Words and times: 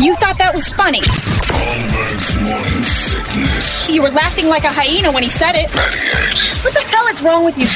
You 0.00 0.14
thought 0.16 0.36
that 0.38 0.52
was 0.54 0.68
funny. 0.70 1.00
Holmberg's 1.00 2.34
morning 2.42 2.82
sickness. 2.82 3.88
You 3.88 4.02
were 4.02 4.10
laughing 4.10 4.48
like 4.48 4.64
a 4.64 4.72
hyena 4.72 5.12
when 5.12 5.22
he 5.22 5.28
said 5.30 5.54
it. 5.54 5.72
98 5.74 6.64
What 6.64 6.74
the 6.74 6.80
hell 6.80 7.06
is 7.06 7.22
wrong 7.22 7.44
with 7.44 7.56
you? 7.56 7.66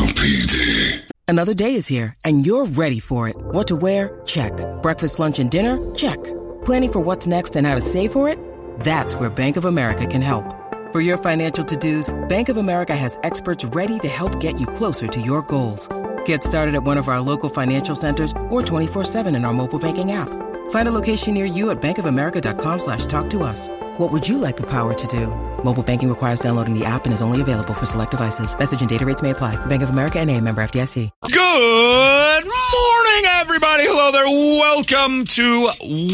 KUPD. 0.00 1.02
Another 1.28 1.54
day 1.54 1.74
is 1.74 1.86
here, 1.86 2.14
and 2.24 2.44
you're 2.46 2.66
ready 2.66 2.98
for 3.00 3.28
it. 3.28 3.36
What 3.38 3.68
to 3.68 3.76
wear? 3.76 4.20
Check. 4.24 4.52
Breakfast, 4.82 5.18
lunch, 5.18 5.38
and 5.38 5.50
dinner? 5.50 5.78
Check. 5.94 6.18
Planning 6.64 6.92
for 6.92 7.00
what's 7.00 7.26
next 7.26 7.54
and 7.54 7.66
how 7.66 7.74
to 7.74 7.80
save 7.80 8.10
for 8.10 8.28
it? 8.28 8.38
That's 8.80 9.14
where 9.14 9.30
Bank 9.30 9.56
of 9.56 9.66
America 9.66 10.06
can 10.06 10.22
help. 10.22 10.44
For 10.90 11.00
your 11.00 11.18
financial 11.18 11.64
to-dos, 11.64 12.08
Bank 12.28 12.48
of 12.48 12.56
America 12.56 12.96
has 12.96 13.18
experts 13.22 13.64
ready 13.66 13.98
to 14.00 14.08
help 14.08 14.40
get 14.40 14.58
you 14.58 14.66
closer 14.66 15.06
to 15.06 15.20
your 15.20 15.42
goals. 15.42 15.88
Get 16.24 16.42
started 16.42 16.74
at 16.74 16.82
one 16.82 16.98
of 16.98 17.06
our 17.08 17.20
local 17.20 17.48
financial 17.48 17.94
centers 17.94 18.32
or 18.48 18.62
24-7 18.62 19.36
in 19.36 19.44
our 19.44 19.52
mobile 19.52 19.78
banking 19.78 20.10
app. 20.10 20.28
Find 20.70 20.88
a 20.88 20.92
location 20.92 21.34
near 21.34 21.44
you 21.44 21.70
at 21.70 21.80
bankofamerica.com 21.80 22.78
slash 22.78 23.06
talk 23.06 23.30
to 23.30 23.42
us. 23.44 23.68
What 23.98 24.10
would 24.12 24.28
you 24.28 24.38
like 24.38 24.56
the 24.56 24.66
power 24.68 24.94
to 24.94 25.06
do? 25.06 25.26
Mobile 25.64 25.82
banking 25.82 26.08
requires 26.08 26.40
downloading 26.40 26.76
the 26.78 26.84
app 26.84 27.04
and 27.04 27.12
is 27.14 27.22
only 27.22 27.40
available 27.40 27.74
for 27.74 27.86
select 27.86 28.10
devices. 28.12 28.56
Message 28.58 28.80
and 28.80 28.88
data 28.88 29.04
rates 29.04 29.22
may 29.22 29.30
apply. 29.30 29.56
Bank 29.66 29.82
of 29.82 29.90
America 29.90 30.18
and 30.18 30.28
a 30.30 30.40
member 30.40 30.62
FDIC. 30.62 31.10
Good 31.22 32.44
morning, 32.44 33.30
everybody. 33.32 33.84
Hello 33.86 34.10
there. 34.12 34.26
Welcome 34.26 35.24
to 35.24 35.70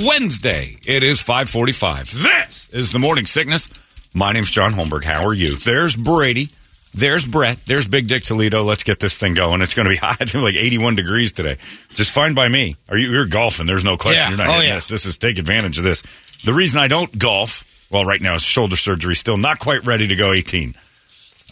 Wednesday. 0.06 0.76
It 0.86 1.02
is 1.02 1.20
545. 1.20 2.12
This 2.22 2.68
is 2.72 2.92
the 2.92 2.98
Morning 2.98 3.26
Sickness. 3.26 3.68
My 4.14 4.32
name's 4.32 4.50
John 4.50 4.72
Holmberg. 4.72 5.04
How 5.04 5.26
are 5.26 5.34
you? 5.34 5.56
There's 5.56 5.94
Brady. 5.94 6.48
There's 6.96 7.26
Brett. 7.26 7.58
There's 7.66 7.86
Big 7.86 8.08
Dick 8.08 8.22
Toledo. 8.22 8.62
Let's 8.62 8.82
get 8.82 8.98
this 9.00 9.16
thing 9.16 9.34
going. 9.34 9.60
It's 9.60 9.74
going 9.74 9.84
to 9.86 9.90
be 9.90 9.96
hot. 10.00 10.20
It's 10.20 10.34
like 10.34 10.54
81 10.54 10.94
degrees 10.96 11.32
today. 11.32 11.58
Just 11.90 12.10
fine 12.10 12.34
by 12.34 12.48
me. 12.48 12.76
Are 12.88 12.96
you? 12.96 13.10
You're 13.10 13.26
golfing. 13.26 13.66
There's 13.66 13.84
no 13.84 13.96
question. 13.96 14.22
Yeah. 14.22 14.28
You're 14.30 14.38
not 14.38 14.48
Oh, 14.48 14.60
yeah. 14.62 14.74
this. 14.76 14.88
This 14.88 15.06
is 15.06 15.18
take 15.18 15.38
advantage 15.38 15.78
of 15.78 15.84
this. 15.84 16.02
The 16.44 16.52
reason 16.54 16.80
I 16.80 16.88
don't 16.88 17.16
golf, 17.18 17.86
well, 17.90 18.04
right 18.04 18.20
now 18.20 18.34
is 18.34 18.42
shoulder 18.42 18.76
surgery. 18.76 19.14
Still 19.14 19.36
not 19.36 19.58
quite 19.58 19.84
ready 19.84 20.08
to 20.08 20.14
go 20.16 20.32
18. 20.32 20.74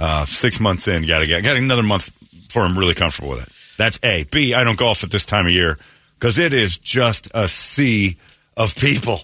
Uh, 0.00 0.24
six 0.26 0.58
months 0.58 0.88
in, 0.88 1.06
got 1.06 1.20
to 1.20 1.26
get 1.26 1.44
got 1.44 1.56
another 1.56 1.82
month 1.84 2.10
before 2.48 2.62
I'm 2.62 2.76
really 2.78 2.94
comfortable 2.94 3.30
with 3.30 3.42
it. 3.42 3.48
That's 3.76 3.98
A. 4.02 4.24
B. 4.24 4.52
I 4.54 4.64
don't 4.64 4.78
golf 4.78 5.04
at 5.04 5.10
this 5.10 5.24
time 5.24 5.46
of 5.46 5.52
year 5.52 5.78
because 6.18 6.38
it 6.38 6.52
is 6.52 6.78
just 6.78 7.28
a 7.34 7.46
sea 7.48 8.16
of 8.56 8.74
people. 8.74 9.20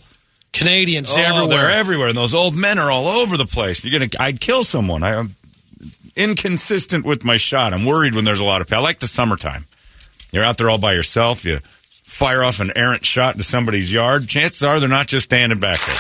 Canadians 0.53 1.15
Oh, 1.17 1.21
everywhere. 1.21 1.49
They're 1.59 1.71
everywhere, 1.71 2.09
and 2.09 2.17
those 2.17 2.35
old 2.35 2.55
men 2.57 2.79
are 2.79 2.91
all 2.91 3.07
over 3.07 3.37
the 3.37 3.47
place. 3.47 3.85
You're 3.85 3.99
gonna, 3.99 4.11
I'd 4.21 4.41
kill 4.41 4.65
someone. 4.65 5.03
I, 5.03 5.25
inconsistent 6.17 7.05
with 7.05 7.25
my 7.25 7.37
shot. 7.37 7.73
I'm 7.73 7.85
worried 7.85 8.15
when 8.15 8.25
there's 8.25 8.41
a 8.41 8.45
lot 8.45 8.61
of 8.61 8.67
people. 8.69 8.83
I 8.83 8.87
like 8.87 8.99
the 9.01 9.09
summertime. 9.09 9.67
You're 10.33 10.45
out 10.45 10.59
there 10.59 10.71
all 10.71 10.79
by 10.79 10.93
yourself. 10.95 11.45
You 11.45 11.59
fire 12.05 12.43
off 12.43 12.61
an 12.61 12.73
errant 12.77 13.05
shot 13.05 13.35
into 13.35 13.45
somebody's 13.45 13.93
yard. 13.93 14.29
Chances 14.29 14.63
are 14.65 14.81
they're 14.81 14.89
not 14.89 15.07
just 15.07 15.25
standing 15.25 15.59
back 15.61 15.81
there. 15.85 15.97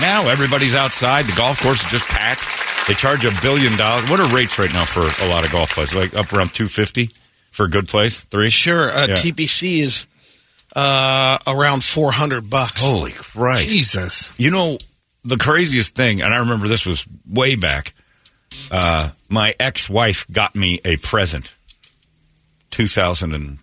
Now 0.00 0.28
everybody's 0.28 0.74
outside. 0.74 1.24
The 1.24 1.36
golf 1.36 1.60
course 1.60 1.84
is 1.84 1.90
just 1.90 2.06
packed. 2.06 2.42
They 2.86 2.94
charge 2.94 3.24
a 3.24 3.32
billion 3.42 3.76
dollars. 3.76 4.08
What 4.08 4.20
are 4.20 4.34
rates 4.34 4.58
right 4.58 4.72
now 4.72 4.84
for 4.84 5.00
a 5.00 5.28
lot 5.28 5.44
of 5.44 5.50
golf 5.52 5.74
places? 5.74 5.96
Like 5.96 6.14
up 6.14 6.32
around 6.32 6.54
two 6.54 6.68
fifty 6.68 7.10
for 7.50 7.64
a 7.66 7.68
good 7.70 7.88
place. 7.88 8.24
Three. 8.24 8.48
Sure, 8.50 8.90
uh, 8.90 9.08
Yeah. 9.08 9.14
TPC 9.14 9.78
is 9.80 10.06
uh, 10.74 11.38
around 11.46 11.82
four 11.84 12.12
hundred 12.12 12.48
bucks. 12.48 12.88
Holy 12.88 13.12
Christ! 13.12 13.68
Jesus! 13.68 14.30
You 14.38 14.50
know, 14.50 14.78
the 15.24 15.36
craziest 15.36 15.94
thing, 15.94 16.22
and 16.22 16.32
I 16.32 16.38
remember 16.38 16.68
this 16.68 16.86
was 16.86 17.06
way 17.28 17.56
back. 17.56 17.92
Uh, 18.70 19.10
my 19.28 19.54
ex-wife 19.58 20.26
got 20.30 20.54
me 20.54 20.80
a 20.84 20.96
present, 20.96 21.56
two 22.70 22.86
thousand 22.86 23.34
and 23.34 23.58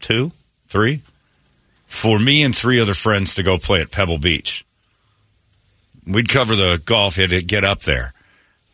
two, 0.00 0.32
three, 0.68 1.02
for 1.86 2.18
me 2.18 2.42
and 2.42 2.56
three 2.56 2.80
other 2.80 2.94
friends 2.94 3.34
to 3.34 3.42
go 3.42 3.58
play 3.58 3.80
at 3.80 3.90
Pebble 3.90 4.18
Beach. 4.18 4.64
We'd 6.06 6.28
cover 6.28 6.54
the 6.54 6.80
golf. 6.84 7.16
You 7.16 7.22
had 7.22 7.30
to 7.30 7.40
get 7.40 7.64
up 7.64 7.80
there. 7.80 8.12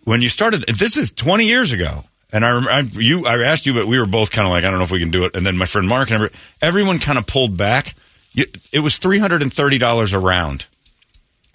When 0.04 0.22
you 0.22 0.28
started, 0.28 0.64
this 0.66 0.96
is 0.96 1.10
twenty 1.10 1.46
years 1.46 1.72
ago, 1.72 2.04
and 2.32 2.44
I 2.44 2.78
I, 2.78 2.80
you. 2.80 3.26
I 3.26 3.42
asked 3.42 3.66
you, 3.66 3.74
but 3.74 3.86
we 3.86 3.98
were 3.98 4.06
both 4.06 4.30
kind 4.30 4.46
of 4.46 4.52
like, 4.52 4.64
I 4.64 4.70
don't 4.70 4.78
know 4.78 4.84
if 4.84 4.92
we 4.92 5.00
can 5.00 5.10
do 5.10 5.24
it. 5.24 5.36
And 5.36 5.46
then 5.46 5.56
my 5.56 5.66
friend 5.66 5.88
Mark 5.88 6.10
and 6.10 6.16
every, 6.22 6.30
everyone 6.60 6.98
kind 6.98 7.18
of 7.18 7.26
pulled 7.26 7.56
back. 7.56 7.94
It 8.34 8.80
was 8.80 8.98
three 8.98 9.18
hundred 9.18 9.42
and 9.42 9.52
thirty 9.52 9.78
dollars 9.78 10.12
a 10.12 10.18
round 10.18 10.66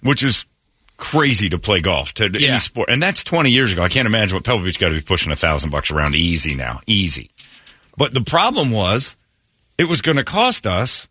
which 0.02 0.22
is 0.22 0.45
crazy 0.96 1.48
to 1.50 1.58
play 1.58 1.80
golf 1.80 2.12
to 2.14 2.30
Yeah. 2.30 2.50
any 2.50 2.58
sport, 2.60 2.88
and 2.90 3.02
that's 3.02 3.22
twenty 3.24 3.50
years 3.50 3.72
ago. 3.72 3.82
I 3.82 3.88
can't 3.88 4.06
imagine 4.06 4.34
what 4.36 4.44
Pebble 4.44 4.62
Beach 4.64 4.78
got 4.78 4.88
to 4.88 4.94
be 4.94 5.00
pushing 5.00 5.32
a 5.32 5.36
thousand 5.36 5.70
bucks 5.70 5.90
around 5.90 6.14
easy 6.14 6.54
now, 6.54 6.80
easy. 6.86 7.30
But 7.96 8.14
the 8.14 8.20
problem 8.22 8.70
was, 8.70 9.16
it 9.78 9.84
was 9.84 10.00
going 10.02 10.16
to 10.18 10.24
cost 10.24 10.66
us 10.66 11.08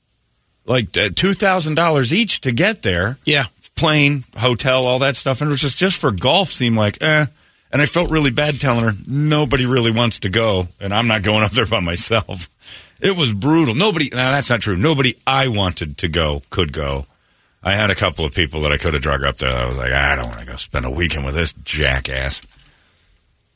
like 0.65 0.95
uh, 0.97 1.09
two 1.15 1.33
thousand 1.33 1.75
dollars 1.75 2.13
each 2.13 2.41
to 2.41 2.51
get 2.51 2.81
there. 2.81 3.17
Yeah, 3.25 3.45
plane, 3.75 4.23
hotel, 4.37 4.85
all 4.85 4.99
that 4.99 5.15
stuff, 5.15 5.41
and 5.41 5.49
it 5.49 5.51
was 5.51 5.61
just 5.61 5.77
just 5.77 5.97
for 5.97 6.11
golf 6.11 6.49
seemed 6.49 6.75
like 6.77 7.01
eh. 7.01 7.25
And 7.71 7.81
I 7.81 7.87
felt 7.87 8.09
really 8.09 8.31
bad 8.31 8.59
telling 8.61 8.85
her 8.85 8.91
nobody 9.05 9.65
really 9.65 9.91
wants 9.91 10.19
to 10.19 10.29
go, 10.29 10.67
and 10.79 10.93
I'm 10.93 11.07
not 11.07 11.23
going 11.23 11.43
up 11.43 11.51
there 11.51 11.65
by 11.65 11.81
myself. 11.81 12.47
It 13.01 13.17
was 13.17 13.33
brutal. 13.33 13.75
Nobody. 13.75 14.09
Now 14.13 14.31
that's 14.31 14.49
not 14.49 14.61
true. 14.61 14.77
Nobody 14.77 15.17
I 15.27 15.49
wanted 15.49 15.97
to 15.97 16.07
go 16.07 16.41
could 16.49 16.71
go. 16.71 17.05
I 17.65 17.73
had 17.75 17.89
a 17.89 17.95
couple 17.95 18.23
of 18.25 18.35
people 18.35 18.61
that 18.61 18.71
I 18.71 18.77
could 18.77 18.93
have 18.93 19.01
drug 19.01 19.23
up 19.23 19.37
there. 19.37 19.51
I 19.51 19.65
was 19.65 19.75
like, 19.77 19.91
I 19.91 20.15
don't 20.15 20.27
want 20.27 20.39
to 20.39 20.45
go 20.45 20.55
spend 20.55 20.85
a 20.85 20.89
weekend 20.91 21.25
with 21.25 21.33
this 21.33 21.51
jackass. 21.63 22.41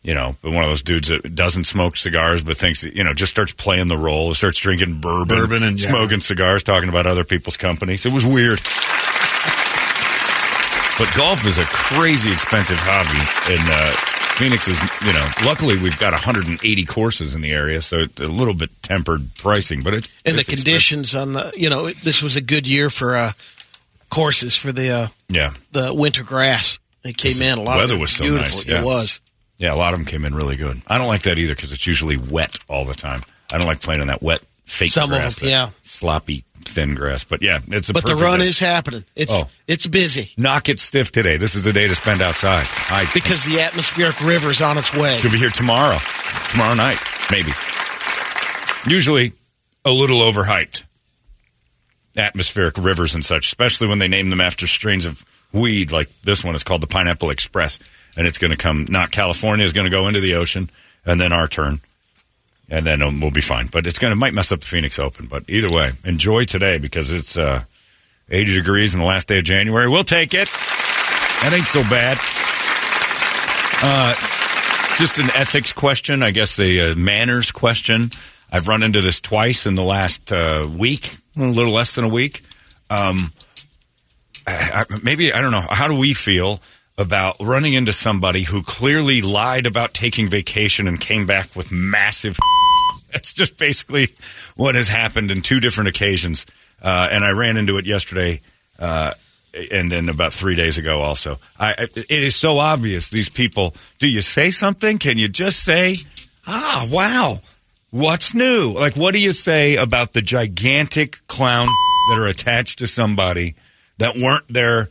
You 0.01 0.15
know, 0.15 0.35
but 0.41 0.51
one 0.51 0.63
of 0.63 0.69
those 0.69 0.81
dudes 0.81 1.09
that 1.09 1.35
doesn't 1.35 1.65
smoke 1.65 1.95
cigars, 1.97 2.41
but 2.41 2.57
thinks 2.57 2.83
you 2.83 3.03
know 3.03 3.13
just 3.13 3.31
starts 3.33 3.51
playing 3.51 3.87
the 3.87 3.97
role, 3.97 4.33
starts 4.33 4.57
drinking 4.59 4.99
bourbon, 5.01 5.37
Bourbon 5.37 5.61
and- 5.63 5.79
yeah. 5.79 5.89
smoking 5.89 6.21
cigars, 6.21 6.63
talking 6.63 6.89
about 6.89 7.05
other 7.05 7.23
people's 7.25 7.57
companies. 7.57 8.05
It 8.05 8.13
was 8.13 8.25
weird. 8.25 8.59
But 10.97 11.13
golf 11.15 11.45
is 11.45 11.57
a 11.57 11.63
crazy 11.65 12.29
expensive 12.31 12.77
hobby, 12.77 13.53
and 13.53 13.69
uh, 13.71 13.91
Phoenix 14.35 14.67
is, 14.67 14.81
you 15.05 15.13
know, 15.13 15.25
luckily 15.45 15.77
we've 15.81 15.97
got 15.97 16.11
180 16.11 16.85
courses 16.85 17.35
in 17.35 17.41
the 17.41 17.51
area, 17.51 17.81
so 17.81 17.99
it's 17.99 18.19
a 18.19 18.27
little 18.27 18.53
bit 18.53 18.69
tempered 18.81 19.21
pricing, 19.37 19.81
but 19.81 19.93
it's 19.93 20.09
and 20.25 20.35
the 20.35 20.39
it's 20.41 20.49
expensive. 20.49 20.65
conditions 20.65 21.15
on 21.15 21.31
the 21.33 21.53
you 21.55 21.69
know 21.69 21.89
this 21.89 22.21
was 22.21 22.35
a 22.35 22.41
good 22.41 22.67
year 22.67 22.89
for 22.89 23.15
uh, 23.15 23.31
courses 24.09 24.55
for 24.55 24.71
the 24.71 24.89
uh, 24.89 25.07
Yeah, 25.27 25.51
the 25.71 25.93
winter 25.93 26.23
grass. 26.23 26.79
It 27.03 27.15
came 27.17 27.41
in 27.41 27.57
a 27.57 27.61
lot. 27.61 27.77
weather 27.77 27.95
of 27.95 28.01
was 28.01 28.11
so 28.11 28.23
beautiful. 28.25 28.57
nice, 28.59 28.67
yeah. 28.67 28.81
It 28.81 28.85
was. 28.85 29.21
yeah, 29.57 29.73
a 29.73 29.77
lot 29.77 29.93
of 29.93 29.99
them 29.99 30.05
came 30.05 30.25
in 30.25 30.35
really 30.35 30.55
good. 30.57 30.81
I 30.87 30.97
don't 30.97 31.07
like 31.07 31.21
that 31.23 31.39
either 31.39 31.55
because 31.55 31.71
it's 31.71 31.87
usually 31.87 32.17
wet 32.17 32.59
all 32.67 32.83
the 32.85 32.93
time. 32.93 33.21
I 33.51 33.57
don't 33.57 33.67
like 33.67 33.81
playing 33.81 34.01
on 34.01 34.07
that 34.07 34.21
wet 34.21 34.41
fake 34.65 34.91
Some 34.91 35.11
of 35.11 35.17
grass, 35.17 35.39
them, 35.39 35.49
yeah. 35.49 35.69
sloppy 35.83 36.43
thin 36.65 36.93
grass. 36.93 37.23
But 37.23 37.41
yeah, 37.41 37.59
it's 37.69 37.89
a 37.89 37.93
But 37.93 38.05
the 38.05 38.15
run 38.15 38.39
day. 38.39 38.45
is 38.45 38.59
happening. 38.59 39.05
It's 39.15 39.31
Oh. 39.33 39.47
it's 39.67 39.87
busy 39.87 40.31
knock 40.37 40.69
it 40.69 40.79
stiff 40.79 41.11
today. 41.11 41.37
This 41.37 41.55
is 41.55 41.63
the 41.63 41.73
day 41.73 41.87
to 41.87 41.95
spend 41.95 42.21
outside. 42.21 42.67
I 42.91 43.09
because 43.13 43.43
the 43.45 43.61
atmospheric 43.61 44.19
river 44.21 44.49
is 44.51 44.61
on 44.61 44.77
its 44.77 44.93
way. 44.93 45.17
Could 45.21 45.31
be 45.31 45.37
here 45.39 45.49
tomorrow, 45.49 45.97
tomorrow 46.51 46.75
night, 46.75 46.99
maybe. 47.31 47.51
Usually 48.87 49.33
a 49.85 49.91
little 49.91 50.19
overhyped. 50.19 50.83
Atmospheric 52.19 52.77
rivers 52.77 53.15
and 53.15 53.25
such, 53.25 53.47
especially 53.47 53.87
when 53.87 53.99
they 53.99 54.07
name 54.07 54.29
them 54.29 54.41
after 54.41 54.67
strains 54.67 55.05
of 55.05 55.25
weed, 55.51 55.91
like 55.91 56.09
this 56.21 56.43
one 56.43 56.55
is 56.55 56.63
called 56.63 56.81
the 56.81 56.87
Pineapple 56.87 57.29
Express, 57.29 57.79
and 58.15 58.27
it's 58.27 58.37
going 58.37 58.51
to 58.51 58.57
come. 58.57 58.85
Not 58.89 59.11
California 59.11 59.65
is 59.65 59.73
going 59.73 59.85
to 59.85 59.91
go 59.91 60.07
into 60.07 60.19
the 60.19 60.35
ocean, 60.35 60.69
and 61.05 61.19
then 61.19 61.33
our 61.33 61.47
turn, 61.47 61.79
and 62.69 62.85
then 62.85 63.19
we'll 63.19 63.31
be 63.31 63.41
fine. 63.41 63.67
But 63.67 63.87
it's 63.87 63.99
going 63.99 64.11
to 64.11 64.15
might 64.15 64.33
mess 64.33 64.51
up 64.51 64.59
the 64.59 64.67
Phoenix 64.67 64.99
Open. 64.99 65.25
But 65.25 65.43
either 65.49 65.69
way, 65.75 65.91
enjoy 66.05 66.43
today 66.43 66.77
because 66.77 67.11
it's 67.11 67.37
uh, 67.37 67.63
80 68.29 68.53
degrees 68.53 68.93
in 68.93 69.01
the 69.01 69.07
last 69.07 69.27
day 69.27 69.39
of 69.39 69.45
January. 69.45 69.89
We'll 69.89 70.03
take 70.03 70.33
it. 70.33 70.47
That 71.41 71.53
ain't 71.53 71.67
so 71.67 71.81
bad. 71.83 72.17
Uh, 73.81 74.13
just 74.97 75.17
an 75.19 75.29
ethics 75.35 75.71
question, 75.71 76.21
I 76.21 76.31
guess 76.31 76.57
the 76.57 76.91
uh, 76.91 76.95
manners 76.95 77.51
question. 77.51 78.11
I've 78.51 78.67
run 78.67 78.83
into 78.83 78.99
this 78.99 79.21
twice 79.21 79.65
in 79.65 79.75
the 79.75 79.83
last 79.83 80.31
uh, 80.31 80.67
week, 80.77 81.15
a 81.41 81.51
little 81.51 81.73
less 81.73 81.95
than 81.95 82.05
a 82.05 82.09
week. 82.09 82.41
Um, 82.89 83.31
I, 84.47 84.85
I, 84.89 84.99
maybe 85.03 85.33
I 85.33 85.41
don't 85.41 85.51
know. 85.51 85.61
How 85.61 85.87
do 85.87 85.97
we 85.97 86.13
feel 86.13 86.59
about 86.97 87.37
running 87.39 87.73
into 87.73 87.93
somebody 87.93 88.43
who 88.43 88.61
clearly 88.63 89.21
lied 89.21 89.67
about 89.67 89.93
taking 89.93 90.27
vacation 90.27 90.87
and 90.87 90.99
came 90.99 91.25
back 91.25 91.55
with 91.55 91.71
massive? 91.71 92.37
That's 93.11 93.33
just 93.33 93.57
basically 93.57 94.13
what 94.55 94.75
has 94.75 94.87
happened 94.87 95.31
in 95.31 95.41
two 95.41 95.59
different 95.59 95.89
occasions, 95.89 96.45
uh, 96.81 97.07
and 97.11 97.23
I 97.23 97.31
ran 97.31 97.57
into 97.57 97.77
it 97.77 97.85
yesterday. 97.85 98.41
Uh, 98.77 99.13
and 99.71 99.91
then 99.91 100.09
about 100.09 100.31
three 100.31 100.55
days 100.55 100.77
ago, 100.77 101.01
also, 101.01 101.39
I, 101.59 101.73
it 101.95 102.09
is 102.09 102.35
so 102.35 102.59
obvious. 102.59 103.09
These 103.09 103.29
people. 103.29 103.73
Do 103.97 104.07
you 104.07 104.21
say 104.21 104.51
something? 104.51 104.99
Can 104.99 105.17
you 105.17 105.27
just 105.27 105.63
say, 105.63 105.95
"Ah, 106.45 106.87
wow, 106.91 107.39
what's 107.91 108.33
new?" 108.33 108.71
Like, 108.71 108.95
what 108.95 109.11
do 109.13 109.19
you 109.19 109.31
say 109.31 109.75
about 109.75 110.13
the 110.13 110.21
gigantic 110.21 111.25
clown 111.27 111.67
that 112.09 112.17
are 112.19 112.27
attached 112.27 112.79
to 112.79 112.87
somebody 112.87 113.55
that 113.97 114.15
weren't 114.17 114.45
there 114.47 114.89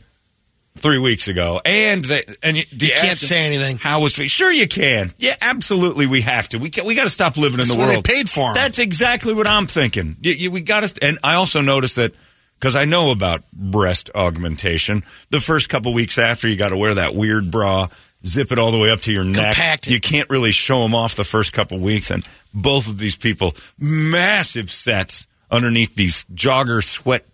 three 0.77 0.97
weeks 0.99 1.27
ago? 1.27 1.61
And 1.65 2.03
they, 2.05 2.23
and 2.43 2.57
you, 2.57 2.63
do 2.65 2.85
You 2.87 2.93
can't 2.95 3.17
say 3.17 3.41
anything. 3.41 3.77
How 3.77 4.01
was? 4.01 4.13
Sure, 4.13 4.51
you 4.51 4.67
can. 4.67 5.09
Yeah, 5.17 5.35
absolutely. 5.41 6.05
We 6.07 6.21
have 6.21 6.47
to. 6.49 6.57
We 6.59 6.69
ca- 6.69 6.83
we 6.83 6.95
got 6.95 7.03
to 7.03 7.09
stop 7.09 7.37
living 7.37 7.53
in 7.59 7.67
That's 7.67 7.71
the 7.71 7.77
what 7.77 7.87
they 7.87 7.93
world. 7.95 8.05
paid 8.05 8.29
for 8.29 8.49
'em. 8.49 8.55
That's 8.55 8.79
exactly 8.79 9.33
what 9.33 9.47
I'm 9.47 9.65
thinking. 9.67 10.15
You, 10.21 10.33
you, 10.33 10.51
we 10.51 10.61
got 10.61 10.83
to. 10.87 11.03
And 11.05 11.19
I 11.23 11.35
also 11.35 11.61
noticed 11.61 11.95
that 11.97 12.13
because 12.59 12.75
I 12.75 12.85
know 12.85 13.11
about 13.11 13.41
breast 13.53 14.09
augmentation. 14.13 15.03
The 15.29 15.39
first 15.39 15.69
couple 15.69 15.93
weeks 15.93 16.17
after, 16.17 16.47
you 16.47 16.57
got 16.57 16.69
to 16.69 16.77
wear 16.77 16.93
that 16.95 17.15
weird 17.15 17.49
bra, 17.51 17.87
zip 18.25 18.51
it 18.51 18.59
all 18.59 18.71
the 18.71 18.77
way 18.77 18.91
up 18.91 19.01
to 19.01 19.11
your 19.11 19.23
neck. 19.23 19.55
Compacted. 19.55 19.93
You 19.93 19.99
can't 19.99 20.29
really 20.29 20.51
show 20.51 20.83
them 20.83 20.95
off 20.95 21.15
the 21.15 21.23
first 21.23 21.53
couple 21.53 21.79
weeks. 21.79 22.11
And 22.11 22.27
both 22.53 22.87
of 22.87 22.97
these 22.97 23.15
people, 23.15 23.55
massive 23.77 24.71
sets 24.71 25.27
underneath 25.51 25.95
these 25.95 26.25
jogger 26.33 26.83
sweat. 26.83 27.25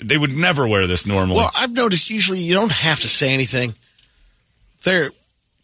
They 0.00 0.16
would 0.16 0.34
never 0.34 0.66
wear 0.66 0.86
this 0.86 1.06
normally. 1.06 1.36
Well, 1.36 1.50
I've 1.56 1.72
noticed 1.72 2.08
usually 2.08 2.38
you 2.40 2.54
don't 2.54 2.72
have 2.72 3.00
to 3.00 3.08
say 3.08 3.34
anything. 3.34 3.74
They're 4.84 5.10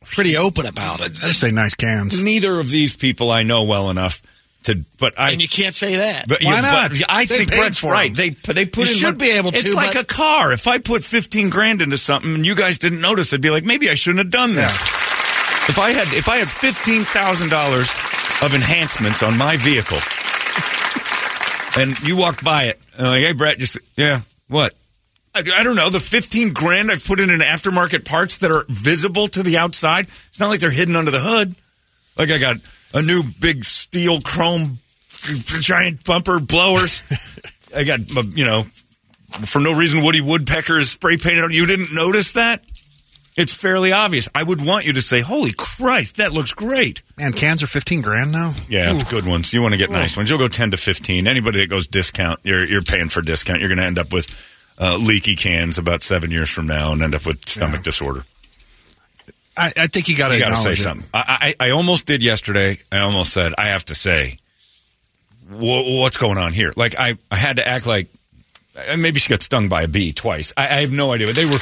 pretty 0.05 0.37
open 0.37 0.67
about 0.67 1.00
it. 1.00 1.12
I 1.23 1.29
just 1.29 1.41
say 1.41 1.50
nice 1.50 1.75
cans. 1.75 2.20
Neither 2.20 2.59
of 2.59 2.69
these 2.69 2.97
people 2.97 3.31
I 3.31 3.43
know 3.44 3.62
well 3.62 3.91
enough 3.91 4.23
to, 4.69 4.85
but 4.99 5.19
I. 5.19 5.32
And 5.32 5.43
you 5.43 5.49
can't 5.49 5.75
say 5.75 5.97
that. 5.97 6.26
But, 6.29 6.43
Why 6.43 6.55
yeah, 6.55 6.61
not? 6.61 6.91
but 6.93 7.03
I 7.09 7.26
They 7.26 7.38
think 7.38 7.50
Brett's 7.53 7.82
right. 7.82 8.15
They 8.15 8.31
they 8.31 8.65
put 8.65 8.87
You 8.87 8.93
in 8.93 8.97
should 8.97 9.06
mon- 9.15 9.19
be 9.19 9.31
able 9.31 9.50
to. 9.53 9.59
It's 9.59 9.75
like 9.75 9.94
but- 9.94 10.03
a 10.03 10.06
car. 10.06 10.53
If 10.53 10.67
I 10.67 10.79
put 10.79 11.03
fifteen 11.05 11.50
grand 11.50 11.82
into 11.82 11.99
something 11.99 12.35
and 12.35 12.47
you 12.47 12.55
guys 12.55 12.79
didn't 12.79 13.00
notice, 13.00 13.35
I'd 13.35 13.41
be 13.41 13.50
like, 13.50 13.65
maybe 13.65 13.91
I 13.91 13.94
shouldn't 13.94 14.19
have 14.25 14.31
done 14.31 14.55
this. 14.55 14.73
If 15.69 15.79
I 15.79 15.91
had 15.93 16.06
if 16.15 16.29
I 16.29 16.37
had 16.38 16.49
fifteen 16.49 17.05
thousand 17.05 17.50
dollars 17.50 17.91
of 18.43 18.55
enhancements 18.55 19.23
on 19.23 19.37
my 19.37 19.56
vehicle, 19.56 19.99
and 21.76 21.99
you 22.00 22.17
walked 22.17 22.43
by 22.44 22.65
it, 22.65 22.81
and 22.97 23.06
like, 23.09 23.23
hey 23.23 23.32
Brett, 23.32 23.59
just 23.59 23.79
yeah, 23.97 24.20
what? 24.49 24.75
I, 25.35 25.41
I 25.41 25.62
don't 25.62 25.76
know. 25.76 25.91
The 25.91 26.00
fifteen 26.00 26.53
grand 26.53 26.91
I've 26.91 27.05
put 27.05 27.20
in 27.20 27.31
in 27.31 27.41
aftermarket 27.41 28.05
parts 28.05 28.38
that 28.38 28.50
are 28.50 28.65
visible 28.69 29.29
to 29.29 29.43
the 29.43 29.59
outside. 29.59 30.06
It's 30.29 30.41
not 30.41 30.49
like 30.49 30.61
they're 30.61 30.70
hidden 30.70 30.97
under 30.97 31.11
the 31.11 31.20
hood. 31.20 31.55
Like 32.17 32.31
I 32.31 32.38
got 32.38 32.56
a 32.94 33.02
new 33.02 33.23
big 33.40 33.64
steel 33.64 34.20
chrome 34.20 34.79
giant 35.61 36.05
bumper 36.05 36.38
blowers. 36.40 37.02
I 37.75 37.85
got 37.85 38.00
uh, 38.17 38.23
you 38.35 38.44
know 38.44 38.62
for 39.43 39.61
no 39.61 39.76
reason 39.76 40.05
Woody 40.05 40.20
Woodpecker 40.20 40.79
is 40.79 40.90
spray 40.90 41.17
painted 41.17 41.44
on. 41.44 41.52
You 41.52 41.67
didn't 41.67 41.88
notice 41.94 42.32
that? 42.32 42.62
It's 43.37 43.52
fairly 43.52 43.93
obvious. 43.93 44.29
I 44.35 44.43
would 44.43 44.64
want 44.64 44.85
you 44.85 44.94
to 44.94 45.02
say, 45.02 45.20
"Holy 45.20 45.52
Christ, 45.56 46.17
that 46.17 46.32
looks 46.32 46.52
great." 46.52 47.02
Man, 47.17 47.32
cans 47.32 47.62
are 47.62 47.69
15 47.69 48.00
grand 48.00 48.32
now? 48.32 48.52
Yeah, 48.69 49.00
good 49.08 49.26
ones. 49.26 49.52
You 49.52 49.62
want 49.62 49.73
to 49.73 49.79
get 49.79 49.91
nice 49.91 50.17
ones. 50.17 50.29
You'll 50.29 50.41
go 50.41 50.49
ten 50.49 50.73
to 50.73 50.76
fifteen. 50.76 51.29
Anybody 51.29 51.61
that 51.61 51.69
goes 51.69 51.87
discount, 51.87 52.41
you're 52.43 52.64
you're 52.64 52.82
paying 52.82 53.08
for 53.08 53.23
discount. 53.23 53.61
You're 53.61 53.69
going 53.69 53.79
to 53.79 53.84
end 53.84 53.99
up 53.99 54.12
with 54.12 54.26
uh, 54.81 54.96
leaky 54.96 55.37
cans 55.37 55.79
about 55.79 56.02
seven 56.02 56.31
years 56.32 56.50
from 56.50 56.67
now, 56.67 56.93
and 56.93 57.00
end 57.02 57.14
up 57.14 57.26
with 57.26 57.49
stomach 57.49 57.76
Yeah. 57.76 57.82
disorder. 57.82 58.25
I, 59.58 59.72
I 59.76 59.87
think 59.88 60.08
you 60.08 60.16
got 60.16 60.28
to 60.28 60.34
You 60.34 60.40
got 60.40 60.50
to 60.50 60.56
say 60.56 60.72
it. 60.72 60.76
something. 60.76 61.06
I, 61.12 61.55
I 61.60 61.66
I 61.66 61.70
almost 61.70 62.06
did 62.06 62.22
yesterday. 62.22 62.78
I 62.93 63.00
almost 63.00 63.32
said 63.32 63.52
I 63.58 63.69
have 63.69 63.84
to 63.87 63.94
say, 63.94 64.38
"Wha- 65.50 66.00
what's 66.00 66.16
going 66.16 66.38
on 66.38 66.52
here? 66.52 66.72
Like 66.76 66.94
I 66.99 67.14
I 67.31 67.37
had 67.37 67.56
to 67.56 67.66
act 67.66 67.87
like 67.87 68.08
maybe 68.96 69.19
she 69.20 69.28
got 69.28 69.43
stung 69.43 69.69
by 69.69 69.82
a 69.82 69.88
bee 69.88 70.12
twice. 70.12 70.52
I, 70.56 70.64
I 70.64 70.81
have 70.82 70.93
no 70.93 71.12
idea, 71.12 71.26
but 71.26 71.37
they 71.37 71.44
were 71.46 71.58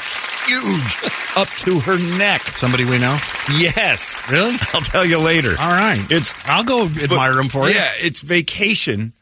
huge 0.46 1.10
up 1.36 1.48
to 1.64 1.80
her 1.80 1.98
neck. 2.18 2.42
Somebody 2.42 2.84
we 2.84 2.98
know? 2.98 3.16
Yes, 3.58 4.22
Really? 4.30 4.54
I'll 4.74 4.80
tell 4.82 5.04
you 5.06 5.18
later. 5.18 5.50
All 5.58 5.70
right. 5.72 6.04
It's 6.10 6.34
I'll 6.46 6.64
go 6.64 6.84
admire 6.86 7.34
them 7.34 7.48
for 7.48 7.68
you. 7.68 7.74
yeah, 7.74 7.92
it's 7.98 8.20
vacation 8.22 9.12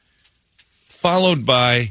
followed 0.89 1.45
by. 1.47 1.91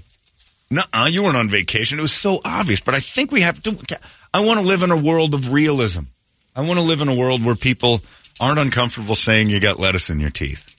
Nuh-uh, 0.71 1.05
you 1.07 1.21
weren't 1.21 1.37
on 1.37 1.49
vacation. 1.49 1.99
It 1.99 2.01
was 2.01 2.11
so 2.13 2.41
obvious. 2.43 2.79
But 2.79 2.95
I 2.95 2.99
think 2.99 3.31
we 3.31 3.41
have 3.41 3.61
to. 3.63 3.77
I 4.33 4.43
want 4.43 4.59
to 4.59 4.65
live 4.65 4.81
in 4.81 4.89
a 4.89 4.97
world 4.97 5.35
of 5.35 5.53
realism. 5.53 6.05
I 6.55 6.61
want 6.61 6.79
to 6.79 6.85
live 6.85 7.01
in 7.01 7.07
a 7.07 7.15
world 7.15 7.43
where 7.43 7.55
people 7.55 8.01
aren't 8.39 8.59
uncomfortable 8.59 9.15
saying 9.15 9.49
you 9.49 9.59
got 9.59 9.79
lettuce 9.79 10.09
in 10.09 10.19
your 10.19 10.29
teeth. 10.29 10.69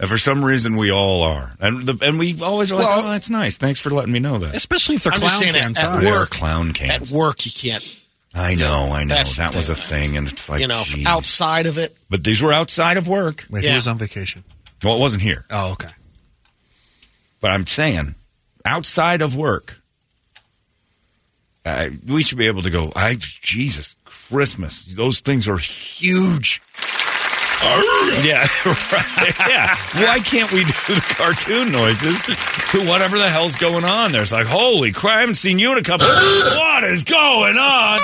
And 0.00 0.08
for 0.08 0.18
some 0.18 0.44
reason, 0.44 0.76
we 0.76 0.92
all 0.92 1.22
are, 1.24 1.54
and 1.60 1.84
the, 1.84 2.06
and 2.06 2.18
we 2.20 2.40
always 2.40 2.70
are 2.70 2.76
like, 2.76 2.86
Well- 2.86 3.06
"Oh, 3.06 3.10
that's 3.10 3.28
nice. 3.30 3.56
Thanks 3.56 3.80
for 3.80 3.90
letting 3.90 4.12
me 4.12 4.20
know 4.20 4.38
that." 4.38 4.54
Especially 4.54 4.94
if 4.94 5.02
they're 5.02 5.12
I'm 5.12 5.20
just 5.20 5.38
clown 5.38 5.50
saying 5.52 5.74
can 5.74 5.76
at- 5.76 6.04
at 6.04 6.12
work- 6.14 6.30
clown 6.30 6.72
At 6.82 7.08
work, 7.10 7.44
you 7.46 7.50
can't. 7.52 7.96
I 8.34 8.54
know, 8.54 8.92
I 8.92 9.02
know. 9.02 9.14
That's 9.14 9.36
That 9.38 9.56
was 9.56 9.70
a 9.70 9.74
thing. 9.74 10.10
thing, 10.10 10.16
and 10.18 10.28
it's 10.28 10.48
like, 10.48 10.60
you 10.60 10.68
know, 10.68 10.82
geez. 10.84 11.04
outside 11.06 11.66
of 11.66 11.78
it. 11.78 11.96
But 12.10 12.22
these 12.22 12.40
were 12.40 12.52
outside 12.52 12.96
of 12.96 13.08
work. 13.08 13.44
Wait, 13.50 13.64
Yeah. 13.64 13.70
he 13.70 13.74
was 13.74 13.88
on 13.88 13.98
vacation. 13.98 14.44
Well, 14.84 14.94
it 14.96 15.00
wasn't 15.00 15.22
here. 15.24 15.44
Oh, 15.50 15.72
okay. 15.72 15.88
But 17.40 17.50
I'm 17.50 17.66
saying, 17.66 18.14
outside 18.64 19.20
of 19.22 19.34
work, 19.34 19.80
uh, 21.64 21.88
we 22.06 22.22
should 22.22 22.38
be 22.38 22.46
able 22.46 22.62
to 22.62 22.70
go. 22.70 22.92
I 22.94 23.16
Jesus 23.18 23.96
Christmas, 24.08 24.82
those 24.84 25.20
things 25.20 25.48
are 25.48 25.58
huge. 25.58 26.60
yeah, 28.24 28.46
right. 28.66 29.34
Yeah. 29.48 29.74
Why 29.94 30.20
can't 30.20 30.50
we 30.52 30.60
do 30.60 30.94
the 30.94 31.14
cartoon 31.16 31.72
noises 31.72 32.22
to 32.70 32.86
whatever 32.88 33.18
the 33.18 33.28
hell's 33.28 33.56
going 33.56 33.84
on? 33.84 34.12
There's 34.12 34.32
like, 34.32 34.46
holy 34.46 34.92
crap! 34.92 35.16
I 35.16 35.20
haven't 35.20 35.34
seen 35.36 35.58
you 35.58 35.72
in 35.72 35.78
a 35.78 35.82
couple. 35.82 36.06
what 36.06 36.84
is 36.84 37.02
going 37.04 37.56
on 37.58 37.98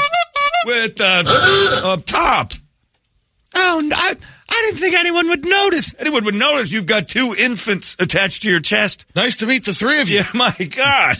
with 0.66 0.96
the 0.96 1.24
uh, 1.84 1.92
up 1.92 2.04
top? 2.04 2.52
Oh, 3.54 3.88
I, 3.94 4.16
I 4.48 4.62
didn't 4.66 4.80
think 4.80 4.96
anyone 4.96 5.28
would 5.28 5.44
notice. 5.44 5.94
Anyone 6.00 6.24
would 6.24 6.34
notice 6.34 6.72
you've 6.72 6.86
got 6.86 7.06
two 7.08 7.34
infants 7.38 7.96
attached 8.00 8.42
to 8.42 8.50
your 8.50 8.58
chest. 8.60 9.06
Nice 9.14 9.36
to 9.36 9.46
meet 9.46 9.64
the 9.64 9.72
three 9.72 10.00
of 10.00 10.08
you. 10.08 10.16
Yeah, 10.18 10.28
my 10.34 10.50
God. 10.50 11.14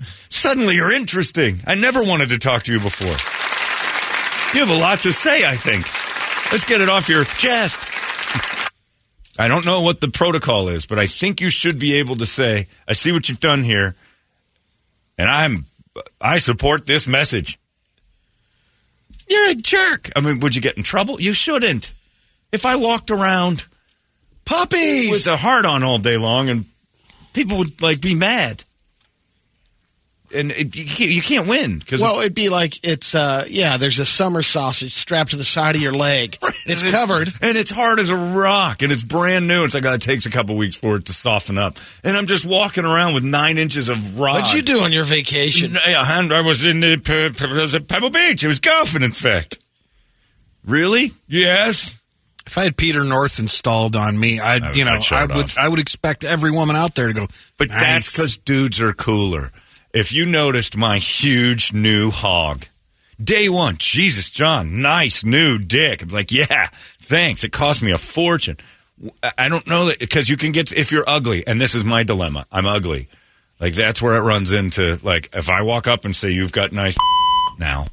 Suddenly 0.00 0.74
you're 0.74 0.92
interesting. 0.92 1.60
I 1.66 1.76
never 1.76 2.02
wanted 2.02 2.30
to 2.30 2.38
talk 2.38 2.64
to 2.64 2.72
you 2.72 2.80
before. 2.80 3.14
You 4.56 4.64
have 4.64 4.74
a 4.74 4.80
lot 4.80 5.02
to 5.02 5.12
say, 5.12 5.46
I 5.46 5.54
think. 5.54 5.84
Let's 6.50 6.64
get 6.64 6.80
it 6.80 6.88
off 6.88 7.10
your 7.10 7.24
chest. 7.24 7.78
I 9.38 9.48
don't 9.48 9.66
know 9.66 9.82
what 9.82 10.00
the 10.00 10.08
protocol 10.08 10.68
is, 10.68 10.86
but 10.86 10.98
I 10.98 11.04
think 11.04 11.42
you 11.42 11.50
should 11.50 11.78
be 11.78 11.96
able 11.96 12.16
to 12.16 12.24
say, 12.24 12.66
I 12.88 12.94
see 12.94 13.12
what 13.12 13.28
you've 13.28 13.38
done 13.38 13.64
here, 13.64 13.94
and 15.18 15.28
I'm 15.28 15.66
I 16.22 16.38
support 16.38 16.86
this 16.86 17.06
message. 17.06 17.58
You're 19.28 19.50
a 19.50 19.54
jerk. 19.56 20.10
I 20.16 20.22
mean, 20.22 20.40
would 20.40 20.54
you 20.54 20.62
get 20.62 20.78
in 20.78 20.82
trouble? 20.82 21.20
You 21.20 21.34
shouldn't. 21.34 21.92
If 22.50 22.64
I 22.64 22.76
walked 22.76 23.10
around 23.10 23.66
Puppies. 24.46 25.10
with 25.10 25.26
a 25.26 25.36
heart 25.36 25.66
on 25.66 25.82
all 25.82 25.98
day 25.98 26.16
long, 26.16 26.48
and 26.48 26.64
people 27.34 27.58
would 27.58 27.82
like 27.82 28.00
be 28.00 28.14
mad, 28.14 28.64
and 30.34 30.50
it, 30.50 30.76
you, 30.76 30.84
can't, 30.84 31.10
you 31.10 31.22
can't 31.22 31.48
win 31.48 31.78
because 31.78 32.00
well, 32.02 32.20
it'd 32.20 32.34
be 32.34 32.48
like 32.48 32.86
it's 32.86 33.14
uh 33.14 33.44
yeah. 33.48 33.76
There's 33.76 33.98
a 33.98 34.06
summer 34.06 34.42
sausage 34.42 34.92
strapped 34.92 35.30
to 35.30 35.36
the 35.36 35.44
side 35.44 35.76
of 35.76 35.82
your 35.82 35.92
leg. 35.92 36.36
It's 36.68 36.82
covered. 36.90 37.28
and 37.40 37.56
it's 37.56 37.70
hard 37.70 38.00
as 38.00 38.10
a 38.10 38.16
rock, 38.16 38.82
and 38.82 38.90
it's 38.90 39.04
brand 39.04 39.46
new. 39.46 39.62
It's 39.62 39.74
like 39.74 39.84
oh, 39.86 39.92
it 39.92 40.00
takes 40.00 40.26
a 40.26 40.30
couple 40.30 40.56
weeks 40.56 40.76
for 40.76 40.96
it 40.96 41.04
to 41.04 41.12
soften 41.12 41.58
up, 41.58 41.76
and 42.02 42.16
I'm 42.16 42.26
just 42.26 42.44
walking 42.44 42.84
around 42.84 43.14
with 43.14 43.22
nine 43.22 43.56
inches 43.56 43.88
of 43.88 44.18
rod. 44.18 44.40
What'd 44.40 44.52
you 44.52 44.62
do 44.62 44.80
on 44.80 44.90
your 44.90 45.04
vacation? 45.04 45.76
Yeah, 45.86 46.02
I 46.04 46.40
was 46.40 46.64
in 46.64 46.80
the, 46.80 46.96
Pe- 46.96 47.30
Pe- 47.30 47.52
it 47.56 47.62
was 47.62 47.76
at 47.76 47.86
Pebble 47.86 48.10
Beach. 48.10 48.42
It 48.42 48.48
was 48.48 48.58
golfing, 48.58 49.04
in 49.04 49.12
fact. 49.12 49.58
Really? 50.64 51.12
Yes. 51.28 51.94
If 52.46 52.58
I 52.58 52.64
had 52.64 52.76
Peter 52.76 53.04
North 53.04 53.38
installed 53.38 53.96
on 53.96 54.18
me, 54.18 54.40
I'd 54.40 54.62
I 54.62 54.66
would- 54.68 54.76
you 54.76 54.84
know 54.84 54.98
I'd 55.10 55.12
I 55.12 55.26
would 55.36 55.44
off. 55.44 55.58
I 55.58 55.68
would 55.68 55.80
expect 55.80 56.24
every 56.24 56.50
woman 56.50 56.76
out 56.76 56.94
there 56.94 57.08
to 57.08 57.14
go. 57.14 57.26
But 57.58 57.68
nice. 57.68 57.80
that's 57.80 58.12
because 58.12 58.36
dudes 58.38 58.80
are 58.80 58.92
cooler. 58.92 59.52
If 59.92 60.12
you 60.12 60.26
noticed 60.26 60.76
my 60.76 60.98
huge 60.98 61.72
new 61.72 62.10
hog, 62.10 62.66
day 63.22 63.48
one, 63.48 63.76
Jesus, 63.78 64.28
John, 64.28 64.82
nice 64.82 65.24
new 65.24 65.58
dick. 65.58 66.02
I'm 66.02 66.08
like, 66.08 66.32
yeah, 66.32 66.68
thanks. 67.00 67.44
It 67.44 67.52
cost 67.52 67.82
me 67.82 67.92
a 67.92 67.98
fortune. 67.98 68.58
I- 69.38 69.48
don't 69.48 69.66
know 69.66 69.86
that 69.86 69.98
because 69.98 70.28
you 70.28 70.36
can 70.36 70.52
get 70.52 70.72
if 70.72 70.92
you're 70.92 71.04
ugly, 71.06 71.46
and 71.46 71.60
this 71.60 71.74
is 71.74 71.84
my 71.84 72.02
dilemma. 72.02 72.46
I'm 72.52 72.66
ugly. 72.66 73.08
Like 73.58 73.74
that's 73.74 74.02
where 74.02 74.16
it 74.16 74.20
runs 74.20 74.52
into. 74.52 74.98
Like 75.02 75.30
if 75.34 75.48
I 75.48 75.62
walk 75.62 75.86
up 75.86 76.04
and 76.04 76.14
say 76.14 76.30
you've 76.30 76.52
got 76.52 76.72
nice 76.72 76.96
now 77.58 77.86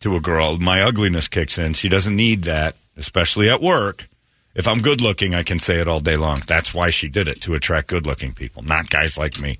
to 0.00 0.16
a 0.16 0.20
girl, 0.20 0.58
my 0.58 0.82
ugliness 0.82 1.28
kicks 1.28 1.58
in. 1.58 1.72
She 1.74 1.88
doesn't 1.88 2.16
need 2.16 2.44
that, 2.44 2.74
especially 2.96 3.48
at 3.48 3.62
work. 3.62 4.08
If 4.54 4.66
I'm 4.66 4.80
good 4.80 5.00
looking, 5.00 5.34
I 5.34 5.42
can 5.42 5.58
say 5.58 5.80
it 5.80 5.88
all 5.88 6.00
day 6.00 6.16
long. 6.16 6.40
That's 6.46 6.74
why 6.74 6.90
she 6.90 7.08
did 7.08 7.28
it 7.28 7.40
to 7.42 7.54
attract 7.54 7.86
good 7.88 8.04
looking 8.04 8.32
people, 8.32 8.62
not 8.62 8.90
guys 8.90 9.16
like 9.16 9.40
me. 9.40 9.58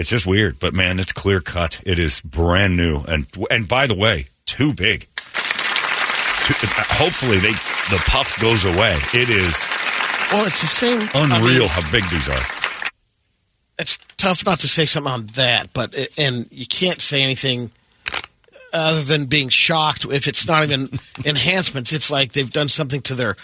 It's 0.00 0.08
just 0.08 0.26
weird, 0.26 0.58
but 0.58 0.72
man, 0.72 0.98
it's 0.98 1.12
clear 1.12 1.40
cut. 1.40 1.80
It 1.84 1.98
is 1.98 2.20
brand 2.22 2.76
new, 2.76 3.02
and 3.06 3.26
and 3.50 3.68
by 3.68 3.86
the 3.86 3.94
way, 3.94 4.26
too 4.46 4.72
big. 4.72 5.02
Too, 5.02 6.54
hopefully, 6.96 7.36
they 7.36 7.52
the 7.52 8.02
puff 8.08 8.40
goes 8.40 8.64
away. 8.64 8.96
It 9.14 9.28
is 9.28 9.54
Well, 10.32 10.46
it's 10.46 10.62
the 10.62 10.66
same. 10.66 11.00
I 11.14 11.26
mean, 11.26 11.32
unreal 11.42 11.68
how 11.68 11.82
big 11.92 12.02
these 12.10 12.28
are. 12.30 12.42
it's 13.78 13.98
tough 14.16 14.44
not 14.46 14.60
to 14.60 14.68
say 14.68 14.86
something 14.86 15.12
on 15.12 15.26
that, 15.34 15.72
but 15.74 15.94
it, 15.94 16.18
and 16.18 16.48
you 16.50 16.66
can't 16.66 17.00
say 17.00 17.22
anything 17.22 17.70
other 18.72 19.02
than 19.02 19.26
being 19.26 19.48
shocked 19.50 20.06
if 20.06 20.26
it's 20.28 20.46
not 20.46 20.64
even 20.64 20.88
enhancements. 21.26 21.92
It's 21.92 22.10
like 22.10 22.32
they've 22.32 22.50
done 22.50 22.68
something 22.70 23.02
to 23.02 23.14
their 23.14 23.36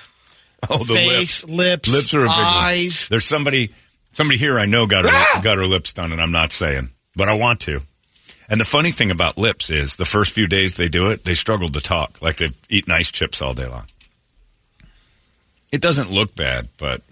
Oh, 0.70 0.78
the 0.78 0.94
face, 0.94 1.44
lips, 1.44 1.92
lips 1.92 2.14
are 2.14 2.20
a 2.20 2.22
big 2.22 2.28
one. 2.30 2.38
eyes. 2.40 3.08
There's 3.08 3.26
somebody 3.26 3.72
somebody 4.16 4.38
here 4.38 4.58
I 4.58 4.64
know 4.64 4.86
got 4.86 5.04
her 5.04 5.42
got 5.42 5.58
her 5.58 5.66
lips 5.66 5.92
done, 5.92 6.10
and 6.10 6.20
I'm 6.22 6.32
not 6.32 6.50
saying, 6.50 6.88
but 7.14 7.28
I 7.28 7.34
want 7.34 7.60
to. 7.60 7.80
And 8.48 8.58
the 8.60 8.64
funny 8.64 8.90
thing 8.90 9.10
about 9.10 9.36
lips 9.36 9.68
is 9.70 9.96
the 9.96 10.04
first 10.04 10.32
few 10.32 10.46
days 10.46 10.76
they 10.76 10.88
do 10.88 11.10
it, 11.10 11.24
they 11.24 11.34
struggle 11.34 11.68
to 11.68 11.80
talk, 11.80 12.22
like 12.22 12.36
they've 12.38 12.56
eaten 12.70 12.92
ice 12.92 13.10
chips 13.10 13.42
all 13.42 13.52
day 13.54 13.66
long. 13.66 13.84
It 15.70 15.80
doesn't 15.80 16.10
look 16.10 16.34
bad, 16.34 16.68
but 16.78 17.02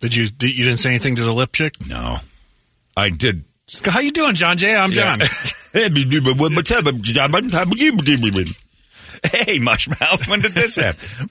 Did 0.00 0.14
you 0.14 0.28
did, 0.28 0.56
you 0.56 0.64
didn't 0.64 0.80
say 0.80 0.90
anything 0.90 1.16
to 1.16 1.22
the 1.22 1.32
lip 1.32 1.52
chick? 1.52 1.74
no, 1.88 2.18
I 2.96 3.08
did. 3.10 3.44
Just 3.66 3.84
go, 3.84 3.90
how 3.90 4.00
you 4.00 4.12
doing, 4.12 4.34
John 4.34 4.56
Jay? 4.56 4.74
I'm 4.74 4.92
John. 4.92 5.20
Hey, 9.32 9.58
Mushmouth, 9.58 10.28
when 10.30 10.40
did 10.40 10.52
this 10.52 10.76
happen? 10.76 11.28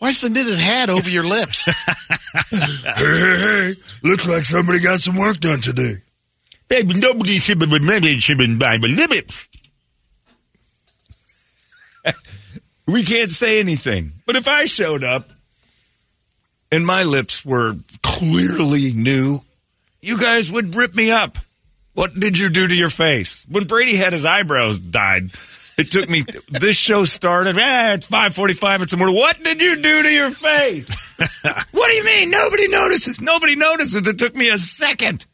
Why's 0.00 0.20
the 0.22 0.30
knitted 0.30 0.58
hat 0.58 0.90
over 0.90 1.08
your 1.08 1.24
lips? 1.24 1.68
Hey, 2.52 3.74
looks 4.02 4.26
like 4.26 4.44
somebody 4.44 4.78
got 4.78 5.00
some 5.00 5.16
work 5.16 5.38
done 5.38 5.60
today. 5.60 5.94
Baby, 6.68 6.94
nobody 7.00 7.38
should 7.38 7.58
be 7.58 8.20
should 8.20 8.38
be 8.38 8.56
by 8.56 8.78
the 8.78 8.88
limits. 8.88 9.48
we 12.86 13.02
can't 13.02 13.30
say 13.30 13.60
anything. 13.60 14.12
But 14.26 14.36
if 14.36 14.48
I 14.48 14.64
showed 14.64 15.02
up 15.04 15.28
and 16.70 16.86
my 16.86 17.02
lips 17.02 17.44
were 17.44 17.74
clearly 18.02 18.92
new, 18.92 19.40
you 20.00 20.18
guys 20.18 20.50
would 20.52 20.74
rip 20.74 20.94
me 20.94 21.10
up. 21.10 21.36
What 21.94 22.14
did 22.14 22.38
you 22.38 22.48
do 22.48 22.68
to 22.68 22.74
your 22.76 22.90
face? 22.90 23.44
When 23.50 23.64
Brady 23.64 23.96
had 23.96 24.12
his 24.12 24.24
eyebrows 24.24 24.78
dyed, 24.78 25.30
it 25.80 25.90
took 25.90 26.08
me 26.08 26.24
this 26.48 26.76
show 26.76 27.04
started. 27.04 27.56
Ah, 27.58 27.94
it's 27.94 28.06
545 28.06 28.82
it's 28.82 28.96
more. 28.96 29.12
What 29.12 29.42
did 29.42 29.60
you 29.60 29.76
do 29.76 30.02
to 30.02 30.08
your 30.08 30.30
face? 30.30 30.88
what 31.72 31.88
do 31.88 31.94
you 31.96 32.04
mean? 32.04 32.30
Nobody 32.30 32.68
notices. 32.68 33.20
Nobody 33.20 33.56
notices. 33.56 34.06
It 34.06 34.18
took 34.18 34.36
me 34.36 34.48
a 34.50 34.58
second. 34.58 35.24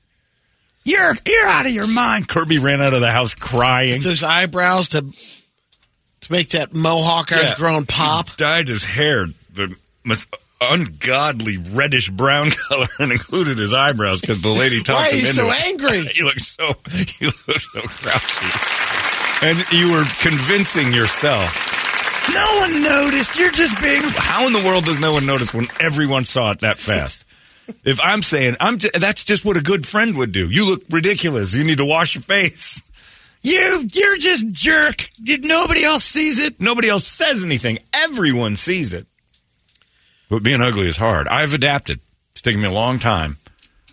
You're 0.84 1.14
you're 1.26 1.48
out 1.48 1.66
of 1.66 1.72
your 1.72 1.88
mind. 1.88 2.28
Kirby 2.28 2.58
ran 2.58 2.80
out 2.80 2.94
of 2.94 3.00
the 3.00 3.10
house 3.10 3.34
crying. 3.34 4.00
Those 4.00 4.22
eyebrows 4.22 4.90
to 4.90 5.02
to 5.02 6.32
make 6.32 6.50
that 6.50 6.74
mohawk 6.74 7.32
I've 7.32 7.56
grown 7.56 7.86
pop. 7.86 8.30
He 8.30 8.36
dyed 8.36 8.68
his 8.68 8.84
hair 8.84 9.26
the 9.52 9.76
most 10.04 10.28
ungodly 10.60 11.56
reddish 11.58 12.08
brown 12.08 12.48
color 12.68 12.86
and 12.98 13.12
included 13.12 13.58
his 13.58 13.74
eyebrows 13.74 14.20
because 14.20 14.40
the 14.42 14.48
lady 14.48 14.80
talked 14.82 14.98
Why 14.98 15.06
are 15.08 15.10
him 15.10 15.20
you 15.20 15.26
into 15.26 15.34
so 15.34 15.48
it. 15.50 15.66
angry? 15.66 16.10
you 16.14 16.24
look 16.24 16.38
so 16.38 16.74
you 17.20 17.30
look 17.48 17.60
so 17.60 17.80
grouchy. 17.80 19.05
And 19.42 19.58
you 19.70 19.92
were 19.92 20.04
convincing 20.20 20.92
yourself. 20.92 21.62
No 22.32 22.56
one 22.58 22.82
noticed. 22.82 23.38
You're 23.38 23.50
just 23.52 23.80
being. 23.80 24.02
How 24.16 24.46
in 24.46 24.52
the 24.52 24.62
world 24.64 24.84
does 24.84 24.98
no 24.98 25.12
one 25.12 25.26
notice 25.26 25.52
when 25.54 25.66
everyone 25.80 26.24
saw 26.24 26.50
it 26.52 26.60
that 26.60 26.78
fast? 26.78 27.24
If 27.84 28.00
I'm 28.02 28.22
saying 28.22 28.56
I'm, 28.60 28.78
j- 28.78 28.90
that's 28.98 29.24
just 29.24 29.44
what 29.44 29.56
a 29.56 29.60
good 29.60 29.86
friend 29.86 30.16
would 30.16 30.32
do. 30.32 30.48
You 30.48 30.66
look 30.66 30.82
ridiculous. 30.90 31.54
You 31.54 31.64
need 31.64 31.78
to 31.78 31.84
wash 31.84 32.14
your 32.14 32.22
face. 32.22 32.82
You, 33.42 33.86
you're 33.92 34.16
just 34.16 34.50
jerk. 34.52 35.08
You- 35.22 35.38
Nobody 35.38 35.84
else 35.84 36.04
sees 36.04 36.38
it. 36.40 36.60
Nobody 36.60 36.88
else 36.88 37.06
says 37.06 37.44
anything. 37.44 37.78
Everyone 37.92 38.56
sees 38.56 38.92
it. 38.92 39.06
But 40.28 40.42
being 40.42 40.60
ugly 40.62 40.88
is 40.88 40.96
hard. 40.96 41.28
I've 41.28 41.54
adapted. 41.54 42.00
It's 42.32 42.42
taken 42.42 42.60
me 42.60 42.66
a 42.68 42.72
long 42.72 42.98
time. 42.98 43.36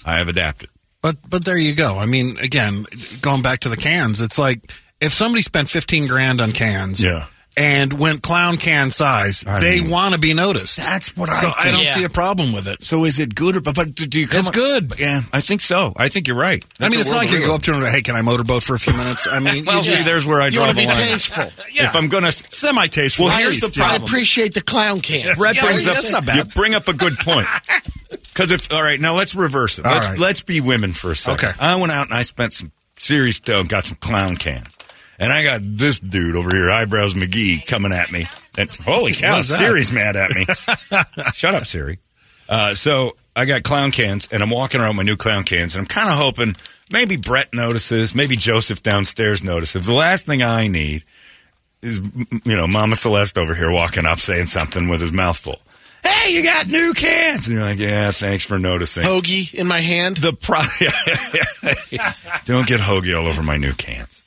I 0.05 0.15
have 0.17 0.29
adapted. 0.29 0.69
But 1.01 1.17
but 1.29 1.43
there 1.45 1.57
you 1.57 1.75
go. 1.75 1.97
I 1.97 2.05
mean, 2.05 2.37
again, 2.41 2.85
going 3.21 3.41
back 3.41 3.59
to 3.61 3.69
the 3.69 3.77
cans, 3.77 4.21
it's 4.21 4.37
like 4.39 4.59
if 5.03 5.13
somebody 5.13 5.41
spent 5.41 5.69
fifteen 5.69 6.07
grand 6.07 6.41
on 6.41 6.51
cans, 6.51 7.03
Yeah. 7.03 7.25
and 7.55 7.93
went 7.93 8.23
clown 8.23 8.57
can 8.57 8.89
size, 8.89 9.43
I 9.45 9.59
they 9.59 9.79
mean- 9.81 9.89
want 9.91 10.13
to 10.15 10.19
be 10.19 10.33
noticed. 10.33 10.77
That's 10.77 11.15
what 11.15 11.29
I. 11.29 11.39
so 11.39 11.47
I 11.49 11.67
I, 11.67 11.71
don't 11.71 11.83
Yeah. 11.83 11.93
see 11.95 12.03
a 12.03 12.09
problem 12.09 12.51
with 12.51 12.67
it. 12.67 12.83
So 12.83 13.05
is 13.05 13.19
it 13.19 13.35
good 13.35 13.55
or 13.57 13.61
but, 13.61 13.75
but 13.75 13.93
do 13.93 14.19
you 14.19 14.27
come 14.27 14.39
It's 14.39 14.49
up- 14.49 14.55
good. 14.55 14.93
Yeah, 14.97 15.21
I 15.31 15.41
think 15.41 15.61
so. 15.61 15.93
I 15.95 16.07
think 16.09 16.27
you're 16.27 16.35
right. 16.37 16.65
I 16.79 16.89
mean, 16.89 16.99
it's 16.99 17.11
not 17.11 17.17
like 17.17 17.31
you 17.31 17.45
go 17.45 17.53
up 17.53 17.61
to 17.63 17.71
them 17.73 17.83
and 17.83 17.91
hey, 17.93 18.01
can 18.01 18.15
I 18.15 18.23
motorboat 18.23 18.63
for 18.63 18.73
a 18.75 18.79
few 18.79 18.93
minutes? 18.93 19.27
I 19.29 19.39
mean, 19.39 19.65
Well, 19.67 19.83
see, 19.83 19.91
just- 19.91 20.05
there's 20.05 20.25
where 20.25 20.41
I 20.41 20.45
You 20.45 20.51
draw 20.53 20.65
want 20.65 20.77
the 20.77 20.81
be 20.83 20.87
line. 20.87 20.97
tasteful. 20.97 21.51
If 21.75 21.95
I'm 21.95 22.07
gonna 22.09 22.31
semi 22.49 22.87
tasteful. 22.87 23.25
Well, 23.27 23.37
here's 23.37 23.59
the 23.59 23.69
problem. 23.71 24.01
I 24.01 24.03
appreciate 24.03 24.55
the 24.55 24.61
clown 24.61 25.01
can. 25.01 25.35
Brett 25.37 25.55
Yeah, 25.55 25.65
brings 25.65 25.85
up 25.85 25.93
that's 25.95 26.11
not 26.11 26.25
bad. 26.25 26.37
you 26.37 26.43
bring 26.45 26.73
up 26.73 26.87
a 26.87 26.93
good 26.93 27.17
point. 27.19 27.47
Because 28.33 28.51
if 28.51 28.73
all 28.73 28.81
right, 28.81 28.99
now 28.99 29.13
let's 29.15 29.35
reverse 29.35 29.77
it. 29.77 29.85
Let's 29.85 30.07
right. 30.07 30.17
let's 30.17 30.41
be 30.41 30.59
women 30.59 30.91
for 30.91 31.11
a 31.11 31.15
second. 31.15 31.49
Okay. 31.49 31.57
I 31.59 31.75
went 31.79 31.91
out 31.91 32.09
and 32.09 32.17
I 32.17 32.23
spent 32.23 32.53
some 32.53 32.71
serious 32.95 33.39
dough, 33.39 33.59
and 33.59 33.69
got 33.69 33.85
some 33.85 33.97
clown 33.97 34.37
cans, 34.37 34.75
and 35.19 35.31
I 35.31 35.43
got 35.43 35.61
this 35.63 35.99
dude 35.99 36.35
over 36.35 36.49
here, 36.55 36.69
eyebrows 36.69 37.13
McGee, 37.13 37.65
coming 37.65 37.91
at 37.93 38.11
me. 38.11 38.25
And 38.57 38.69
holy 38.69 39.13
cow, 39.13 39.37
What's? 39.37 39.47
Siri's 39.55 39.91
mad 39.91 40.15
at 40.15 40.29
me. 40.35 40.45
Shut 41.33 41.55
up, 41.55 41.63
Siri. 41.63 41.99
Uh, 42.47 42.73
so 42.73 43.15
I 43.35 43.45
got 43.45 43.63
clown 43.63 43.91
cans, 43.91 44.27
and 44.31 44.43
I'm 44.43 44.49
walking 44.49 44.79
around 44.79 44.89
with 44.89 44.97
my 44.97 45.03
new 45.03 45.17
clown 45.17 45.43
cans, 45.43 45.75
and 45.75 45.81
I'm 45.81 45.87
kind 45.87 46.09
of 46.09 46.15
hoping 46.15 46.55
maybe 46.91 47.15
Brett 47.15 47.53
notices, 47.53 48.13
maybe 48.13 48.35
Joseph 48.35 48.83
downstairs 48.83 49.43
notices. 49.43 49.85
The 49.85 49.93
last 49.93 50.25
thing 50.25 50.43
I 50.43 50.67
need 50.67 51.03
is, 51.81 51.99
you 52.43 52.55
know, 52.55 52.67
Mama 52.67 52.95
Celeste 52.95 53.37
over 53.37 53.55
here 53.55 53.71
walking 53.71 54.05
up 54.05 54.19
saying 54.19 54.47
something 54.47 54.87
with 54.87 55.01
his 55.01 55.11
mouth 55.11 55.37
full. 55.37 55.59
Hey, 56.03 56.31
you 56.31 56.43
got 56.43 56.67
new 56.67 56.93
cans, 56.93 57.47
and 57.47 57.57
you're 57.57 57.65
like, 57.65 57.79
yeah, 57.79 58.11
thanks 58.11 58.45
for 58.45 58.59
noticing. 58.59 59.03
Hoagie 59.03 59.53
in 59.53 59.67
my 59.67 59.79
hand. 59.79 60.17
The 60.17 60.33
pro- 60.33 60.59
don't 62.45 62.67
get 62.67 62.79
hoagie 62.81 63.17
all 63.17 63.25
over 63.25 63.41
my 63.41 63.57
new 63.57 63.73
cans. 63.73 64.22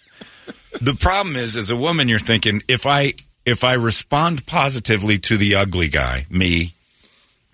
The 0.80 0.94
problem 0.94 1.36
is, 1.36 1.56
as 1.56 1.70
a 1.70 1.76
woman, 1.76 2.08
you're 2.08 2.18
thinking 2.18 2.62
if 2.68 2.86
I 2.86 3.14
if 3.44 3.64
I 3.64 3.74
respond 3.74 4.46
positively 4.46 5.18
to 5.18 5.36
the 5.36 5.54
ugly 5.54 5.88
guy, 5.88 6.26
me, 6.28 6.72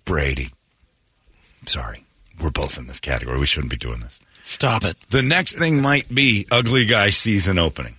Brady. 0.04 0.50
Sorry, 1.66 2.04
we're 2.40 2.50
both 2.50 2.78
in 2.78 2.86
this 2.86 2.98
category. 2.98 3.38
We 3.38 3.46
shouldn't 3.46 3.70
be 3.70 3.76
doing 3.76 4.00
this. 4.00 4.20
Stop 4.44 4.84
it. 4.84 4.98
The 5.10 5.22
next 5.22 5.54
thing 5.58 5.80
might 5.80 6.12
be 6.12 6.46
ugly 6.50 6.86
guy 6.86 7.10
season 7.10 7.58
opening. 7.58 7.94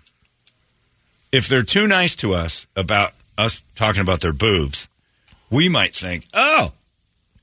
If 1.32 1.48
they're 1.48 1.64
too 1.64 1.88
nice 1.88 2.16
to 2.18 2.34
us 2.34 2.68
about 2.76 3.14
us 3.38 3.64
talking 3.76 4.02
about 4.02 4.22
their 4.22 4.34
boobs, 4.34 4.88
we 5.50 5.70
might 5.70 5.96
think, 5.96 6.26
oh, 6.34 6.74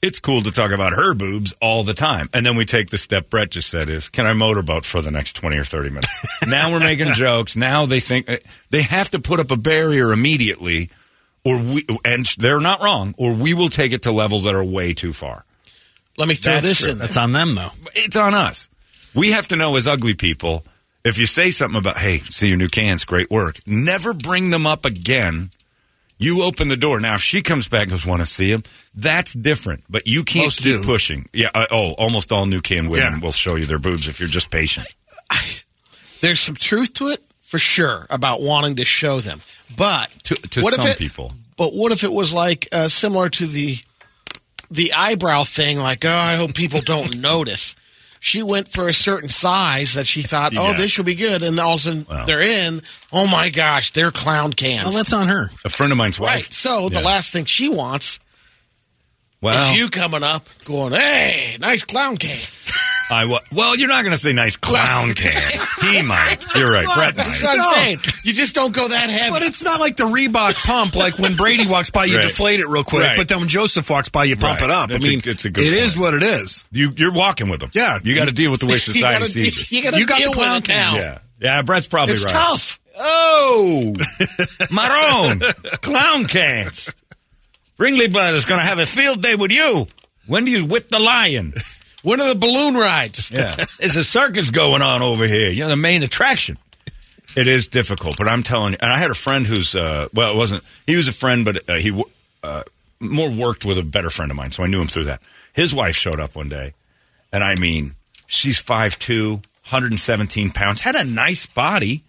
it's 0.03 0.21
cool 0.21 0.43
to 0.43 0.51
talk 0.51 0.71
about 0.71 0.95
her 0.95 1.15
boobs 1.15 1.53
all 1.61 1.83
the 1.83 1.95
time. 1.95 2.29
And 2.33 2.45
then 2.45 2.57
we 2.57 2.65
take 2.65 2.91
the 2.91 2.99
step 2.99 3.29
Brett 3.31 3.51
just 3.51 3.69
said 3.69 3.89
is, 3.89 4.09
can 4.09 4.27
I 4.27 4.33
motorboat 4.33 4.85
for 4.85 5.01
the 5.01 5.11
next 5.11 5.35
20 5.37 5.57
or 5.57 5.65
30 5.65 5.91
minutes? 5.91 6.43
now 6.49 6.73
we're 6.73 6.81
making 6.81 7.13
jokes. 7.15 7.57
Now 7.57 7.87
they 7.87 8.01
think 8.01 8.31
uh, 8.31 8.39
they 8.71 8.83
have 8.83 9.11
to 9.11 9.19
put 9.19 9.41
up 9.41 9.51
a 9.51 9.57
barrier 9.57 10.13
immediately 10.13 10.91
or 11.45 11.59
we, 11.59 11.87
and 12.05 12.27
they're 12.39 12.61
not 12.61 12.83
wrong, 12.83 13.15
or 13.17 13.33
we 13.33 13.55
will 13.55 13.69
take 13.69 13.93
it 13.93 14.03
to 14.03 14.13
levels 14.13 14.45
that 14.45 14.55
are 14.55 14.65
way 14.65 14.93
too 14.93 15.13
far. 15.13 15.45
Let 16.19 16.29
me 16.29 16.35
throw 16.35 16.55
That's 16.55 16.67
this 16.67 16.81
true. 16.83 16.93
in 16.93 16.99
there. 16.99 17.07
That's 17.07 17.17
on 17.17 17.33
them, 17.33 17.55
though. 17.55 17.71
It's 17.95 18.17
on 18.17 18.35
us. 18.35 18.69
We 19.15 19.31
have 19.33 19.49
to 19.49 19.57
know 19.57 19.77
as 19.77 19.89
ugly 19.89 20.15
people, 20.15 20.65
if 21.05 21.19
you 21.19 21.27
say 21.27 21.51
something 21.51 21.79
about, 21.79 21.97
hey, 21.97 22.19
see 22.19 22.49
your 22.49 22.59
new 22.59 22.69
cans, 22.69 23.05
great 23.05 23.31
work, 23.31 23.59
never 23.67 24.13
bring 24.13 24.51
them 24.51 24.67
up 24.67 24.85
again. 24.85 25.51
You 26.23 26.43
open 26.45 26.69
the 26.69 26.77
door. 26.77 27.01
Now, 27.01 27.15
if 27.15 27.23
she 27.23 27.41
comes 27.43 27.67
back 27.67 27.85
and 27.85 27.91
goes, 27.93 28.05
want 28.07 28.21
to 28.21 28.27
see 28.27 28.51
him, 28.53 28.63
that's 28.95 29.33
different. 29.33 29.85
But 29.89 30.07
you 30.07 30.23
can't 30.23 30.45
Most 30.47 30.59
keep 30.63 30.81
do. 30.81 30.85
pushing. 30.85 31.27
Yeah. 31.33 31.49
Uh, 31.55 31.67
oh, 31.71 31.93
almost 31.95 32.31
all 32.31 32.45
new 32.47 32.61
can 32.61 32.91
women 32.91 33.15
Yeah. 33.15 33.21
will 33.21 33.33
show 33.33 33.57
you 33.57 33.65
their 33.65 33.79
boobs 33.79 34.07
if 34.07 34.21
you're 34.21 34.29
just 34.29 34.51
patient. 34.51 34.87
There's 36.21 36.41
some 36.41 36.55
truth 36.57 36.93
to 36.95 37.07
it 37.09 37.23
for 37.41 37.59
sure 37.59 38.07
about 38.11 38.43
wanting 38.43 38.77
to 38.77 38.85
show 38.85 39.21
them, 39.21 39.41
but 39.77 40.11
To, 40.25 40.35
to 40.35 40.61
what 40.61 40.75
some 40.75 40.87
if 40.87 40.93
it, 40.97 40.99
people. 40.99 41.33
But 41.57 41.73
what 41.73 41.93
if 41.93 42.05
it 42.05 42.13
was 42.13 42.33
like 42.35 42.69
uh, 42.73 42.89
similar 42.89 43.29
to 43.31 43.47
the 43.47 43.77
the 44.71 44.93
eyebrow 44.93 45.45
thing? 45.45 45.79
Like, 45.79 46.05
oh, 46.05 46.09
I 46.11 46.37
hope 46.37 46.55
people 46.55 46.81
don't 46.83 47.17
notice. 47.21 47.75
She 48.23 48.43
went 48.43 48.69
for 48.69 48.87
a 48.87 48.93
certain 48.93 49.31
size 49.31 49.95
that 49.95 50.07
she 50.07 50.23
thought, 50.23 50.53
oh, 50.57 50.69
Yeah. 50.71 50.77
this 50.77 50.97
will 50.99 51.07
be 51.07 51.15
good, 51.15 51.43
and 51.43 51.59
all 51.59 51.75
of 51.75 51.81
a 51.81 51.83
sudden 51.83 52.07
Well. 52.09 52.27
they're 52.27 52.43
in. 52.43 52.83
Oh 53.13 53.27
my 53.27 53.49
gosh, 53.49 53.93
they're 53.93 54.11
clown 54.11 54.53
cans. 54.53 54.85
Well, 54.85 54.93
that's 54.93 55.13
on 55.15 55.29
her. 55.29 55.51
A 55.65 55.71
friend 55.71 55.91
of 55.91 55.97
mine's 55.99 56.21
right. 56.21 56.37
wife. 56.37 56.53
So 56.53 56.91
the 56.91 57.01
last 57.01 57.33
thing 57.33 57.47
she 57.47 57.69
wants 57.71 58.21
Well, 59.43 59.73
is 59.73 59.79
you 59.81 59.89
coming 59.89 60.23
up 60.23 60.47
going, 60.67 60.93
hey, 60.93 61.57
nice 61.61 61.85
clown 61.87 62.17
can. 62.19 62.37
I 63.13 63.25
well, 63.51 63.75
you're 63.77 63.89
not 63.89 64.03
going 64.05 64.13
to 64.15 64.21
say 64.21 64.33
nice 64.33 64.57
clown 64.57 65.15
can. 65.15 65.33
he 65.91 66.03
might. 66.07 66.45
You're 66.55 66.71
right. 66.73 66.87
Brett 66.95 67.17
That's 67.17 67.43
might. 67.43 67.49
what 67.49 67.51
I'm 67.53 67.57
No. 67.59 67.73
saying. 67.73 67.99
You 68.25 68.33
just 68.35 68.55
don't 68.55 68.73
go 68.73 68.87
that 68.87 69.11
heavy. 69.11 69.31
But 69.31 69.43
it's 69.43 69.65
not 69.65 69.81
like 69.81 69.97
the 69.97 70.05
Reebok 70.05 70.65
pump, 70.65 70.95
like 70.95 71.19
when 71.19 71.35
Brady 71.37 71.65
walks 71.69 71.91
by, 71.91 72.05
you 72.05 72.17
Right. 72.19 72.23
deflate 72.23 72.61
it 72.61 72.69
real 72.69 72.85
quick. 72.85 73.03
Right. 73.05 73.17
But 73.17 73.29
then 73.29 73.41
when 73.41 73.49
Joseph 73.49 73.89
walks 73.91 74.11
by, 74.11 74.25
you 74.25 74.37
pump 74.37 74.61
Right. 74.61 74.69
it 74.69 74.71
up. 74.71 74.91
It's 74.93 75.05
I 75.05 75.09
a- 75.09 75.11
mean, 75.11 75.23
it's 75.25 75.45
a 75.45 75.51
good 75.51 75.65
it 75.65 75.73
is 75.75 75.95
point. 75.97 76.01
what 76.05 76.15
it 76.15 76.23
is. 76.23 76.65
You, 76.71 76.93
you're 76.97 77.13
walking 77.13 77.49
with 77.49 77.61
them. 77.61 77.71
Yeah. 77.73 77.99
You 78.05 78.15
got 78.15 78.27
to 78.27 78.33
deal 78.33 78.51
with 78.53 78.61
the 78.61 78.67
way 78.67 78.75
you 78.75 78.79
society 78.79 79.15
gotta, 79.21 79.27
sees 79.27 79.73
you. 79.73 79.79
you 79.79 79.85
gotta 79.85 79.99
You 79.99 80.07
got 80.07 80.19
deal 80.19 80.31
the 80.31 80.37
clown 80.37 80.55
with 80.61 80.69
it 80.71 80.75
now. 80.75 80.95
Yeah. 80.97 81.19
Yeah, 81.41 81.63
Brett's 81.63 81.89
probably 81.89 82.13
right. 82.15 82.23
It's 82.23 82.33
right. 82.33 82.35
tough. 82.35 82.79
Oh, 83.03 83.95
Maroon, 84.71 85.41
clown 85.81 86.27
cans. 86.27 86.93
Ringling 87.81 88.13
Brothers 88.13 88.45
going 88.45 88.61
to 88.61 88.67
have 88.67 88.79
a 88.79 88.85
field 88.85 89.23
day 89.23 89.35
with 89.35 89.51
you. 89.51 89.87
When 90.27 90.45
do 90.45 90.51
you 90.51 90.67
whip 90.67 90.89
the 90.89 91.01
lion? 91.01 91.55
When 92.03 92.19
are 92.19 92.33
the 92.33 92.39
balloon 92.39 92.77
rides? 92.77 93.31
Yeah, 93.31 93.55
there's 93.79 93.97
a 93.97 94.03
circus 94.03 94.51
going 94.51 94.81
on 94.81 95.03
over 95.03 95.27
here. 95.27 95.51
You're 95.51 95.69
the 95.69 95.77
main 95.77 96.03
attraction. 96.03 96.57
It 97.37 97.47
is 97.47 97.67
difficult, 97.67 98.17
but 98.17 98.27
I'm 98.27 98.43
telling 98.43 98.73
you. 98.73 98.79
And 98.81 98.91
I 98.91 98.99
had 98.99 99.11
a 99.11 99.15
friend 99.15 99.47
who's 99.47 99.75
uh, 99.75 100.09
well, 100.15 100.33
it 100.33 100.37
wasn't. 100.37 100.65
He 100.87 100.97
was 100.97 101.09
a 101.09 101.13
friend, 101.13 101.45
but 101.45 101.69
uh, 101.69 101.75
he 101.75 102.03
uh, 102.43 102.63
more 103.01 103.31
worked 103.31 103.67
with 103.67 103.77
a 103.77 103.83
better 103.83 104.09
friend 104.09 104.31
of 104.31 104.37
mine, 104.39 104.51
so 104.51 104.63
I 104.63 104.67
knew 104.67 104.81
him 104.81 104.87
through 104.87 105.05
that. 105.05 105.21
His 105.53 105.75
wife 105.75 105.95
showed 105.95 106.21
up 106.21 106.35
one 106.35 106.49
day, 106.49 106.73
and 107.35 107.45
I 107.45 107.55
mean, 107.57 107.97
she's 108.27 108.63
5'2", 108.63 109.33
117 109.35 110.51
pounds, 110.53 110.81
had 110.81 110.95
a 110.95 111.05
nice 111.05 111.45
body. 111.45 112.03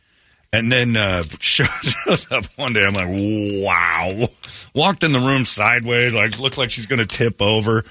And 0.53 0.71
then 0.71 0.97
uh, 0.97 1.23
shows 1.39 2.31
up 2.31 2.45
one 2.57 2.73
day. 2.73 2.85
I'm 2.85 2.93
like, 2.93 3.07
wow. 3.09 4.27
Walked 4.73 5.03
in 5.03 5.11
the 5.11 5.19
room 5.19 5.45
sideways, 5.45 6.13
like 6.13 6.39
looked 6.39 6.57
like 6.57 6.71
she's 6.71 6.85
going 6.85 6.99
to 6.99 7.05
tip 7.05 7.41
over. 7.41 7.83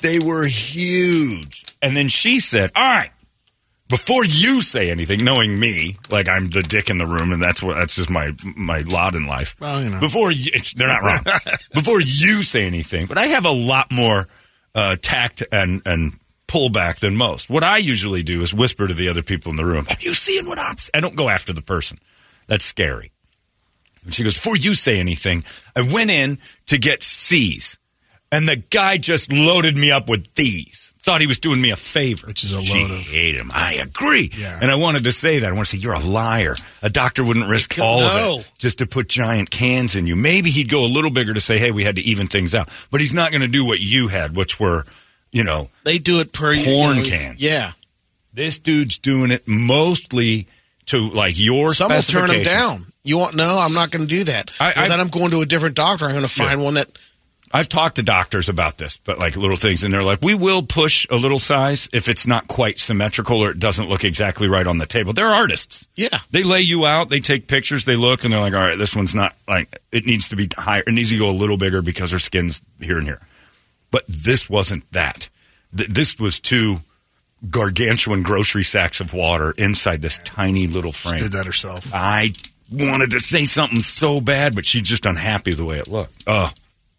They 0.00 0.18
were 0.18 0.46
huge. 0.46 1.64
And 1.82 1.96
then 1.96 2.08
she 2.08 2.40
said, 2.40 2.72
All 2.74 2.82
right, 2.82 3.10
before 3.90 4.24
you 4.24 4.62
say 4.62 4.90
anything, 4.90 5.24
knowing 5.24 5.58
me, 5.58 5.96
like 6.08 6.28
I'm 6.28 6.48
the 6.48 6.62
dick 6.62 6.90
in 6.90 6.98
the 6.98 7.06
room, 7.06 7.32
and 7.32 7.42
that's 7.42 7.62
what 7.62 7.74
that's 7.74 7.96
just 7.96 8.08
my 8.08 8.32
my 8.56 8.80
lot 8.80 9.14
in 9.14 9.26
life. 9.26 9.56
Well, 9.60 9.82
you 9.82 9.90
know. 9.90 10.00
Before 10.00 10.30
you, 10.30 10.50
it's, 10.54 10.72
they're 10.74 10.88
not 10.88 11.02
wrong. 11.02 11.18
before 11.74 12.00
you 12.00 12.42
say 12.42 12.66
anything, 12.66 13.06
but 13.06 13.18
I 13.18 13.26
have 13.26 13.44
a 13.44 13.50
lot 13.50 13.90
more 13.90 14.28
uh, 14.74 14.96
tact 15.02 15.42
and 15.50 15.82
and 15.84 16.12
pullback 16.50 16.98
than 16.98 17.16
most. 17.16 17.48
What 17.48 17.62
I 17.62 17.78
usually 17.78 18.22
do 18.24 18.42
is 18.42 18.52
whisper 18.52 18.88
to 18.88 18.94
the 18.94 19.08
other 19.08 19.22
people 19.22 19.50
in 19.50 19.56
the 19.56 19.64
room. 19.64 19.86
Are 19.88 19.96
you 20.00 20.14
seeing 20.14 20.48
what 20.48 20.58
I'm? 20.58 20.74
I 20.92 21.00
don't 21.00 21.16
go 21.16 21.28
after 21.28 21.52
the 21.52 21.62
person. 21.62 21.98
That's 22.48 22.64
scary. 22.64 23.12
And 24.04 24.12
she 24.12 24.24
goes, 24.24 24.34
before 24.34 24.56
you 24.56 24.74
say 24.74 24.98
anything, 24.98 25.44
I 25.76 25.82
went 25.82 26.10
in 26.10 26.38
to 26.66 26.78
get 26.78 27.02
C's. 27.02 27.78
And 28.32 28.48
the 28.48 28.56
guy 28.56 28.96
just 28.96 29.32
loaded 29.32 29.76
me 29.76 29.90
up 29.90 30.08
with 30.08 30.34
these. 30.34 30.94
Thought 31.02 31.20
he 31.20 31.26
was 31.26 31.38
doing 31.40 31.60
me 31.60 31.70
a 31.70 31.76
favor. 31.76 32.26
Which 32.26 32.44
is 32.44 32.52
a 32.52 32.62
she 32.62 32.80
load 32.80 32.90
of- 32.90 32.96
hate 32.98 33.34
him. 33.34 33.50
I 33.54 33.74
agree. 33.74 34.30
Yeah. 34.36 34.58
And 34.60 34.70
I 34.70 34.74
wanted 34.74 35.04
to 35.04 35.12
say 35.12 35.40
that. 35.40 35.48
I 35.48 35.52
want 35.52 35.68
to 35.68 35.76
say, 35.76 35.80
you're 35.80 35.94
a 35.94 36.00
liar. 36.00 36.54
A 36.82 36.90
doctor 36.90 37.24
wouldn't 37.24 37.48
risk 37.48 37.78
all 37.78 38.00
no. 38.00 38.34
of 38.36 38.40
it 38.40 38.52
just 38.58 38.78
to 38.78 38.86
put 38.86 39.08
giant 39.08 39.50
cans 39.50 39.96
in 39.96 40.06
you. 40.06 40.14
Maybe 40.16 40.50
he'd 40.50 40.68
go 40.68 40.84
a 40.84 40.88
little 40.88 41.10
bigger 41.10 41.32
to 41.34 41.40
say, 41.40 41.58
hey, 41.58 41.70
we 41.70 41.84
had 41.84 41.96
to 41.96 42.02
even 42.02 42.26
things 42.26 42.54
out. 42.54 42.68
But 42.90 43.00
he's 43.00 43.14
not 43.14 43.30
going 43.30 43.42
to 43.42 43.48
do 43.48 43.64
what 43.64 43.80
you 43.80 44.08
had, 44.08 44.36
which 44.36 44.60
were, 44.60 44.84
you 45.32 45.44
know, 45.44 45.68
They 45.84 45.98
do 45.98 46.20
it 46.20 46.32
per 46.32 46.54
Porn 46.56 46.96
you 46.98 47.02
know, 47.02 47.08
cans. 47.08 47.42
Yeah, 47.42 47.72
this 48.34 48.58
dude's 48.58 48.98
doing 48.98 49.30
it 49.30 49.46
mostly 49.48 50.46
to 50.86 50.98
like 50.98 51.38
your 51.38 51.72
some 51.72 51.88
will 51.88 51.96
turn 52.02 52.26
specifications. 52.28 52.46
down. 52.48 52.86
You 53.02 53.16
want 53.18 53.34
no? 53.36 53.58
I'm 53.58 53.72
not 53.74 53.90
going 53.90 54.06
to 54.06 54.08
do 54.08 54.24
that. 54.24 54.50
I- 54.60 54.72
well, 54.76 54.84
I- 54.84 54.88
then 54.88 55.00
I'm 55.00 55.08
going 55.08 55.30
to 55.30 55.40
a 55.40 55.46
different 55.46 55.74
doctor. 55.76 56.04
I'm 56.06 56.12
going 56.12 56.22
to 56.22 56.28
find 56.28 56.58
Yeah. 56.60 56.64
one 56.64 56.74
that 56.74 56.88
I've 57.52 57.68
talked 57.68 57.96
to 57.96 58.02
doctors 58.04 58.48
about 58.48 58.78
this, 58.78 58.98
but 58.98 59.18
like 59.18 59.36
little 59.36 59.56
things, 59.56 59.82
and 59.82 59.92
they're 59.92 60.04
like, 60.04 60.20
we 60.22 60.34
will 60.36 60.62
push 60.62 61.04
a 61.10 61.16
little 61.16 61.40
size 61.40 61.88
if 61.92 62.08
it's 62.08 62.24
not 62.24 62.46
quite 62.46 62.78
symmetrical 62.78 63.38
or 63.42 63.50
it 63.50 63.58
doesn't 63.58 63.88
look 63.88 64.04
exactly 64.04 64.46
right 64.46 64.66
on 64.68 64.78
the 64.78 64.86
table. 64.86 65.12
They're 65.12 65.26
artists. 65.26 65.88
yeah. 65.96 66.20
They 66.30 66.44
lay 66.44 66.60
you 66.60 66.86
out, 66.86 67.08
they 67.08 67.18
take 67.18 67.48
pictures, 67.48 67.84
they 67.86 67.96
look, 67.96 68.22
and 68.22 68.32
they're 68.32 68.38
like, 68.40 68.52
all 68.54 68.60
right, 68.64 68.78
this 68.78 68.94
one's 68.94 69.16
not 69.16 69.34
like, 69.48 69.80
it 69.90 70.06
needs 70.06 70.28
to 70.28 70.36
be 70.36 70.48
higher. 70.56 70.84
It 70.86 70.92
needs 70.92 71.10
to 71.10 71.18
go 71.18 71.28
a 71.28 71.32
little 71.32 71.56
bigger 71.56 71.82
because 71.82 72.12
her 72.12 72.20
skin's 72.20 72.62
here 72.80 72.98
and 72.98 73.06
here. 73.06 73.20
But 73.90 74.04
this 74.08 74.48
wasn't 74.48 74.90
that. 74.92 75.28
Th- 75.76 75.88
this 75.88 76.18
was 76.18 76.38
two 76.40 76.78
gargantuan 77.48 78.22
grocery 78.22 78.62
sacks 78.64 79.00
of 79.00 79.14
water 79.14 79.52
inside 79.56 80.02
this 80.02 80.18
tiny 80.24 80.66
little 80.66 80.92
frame. 80.92 81.16
She 81.18 81.22
Did 81.24 81.32
that 81.32 81.46
herself. 81.46 81.90
I 81.92 82.32
wanted 82.70 83.10
to 83.12 83.20
say 83.20 83.44
something 83.46 83.80
so 83.80 84.20
bad, 84.20 84.54
but 84.54 84.66
she's 84.66 84.82
just 84.82 85.06
unhappy 85.06 85.54
the 85.54 85.64
way 85.64 85.78
it 85.78 85.88
looked. 85.88 86.22
Oh, 86.26 86.50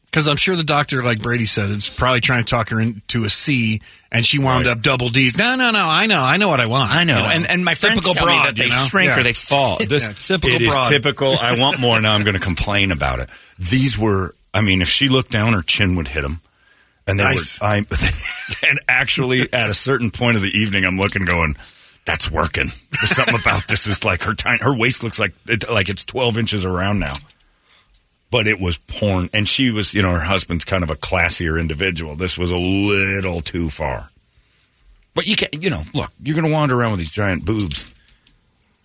Because 0.06 0.28
I'm 0.28 0.36
sure 0.38 0.56
the 0.58 0.64
doctor, 0.64 1.02
like 1.04 1.22
Brady 1.22 1.46
said, 1.46 1.70
is 1.70 1.90
probably 1.90 2.20
trying 2.22 2.44
to 2.44 2.50
talk 2.50 2.70
her 2.70 2.82
into 2.82 3.24
a 3.24 3.30
C, 3.30 3.82
and 4.12 4.26
she 4.26 4.40
wound 4.40 4.66
Right. 4.66 4.76
up 4.76 4.82
double 4.82 5.08
D's. 5.10 5.38
No, 5.38 5.56
no, 5.56 5.72
no. 5.72 5.88
I 5.88 6.06
know. 6.08 6.22
I 6.22 6.36
know 6.38 6.50
what 6.50 6.60
I 6.60 6.66
want. 6.66 6.92
I 6.92 7.06
know. 7.06 7.20
You 7.20 7.26
And 7.30 7.48
and 7.50 7.64
my 7.64 7.76
friends 7.76 7.96
typical 7.96 8.16
tell 8.16 8.26
broad, 8.26 8.40
me 8.40 8.46
that 8.48 8.56
they 8.58 8.64
you 8.66 8.70
know? 8.72 8.86
shrink 8.90 9.08
Yeah. 9.10 9.20
or 9.20 9.24
they 9.24 9.32
fall. 9.34 9.78
This 9.88 10.04
Yeah, 10.04 10.14
typical 10.38 10.56
it 10.58 10.62
is 10.64 10.70
broad. 10.70 10.90
typical. 10.90 11.38
I 11.40 11.58
want 11.60 11.80
more 11.80 12.02
now. 12.02 12.14
I'm 12.14 12.24
going 12.24 12.34
to 12.34 12.42
complain 12.42 12.92
about 12.92 13.20
it. 13.20 13.30
These 13.58 13.98
were. 13.98 14.36
I 14.54 14.60
mean, 14.60 14.82
if 14.82 14.90
she 14.90 15.08
looked 15.08 15.32
down, 15.32 15.54
her 15.54 15.62
chin 15.62 15.96
would 15.96 16.10
hit 16.10 16.24
them. 16.24 16.42
And 17.08 17.20
they 17.20 17.24
Nice. 17.24 17.60
were. 17.60 17.68
I 17.68 17.78
and 18.70 18.80
actually, 18.88 19.42
at 19.54 19.70
a 19.70 19.74
certain 19.74 20.12
point 20.12 20.38
of 20.38 20.44
the 20.44 20.52
evening, 20.58 20.86
I'm 20.86 20.98
looking, 20.98 21.26
going, 21.26 21.56
"That's 22.06 22.30
working." 22.32 22.68
There's 22.92 23.16
something 23.16 23.36
about 23.42 23.68
this. 23.68 23.88
Is 23.88 24.04
like 24.06 24.24
her 24.24 24.34
tiny. 24.34 24.62
Her 24.64 24.76
waist 24.76 25.04
looks 25.04 25.20
like 25.20 25.34
it, 25.48 25.70
like 25.70 25.90
it's 25.90 26.06
12 26.06 26.38
inches 26.38 26.66
around 26.66 27.00
now. 27.00 27.14
But 28.30 28.48
it 28.48 28.62
was 28.62 28.78
porn, 28.78 29.30
and 29.34 29.46
she 29.48 29.72
was, 29.72 29.94
you 29.94 30.02
know, 30.02 30.12
her 30.14 30.20
husband's 30.20 30.64
kind 30.64 30.84
of 30.84 30.90
a 30.90 30.96
classier 30.96 31.60
individual. 31.60 32.16
This 32.16 32.38
was 32.38 32.50
a 32.52 32.58
little 32.58 33.42
too 33.42 33.70
far. 33.70 34.10
But 35.14 35.28
you 35.28 35.36
can't, 35.36 35.54
you 35.62 35.70
know, 35.70 35.82
look, 35.94 36.12
you're 36.24 36.36
going 36.36 36.48
to 36.48 36.54
wander 36.54 36.80
around 36.80 36.92
with 36.92 37.00
these 37.00 37.12
giant 37.12 37.46
boobs. 37.46 37.94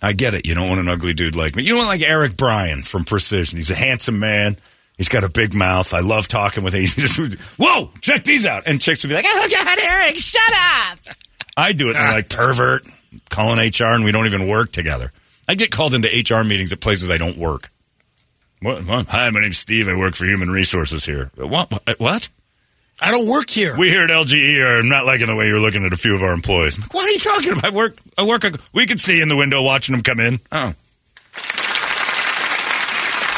I 0.02 0.14
get 0.14 0.34
it. 0.34 0.46
You 0.46 0.54
don't 0.56 0.68
want 0.68 0.80
an 0.80 0.88
ugly 0.88 1.14
dude 1.14 1.36
like 1.36 1.54
me. 1.54 1.62
You 1.62 1.70
don't 1.70 1.78
want 1.86 1.88
like 2.00 2.02
Eric 2.02 2.36
Bryan 2.36 2.82
from 2.82 3.04
Precision. 3.04 3.56
He's 3.58 3.70
a 3.70 3.76
handsome 3.76 4.18
man. 4.18 4.56
He's 4.96 5.08
got 5.08 5.24
a 5.24 5.28
big 5.28 5.54
mouth. 5.54 5.92
I 5.92 6.00
love 6.00 6.26
talking 6.26 6.64
with 6.64 6.74
him. 6.74 7.38
Whoa, 7.58 7.90
check 8.00 8.24
these 8.24 8.46
out. 8.46 8.66
And 8.66 8.80
chicks 8.80 9.02
would 9.02 9.08
be 9.10 9.14
like, 9.14 9.26
oh, 9.28 9.48
God, 9.50 9.78
Eric, 9.78 10.16
shut 10.16 10.52
up. 10.52 10.98
I 11.56 11.72
do 11.72 11.90
it. 11.90 11.96
And 11.96 12.04
they're 12.04 12.12
like, 12.12 12.30
pervert, 12.30 12.88
calling 13.28 13.58
HR, 13.58 13.94
and 13.94 14.04
we 14.04 14.12
don't 14.12 14.26
even 14.26 14.48
work 14.48 14.72
together. 14.72 15.12
I 15.48 15.54
get 15.54 15.70
called 15.70 15.94
into 15.94 16.08
HR 16.08 16.44
meetings 16.44 16.72
at 16.72 16.80
places 16.80 17.10
I 17.10 17.18
don't 17.18 17.36
work. 17.36 17.70
What? 18.62 18.86
what? 18.86 19.06
Hi, 19.08 19.28
my 19.30 19.40
name's 19.40 19.58
Steve. 19.58 19.86
I 19.88 19.94
work 19.96 20.14
for 20.14 20.24
Human 20.24 20.50
Resources 20.50 21.04
here. 21.04 21.30
What? 21.36 21.70
What? 21.98 22.28
I 22.98 23.10
don't 23.10 23.28
work 23.28 23.50
here. 23.50 23.76
We 23.76 23.90
here 23.90 24.04
at 24.04 24.10
LGE 24.10 24.64
are 24.64 24.82
not 24.82 25.04
liking 25.04 25.26
the 25.26 25.36
way 25.36 25.48
you're 25.48 25.60
looking 25.60 25.84
at 25.84 25.92
a 25.92 25.96
few 25.96 26.14
of 26.14 26.22
our 26.22 26.32
employees. 26.32 26.76
I'm 26.76 26.82
like, 26.82 26.94
what 26.94 27.04
are 27.04 27.10
you 27.10 27.18
talking 27.18 27.52
about? 27.52 27.66
I 27.66 27.70
work. 27.70 27.98
I 28.16 28.22
work. 28.24 28.44
We 28.72 28.86
could 28.86 29.00
see 29.00 29.20
in 29.20 29.28
the 29.28 29.36
window 29.36 29.62
watching 29.62 29.94
them 29.94 30.02
come 30.02 30.18
in. 30.18 30.40
Oh, 30.50 30.72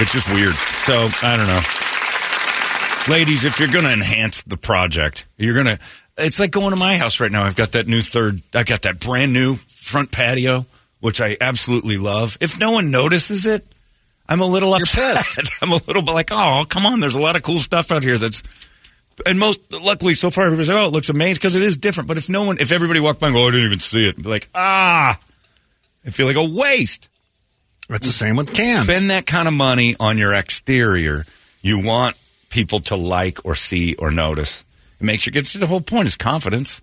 it's 0.01 0.13
just 0.13 0.29
weird. 0.33 0.55
So 0.89 1.07
I 1.23 1.37
don't 1.37 1.47
know, 1.47 3.15
ladies. 3.15 3.45
If 3.45 3.61
you're 3.61 3.69
going 3.69 3.85
to 3.85 3.93
enhance 3.93 4.41
the 4.41 4.57
project, 4.57 5.27
you're 5.37 5.53
going 5.53 5.67
to. 5.67 5.79
It's 6.17 6.41
like 6.41 6.51
going 6.51 6.71
to 6.71 6.77
my 6.77 6.97
house 6.97 7.21
right 7.21 7.31
now. 7.31 7.45
I've 7.45 7.57
got 7.57 7.73
that 7.73 7.87
new 7.87 8.01
third. 8.01 8.41
I've 8.55 8.65
got 8.65 8.81
that 8.83 8.99
brand 8.99 9.35
new 9.35 9.55
front 9.57 10.11
patio, 10.11 10.65
which 11.01 11.21
I 11.21 11.37
absolutely 11.43 11.99
love. 11.99 12.39
If 12.41 12.59
no 12.59 12.71
one 12.71 12.91
notices 12.91 13.45
it, 13.45 13.67
I'm 14.31 14.41
a 14.41 14.47
little 14.47 14.73
upset. 14.73 15.27
I'm 15.63 15.73
a 15.73 15.77
little 15.87 16.01
bit 16.01 16.13
like, 16.13 16.31
oh, 16.33 16.65
come 16.67 16.87
on. 16.87 17.01
There's 17.01 17.17
a 17.17 17.21
lot 17.21 17.37
of 17.37 17.43
cool 17.43 17.59
stuff 17.59 17.93
out 17.93 18.03
here 18.03 18.17
that's 18.17 18.43
and 19.27 19.39
most 19.39 19.61
luckily 19.71 20.15
so 20.15 20.31
far 20.31 20.47
everybody's 20.47 20.71
like, 20.71 20.83
oh, 20.83 20.87
it 20.87 20.93
looks 20.93 21.11
amazing 21.11 21.35
because 21.35 21.55
it 21.55 21.61
is 21.61 21.77
different. 21.77 22.09
But 22.09 22.17
if 22.17 22.31
no 22.31 22.45
one, 22.45 22.57
if 22.61 22.73
everybody 22.73 23.01
walked 23.01 23.21
by 23.21 23.27
and 23.27 23.37
go, 23.37 23.45
oh, 23.45 23.49
I 23.49 23.51
didn't 23.51 23.67
even 23.67 23.79
see 23.79 24.09
it, 24.09 24.17
be 24.17 24.23
like, 24.23 24.49
ah, 24.55 25.21
I 26.07 26.09
feel 26.09 26.25
like 26.25 26.37
a 26.37 26.49
waste. 26.49 27.11
That's 27.89 28.07
the 28.07 28.13
same 28.13 28.37
with 28.37 28.55
cans. 28.55 28.85
Spend 28.89 29.11
that 29.11 29.27
kind 29.27 29.49
of 29.49 29.55
money 29.55 29.97
on 29.99 30.19
your 30.19 30.35
exterior. 30.35 31.25
You 31.63 31.85
want 31.85 32.19
people 32.51 32.81
to 32.81 32.97
like 32.97 33.45
or 33.45 33.55
see 33.55 33.95
or 33.95 34.11
notice. 34.11 34.65
It 35.01 35.05
makes 35.05 35.27
you 35.27 35.33
get 35.33 35.47
to 35.47 35.59
the 35.59 35.67
whole 35.67 35.81
point 35.81 36.07
is 36.07 36.17
confidence. 36.17 36.83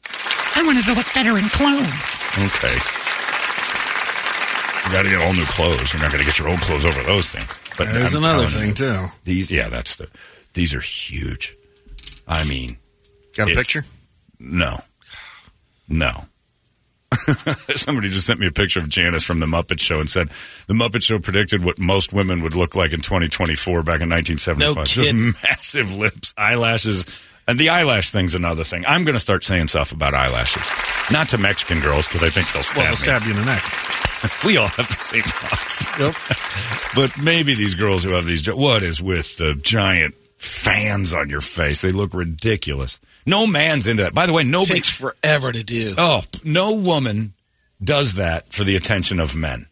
I 0.56 0.64
wanted 0.66 0.86
to 0.86 0.94
look 0.94 1.14
better 1.14 1.38
in 1.38 1.46
clothes. 1.50 2.20
Okay. 2.38 2.76
You 4.86 4.92
got 4.92 5.04
to 5.04 5.10
get 5.10 5.22
all 5.22 5.34
new 5.34 5.46
clothes. 5.46 5.94
You're 5.94 6.02
not 6.02 6.12
going 6.12 6.24
to 6.24 6.26
get 6.26 6.40
your 6.40 6.50
old 6.50 6.60
clothes 6.62 6.86
over 6.86 7.02
those 7.04 7.32
things. 7.32 7.60
But 7.78 7.92
There's 7.92 8.16
I'm 8.16 8.24
another 8.24 8.46
thing 8.46 8.70
you, 8.70 8.76
too. 8.76 9.06
These, 9.24 9.52
yeah, 9.52 9.68
that's 9.70 9.98
the. 9.98 10.08
These 10.54 10.74
are 10.74 10.80
huge. 10.80 11.56
I 12.28 12.48
mean, 12.48 12.78
Got 13.36 13.52
a 13.52 13.56
picture? 13.56 13.84
No. 14.40 14.80
No. 15.90 16.26
Somebody 17.76 18.10
just 18.10 18.28
sent 18.28 18.40
me 18.40 18.48
a 18.48 18.52
picture 18.52 18.80
of 18.80 18.90
Janice 18.90 19.24
from 19.24 19.40
The 19.40 19.46
Muppet 19.46 19.80
Show 19.80 20.00
and 20.00 20.10
said 20.10 20.30
The 20.68 20.74
Muppet 20.74 21.04
Show 21.04 21.20
predicted 21.20 21.64
what 21.64 21.80
most 21.80 22.14
women 22.14 22.42
would 22.44 22.56
look 22.56 22.76
like 22.76 22.94
in 22.94 23.00
2024 23.00 23.84
back 23.84 24.02
in 24.02 24.10
1975. 24.10 24.76
No 24.76 24.84
Just 24.84 25.44
massive 25.44 25.96
lips, 25.96 26.34
eyelashes. 26.38 27.06
And 27.48 27.60
the 27.60 27.70
eyelash 27.70 28.10
thing's 28.10 28.34
another 28.34 28.64
thing. 28.64 28.86
I'm 28.88 29.04
going 29.04 29.14
to 29.14 29.20
start 29.20 29.44
saying 29.44 29.68
stuff 29.68 29.92
about 29.92 30.16
eyelashes. 30.16 30.68
Not 31.12 31.30
to 31.30 31.38
Mexican 31.38 31.80
girls 31.80 32.08
because 32.08 32.24
I 32.24 32.30
think 32.30 32.52
they'll 32.52 32.64
stab 32.64 32.78
Well, 32.78 32.86
they'll 32.88 32.96
stab 32.96 33.24
you 33.24 33.32
in 33.32 33.38
the 33.38 33.46
neck. 33.46 33.64
We 34.44 34.58
all 34.58 34.68
have 34.70 34.88
the 34.88 34.94
same 34.94 35.22
thoughts. 35.22 35.86
Yep. 36.00 36.96
but 36.96 37.24
maybe 37.24 37.54
these 37.54 37.76
girls 37.76 38.04
who 38.04 38.12
have 38.12 38.26
these, 38.26 38.48
what 38.52 38.82
is 38.82 39.00
with 39.00 39.38
the 39.38 39.54
giant 39.62 40.16
fans 40.38 41.14
on 41.14 41.30
your 41.30 41.42
face? 41.42 41.82
They 41.82 41.92
look 41.92 42.12
ridiculous. 42.12 43.00
No 43.26 43.48
man's 43.48 43.88
into 43.88 44.04
that. 44.04 44.14
By 44.14 44.26
the 44.26 44.34
way, 44.34 44.44
nobody. 44.44 44.76
takes 44.76 44.92
forever 44.92 45.52
to 45.52 45.64
do. 45.64 45.96
Oh, 45.98 46.24
no 46.44 46.76
woman 46.76 47.34
does 47.84 48.16
that 48.16 48.54
for 48.54 48.64
the 48.64 48.76
attention 48.76 49.20
of 49.20 49.36
men. 49.36 49.68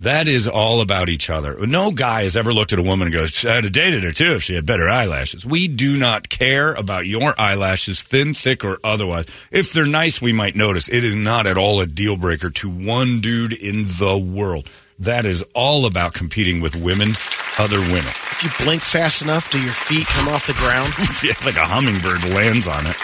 That 0.00 0.28
is 0.28 0.48
all 0.48 0.80
about 0.80 1.10
each 1.10 1.28
other. 1.28 1.66
No 1.66 1.90
guy 1.90 2.22
has 2.22 2.34
ever 2.34 2.54
looked 2.54 2.72
at 2.72 2.78
a 2.78 2.82
woman 2.82 3.08
and 3.08 3.12
goes, 3.12 3.44
I'd 3.44 3.64
have 3.64 3.72
dated 3.72 4.02
her 4.02 4.12
too 4.12 4.32
if 4.34 4.42
she 4.42 4.54
had 4.54 4.64
better 4.64 4.88
eyelashes. 4.88 5.44
We 5.44 5.68
do 5.68 5.98
not 5.98 6.30
care 6.30 6.72
about 6.72 7.04
your 7.06 7.34
eyelashes, 7.38 8.02
thin, 8.02 8.32
thick, 8.32 8.64
or 8.64 8.78
otherwise. 8.82 9.26
If 9.50 9.74
they're 9.74 9.84
nice, 9.84 10.22
we 10.22 10.32
might 10.32 10.56
notice. 10.56 10.88
It 10.88 11.04
is 11.04 11.14
not 11.14 11.46
at 11.46 11.58
all 11.58 11.82
a 11.82 11.86
deal 11.86 12.16
breaker 12.16 12.48
to 12.48 12.70
one 12.70 13.20
dude 13.20 13.52
in 13.52 13.84
the 13.84 14.16
world. 14.16 14.70
That 15.00 15.24
is 15.24 15.42
all 15.54 15.86
about 15.86 16.12
competing 16.12 16.60
with 16.60 16.76
women, 16.76 17.12
other 17.58 17.80
women. 17.80 18.04
If 18.04 18.44
you 18.44 18.64
blink 18.64 18.82
fast 18.82 19.22
enough, 19.22 19.50
do 19.50 19.60
your 19.60 19.72
feet 19.72 20.06
come 20.06 20.28
off 20.28 20.46
the 20.46 20.52
ground? 20.52 20.92
yeah, 21.24 21.32
like 21.44 21.56
a 21.56 21.64
hummingbird 21.64 22.22
lands 22.34 22.68
on 22.68 22.86
it. 22.86 22.96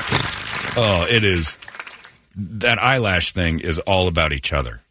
Oh, 0.76 1.06
it 1.09 1.24
is. 1.24 1.59
That 2.37 2.78
eyelash 2.78 3.32
thing 3.32 3.61
is 3.61 3.78
all 3.78 4.09
about 4.09 4.35
each 4.35 4.52
other. 4.52 4.82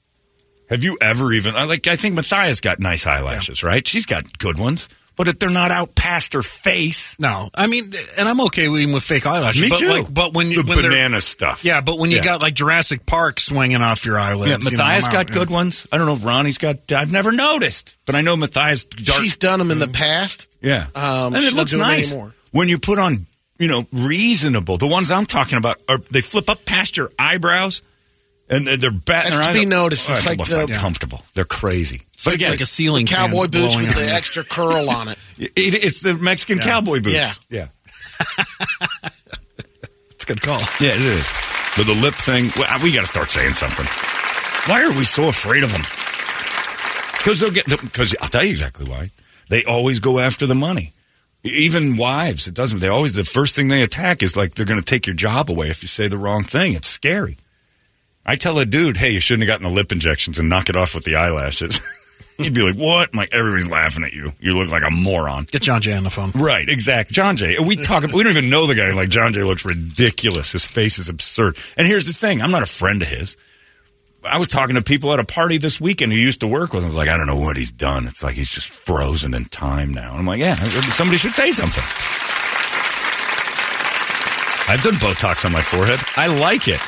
Have 0.68 0.84
you 0.84 0.98
ever 1.00 1.32
even 1.32 1.54
like? 1.54 1.86
I 1.86 1.96
think 1.96 2.15
Matthias 2.15 2.60
got 2.60 2.80
nice 2.80 3.06
eyelashes, 3.06 3.63
right? 3.63 3.88
She's 3.88 4.08
got 4.08 4.39
good 4.39 4.58
ones, 4.58 4.89
but 5.15 5.28
if 5.28 5.39
they're 5.39 5.49
not 5.49 5.71
out 5.71 5.95
past 5.95 6.34
her 6.34 6.41
face, 6.41 7.15
No, 7.19 7.49
I 7.56 7.67
mean, 7.67 7.91
and 8.17 8.28
I'm 8.28 8.41
okay 8.47 8.63
even 8.67 8.93
with 8.93 9.04
fake 9.04 9.25
eyelashes. 9.25 9.62
me 9.62 9.69
but 9.69 9.80
too. 9.80 9.88
Like, 9.88 10.13
but 10.13 10.34
when 10.34 10.51
you 10.51 10.63
the 10.63 10.75
when 10.75 10.82
banana 10.84 11.21
stuff, 11.21 11.63
yeah, 11.65 11.82
but 11.82 11.99
when 11.99 12.12
you 12.12 12.17
Yeah. 12.17 12.23
got 12.23 12.41
like 12.41 12.54
Jurassic 12.54 13.06
Park 13.06 13.39
swinging 13.39 13.82
off 13.82 14.06
your 14.06 14.19
eyelids, 14.19 14.49
yeah. 14.65 14.71
you 14.71 14.78
know, 14.78 14.84
Matthias 14.84 15.08
got 15.08 15.15
out, 15.15 15.32
good 15.32 15.49
yeah. 15.49 15.56
ones. 15.56 15.88
I 15.91 15.97
don't 15.97 16.06
know 16.08 16.15
Ronnie's 16.17 16.58
got. 16.58 16.91
I've 16.91 17.12
never 17.12 17.32
noticed, 17.32 17.95
but 18.06 18.15
I 18.15 18.21
know 18.21 18.36
Matthias. 18.36 18.86
Dark, 18.86 19.21
She's 19.21 19.38
done 19.38 19.60
them 19.60 19.71
in 19.71 19.80
the 19.80 19.88
past. 19.88 20.47
yeah, 20.62 20.88
Um, 20.95 21.34
and 21.34 21.43
it 21.43 21.54
looks 21.54 21.71
doesn't 21.71 21.80
do 21.80 21.84
'em 21.86 21.91
nice 21.91 22.15
when 22.51 22.67
you 22.67 22.78
put 22.80 22.99
on 22.99 23.25
you 23.58 23.69
know, 23.69 23.86
reasonable. 23.93 24.78
The 24.78 24.86
ones 24.88 25.12
I'm 25.12 25.25
talking 25.25 25.58
about 25.58 25.80
are 25.88 25.97
they 26.12 26.19
flip 26.19 26.49
up 26.49 26.65
past 26.65 26.97
your 26.97 27.10
eyebrows 27.17 27.82
and 28.49 28.67
they're- 28.67 28.75
they're 28.75 28.91
batting 28.91 29.32
That's 29.32 29.47
to 29.47 29.54
be 29.54 29.65
noticed. 29.65 30.10
It's 30.10 30.25
Oh, 30.25 30.30
like 30.30 30.39
it's 30.41 30.49
the- 30.49 30.65
uncomfortable. 30.65 31.23
They're 31.36 31.45
crazy. 31.45 32.01
It's 32.26 32.26
But 32.26 32.32
like- 32.32 32.40
again, 32.40 32.52
like 32.52 32.62
a 32.62 32.66
ceiling 32.66 33.06
fan 33.06 33.30
cowboy 33.30 33.48
boots 33.48 33.76
with 33.76 33.94
the 33.94 34.12
extra 34.14 34.44
curl 34.44 34.90
on 34.90 35.10
it. 35.10 35.18
it, 35.38 35.84
it's 35.84 36.00
the 36.00 36.16
Mexican 36.16 36.58
cowboy 36.60 37.00
boots. 37.02 37.14
Yeah. 37.14 37.32
yeah. 37.50 37.68
It's 40.12 40.24
a 40.24 40.28
good 40.28 40.42
call. 40.42 40.62
Yeah, 40.80 40.94
it 40.96 41.02
is. 41.02 41.32
But 41.78 41.86
the 41.88 41.94
lip 42.02 42.14
thing, 42.16 42.46
we 42.82 42.94
got 42.94 43.02
to 43.02 43.08
start 43.08 43.30
saying 43.30 43.54
something. 43.54 43.86
Why 44.66 44.82
are 44.84 44.92
we 44.98 45.04
so 45.04 45.28
afraid 45.28 45.62
of 45.62 45.72
them? 45.72 45.82
Because 47.18 47.40
they'll 47.42 47.52
get. 47.52 47.66
Because 47.66 48.16
I'll 48.22 48.30
tell 48.30 48.44
you 48.44 48.52
exactly 48.52 48.90
why. 48.90 49.10
They 49.50 49.64
always 49.66 50.00
go 50.00 50.20
after 50.20 50.48
the 50.48 50.56
money. 50.56 50.94
Even 51.44 51.98
wives, 51.98 52.48
it 52.48 52.56
doesn't. 52.56 52.80
They 52.80 52.88
always 52.88 53.14
the 53.14 53.24
first 53.24 53.56
thing 53.56 53.68
they 53.68 53.84
attack 53.84 54.24
is 54.24 54.36
like 54.36 54.56
they're 54.56 54.66
going 54.66 54.80
to 54.80 54.86
take 54.86 55.06
your 55.06 55.16
job 55.16 55.52
away 55.52 55.70
if 55.70 55.84
you 55.84 55.88
say 55.88 56.08
the 56.08 56.18
wrong 56.18 56.44
thing. 56.44 56.74
It's 56.74 56.88
scary. 56.88 57.38
I 58.26 58.36
tell 58.38 58.58
a 58.58 58.66
dude, 58.66 58.98
"Hey, 58.98 59.12
you 59.12 59.20
shouldn't 59.20 59.48
have 59.48 59.60
gotten 59.60 59.70
the 59.72 59.76
lip 59.76 59.92
injections 59.92 60.40
and 60.40 60.50
knock 60.50 60.70
it 60.70 60.76
off 60.76 60.96
with 60.96 61.04
the 61.04 61.16
eyelashes." 61.18 61.80
He'd 62.38 62.54
be 62.54 62.62
like, 62.62 62.75
"What?" 62.75 63.10
I'm 63.13 63.17
like 63.17 63.34
everybody's 63.34 63.69
laughing 63.69 64.04
at 64.04 64.13
you. 64.13 64.34
You 64.39 64.58
look 64.58 64.69
like 64.69 64.84
a 64.84 64.91
moron. 64.91 65.45
Get 65.45 65.62
John 65.62 65.82
Jay 65.82 65.93
on 65.93 66.04
the 66.04 66.10
phone. 66.10 66.32
Right, 66.32 66.67
exactly. 66.67 67.13
John 67.13 67.38
Jay. 67.38 67.58
We 67.60 67.78
talk. 67.78 68.04
We 68.04 68.23
don't 68.23 68.36
even 68.36 68.49
know 68.49 68.67
the 68.67 68.75
guy. 68.75 68.93
Like 68.93 69.10
John 69.10 69.32
Jay 69.32 69.43
looks 69.43 69.63
ridiculous. 69.63 70.51
His 70.51 70.65
face 70.65 70.99
is 70.99 71.08
absurd. 71.08 71.58
And 71.78 71.88
here's 71.88 72.08
the 72.08 72.13
thing: 72.13 72.41
I'm 72.41 72.51
not 72.51 72.63
a 72.63 72.67
friend 72.67 73.01
of 73.01 73.08
his. 73.08 73.38
I 74.23 74.38
was 74.39 74.47
talking 74.47 74.75
to 74.75 74.82
people 74.82 75.13
at 75.13 75.19
a 75.19 75.23
party 75.23 75.58
this 75.58 75.80
weekend 75.80 76.12
who 76.12 76.17
used 76.17 76.39
to 76.41 76.47
work 76.47 76.73
with 76.73 76.82
him. 76.84 76.88
I 76.88 76.89
was 76.89 76.95
like, 76.95 77.10
I 77.10 77.15
don't 77.17 77.28
know 77.28 77.38
what 77.38 77.58
he's 77.58 77.71
done. 77.71 78.08
It's 78.08 78.23
like 78.23 78.34
he's 78.36 78.49
just 78.49 78.67
frozen 78.67 79.34
in 79.34 79.45
time 79.45 79.93
now. 79.93 80.12
And 80.12 80.19
I'm 80.19 80.25
like, 80.25 80.39
yeah, 80.39 80.56
somebody 80.56 81.17
should 81.17 81.36
say 81.36 81.51
something. 81.51 81.84
I've 84.67 84.82
done 84.82 84.93
Botox 84.95 85.45
on 85.45 85.51
my 85.51 85.62
forehead. 85.62 85.99
I 86.17 86.25
like 86.39 86.67
it, 86.67 86.80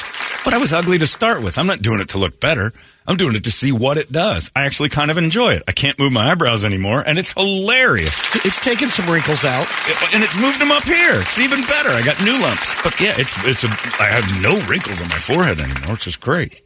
but 0.43 0.55
I 0.55 0.57
was 0.57 0.73
ugly 0.73 0.97
to 0.97 1.05
start 1.05 1.43
with. 1.43 1.59
I'm 1.59 1.67
not 1.67 1.81
doing 1.81 1.99
it 1.99 2.09
to 2.09 2.17
look 2.17 2.39
better. 2.39 2.73
I'm 3.07 3.15
doing 3.15 3.35
it 3.35 3.45
to 3.45 3.51
see 3.51 3.71
what 3.71 3.95
it 3.97 4.11
does. 4.11 4.51
I 4.55 4.65
actually 4.65 4.89
kind 4.89 5.09
of 5.09 5.17
enjoy 5.17 5.53
it. 5.53 5.63
I 5.67 5.71
can't 5.71 5.97
move 5.97 6.11
my 6.11 6.29
eyebrows 6.31 6.65
anymore, 6.65 7.01
and 7.07 7.17
it's 7.17 7.31
hilarious. 7.31 8.35
It's 8.45 8.59
taken 8.59 8.89
some 8.89 9.09
wrinkles 9.09 9.45
out. 9.45 9.65
It- 9.87 10.13
and 10.13 10.23
it's 10.23 10.35
moved 10.39 10.59
them 10.59 10.71
up 10.71 10.83
here. 10.83 11.21
It's 11.21 11.39
even 11.39 11.61
better. 11.61 11.89
I 11.89 12.01
got 12.03 12.21
new 12.23 12.37
lumps. 12.41 12.75
But 12.83 12.99
yeah, 12.99 13.15
it's 13.17 13.33
it's 13.45 13.63
a. 13.63 13.67
I 14.01 14.07
have 14.11 14.25
no 14.43 14.59
wrinkles 14.67 15.01
on 15.01 15.07
my 15.07 15.19
forehead 15.19 15.59
anymore, 15.59 15.93
which 15.93 16.05
is 16.07 16.15
great. 16.17 16.61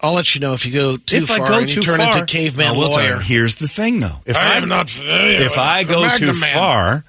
I'll 0.00 0.12
let 0.14 0.34
you 0.34 0.40
know 0.42 0.52
if 0.52 0.66
you 0.66 0.72
go 0.72 0.96
too 0.98 1.16
if 1.16 1.28
far 1.28 1.46
I 1.46 1.48
go 1.48 1.58
and 1.58 1.68
you 1.68 1.76
too 1.76 1.80
turn 1.82 1.96
far, 1.98 2.12
into 2.18 2.26
caveman 2.26 2.76
we'll 2.76 2.90
tell 2.90 2.98
lawyer. 3.02 3.14
you. 3.16 3.20
Here's 3.22 3.54
the 3.56 3.66
thing, 3.66 3.98
though. 4.00 4.20
If 4.26 4.36
I 4.36 4.54
I, 4.54 4.56
am 4.58 4.68
not 4.68 4.90
familiar 4.90 5.38
if 5.40 5.50
with 5.52 5.58
I 5.58 5.84
the 5.84 5.88
go 5.92 6.10
too 6.16 6.38
Man. 6.38 6.54
far, 6.54 7.04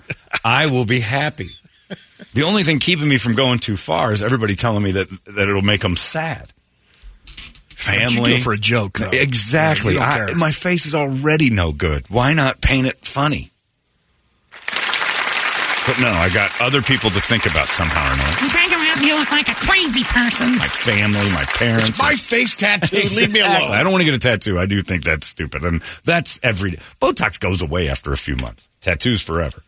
I 0.45 0.67
will 0.67 0.85
be 0.85 1.01
happy. 1.01 1.49
The 2.33 2.43
only 2.43 2.63
thing 2.63 2.79
keeping 2.79 3.07
me 3.09 3.17
from 3.17 3.35
going 3.35 3.59
too 3.59 3.75
far 3.77 4.13
is 4.13 4.23
everybody 4.23 4.55
telling 4.55 4.83
me 4.83 4.91
that 4.91 5.09
that 5.35 5.47
it'll 5.49 5.61
make 5.61 5.81
them 5.81 5.95
sad. 5.97 6.53
Family 7.77 8.15
You 8.17 8.25
do 8.25 8.31
it 8.33 8.41
for 8.41 8.53
a 8.53 8.57
joke, 8.57 8.97
though. 8.97 9.11
Exactly. 9.11 9.93
You 9.93 9.99
I- 9.99 10.33
my 10.35 10.51
face 10.51 10.85
is 10.87 10.95
already 10.95 11.49
no 11.51 11.71
good. 11.71 12.09
Why 12.09 12.33
not 12.33 12.59
paint 12.59 12.87
it 12.87 12.97
funny? 13.05 13.51
But 15.85 16.01
no, 16.01 16.09
I 16.09 16.29
got 16.33 16.51
other 16.59 16.81
people 16.81 17.09
to 17.11 17.21
think 17.21 17.45
about 17.45 17.67
somehow 17.69 18.09
or 18.09 18.13
another. 18.13 18.29
In 18.43 18.49
fact, 18.49 18.73
I'll 18.73 18.79
have 18.79 19.01
you 19.01 19.15
look 19.17 19.31
like 19.31 19.47
a 19.47 19.53
crazy 19.55 20.03
person. 20.03 20.57
My 20.57 20.67
family, 20.67 21.29
my 21.31 21.45
parents. 21.45 21.87
It's 21.89 21.99
my 22.01 22.13
face 22.15 22.57
tattoo. 22.57 22.97
Leave 22.97 23.31
me 23.31 23.39
alone. 23.41 23.71
I 23.71 23.83
don't 23.83 23.93
want 23.93 24.01
to 24.01 24.05
get 24.05 24.15
a 24.15 24.19
tattoo. 24.19 24.59
I 24.59 24.65
do 24.65 24.81
think 24.81 25.05
that's 25.05 25.27
stupid, 25.27 25.63
and 25.63 25.81
that's 26.03 26.41
every 26.43 26.71
day. 26.71 26.77
Botox 26.99 27.39
goes 27.39 27.61
away 27.61 27.87
after 27.87 28.11
a 28.11 28.17
few 28.17 28.35
months. 28.35 28.67
Tattoos 28.81 29.21
forever. 29.21 29.63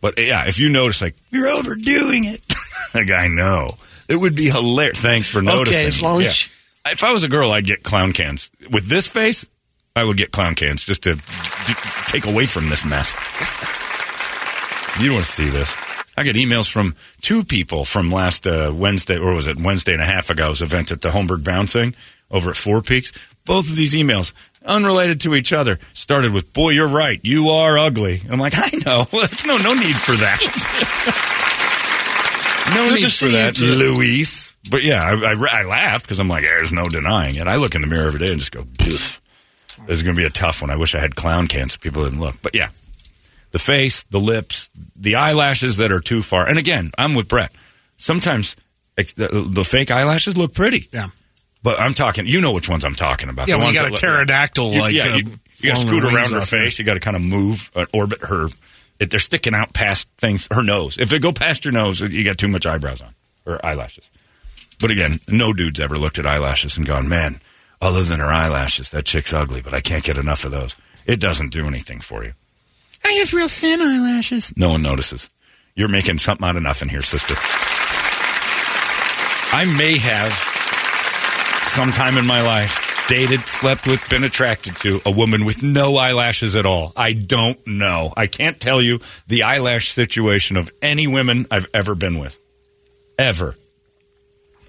But 0.00 0.18
yeah, 0.18 0.46
if 0.46 0.58
you 0.58 0.70
notice, 0.70 1.02
like 1.02 1.16
you're 1.30 1.48
overdoing 1.48 2.24
it, 2.24 2.40
like 2.94 3.10
I 3.10 3.26
know 3.28 3.68
it 4.08 4.16
would 4.16 4.34
be 4.36 4.48
hilarious. 4.48 4.98
Thanks 5.02 5.28
for 5.28 5.42
noticing. 5.42 5.86
as 5.88 6.00
long 6.00 6.22
as 6.22 6.46
Yeah. 6.46 6.52
If 6.92 7.04
I 7.04 7.12
was 7.12 7.24
a 7.24 7.28
girl, 7.28 7.50
I'd 7.52 7.66
get 7.66 7.82
clown 7.82 8.12
cans. 8.12 8.50
With 8.70 8.88
this 8.88 9.08
face, 9.08 9.46
I 9.94 10.04
would 10.04 10.16
get 10.16 10.30
clown 10.32 10.54
cans 10.54 10.84
just 10.84 11.02
to 11.04 11.14
d- 11.14 11.20
take 12.06 12.26
away 12.26 12.46
from 12.46 12.68
this 12.68 12.84
mess. 12.84 13.12
You 14.98 15.08
don't 15.08 15.16
want 15.16 15.26
to 15.26 15.30
see 15.32 15.50
this. 15.50 15.76
I 16.16 16.22
get 16.22 16.36
emails 16.36 16.70
from 16.72 16.94
two 17.20 17.44
people 17.44 17.84
from 17.84 18.10
last 18.10 18.46
uh, 18.46 18.72
Wednesday, 18.74 19.18
or 19.18 19.34
was 19.34 19.46
it 19.46 19.58
Wednesday 19.60 19.92
and 19.92 20.00
a 20.00 20.06
half 20.06 20.30
ago? 20.30 20.44
ago's 20.44 20.62
event 20.62 20.90
at 20.90 21.02
the 21.02 21.10
Holmberg 21.10 21.44
Bouncing 21.44 21.94
over 22.30 22.48
at 22.48 22.56
Four 22.56 22.80
Peaks. 22.80 23.12
Both 23.44 23.68
of 23.68 23.76
these 23.76 23.94
emails, 23.94 24.32
unrelated 24.64 25.20
to 25.20 25.34
each 25.34 25.52
other, 25.52 25.78
started 25.92 26.32
with, 26.32 26.54
"Boy, 26.54 26.70
you're 26.70 26.88
right. 26.88 27.20
You 27.22 27.50
are 27.50 27.76
ugly." 27.78 28.22
I'm 28.30 28.38
like, 28.40 28.54
I 28.56 28.70
know. 28.86 29.04
no, 29.46 29.58
no 29.58 29.74
need 29.74 29.96
for 29.96 30.12
that. 30.12 31.52
no 32.74 32.88
Good 32.88 33.02
need 33.02 33.12
for 33.12 33.28
that, 33.28 33.58
you. 33.58 33.74
Luis. 33.74 34.54
But 34.70 34.82
yeah, 34.82 35.02
I, 35.02 35.32
I, 35.32 35.60
I 35.60 35.62
laughed 35.64 36.04
because 36.06 36.18
I'm 36.18 36.28
like, 36.28 36.42
there's 36.42 36.72
no 36.72 36.88
denying 36.88 37.36
it. 37.36 37.46
I 37.46 37.56
look 37.56 37.74
in 37.74 37.80
the 37.82 37.86
mirror 37.86 38.06
every 38.06 38.18
day 38.18 38.30
and 38.30 38.38
just 38.40 38.52
go, 38.52 38.64
"Poof." 38.78 39.20
This 39.86 39.98
is 39.98 40.02
going 40.02 40.16
to 40.16 40.20
be 40.20 40.26
a 40.26 40.30
tough 40.30 40.62
one. 40.62 40.70
I 40.70 40.76
wish 40.76 40.94
I 40.94 41.00
had 41.00 41.14
clown 41.14 41.46
cans 41.46 41.74
so 41.74 41.78
people 41.78 42.02
didn't 42.04 42.18
look. 42.18 42.36
But 42.42 42.54
yeah, 42.54 42.70
the 43.52 43.58
face, 43.58 44.02
the 44.04 44.18
lips, 44.18 44.70
the 44.96 45.14
eyelashes 45.14 45.76
that 45.76 45.92
are 45.92 46.00
too 46.00 46.22
far. 46.22 46.48
And 46.48 46.58
again, 46.58 46.90
I'm 46.98 47.14
with 47.14 47.28
Brett. 47.28 47.52
Sometimes 47.96 48.56
the, 48.96 49.48
the 49.48 49.64
fake 49.64 49.90
eyelashes 49.90 50.36
look 50.36 50.54
pretty. 50.54 50.88
Yeah. 50.92 51.08
But 51.62 51.80
I'm 51.80 51.92
talking, 51.94 52.26
you 52.26 52.40
know 52.40 52.52
which 52.52 52.68
ones 52.68 52.84
I'm 52.84 52.94
talking 52.94 53.28
about. 53.28 53.48
Yeah, 53.48 53.56
The 53.56 53.64
when 53.64 53.74
you 53.74 53.80
got 53.80 53.92
a 53.92 53.96
pterodactyl, 53.96 54.72
you, 54.72 54.80
like, 54.80 54.94
yeah, 54.94 55.04
uh, 55.04 55.16
you, 55.16 55.24
you 55.58 55.70
got 55.70 55.80
to 55.80 55.86
scoot 55.86 56.04
around 56.04 56.14
her 56.14 56.20
out 56.20 56.30
there. 56.30 56.40
face. 56.42 56.78
You 56.78 56.84
got 56.84 56.94
to 56.94 57.00
kind 57.00 57.16
of 57.16 57.22
move, 57.22 57.70
uh, 57.74 57.86
orbit 57.92 58.20
her. 58.22 58.48
It, 58.98 59.10
they're 59.10 59.20
sticking 59.20 59.54
out 59.54 59.74
past 59.74 60.08
things, 60.18 60.48
her 60.50 60.62
nose. 60.62 60.98
If 60.98 61.10
they 61.10 61.18
go 61.18 61.32
past 61.32 61.64
your 61.64 61.72
nose, 61.72 62.00
you 62.00 62.24
got 62.24 62.38
too 62.38 62.48
much 62.48 62.66
eyebrows 62.66 63.00
on 63.00 63.14
or 63.44 63.64
eyelashes. 63.64 64.10
But 64.80 64.90
again, 64.90 65.18
no 65.28 65.52
dude's 65.52 65.80
ever 65.80 65.98
looked 65.98 66.18
at 66.18 66.26
eyelashes 66.26 66.76
and 66.76 66.86
gone, 66.86 67.08
man, 67.08 67.40
other 67.80 68.02
than 68.02 68.20
her 68.20 68.26
eyelashes, 68.32 68.90
that 68.90 69.04
chick's 69.04 69.32
ugly, 69.32 69.62
but 69.62 69.74
I 69.74 69.80
can't 69.80 70.04
get 70.04 70.18
enough 70.18 70.44
of 70.44 70.50
those. 70.50 70.76
It 71.06 71.20
doesn't 71.20 71.52
do 71.52 71.66
anything 71.66 72.00
for 72.00 72.24
you. 72.24 72.32
I 73.04 73.12
have 73.12 73.32
real 73.32 73.48
thin 73.48 73.80
eyelashes. 73.80 74.52
No 74.56 74.70
one 74.70 74.82
notices. 74.82 75.30
You're 75.74 75.88
making 75.88 76.18
something 76.18 76.46
out 76.46 76.56
of 76.56 76.62
nothing 76.62 76.88
here, 76.88 77.02
sister. 77.02 77.34
I 79.52 79.64
may 79.78 79.96
have, 79.98 80.32
sometime 81.64 82.18
in 82.18 82.26
my 82.26 82.42
life, 82.42 82.85
dated, 83.08 83.40
slept 83.40 83.86
with, 83.86 84.08
been 84.08 84.24
attracted 84.24 84.76
to 84.76 85.00
a 85.06 85.10
woman 85.10 85.44
with 85.44 85.62
no 85.62 85.96
eyelashes 85.96 86.56
at 86.56 86.66
all. 86.66 86.92
I 86.96 87.12
don't 87.12 87.64
know. 87.66 88.12
I 88.16 88.26
can't 88.26 88.60
tell 88.60 88.82
you 88.82 89.00
the 89.26 89.44
eyelash 89.44 89.88
situation 89.88 90.56
of 90.56 90.70
any 90.82 91.06
women 91.06 91.46
I've 91.50 91.68
ever 91.72 91.94
been 91.94 92.18
with. 92.18 92.38
Ever. 93.18 93.54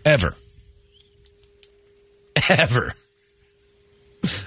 Ever. 0.06 0.36
Ever. 2.50 2.94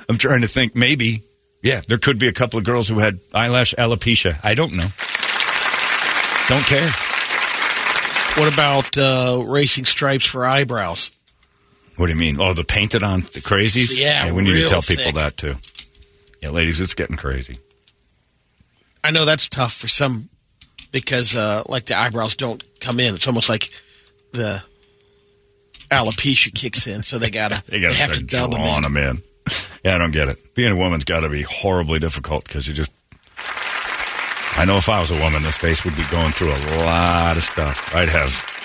I'm 0.09 0.19
trying 0.19 0.43
to 0.43 0.49
think. 0.49 0.75
Maybe, 0.75 1.23
yeah, 1.63 1.81
there 1.87 1.99
could 1.99 2.19
be 2.19 2.29
a 2.29 2.33
couple 2.33 2.59
of 2.59 2.65
girls 2.65 2.89
who 2.89 2.99
had 2.99 3.19
eyelash 3.35 3.75
alopecia. 3.75 4.39
I 4.43 4.55
don't 4.55 4.73
know. 4.73 4.89
Don't 6.49 6.65
care. 6.65 6.91
What 8.37 8.53
about 8.53 8.97
uh, 8.97 9.43
racing 9.47 9.85
stripes 9.85 10.25
for 10.25 10.47
eyebrows? 10.47 11.11
What 12.01 12.07
do 12.07 12.15
you 12.15 12.19
mean? 12.19 12.41
Oh, 12.41 12.55
the 12.55 12.65
painted 12.65 13.03
on 13.03 13.21
the 13.21 13.41
crazies? 13.41 14.01
Yeah, 14.01 14.33
we 14.33 14.43
need 14.43 14.55
to 14.55 14.67
tell 14.67 14.81
people 14.81 15.13
that 15.21 15.37
too. 15.37 15.57
Yeah, 16.41 16.49
ladies, 16.49 16.81
it's 16.81 16.95
getting 16.95 17.17
crazy. 17.17 17.59
I 19.05 19.11
know 19.11 19.27
that's 19.27 19.51
tough 19.51 19.75
for 19.75 19.87
some 19.87 20.31
because, 20.93 21.37
uh, 21.37 21.63
like, 21.69 21.85
the 21.85 21.99
eyebrows 21.99 22.37
don't 22.37 22.65
come 22.81 23.01
in. 23.01 23.17
It's 23.17 23.27
almost 23.27 23.51
like 23.51 23.69
the 24.33 24.63
alopecia 25.91 26.55
kicks 26.55 26.87
in, 26.87 27.03
so 27.03 27.19
they 27.19 27.29
gotta 27.29 27.63
They 27.71 27.83
got 27.83 27.91
to 27.91 27.99
have 27.99 28.15
to 28.15 28.25
dub 28.25 28.53
them 28.53 28.83
them 28.83 28.97
in. 28.97 29.23
Yeah, 29.85 29.97
I 29.97 29.99
don't 29.99 30.13
get 30.13 30.29
it. 30.29 30.55
Being 30.55 30.73
a 30.73 30.77
woman's 30.77 31.05
got 31.05 31.21
to 31.21 31.29
be 31.29 31.43
horribly 31.43 31.99
difficult 31.99 32.45
because 32.45 32.67
you 32.67 32.73
just. 32.73 32.93
I 34.57 34.65
know 34.65 34.79
if 34.79 34.89
I 34.89 35.03
was 35.03 35.11
a 35.11 35.23
woman, 35.23 35.43
this 35.43 35.59
face 35.59 35.85
would 35.85 35.97
be 35.97 36.05
going 36.11 36.33
through 36.33 36.53
a 36.53 36.61
lot 36.83 37.37
of 37.37 37.43
stuff. 37.43 37.95
I'd 37.95 38.09
have. 38.09 38.60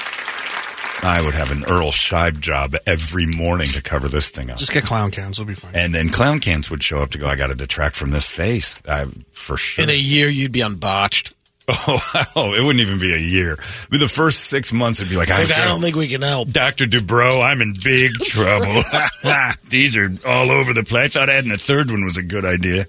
I 1.04 1.22
would 1.22 1.34
have 1.34 1.52
an 1.52 1.64
Earl 1.66 1.92
Scheib 1.92 2.40
job 2.40 2.76
every 2.86 3.26
morning 3.26 3.68
to 3.68 3.82
cover 3.82 4.08
this 4.08 4.30
thing 4.30 4.50
up. 4.50 4.58
Just 4.58 4.72
get 4.72 4.84
clown 4.86 5.12
cans. 5.12 5.40
It'll 5.40 5.48
be 5.48 5.54
fine. 5.54 5.76
And 5.76 5.94
then 5.94 6.10
clown 6.10 6.40
cans 6.40 6.70
would 6.72 6.82
show 6.82 7.00
up 7.00 7.12
to 7.12 7.18
go, 7.18 7.28
I 7.28 7.36
got 7.36 7.48
to 7.48 7.56
detract 7.56 7.96
from 7.96 8.12
this 8.12 8.26
face. 8.26 8.82
I, 8.88 9.06
for 9.32 9.58
sure. 9.58 9.84
In 9.84 9.90
a 9.90 9.94
year, 9.94 10.28
you'd 10.30 10.52
be 10.52 10.62
unbotched. 10.62 11.34
Oh, 11.68 11.98
wow. 12.36 12.54
It 12.54 12.62
wouldn't 12.62 12.80
even 12.86 13.00
be 13.00 13.12
a 13.12 13.18
year. 13.18 13.54
It'd 13.54 13.90
be 13.90 13.98
the 13.98 14.08
first 14.08 14.42
six 14.42 14.72
months, 14.72 15.00
it'd 15.00 15.10
be 15.10 15.18
like, 15.18 15.30
Like, 15.30 15.50
I've 15.50 15.52
I 15.52 15.66
don't 15.66 15.82
think 15.82 15.96
we 15.96 16.08
can 16.08 16.22
help. 16.22 16.50
Dr. 16.50 16.86
Dubrow, 16.86 17.42
I'm 17.42 17.60
in 17.60 17.74
big 17.84 18.12
trouble. 18.24 18.84
These 19.70 19.98
are 19.98 20.12
all 20.28 20.52
over 20.52 20.76
the 20.76 20.84
place. 20.84 21.16
I 21.16 21.22
thought 21.22 21.30
adding 21.32 21.52
a 21.52 21.58
third 21.58 21.90
one 21.90 22.06
was 22.06 22.18
a 22.18 22.22
good 22.22 22.46
idea. 22.46 22.86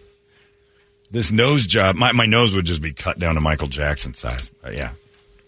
This 1.11 1.33
nose 1.33 1.65
job, 1.67 1.97
my, 1.97 2.13
my 2.13 2.27
nose 2.27 2.55
would 2.55 2.67
just 2.67 2.83
be 2.83 2.93
cut 2.93 3.19
down 3.19 3.37
to 3.37 3.41
Michael 3.41 3.69
Jackson 3.69 4.13
size. 4.13 4.51
Uh, 4.63 4.71
yeah. 4.73 4.91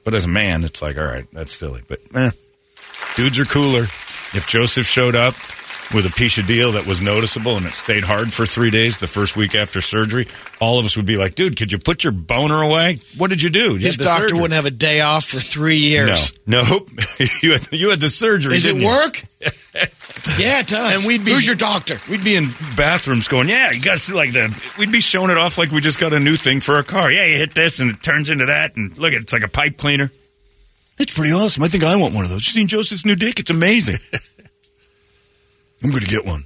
But 0.05 0.15
as 0.15 0.25
a 0.25 0.29
man, 0.29 0.65
it's 0.65 0.81
like, 0.81 0.97
all 0.97 1.05
right, 1.05 1.27
that's 1.31 1.53
silly. 1.53 1.83
But 1.87 2.01
eh, 2.15 2.31
dudes 3.17 3.39
are 3.39 3.45
cooler. 3.45 3.83
If 4.35 4.47
Joseph 4.47 4.87
showed 4.87 5.15
up 5.15 5.35
with 5.95 6.05
a 6.05 6.11
piece 6.11 6.37
of 6.37 6.47
deal 6.47 6.73
that 6.73 6.85
was 6.87 7.01
noticeable 7.01 7.57
and 7.57 7.65
it 7.65 7.73
stayed 7.75 8.05
hard 8.05 8.31
for 8.31 8.45
three 8.45 8.71
days 8.71 8.99
the 8.99 9.07
first 9.07 9.37
week 9.37 9.55
after 9.55 9.81
surgery, 9.81 10.29
all 10.61 10.79
of 10.79 10.85
us 10.85 10.97
would 10.99 11.07
be 11.07 11.17
like, 11.17 11.35
dude, 11.35 11.57
could 11.57 11.73
you 11.73 11.79
put 11.79 12.05
your 12.05 12.13
boner 12.13 12.61
away? 12.61 12.99
What 13.17 13.31
did 13.31 13.41
you 13.41 13.49
do? 13.49 13.73
You 13.73 13.79
His 13.79 13.97
the 13.97 14.05
doctor 14.05 14.29
surgery." 14.29 14.41
wouldn't 14.41 14.55
have 14.57 14.67
a 14.67 14.71
day 14.71 15.01
off 15.01 15.25
for 15.25 15.41
three 15.41 15.79
years. 15.79 16.35
No, 16.47 16.63
nope. 16.63 16.91
you, 17.43 17.53
had, 17.53 17.73
you 17.73 17.89
had 17.89 18.01
the 18.01 18.11
surgery. 18.11 18.55
Does 18.55 18.67
it 18.67 18.77
you? 18.77 18.87
work? 18.87 19.23
yeah, 20.39 20.61
it 20.61 20.67
does. 20.67 20.95
And 20.95 21.07
we'd 21.07 21.25
be- 21.25 21.33
Who's 21.33 21.47
your 21.47 21.57
doctor? 21.57 21.99
We'd 22.11 22.25
be 22.25 22.37
in 22.37 22.49
bathrooms 22.77 23.27
going, 23.29 23.49
yeah, 23.49 23.71
you 23.73 23.81
got 23.81 23.93
to 23.93 23.99
see 23.99 24.13
like 24.13 24.33
the. 24.33 24.55
We'd 24.79 24.93
be 24.93 25.01
showing 25.01 25.31
it 25.31 25.39
off 25.39 25.57
like 25.57 25.71
we 25.71 25.81
just 25.81 25.99
got 25.99 26.13
a 26.13 26.21
new 26.21 26.37
thing 26.37 26.61
for 26.61 26.79
a 26.79 26.85
car. 26.85 27.11
Yeah, 27.11 27.25
you 27.25 27.39
hit 27.39 27.55
this 27.55 27.81
and 27.81 27.91
it 27.93 28.03
turns 28.03 28.29
into 28.29 28.47
that, 28.47 28.77
and 28.77 28.97
look, 28.99 29.15
it's 29.15 29.33
like 29.33 29.43
a 29.43 29.49
pipe 29.49 29.79
cleaner. 29.79 30.11
It's 30.99 31.15
pretty 31.15 31.33
awesome. 31.33 31.63
I 31.63 31.69
think 31.69 31.85
I 31.85 31.97
want 31.97 32.15
one 32.15 32.25
of 32.25 32.31
those. 32.31 32.47
You 32.47 32.53
seen 32.53 32.67
Joseph's 32.67 33.07
new 33.07 33.15
dick? 33.15 33.39
It's 33.39 33.51
amazing. 33.51 33.97
I'm 35.83 35.91
going 35.91 36.03
to 36.03 36.09
get 36.09 36.25
one. 36.25 36.45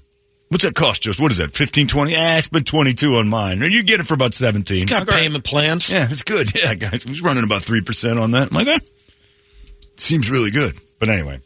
What's 0.48 0.64
that 0.64 0.74
cost, 0.74 1.02
Joseph? 1.02 1.22
What 1.22 1.32
is 1.32 1.38
that? 1.38 1.52
15, 1.52 1.86
20? 1.86 2.14
Ah, 2.14 2.36
it's 2.36 2.48
been 2.48 2.64
22 2.64 3.16
on 3.16 3.28
mine. 3.28 3.62
And 3.62 3.72
you 3.72 3.82
get 3.82 4.00
it 4.00 4.06
for 4.06 4.12
about 4.12 4.34
17. 4.34 4.76
He's 4.76 4.84
got 4.84 5.08
right. 5.08 5.20
payment 5.20 5.44
plans. 5.44 5.90
Yeah, 5.90 6.06
it's 6.10 6.22
good. 6.22 6.50
Yeah, 6.62 6.74
guys. 6.74 7.04
He's 7.04 7.22
running 7.22 7.44
about 7.44 7.62
3% 7.62 8.20
on 8.20 8.32
that. 8.32 8.48
I'm 8.48 8.54
like, 8.54 8.68
eh, 8.68 8.78
seems 9.96 10.30
really 10.30 10.50
good. 10.50 10.74
But 10.98 11.08
anyway. 11.08 11.40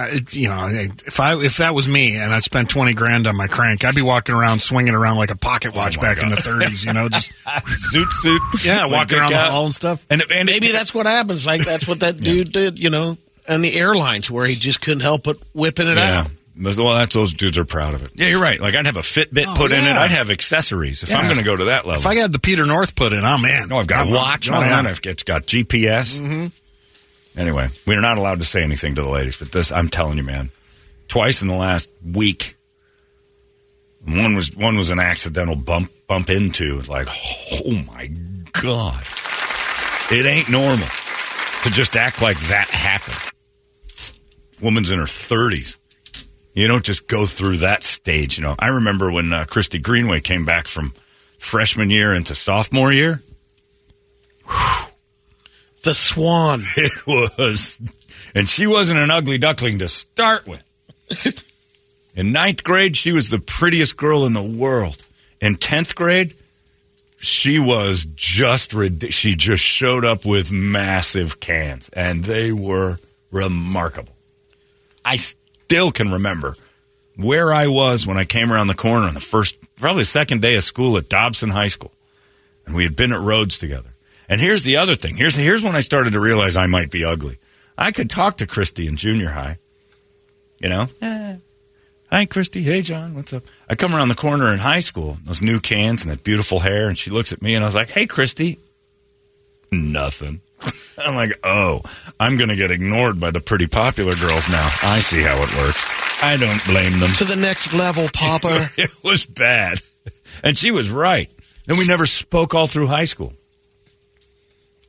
I, 0.00 0.20
you 0.30 0.48
know, 0.48 0.68
if 0.70 1.20
I 1.20 1.34
if 1.36 1.58
that 1.58 1.74
was 1.74 1.86
me 1.88 2.16
and 2.16 2.32
I 2.32 2.40
spent 2.40 2.70
twenty 2.70 2.94
grand 2.94 3.26
on 3.26 3.36
my 3.36 3.46
crank, 3.46 3.84
I'd 3.84 3.94
be 3.94 4.02
walking 4.02 4.34
around 4.34 4.60
swinging 4.60 4.94
around 4.94 5.16
like 5.18 5.30
a 5.30 5.36
pocket 5.36 5.74
watch 5.74 5.98
Oh 5.98 6.02
my 6.02 6.14
back 6.14 6.22
in 6.22 6.28
the 6.30 6.36
thirties. 6.36 6.84
You 6.84 6.92
know, 6.92 7.08
just 7.08 7.30
Zoot 7.46 8.10
suit. 8.12 8.42
yeah, 8.64 8.82
Like 8.84 8.92
walking 8.92 9.06
dick 9.08 9.18
around 9.18 9.32
the 9.32 9.38
hall 9.38 9.64
and 9.66 9.74
stuff. 9.74 10.06
And, 10.10 10.22
and 10.32 10.46
Maybe 10.46 10.72
that's 10.72 10.94
what 10.94 11.06
happens. 11.06 11.46
Like 11.46 11.64
that's 11.64 11.86
what 11.86 12.00
that 12.00 12.16
dude 12.20 12.52
did, 12.52 12.78
you 12.78 12.90
know, 12.90 13.16
and 13.48 13.62
the 13.62 13.74
airlines 13.78 14.30
where 14.30 14.46
he 14.46 14.54
just 14.54 14.80
couldn't 14.80 15.00
help 15.02 15.24
but 15.24 15.36
whipping 15.54 15.86
it 15.88 15.96
Yeah. 15.96 16.20
out. 16.22 16.30
Well, 16.62 16.94
that's 16.96 17.14
those 17.14 17.32
dudes 17.32 17.56
are 17.56 17.64
proud 17.64 17.94
of 17.94 18.02
it. 18.02 18.12
Yeah, 18.16 18.26
you're 18.28 18.40
right. 18.40 18.60
Like 18.60 18.74
I'd 18.74 18.84
have 18.84 18.98
a 18.98 19.00
Fitbit 19.00 19.44
Oh, 19.48 19.54
put 19.56 19.72
in 19.72 19.82
it. 19.82 19.96
I'd 19.96 20.10
have 20.10 20.30
accessories 20.30 21.02
if 21.02 21.14
I'm 21.14 21.24
going 21.24 21.38
to 21.38 21.44
go 21.44 21.56
to 21.56 21.64
that 21.66 21.86
level. 21.86 22.00
If 22.00 22.06
I 22.06 22.14
got 22.14 22.32
the 22.32 22.38
Peter 22.38 22.66
North 22.66 22.94
put 22.94 23.14
in, 23.14 23.24
I'm 23.24 23.42
in. 23.46 23.68
no, 23.70 23.78
I've 23.78 23.86
got 23.86 24.00
I'm- 24.06 24.12
a 24.12 24.16
watch 24.16 24.50
oh, 24.50 24.54
on 24.56 24.60
yeah. 24.66 24.80
it. 24.80 24.86
I've- 24.86 25.08
It's 25.08 25.22
got 25.22 25.46
GPS. 25.46 26.18
Mm-hmm. 26.18 26.46
Anyway, 27.36 27.68
we're 27.86 28.00
not 28.00 28.18
allowed 28.18 28.40
to 28.40 28.44
say 28.44 28.62
anything 28.62 28.94
to 28.96 29.02
the 29.02 29.08
ladies, 29.08 29.36
but 29.36 29.52
this, 29.52 29.70
I'm 29.70 29.88
telling 29.88 30.16
you, 30.18 30.24
man, 30.24 30.50
twice 31.08 31.42
in 31.42 31.48
the 31.48 31.54
last 31.54 31.88
week. 32.04 32.56
One 34.04 34.34
was 34.34 34.56
one 34.56 34.76
was 34.76 34.90
an 34.90 34.98
accidental 34.98 35.56
bump 35.56 35.90
bump 36.06 36.30
into. 36.30 36.80
Like, 36.82 37.08
oh 37.52 37.82
my 37.86 38.10
god, 38.62 39.04
it 40.10 40.24
ain't 40.24 40.48
normal 40.48 40.88
to 41.64 41.70
just 41.70 41.96
act 41.96 42.22
like 42.22 42.38
that 42.48 42.68
happened. 42.70 43.32
Woman's 44.62 44.90
in 44.90 44.98
her 44.98 45.06
thirties. 45.06 45.76
You 46.54 46.66
don't 46.66 46.84
just 46.84 47.06
go 47.06 47.26
through 47.26 47.58
that 47.58 47.84
stage, 47.84 48.38
you 48.38 48.42
know. 48.42 48.56
I 48.58 48.68
remember 48.68 49.12
when 49.12 49.32
uh, 49.32 49.44
Christy 49.44 49.78
Greenway 49.78 50.20
came 50.20 50.44
back 50.44 50.66
from 50.66 50.92
freshman 51.38 51.90
year 51.90 52.14
into 52.14 52.34
sophomore 52.34 52.92
year. 52.92 53.22
The 55.82 55.94
Swan. 55.94 56.62
It 56.76 57.06
was, 57.06 57.80
and 58.34 58.48
she 58.48 58.66
wasn't 58.66 59.00
an 59.00 59.10
ugly 59.10 59.38
duckling 59.38 59.78
to 59.78 59.88
start 59.88 60.46
with. 60.46 60.64
In 62.14 62.32
ninth 62.32 62.64
grade, 62.64 62.96
she 62.96 63.12
was 63.12 63.30
the 63.30 63.38
prettiest 63.38 63.96
girl 63.96 64.26
in 64.26 64.32
the 64.32 64.42
world. 64.42 65.06
In 65.40 65.56
tenth 65.56 65.94
grade, 65.94 66.34
she 67.16 67.58
was 67.58 68.06
just 68.14 68.74
she 69.10 69.34
just 69.34 69.62
showed 69.62 70.04
up 70.04 70.24
with 70.24 70.50
massive 70.50 71.40
cans, 71.40 71.88
and 71.90 72.24
they 72.24 72.52
were 72.52 72.98
remarkable. 73.30 74.14
I 75.04 75.16
still 75.16 75.92
can 75.92 76.12
remember 76.12 76.56
where 77.16 77.52
I 77.52 77.68
was 77.68 78.06
when 78.06 78.16
I 78.16 78.24
came 78.24 78.52
around 78.52 78.68
the 78.68 78.74
corner 78.74 79.06
on 79.06 79.14
the 79.14 79.20
first, 79.20 79.74
probably 79.76 80.04
second 80.04 80.40
day 80.40 80.56
of 80.56 80.64
school 80.64 80.96
at 80.96 81.08
Dobson 81.08 81.50
High 81.50 81.68
School, 81.68 81.92
and 82.66 82.74
we 82.74 82.84
had 82.84 82.96
been 82.96 83.12
at 83.12 83.20
Rhodes 83.20 83.58
together. 83.58 83.90
And 84.30 84.40
here's 84.40 84.62
the 84.62 84.76
other 84.76 84.94
thing. 84.94 85.16
Here's 85.16 85.34
here's 85.34 85.64
when 85.64 85.74
I 85.74 85.80
started 85.80 86.12
to 86.14 86.20
realize 86.20 86.56
I 86.56 86.66
might 86.66 86.90
be 86.90 87.04
ugly. 87.04 87.38
I 87.76 87.90
could 87.90 88.08
talk 88.08 88.36
to 88.38 88.46
Christy 88.46 88.86
in 88.86 88.96
junior 88.96 89.28
high. 89.30 89.58
You 90.60 90.68
know, 90.68 90.86
Eh. 91.02 91.36
hi 92.10 92.24
Christy. 92.26 92.62
Hey 92.62 92.82
John, 92.82 93.14
what's 93.14 93.32
up? 93.32 93.42
I 93.68 93.74
come 93.74 93.94
around 93.94 94.08
the 94.08 94.14
corner 94.14 94.52
in 94.52 94.60
high 94.60 94.80
school, 94.80 95.18
those 95.24 95.42
new 95.42 95.58
cans 95.58 96.04
and 96.04 96.12
that 96.12 96.22
beautiful 96.22 96.60
hair, 96.60 96.86
and 96.88 96.96
she 96.96 97.10
looks 97.10 97.32
at 97.32 97.42
me 97.42 97.54
and 97.54 97.64
I 97.64 97.68
was 97.68 97.74
like, 97.74 97.90
Hey 97.90 98.06
Christy, 98.06 98.58
nothing. 99.72 100.40
I'm 100.98 101.14
like, 101.16 101.32
oh, 101.42 101.80
I'm 102.20 102.36
going 102.36 102.50
to 102.50 102.56
get 102.56 102.70
ignored 102.70 103.18
by 103.18 103.30
the 103.30 103.40
pretty 103.40 103.66
popular 103.66 104.14
girls 104.16 104.46
now. 104.50 104.68
I 104.82 105.00
see 105.00 105.22
how 105.22 105.34
it 105.36 105.56
works. 105.56 106.22
I 106.22 106.36
don't 106.36 106.62
blame 106.66 107.00
them. 107.00 107.10
To 107.14 107.24
the 107.24 107.36
next 107.36 107.72
level, 107.72 108.06
Papa. 108.12 108.68
it 108.76 108.90
was 109.02 109.24
bad. 109.24 109.78
And 110.44 110.58
she 110.58 110.70
was 110.70 110.90
right. 110.90 111.30
Then 111.64 111.78
we 111.78 111.86
never 111.86 112.04
spoke 112.04 112.54
all 112.54 112.66
through 112.66 112.88
high 112.88 113.06
school. 113.06 113.32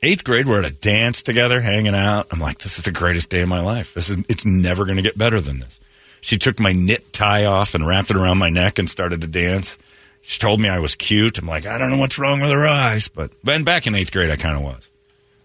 Eighth 0.03 0.23
grade, 0.23 0.47
we're 0.47 0.59
at 0.59 0.65
a 0.65 0.73
dance 0.73 1.21
together, 1.21 1.61
hanging 1.61 1.93
out. 1.93 2.25
I'm 2.31 2.39
like, 2.39 2.57
this 2.57 2.79
is 2.79 2.85
the 2.85 2.91
greatest 2.91 3.29
day 3.29 3.41
of 3.41 3.49
my 3.49 3.59
life. 3.61 3.93
This 3.93 4.09
is 4.09 4.17
it's 4.27 4.45
never 4.45 4.85
gonna 4.85 5.03
get 5.03 5.15
better 5.15 5.39
than 5.39 5.59
this. 5.59 5.79
She 6.21 6.37
took 6.37 6.59
my 6.59 6.71
knit 6.71 7.13
tie 7.13 7.45
off 7.45 7.75
and 7.75 7.85
wrapped 7.85 8.09
it 8.09 8.15
around 8.15 8.39
my 8.39 8.49
neck 8.49 8.79
and 8.79 8.89
started 8.89 9.21
to 9.21 9.27
dance. 9.27 9.77
She 10.23 10.39
told 10.39 10.59
me 10.59 10.69
I 10.69 10.79
was 10.79 10.95
cute. 10.95 11.37
I'm 11.37 11.47
like, 11.47 11.67
I 11.67 11.77
don't 11.77 11.91
know 11.91 11.97
what's 11.97 12.17
wrong 12.17 12.41
with 12.41 12.49
her 12.51 12.67
eyes, 12.67 13.09
but 13.09 13.31
then 13.43 13.63
back 13.63 13.85
in 13.85 13.93
eighth 13.93 14.11
grade 14.11 14.31
I 14.31 14.37
kinda 14.37 14.59
was. 14.59 14.89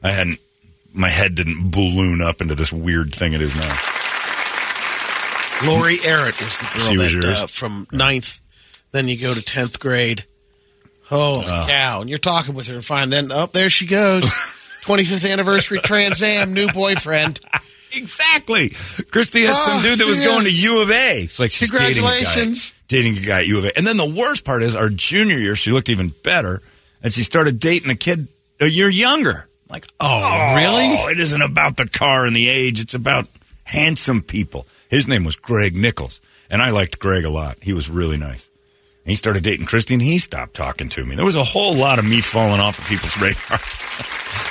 I 0.03 0.13
hadn't 0.13 0.41
my 0.95 1.11
head 1.11 1.35
didn't 1.35 1.71
balloon 1.71 2.23
up 2.23 2.41
into 2.41 2.55
this 2.55 2.73
weird 2.73 3.15
thing 3.15 3.35
it 3.35 3.43
is 3.43 3.55
now. 3.55 3.77
Lori 5.67 5.97
Errett 5.99 6.43
was 6.43 6.59
the 6.59 6.79
girl 6.79 6.97
was 6.97 7.15
that 7.15 7.43
uh, 7.45 7.47
from 7.47 7.87
ninth. 7.93 8.41
Then 8.93 9.09
you 9.09 9.19
go 9.19 9.35
to 9.35 9.43
tenth 9.43 9.79
grade. 9.79 10.25
Holy 11.09 11.45
Oh. 11.47 11.65
cow! 11.69 12.01
And 12.01 12.11
you're 12.11 12.19
talking 12.19 12.55
with 12.55 12.69
her 12.69 12.75
and 12.75 12.85
find 12.85 13.13
then 13.13 13.31
up 13.33 13.53
there 13.53 13.71
she 13.71 13.87
goes. 13.87 14.25
25th 14.87 15.31
anniversary 15.33 15.79
Trans 15.81 16.23
Am, 16.23 16.53
new 16.53 16.69
boyfriend. 16.73 17.41
Exactly. 17.93 18.69
Christy 19.11 19.43
had 19.47 19.57
some 19.57 19.79
Oh, 19.79 19.83
dude 19.83 19.99
that 19.99 20.07
was 20.07 20.21
yeah. 20.21 20.27
going 20.27 20.45
to 20.45 20.51
U 20.53 20.83
of 20.83 20.91
A. 20.91 21.23
It's 21.23 21.41
like 21.41 21.51
she's 21.51 21.71
dating 21.71 21.99
a 21.99 22.07
guy, 22.07 22.13
Congratulations. 22.13 22.75
dating 22.89 23.17
a 23.19 23.21
guy 23.21 23.39
at 23.41 23.47
U 23.49 23.59
of 23.59 23.65
A. 23.65 23.77
And 23.77 23.87
then 23.87 23.97
the 23.97 24.07
worst 24.09 24.45
part 24.45 24.63
is 24.63 24.77
our 24.77 24.89
junior 24.89 25.39
year, 25.39 25.55
she 25.57 25.73
looked 25.73 25.89
even 25.89 26.11
better, 26.23 26.63
and 27.03 27.13
she 27.13 27.23
started 27.23 27.59
dating 27.59 27.91
a 27.91 27.95
kid 27.97 28.29
a 28.61 28.67
year 28.67 28.89
younger. 28.89 29.49
Like, 29.69 29.87
oh, 29.99 30.07
oh 30.23 30.55
really? 30.55 30.87
It 31.13 31.19
isn't 31.21 31.43
about 31.43 31.77
the 31.77 31.89
car 31.89 32.25
and 32.27 32.37
the 32.37 32.49
age. 32.49 32.81
It's 32.81 32.95
about 32.95 33.27
handsome 33.65 34.23
people. 34.23 34.67
His 34.89 35.09
name 35.09 35.25
was 35.25 35.35
Greg 35.35 35.75
Nichols, 35.77 36.21
and 36.51 36.63
I 36.63 36.71
liked 36.71 37.01
Greg 37.01 37.25
a 37.25 37.31
lot. 37.31 37.59
He 37.61 37.73
was 37.73 37.91
really 37.91 38.17
nice. 38.19 38.49
And 39.07 39.11
he 39.13 39.15
started 39.15 39.45
dating 39.45 39.67
Christy, 39.67 39.95
and 39.95 40.03
he 40.03 40.19
stopped 40.19 40.55
talking 40.55 40.89
to 40.89 41.05
me. 41.07 41.15
There 41.15 41.25
was 41.25 41.37
a 41.37 41.45
whole 41.45 41.75
lot 41.77 42.01
of 42.01 42.05
me 42.05 42.21
falling 42.21 42.59
off 42.59 42.77
of 42.81 42.87
people's 42.89 43.17
radar. 43.23 43.59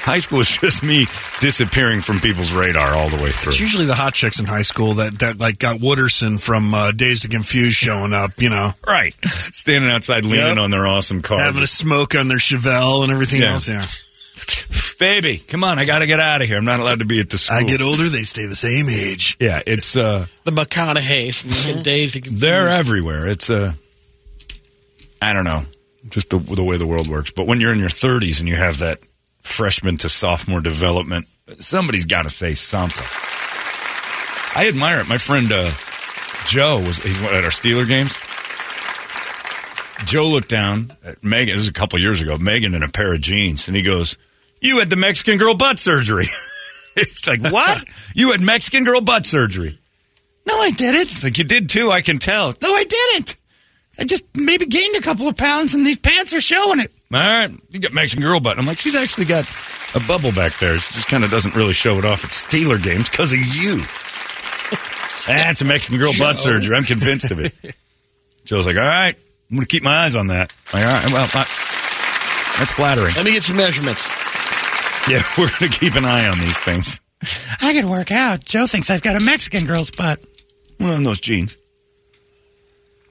High 0.07 0.19
school 0.19 0.37
was 0.37 0.55
just 0.55 0.81
me 0.81 1.07
disappearing 1.41 1.99
from 1.99 2.21
people's 2.21 2.53
radar 2.53 2.93
all 2.95 3.09
the 3.09 3.21
way 3.21 3.31
through. 3.31 3.49
It's 3.51 3.59
usually 3.59 3.85
the 3.85 3.95
hot 3.95 4.13
chicks 4.13 4.39
in 4.39 4.45
high 4.45 4.61
school 4.61 4.93
that, 4.93 5.19
that 5.19 5.39
like 5.39 5.57
got 5.57 5.77
Wooderson 5.81 6.39
from 6.39 6.73
uh, 6.73 6.91
Dazed 6.93 7.25
and 7.25 7.33
Confused 7.33 7.75
showing 7.75 8.13
up, 8.13 8.31
you 8.37 8.49
know, 8.49 8.69
Right. 8.87 9.13
Standing 9.25 9.89
outside 9.91 10.23
leaning 10.23 10.45
Yep. 10.45 10.57
on 10.57 10.71
their 10.71 10.87
awesome 10.87 11.21
car. 11.21 11.37
having 11.39 11.61
a 11.63 11.67
smoke 11.67 12.15
on 12.15 12.27
their 12.29 12.37
Chevelle 12.37 13.03
and 13.03 13.11
everything 13.11 13.41
Yeah. 13.41 13.53
else. 13.53 13.67
Yeah. 13.67 13.85
Baby, 14.99 15.39
come 15.39 15.63
on, 15.65 15.79
I 15.79 15.85
got 15.85 15.99
to 15.99 16.05
get 16.07 16.19
out 16.21 16.41
of 16.41 16.47
here. 16.47 16.57
I'm 16.57 16.65
not 16.65 16.79
allowed 16.79 16.99
to 16.99 17.05
be 17.05 17.19
at 17.19 17.29
the 17.29 17.37
school. 17.37 17.57
I 17.57 17.63
get 17.63 17.81
older, 17.81 18.07
they 18.07 18.21
stay 18.23 18.45
the 18.45 18.55
same 18.55 18.87
age. 18.89 19.35
Yeah, 19.39 19.59
it's 19.67 19.95
uh 19.97 20.27
The 20.45 20.51
McConaughey's 20.51 21.41
Mm-hmm. 21.43 21.75
and 21.77 21.83
Dazed 21.83 22.15
and 22.15 22.23
Confused. 22.25 22.43
they're 22.43 22.69
everywhere. 22.69 23.27
It's 23.27 23.49
uh 23.49 23.73
I 25.25 25.33
don't 25.33 25.43
know, 25.43 25.63
just 26.09 26.29
the 26.29 26.37
the 26.37 26.63
way 26.63 26.77
the 26.77 26.85
world 26.85 27.07
works. 27.07 27.31
But 27.31 27.47
when 27.47 27.59
you're 27.59 27.73
in 27.73 27.79
your 27.79 27.89
30s 27.89 28.39
and 28.39 28.47
you 28.47 28.55
have 28.55 28.77
that 28.79 28.99
freshman 29.41 29.97
to 29.97 30.09
sophomore 30.09 30.61
development, 30.61 31.25
somebody's 31.57 32.05
got 32.05 32.23
to 32.23 32.29
say 32.29 32.53
something. 32.53 33.05
I 34.55 34.67
admire 34.67 35.01
it. 35.01 35.09
My 35.09 35.17
friend 35.17 35.51
uh, 35.51 35.71
Joe 36.45 36.79
was 36.79 36.97
he's 36.97 37.19
at 37.23 37.43
our 37.43 37.49
Steeler 37.49 37.87
games. 37.87 38.19
Joe 40.05 40.27
looked 40.27 40.49
down 40.49 40.91
at 41.03 41.23
Megan. 41.23 41.55
This 41.55 41.63
is 41.63 41.69
a 41.69 41.73
couple 41.73 41.97
years 41.97 42.21
ago. 42.21 42.37
Megan 42.37 42.75
in 42.75 42.83
a 42.83 42.87
pair 42.87 43.11
of 43.11 43.21
jeans, 43.21 43.67
and 43.67 43.75
he 43.75 43.81
goes, 43.81 44.15
"You 44.61 44.77
had 44.77 44.91
the 44.91 44.95
Mexican 44.95 45.39
girl 45.39 45.55
butt 45.55 45.79
surgery." 45.79 46.25
it's 46.95 47.25
like 47.25 47.41
what? 47.41 47.83
you 48.13 48.31
had 48.31 48.41
Mexican 48.41 48.83
girl 48.83 49.01
butt 49.01 49.25
surgery? 49.25 49.79
No, 50.45 50.53
I 50.61 50.69
didn't. 50.69 51.11
It's 51.11 51.23
like 51.23 51.39
you 51.39 51.45
did 51.45 51.69
too. 51.69 51.89
I 51.89 52.01
can 52.01 52.19
tell. 52.19 52.53
No, 52.61 52.75
I 52.75 52.83
didn't. 52.83 53.37
I 53.99 54.03
just 54.03 54.25
maybe 54.35 54.65
gained 54.65 54.95
a 54.97 55.01
couple 55.01 55.27
of 55.27 55.37
pounds, 55.37 55.73
and 55.73 55.85
these 55.85 55.99
pants 55.99 56.33
are 56.33 56.39
showing 56.41 56.79
it. 56.79 56.91
All 57.13 57.19
right, 57.19 57.49
you 57.69 57.79
got 57.79 57.93
Mexican 57.93 58.23
girl 58.25 58.39
butt. 58.39 58.57
I'm 58.59 58.65
like, 58.65 58.77
she's 58.77 58.95
actually 58.95 59.25
got 59.25 59.49
a 59.95 59.99
bubble 60.07 60.31
back 60.31 60.57
there. 60.57 60.77
She 60.79 60.93
just 60.93 61.07
kind 61.07 61.23
of 61.23 61.29
doesn't 61.31 61.55
really 61.55 61.73
show 61.73 61.97
it 61.97 62.05
off 62.05 62.25
at 62.25 62.31
Steeler 62.31 62.81
games 62.81 63.09
because 63.09 63.31
of 63.31 63.39
you. 63.39 63.77
That's 65.27 65.61
a 65.61 65.65
Mexican 65.65 65.97
girl 65.99 66.11
butt 66.19 66.39
surgery. 66.39 66.75
I'm 66.75 66.83
convinced 66.83 67.31
of 67.31 67.39
it. 67.39 67.53
Joe's 68.45 68.67
like, 68.67 68.75
all 68.75 68.81
right, 68.81 69.15
I'm 69.49 69.55
going 69.57 69.61
to 69.61 69.67
keep 69.67 69.81
my 69.83 70.03
eyes 70.05 70.15
on 70.15 70.27
that. 70.27 70.53
I'm 70.73 70.79
like, 70.81 70.87
all 70.89 71.01
right, 71.01 71.11
well, 71.13 71.29
I- 71.33 71.71
that's 72.57 72.71
flattering. 72.71 73.13
Let 73.15 73.25
me 73.25 73.33
get 73.33 73.43
some 73.43 73.57
measurements. 73.57 74.07
Yeah, 75.09 75.21
we're 75.37 75.49
going 75.59 75.71
to 75.71 75.77
keep 75.79 75.95
an 75.95 76.05
eye 76.05 76.27
on 76.27 76.39
these 76.39 76.57
things. 76.59 76.99
I 77.61 77.73
could 77.73 77.85
work 77.85 78.11
out. 78.11 78.45
Joe 78.45 78.65
thinks 78.67 78.89
I've 78.89 79.01
got 79.01 79.21
a 79.21 79.25
Mexican 79.25 79.65
girl's 79.65 79.91
butt. 79.91 80.19
Well, 80.79 80.95
in 80.95 81.03
those 81.03 81.19
jeans. 81.19 81.57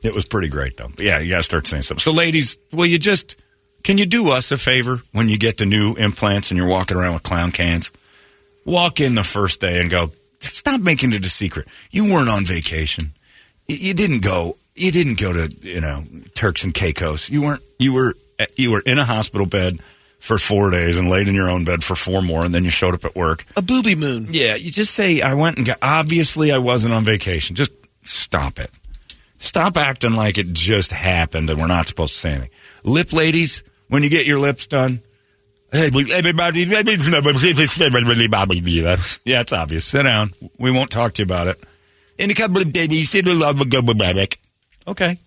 It 0.05 0.15
was 0.15 0.27
pretty 0.27 0.49
great, 0.49 0.77
though. 0.77 0.89
But 0.89 1.05
yeah, 1.05 1.19
you 1.19 1.31
got 1.31 1.39
to 1.39 1.43
start 1.43 1.67
saying 1.67 1.83
something. 1.83 2.03
So, 2.03 2.13
ladies, 2.13 2.59
will 2.73 2.87
you 2.87 2.99
just, 2.99 3.41
can 3.83 3.97
you 3.97 4.05
do 4.05 4.31
us 4.31 4.53
a 4.53 4.59
favor 4.59 5.01
when 5.13 5.29
you 5.29 5.39
get 5.39 5.57
the 5.57 5.67
new 5.67 5.95
implants 5.95 6.51
and 6.51 6.59
you're 6.59 6.69
walking 6.69 6.97
around 6.97 7.15
with 7.15 7.23
clown 7.23 7.51
cans? 7.53 7.91
Walk 8.67 9.01
in 9.01 9.15
the 9.15 9.25
first 9.25 9.61
day 9.61 9.81
and 9.81 9.91
go, 9.91 10.11
stop 10.41 10.81
making 10.81 11.13
it 11.15 11.25
a 11.25 11.31
secret. 11.31 11.69
You 11.91 12.13
weren't 12.13 12.29
on 12.29 12.45
vacation. 12.45 13.13
You, 13.67 13.95
didn't 13.95 14.23
go, 14.23 14.59
you 14.75 14.91
didn't 14.91 15.19
go 15.19 15.33
to, 15.33 15.55
you 15.63 15.81
know, 15.81 16.05
Turks 16.35 16.65
and 16.65 16.75
Caicos. 16.75 17.31
You 17.31 17.41
weren't, 17.41 17.63
you 17.79 17.95
were, 17.95 18.15
eh, 18.39 18.47
you 18.57 18.71
were 18.73 18.81
in 18.81 18.99
a 18.99 19.05
hospital 19.07 19.47
bed 19.47 19.81
for 20.19 20.37
four 20.37 20.71
days 20.71 20.99
and 20.99 21.09
laid 21.09 21.29
in 21.29 21.35
your 21.35 21.49
own 21.49 21.65
bed 21.65 21.83
for 21.83 21.95
four 21.95 22.21
more, 22.21 22.45
and 22.45 22.55
then 22.55 22.65
you 22.65 22.71
showed 22.71 22.95
up 22.95 23.07
at 23.07 23.15
work. 23.15 23.45
A 23.57 23.63
booby 23.63 23.95
moon. 23.95 24.27
Yeah, 24.31 24.55
you 24.55 24.71
just 24.71 24.95
say, 24.95 25.23
I 25.23 25.33
went 25.33 25.57
and 25.57 25.67
got, 25.67 25.79
obviously 25.81 26.53
I 26.53 26.59
wasn't 26.59 26.93
on 26.93 27.05
vacation. 27.05 27.57
Just 27.57 27.73
stop 28.03 28.59
it. 28.59 28.71
Stop 29.45 29.77
acting 29.77 30.15
like 30.15 30.39
it 30.39 30.55
just 30.55 30.91
happened 30.91 31.51
and 31.51 31.61
we're 31.61 31.67
not 31.67 31.87
supposed 31.87 32.15
to 32.15 32.19
say 32.19 32.31
anything. 32.31 32.51
Lip 32.83 33.13
ladies, 33.13 33.63
when 33.89 34.03
you 34.03 34.09
get 34.09 34.25
your 34.25 34.39
lips 34.39 34.67
done, 34.67 35.01
hey, 35.71 35.91
everybody, 36.13 36.65
yeah, 36.65 36.81
it's 39.43 39.53
obvious. 39.53 39.85
Sit 39.85 40.05
down. 40.05 40.33
We 40.59 40.71
won't 40.71 40.91
talk 40.91 41.13
to 41.15 41.23
you 41.23 41.27
about 41.27 41.49
it. 41.49 41.63
In 42.19 42.31
a 42.31 42.35
couple 42.35 42.63
of 42.63 42.73
babies, 42.73 43.13
okay. 44.87 45.19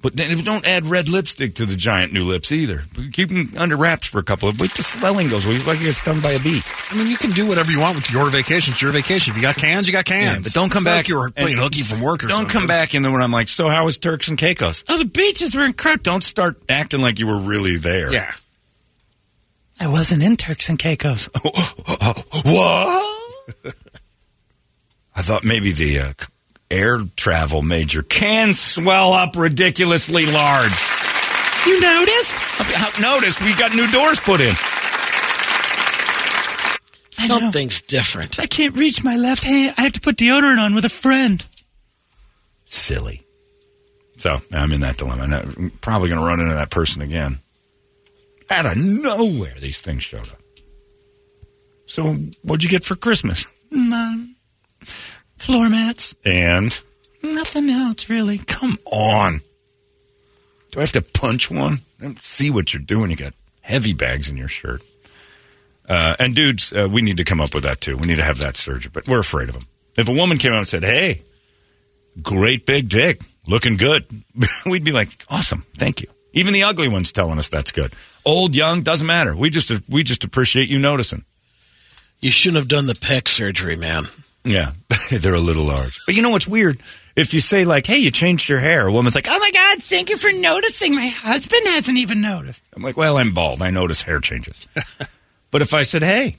But 0.00 0.14
don't 0.14 0.64
add 0.64 0.86
red 0.86 1.08
lipstick 1.08 1.54
to 1.54 1.66
the 1.66 1.74
giant 1.74 2.12
new 2.12 2.22
lips 2.22 2.52
either. 2.52 2.84
Keep 3.12 3.30
them 3.30 3.48
under 3.56 3.76
wraps 3.76 4.06
for 4.06 4.20
a 4.20 4.22
couple 4.22 4.48
of. 4.48 4.60
Wait, 4.60 4.70
the 4.74 4.82
swelling 4.84 5.28
goes. 5.28 5.44
We 5.44 5.58
like 5.64 5.80
you 5.80 5.86
get 5.86 5.96
stung 5.96 6.20
by 6.20 6.30
a 6.32 6.38
bee. 6.38 6.62
I 6.92 6.96
mean, 6.96 7.08
you 7.08 7.16
can 7.16 7.32
do 7.32 7.48
whatever 7.48 7.72
you 7.72 7.80
want 7.80 7.96
with 7.96 8.08
your 8.12 8.30
vacation. 8.30 8.70
It's 8.72 8.80
your 8.80 8.92
vacation. 8.92 9.32
If 9.32 9.36
you 9.36 9.42
got 9.42 9.56
cans, 9.56 9.88
you 9.88 9.92
got 9.92 10.04
cans. 10.04 10.36
Yeah, 10.36 10.40
but 10.44 10.52
don't 10.52 10.70
come 10.70 10.82
It's 10.82 10.84
back. 10.84 10.96
like 10.98 11.08
you 11.08 11.18
were 11.18 11.30
playing 11.30 11.54
and- 11.54 11.58
hooky 11.58 11.82
from 11.82 12.00
work 12.00 12.22
or 12.22 12.28
Don't 12.28 12.42
something. 12.42 12.52
come 12.60 12.66
back 12.68 12.94
in 12.94 13.02
the 13.02 13.10
when 13.10 13.20
I'm 13.22 13.32
like, 13.32 13.48
so 13.48 13.68
how 13.68 13.84
was 13.86 13.98
Turks 13.98 14.28
and 14.28 14.38
Caicos? 14.38 14.84
Oh, 14.88 14.98
the 14.98 15.04
beaches 15.04 15.56
were 15.56 15.64
incredible. 15.64 16.04
Don't 16.04 16.22
start 16.22 16.62
acting 16.68 17.00
like 17.02 17.18
you 17.18 17.26
were 17.26 17.40
really 17.40 17.76
there. 17.76 18.12
Yeah. 18.12 18.32
I 19.80 19.88
wasn't 19.88 20.22
in 20.22 20.36
Turks 20.36 20.68
and 20.68 20.78
Caicos. 20.78 21.28
what? 21.42 23.04
I 25.16 25.22
thought 25.22 25.42
maybe 25.44 25.72
the 25.72 25.98
uh, 25.98 26.12
air 26.70 26.98
travel 27.16 27.62
major 27.62 28.02
can 28.02 28.54
swell 28.54 29.12
up 29.12 29.36
ridiculously 29.36 30.26
large. 30.26 30.72
You 31.66 31.80
noticed? 31.80 32.34
I 32.60 32.92
noticed 33.00 33.42
we 33.42 33.54
got 33.54 33.74
new 33.74 33.90
doors 33.90 34.20
put 34.20 34.40
in. 34.40 34.54
Something's 37.10 37.82
different. 37.82 38.38
I 38.40 38.46
can't 38.46 38.74
reach 38.76 39.02
my 39.04 39.16
left 39.16 39.44
hand. 39.44 39.74
I 39.76 39.82
have 39.82 39.92
to 39.94 40.00
put 40.00 40.16
deodorant 40.16 40.60
on 40.60 40.74
with 40.74 40.84
a 40.84 40.88
friend. 40.88 41.44
Silly. 42.64 43.24
So 44.16 44.38
I'm 44.52 44.72
in 44.72 44.80
that 44.80 44.96
dilemma. 44.96 45.24
I'm 45.24 45.70
probably 45.80 46.08
going 46.08 46.20
to 46.20 46.26
run 46.26 46.40
into 46.40 46.54
that 46.54 46.70
person 46.70 47.02
again. 47.02 47.38
Out 48.50 48.66
of 48.66 48.76
nowhere, 48.76 49.54
these 49.60 49.80
things 49.80 50.02
showed 50.02 50.28
up. 50.28 50.38
So, 51.86 52.14
what'd 52.42 52.64
you 52.64 52.70
get 52.70 52.84
for 52.84 52.96
Christmas? 52.96 53.54
None. 53.70 54.27
Floor 55.38 55.68
mats. 55.68 56.14
And 56.24 56.78
Nothing 57.22 57.68
else, 57.70 58.08
really. 58.08 58.38
come 58.38 58.76
on. 58.86 59.40
Do 60.70 60.78
I 60.78 60.82
have 60.82 60.92
to 60.92 61.02
punch 61.02 61.50
one? 61.50 61.78
Let's 62.00 62.26
see 62.26 62.50
what 62.50 62.72
you're 62.72 62.82
doing. 62.82 63.10
You 63.10 63.16
got 63.16 63.34
heavy 63.60 63.92
bags 63.92 64.28
in 64.28 64.36
your 64.36 64.48
shirt. 64.48 64.82
Uh, 65.88 66.14
and 66.18 66.34
dudes, 66.34 66.72
uh, 66.72 66.88
we 66.90 67.00
need 67.02 67.16
to 67.16 67.24
come 67.24 67.40
up 67.40 67.54
with 67.54 67.64
that 67.64 67.80
too. 67.80 67.96
We 67.96 68.06
need 68.06 68.16
to 68.16 68.22
have 68.22 68.38
that 68.38 68.56
surgery, 68.56 68.90
but 68.92 69.08
we're 69.08 69.18
afraid 69.20 69.48
of 69.48 69.54
them. 69.54 69.64
If 69.96 70.08
a 70.08 70.12
woman 70.12 70.36
came 70.38 70.52
out 70.52 70.58
and 70.58 70.68
said, 70.68 70.84
"Hey, 70.84 71.22
great 72.22 72.66
big 72.66 72.88
dick, 72.88 73.20
looking 73.46 73.76
good," 73.76 74.04
we'd 74.66 74.84
be 74.84 74.92
like, 74.92 75.08
"Awesome, 75.30 75.64
thank 75.76 76.02
you." 76.02 76.08
Even 76.34 76.52
the 76.52 76.62
ugly 76.64 76.88
ones 76.88 77.10
telling 77.10 77.38
us 77.38 77.48
that's 77.48 77.72
good. 77.72 77.94
Old, 78.24 78.54
young, 78.54 78.82
doesn't 78.82 79.06
matter. 79.06 79.34
We 79.34 79.48
just 79.48 79.72
we 79.88 80.02
just 80.02 80.24
appreciate 80.24 80.68
you 80.68 80.78
noticing. 80.78 81.24
You 82.20 82.30
shouldn't 82.30 82.58
have 82.58 82.68
done 82.68 82.86
the 82.86 82.92
pec 82.94 83.26
surgery, 83.26 83.74
man. 83.76 84.04
Yeah, 84.48 84.72
they're 85.10 85.34
a 85.34 85.40
little 85.40 85.66
large. 85.66 85.98
But 86.06 86.14
you 86.14 86.22
know 86.22 86.30
what's 86.30 86.48
weird? 86.48 86.80
If 87.16 87.34
you 87.34 87.40
say 87.40 87.64
like, 87.64 87.86
"Hey, 87.86 87.98
you 87.98 88.10
changed 88.10 88.48
your 88.48 88.58
hair," 88.60 88.86
a 88.86 88.92
woman's 88.92 89.14
like, 89.14 89.26
Oh 89.28 89.38
my 89.38 89.50
God, 89.50 89.82
thank 89.82 90.08
you 90.10 90.16
for 90.16 90.30
noticing. 90.32 90.94
My 90.94 91.06
husband 91.08 91.62
hasn't 91.66 91.98
even 91.98 92.20
noticed. 92.20 92.64
I'm 92.74 92.82
like, 92.82 92.96
well, 92.96 93.18
I'm 93.18 93.34
bald. 93.34 93.60
I 93.60 93.70
notice 93.70 94.02
hair 94.02 94.20
changes. 94.20 94.66
but 95.50 95.60
if 95.62 95.74
I 95.74 95.82
said, 95.82 96.02
hey, 96.02 96.36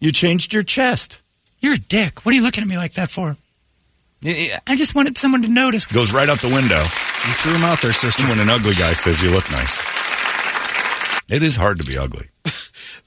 you 0.00 0.12
changed 0.12 0.52
your 0.52 0.62
chest, 0.62 1.22
You're 1.60 1.74
a 1.74 1.78
dick. 1.78 2.24
What 2.24 2.32
are 2.32 2.36
you 2.36 2.42
looking 2.42 2.62
at 2.62 2.68
me 2.68 2.76
like 2.76 2.92
that 2.94 3.10
for? 3.10 3.36
it 4.22 4.60
I 4.66 4.76
just 4.76 4.94
wanted 4.94 5.16
someone 5.16 5.42
to 5.42 5.48
notice. 5.48 5.86
goes 5.86 6.12
right 6.12 6.28
out 6.28 6.40
the 6.40 6.48
window 6.54 6.82
You 6.82 7.32
threw 7.40 7.54
him 7.54 7.64
out 7.64 7.80
there, 7.80 7.92
sister. 7.92 8.22
when 8.28 8.38
an 8.38 8.48
ugly 8.50 8.74
guy 8.74 8.92
says 8.92 9.22
you 9.22 9.30
look 9.30 9.50
nice. 9.50 9.76
It 11.30 11.42
is 11.42 11.56
hard 11.56 11.78
to 11.78 11.84
be 11.84 11.96
ugly. 11.98 12.28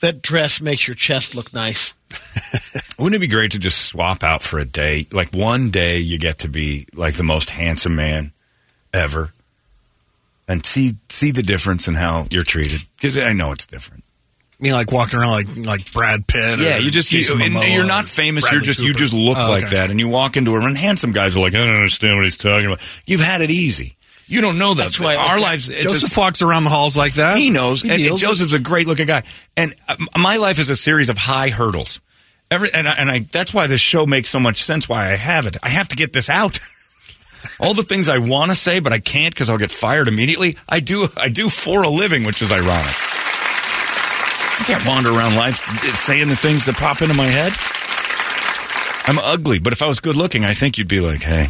That 0.02 0.22
dress 0.22 0.62
makes 0.62 0.88
your 0.88 0.96
chest 0.96 1.36
look 1.36 1.54
nice. 1.54 1.94
Wouldn't 3.00 3.16
it 3.16 3.20
be 3.26 3.28
great 3.34 3.52
to 3.52 3.60
just 3.60 3.86
swap 3.86 4.24
out 4.24 4.42
for 4.44 4.60
a 4.60 4.66
day? 4.66 5.08
Like 5.12 5.34
one 5.34 5.70
day 5.70 5.98
you 6.00 6.18
get 6.20 6.40
to 6.40 6.48
be 6.50 6.88
like 6.94 7.16
the 7.16 7.24
most 7.24 7.50
handsome 7.52 7.96
man 7.96 8.32
ever 8.94 9.32
and 10.48 10.66
see 10.66 10.94
see 11.10 11.32
the 11.32 11.44
difference 11.44 11.88
in 11.88 11.96
how 11.96 12.28
you're 12.32 12.44
treated. 12.44 12.82
Because 12.96 13.18
I 13.18 13.34
know 13.34 13.52
it's 13.52 13.66
different. 13.68 14.04
I 14.60 14.64
mean, 14.64 14.74
like 14.74 14.92
walking 14.92 15.20
around 15.20 15.32
like 15.32 15.48
like 15.58 15.92
Brad 15.94 16.28
Pitt. 16.28 16.60
Yeah, 16.60 16.78
or 16.78 16.82
you 16.82 16.92
just 16.92 17.12
you, 17.12 17.20
Jason 17.20 17.42
and 17.42 17.54
Momoa 17.56 17.74
you're 17.74 17.86
not 17.88 18.06
famous. 18.06 18.44
Bradley 18.44 18.58
you're 18.58 18.66
just 18.66 18.80
you 18.80 18.94
just 18.94 19.14
look 19.14 19.38
Oh, 19.40 19.50
like 19.50 19.64
okay. 19.66 19.76
that, 19.78 19.90
and 19.92 20.00
you 20.00 20.08
walk 20.10 20.38
into 20.38 20.52
a 20.52 20.56
room. 20.56 20.66
And 20.68 20.78
handsome 20.78 21.12
guys 21.14 21.36
are 21.36 21.40
like, 21.40 21.56
I 21.56 21.58
don't 21.60 21.76
understand 21.76 22.16
what 22.18 22.26
he's 22.26 22.38
talking 22.38 22.68
about. 22.68 23.02
You've 23.08 23.22
had 23.22 23.42
it 23.42 23.50
easy. 23.50 23.96
You 24.32 24.40
don't 24.40 24.58
know 24.58 24.74
that. 24.74 24.84
That's 24.84 25.00
why 25.00 25.18
our 25.18 25.36
like- 25.36 25.42
lives. 25.42 25.70
It's 25.70 25.84
Joseph 25.92 26.16
a, 26.16 26.20
walks 26.20 26.42
around 26.42 26.64
the 26.64 26.70
halls 26.70 26.96
like 26.96 27.16
that. 27.16 27.38
he 27.38 27.50
knows, 27.50 27.82
He 27.82 27.90
and, 27.92 28.02
and. 28.02 28.18
Joseph's 28.18 28.54
a 28.54 28.60
great 28.60 28.88
looking 28.88 29.06
guy. 29.06 29.24
And 29.58 29.76
uh, 29.90 29.98
my 30.18 30.38
life 30.38 30.58
is 30.58 30.70
a 30.70 30.76
series 30.76 31.10
of 31.10 31.18
high 31.18 31.50
hurdles. 31.50 32.00
Every 32.50 32.74
and 32.74 32.88
I, 32.88 32.94
and 32.94 33.10
I 33.10 33.20
that's 33.20 33.54
why 33.54 33.68
this 33.68 33.82
show 33.82 34.06
makes 34.06 34.30
so 34.30 34.40
much 34.40 34.64
sense. 34.64 34.88
Why 34.88 35.12
I 35.12 35.16
have 35.16 35.48
it. 35.48 35.58
I 35.62 35.68
have 35.70 35.90
to 35.90 35.98
get 35.98 36.14
this 36.14 36.30
out. 36.30 36.60
All 37.60 37.74
the 37.74 37.84
things 37.84 38.08
I 38.08 38.20
want 38.20 38.52
to 38.52 38.56
say, 38.56 38.80
but 38.80 38.94
I 38.94 39.00
can't 39.00 39.34
because 39.34 39.50
I'll 39.50 39.58
get 39.58 39.72
fired 39.72 40.08
immediately. 40.08 40.58
I 40.70 40.80
do. 40.80 41.08
I 41.18 41.28
do 41.30 41.50
for 41.50 41.84
a 41.84 41.90
living, 41.90 42.24
which 42.24 42.42
is 42.42 42.52
ironic. 42.54 42.96
I 44.60 44.64
can't 44.66 44.86
wander 44.86 45.10
around 45.10 45.36
life 45.36 45.58
saying 45.94 46.30
the 46.30 46.36
things 46.36 46.66
that 46.66 46.78
pop 46.78 47.02
into 47.02 47.16
my 47.16 47.26
head. 47.26 47.52
I'm 49.10 49.20
ugly, 49.20 49.60
but 49.60 49.74
if 49.74 49.82
I 49.82 49.88
was 49.88 50.00
good 50.00 50.16
looking, 50.16 50.46
I 50.46 50.54
think 50.54 50.78
you'd 50.78 50.88
be 50.88 51.00
like, 51.02 51.22
"Hey, 51.22 51.48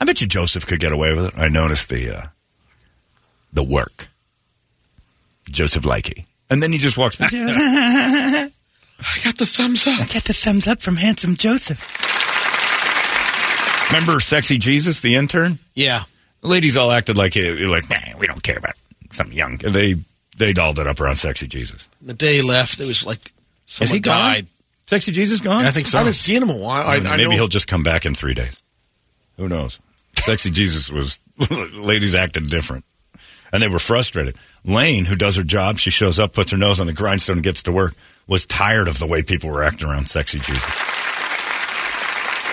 I 0.00 0.04
bet 0.04 0.20
you 0.20 0.26
Joseph 0.26 0.66
could 0.66 0.80
get 0.80 0.92
away 0.92 1.14
with 1.14 1.26
it." 1.26 1.38
I 1.38 1.48
noticed 1.48 1.88
the 1.88 2.16
uh, 2.16 2.26
the 3.52 3.62
work, 3.62 4.08
Joseph 5.50 5.84
Likey, 5.84 6.24
and 6.48 6.62
then 6.62 6.72
he 6.72 6.78
just 6.78 6.96
walks. 6.96 7.16
Back. 7.16 7.30
I 7.32 8.50
got 9.24 9.36
the 9.38 9.46
thumbs 9.46 9.86
up. 9.86 10.00
I 10.00 10.06
got 10.12 10.24
the 10.24 10.34
thumbs 10.34 10.66
up 10.66 10.80
from 10.80 10.96
handsome 10.96 11.34
Joseph. 11.36 11.80
Remember 13.90 14.20
Sexy 14.20 14.56
Jesus, 14.58 15.00
the 15.00 15.16
intern? 15.16 15.58
Yeah. 15.74 16.04
The 16.42 16.48
ladies 16.48 16.76
all 16.76 16.92
acted 16.92 17.16
like 17.16 17.36
eh, 17.36 17.56
like 17.66 17.90
"Nah, 17.90 18.18
we 18.18 18.26
don't 18.26 18.42
care 18.42 18.56
about 18.58 18.74
something 19.12 19.36
young. 19.36 19.56
They 19.56 19.96
they 20.38 20.52
dolled 20.52 20.78
it 20.78 20.86
up 20.86 21.00
around 21.00 21.16
Sexy 21.16 21.46
Jesus. 21.48 21.88
The 22.00 22.14
day 22.14 22.36
he 22.36 22.42
left, 22.42 22.80
it 22.80 22.86
was 22.86 23.04
like 23.04 23.32
someone 23.66 23.88
Is 23.88 23.92
he 23.92 24.00
gone? 24.00 24.16
died. 24.16 24.46
Sexy 24.86 25.12
Jesus 25.12 25.40
gone? 25.40 25.64
I 25.64 25.70
think 25.70 25.86
so. 25.86 25.98
I 25.98 26.00
haven't 26.00 26.14
seen 26.14 26.42
him 26.42 26.50
in 26.50 26.56
a 26.56 26.58
while. 26.58 26.86
I, 26.86 26.96
I 26.96 27.00
Maybe 27.16 27.24
know, 27.24 27.30
he'll 27.30 27.48
just 27.48 27.68
come 27.68 27.82
back 27.82 28.06
in 28.06 28.14
three 28.14 28.34
days. 28.34 28.62
Who 29.36 29.48
knows? 29.48 29.78
Sexy 30.18 30.50
Jesus 30.50 30.90
was 30.90 31.18
ladies 31.74 32.14
acted 32.14 32.48
different, 32.48 32.84
and 33.52 33.62
they 33.62 33.68
were 33.68 33.78
frustrated. 33.78 34.36
Lane, 34.64 35.06
who 35.06 35.16
does 35.16 35.36
her 35.36 35.42
job, 35.42 35.78
she 35.78 35.90
shows 35.90 36.18
up, 36.18 36.32
puts 36.34 36.50
her 36.50 36.56
nose 36.58 36.80
on 36.80 36.86
the 36.86 36.92
grindstone, 36.92 37.36
and 37.36 37.44
gets 37.44 37.62
to 37.64 37.72
work. 37.72 37.94
Was 38.26 38.46
tired 38.46 38.86
of 38.86 38.98
the 39.00 39.06
way 39.06 39.22
people 39.22 39.50
were 39.50 39.64
acting 39.64 39.88
around 39.88 40.08
Sexy 40.08 40.38
Jesus. 40.38 40.70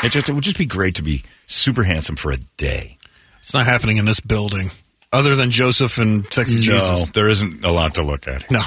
It 0.04 0.12
just 0.12 0.30
it 0.30 0.34
would 0.34 0.44
just 0.44 0.58
be 0.58 0.66
great 0.66 0.96
to 0.96 1.04
be 1.04 1.24
super 1.46 1.84
handsome 1.84 2.16
for 2.16 2.32
a 2.32 2.38
day. 2.58 2.98
It's 3.40 3.54
not 3.54 3.66
happening 3.66 3.98
in 3.98 4.06
this 4.06 4.20
building. 4.20 4.70
Other 5.12 5.36
than 5.36 5.52
Joseph 5.52 5.98
and 5.98 6.26
Sexy 6.34 6.60
Jesus. 6.60 7.10
there 7.12 7.30
isn't 7.30 7.64
a 7.64 7.72
lot 7.72 7.96
to 7.96 8.04
look 8.04 8.28
at. 8.28 8.50
No. 8.52 8.62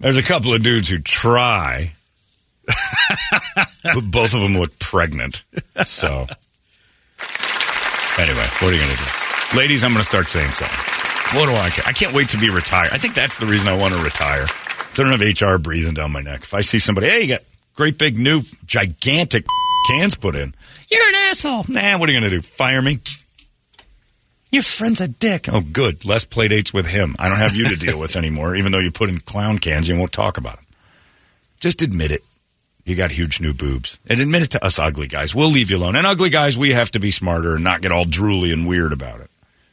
There's 0.00 0.16
a 0.16 0.22
couple 0.22 0.52
of 0.52 0.62
dudes 0.62 0.88
who 0.88 0.98
try, 0.98 1.92
but 2.66 4.02
both 4.10 4.34
of 4.34 4.40
them 4.42 4.58
look 4.58 4.78
pregnant. 4.78 5.42
So, 5.84 6.26
anyway, 8.18 8.46
what 8.60 8.72
are 8.72 8.72
you 8.72 8.80
going 8.80 8.96
to 8.96 9.02
do? 9.02 9.58
Ladies, 9.58 9.84
I'm 9.84 9.92
going 9.92 10.00
to 10.00 10.08
start 10.08 10.28
saying 10.28 10.50
something. 10.50 10.78
What 11.38 11.46
do 11.46 11.54
I 11.54 11.70
care? 11.70 11.84
I 11.86 11.92
can't 11.92 12.14
wait 12.14 12.30
to 12.30 12.38
be 12.38 12.50
retired. 12.50 12.90
I 12.92 12.98
think 12.98 13.14
that's 13.14 13.38
the 13.38 13.46
reason 13.46 13.68
I 13.68 13.76
want 13.76 13.94
to 13.94 14.02
retire. 14.02 14.46
So 14.92 15.02
I 15.04 15.10
don't 15.10 15.20
have 15.20 15.20
HR 15.20 15.58
breathing 15.58 15.94
down 15.94 16.12
my 16.12 16.22
neck. 16.22 16.42
If 16.42 16.54
I 16.54 16.60
see 16.60 16.78
somebody, 16.78 17.08
hey, 17.08 17.22
you 17.22 17.28
got 17.28 17.42
great 17.74 17.98
big 17.98 18.16
new 18.16 18.42
gigantic 18.64 19.44
cans 19.88 20.16
put 20.16 20.36
in. 20.36 20.54
You're 20.90 21.08
an 21.08 21.14
asshole. 21.30 21.64
Nah, 21.68 21.98
what 21.98 22.08
are 22.08 22.12
you 22.12 22.20
going 22.20 22.30
to 22.30 22.36
do? 22.36 22.42
Fire 22.42 22.80
me? 22.80 23.00
Your 24.52 24.62
friend's 24.62 25.00
a 25.00 25.08
dick. 25.08 25.48
Oh, 25.52 25.60
good. 25.60 26.04
Less 26.04 26.24
play 26.24 26.48
dates 26.48 26.72
with 26.72 26.86
him. 26.86 27.16
I 27.18 27.28
don't 27.28 27.38
have 27.38 27.54
you 27.56 27.68
to 27.68 27.76
deal 27.76 27.98
with 27.98 28.16
anymore, 28.16 28.56
even 28.56 28.72
though 28.72 28.78
you 28.78 28.90
put 28.90 29.08
in 29.08 29.18
clown 29.18 29.58
cans. 29.58 29.88
You 29.88 29.98
won't 29.98 30.12
talk 30.12 30.38
about 30.38 30.58
him. 30.58 30.64
Just 31.60 31.82
admit 31.82 32.12
it. 32.12 32.22
You 32.86 32.94
got 32.94 33.10
huge 33.10 33.40
new 33.40 33.52
boobs. 33.52 33.98
And 34.08 34.20
admit 34.20 34.42
it 34.42 34.50
to 34.52 34.64
us 34.64 34.78
ugly 34.78 35.08
guys. 35.08 35.34
We'll 35.34 35.50
leave 35.50 35.72
you 35.72 35.76
alone. 35.76 35.96
And 35.96 36.06
ugly 36.06 36.30
guys, 36.30 36.56
we 36.56 36.70
have 36.72 36.90
to 36.92 37.00
be 37.00 37.10
smarter 37.10 37.56
and 37.56 37.64
not 37.64 37.82
get 37.82 37.90
all 37.90 38.04
drooly 38.04 38.52
and 38.52 38.66
weird 38.66 38.92
about 38.92 39.20
it. 39.20 39.28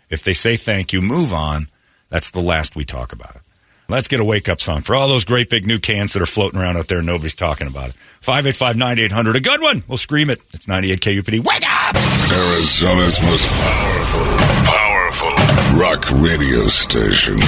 If 0.09 0.23
they 0.23 0.33
say 0.33 0.57
thank 0.57 0.93
you, 0.93 0.99
move 1.01 1.31
on. 1.31 1.67
That's 2.09 2.31
the 2.31 2.41
last 2.41 2.75
we 2.75 2.85
talk 2.85 3.13
about 3.13 3.35
it. 3.35 3.41
Let's 3.87 4.07
get 4.07 4.19
a 4.19 4.23
wake 4.25 4.49
up 4.49 4.59
song 4.59 4.81
for 4.81 4.95
all 4.95 5.07
those 5.07 5.25
great 5.25 5.49
big 5.49 5.67
new 5.67 5.77
cans 5.77 6.13
that 6.13 6.23
are 6.23 6.25
floating 6.27 6.59
around 6.59 6.77
out 6.77 6.87
there 6.87 7.03
nobody's 7.03 7.35
talking 7.35 7.67
about 7.67 7.89
it. 7.89 7.95
585 8.21 8.77
9800. 8.77 9.35
A 9.35 9.39
good 9.41 9.61
one. 9.61 9.83
We'll 9.87 9.99
scream 9.99 10.31
it. 10.31 10.41
It's 10.51 10.67
98 10.67 10.99
KUPD. 10.99 11.45
Wake 11.45 11.63
up! 11.69 11.95
Arizona's 11.95 13.21
most 13.21 13.47
powerful, 13.47 14.25
powerful 14.65 15.79
rock 15.79 16.09
radio 16.11 16.65
station. 16.67 17.35
98 17.35 17.43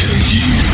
KUPD. 0.00 0.73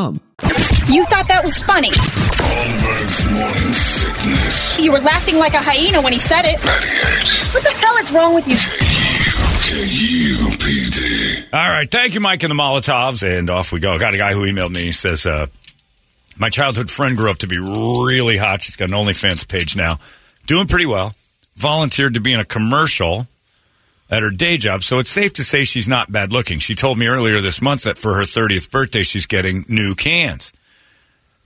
You 0.00 1.04
thought 1.04 1.28
that 1.28 1.42
was 1.44 1.58
funny. 1.58 1.90
Holmberg's 1.92 3.24
morning 3.30 3.72
sickness. 3.72 4.78
You 4.78 4.92
were 4.92 5.00
laughing 5.00 5.36
like 5.36 5.54
a 5.54 5.60
hyena 5.60 6.00
when 6.00 6.12
he 6.12 6.18
said 6.18 6.42
it. 6.44 6.58
What 7.52 7.62
the 7.62 7.70
hell 7.70 7.96
is 7.98 8.10
wrong 8.12 8.34
with 8.34 8.48
you? 8.48 8.56
KUPD. 9.70 11.44
All 11.52 11.68
right. 11.68 11.90
Thank 11.90 12.14
you, 12.14 12.20
Mike 12.20 12.42
and 12.42 12.50
the 12.50 12.56
Molotovs. 12.56 13.22
And 13.22 13.50
off 13.50 13.72
we 13.72 13.80
go. 13.80 13.98
Got 13.98 14.14
a 14.14 14.18
guy 14.18 14.32
who 14.32 14.40
emailed 14.40 14.74
me. 14.74 14.82
He 14.82 14.92
says, 14.92 15.26
uh, 15.26 15.46
My 16.36 16.48
childhood 16.50 16.90
friend 16.90 17.16
grew 17.16 17.30
up 17.30 17.38
to 17.38 17.46
be 17.46 17.58
really 17.58 18.36
hot. 18.36 18.62
She's 18.62 18.76
got 18.76 18.88
an 18.88 18.94
OnlyFans 18.94 19.46
page 19.46 19.76
now. 19.76 19.98
Doing 20.46 20.66
pretty 20.66 20.86
well. 20.86 21.14
Volunteered 21.56 22.14
to 22.14 22.20
be 22.20 22.32
in 22.32 22.40
a 22.40 22.44
commercial 22.44 23.26
at 24.10 24.22
her 24.22 24.30
day 24.30 24.56
job. 24.56 24.82
So 24.82 24.98
it's 24.98 25.10
safe 25.10 25.32
to 25.34 25.44
say 25.44 25.64
she's 25.64 25.88
not 25.88 26.10
bad 26.12 26.32
looking. 26.32 26.58
She 26.58 26.74
told 26.74 26.98
me 26.98 27.06
earlier 27.06 27.40
this 27.40 27.62
month 27.62 27.84
that 27.84 27.96
for 27.96 28.14
her 28.16 28.22
30th 28.22 28.70
birthday, 28.70 29.02
she's 29.04 29.26
getting 29.26 29.64
new 29.68 29.94
cans. 29.94 30.52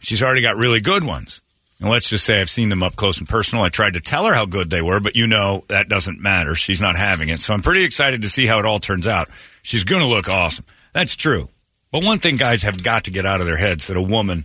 She's 0.00 0.22
already 0.22 0.42
got 0.42 0.56
really 0.56 0.80
good 0.80 1.04
ones. 1.04 1.42
And 1.80 1.90
let's 1.90 2.08
just 2.08 2.24
say 2.24 2.40
I've 2.40 2.48
seen 2.50 2.68
them 2.68 2.82
up 2.82 2.96
close 2.96 3.18
and 3.18 3.28
personal. 3.28 3.64
I 3.64 3.68
tried 3.68 3.94
to 3.94 4.00
tell 4.00 4.24
her 4.26 4.32
how 4.34 4.46
good 4.46 4.70
they 4.70 4.80
were, 4.80 5.00
but 5.00 5.16
you 5.16 5.26
know 5.26 5.64
that 5.68 5.88
doesn't 5.88 6.20
matter. 6.20 6.54
She's 6.54 6.80
not 6.80 6.96
having 6.96 7.28
it. 7.28 7.40
So 7.40 7.52
I'm 7.52 7.62
pretty 7.62 7.84
excited 7.84 8.22
to 8.22 8.28
see 8.28 8.46
how 8.46 8.58
it 8.60 8.64
all 8.64 8.78
turns 8.78 9.06
out. 9.08 9.28
She's 9.62 9.84
going 9.84 10.02
to 10.02 10.08
look 10.08 10.28
awesome. 10.30 10.64
That's 10.92 11.16
true. 11.16 11.48
But 11.90 12.04
one 12.04 12.18
thing 12.18 12.36
guys 12.36 12.62
have 12.62 12.82
got 12.82 13.04
to 13.04 13.10
get 13.10 13.26
out 13.26 13.40
of 13.40 13.46
their 13.46 13.56
heads 13.56 13.88
that 13.88 13.96
a 13.96 14.02
woman 14.02 14.44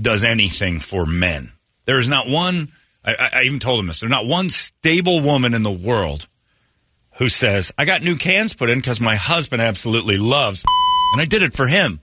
does 0.00 0.24
anything 0.24 0.80
for 0.80 1.06
men. 1.06 1.50
There 1.84 1.98
is 1.98 2.08
not 2.08 2.28
one, 2.28 2.68
I, 3.04 3.14
I- 3.14 3.30
I 3.34 3.42
even 3.42 3.58
told 3.58 3.80
him 3.80 3.86
this, 3.86 4.00
there's 4.00 4.10
not 4.10 4.26
one 4.26 4.48
stable 4.48 5.20
woman 5.20 5.54
in 5.54 5.62
the 5.62 5.70
world 5.70 6.26
who 7.18 7.28
says, 7.28 7.72
I 7.76 7.84
got 7.84 8.02
new 8.02 8.16
cans 8.16 8.54
put 8.54 8.70
in 8.70 8.78
because 8.78 9.00
my 9.00 9.16
husband 9.16 9.60
absolutely 9.60 10.16
loves 10.16 10.64
and 11.12 11.20
I 11.20 11.24
did 11.24 11.42
it 11.42 11.54
for 11.54 11.66
him. 11.66 12.00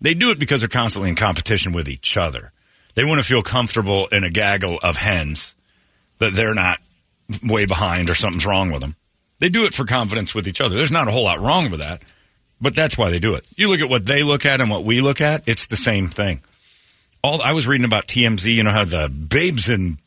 They 0.00 0.14
do 0.14 0.30
it 0.30 0.38
because 0.38 0.62
they're 0.62 0.68
constantly 0.68 1.10
in 1.10 1.16
competition 1.16 1.72
with 1.72 1.88
each 1.88 2.16
other. 2.16 2.52
They 2.94 3.04
want 3.04 3.20
to 3.20 3.26
feel 3.26 3.42
comfortable 3.42 4.06
in 4.08 4.24
a 4.24 4.30
gaggle 4.30 4.78
of 4.82 4.96
hens 4.96 5.54
that 6.18 6.34
they're 6.34 6.54
not 6.54 6.78
way 7.42 7.66
behind 7.66 8.08
or 8.08 8.14
something's 8.14 8.46
wrong 8.46 8.72
with 8.72 8.80
them. 8.80 8.96
They 9.40 9.48
do 9.48 9.64
it 9.64 9.74
for 9.74 9.84
confidence 9.84 10.34
with 10.34 10.46
each 10.46 10.60
other. 10.60 10.76
There's 10.76 10.92
not 10.92 11.08
a 11.08 11.10
whole 11.10 11.24
lot 11.24 11.40
wrong 11.40 11.70
with 11.70 11.80
that, 11.80 12.02
but 12.60 12.74
that's 12.74 12.96
why 12.96 13.10
they 13.10 13.18
do 13.18 13.34
it. 13.34 13.46
You 13.56 13.68
look 13.68 13.80
at 13.80 13.88
what 13.88 14.06
they 14.06 14.22
look 14.22 14.44
at 14.46 14.60
and 14.60 14.70
what 14.70 14.84
we 14.84 15.00
look 15.00 15.20
at, 15.20 15.46
it's 15.46 15.66
the 15.66 15.76
same 15.76 16.08
thing. 16.08 16.40
All 17.22 17.42
I 17.42 17.52
was 17.52 17.66
reading 17.66 17.84
about 17.84 18.06
TMZ, 18.06 18.54
you 18.54 18.62
know 18.62 18.70
how 18.70 18.84
the 18.84 19.08
babes 19.08 19.68
in 19.68 19.98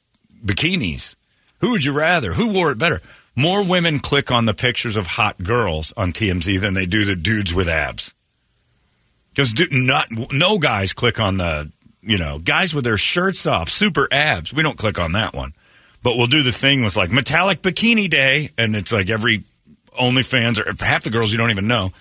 bikinis. 0.44 1.16
Who 1.62 1.72
would 1.72 1.84
you 1.84 1.94
rather? 1.94 2.34
Who 2.34 2.54
wore 2.54 2.72
it 2.72 2.78
better? 2.78 3.02
More 3.36 3.64
women 3.64 4.00
click 4.00 4.32
on 4.32 4.46
the 4.46 4.54
pictures 4.54 4.96
of 4.96 5.08
hot 5.08 5.42
girls 5.42 5.92
on 5.98 6.12
TMZ 6.12 6.60
than 6.60 6.74
they 6.74 6.86
do 6.86 7.04
the 7.04 7.16
dudes 7.16 7.54
with 7.54 7.68
abs. 7.68 8.14
Because 9.30 9.54
not 9.72 10.08
no 10.32 10.60
guys 10.60 10.94
click 10.94 11.20
on 11.20 11.38
the 11.38 11.72
you 12.02 12.18
know 12.18 12.38
guys 12.38 12.76
with 12.76 12.84
their 12.84 12.98
shirts 12.98 13.48
off, 13.48 13.70
super 13.70 14.08
abs. 14.12 14.54
We 14.54 14.62
don't 14.62 14.78
click 14.78 15.00
on 15.00 15.14
that 15.14 15.34
one, 15.34 15.54
but 16.04 16.16
we'll 16.16 16.28
do 16.28 16.44
the 16.44 16.52
thing 16.52 16.84
with 16.84 16.96
like 16.96 17.12
metallic 17.12 17.62
bikini 17.64 18.08
day, 18.08 18.52
and 18.58 18.76
it's 18.76 18.94
like 18.94 19.10
every 19.10 19.44
OnlyFans 20.00 20.60
or 20.60 20.86
half 20.86 21.04
the 21.04 21.10
girls 21.10 21.32
you 21.32 21.40
don't 21.40 21.52
even 21.52 21.68
know, 21.68 21.92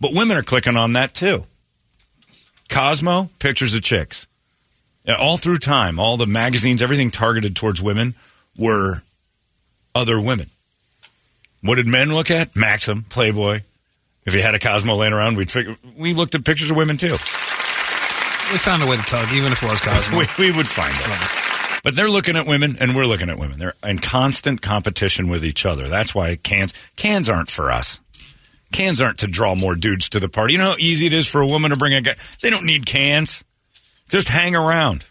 but 0.00 0.12
women 0.12 0.36
are 0.36 0.42
clicking 0.42 0.76
on 0.76 0.94
that 0.94 1.14
too. 1.14 1.44
Cosmo 2.68 3.30
pictures 3.38 3.74
of 3.74 3.82
chicks, 3.82 4.26
Yeah, 5.04 5.14
all 5.14 5.36
through 5.36 5.58
time, 5.58 5.98
all 5.98 6.16
the 6.16 6.26
magazines, 6.26 6.82
everything 6.82 7.10
targeted 7.10 7.54
towards 7.56 7.82
women 7.82 8.14
were 8.56 9.02
other 9.94 10.20
women. 10.20 10.48
What 11.62 11.76
did 11.76 11.86
men 11.86 12.12
look 12.12 12.30
at? 12.30 12.56
Maxim, 12.56 13.04
Playboy. 13.08 13.60
If 14.24 14.34
you 14.34 14.42
had 14.42 14.54
a 14.54 14.58
Cosmo 14.58 14.96
laying 14.96 15.12
around, 15.12 15.36
we'd 15.36 15.50
figure 15.50 15.76
we 15.96 16.12
looked 16.12 16.34
at 16.34 16.44
pictures 16.44 16.70
of 16.70 16.76
women 16.76 16.96
too. 16.96 17.12
We 17.12 18.58
found 18.58 18.82
a 18.82 18.86
way 18.86 18.96
to 18.96 19.02
tug, 19.02 19.28
even 19.32 19.52
if 19.52 19.62
it 19.62 19.68
was 19.68 19.80
Cosmo. 19.80 20.18
we, 20.38 20.50
we 20.50 20.56
would 20.56 20.68
find 20.68 20.94
it. 20.94 21.82
But 21.82 21.96
they're 21.96 22.10
looking 22.10 22.36
at 22.36 22.46
women, 22.46 22.76
and 22.78 22.94
we're 22.94 23.06
looking 23.06 23.28
at 23.28 23.38
women. 23.38 23.58
They're 23.58 23.74
in 23.84 23.98
constant 23.98 24.62
competition 24.62 25.28
with 25.28 25.44
each 25.44 25.66
other. 25.66 25.88
That's 25.88 26.14
why 26.14 26.36
cans 26.36 26.74
cans 26.96 27.28
aren't 27.28 27.50
for 27.50 27.72
us. 27.72 28.00
Cans 28.72 29.00
aren't 29.00 29.18
to 29.18 29.26
draw 29.26 29.54
more 29.54 29.74
dudes 29.74 30.08
to 30.10 30.20
the 30.20 30.28
party. 30.28 30.54
You 30.54 30.58
know 30.58 30.70
how 30.70 30.76
easy 30.78 31.06
it 31.06 31.12
is 31.12 31.28
for 31.28 31.40
a 31.40 31.46
woman 31.46 31.70
to 31.70 31.76
bring 31.76 31.94
a 31.94 32.00
guy. 32.00 32.14
They 32.40 32.50
don't 32.50 32.66
need 32.66 32.86
cans. 32.86 33.44
Just 34.08 34.28
hang 34.28 34.54
around. 34.54 35.04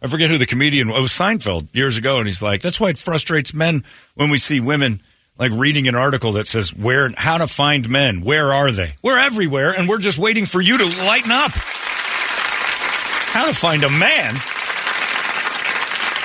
I 0.00 0.06
forget 0.06 0.30
who 0.30 0.38
the 0.38 0.46
comedian 0.46 0.90
it 0.90 1.00
was 1.00 1.20
oh, 1.20 1.24
Seinfeld 1.24 1.74
years 1.74 1.96
ago, 1.96 2.18
and 2.18 2.26
he's 2.26 2.42
like, 2.42 2.62
"That's 2.62 2.78
why 2.78 2.90
it 2.90 2.98
frustrates 2.98 3.52
men 3.52 3.84
when 4.14 4.30
we 4.30 4.38
see 4.38 4.60
women." 4.60 5.00
Like 5.38 5.52
reading 5.52 5.86
an 5.86 5.94
article 5.94 6.32
that 6.32 6.48
says 6.48 6.74
where 6.74 7.10
how 7.16 7.38
to 7.38 7.46
find 7.46 7.88
men. 7.88 8.22
Where 8.22 8.52
are 8.52 8.72
they? 8.72 8.94
We're 9.02 9.18
everywhere, 9.18 9.70
and 9.70 9.88
we're 9.88 9.98
just 9.98 10.18
waiting 10.18 10.46
for 10.46 10.60
you 10.60 10.78
to 10.78 10.84
lighten 11.04 11.30
up. 11.30 11.52
How 13.30 13.46
to 13.46 13.54
find 13.54 13.84
a 13.84 13.90
man? 13.90 14.34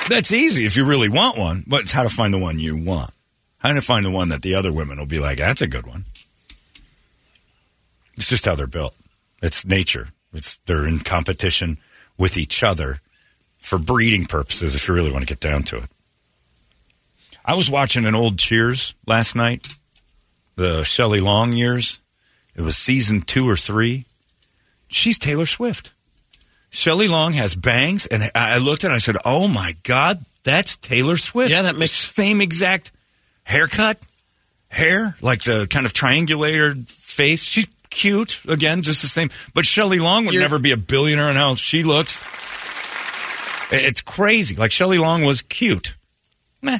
That's 0.08 0.32
easy 0.32 0.66
if 0.66 0.76
you 0.76 0.84
really 0.84 1.08
want 1.08 1.38
one, 1.38 1.62
but 1.66 1.82
it's 1.82 1.92
how 1.92 2.02
to 2.02 2.08
find 2.08 2.34
the 2.34 2.38
one 2.38 2.58
you 2.58 2.76
want. 2.76 3.10
How 3.58 3.72
to 3.72 3.80
find 3.80 4.04
the 4.04 4.10
one 4.10 4.28
that 4.28 4.42
the 4.42 4.54
other 4.54 4.72
women 4.72 4.98
will 4.98 5.06
be 5.06 5.18
like, 5.18 5.38
that's 5.38 5.62
a 5.62 5.66
good 5.66 5.86
one. 5.86 6.04
It's 8.16 8.28
just 8.28 8.44
how 8.44 8.54
they're 8.54 8.66
built. 8.66 8.94
It's 9.42 9.64
nature. 9.64 10.08
It's 10.32 10.58
they're 10.66 10.86
in 10.86 10.98
competition 10.98 11.78
with 12.18 12.36
each 12.36 12.62
other 12.62 13.00
for 13.58 13.78
breeding 13.78 14.26
purposes. 14.26 14.74
If 14.74 14.88
you 14.88 14.94
really 14.94 15.10
want 15.10 15.22
to 15.22 15.32
get 15.32 15.40
down 15.40 15.62
to 15.64 15.78
it. 15.78 15.90
I 17.44 17.54
was 17.54 17.68
watching 17.70 18.04
an 18.06 18.14
old 18.14 18.38
Cheers 18.38 18.94
last 19.06 19.36
night, 19.36 19.68
the 20.56 20.82
Shelley 20.84 21.20
Long 21.20 21.52
years. 21.52 22.00
It 22.54 22.62
was 22.62 22.76
season 22.76 23.20
two 23.20 23.48
or 23.48 23.56
three. 23.56 24.06
She's 24.88 25.18
Taylor 25.18 25.46
Swift. 25.46 25.92
Shelley 26.70 27.08
Long 27.08 27.32
has 27.34 27.54
bangs, 27.54 28.06
and 28.06 28.30
I 28.34 28.58
looked 28.58 28.84
at 28.84 28.88
it 28.88 28.90
and 28.92 28.94
I 28.96 28.98
said, 28.98 29.16
Oh 29.24 29.46
my 29.46 29.74
God, 29.82 30.24
that's 30.42 30.76
Taylor 30.76 31.16
Swift. 31.16 31.50
Yeah, 31.50 31.62
that 31.62 31.76
makes- 31.76 31.90
same 31.92 32.40
exact 32.40 32.92
haircut, 33.44 34.04
hair, 34.68 35.16
like 35.20 35.42
the 35.42 35.66
kind 35.68 35.86
of 35.86 35.92
triangulated 35.92 36.88
face. 36.90 37.42
She's 37.42 37.66
cute, 37.90 38.40
again, 38.48 38.82
just 38.82 39.02
the 39.02 39.08
same. 39.08 39.30
But 39.52 39.66
Shelley 39.66 39.98
Long 39.98 40.24
would 40.24 40.34
You're- 40.34 40.44
never 40.44 40.58
be 40.58 40.72
a 40.72 40.76
billionaire 40.76 41.28
in 41.28 41.36
how 41.36 41.54
she 41.56 41.82
looks. 41.82 42.20
It's 43.70 44.00
crazy. 44.02 44.54
Like 44.56 44.70
Shelley 44.72 44.98
Long 44.98 45.24
was 45.24 45.42
cute. 45.42 45.96
Meh. 46.62 46.78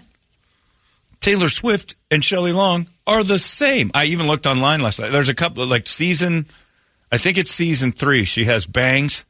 Taylor 1.25 1.49
Swift 1.49 1.97
and 2.11 2.23
Shelley 2.23 2.53
Long 2.53 2.87
are 3.07 3.25
the 3.25 3.39
same. 3.39 3.91
I 3.95 4.05
even 4.05 4.27
looked 4.27 4.45
online 4.45 4.81
last 4.81 5.01
night. 5.01 5.11
There's 5.11 5.31
a 5.31 5.35
couple 5.35 5.63
of 5.63 5.71
like 5.71 5.87
season, 5.87 6.45
I 7.11 7.17
think 7.17 7.39
it's 7.39 7.51
season 7.51 7.93
three. 7.93 8.25
She 8.25 8.45
has 8.45 8.67
bangs 8.67 9.25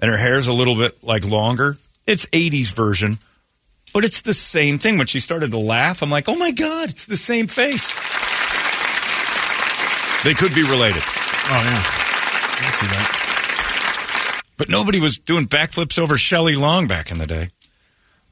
and 0.00 0.10
her 0.10 0.16
hair's 0.16 0.48
a 0.48 0.54
little 0.54 0.76
bit 0.76 1.04
like 1.04 1.26
longer. 1.26 1.76
It's 2.06 2.24
80s 2.24 2.72
version, 2.72 3.18
but 3.92 4.02
it's 4.02 4.22
the 4.22 4.32
same 4.32 4.78
thing. 4.78 4.96
When 4.96 5.08
she 5.08 5.20
started 5.20 5.50
to 5.50 5.58
laugh, 5.58 6.02
I'm 6.02 6.08
like, 6.08 6.26
oh 6.26 6.36
my 6.36 6.52
God, 6.52 6.88
it's 6.88 7.04
the 7.04 7.18
same 7.18 7.48
face. 7.48 7.86
They 10.24 10.32
could 10.32 10.54
be 10.54 10.62
related. 10.62 11.02
Oh, 11.04 11.50
yeah. 11.50 11.82
I 12.64 12.70
see 12.80 12.86
that. 12.86 14.52
But 14.56 14.70
nobody 14.70 15.00
was 15.00 15.18
doing 15.18 15.44
backflips 15.44 15.98
over 15.98 16.16
Shelley 16.16 16.56
Long 16.56 16.86
back 16.86 17.10
in 17.10 17.18
the 17.18 17.26
day. 17.26 17.50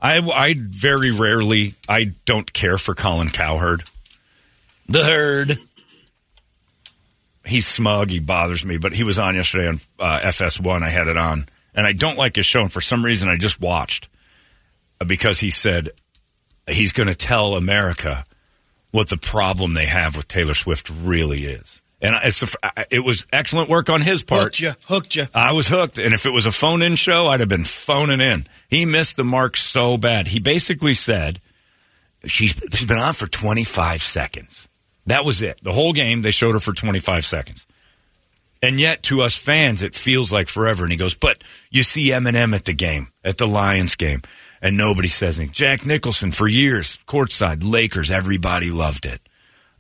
I, 0.05 0.18
I 0.18 0.55
very 0.59 1.12
rarely, 1.12 1.72
I 1.88 2.12
don't 2.26 2.52
care 2.52 2.76
for 2.76 2.94
Colin 2.94 3.30
Cowherd. 3.30 3.84
The 4.86 5.02
herd. 5.02 5.57
He's 7.46 7.66
smug. 7.66 8.11
He 8.11 8.20
bothers 8.20 8.66
me. 8.66 8.76
But 8.76 8.92
he 8.92 9.02
was 9.02 9.18
on 9.18 9.34
yesterday 9.34 9.66
on 9.66 9.80
uh, 9.98 10.20
FS1. 10.20 10.82
I 10.82 10.90
had 10.90 11.09
it 11.09 11.16
on. 11.16 11.46
and 11.74 11.86
I 11.86 11.92
don't 11.92 12.18
like 12.18 12.36
his 12.36 12.44
show. 12.44 12.61
And 12.61 12.70
for 12.70 12.82
some 12.82 13.02
reason, 13.02 13.30
I 13.30 13.38
just 13.38 13.62
watched 13.62 14.11
because 15.07 15.40
he 15.40 15.48
said 15.48 15.88
he's 16.68 16.92
going 16.92 17.09
to 17.09 17.14
tell 17.14 17.57
America 17.57 18.26
what 18.90 19.09
the 19.09 19.16
problem 19.16 19.72
they 19.72 19.86
have 19.86 20.18
with 20.18 20.28
Taylor 20.28 20.55
Swift 20.55 20.90
really 21.02 21.46
is. 21.46 21.80
And 22.05 22.14
it 22.90 23.00
was 23.00 23.26
excellent 23.32 23.70
work 23.70 23.88
on 23.88 24.02
his 24.02 24.22
part. 24.22 24.42
Hooked 24.42 24.61
you, 24.61 24.72
hooked 24.84 25.16
you. 25.16 25.26
I 25.34 25.52
was 25.52 25.68
hooked. 25.68 25.98
And 25.98 26.12
if 26.12 26.26
it 26.26 26.34
was 26.34 26.44
a 26.44 26.52
phone 26.52 26.82
in 26.82 26.96
show, 26.96 27.28
I'd 27.28 27.40
have 27.40 27.48
been 27.48 27.64
phoning 27.64 28.20
in. 28.20 28.46
He 28.68 28.84
missed 28.84 29.16
the 29.16 29.24
mark 29.24 29.57
so 29.57 29.96
bad. 29.96 30.26
He 30.26 30.38
basically 30.38 30.92
said, 30.92 31.40
she's, 32.26 32.61
she's 32.72 32.84
been 32.84 32.98
on 32.98 33.14
for 33.14 33.26
25 33.26 34.02
seconds. 34.02 34.68
That 35.07 35.24
was 35.24 35.40
it. 35.40 35.61
The 35.62 35.72
whole 35.72 35.94
game, 35.94 36.20
they 36.20 36.30
showed 36.30 36.52
her 36.52 36.61
for 36.61 36.74
25 36.74 37.24
seconds. 37.24 37.66
And 38.61 38.78
yet, 38.78 39.02
to 39.05 39.22
us 39.22 39.38
fans, 39.38 39.82
it 39.82 39.94
feels 39.94 40.30
like 40.30 40.48
forever. 40.48 40.84
And 40.84 40.92
he 40.92 40.98
goes, 40.98 41.14
but 41.14 41.42
you 41.70 41.82
see 41.82 42.11
Eminem 42.11 42.55
at 42.55 42.66
the 42.66 42.74
game, 42.74 43.09
at 43.24 43.38
the 43.38 43.46
Lions 43.46 43.96
game, 43.96 44.20
and 44.61 44.76
nobody 44.76 45.09
says 45.09 45.38
anything. 45.38 45.55
Jack 45.55 45.86
Nicholson, 45.86 46.32
for 46.32 46.48
years, 46.48 46.98
courtside, 47.07 47.62
Lakers, 47.62 48.11
everybody 48.11 48.70
loved 48.70 49.07
it. 49.07 49.22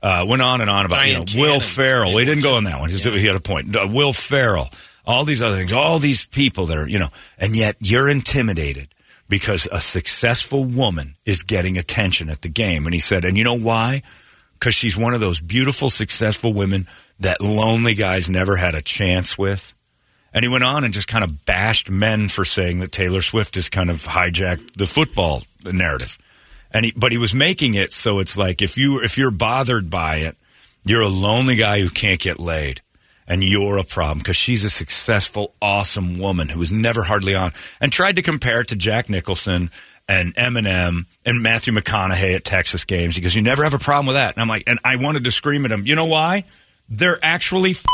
Uh, 0.04 0.22
went 0.28 0.42
on 0.42 0.60
and 0.60 0.68
on 0.68 0.84
about 0.84 1.06
you 1.08 1.14
know, 1.14 1.24
Will. 1.34 1.60
Ferrell. 1.60 2.18
He 2.18 2.26
didn't 2.26 2.42
go 2.42 2.56
on 2.56 2.64
that 2.64 2.78
one. 2.78 2.90
He's- 2.90 3.02
He 3.02 3.24
had 3.26 3.36
a 3.36 3.40
point. 3.40 3.74
Uh, 3.74 3.88
Will 3.90 4.12
Ferrell, 4.12 4.68
all 5.06 5.24
these 5.24 5.40
other 5.40 5.56
things, 5.56 5.72
all 5.72 5.98
these 5.98 6.26
people 6.26 6.66
that 6.66 6.76
are, 6.76 6.86
you 6.86 6.98
know, 6.98 7.08
and 7.38 7.56
yet 7.56 7.76
you're 7.80 8.10
intimidated 8.10 8.88
because 9.30 9.66
a 9.72 9.80
successful 9.80 10.62
woman 10.64 11.14
is 11.24 11.42
getting 11.42 11.78
attention 11.78 12.28
at 12.28 12.42
the 12.42 12.50
game. 12.50 12.84
And 12.86 12.92
he 12.92 13.00
said, 13.00 13.24
and 13.24 13.38
you 13.38 13.44
know 13.44 13.56
why? 13.58 14.02
Because 14.52 14.74
she's 14.74 14.94
one 14.94 15.14
of 15.14 15.20
those 15.20 15.40
beautiful, 15.40 15.88
successful 15.88 16.52
women 16.52 16.86
that 17.20 17.40
lonely 17.40 17.94
guys 17.94 18.28
never 18.28 18.56
had 18.56 18.74
a 18.74 18.82
chance 18.82 19.38
with. 19.38 19.72
And 20.34 20.44
he 20.44 20.48
went 20.50 20.64
on 20.64 20.84
and 20.84 20.92
just 20.92 21.08
kind 21.08 21.24
of 21.24 21.46
bashed 21.46 21.88
men 21.88 22.28
for 22.28 22.44
saying 22.44 22.80
that 22.80 22.92
Taylor 22.92 23.22
Swift 23.22 23.54
has 23.54 23.70
kind 23.70 23.88
of 23.88 24.02
hijacked 24.02 24.72
the 24.76 24.86
football 24.86 25.44
narrative. 25.64 26.18
And 26.74 26.86
he, 26.86 26.92
but 26.96 27.12
he 27.12 27.18
was 27.18 27.32
making 27.32 27.74
it 27.74 27.92
so 27.92 28.18
it's 28.18 28.36
like 28.36 28.60
if 28.60 28.76
you 28.76 29.00
if 29.00 29.16
you're 29.16 29.30
bothered 29.30 29.88
by 29.88 30.16
it, 30.16 30.36
you're 30.84 31.02
a 31.02 31.08
lonely 31.08 31.54
guy 31.54 31.80
who 31.80 31.88
can't 31.88 32.20
get 32.20 32.40
laid, 32.40 32.82
and 33.28 33.44
you're 33.44 33.78
a 33.78 33.84
problem 33.84 34.18
because 34.18 34.36
she's 34.36 34.64
a 34.64 34.68
successful, 34.70 35.54
awesome 35.62 36.18
woman 36.18 36.48
who 36.48 36.58
was 36.58 36.72
never 36.72 37.04
hardly 37.04 37.36
on, 37.36 37.52
and 37.80 37.92
tried 37.92 38.16
to 38.16 38.22
compare 38.22 38.60
it 38.60 38.68
to 38.68 38.76
Jack 38.76 39.08
Nicholson 39.08 39.70
and 40.08 40.34
Eminem 40.34 41.06
and 41.24 41.42
Matthew 41.42 41.72
McConaughey 41.72 42.34
at 42.34 42.44
Texas 42.44 42.84
games. 42.84 43.18
Goes, 43.20 43.36
"You 43.36 43.42
never 43.42 43.62
have 43.62 43.74
a 43.74 43.78
problem 43.78 44.06
with 44.06 44.16
that," 44.16 44.34
and 44.34 44.42
I'm 44.42 44.48
like, 44.48 44.64
and 44.66 44.80
I 44.84 44.96
wanted 44.96 45.24
to 45.24 45.30
scream 45.30 45.64
at 45.64 45.70
him. 45.70 45.86
You 45.86 45.94
know 45.94 46.06
why? 46.06 46.44
They're 46.88 47.18
actually 47.22 47.70
f- 47.70 47.84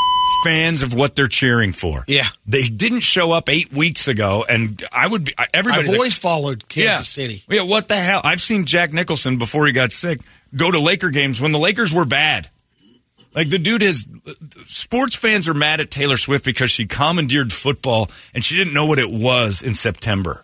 fans 0.43 0.83
of 0.83 0.93
what 0.93 1.15
they're 1.15 1.27
cheering 1.27 1.71
for. 1.71 2.03
Yeah. 2.07 2.27
they 2.45 2.61
didn't 2.63 3.01
show 3.01 3.31
up 3.31 3.49
eight 3.49 3.71
weeks 3.71 4.07
ago, 4.07 4.43
and 4.47 4.81
I 4.91 5.07
would 5.07 5.25
be 5.25 5.33
everybody. 5.53 5.87
I've 5.87 5.93
always 5.95 6.17
followed 6.17 6.67
Kansas 6.67 7.07
City. 7.09 7.43
Yeah, 7.49 7.63
what 7.63 7.87
the 7.87 7.95
hell? 7.95 8.21
I've 8.23 8.41
seen 8.41 8.65
Jack 8.65 8.93
Nicholson 8.93 9.37
before 9.37 9.65
he 9.65 9.71
got 9.71 9.91
sick 9.91 10.19
go 10.55 10.69
to 10.71 10.79
Laker 10.79 11.09
games 11.09 11.39
when 11.39 11.51
the 11.51 11.59
Lakers 11.59 11.93
were 11.93 12.05
bad. 12.05 12.49
Like 13.33 13.49
the 13.49 13.59
dude 13.59 13.81
is 13.83 14.05
sports 14.65 15.15
fans 15.15 15.47
are 15.47 15.53
mad 15.53 15.79
at 15.79 15.89
Taylor 15.89 16.17
Swift 16.17 16.43
because 16.43 16.69
she 16.69 16.85
commandeered 16.85 17.53
football 17.53 18.09
and 18.33 18.43
she 18.43 18.57
didn't 18.57 18.73
know 18.73 18.85
what 18.85 18.99
it 18.99 19.09
was 19.09 19.61
in 19.61 19.73
September. 19.73 20.43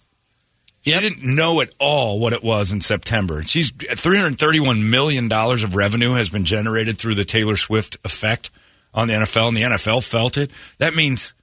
She 0.86 0.92
Yep. 0.92 1.02
didn't 1.02 1.36
know 1.36 1.60
at 1.60 1.74
all 1.80 2.18
what 2.20 2.32
it 2.32 2.42
was 2.42 2.72
in 2.72 2.80
September. 2.80 3.44
She's 3.44 3.72
331 3.72 4.90
million 4.90 5.28
dollars 5.28 5.64
of 5.66 5.76
revenue 5.76 6.14
has 6.14 6.30
been 6.30 6.46
generated 6.46 6.98
through 6.98 7.16
the 7.16 7.26
Taylor 7.26 7.58
Swift 7.58 7.98
effect 8.06 8.50
on 8.98 9.08
the 9.08 9.14
NFL 9.14 9.50
and 9.50 9.56
the 9.56 9.62
NFL 9.62 10.04
felt 10.06 10.38
it. 10.38 10.52
That 10.80 10.96
means 10.96 11.34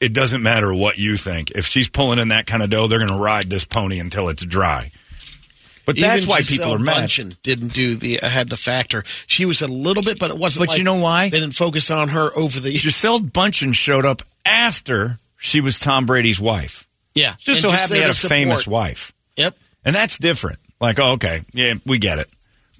it 0.00 0.12
doesn't 0.12 0.42
matter 0.42 0.74
what 0.74 0.98
you 0.98 1.16
think. 1.16 1.52
If 1.52 1.64
she's 1.64 1.88
pulling 1.88 2.18
in 2.18 2.28
that 2.28 2.46
kind 2.46 2.62
of 2.62 2.70
dough, 2.70 2.88
they're 2.88 2.98
going 2.98 3.12
to 3.12 3.18
ride 3.18 3.44
this 3.44 3.64
pony 3.64 4.00
until 4.00 4.28
it's 4.28 4.44
dry. 4.44 4.90
But 5.86 5.96
that's 5.96 6.22
Even 6.24 6.30
why 6.30 6.38
Gisele 6.38 6.56
people 6.58 6.74
are 6.74 6.78
mad. 6.78 7.08
Bundchen 7.08 7.36
didn't 7.42 7.72
do 7.72 7.94
the 7.94 8.20
uh, 8.20 8.28
had 8.28 8.48
the 8.48 8.56
factor. 8.56 9.04
She 9.26 9.44
was 9.44 9.62
a 9.62 9.68
little 9.68 10.02
bit, 10.02 10.18
but 10.18 10.30
it 10.30 10.38
wasn't. 10.38 10.62
But 10.66 10.70
like 10.70 10.78
you 10.78 10.84
know 10.84 10.96
why? 10.96 11.28
They 11.28 11.38
didn't 11.40 11.54
focus 11.54 11.90
on 11.90 12.08
her 12.08 12.30
over 12.36 12.58
the. 12.58 12.72
Gisele 12.78 13.20
Bundchen 13.20 13.74
showed 13.74 14.04
up 14.06 14.22
after 14.44 15.18
she 15.36 15.60
was 15.60 15.78
Tom 15.78 16.06
Brady's 16.06 16.40
wife. 16.40 16.86
yeah, 17.14 17.34
Just 17.38 17.60
so 17.60 17.68
And 17.68 17.76
happened 17.78 17.96
he 17.96 18.02
had 18.02 18.10
a 18.10 18.14
to 18.14 18.28
famous 18.28 18.66
wife. 18.66 19.12
Yep. 19.36 19.56
And 19.84 19.94
that's 19.94 20.18
different. 20.18 20.58
Like, 20.80 20.98
oh, 20.98 21.12
okay, 21.12 21.42
yeah, 21.52 21.74
we 21.86 21.98
get 21.98 22.18
it. 22.18 22.28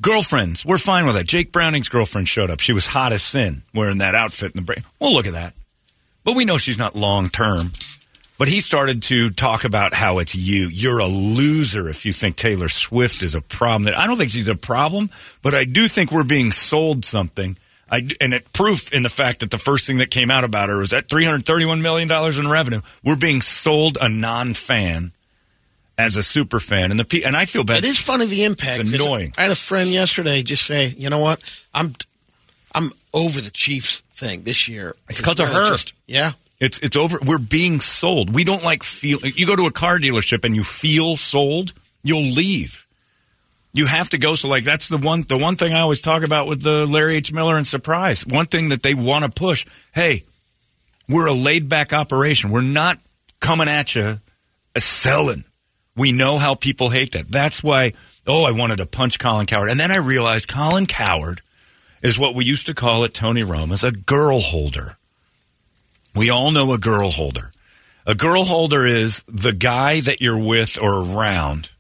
Girlfriends, 0.02 0.64
we're 0.64 0.78
fine 0.78 1.06
with 1.06 1.14
that. 1.14 1.26
Jake 1.26 1.52
Browning's 1.52 1.88
girlfriend 1.88 2.28
showed 2.28 2.50
up. 2.50 2.60
She 2.60 2.72
was 2.72 2.86
hot 2.86 3.12
as 3.12 3.22
sin 3.22 3.62
wearing 3.72 3.98
that 3.98 4.14
outfit 4.14 4.52
in 4.54 4.60
the 4.60 4.64
break. 4.64 4.80
We'll 5.00 5.12
look 5.12 5.26
at 5.26 5.34
that. 5.34 5.54
But 6.24 6.34
we 6.34 6.44
know 6.44 6.56
she's 6.56 6.78
not 6.78 6.96
long 6.96 7.28
term. 7.28 7.72
But 8.36 8.48
he 8.48 8.60
started 8.60 9.02
to 9.04 9.30
talk 9.30 9.62
about 9.62 9.94
how 9.94 10.18
it's 10.18 10.34
you. 10.34 10.66
You're 10.66 10.98
a 10.98 11.06
loser 11.06 11.88
if 11.88 12.04
you 12.04 12.12
think 12.12 12.34
Taylor 12.34 12.68
Swift 12.68 13.22
is 13.22 13.36
a 13.36 13.40
problem. 13.40 13.94
I 13.96 14.08
don't 14.08 14.16
think 14.16 14.32
she's 14.32 14.48
a 14.48 14.56
problem, 14.56 15.10
but 15.42 15.54
I 15.54 15.62
do 15.64 15.86
think 15.86 16.10
we're 16.10 16.24
being 16.24 16.50
sold 16.50 17.04
something. 17.04 17.56
I, 17.88 18.08
and 18.20 18.34
it 18.34 18.52
proof 18.52 18.92
in 18.92 19.04
the 19.04 19.08
fact 19.08 19.40
that 19.40 19.52
the 19.52 19.58
first 19.58 19.86
thing 19.86 19.98
that 19.98 20.10
came 20.10 20.32
out 20.32 20.42
about 20.42 20.68
her 20.68 20.78
was 20.78 20.90
that 20.90 21.08
331 21.08 21.80
million 21.80 22.08
dollars 22.08 22.38
in 22.40 22.50
revenue. 22.50 22.80
We're 23.04 23.14
being 23.14 23.40
sold 23.40 23.98
a 24.00 24.08
non-fan 24.08 25.12
as 25.96 26.16
a 26.16 26.22
super 26.22 26.58
fan, 26.60 26.90
and 26.90 26.98
the 27.00 27.24
and 27.24 27.36
I 27.36 27.44
feel 27.44 27.64
bad. 27.64 27.78
It 27.84 27.84
is 27.88 27.98
funny 27.98 28.26
the 28.26 28.44
impact. 28.44 28.80
It's 28.80 28.94
annoying. 29.02 29.32
I 29.38 29.42
had 29.42 29.52
a 29.52 29.56
friend 29.56 29.88
yesterday 29.90 30.42
just 30.42 30.64
say, 30.66 30.88
you 30.98 31.08
know 31.10 31.18
what, 31.18 31.42
I'm 31.72 31.94
I'm 32.74 32.90
over 33.12 33.40
the 33.40 33.50
Chiefs 33.50 34.00
thing 34.14 34.42
this 34.42 34.68
year. 34.68 34.96
It's 35.08 35.20
'cause 35.20 35.38
of 35.40 35.48
her. 35.52 35.66
just- 35.68 35.92
yeah. 36.06 36.32
It's 36.60 36.78
it's 36.78 36.96
over. 36.96 37.18
We're 37.24 37.38
being 37.38 37.80
sold. 37.80 38.32
We 38.32 38.44
don't 38.44 38.62
like 38.64 38.82
feel. 38.84 39.18
You 39.20 39.46
go 39.46 39.56
to 39.56 39.66
a 39.66 39.72
car 39.72 39.98
dealership 39.98 40.44
and 40.44 40.54
you 40.54 40.62
feel 40.64 41.16
sold, 41.16 41.72
you'll 42.02 42.22
leave. 42.22 42.86
You 43.72 43.86
have 43.86 44.08
to 44.10 44.18
go. 44.18 44.36
So 44.36 44.48
like 44.48 44.62
that's 44.64 44.86
the 44.88 44.96
one 44.98 45.24
the 45.28 45.36
one 45.36 45.56
thing 45.56 45.72
I 45.74 45.80
always 45.80 46.00
talk 46.00 46.22
about 46.22 46.46
with 46.46 46.62
the 46.62 46.86
Larry 46.86 47.16
H. 47.16 47.32
Miller 47.32 47.56
and 47.56 47.66
Surprise. 47.66 48.24
One 48.24 48.46
thing 48.46 48.68
that 48.68 48.82
they 48.84 48.94
want 48.94 49.24
to 49.24 49.30
push. 49.30 49.66
Hey, 49.92 50.22
we're 51.08 51.26
a 51.26 51.32
laid 51.32 51.68
back 51.68 51.92
operation. 51.92 52.50
We're 52.50 52.60
not 52.62 52.98
coming 53.40 53.68
at 53.68 53.94
you 53.96 54.20
selling. 54.78 55.44
We 55.96 56.12
know 56.12 56.38
how 56.38 56.54
people 56.54 56.90
hate 56.90 57.12
that. 57.12 57.28
That's 57.28 57.62
why. 57.62 57.92
Oh, 58.26 58.44
I 58.44 58.52
wanted 58.52 58.78
to 58.78 58.86
punch 58.86 59.18
Colin 59.18 59.46
Coward, 59.46 59.70
and 59.70 59.78
then 59.78 59.92
I 59.92 59.98
realized 59.98 60.48
Colin 60.48 60.86
Coward 60.86 61.40
is 62.02 62.18
what 62.18 62.34
we 62.34 62.44
used 62.44 62.66
to 62.66 62.74
call 62.74 63.04
at 63.04 63.14
Tony 63.14 63.42
Roma's 63.42 63.84
a 63.84 63.92
girl 63.92 64.40
holder. 64.40 64.96
We 66.14 66.30
all 66.30 66.50
know 66.50 66.72
a 66.72 66.78
girl 66.78 67.10
holder. 67.10 67.52
A 68.06 68.14
girl 68.14 68.44
holder 68.44 68.84
is 68.86 69.22
the 69.26 69.52
guy 69.52 70.00
that 70.00 70.20
you're 70.20 70.38
with 70.38 70.80
or 70.80 71.04
around 71.04 71.70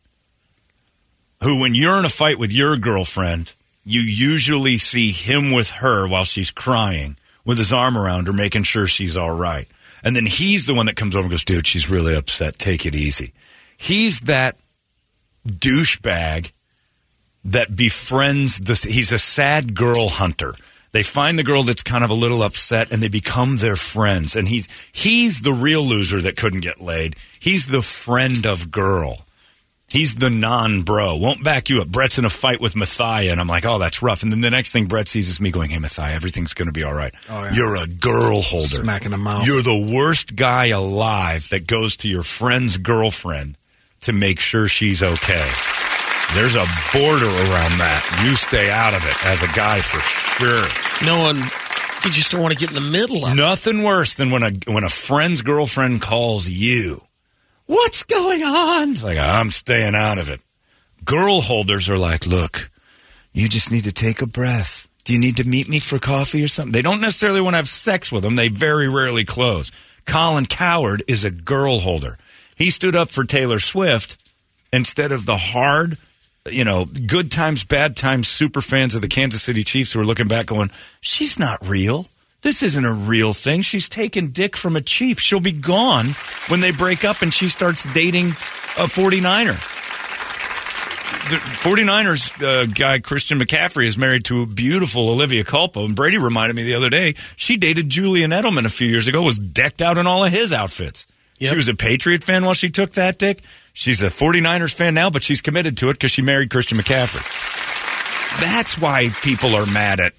who, 1.42 1.60
when 1.60 1.74
you're 1.74 1.98
in 1.98 2.06
a 2.06 2.10
fight 2.10 2.38
with 2.38 2.52
your 2.52 2.76
girlfriend, 2.78 3.52
you 3.84 4.00
usually 4.00 4.78
see 4.78 5.12
him 5.12 5.52
with 5.52 5.70
her 5.72 6.08
while 6.08 6.24
she's 6.24 6.50
crying 6.50 7.16
with 7.44 7.58
his 7.58 7.72
arm 7.72 7.98
around 7.98 8.26
her, 8.26 8.32
making 8.32 8.62
sure 8.62 8.86
she's 8.86 9.16
all 9.16 9.34
right. 9.36 9.68
And 10.02 10.16
then 10.16 10.24
he's 10.24 10.64
the 10.66 10.74
one 10.74 10.86
that 10.86 10.96
comes 10.96 11.14
over 11.14 11.24
and 11.24 11.30
goes, 11.30 11.44
dude, 11.44 11.66
she's 11.66 11.90
really 11.90 12.16
upset. 12.16 12.58
Take 12.58 12.86
it 12.86 12.94
easy. 12.94 13.32
He's 13.76 14.20
that 14.20 14.56
douchebag 15.46 16.52
that 17.44 17.76
befriends 17.76 18.58
this. 18.58 18.84
He's 18.84 19.12
a 19.12 19.18
sad 19.18 19.74
girl 19.74 20.08
hunter. 20.08 20.54
They 20.92 21.02
find 21.02 21.38
the 21.38 21.42
girl 21.42 21.64
that's 21.64 21.82
kind 21.82 22.04
of 22.04 22.10
a 22.10 22.14
little 22.14 22.42
upset 22.42 22.92
and 22.92 23.02
they 23.02 23.08
become 23.08 23.56
their 23.56 23.76
friends. 23.76 24.36
And 24.36 24.46
he's 24.46 24.68
he's 24.92 25.40
the 25.40 25.52
real 25.52 25.82
loser 25.82 26.20
that 26.20 26.36
couldn't 26.36 26.60
get 26.60 26.80
laid. 26.80 27.16
He's 27.40 27.66
the 27.66 27.82
friend 27.82 28.46
of 28.46 28.70
girl. 28.70 29.24
He's 29.88 30.16
the 30.16 30.30
non 30.30 30.82
bro. 30.82 31.16
Won't 31.16 31.44
back 31.44 31.68
you 31.68 31.80
up. 31.80 31.88
Brett's 31.88 32.18
in 32.18 32.24
a 32.24 32.30
fight 32.30 32.60
with 32.60 32.74
Mathia, 32.74 33.30
and 33.30 33.40
I'm 33.40 33.46
like, 33.46 33.64
oh, 33.64 33.78
that's 33.78 34.02
rough. 34.02 34.24
And 34.24 34.32
then 34.32 34.40
the 34.40 34.50
next 34.50 34.72
thing 34.72 34.86
Brett 34.86 35.06
sees 35.06 35.28
is 35.28 35.40
me 35.40 35.52
going, 35.52 35.70
hey, 35.70 35.78
Mathia, 35.78 36.14
everything's 36.14 36.52
going 36.52 36.66
to 36.66 36.72
be 36.72 36.82
all 36.82 36.94
right. 36.94 37.14
Oh, 37.30 37.44
yeah. 37.44 37.52
You're 37.52 37.76
a 37.76 37.86
girl 37.86 38.42
holder. 38.42 38.66
Smacking 38.66 39.12
the 39.12 39.18
mouth. 39.18 39.46
You're 39.46 39.62
the 39.62 39.94
worst 39.94 40.34
guy 40.34 40.66
alive 40.66 41.48
that 41.50 41.68
goes 41.68 41.96
to 41.98 42.08
your 42.08 42.22
friend's 42.22 42.76
girlfriend 42.78 43.56
to 44.04 44.12
make 44.12 44.40
sure 44.40 44.68
she's 44.68 45.02
okay. 45.02 45.48
There's 46.34 46.56
a 46.56 46.66
border 46.92 47.26
around 47.26 47.78
that. 47.78 48.24
You 48.24 48.34
stay 48.34 48.70
out 48.70 48.94
of 48.94 49.04
it 49.06 49.26
as 49.26 49.42
a 49.42 49.48
guy 49.54 49.80
for 49.80 50.00
sure. 50.00 51.06
No 51.06 51.20
one. 51.20 51.36
You 51.36 52.10
just 52.10 52.30
don't 52.32 52.42
want 52.42 52.52
to 52.52 52.58
get 52.58 52.70
in 52.70 52.74
the 52.74 52.90
middle 52.90 53.24
of 53.24 53.32
it. 53.32 53.36
Nothing 53.36 53.82
worse 53.82 54.14
than 54.14 54.30
when 54.30 54.42
a 54.42 54.52
when 54.66 54.84
a 54.84 54.88
friend's 54.88 55.42
girlfriend 55.42 56.02
calls 56.02 56.48
you. 56.48 57.02
What's 57.66 58.02
going 58.02 58.42
on? 58.42 58.94
Like 58.94 59.18
I'm 59.18 59.50
staying 59.50 59.94
out 59.94 60.18
of 60.18 60.30
it. 60.30 60.40
Girl 61.04 61.40
holders 61.40 61.88
are 61.88 61.98
like, 61.98 62.26
look, 62.26 62.70
you 63.32 63.48
just 63.48 63.70
need 63.70 63.84
to 63.84 63.92
take 63.92 64.22
a 64.22 64.26
breath. 64.26 64.88
Do 65.04 65.12
you 65.12 65.18
need 65.18 65.36
to 65.36 65.44
meet 65.46 65.68
me 65.68 65.78
for 65.78 65.98
coffee 65.98 66.42
or 66.42 66.48
something? 66.48 66.72
They 66.72 66.82
don't 66.82 67.00
necessarily 67.00 67.40
want 67.40 67.54
to 67.54 67.58
have 67.58 67.68
sex 67.68 68.10
with 68.10 68.22
them. 68.22 68.36
They 68.36 68.48
very 68.48 68.88
rarely 68.88 69.24
close. 69.24 69.70
Colin 70.06 70.46
Coward 70.46 71.02
is 71.06 71.24
a 71.24 71.30
girl 71.30 71.78
holder. 71.78 72.16
He 72.56 72.70
stood 72.70 72.94
up 72.94 73.10
for 73.10 73.24
Taylor 73.24 73.58
Swift 73.58 74.16
instead 74.72 75.12
of 75.12 75.26
the 75.26 75.36
hard, 75.36 75.98
you 76.50 76.64
know, 76.64 76.84
good 76.84 77.30
times, 77.30 77.64
bad 77.64 77.96
times 77.96 78.28
super 78.28 78.60
fans 78.60 78.94
of 78.94 79.00
the 79.00 79.08
Kansas 79.08 79.42
City 79.42 79.62
Chiefs 79.62 79.92
who 79.92 80.00
are 80.00 80.06
looking 80.06 80.28
back 80.28 80.46
going, 80.46 80.70
she's 81.00 81.38
not 81.38 81.66
real. 81.66 82.06
This 82.42 82.62
isn't 82.62 82.84
a 82.84 82.92
real 82.92 83.32
thing. 83.32 83.62
She's 83.62 83.88
taking 83.88 84.28
dick 84.28 84.54
from 84.54 84.76
a 84.76 84.82
chief. 84.82 85.18
She'll 85.18 85.40
be 85.40 85.52
gone 85.52 86.08
when 86.48 86.60
they 86.60 86.72
break 86.72 87.04
up 87.04 87.22
and 87.22 87.32
she 87.32 87.48
starts 87.48 87.84
dating 87.94 88.26
a 88.26 88.84
49er. 88.86 89.70
The 91.30 91.36
49ers 91.36 92.42
uh, 92.42 92.66
guy, 92.66 92.98
Christian 92.98 93.38
McCaffrey, 93.38 93.86
is 93.86 93.96
married 93.96 94.26
to 94.26 94.42
a 94.42 94.46
beautiful 94.46 95.08
Olivia 95.08 95.42
Culpo. 95.42 95.86
And 95.86 95.96
Brady 95.96 96.18
reminded 96.18 96.54
me 96.54 96.64
the 96.64 96.74
other 96.74 96.90
day, 96.90 97.14
she 97.36 97.56
dated 97.56 97.88
Julian 97.88 98.30
Edelman 98.30 98.66
a 98.66 98.68
few 98.68 98.88
years 98.88 99.08
ago, 99.08 99.22
was 99.22 99.38
decked 99.38 99.80
out 99.80 99.96
in 99.96 100.06
all 100.06 100.22
of 100.22 100.30
his 100.30 100.52
outfits. 100.52 101.06
Yep. 101.44 101.50
She 101.52 101.56
was 101.56 101.68
a 101.68 101.74
Patriot 101.74 102.22
fan 102.24 102.44
while 102.44 102.54
she 102.54 102.70
took 102.70 102.92
that 102.92 103.18
dick. 103.18 103.40
She's 103.72 104.02
a 104.02 104.06
49ers 104.06 104.72
fan 104.74 104.94
now, 104.94 105.10
but 105.10 105.22
she's 105.22 105.40
committed 105.40 105.76
to 105.78 105.90
it 105.90 105.94
because 105.94 106.10
she 106.10 106.22
married 106.22 106.50
Christian 106.50 106.78
McCaffrey. 106.78 107.22
That's 108.40 108.76
why 108.78 109.10
people 109.22 109.54
are 109.54 109.66
mad 109.66 110.00
at 110.00 110.12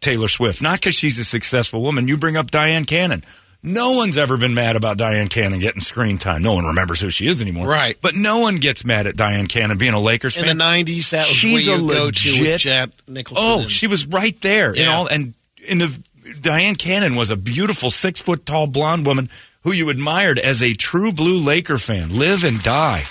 Taylor 0.00 0.28
Swift, 0.28 0.62
not 0.62 0.78
because 0.80 0.94
she's 0.94 1.18
a 1.18 1.24
successful 1.24 1.82
woman. 1.82 2.06
You 2.08 2.16
bring 2.16 2.36
up 2.36 2.50
Dyan 2.50 2.86
Cannon. 2.86 3.24
No 3.60 3.94
one's 3.94 4.16
ever 4.16 4.36
been 4.36 4.54
mad 4.54 4.76
about 4.76 4.98
Dyan 4.98 5.28
Cannon 5.28 5.58
getting 5.58 5.80
screen 5.80 6.16
time. 6.18 6.42
No 6.42 6.54
one 6.54 6.66
remembers 6.66 7.00
who 7.00 7.10
she 7.10 7.26
is 7.26 7.42
anymore. 7.42 7.66
Right. 7.66 7.98
But 8.00 8.14
no 8.14 8.38
one 8.38 8.56
gets 8.56 8.84
mad 8.84 9.08
at 9.08 9.16
Dyan 9.16 9.48
Cannon 9.48 9.78
being 9.78 9.94
a 9.94 10.00
Lakers 10.00 10.36
fan. 10.36 10.48
In 10.48 10.56
the 10.58 10.62
'90s, 10.64 11.10
that 11.10 11.26
was 11.26 11.36
She's 11.36 11.66
where 11.66 11.76
a 11.76 11.80
you 11.80 11.86
with 11.86 11.98
legit- 11.98 12.60
Jack 12.60 12.90
Nicholson. 13.08 13.44
Oh, 13.44 13.60
and- 13.62 13.70
she 13.70 13.88
was 13.88 14.06
right 14.06 14.40
there. 14.42 14.74
You 14.76 14.82
Yeah. 14.82 14.92
know, 14.92 15.08
and 15.08 15.34
in 15.66 15.78
the 15.78 16.00
Dyan 16.40 16.76
Cannon 16.78 17.16
was 17.16 17.30
a 17.32 17.36
beautiful 17.36 17.90
six 17.90 18.20
foot 18.22 18.46
tall 18.46 18.68
blonde 18.68 19.04
woman 19.06 19.28
who 19.62 19.72
you 19.72 19.88
admired 19.88 20.38
as 20.38 20.62
a 20.62 20.74
true 20.74 21.12
blue 21.12 21.38
Laker 21.38 21.78
fan. 21.78 22.16
Live 22.16 22.44
and 22.44 22.62
die. 22.62 23.04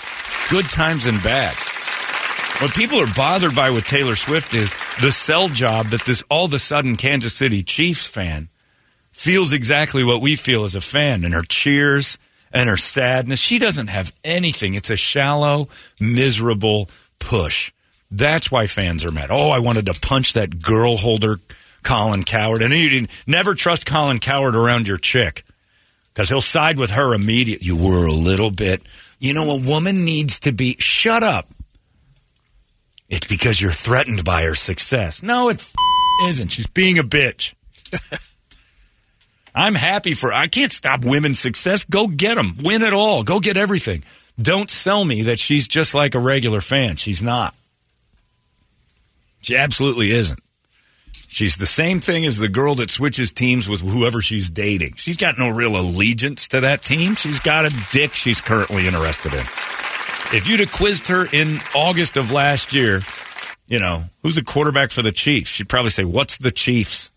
Good 0.50 0.66
times 0.66 1.06
and 1.06 1.22
bad. 1.22 1.54
What 2.60 2.74
people 2.74 3.00
are 3.00 3.14
bothered 3.14 3.54
by 3.54 3.70
with 3.70 3.86
Taylor 3.86 4.16
Swift 4.16 4.54
is 4.54 4.72
the 5.00 5.12
sell 5.12 5.48
job 5.48 5.86
that 5.88 6.04
this 6.04 6.24
all 6.28 6.46
of 6.46 6.52
a 6.52 6.58
sudden 6.58 6.96
Kansas 6.96 7.34
City 7.34 7.62
Chiefs 7.62 8.06
fan 8.06 8.48
feels 9.12 9.52
exactly 9.52 10.02
what 10.02 10.20
we 10.20 10.34
feel 10.36 10.64
as 10.64 10.74
a 10.74 10.80
fan 10.80 11.24
and 11.24 11.34
her 11.34 11.42
cheers 11.42 12.18
and 12.52 12.68
her 12.68 12.76
sadness. 12.76 13.38
She 13.38 13.58
doesn't 13.58 13.88
have 13.88 14.12
anything. 14.24 14.74
It's 14.74 14.90
a 14.90 14.96
shallow, 14.96 15.68
miserable 16.00 16.88
push. 17.18 17.72
That's 18.10 18.50
why 18.50 18.66
fans 18.66 19.04
are 19.04 19.12
mad. 19.12 19.28
Oh, 19.30 19.50
I 19.50 19.58
wanted 19.58 19.86
to 19.86 20.00
punch 20.00 20.32
that 20.32 20.62
girl 20.62 20.96
holder, 20.96 21.38
Colin 21.82 22.24
Coward. 22.24 22.62
And 22.62 22.72
you 22.72 23.06
never 23.26 23.54
trust 23.54 23.86
Colin 23.86 24.18
Coward 24.18 24.56
around 24.56 24.88
your 24.88 24.98
chick 24.98 25.44
because 26.18 26.30
he'll 26.30 26.40
side 26.40 26.80
with 26.80 26.90
her 26.90 27.14
immediately. 27.14 27.64
You 27.64 27.76
were 27.76 28.04
a 28.06 28.12
little 28.12 28.50
bit. 28.50 28.82
You 29.20 29.34
know, 29.34 29.50
a 29.52 29.64
woman 29.64 30.04
needs 30.04 30.40
to 30.40 30.50
be. 30.50 30.74
Shut 30.80 31.22
up. 31.22 31.48
It's 33.08 33.28
because 33.28 33.60
you're 33.60 33.70
threatened 33.70 34.24
by 34.24 34.42
her 34.42 34.56
success. 34.56 35.22
No, 35.22 35.48
it 35.48 35.64
isn't. 36.24 36.48
She's 36.48 36.66
being 36.66 36.98
a 36.98 37.04
bitch. 37.04 37.54
I'm 39.54 39.76
happy 39.76 40.14
for. 40.14 40.32
I 40.32 40.48
can't 40.48 40.72
stop 40.72 41.04
women's 41.04 41.38
success. 41.38 41.84
Go 41.84 42.08
get 42.08 42.34
them. 42.34 42.56
Win 42.64 42.82
it 42.82 42.92
all. 42.92 43.22
Go 43.22 43.38
get 43.38 43.56
everything. 43.56 44.02
Don't 44.42 44.70
sell 44.70 45.04
me 45.04 45.22
that 45.22 45.38
she's 45.38 45.68
just 45.68 45.94
like 45.94 46.16
a 46.16 46.20
regular 46.20 46.60
fan. 46.60 46.96
She's 46.96 47.22
not. 47.22 47.54
She 49.40 49.56
absolutely 49.56 50.10
isn't. 50.10 50.40
She's 51.30 51.56
the 51.56 51.66
same 51.66 52.00
thing 52.00 52.24
as 52.24 52.38
the 52.38 52.48
girl 52.48 52.74
that 52.76 52.90
switches 52.90 53.32
teams 53.32 53.68
with 53.68 53.82
whoever 53.82 54.22
she's 54.22 54.48
dating. 54.48 54.94
She's 54.96 55.18
got 55.18 55.38
no 55.38 55.50
real 55.50 55.76
allegiance 55.76 56.48
to 56.48 56.60
that 56.60 56.84
team. 56.84 57.14
She's 57.16 57.38
got 57.38 57.66
a 57.66 57.74
dick 57.92 58.14
she's 58.14 58.40
currently 58.40 58.86
interested 58.86 59.34
in. 59.34 59.40
If 60.34 60.46
you'd 60.48 60.60
have 60.60 60.72
quizzed 60.72 61.06
her 61.08 61.26
in 61.30 61.58
August 61.74 62.16
of 62.16 62.32
last 62.32 62.74
year, 62.74 63.02
you 63.66 63.78
know, 63.78 64.04
who's 64.22 64.36
the 64.36 64.42
quarterback 64.42 64.90
for 64.90 65.02
the 65.02 65.12
Chiefs? 65.12 65.50
She'd 65.50 65.68
probably 65.68 65.90
say, 65.90 66.04
What's 66.04 66.38
the 66.38 66.50
Chiefs? 66.50 67.10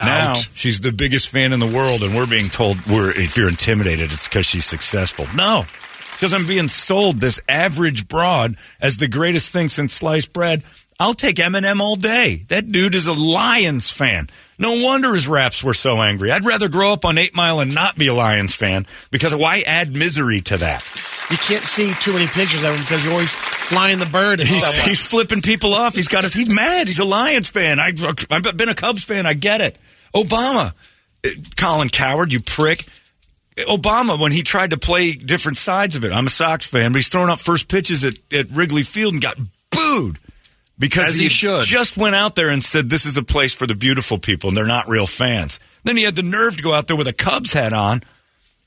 Now 0.00 0.32
Out. 0.32 0.48
she's 0.52 0.80
the 0.80 0.92
biggest 0.92 1.28
fan 1.28 1.52
in 1.52 1.60
the 1.60 1.66
world, 1.66 2.02
and 2.02 2.14
we're 2.14 2.26
being 2.26 2.48
told 2.48 2.84
we're 2.86 3.10
if 3.10 3.36
you're 3.36 3.48
intimidated, 3.48 4.12
it's 4.12 4.28
because 4.28 4.46
she's 4.46 4.64
successful. 4.66 5.26
No, 5.34 5.64
because 6.14 6.34
I'm 6.34 6.46
being 6.46 6.68
sold 6.68 7.20
this 7.20 7.40
average 7.48 8.08
broad 8.08 8.54
as 8.80 8.96
the 8.98 9.08
greatest 9.08 9.50
thing 9.50 9.68
since 9.68 9.92
sliced 9.94 10.32
bread. 10.32 10.62
I'll 11.02 11.14
take 11.14 11.36
Eminem 11.36 11.80
all 11.80 11.96
day. 11.96 12.44
That 12.46 12.70
dude 12.70 12.94
is 12.94 13.08
a 13.08 13.12
Lions 13.12 13.90
fan. 13.90 14.28
No 14.56 14.84
wonder 14.84 15.12
his 15.12 15.26
raps 15.26 15.64
were 15.64 15.74
so 15.74 16.00
angry. 16.00 16.30
I'd 16.30 16.44
rather 16.44 16.68
grow 16.68 16.92
up 16.92 17.04
on 17.04 17.18
Eight 17.18 17.34
Mile 17.34 17.58
and 17.58 17.74
not 17.74 17.96
be 17.98 18.06
a 18.06 18.14
Lions 18.14 18.54
fan 18.54 18.86
because 19.10 19.34
why 19.34 19.64
add 19.66 19.96
misery 19.96 20.40
to 20.42 20.58
that? 20.58 20.84
you 21.28 21.36
can't 21.38 21.64
see 21.64 21.92
too 22.00 22.12
many 22.12 22.26
pictures 22.28 22.62
of 22.62 22.74
him 22.76 22.82
because 22.82 23.02
you're 23.02 23.12
always 23.12 23.34
flying 23.34 23.98
the 23.98 24.06
bird 24.06 24.38
and 24.38 24.48
He's, 24.48 24.64
he's 24.84 25.04
flipping 25.04 25.40
people 25.40 25.74
off. 25.74 25.96
He's 25.96 26.06
got 26.06 26.22
his, 26.22 26.34
he's 26.34 26.48
mad. 26.54 26.86
He's 26.86 27.00
a 27.00 27.04
Lions 27.04 27.48
fan. 27.48 27.80
I, 27.80 27.92
I've 28.30 28.56
been 28.56 28.68
a 28.68 28.74
Cubs 28.74 29.02
fan. 29.02 29.26
I 29.26 29.34
get 29.34 29.60
it. 29.60 29.76
Obama, 30.14 30.72
Uh, 31.24 31.28
Colin 31.56 31.88
Coward, 31.88 32.32
you 32.32 32.38
prick. 32.40 32.84
Obama, 33.56 34.20
when 34.20 34.30
he 34.30 34.42
tried 34.42 34.70
to 34.70 34.78
play 34.78 35.14
different 35.14 35.58
sides 35.58 35.96
of 35.96 36.04
it, 36.04 36.12
I'm 36.12 36.26
a 36.26 36.30
Sox 36.30 36.64
fan, 36.64 36.92
but 36.92 36.98
he's 36.98 37.08
throwing 37.08 37.28
up 37.30 37.40
first 37.40 37.68
pitches 37.68 38.04
at, 38.04 38.14
at 38.32 38.50
Wrigley 38.52 38.84
Field 38.84 39.14
and 39.14 39.22
got 39.22 39.36
booed 39.70 40.18
because 40.78 41.10
As 41.10 41.18
he 41.18 41.28
should. 41.28 41.62
just 41.64 41.96
went 41.96 42.14
out 42.14 42.34
there 42.34 42.48
and 42.48 42.62
said 42.64 42.88
this 42.88 43.06
is 43.06 43.16
a 43.16 43.22
place 43.22 43.54
for 43.54 43.66
the 43.66 43.74
beautiful 43.74 44.18
people 44.18 44.48
and 44.48 44.56
they're 44.56 44.66
not 44.66 44.88
real 44.88 45.06
fans. 45.06 45.60
Then 45.84 45.96
he 45.96 46.02
had 46.02 46.16
the 46.16 46.22
nerve 46.22 46.56
to 46.56 46.62
go 46.62 46.72
out 46.72 46.86
there 46.86 46.96
with 46.96 47.08
a 47.08 47.12
Cubs 47.12 47.52
hat 47.52 47.72
on. 47.72 48.02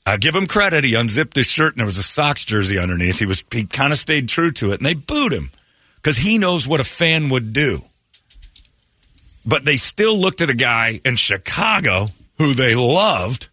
I 0.06 0.16
give 0.18 0.34
him 0.36 0.46
credit. 0.46 0.84
He 0.84 0.94
unzipped 0.94 1.36
his 1.36 1.46
shirt 1.46 1.72
and 1.72 1.78
there 1.80 1.86
was 1.86 1.98
a 1.98 2.02
Sox 2.02 2.44
jersey 2.44 2.78
underneath. 2.78 3.18
He 3.18 3.26
was 3.26 3.44
he 3.50 3.64
kind 3.64 3.92
of 3.92 3.98
stayed 3.98 4.28
true 4.28 4.52
to 4.52 4.70
it, 4.72 4.76
and 4.80 4.86
they 4.86 4.94
booed 4.94 5.32
him 5.32 5.50
because 5.96 6.16
he 6.16 6.38
knows 6.38 6.66
what 6.68 6.78
a 6.80 6.84
fan 6.84 7.28
would 7.30 7.52
do. 7.52 7.80
But 9.44 9.64
they 9.64 9.76
still 9.76 10.16
looked 10.16 10.40
at 10.40 10.50
a 10.50 10.54
guy 10.54 11.00
in 11.04 11.16
Chicago 11.16 12.06
who 12.38 12.54
they 12.54 12.74
loved 12.76 13.48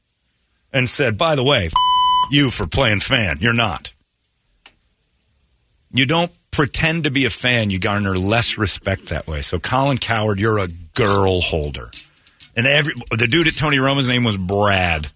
and 0.72 0.88
said, 0.90 1.18
"By 1.18 1.34
the 1.36 1.44
way, 1.44 1.66
f- 1.68 1.74
you 2.30 2.52
for 2.52 2.68
playing 2.68 3.00
fan. 3.00 3.38
You're 3.42 3.54
not. 3.54 3.92
You 5.92 6.06
don't 6.06 6.32
pretend 6.54 7.04
to 7.04 7.12
be 7.12 7.26
a 7.26 7.30
fan. 7.30 7.70
You 7.70 7.80
garner 7.80 8.16
less 8.16 8.58
respect 8.58 9.08
that 9.08 9.28
way." 9.28 9.42
So, 9.42 9.60
Colin 9.60 9.98
Coward, 9.98 10.40
you're 10.40 10.60
a 10.60 10.68
girl 10.96 11.42
holder, 11.42 11.90
and 12.56 12.66
every 12.66 12.94
the 13.12 13.28
dude 13.28 13.48
at 13.48 13.56
Tony 13.56 13.80
Roma's 13.80 14.08
name 14.08 14.24
was 14.24 14.38
Brad. 14.38 15.10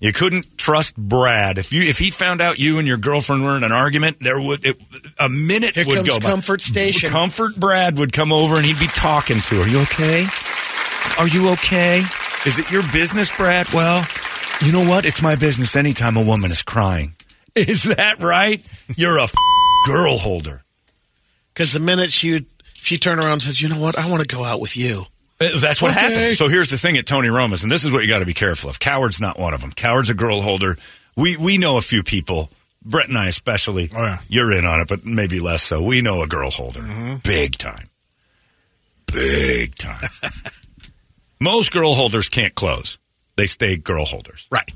You 0.00 0.12
couldn't 0.12 0.58
trust 0.58 0.96
Brad. 0.96 1.56
If 1.56 1.72
you 1.72 1.82
if 1.82 1.98
he 1.98 2.10
found 2.10 2.40
out 2.40 2.58
you 2.58 2.78
and 2.78 2.86
your 2.86 2.98
girlfriend 2.98 3.42
were 3.42 3.56
in 3.56 3.64
an 3.64 3.72
argument, 3.72 4.18
there 4.20 4.38
would 4.40 4.66
it, 4.66 4.76
a 5.18 5.28
minute 5.28 5.76
Here 5.76 5.86
would 5.86 6.06
go 6.06 6.18
by. 6.18 6.28
Comfort 6.28 6.60
Station. 6.60 7.10
Comfort 7.10 7.56
Brad 7.56 7.98
would 7.98 8.12
come 8.12 8.32
over 8.32 8.56
and 8.56 8.66
he'd 8.66 8.78
be 8.78 8.86
talking 8.88 9.38
to 9.38 9.56
her. 9.56 9.62
Are 9.62 9.68
you 9.68 9.80
okay? 9.82 10.26
Are 11.18 11.28
you 11.28 11.50
okay? 11.52 12.02
Is 12.44 12.58
it 12.58 12.70
your 12.70 12.82
business, 12.92 13.34
Brad? 13.34 13.72
Well, 13.72 14.06
you 14.60 14.72
know 14.72 14.86
what? 14.86 15.04
It's 15.04 15.22
my 15.22 15.36
business 15.36 15.74
anytime 15.76 16.16
a 16.16 16.22
woman 16.24 16.50
is 16.50 16.62
crying. 16.62 17.14
Is 17.54 17.84
that 17.84 18.20
right? 18.20 18.60
You're 18.96 19.18
a 19.18 19.22
f- 19.22 19.34
girl 19.84 20.18
holder. 20.18 20.62
Because 21.52 21.72
the 21.72 21.80
minute 21.80 22.12
she 22.12 22.46
she 22.74 22.98
turned 22.98 23.20
around 23.20 23.32
and 23.34 23.42
says, 23.42 23.60
"You 23.60 23.68
know 23.68 23.78
what? 23.78 23.98
I 23.98 24.08
want 24.10 24.22
to 24.22 24.36
go 24.36 24.42
out 24.44 24.60
with 24.60 24.76
you." 24.76 25.04
Uh, 25.40 25.58
That's 25.58 25.80
what 25.82 25.92
Okay. 25.92 26.00
happened. 26.00 26.36
So 26.36 26.48
here's 26.48 26.70
the 26.70 26.78
thing 26.78 26.96
at 26.96 27.06
Tony 27.06 27.28
Roma's, 27.28 27.62
and 27.62 27.70
this 27.72 27.84
is 27.84 27.92
what 27.92 28.02
you 28.02 28.08
got 28.08 28.20
to 28.20 28.26
be 28.26 28.34
careful 28.34 28.70
of. 28.70 28.78
Coward's 28.78 29.20
not 29.20 29.38
one 29.38 29.52
of 29.54 29.60
them. 29.60 29.72
Coward's 29.72 30.10
a 30.10 30.14
girl 30.14 30.42
holder. 30.42 30.76
We 31.16 31.36
we 31.36 31.58
know 31.58 31.76
a 31.76 31.80
few 31.80 32.02
people. 32.02 32.50
Brett 32.86 33.08
and 33.08 33.16
I 33.16 33.28
especially. 33.28 33.90
Oh, 33.96 34.02
yeah. 34.04 34.16
You're 34.28 34.52
in 34.52 34.64
on 34.66 34.80
it, 34.80 34.88
but 34.88 35.04
maybe 35.06 35.40
less 35.40 35.62
so. 35.62 35.80
We 35.82 36.02
know 36.02 36.22
a 36.22 36.26
girl 36.26 36.50
holder, 36.50 36.82
big 37.24 37.56
time, 37.56 37.88
big 39.06 39.74
time. 39.76 40.02
Most 41.40 41.72
girl 41.72 41.94
holders 41.94 42.28
can't 42.28 42.54
close; 42.54 42.98
they 43.36 43.46
stay 43.46 43.76
girl 43.76 44.04
holders. 44.04 44.46
Right. 44.50 44.70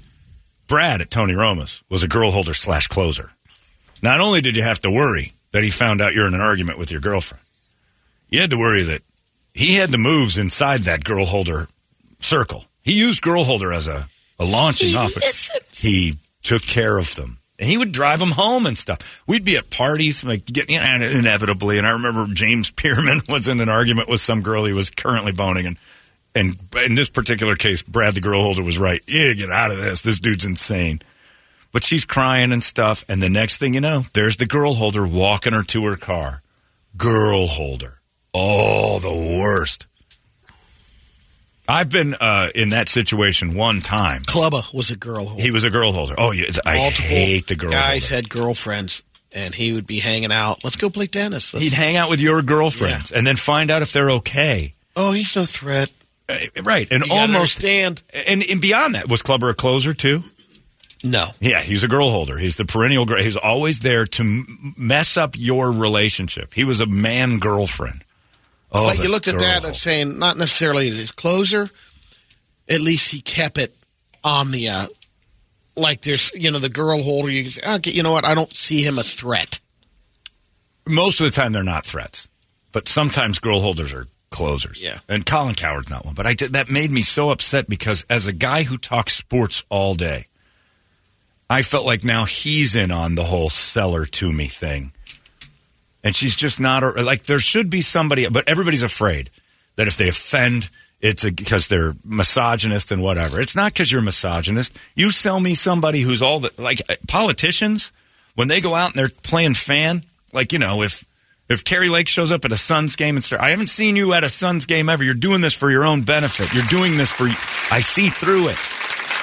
Brad 0.68 1.00
at 1.00 1.10
Tony 1.10 1.34
Roma's 1.34 1.82
was 1.88 2.02
a 2.02 2.08
girl 2.08 2.30
holder 2.30 2.52
slash 2.54 2.88
closer. 2.88 3.32
Not 4.02 4.20
only 4.20 4.40
did 4.40 4.56
you 4.56 4.62
have 4.62 4.80
to 4.82 4.90
worry 4.90 5.32
that 5.52 5.62
he 5.62 5.70
found 5.70 6.00
out 6.00 6.14
you're 6.14 6.26
in 6.26 6.34
an 6.34 6.40
argument 6.40 6.78
with 6.78 6.90
your 6.90 7.00
girlfriend, 7.00 7.42
you 8.28 8.40
had 8.40 8.50
to 8.50 8.58
worry 8.58 8.82
that 8.84 9.02
he 9.54 9.74
had 9.74 9.90
the 9.90 9.98
moves 9.98 10.38
inside 10.38 10.82
that 10.82 11.04
girl 11.04 11.24
holder 11.24 11.68
circle. 12.18 12.64
He 12.82 12.92
used 12.92 13.22
girl 13.22 13.44
holder 13.44 13.72
as 13.72 13.88
a, 13.88 14.08
a 14.38 14.44
launching 14.44 14.94
off. 14.96 15.12
He 15.74 16.14
took 16.42 16.62
care 16.62 16.98
of 16.98 17.14
them. 17.16 17.38
And 17.60 17.68
he 17.68 17.76
would 17.76 17.90
drive 17.90 18.20
them 18.20 18.30
home 18.30 18.66
and 18.66 18.78
stuff. 18.78 19.22
We'd 19.26 19.44
be 19.44 19.56
at 19.56 19.68
parties, 19.68 20.22
like 20.22 20.46
getting 20.46 20.76
and 20.76 21.02
inevitably. 21.02 21.76
And 21.76 21.86
I 21.86 21.90
remember 21.90 22.32
James 22.32 22.70
Pierman 22.72 23.28
was 23.28 23.48
in 23.48 23.60
an 23.60 23.68
argument 23.68 24.08
with 24.08 24.20
some 24.20 24.42
girl 24.42 24.64
he 24.64 24.72
was 24.72 24.90
currently 24.90 25.32
boning, 25.32 25.66
and 25.66 25.76
and 26.34 26.56
in 26.84 26.94
this 26.94 27.10
particular 27.10 27.56
case, 27.56 27.82
Brad 27.82 28.14
the 28.14 28.20
girl 28.20 28.42
holder 28.42 28.62
was 28.62 28.78
right. 28.78 29.02
Yeah, 29.08 29.32
get 29.32 29.50
out 29.50 29.72
of 29.72 29.78
this. 29.78 30.02
This 30.02 30.20
dude's 30.20 30.44
insane. 30.44 31.00
But 31.72 31.84
she's 31.84 32.04
crying 32.04 32.52
and 32.52 32.62
stuff, 32.64 33.04
and 33.08 33.22
the 33.22 33.28
next 33.28 33.58
thing 33.58 33.74
you 33.74 33.80
know, 33.80 34.02
there's 34.14 34.38
the 34.38 34.46
girl 34.46 34.74
holder 34.74 35.06
walking 35.06 35.52
her 35.52 35.62
to 35.64 35.84
her 35.86 35.96
car. 35.96 36.42
Girl 36.96 37.46
holder. 37.46 38.00
Oh, 38.32 38.98
the 39.00 39.12
worst. 39.38 39.86
I've 41.68 41.90
been 41.90 42.14
uh, 42.14 42.48
in 42.54 42.70
that 42.70 42.88
situation 42.88 43.54
one 43.54 43.80
time. 43.80 44.22
Clubba 44.22 44.72
was 44.72 44.90
a 44.90 44.96
girl. 44.96 45.26
holder. 45.26 45.42
He 45.42 45.50
was 45.50 45.64
a 45.64 45.70
girl 45.70 45.92
holder. 45.92 46.14
Oh, 46.16 46.30
yeah, 46.30 46.46
I 46.64 46.78
Multiple 46.78 47.04
hate 47.04 47.46
the 47.46 47.56
girl 47.56 47.70
guys 47.70 48.08
holder. 48.08 48.14
had 48.16 48.30
girlfriends, 48.30 49.02
and 49.32 49.54
he 49.54 49.74
would 49.74 49.86
be 49.86 49.98
hanging 49.98 50.32
out. 50.32 50.64
Let's 50.64 50.76
go 50.76 50.88
play 50.88 51.06
tennis. 51.06 51.52
Let's- 51.52 51.64
He'd 51.64 51.74
hang 51.74 51.96
out 51.96 52.08
with 52.08 52.20
your 52.20 52.40
girlfriends 52.40 53.12
and 53.12 53.26
then 53.26 53.36
find 53.36 53.70
out 53.70 53.82
if 53.82 53.92
they're 53.92 54.10
okay. 54.12 54.74
oh, 54.96 55.12
he's 55.12 55.36
no 55.36 55.44
threat. 55.44 55.90
Uh, 56.30 56.36
right, 56.64 56.88
and 56.90 57.02
You 57.04 57.08
gotta 57.10 57.20
almost 57.32 57.58
understand. 57.58 58.02
and, 58.26 58.42
and 58.50 58.60
beyond 58.60 58.94
that, 58.94 59.08
was 59.08 59.20
Clubber 59.22 59.50
a 59.50 59.54
closer 59.54 59.92
too? 59.94 60.22
No. 61.04 61.28
Yeah, 61.40 61.60
he's 61.60 61.84
a 61.84 61.88
girl 61.88 62.10
holder. 62.10 62.36
He's 62.38 62.56
the 62.56 62.64
perennial. 62.64 63.06
gr- 63.06 63.18
He's 63.18 63.36
always 63.36 63.80
there 63.80 64.04
to 64.06 64.22
m- 64.22 64.74
mess 64.76 65.16
up 65.16 65.34
your 65.38 65.70
relationship. 65.70 66.54
He 66.54 66.64
was 66.64 66.80
a 66.80 66.86
man 66.86 67.38
girlfriend. 67.38 68.02
Oh, 68.72 68.88
but 68.94 69.02
you 69.02 69.10
looked 69.10 69.28
at 69.28 69.38
that 69.38 69.52
holder. 69.54 69.68
and 69.68 69.76
saying 69.76 70.18
not 70.18 70.36
necessarily 70.36 70.90
his 70.90 71.10
closer. 71.10 71.68
At 72.68 72.80
least 72.80 73.10
he 73.12 73.20
kept 73.20 73.58
it 73.58 73.74
on 74.24 74.50
the 74.50 74.68
uh, 74.68 74.86
like 75.76 76.02
there's 76.02 76.30
you 76.34 76.50
know 76.50 76.58
the 76.58 76.68
girl 76.68 77.02
holder. 77.02 77.30
You 77.30 77.48
say, 77.50 77.62
okay, 77.76 77.92
you 77.92 78.02
know 78.02 78.12
what? 78.12 78.24
I 78.26 78.34
don't 78.34 78.54
see 78.54 78.82
him 78.82 78.98
a 78.98 79.02
threat. 79.04 79.60
most 80.86 81.20
of 81.20 81.24
the 81.26 81.30
time 81.30 81.52
they're 81.52 81.62
not 81.62 81.86
threats, 81.86 82.28
but 82.72 82.88
sometimes 82.88 83.38
girl 83.38 83.60
holders 83.60 83.94
are 83.94 84.06
closers. 84.30 84.82
Yeah. 84.82 84.98
and 85.08 85.24
Colin 85.24 85.54
Coward's 85.54 85.90
not 85.90 86.04
one. 86.04 86.14
But 86.14 86.26
I 86.26 86.34
did, 86.34 86.52
that 86.52 86.68
made 86.70 86.90
me 86.90 87.02
so 87.02 87.30
upset 87.30 87.68
because 87.68 88.04
as 88.10 88.26
a 88.26 88.32
guy 88.32 88.62
who 88.64 88.76
talks 88.76 89.14
sports 89.16 89.64
all 89.70 89.94
day, 89.94 90.26
I 91.50 91.62
felt 91.62 91.86
like 91.86 92.04
now 92.04 92.24
he's 92.24 92.74
in 92.74 92.90
on 92.90 93.14
the 93.14 93.24
whole 93.24 93.48
seller 93.48 94.04
to 94.04 94.32
me 94.32 94.46
thing, 94.46 94.92
and 96.04 96.14
she's 96.14 96.36
just 96.36 96.60
not 96.60 96.96
like 96.96 97.24
there 97.24 97.38
should 97.38 97.70
be 97.70 97.80
somebody, 97.80 98.28
but 98.28 98.48
everybody's 98.48 98.82
afraid 98.82 99.30
that 99.76 99.86
if 99.86 99.96
they 99.96 100.08
offend. 100.08 100.70
It's 101.00 101.22
because 101.22 101.68
they're 101.68 101.94
misogynist 102.04 102.90
and 102.90 103.00
whatever. 103.00 103.40
It's 103.40 103.54
not 103.54 103.72
because 103.72 103.92
you're 103.92 104.02
misogynist. 104.02 104.76
You 104.96 105.12
sell 105.12 105.38
me 105.38 105.54
somebody 105.54 106.00
who's 106.00 106.22
all 106.22 106.40
the 106.40 106.52
like 106.58 106.82
uh, 106.90 106.96
politicians 107.06 107.92
when 108.34 108.48
they 108.48 108.60
go 108.60 108.74
out 108.74 108.90
and 108.90 108.98
they're 108.98 109.16
playing 109.22 109.54
fan. 109.54 110.02
Like 110.32 110.52
you 110.52 110.58
know, 110.58 110.82
if 110.82 111.04
if 111.48 111.64
Kari 111.64 111.88
Lake 111.88 112.08
shows 112.08 112.32
up 112.32 112.44
at 112.44 112.52
a 112.52 112.56
Suns 112.56 112.96
game 112.96 113.16
and 113.16 113.22
start, 113.22 113.40
I 113.40 113.50
haven't 113.50 113.68
seen 113.68 113.94
you 113.94 114.12
at 114.12 114.24
a 114.24 114.28
Suns 114.28 114.66
game 114.66 114.88
ever. 114.88 115.04
You're 115.04 115.14
doing 115.14 115.40
this 115.40 115.54
for 115.54 115.70
your 115.70 115.84
own 115.84 116.02
benefit. 116.02 116.52
You're 116.52 116.64
doing 116.64 116.96
this 116.96 117.12
for. 117.12 117.24
I 117.72 117.80
see 117.80 118.08
through 118.08 118.48
it. 118.48 118.58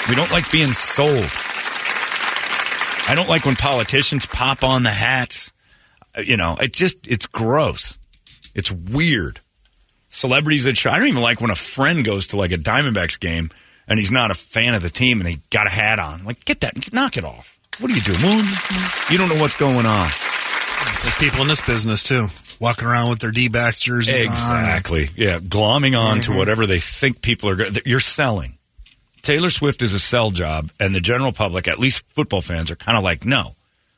We 0.07 0.15
don't 0.15 0.31
like 0.31 0.49
being 0.51 0.71
sold. 0.73 1.29
I 3.07 3.15
don't 3.15 3.29
like 3.29 3.45
when 3.45 3.55
politicians 3.55 4.25
pop 4.25 4.63
on 4.63 4.83
the 4.83 4.89
hats. 4.91 5.53
Uh, 6.17 6.21
You 6.21 6.37
know, 6.37 6.57
it 6.59 6.73
just 6.73 7.07
it's 7.07 7.27
gross. 7.27 7.97
It's 8.53 8.71
weird. 8.71 9.39
Celebrities 10.09 10.63
that 10.63 10.77
show. 10.77 10.89
I 10.91 10.97
don't 10.97 11.07
even 11.09 11.21
like 11.21 11.41
when 11.41 11.51
a 11.51 11.55
friend 11.55 12.03
goes 12.05 12.27
to 12.27 12.37
like 12.37 12.51
a 12.51 12.57
Diamondbacks 12.57 13.19
game 13.19 13.49
and 13.87 13.99
he's 13.99 14.11
not 14.11 14.31
a 14.31 14.33
fan 14.33 14.73
of 14.73 14.81
the 14.81 14.89
team 14.89 15.19
and 15.19 15.27
he 15.29 15.39
got 15.49 15.67
a 15.67 15.69
hat 15.69 15.99
on. 15.99 16.23
Like, 16.23 16.43
get 16.45 16.61
that, 16.61 16.93
knock 16.93 17.17
it 17.17 17.25
off. 17.25 17.59
What 17.79 17.91
are 17.91 17.93
you 17.93 18.01
doing? 18.01 18.19
You 19.11 19.17
don't 19.17 19.27
know 19.27 19.41
what's 19.41 19.55
going 19.57 19.85
on. 19.85 20.07
It's 20.07 21.03
like 21.05 21.19
people 21.19 21.41
in 21.41 21.49
this 21.49 21.59
business 21.65 22.01
too, 22.01 22.27
walking 22.61 22.87
around 22.87 23.09
with 23.09 23.19
their 23.19 23.31
D-backs 23.31 23.81
jerseys 23.81 24.25
on. 24.25 24.31
Exactly. 24.31 25.09
Yeah, 25.17 25.39
glomming 25.39 25.99
on 25.99 26.21
to 26.21 26.31
whatever 26.37 26.65
they 26.65 26.79
think 26.79 27.21
people 27.21 27.49
are. 27.49 27.55
go- 27.55 27.69
You're 27.85 27.99
selling. 27.99 28.54
Taylor 29.25 29.49
Swift 29.49 29.81
is 29.81 29.93
a 29.93 29.99
sell 29.99 30.29
job, 30.29 30.69
and 30.79 30.93
the 30.93 31.01
general 31.01 31.31
public, 31.31 31.67
at 31.67 31.79
least 31.79 32.05
football 32.09 32.41
fans, 32.41 32.69
are 32.69 32.75
kind 32.75 32.95
of 32.95 33.03
like, 33.03 33.25
no, 33.25 33.55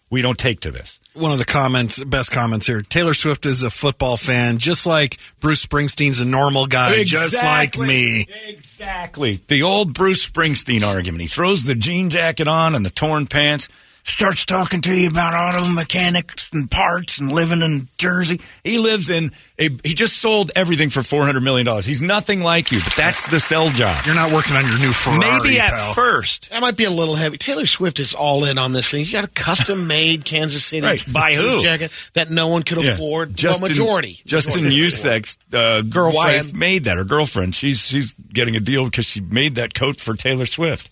we 0.09 0.21
don't 0.21 0.37
take 0.37 0.61
to 0.61 0.71
this. 0.71 1.01
One 1.15 1.33
of 1.33 1.37
the 1.37 1.43
comments, 1.43 2.01
best 2.01 2.31
comments 2.31 2.65
here. 2.65 2.81
Taylor 2.81 3.13
Swift 3.13 3.45
is 3.45 3.61
a 3.61 3.69
football 3.69 4.15
fan, 4.15 4.57
just 4.57 4.85
like 4.85 5.17
Bruce 5.41 5.65
Springsteen's 5.65 6.21
a 6.21 6.25
normal 6.25 6.65
guy, 6.65 7.03
just 7.03 7.35
like 7.43 7.77
me. 7.77 8.25
Exactly. 8.47 9.41
The 9.47 9.63
old 9.63 9.93
Bruce 9.93 10.25
Springsteen 10.25 10.81
argument. 10.81 11.21
He 11.21 11.27
throws 11.27 11.65
the 11.65 11.75
jean 11.75 12.09
jacket 12.09 12.47
on 12.47 12.73
and 12.73 12.85
the 12.85 12.89
torn 12.89 13.27
pants, 13.27 13.67
starts 14.07 14.45
talking 14.45 14.79
to 14.81 14.93
you 14.95 15.09
about 15.09 15.33
auto 15.35 15.67
mechanics 15.75 16.49
and 16.53 16.71
parts 16.71 17.19
and 17.19 17.29
living 17.31 17.61
in 17.61 17.87
Jersey. 17.97 18.39
He 18.63 18.77
lives 18.79 19.09
in 19.09 19.31
a, 19.59 19.69
he 19.83 19.93
just 19.93 20.17
sold 20.17 20.51
everything 20.55 20.89
for 20.89 21.01
$400 21.01 21.43
million. 21.43 21.67
He's 21.83 22.01
nothing 22.01 22.41
like 22.41 22.71
you, 22.71 22.79
but 22.83 22.93
that's 22.95 23.25
the 23.25 23.39
sell 23.39 23.67
job. 23.69 23.97
You're 24.05 24.15
not 24.15 24.31
working 24.31 24.55
on 24.55 24.65
your 24.65 24.79
new 24.79 24.93
Ferrari, 24.93 25.39
Maybe 25.43 25.59
at 25.59 25.71
pal. 25.71 25.93
first. 25.93 26.49
That 26.51 26.61
might 26.61 26.77
be 26.77 26.85
a 26.85 26.89
little 26.89 27.15
heavy. 27.15 27.37
Taylor 27.37 27.65
Swift 27.65 27.99
is 27.99 28.13
all 28.13 28.45
in 28.45 28.57
on 28.57 28.71
this 28.71 28.89
thing. 28.89 29.05
You 29.05 29.11
got 29.11 29.25
a 29.25 29.29
custom 29.29 29.87
made 29.87 30.23
Kansas 30.25 30.63
City 30.65 30.85
Right. 30.85 31.03
By 31.11 31.33
who? 31.35 31.61
jacket 31.61 31.91
that 32.13 32.29
no 32.31 32.47
one 32.47 32.63
could 32.63 32.81
Yeah. 32.81 32.91
afford. 32.91 33.35
Justin, 33.35 33.63
well, 33.63 33.69
majority. 33.71 34.19
Justin 34.25 34.63
Majority. 34.63 34.85
Juszczyk's 34.87 35.37
uh, 35.53 35.81
Girlfriend. 35.81 36.13
wife 36.47 36.53
made 36.53 36.85
that. 36.85 36.97
Her 36.97 37.03
girlfriend. 37.03 37.55
She's 37.55 37.81
she's 37.85 38.13
getting 38.13 38.55
a 38.55 38.59
deal 38.59 38.85
because 38.85 39.05
she 39.05 39.19
made 39.21 39.55
that 39.55 39.73
coat 39.73 39.99
for 39.99 40.15
Taylor 40.15 40.45
Swift. 40.45 40.89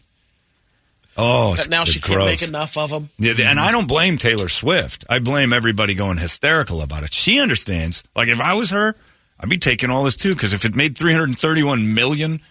Oh, 1.18 1.56
That 1.56 1.70
now 1.70 1.84
she 1.86 2.00
gross. 2.00 2.16
can't 2.18 2.26
make 2.42 2.42
enough 2.50 2.78
of 2.78 2.90
them. 2.90 3.10
Yeah, 3.18 3.34
and 3.50 3.60
I 3.60 3.72
don't 3.72 3.88
blame 3.88 4.18
Taylor 4.18 4.50
Swift. 4.50 5.06
I 5.10 5.20
blame 5.20 5.54
everybody 5.54 5.94
going 5.94 6.18
hysterical 6.18 6.82
about 6.82 7.04
it. 7.04 7.14
She 7.14 7.40
understands. 7.40 8.04
Like 8.16 8.28
if 8.28 8.42
I 8.42 8.54
was 8.56 8.72
her, 8.72 8.96
I'd 9.40 9.50
be 9.50 9.58
taking 9.58 9.90
all 9.90 10.04
this 10.04 10.16
too. 10.18 10.34
Because 10.34 10.54
if 10.54 10.66
it 10.66 10.76
made 10.76 10.98
331 10.98 11.94
million 11.94 12.42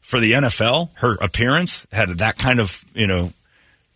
for 0.00 0.20
the 0.20 0.32
NFL, 0.32 0.90
her 0.96 1.16
appearance 1.20 1.86
had 1.92 2.08
that 2.18 2.38
kind 2.38 2.60
of 2.60 2.82
you 2.94 3.06
know, 3.06 3.32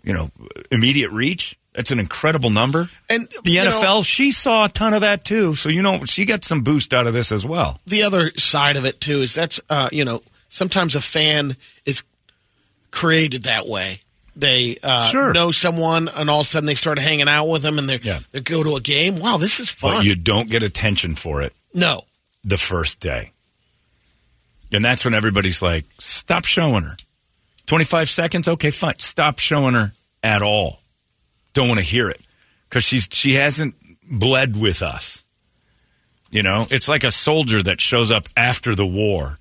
you 0.03 0.13
know, 0.13 0.31
immediate 0.71 1.11
reach. 1.11 1.57
That's 1.75 1.91
an 1.93 2.01
incredible 2.01 2.51
number. 2.51 2.89
And, 3.09 3.29
the 3.45 3.53
you 3.53 3.63
know- 3.65 3.71
NFL, 3.71 4.05
she 4.05 4.31
saw 4.33 4.65
a 4.65 4.69
ton 4.69 4.95
of 4.95 5.03
that 5.03 5.25
too. 5.25 5.55
So 5.55 5.69
you 5.69 5.81
know, 5.81 6.05
she 6.05 6.25
got 6.27 6.45
some 6.45 6.63
boost 6.63 6.93
out 6.93 7.07
of 7.07 7.13
this 7.15 7.31
as 7.33 7.47
well. 7.47 7.81
the 7.87 8.03
other 8.03 8.31
side 8.37 8.77
of 8.77 8.85
it 8.85 9.01
too 9.01 9.19
is 9.23 9.35
that's 9.35 9.61
uh, 9.71 9.89
you 9.93 10.05
know 10.05 10.21
sometimes 10.51 10.95
a 10.97 11.01
fan 11.01 11.57
is 11.87 12.03
created 12.91 13.45
that 13.45 13.67
way. 13.67 14.01
They 14.39 14.77
uh, 14.85 15.11
Sure. 15.11 15.33
know 15.33 15.51
someone, 15.51 16.09
and 16.09 16.31
all 16.31 16.41
of 16.41 16.47
a 16.47 16.49
sudden 16.49 16.67
they 16.67 16.77
start 16.77 16.99
hanging 17.01 17.29
out 17.29 17.47
with 17.49 17.63
them, 17.63 17.77
and 17.79 17.89
they 17.89 17.99
Yeah. 17.99 18.21
they 18.31 18.41
go 18.41 18.63
to 18.63 18.77
a 18.77 18.81
game. 18.81 19.19
Wow, 19.19 19.37
this 19.37 19.59
is 19.59 19.69
But 19.81 19.95
fun. 19.95 20.05
you 20.07 20.15
don't 20.15 20.49
get 20.49 20.63
attention 20.63 21.17
for 21.17 21.43
it 21.43 21.53
no, 21.75 22.05
the 22.45 22.57
first 22.57 23.01
day. 23.01 23.33
And 24.71 24.85
that's 24.85 25.05
when 25.05 25.15
everybody's 25.15 25.61
like, 25.61 25.87
stop 25.99 26.45
showing 26.45 26.85
her. 26.85 26.97
25 27.67 28.09
seconds? 28.09 28.47
Okay, 28.49 28.71
fine. 28.71 28.99
Stop 28.99 29.39
showing 29.41 29.75
her 29.75 29.93
at 30.23 30.41
all. 30.43 30.81
Don't 31.55 31.69
want 31.69 31.81
to 31.81 31.85
hear 31.87 32.09
it. 32.09 32.21
Because 32.69 32.85
she's 32.85 33.09
she 33.11 33.35
hasn't 33.35 33.75
bled 34.11 34.57
with 34.57 34.83
us. 34.83 35.25
You 36.31 36.43
know, 36.43 36.67
it's 36.71 36.89
like 36.89 37.03
a 37.05 37.11
soldier 37.11 37.63
that 37.63 37.81
shows 37.81 38.11
up 38.11 38.29
after 38.37 38.75
the 38.75 38.87
war 38.87 39.39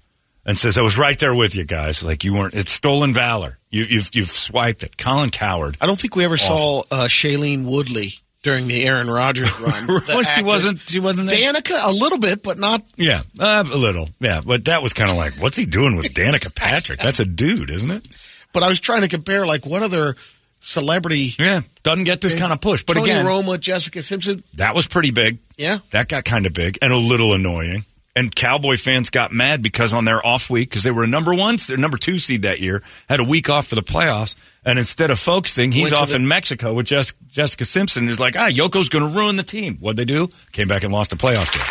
and 0.48 0.58
says, 0.58 0.78
I 0.78 0.82
was 0.82 0.98
right 0.98 1.20
there 1.20 1.36
with 1.36 1.56
you 1.56 1.66
guys. 1.66 2.02
Like 2.04 2.24
you 2.24 2.34
weren't, 2.34 2.56
it's 2.56 2.72
stolen 2.72 3.14
valor. 3.14 3.58
You, 3.70 3.84
you've, 3.84 4.10
you've 4.14 4.30
swiped 4.32 4.82
it. 4.84 4.98
Colin 4.98 5.30
Coward. 5.30 5.78
I 5.82 5.86
don't 5.86 6.00
think 6.00 6.16
we 6.16 6.24
ever 6.26 6.38
saw 6.38 6.80
uh, 6.90 7.08
Shailene 7.08 7.66
Woodley 7.66 8.14
during 8.44 8.68
the 8.68 8.86
Aaron 8.86 9.10
Rodgers 9.10 9.52
run. 9.60 9.88
Well, 10.08 10.24
she 10.24 10.42
wasn't- 10.42 10.80
she 10.80 11.00
wasn't 11.02 11.30
there? 11.30 11.54
Danica 11.54 11.76
a 11.84 11.92
little 11.92 12.18
bit, 12.20 12.42
but 12.42 12.58
not. 12.58 12.82
Yeah, 12.96 13.22
uh, 13.40 13.66
a 13.72 13.78
little. 13.78 14.08
Yeah, 14.20 14.40
but 14.46 14.66
that 14.66 14.82
was 14.82 14.94
kind 14.94 15.10
of 15.12 15.18
like, 15.18 15.34
what's 15.42 15.58
he 15.58 15.66
doing 15.66 15.98
with 15.98 16.14
Danica 16.14 16.56
Patrick? 16.56 17.00
That's 17.02 17.20
a 17.20 17.26
dude, 17.26 17.70
isn't 17.70 17.92
it? 17.92 18.08
But 18.54 18.64
I 18.64 18.70
was 18.70 18.80
trying 18.80 19.02
to 19.02 19.10
compare 19.10 19.46
like 19.46 19.66
what 19.66 19.84
other 19.84 20.16
celebrity. 20.62 21.32
Yeah, 21.38 21.62
doesn't 21.84 22.06
get 22.06 22.22
this 22.22 22.38
kind 22.40 22.54
of 22.54 22.62
push. 22.62 22.84
But 22.84 22.96
Tony 22.98 23.10
again, 23.12 23.26
Roma, 23.26 23.58
Jessica 23.58 24.02
Simpson. 24.02 24.44
that 24.56 24.74
was 24.76 24.88
pretty 24.88 25.12
big. 25.12 25.40
Yeah, 25.58 25.80
That 25.92 26.08
got 26.08 26.24
kind 26.24 26.46
of 26.46 26.54
big 26.54 26.78
and 26.82 26.94
a 26.94 26.98
little 26.98 27.34
annoying. 27.34 27.84
And 28.18 28.36
Cowboy 28.36 28.78
fans 28.78 29.12
got 29.12 29.32
mad 29.32 29.62
because 29.62 29.94
on 29.94 30.04
their 30.06 30.26
off 30.26 30.50
week, 30.50 30.70
because 30.72 30.82
they 30.82 30.90
were 30.90 31.04
a 31.04 31.08
number 31.08 31.36
one, 31.36 31.56
their 31.68 31.78
number 31.78 31.98
two 31.98 32.18
seed 32.18 32.42
that 32.42 32.60
year, 32.60 32.82
had 33.08 33.20
a 33.20 33.24
week 33.24 33.48
off 33.48 33.68
for 33.68 33.76
the 33.76 33.84
playoffs. 33.84 34.36
And 34.66 34.80
instead 34.80 35.12
of 35.12 35.20
focusing, 35.20 35.72
he's 35.72 35.94
off 35.94 36.10
the- 36.10 36.16
in 36.16 36.28
Mexico 36.28 36.74
with 36.74 36.88
Jess, 36.88 37.14
Jessica 37.28 37.64
Simpson. 37.64 38.10
Is 38.10 38.20
like, 38.20 38.36
ah, 38.36 38.50
Yoko's 38.50 38.90
going 38.90 39.08
to 39.08 39.16
ruin 39.16 39.36
the 39.36 39.44
team. 39.44 39.78
What'd 39.78 39.98
they 39.98 40.06
do? 40.06 40.30
Came 40.52 40.68
back 40.68 40.84
and 40.84 40.92
lost 40.92 41.14
a 41.14 41.16
playoff 41.16 41.54
game. 41.54 41.62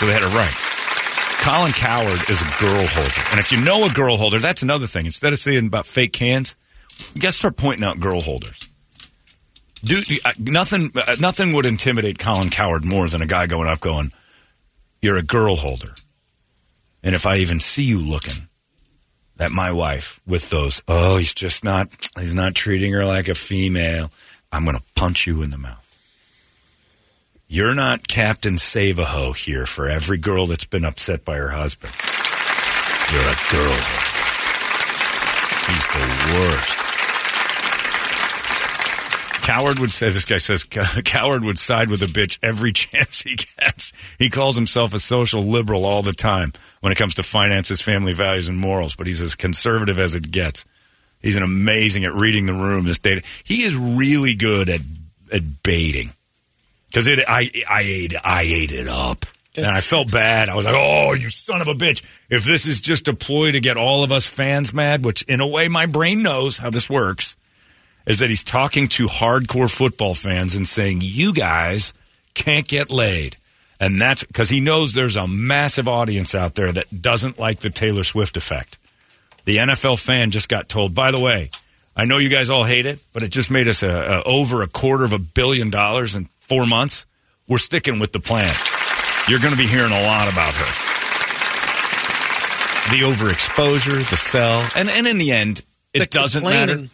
So 0.00 0.06
they 0.06 0.12
had 0.12 0.22
it 0.22 0.34
right. 0.34 0.52
Colin 1.44 1.70
Coward 1.72 2.28
is 2.28 2.42
a 2.42 2.50
girl 2.58 2.84
holder. 2.88 3.22
And 3.30 3.38
if 3.38 3.52
you 3.52 3.60
know 3.60 3.84
a 3.84 3.90
girl 3.90 4.16
holder, 4.16 4.40
that's 4.40 4.64
another 4.64 4.88
thing. 4.88 5.06
Instead 5.06 5.32
of 5.32 5.38
saying 5.38 5.68
about 5.68 5.86
fake 5.86 6.12
cans, 6.12 6.56
you 7.14 7.20
got 7.20 7.28
to 7.28 7.36
start 7.36 7.56
pointing 7.56 7.84
out 7.84 8.00
girl 8.00 8.20
holders. 8.20 8.58
Dude, 9.84 10.02
uh, 10.24 10.32
nothing, 10.38 10.90
uh, 10.96 11.14
nothing 11.20 11.52
would 11.52 11.64
intimidate 11.64 12.18
Colin 12.18 12.50
Coward 12.50 12.84
more 12.84 13.08
than 13.08 13.22
a 13.22 13.26
guy 13.26 13.46
going 13.46 13.68
up 13.68 13.78
going, 13.78 14.10
"You're 15.02 15.16
a 15.16 15.22
girl 15.22 15.56
holder," 15.56 15.94
and 17.02 17.14
if 17.14 17.26
I 17.26 17.36
even 17.36 17.60
see 17.60 17.84
you 17.84 17.98
looking 17.98 18.48
at 19.38 19.52
my 19.52 19.70
wife 19.70 20.20
with 20.26 20.50
those, 20.50 20.82
oh, 20.88 21.18
he's 21.18 21.34
just 21.34 21.62
not, 21.62 21.88
he's 22.18 22.34
not 22.34 22.54
treating 22.54 22.92
her 22.92 23.04
like 23.04 23.28
a 23.28 23.34
female. 23.34 24.10
I'm 24.50 24.64
going 24.64 24.76
to 24.76 24.82
punch 24.94 25.26
you 25.26 25.42
in 25.42 25.50
the 25.50 25.58
mouth. 25.58 25.82
You're 27.48 27.74
not 27.74 28.08
Captain 28.08 28.58
Save-a-ho 28.58 29.32
here 29.32 29.66
for 29.66 29.88
every 29.88 30.18
girl 30.18 30.46
that's 30.46 30.64
been 30.64 30.84
upset 30.84 31.24
by 31.24 31.36
her 31.36 31.50
husband. 31.50 31.92
You're 33.12 33.22
a 33.22 33.36
girl. 33.52 33.78
He's 35.68 35.86
the 35.88 36.38
worst. 36.38 36.85
Coward 39.46 39.78
would 39.78 39.92
say, 39.92 40.08
this 40.08 40.24
guy 40.24 40.38
says, 40.38 40.64
Coward 41.04 41.44
would 41.44 41.56
side 41.56 41.88
with 41.88 42.02
a 42.02 42.06
bitch 42.06 42.36
every 42.42 42.72
chance 42.72 43.20
he 43.20 43.36
gets. 43.36 43.92
He 44.18 44.28
calls 44.28 44.56
himself 44.56 44.92
a 44.92 44.98
social 44.98 45.44
liberal 45.44 45.84
all 45.84 46.02
the 46.02 46.12
time 46.12 46.52
when 46.80 46.90
it 46.90 46.98
comes 46.98 47.14
to 47.14 47.22
finances, 47.22 47.80
family 47.80 48.12
values, 48.12 48.48
and 48.48 48.58
morals, 48.58 48.96
but 48.96 49.06
he's 49.06 49.20
as 49.20 49.36
conservative 49.36 50.00
as 50.00 50.16
it 50.16 50.32
gets. 50.32 50.64
He's 51.22 51.36
an 51.36 51.44
amazing 51.44 52.04
at 52.04 52.12
reading 52.12 52.46
the 52.46 52.54
room. 52.54 52.86
This 52.86 52.98
data. 52.98 53.22
He 53.44 53.62
is 53.62 53.76
really 53.76 54.34
good 54.34 54.68
at, 54.68 54.80
at 55.32 55.62
baiting. 55.62 56.10
Because 56.88 57.06
it, 57.06 57.20
I, 57.28 57.48
I 57.70 57.82
ate, 57.82 58.14
I 58.24 58.42
ate 58.42 58.72
it 58.72 58.88
up. 58.88 59.26
And 59.56 59.66
I 59.66 59.80
felt 59.80 60.10
bad. 60.10 60.48
I 60.48 60.56
was 60.56 60.66
like, 60.66 60.74
oh, 60.76 61.14
you 61.14 61.30
son 61.30 61.60
of 61.60 61.68
a 61.68 61.74
bitch. 61.74 62.02
If 62.28 62.44
this 62.44 62.66
is 62.66 62.80
just 62.80 63.06
a 63.06 63.14
ploy 63.14 63.52
to 63.52 63.60
get 63.60 63.76
all 63.76 64.02
of 64.02 64.10
us 64.10 64.26
fans 64.26 64.74
mad, 64.74 65.04
which 65.04 65.22
in 65.22 65.40
a 65.40 65.46
way 65.46 65.68
my 65.68 65.86
brain 65.86 66.24
knows 66.24 66.58
how 66.58 66.70
this 66.70 66.90
works, 66.90 67.35
is 68.06 68.20
that 68.20 68.28
he's 68.28 68.44
talking 68.44 68.88
to 68.88 69.06
hardcore 69.08 69.70
football 69.70 70.14
fans 70.14 70.54
and 70.54 70.66
saying, 70.66 71.00
you 71.02 71.32
guys 71.32 71.92
can't 72.34 72.68
get 72.68 72.90
laid. 72.90 73.36
And 73.78 74.00
that's 74.00 74.24
because 74.24 74.48
he 74.48 74.60
knows 74.60 74.94
there's 74.94 75.16
a 75.16 75.26
massive 75.26 75.88
audience 75.88 76.34
out 76.34 76.54
there 76.54 76.72
that 76.72 77.02
doesn't 77.02 77.38
like 77.38 77.60
the 77.60 77.70
Taylor 77.70 78.04
Swift 78.04 78.36
effect. 78.36 78.78
The 79.44 79.58
NFL 79.58 80.02
fan 80.02 80.30
just 80.30 80.48
got 80.48 80.68
told, 80.68 80.94
by 80.94 81.10
the 81.10 81.20
way, 81.20 81.50
I 81.94 82.04
know 82.04 82.18
you 82.18 82.28
guys 82.28 82.50
all 82.50 82.64
hate 82.64 82.86
it, 82.86 82.98
but 83.12 83.22
it 83.22 83.28
just 83.28 83.50
made 83.50 83.68
us 83.68 83.82
a, 83.82 83.88
a 83.88 84.22
over 84.24 84.62
a 84.62 84.66
quarter 84.66 85.04
of 85.04 85.12
a 85.12 85.18
billion 85.18 85.70
dollars 85.70 86.14
in 86.14 86.26
four 86.38 86.66
months. 86.66 87.06
We're 87.48 87.58
sticking 87.58 87.98
with 87.98 88.12
the 88.12 88.20
plan. 88.20 88.52
You're 89.28 89.40
going 89.40 89.52
to 89.52 89.58
be 89.58 89.66
hearing 89.66 89.92
a 89.92 90.02
lot 90.02 90.30
about 90.32 90.54
her. 90.54 90.82
The 92.90 93.02
overexposure, 93.02 94.08
the 94.10 94.16
sell, 94.16 94.64
and, 94.76 94.88
and 94.88 95.06
in 95.08 95.18
the 95.18 95.32
end, 95.32 95.64
it 95.92 96.00
The 96.00 96.06
doesn't 96.06 96.44
matter. 96.44 96.86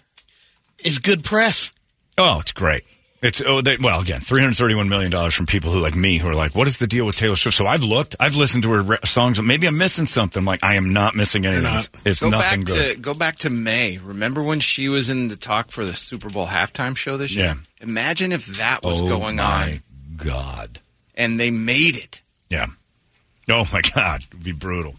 Is 0.84 0.98
good 0.98 1.24
press. 1.24 1.70
Oh, 2.18 2.40
it's 2.40 2.52
great. 2.52 2.82
It's 3.22 3.40
oh, 3.40 3.60
they, 3.60 3.76
well 3.76 4.00
again, 4.00 4.18
three 4.18 4.40
hundred 4.40 4.56
thirty-one 4.56 4.88
million 4.88 5.12
dollars 5.12 5.32
from 5.34 5.46
people 5.46 5.70
who 5.70 5.78
like 5.80 5.94
me 5.94 6.18
who 6.18 6.26
are 6.28 6.34
like, 6.34 6.56
"What 6.56 6.66
is 6.66 6.78
the 6.78 6.88
deal 6.88 7.06
with 7.06 7.14
Taylor 7.16 7.36
Swift?" 7.36 7.56
So 7.56 7.68
I've 7.68 7.84
looked, 7.84 8.16
I've 8.18 8.34
listened 8.34 8.64
to 8.64 8.72
her 8.72 8.82
re- 8.82 8.98
songs. 9.04 9.40
Maybe 9.40 9.68
I'm 9.68 9.78
missing 9.78 10.06
something. 10.06 10.40
I'm 10.40 10.44
like 10.44 10.64
I 10.64 10.74
am 10.74 10.92
not 10.92 11.14
missing 11.14 11.46
anything. 11.46 11.62
not. 11.62 11.86
It's, 11.86 12.00
it's 12.04 12.20
Go 12.22 12.30
nothing 12.30 12.64
back 12.64 12.74
good. 12.74 12.94
to 12.96 13.00
go 13.00 13.14
back 13.14 13.36
to 13.38 13.50
May. 13.50 13.98
Remember 13.98 14.42
when 14.42 14.58
she 14.58 14.88
was 14.88 15.08
in 15.08 15.28
the 15.28 15.36
talk 15.36 15.70
for 15.70 15.84
the 15.84 15.94
Super 15.94 16.30
Bowl 16.30 16.46
halftime 16.46 16.96
show 16.96 17.16
this 17.16 17.36
year? 17.36 17.46
Yeah. 17.46 17.54
Imagine 17.80 18.32
if 18.32 18.46
that 18.58 18.82
was 18.82 19.00
oh 19.00 19.08
going 19.08 19.36
my 19.36 19.44
on 19.44 19.82
God! 20.16 20.80
and 21.14 21.38
they 21.38 21.52
made 21.52 21.96
it. 21.96 22.22
Yeah. 22.48 22.66
Oh 23.48 23.68
my 23.72 23.82
God, 23.94 24.22
it 24.22 24.32
would 24.34 24.42
be 24.44 24.50
brutal. 24.52 24.96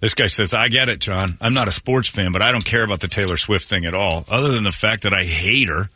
This 0.00 0.14
guy 0.14 0.28
says, 0.28 0.54
I 0.54 0.68
get 0.68 0.88
it, 0.88 1.00
John. 1.00 1.36
I'm 1.40 1.54
not 1.54 1.66
a 1.66 1.72
sports 1.72 2.08
fan, 2.08 2.30
but 2.32 2.40
I 2.40 2.52
don't 2.52 2.64
care 2.64 2.84
about 2.84 3.00
the 3.00 3.08
Taylor 3.08 3.36
Swift 3.36 3.68
thing 3.68 3.84
at 3.84 3.94
all, 3.94 4.24
other 4.28 4.52
than 4.52 4.64
the 4.64 4.72
fact 4.72 5.02
that 5.02 5.12
I 5.12 5.24
hate 5.24 5.68
her. 5.68 5.90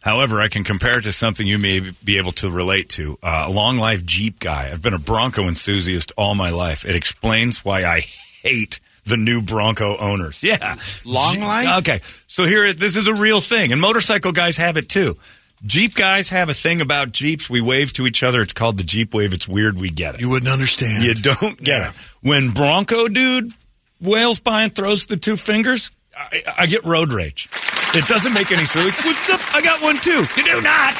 However, 0.00 0.40
I 0.40 0.48
can 0.48 0.64
compare 0.64 0.98
it 0.98 1.02
to 1.02 1.12
something 1.12 1.46
you 1.46 1.58
may 1.58 1.90
be 2.02 2.16
able 2.16 2.32
to 2.32 2.50
relate 2.50 2.88
to. 2.90 3.18
Uh, 3.22 3.44
a 3.48 3.50
long 3.50 3.76
life 3.76 4.04
Jeep 4.04 4.40
guy. 4.40 4.70
I've 4.72 4.80
been 4.80 4.94
a 4.94 4.98
Bronco 4.98 5.42
enthusiast 5.42 6.12
all 6.16 6.34
my 6.34 6.50
life. 6.50 6.86
It 6.86 6.96
explains 6.96 7.64
why 7.64 7.84
I 7.84 8.00
hate 8.00 8.80
the 9.04 9.18
new 9.18 9.42
Bronco 9.42 9.96
owners. 9.98 10.42
Yeah. 10.42 10.76
Long 11.04 11.40
life? 11.40 11.78
Okay. 11.80 12.00
So 12.26 12.44
here, 12.44 12.72
this 12.72 12.96
is 12.96 13.08
a 13.08 13.14
real 13.14 13.40
thing. 13.40 13.72
And 13.72 13.80
motorcycle 13.80 14.32
guys 14.32 14.56
have 14.56 14.76
it 14.76 14.88
too. 14.88 15.16
Jeep 15.64 15.94
guys 15.94 16.30
have 16.30 16.48
a 16.48 16.54
thing 16.54 16.80
about 16.80 17.12
Jeeps. 17.12 17.50
We 17.50 17.60
wave 17.60 17.92
to 17.94 18.06
each 18.06 18.22
other. 18.22 18.40
It's 18.40 18.54
called 18.54 18.78
the 18.78 18.84
Jeep 18.84 19.12
wave. 19.12 19.34
It's 19.34 19.46
weird. 19.46 19.78
We 19.78 19.90
get 19.90 20.14
it. 20.14 20.20
You 20.20 20.30
wouldn't 20.30 20.50
understand. 20.50 21.04
You 21.04 21.14
don't 21.14 21.62
get 21.62 21.82
it. 21.82 21.94
When 22.22 22.50
Bronco 22.50 23.08
dude 23.08 23.52
wails 24.00 24.40
by 24.40 24.62
and 24.64 24.74
throws 24.74 25.06
the 25.06 25.16
two 25.18 25.36
fingers, 25.36 25.90
I, 26.16 26.42
I 26.60 26.66
get 26.66 26.84
road 26.84 27.12
rage. 27.12 27.48
It 27.94 28.06
doesn't 28.06 28.32
make 28.32 28.50
any 28.52 28.64
sense. 28.64 28.86
Like, 28.86 29.04
What's 29.04 29.30
up? 29.30 29.54
I 29.54 29.60
got 29.60 29.82
one 29.82 29.98
too. 29.98 30.24
You 30.36 30.44
do 30.44 30.60
not. 30.62 30.94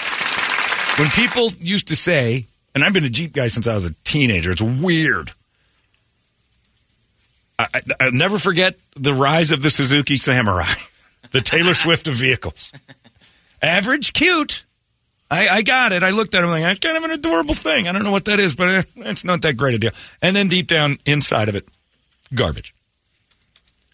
When 0.99 1.09
people 1.11 1.51
used 1.61 1.89
to 1.89 1.97
say, 1.97 2.47
and 2.75 2.85
I've 2.85 2.93
been 2.93 3.05
a 3.05 3.11
Jeep 3.11 3.33
guy 3.33 3.47
since 3.47 3.67
I 3.67 3.75
was 3.75 3.87
a 3.87 3.95
teenager, 4.05 4.51
it's 4.51 4.61
weird. 4.61 5.33
I, 7.59 7.67
I, 7.75 7.81
I'll 8.01 8.13
never 8.13 8.39
forget 8.39 8.77
the 8.95 9.15
rise 9.15 9.51
of 9.53 9.63
the 9.63 9.71
Suzuki 9.71 10.17
Samurai, 10.17 10.73
the 11.31 11.41
Taylor 11.41 11.75
Swift 11.75 12.09
of 12.09 12.15
vehicles. 12.15 12.73
Average, 13.63 14.13
cute. 14.13 14.65
I, 15.31 15.49
I 15.49 15.63
got 15.63 15.93
it. 15.93 16.03
I 16.03 16.11
looked 16.11 16.35
at 16.35 16.43
him 16.43 16.51
like, 16.51 16.63
that's 16.63 16.81
kind 16.81 16.97
of 16.97 17.05
an 17.05 17.13
adorable 17.13 17.55
thing. 17.55 17.87
I 17.87 17.93
don't 17.93 18.03
know 18.03 18.11
what 18.11 18.25
that 18.25 18.41
is, 18.41 18.57
but 18.57 18.69
eh, 18.69 18.83
it's 18.97 19.25
not 19.25 19.43
that 19.43 19.57
great 19.57 19.75
a 19.75 19.79
deal. 19.79 19.93
And 20.21 20.35
then 20.35 20.49
deep 20.49 20.67
down 20.67 20.99
inside 21.07 21.49
of 21.49 21.55
it, 21.55 21.69
garbage. 22.35 22.75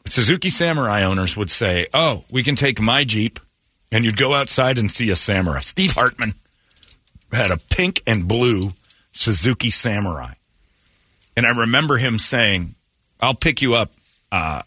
Suzuki 0.06 0.50
Samurai 0.50 1.02
owners 1.02 1.36
would 1.36 1.50
say, 1.50 1.86
"Oh, 1.92 2.24
we 2.30 2.42
can 2.42 2.54
take 2.54 2.80
my 2.80 3.04
Jeep," 3.04 3.40
and 3.90 4.04
you'd 4.04 4.16
go 4.16 4.34
outside 4.34 4.78
and 4.78 4.90
see 4.90 5.10
a 5.10 5.16
Samurai. 5.16 5.58
Steve 5.60 5.92
Hartman 5.92 6.32
had 7.32 7.50
a 7.50 7.56
pink 7.56 8.02
and 8.06 8.26
blue 8.28 8.72
Suzuki 9.12 9.68
Samurai, 9.68 10.34
and 11.36 11.44
I 11.44 11.50
remember 11.50 11.96
him 11.96 12.18
saying, 12.20 12.76
"I'll 13.20 13.34
pick 13.34 13.60
you 13.60 13.74
up." 13.74 13.90
Uh, 14.30 14.62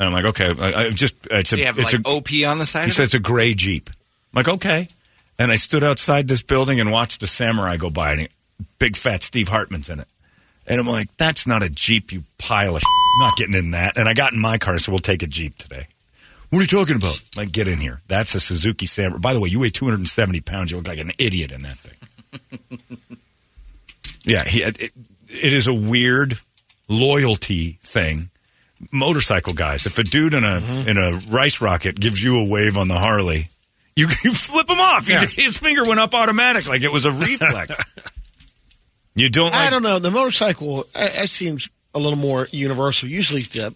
and 0.00 0.08
I'm 0.08 0.12
like, 0.12 0.24
"Okay." 0.24 0.52
I, 0.60 0.86
I 0.86 0.90
just 0.90 1.14
it's 1.30 1.52
a 1.52 1.56
They 1.56 1.62
have 1.62 1.78
it's 1.78 1.92
like 1.94 2.04
a 2.04 2.08
OP 2.08 2.28
on 2.44 2.58
the 2.58 2.66
side 2.66 2.86
he 2.86 2.90
said 2.90 3.02
it. 3.02 3.06
it's 3.06 3.14
a 3.14 3.20
gray 3.20 3.54
Jeep. 3.54 3.88
I'm 4.32 4.38
like, 4.38 4.48
okay. 4.48 4.88
And 5.38 5.50
I 5.50 5.56
stood 5.56 5.82
outside 5.82 6.28
this 6.28 6.42
building 6.42 6.80
and 6.80 6.90
watched 6.90 7.22
a 7.22 7.26
samurai 7.26 7.76
go 7.76 7.90
by, 7.90 8.12
and 8.12 8.28
big 8.78 8.96
fat 8.96 9.22
Steve 9.22 9.48
Hartman's 9.48 9.88
in 9.88 10.00
it. 10.00 10.08
And 10.66 10.80
I'm 10.80 10.86
like, 10.86 11.14
that's 11.16 11.46
not 11.46 11.62
a 11.62 11.68
Jeep, 11.68 12.12
you 12.12 12.24
pile 12.38 12.76
of 12.76 12.82
I'm 12.84 13.26
not 13.26 13.36
getting 13.36 13.54
in 13.54 13.72
that. 13.72 13.98
And 13.98 14.08
I 14.08 14.14
got 14.14 14.32
in 14.32 14.40
my 14.40 14.58
car, 14.58 14.78
so 14.78 14.92
we'll 14.92 15.00
take 15.00 15.22
a 15.22 15.26
Jeep 15.26 15.56
today. 15.56 15.88
What 16.50 16.58
are 16.60 16.62
you 16.62 16.68
talking 16.68 16.96
about? 16.96 17.20
I'm 17.34 17.44
like, 17.44 17.52
get 17.52 17.66
in 17.66 17.78
here. 17.78 18.02
That's 18.08 18.34
a 18.34 18.40
Suzuki 18.40 18.86
Samurai. 18.86 19.18
By 19.18 19.34
the 19.34 19.40
way, 19.40 19.48
you 19.48 19.60
weigh 19.60 19.70
270 19.70 20.40
pounds. 20.42 20.70
You 20.70 20.76
look 20.76 20.88
like 20.88 20.98
an 20.98 21.12
idiot 21.18 21.50
in 21.50 21.62
that 21.62 21.76
thing. 21.76 22.78
yeah, 24.24 24.44
he, 24.44 24.62
it, 24.62 24.80
it 24.80 25.52
is 25.52 25.66
a 25.66 25.74
weird 25.74 26.38
loyalty 26.88 27.78
thing 27.82 28.30
motorcycle 28.90 29.54
guys. 29.54 29.86
If 29.86 29.98
a 29.98 30.02
dude 30.02 30.34
in 30.34 30.44
a 30.44 30.60
mm-hmm. 30.60 30.88
in 30.88 30.98
a 30.98 31.12
rice 31.30 31.60
rocket 31.60 31.98
gives 31.98 32.22
you 32.22 32.38
a 32.38 32.44
wave 32.44 32.76
on 32.76 32.88
the 32.88 32.98
Harley, 32.98 33.48
you, 33.96 34.08
you 34.24 34.32
flip 34.32 34.68
him 34.68 34.80
off. 34.80 35.06
He- 35.06 35.12
Yeah. 35.12 35.26
his 35.26 35.56
finger 35.58 35.84
went 35.84 36.00
up 36.00 36.14
automatic, 36.14 36.66
like 36.68 36.82
it 36.82 36.92
was 36.92 37.04
a 37.04 37.12
reflex. 37.12 37.78
you 39.14 39.28
don't. 39.28 39.52
Like, 39.52 39.66
I 39.66 39.70
don't 39.70 39.82
know. 39.82 39.98
The 39.98 40.10
motorcycle, 40.10 40.86
it 40.94 41.30
seems 41.30 41.68
a 41.94 41.98
little 41.98 42.18
more 42.18 42.48
universal. 42.52 43.08
Usually, 43.08 43.42
the, 43.42 43.74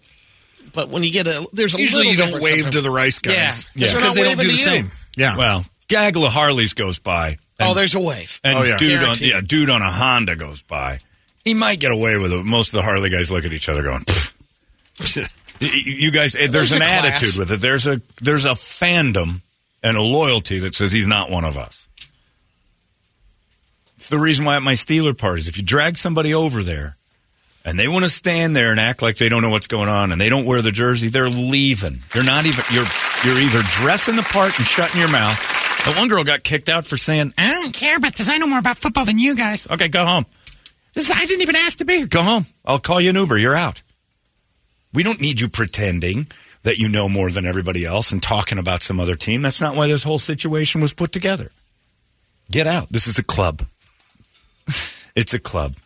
but 0.73 0.89
when 0.89 1.03
you 1.03 1.11
get 1.11 1.27
a, 1.27 1.47
there's 1.53 1.75
a 1.75 1.79
Usually 1.79 2.07
little 2.07 2.25
you 2.25 2.31
don't 2.31 2.41
wave 2.41 2.53
sometimes. 2.63 2.75
to 2.75 2.81
the 2.81 2.89
rice 2.89 3.19
guys. 3.19 3.69
Yeah, 3.75 3.87
Yeah. 3.87 3.93
'cause 3.93 3.93
they're 3.93 3.95
Because 3.99 4.03
not 4.03 4.15
they 4.15 4.23
don't 4.23 4.39
do 4.39 4.47
the 4.47 4.53
to 4.53 4.59
you. 4.59 4.65
same. 4.65 4.91
Yeah. 5.15 5.37
Well, 5.37 5.65
gaggle 5.87 6.25
of 6.25 6.33
Harleys 6.33 6.73
goes 6.73 6.99
by. 6.99 7.37
Oh, 7.59 7.69
and- 7.69 7.77
there's 7.77 7.95
a 7.95 7.99
wave. 7.99 8.39
and 8.43 8.57
Oh, 8.59 8.63
yeah. 8.63 8.77
dude 8.77 9.01
on 9.03 9.15
yeah, 9.19 9.41
dude 9.45 9.69
on 9.69 9.81
a 9.81 9.91
Honda 9.91 10.35
goes 10.35 10.61
by. 10.61 10.99
He 11.43 11.53
might 11.53 11.79
get 11.79 11.91
away 11.91 12.17
with 12.17 12.33
it. 12.33 12.43
Most 12.43 12.69
of 12.69 12.73
the 12.77 12.81
Harley 12.83 13.09
guys 13.09 13.31
look 13.31 13.45
at 13.45 13.53
each 13.53 13.69
other 13.69 13.81
going. 13.83 14.03
You- 15.59 15.69
you 15.69 16.11
guys, 16.11 16.35
eh, 16.35 16.47
there's, 16.47 16.69
There's 16.69 16.71
an 16.73 16.81
attitude 16.83 17.37
with 17.37 17.51
it. 17.51 17.61
There's 17.61 17.87
a 17.87 17.99
there's 18.21 18.45
a 18.45 18.49
fandom 18.51 19.41
and 19.83 19.97
a 19.97 20.01
loyalty 20.01 20.59
that 20.59 20.75
says 20.75 20.91
he's 20.91 21.07
not 21.07 21.29
one 21.29 21.43
of 21.43 21.57
us. 21.57 21.87
It's 23.95 24.09
the 24.09 24.19
reason 24.19 24.45
why 24.45 24.55
at 24.55 24.61
my 24.61 24.73
Steeler 24.73 25.17
parties, 25.17 25.47
if 25.47 25.57
you 25.57 25.63
drag 25.63 25.97
somebody 25.97 26.33
over 26.33 26.61
there 26.61 26.97
and 27.65 27.79
they 27.79 27.87
want 27.87 28.03
to 28.03 28.09
stand 28.09 28.55
there 28.55 28.71
and 28.71 28.79
act 28.79 29.01
like 29.01 29.17
they 29.17 29.27
don't 29.27 29.41
know 29.41 29.49
what's 29.49 29.67
going 29.67 29.89
on 29.89 30.11
and 30.11 30.21
they 30.21 30.29
don't 30.29 30.45
wear 30.45 30.61
the 30.61 30.71
jersey, 30.71 31.09
they're 31.09 31.29
leaving. 31.29 31.99
You're 32.13 32.23
not 32.23 32.45
even 32.45 32.63
you're 32.71 32.85
you're 33.25 33.41
either 33.41 33.61
dressing 33.71 34.15
the 34.15 34.21
part 34.21 34.57
and 34.57 34.67
shutting 34.67 34.99
your 34.99 35.11
mouth. 35.11 35.37
The 35.85 35.93
one 35.93 36.09
girl 36.09 36.23
got 36.23 36.43
kicked 36.43 36.69
out 36.69 36.85
for 36.85 36.97
saying, 36.97 37.33
I 37.37 37.51
don't 37.51 37.73
care 37.73 37.97
about 37.97 38.15
this. 38.15 38.29
I 38.29 38.37
know 38.37 38.47
more 38.47 38.59
about 38.59 38.77
football 38.77 39.05
than 39.05 39.17
you 39.17 39.35
guys. 39.35 39.67
"Okay, 39.69 39.87
go 39.87 40.05
home." 40.05 40.25
This, 40.93 41.09
I 41.09 41.25
didn't 41.25 41.41
even 41.41 41.55
ask 41.55 41.77
to 41.79 41.85
be 41.85 41.97
here. 41.97 42.07
Go 42.07 42.23
home. 42.23 42.45
I'll 42.65 42.79
call 42.79 42.99
you 43.01 43.09
an 43.11 43.15
Uber. 43.15 43.37
You're 43.37 43.55
out. 43.55 43.81
We 44.93 45.03
don't 45.03 45.21
need 45.21 45.39
you 45.39 45.47
pretending 45.49 46.27
that 46.67 46.77
you 46.77 46.89
know 46.89 47.07
more 47.07 47.31
than 47.31 47.45
everybody 47.45 47.85
else 47.85 48.11
and 48.11 48.21
talking 48.21 48.57
about 48.57 48.81
some 48.81 48.99
other 48.99 49.15
team. 49.15 49.41
That's 49.41 49.61
not 49.61 49.77
why 49.77 49.87
this 49.87 50.03
whole 50.03 50.19
situation 50.19 50.81
was 50.81 50.93
put 50.93 51.13
together. 51.13 51.49
Get 52.51 52.67
out. 52.67 52.89
This 52.89 53.07
is 53.07 53.17
a 53.17 53.23
club. 53.23 53.65
it's 55.15 55.33
a 55.33 55.39
club. 55.39 55.77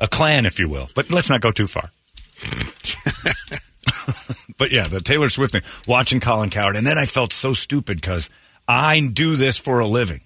A 0.00 0.08
clan, 0.08 0.46
if 0.46 0.58
you 0.58 0.70
will. 0.70 0.88
But 0.94 1.10
let's 1.10 1.28
not 1.28 1.42
go 1.42 1.50
too 1.50 1.66
far. 1.66 1.82
but 4.56 4.72
yeah, 4.72 4.84
the 4.84 5.02
Taylor 5.04 5.28
Swift 5.28 5.52
thing, 5.52 5.60
watching 5.86 6.18
Colin 6.18 6.48
Coward. 6.48 6.76
And 6.76 6.86
then 6.86 6.96
I 6.96 7.04
felt 7.04 7.34
so 7.34 7.52
stupid 7.52 8.00
because 8.00 8.30
I 8.66 9.02
do 9.12 9.36
this 9.36 9.58
for 9.58 9.80
a 9.80 9.86
living. 9.86 10.22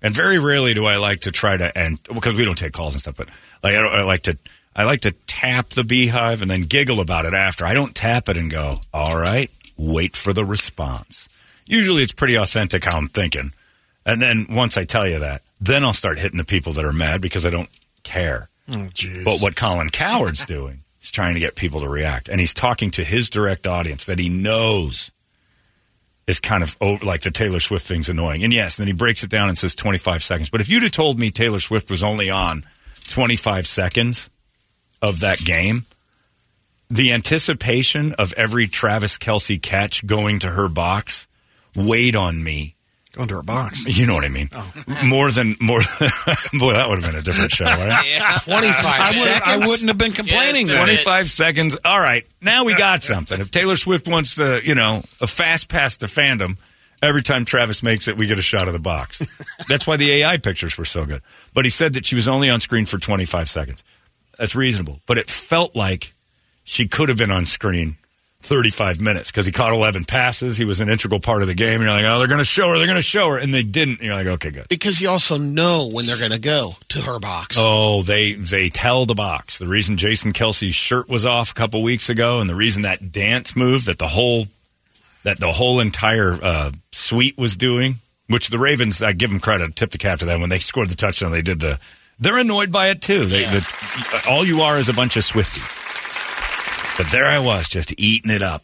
And 0.00 0.14
very 0.14 0.38
rarely 0.38 0.72
do 0.72 0.86
I 0.86 0.96
like 0.96 1.20
to 1.20 1.30
try 1.30 1.54
to 1.54 1.76
and 1.76 2.02
because 2.04 2.34
we 2.34 2.46
don't 2.46 2.56
take 2.56 2.72
calls 2.72 2.94
and 2.94 3.02
stuff, 3.02 3.14
but 3.14 3.28
like 3.62 3.74
I, 3.74 3.82
don't, 3.82 3.92
I 3.92 4.04
like 4.04 4.22
to 4.22 4.38
I 4.74 4.84
like 4.84 5.00
to 5.02 5.12
tap 5.26 5.70
the 5.70 5.84
beehive 5.84 6.42
and 6.42 6.50
then 6.50 6.62
giggle 6.62 7.00
about 7.00 7.26
it 7.26 7.34
after. 7.34 7.64
I 7.64 7.74
don't 7.74 7.94
tap 7.94 8.28
it 8.28 8.36
and 8.36 8.50
go, 8.50 8.80
"All 8.92 9.16
right, 9.16 9.50
wait 9.76 10.16
for 10.16 10.32
the 10.32 10.44
response." 10.44 11.28
Usually, 11.66 12.02
it's 12.02 12.12
pretty 12.12 12.36
authentic 12.36 12.84
how 12.84 12.96
I'm 12.96 13.08
thinking, 13.08 13.52
and 14.06 14.20
then 14.20 14.46
once 14.50 14.76
I 14.76 14.84
tell 14.84 15.06
you 15.06 15.18
that, 15.18 15.42
then 15.60 15.84
I'll 15.84 15.92
start 15.92 16.18
hitting 16.18 16.38
the 16.38 16.44
people 16.44 16.72
that 16.72 16.84
are 16.84 16.92
mad 16.92 17.20
because 17.20 17.46
I 17.46 17.50
don't 17.50 17.70
care. 18.02 18.48
Oh. 18.70 18.88
But 19.24 19.40
what 19.40 19.56
Colin 19.56 19.90
Coward's 19.90 20.44
doing 20.44 20.80
is 21.02 21.10
trying 21.10 21.34
to 21.34 21.40
get 21.40 21.54
people 21.54 21.80
to 21.80 21.88
react, 21.88 22.28
and 22.28 22.40
he's 22.40 22.54
talking 22.54 22.90
to 22.92 23.04
his 23.04 23.28
direct 23.28 23.66
audience 23.66 24.04
that 24.04 24.18
he 24.18 24.28
knows 24.28 25.12
is 26.26 26.40
kind 26.40 26.62
of 26.62 26.76
oh, 26.80 26.98
like 27.02 27.22
the 27.22 27.30
Taylor 27.30 27.60
Swift 27.60 27.86
thing's 27.86 28.08
annoying. 28.08 28.44
And 28.44 28.52
yes, 28.52 28.78
and 28.78 28.86
then 28.86 28.94
he 28.94 28.96
breaks 28.96 29.22
it 29.22 29.30
down 29.30 29.48
and 29.48 29.58
says 29.58 29.74
25 29.74 30.22
seconds. 30.22 30.50
But 30.50 30.60
if 30.60 30.68
you'd 30.68 30.82
have 30.82 30.92
told 30.92 31.18
me 31.18 31.30
Taylor 31.30 31.58
Swift 31.58 31.90
was 31.90 32.02
only 32.02 32.30
on 32.30 32.64
25 33.10 33.66
seconds 33.66 34.30
of 35.02 35.20
that 35.20 35.38
game, 35.38 35.84
the 36.88 37.12
anticipation 37.12 38.14
of 38.14 38.32
every 38.34 38.68
Travis 38.68 39.18
Kelce 39.18 39.60
catch 39.60 40.06
going 40.06 40.38
to 40.38 40.48
her 40.48 40.68
box 40.68 41.26
weighed 41.74 42.16
on 42.16 42.42
me 42.42 42.76
Going 43.12 43.28
to 43.28 43.36
her 43.36 43.42
box. 43.42 43.84
You 43.86 44.06
know 44.06 44.14
what 44.14 44.24
I 44.24 44.30
mean? 44.30 44.48
More 45.04 45.30
than 45.30 45.54
more. 45.60 45.80
boy, 46.58 46.72
that 46.72 46.86
would 46.88 47.02
have 47.02 47.10
been 47.10 47.20
a 47.20 47.22
different 47.22 47.50
show, 47.50 47.66
right? 47.66 48.06
Yeah. 48.08 48.38
25 48.42 48.84
I, 48.84 49.06
would, 49.06 49.14
seconds. 49.14 49.42
I 49.44 49.68
wouldn't 49.68 49.88
have 49.88 49.98
been 49.98 50.12
complaining. 50.12 50.66
Yes, 50.66 50.78
then. 50.78 50.86
25 50.86 51.30
seconds. 51.30 51.76
All 51.84 52.00
right. 52.00 52.26
Now 52.40 52.64
we 52.64 52.74
got 52.74 53.02
something. 53.02 53.38
If 53.38 53.50
Taylor 53.50 53.76
Swift 53.76 54.08
wants, 54.08 54.40
uh, 54.40 54.60
you 54.64 54.74
know, 54.74 55.02
a 55.20 55.26
fast 55.26 55.68
pass 55.68 55.98
to 55.98 56.06
fandom, 56.06 56.56
every 57.02 57.20
time 57.20 57.44
Travis 57.44 57.82
makes 57.82 58.08
it, 58.08 58.16
we 58.16 58.26
get 58.26 58.38
a 58.38 58.42
shot 58.42 58.66
of 58.66 58.72
the 58.72 58.78
box. 58.78 59.44
That's 59.68 59.86
why 59.86 59.98
the 59.98 60.10
AI 60.10 60.38
pictures 60.38 60.78
were 60.78 60.86
so 60.86 61.04
good. 61.04 61.20
But 61.52 61.66
he 61.66 61.70
said 61.70 61.92
that 61.92 62.06
she 62.06 62.14
was 62.14 62.28
only 62.28 62.48
on 62.48 62.60
screen 62.60 62.86
for 62.86 62.96
25 62.96 63.46
seconds. 63.46 63.84
That's 64.38 64.54
reasonable. 64.54 65.00
But 65.06 65.18
it 65.18 65.30
felt 65.30 65.76
like 65.76 66.12
she 66.64 66.86
could 66.88 67.08
have 67.08 67.18
been 67.18 67.30
on 67.30 67.46
screen 67.46 67.96
35 68.42 69.00
minutes 69.00 69.30
because 69.30 69.46
he 69.46 69.52
caught 69.52 69.72
11 69.72 70.04
passes. 70.04 70.56
He 70.56 70.64
was 70.64 70.80
an 70.80 70.88
integral 70.88 71.20
part 71.20 71.42
of 71.42 71.48
the 71.48 71.54
game. 71.54 71.80
And 71.80 71.84
you're 71.84 71.92
like, 71.92 72.04
oh, 72.04 72.18
they're 72.18 72.28
going 72.28 72.40
to 72.40 72.44
show 72.44 72.68
her. 72.68 72.76
They're 72.76 72.86
going 72.88 72.96
to 72.96 73.02
show 73.02 73.30
her. 73.30 73.38
And 73.38 73.54
they 73.54 73.62
didn't. 73.62 73.98
And 73.98 74.02
you're 74.02 74.16
like, 74.16 74.26
okay, 74.26 74.50
good. 74.50 74.68
because 74.68 75.00
you 75.00 75.08
also 75.10 75.38
know 75.38 75.88
when 75.92 76.06
they're 76.06 76.18
going 76.18 76.32
to 76.32 76.38
go 76.40 76.74
to 76.88 77.00
her 77.02 77.18
box. 77.20 77.56
Oh, 77.58 78.02
they 78.02 78.32
they 78.32 78.68
tell 78.68 79.06
the 79.06 79.14
box. 79.14 79.58
The 79.58 79.68
reason 79.68 79.96
Jason 79.96 80.32
Kelce's 80.32 80.74
shirt 80.74 81.08
was 81.08 81.24
off 81.24 81.52
a 81.52 81.54
couple 81.54 81.82
weeks 81.82 82.08
ago, 82.08 82.40
and 82.40 82.50
the 82.50 82.56
reason 82.56 82.82
that 82.82 83.12
dance 83.12 83.54
move 83.54 83.84
that 83.84 83.98
the 83.98 84.08
whole 84.08 84.46
that 85.22 85.38
the 85.38 85.52
whole 85.52 85.78
entire 85.78 86.36
uh, 86.42 86.70
suite 86.90 87.38
was 87.38 87.56
doing, 87.56 87.94
which 88.26 88.48
the 88.48 88.58
Ravens, 88.58 89.04
I 89.04 89.12
give 89.12 89.30
them 89.30 89.38
credit, 89.38 89.76
tip 89.76 89.92
the 89.92 89.98
cap 89.98 90.18
to 90.18 90.24
them 90.24 90.40
when 90.40 90.50
they 90.50 90.58
scored 90.58 90.88
the 90.88 90.96
touchdown. 90.96 91.30
They 91.30 91.42
did 91.42 91.60
the. 91.60 91.78
They're 92.18 92.38
annoyed 92.38 92.70
by 92.70 92.88
it 92.90 93.00
too. 93.00 93.24
They, 93.24 93.44
the, 93.44 94.24
all 94.28 94.44
you 94.46 94.60
are 94.60 94.78
is 94.78 94.88
a 94.88 94.92
bunch 94.92 95.16
of 95.16 95.22
Swifties. 95.24 95.78
But 96.96 97.10
there 97.10 97.26
I 97.26 97.38
was, 97.38 97.68
just 97.68 97.94
eating 97.98 98.30
it 98.30 98.42
up, 98.42 98.62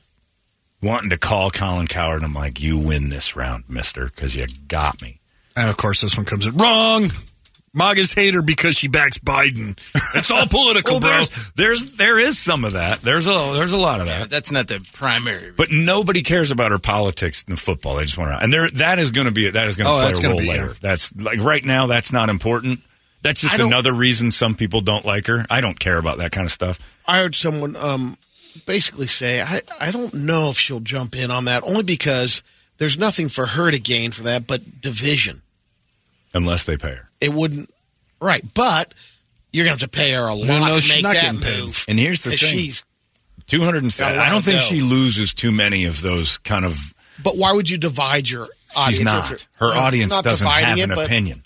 wanting 0.82 1.10
to 1.10 1.18
call 1.18 1.50
Colin 1.50 1.86
Cowherd. 1.86 2.22
I'm 2.22 2.34
like, 2.34 2.60
you 2.60 2.78
win 2.78 3.08
this 3.08 3.34
round, 3.36 3.64
Mister, 3.68 4.04
because 4.06 4.36
you 4.36 4.46
got 4.68 5.00
me. 5.02 5.20
And 5.56 5.68
of 5.68 5.76
course, 5.76 6.00
this 6.02 6.16
one 6.16 6.26
comes 6.26 6.46
in 6.46 6.56
wrong. 6.56 7.08
MAGA's 7.74 8.12
hater 8.14 8.40
because 8.42 8.76
she 8.76 8.88
backs 8.88 9.18
Biden. 9.18 9.78
It's 10.14 10.30
all 10.30 10.46
political, 10.50 10.94
Well, 10.94 11.00
bro. 11.00 11.10
there's, 11.10 11.52
there's 11.52 11.94
there 11.96 12.18
is 12.18 12.38
some 12.38 12.64
of 12.64 12.72
that. 12.74 13.00
There's 13.02 13.26
a 13.26 13.52
there's 13.56 13.72
a 13.72 13.76
lot 13.78 14.00
of 14.00 14.06
that. 14.06 14.30
That's 14.30 14.50
not 14.50 14.68
the 14.68 14.86
primary. 14.94 15.52
But 15.52 15.68
nobody 15.70 16.22
cares 16.22 16.50
about 16.50 16.70
her 16.70 16.78
politics 16.78 17.44
in 17.48 17.56
football. 17.56 17.96
They 17.96 18.04
just 18.04 18.16
want 18.18 18.30
to, 18.32 18.42
and 18.42 18.52
there 18.52 18.70
that 18.74 18.98
is 18.98 19.10
going 19.10 19.26
to 19.26 19.32
be 19.32 19.50
that 19.50 19.66
is 19.66 19.76
going 19.76 19.86
to 19.86 19.92
Oh, 19.92 20.12
play 20.12 20.28
a 20.28 20.30
role 20.30 20.38
be, 20.40 20.48
later. 20.48 20.66
yeah. 20.66 20.72
That's 20.80 21.14
like 21.16 21.40
right 21.40 21.64
now. 21.64 21.86
That's 21.86 22.12
not 22.12 22.28
important. 22.30 22.80
That's 23.22 23.40
just 23.40 23.58
another 23.58 23.92
reason 23.92 24.30
some 24.30 24.54
people 24.54 24.80
don't 24.80 25.04
like 25.04 25.26
her. 25.26 25.44
I 25.50 25.60
don't 25.60 25.78
care 25.78 25.98
about 25.98 26.18
that 26.18 26.30
kind 26.32 26.44
of 26.46 26.52
stuff. 26.52 26.78
I 27.06 27.18
heard 27.18 27.34
someone 27.34 27.74
um, 27.76 28.16
basically 28.66 29.06
say, 29.08 29.40
I, 29.42 29.60
I 29.80 29.90
don't 29.90 30.14
know 30.14 30.50
if 30.50 30.58
she'll 30.58 30.80
jump 30.80 31.16
in 31.16 31.30
on 31.30 31.46
that, 31.46 31.64
only 31.64 31.82
because 31.82 32.42
there's 32.78 32.98
nothing 32.98 33.28
for 33.28 33.44
her 33.46 33.70
to 33.70 33.78
gain 33.80 34.12
for 34.12 34.22
that 34.22 34.46
but 34.46 34.80
division. 34.80 35.42
Unless 36.34 36.64
they 36.64 36.76
pay 36.76 36.90
her. 36.94 37.08
It 37.20 37.32
wouldn't, 37.32 37.70
right, 38.20 38.44
but 38.54 38.94
you're 39.52 39.64
going 39.64 39.76
to 39.76 39.82
have 39.84 39.90
to 39.90 39.96
pay 39.98 40.12
her 40.12 40.26
a 40.28 40.34
lot 40.34 40.46
No, 40.46 40.66
no, 40.68 40.74
to 40.76 40.80
she's 40.80 40.96
make 40.96 41.02
not 41.02 41.14
that 41.14 41.22
getting 41.22 41.40
paid. 41.40 41.60
move. 41.64 41.84
And 41.88 41.98
here's 41.98 42.22
the 42.22 42.30
And 42.30 42.38
thing: 42.38 42.50
she's, 42.50 42.84
two 43.46 43.62
hundred 43.62 43.82
and 43.82 43.86
Got 43.86 43.88
a 43.88 43.90
seven. 43.90 44.16
lot 44.18 44.26
I 44.26 44.30
don't 44.30 44.42
to 44.42 44.50
think 44.50 44.60
go. 44.60 44.64
she 44.66 44.80
loses 44.82 45.34
too 45.34 45.50
many 45.50 45.86
of 45.86 46.02
those 46.02 46.36
kind 46.38 46.64
of. 46.64 46.94
but 47.24 47.34
why 47.36 47.52
would 47.52 47.68
you 47.68 47.78
divide 47.78 48.28
your 48.28 48.46
audience? 48.76 48.96
She's 48.98 49.04
not. 49.04 49.46
Her 49.54 49.66
audience 49.74 50.12
not 50.12 50.22
doesn't 50.22 50.46
have 50.46 50.78
an 50.78 50.90
but 50.90 51.06
opinion. 51.06 51.42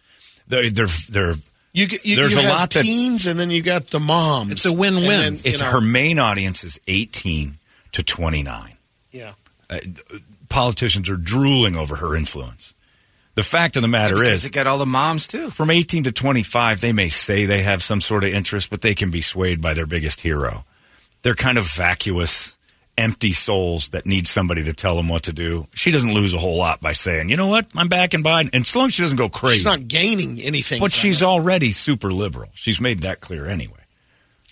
They're 0.48 0.68
they're, 0.68 0.86
they're 1.08 1.34
You, 1.72 1.86
get- 1.88 2.04
you, 2.04 2.16
There's 2.16 2.32
you 2.32 2.40
a 2.40 2.42
have 2.42 2.52
lot 2.52 2.70
that- 2.70 2.82
teens, 2.82 3.26
and 3.26 3.38
then 3.40 3.50
you 3.50 3.62
got 3.62 3.86
the 3.88 4.00
moms. 4.00 4.52
It's 4.52 4.66
a 4.66 4.72
win-win. 4.72 5.02
And 5.04 5.36
then, 5.36 5.40
it's 5.44 5.60
know, 5.60 5.70
her 5.70 5.80
main 5.80 6.18
audience 6.18 6.64
is 6.64 6.78
eighteen 6.86 7.58
to 7.92 8.02
twenty 8.02 8.42
nine. 8.42 8.76
Yeah. 9.10 9.32
uh, 9.70 9.78
politicians 10.48 11.08
are 11.08 11.16
drooling 11.16 11.76
over 11.76 11.96
her 11.96 12.14
influence. 12.14 12.74
The 13.34 13.42
fact 13.42 13.76
of 13.76 13.82
the 13.82 13.88
matter 13.88 14.16
because 14.16 14.28
is, 14.28 14.42
they 14.42 14.50
got 14.50 14.66
all 14.66 14.76
the 14.78 14.84
moms 14.86 15.26
too. 15.26 15.48
from 15.48 15.70
18 15.70 16.04
to 16.04 16.12
25, 16.12 16.82
they 16.82 16.92
may 16.92 17.08
say 17.08 17.46
they 17.46 17.62
have 17.62 17.82
some 17.82 18.02
sort 18.02 18.24
of 18.24 18.30
interest, 18.34 18.68
but 18.68 18.82
they 18.82 18.94
can 18.94 19.10
be 19.10 19.22
swayed 19.22 19.62
by 19.62 19.72
their 19.72 19.86
biggest 19.86 20.20
hero. 20.20 20.66
They're 21.22 21.34
kind 21.34 21.56
of 21.56 21.64
vacuous, 21.66 22.58
empty 22.98 23.32
souls 23.32 23.88
that 23.90 24.04
need 24.06 24.26
somebody 24.26 24.64
to 24.64 24.72
tell 24.72 24.96
them 24.96 25.08
what 25.08 25.22
to 25.24 25.32
do. 25.32 25.66
She 25.74 25.90
doesn't 25.90 26.12
lose 26.12 26.34
a 26.34 26.38
whole 26.38 26.56
lot 26.58 26.80
by 26.80 26.92
saying, 26.92 27.30
you 27.30 27.36
know 27.36 27.48
what, 27.48 27.66
I'm 27.74 27.88
back 27.88 28.12
in 28.14 28.22
Biden. 28.22 28.50
And 28.52 28.62
as 28.66 28.76
long 28.76 28.86
as 28.86 28.94
she 28.94 29.02
doesn't 29.02 29.16
go 29.16 29.28
crazy. 29.28 29.56
She's 29.56 29.64
not 29.64 29.88
gaining 29.88 30.40
anything. 30.40 30.80
but 30.80 30.92
she's 30.92 31.22
it. 31.22 31.24
already 31.24 31.72
super 31.72 32.12
liberal. 32.12 32.50
She's 32.54 32.80
made 32.80 33.00
that 33.00 33.20
clear 33.20 33.46
anyway. 33.46 33.78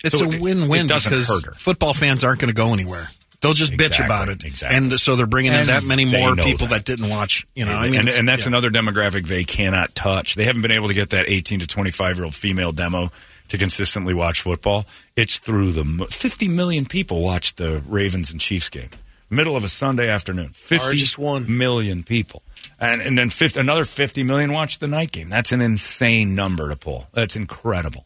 It's 0.03 0.17
So 0.17 0.25
a 0.25 0.29
it- 0.33 0.41
win-win 0.41 0.85
it 0.85 0.89
doesn't 0.89 1.09
because 1.09 1.27
hurt 1.29 1.45
her. 1.45 1.51
football 1.53 1.93
fans 1.93 2.23
aren't 2.23 2.39
going 2.41 2.49
to 2.49 2.55
go 2.59 2.73
anywhere. 2.73 3.07
They'll 3.41 3.53
just 3.55 3.73
bitch 3.73 4.03
about 4.05 4.29
it, 4.29 4.43
exactly. 4.43 4.77
and 4.77 4.99
so 4.99 5.15
they're 5.15 5.25
bringing 5.25 5.51
in 5.53 5.65
that 5.65 5.83
many 5.83 6.05
more 6.05 6.35
people 6.35 6.67
that. 6.67 6.85
that. 6.85 6.85
didn't 6.85 7.09
watch. 7.09 7.47
You 7.55 7.65
know, 7.65 7.71
I 7.71 7.83
and, 7.85 7.91
mean, 7.91 7.99
and, 8.01 8.07
it's- 8.09 8.25
that's 8.25 8.45
yeah. 8.45 8.49
another 8.49 8.69
demographic 8.69 9.25
they 9.25 9.43
cannot 9.43 9.95
touch. 9.95 10.35
They 10.35 10.43
haven't 10.45 10.61
been 10.61 10.71
able 10.71 10.89
to 10.89 10.93
get 10.93 11.09
that 11.11 11.27
18 11.27 11.59
to 11.61 11.67
25 11.67 12.17
year 12.17 12.25
old 12.25 12.35
female 12.35 12.71
demo 12.71 13.09
to 13.51 13.57
consistently 13.57 14.13
watch 14.13 14.41
football. 14.41 14.85
It's 15.17 15.37
through 15.37 15.73
the 15.73 15.83
mo- 15.83 16.05
50 16.05 16.47
million 16.47 16.85
people 16.85 17.21
watched 17.21 17.57
the 17.57 17.81
Ravens 17.85 18.31
and 18.31 18.39
Chiefs 18.39 18.69
game, 18.69 18.89
middle 19.29 19.57
of 19.57 19.65
a 19.65 19.67
Sunday 19.67 20.07
afternoon. 20.09 20.49
50 20.49 20.77
Largest 20.85 21.17
one. 21.17 21.57
million 21.57 22.03
people. 22.03 22.43
And, 22.79 23.01
and 23.01 23.17
then 23.17 23.29
50, 23.29 23.59
another 23.59 23.83
50 23.83 24.23
million 24.23 24.53
watched 24.53 24.79
the 24.79 24.87
night 24.87 25.11
game. 25.11 25.27
That's 25.27 25.51
an 25.51 25.59
insane 25.61 26.33
number 26.33 26.69
to 26.69 26.77
pull. 26.77 27.07
That's 27.13 27.35
incredible. 27.35 28.05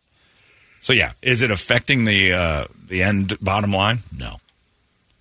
So 0.79 0.93
yeah, 0.93 1.11
is 1.21 1.41
it 1.43 1.51
affecting 1.51 2.05
the 2.05 2.33
uh, 2.33 2.65
the 2.87 3.03
end 3.03 3.33
bottom 3.39 3.71
line? 3.71 3.99
No. 4.17 4.37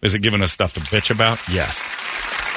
Is 0.02 0.14
it 0.14 0.20
giving 0.22 0.42
us 0.42 0.52
stuff 0.52 0.74
to 0.74 0.80
bitch 0.80 1.10
about? 1.10 1.38
Yes. 1.50 1.82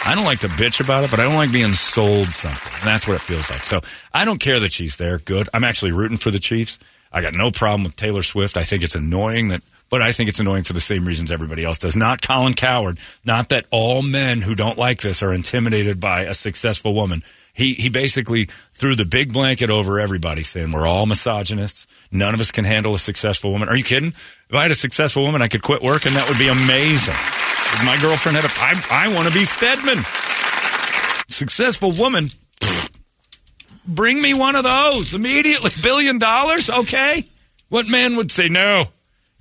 I 0.05 0.15
don't 0.15 0.25
like 0.25 0.39
to 0.39 0.47
bitch 0.47 0.79
about 0.79 1.03
it, 1.03 1.11
but 1.11 1.19
I 1.19 1.23
don't 1.23 1.35
like 1.35 1.51
being 1.51 1.73
sold 1.73 2.27
something. 2.27 2.73
And 2.79 2.83
that's 2.87 3.07
what 3.07 3.15
it 3.15 3.21
feels 3.21 3.49
like. 3.49 3.63
So 3.63 3.81
I 4.13 4.25
don't 4.25 4.39
care 4.39 4.59
that 4.59 4.71
she's 4.71 4.95
there. 4.97 5.17
Good. 5.19 5.49
I'm 5.53 5.63
actually 5.63 5.91
rooting 5.91 6.17
for 6.17 6.31
the 6.31 6.39
Chiefs. 6.39 6.79
I 7.11 7.21
got 7.21 7.33
no 7.33 7.51
problem 7.51 7.83
with 7.83 7.95
Taylor 7.95 8.23
Swift. 8.23 8.57
I 8.57 8.63
think 8.63 8.83
it's 8.83 8.95
annoying 8.95 9.49
that, 9.49 9.61
but 9.89 10.01
I 10.01 10.11
think 10.11 10.29
it's 10.29 10.39
annoying 10.39 10.63
for 10.63 10.73
the 10.73 10.81
same 10.81 11.05
reasons 11.05 11.31
everybody 11.31 11.63
else 11.63 11.77
does. 11.77 11.95
Not 11.95 12.21
Colin 12.21 12.53
Cowherd. 12.53 12.99
Not 13.25 13.49
that 13.49 13.65
all 13.71 14.01
men 14.01 14.41
who 14.41 14.55
don't 14.55 14.77
like 14.77 15.01
this 15.01 15.23
are 15.23 15.33
intimidated 15.33 15.99
by 15.99 16.21
a 16.21 16.33
successful 16.33 16.93
woman. 16.93 17.23
He, 17.53 17.73
he 17.73 17.89
basically 17.89 18.45
threw 18.73 18.95
the 18.95 19.03
big 19.05 19.33
blanket 19.33 19.71
over 19.71 19.99
everybody 19.99 20.43
saying 20.43 20.71
we're 20.71 20.85
all 20.85 21.07
misogynists. 21.07 21.87
None 22.11 22.35
of 22.35 22.39
us 22.39 22.51
can 22.51 22.65
handle 22.65 22.93
a 22.93 22.99
successful 22.99 23.51
woman. 23.51 23.67
Are 23.67 23.75
you 23.75 23.83
kidding? 23.83 24.09
If 24.09 24.53
I 24.53 24.61
had 24.61 24.71
a 24.71 24.75
successful 24.75 25.23
woman, 25.23 25.41
I 25.41 25.47
could 25.47 25.63
quit 25.63 25.81
work 25.81 26.05
and 26.05 26.15
that 26.15 26.29
would 26.29 26.37
be 26.37 26.49
amazing. 26.49 27.15
If 27.15 27.83
my 27.83 27.99
girlfriend 27.99 28.37
had 28.37 28.45
a, 28.45 28.53
I, 28.59 29.07
I 29.07 29.15
want 29.15 29.27
to 29.27 29.33
be 29.33 29.43
Stedman. 29.43 30.03
Successful 31.27 31.91
woman. 31.91 32.29
Bring 33.87 34.21
me 34.21 34.33
one 34.33 34.55
of 34.55 34.63
those 34.63 35.13
immediately. 35.13 35.71
Billion 35.81 36.19
dollars? 36.19 36.69
Okay. 36.69 37.25
What 37.69 37.87
man 37.87 38.15
would 38.17 38.31
say 38.31 38.49
no? 38.49 38.85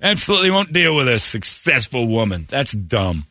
Absolutely 0.01 0.51
won't 0.51 0.71
deal 0.71 0.95
with 0.95 1.07
a 1.07 1.19
successful 1.19 2.07
woman. 2.07 2.45
That's 2.49 2.71
dumb. 2.71 3.25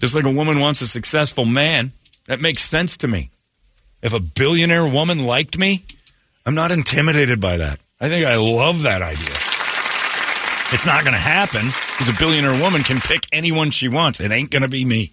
Just 0.00 0.14
like 0.14 0.24
a 0.24 0.30
woman 0.30 0.58
wants 0.60 0.80
a 0.80 0.88
successful 0.88 1.44
man. 1.44 1.92
That 2.26 2.40
makes 2.40 2.62
sense 2.62 2.96
to 2.98 3.08
me. 3.08 3.30
If 4.02 4.12
a 4.12 4.20
billionaire 4.20 4.86
woman 4.86 5.24
liked 5.24 5.56
me, 5.56 5.84
I'm 6.44 6.54
not 6.54 6.72
intimidated 6.72 7.40
by 7.40 7.58
that. 7.58 7.78
I 8.00 8.08
think 8.08 8.26
I 8.26 8.36
love 8.36 8.82
that 8.82 9.00
idea. 9.00 9.34
It's 10.72 10.86
not 10.86 11.04
going 11.04 11.14
to 11.14 11.20
happen 11.20 11.66
because 11.66 12.08
a 12.08 12.18
billionaire 12.18 12.60
woman 12.60 12.82
can 12.82 12.98
pick 12.98 13.22
anyone 13.32 13.70
she 13.70 13.88
wants. 13.88 14.20
It 14.20 14.32
ain't 14.32 14.50
going 14.50 14.62
to 14.62 14.68
be 14.68 14.84
me. 14.84 15.12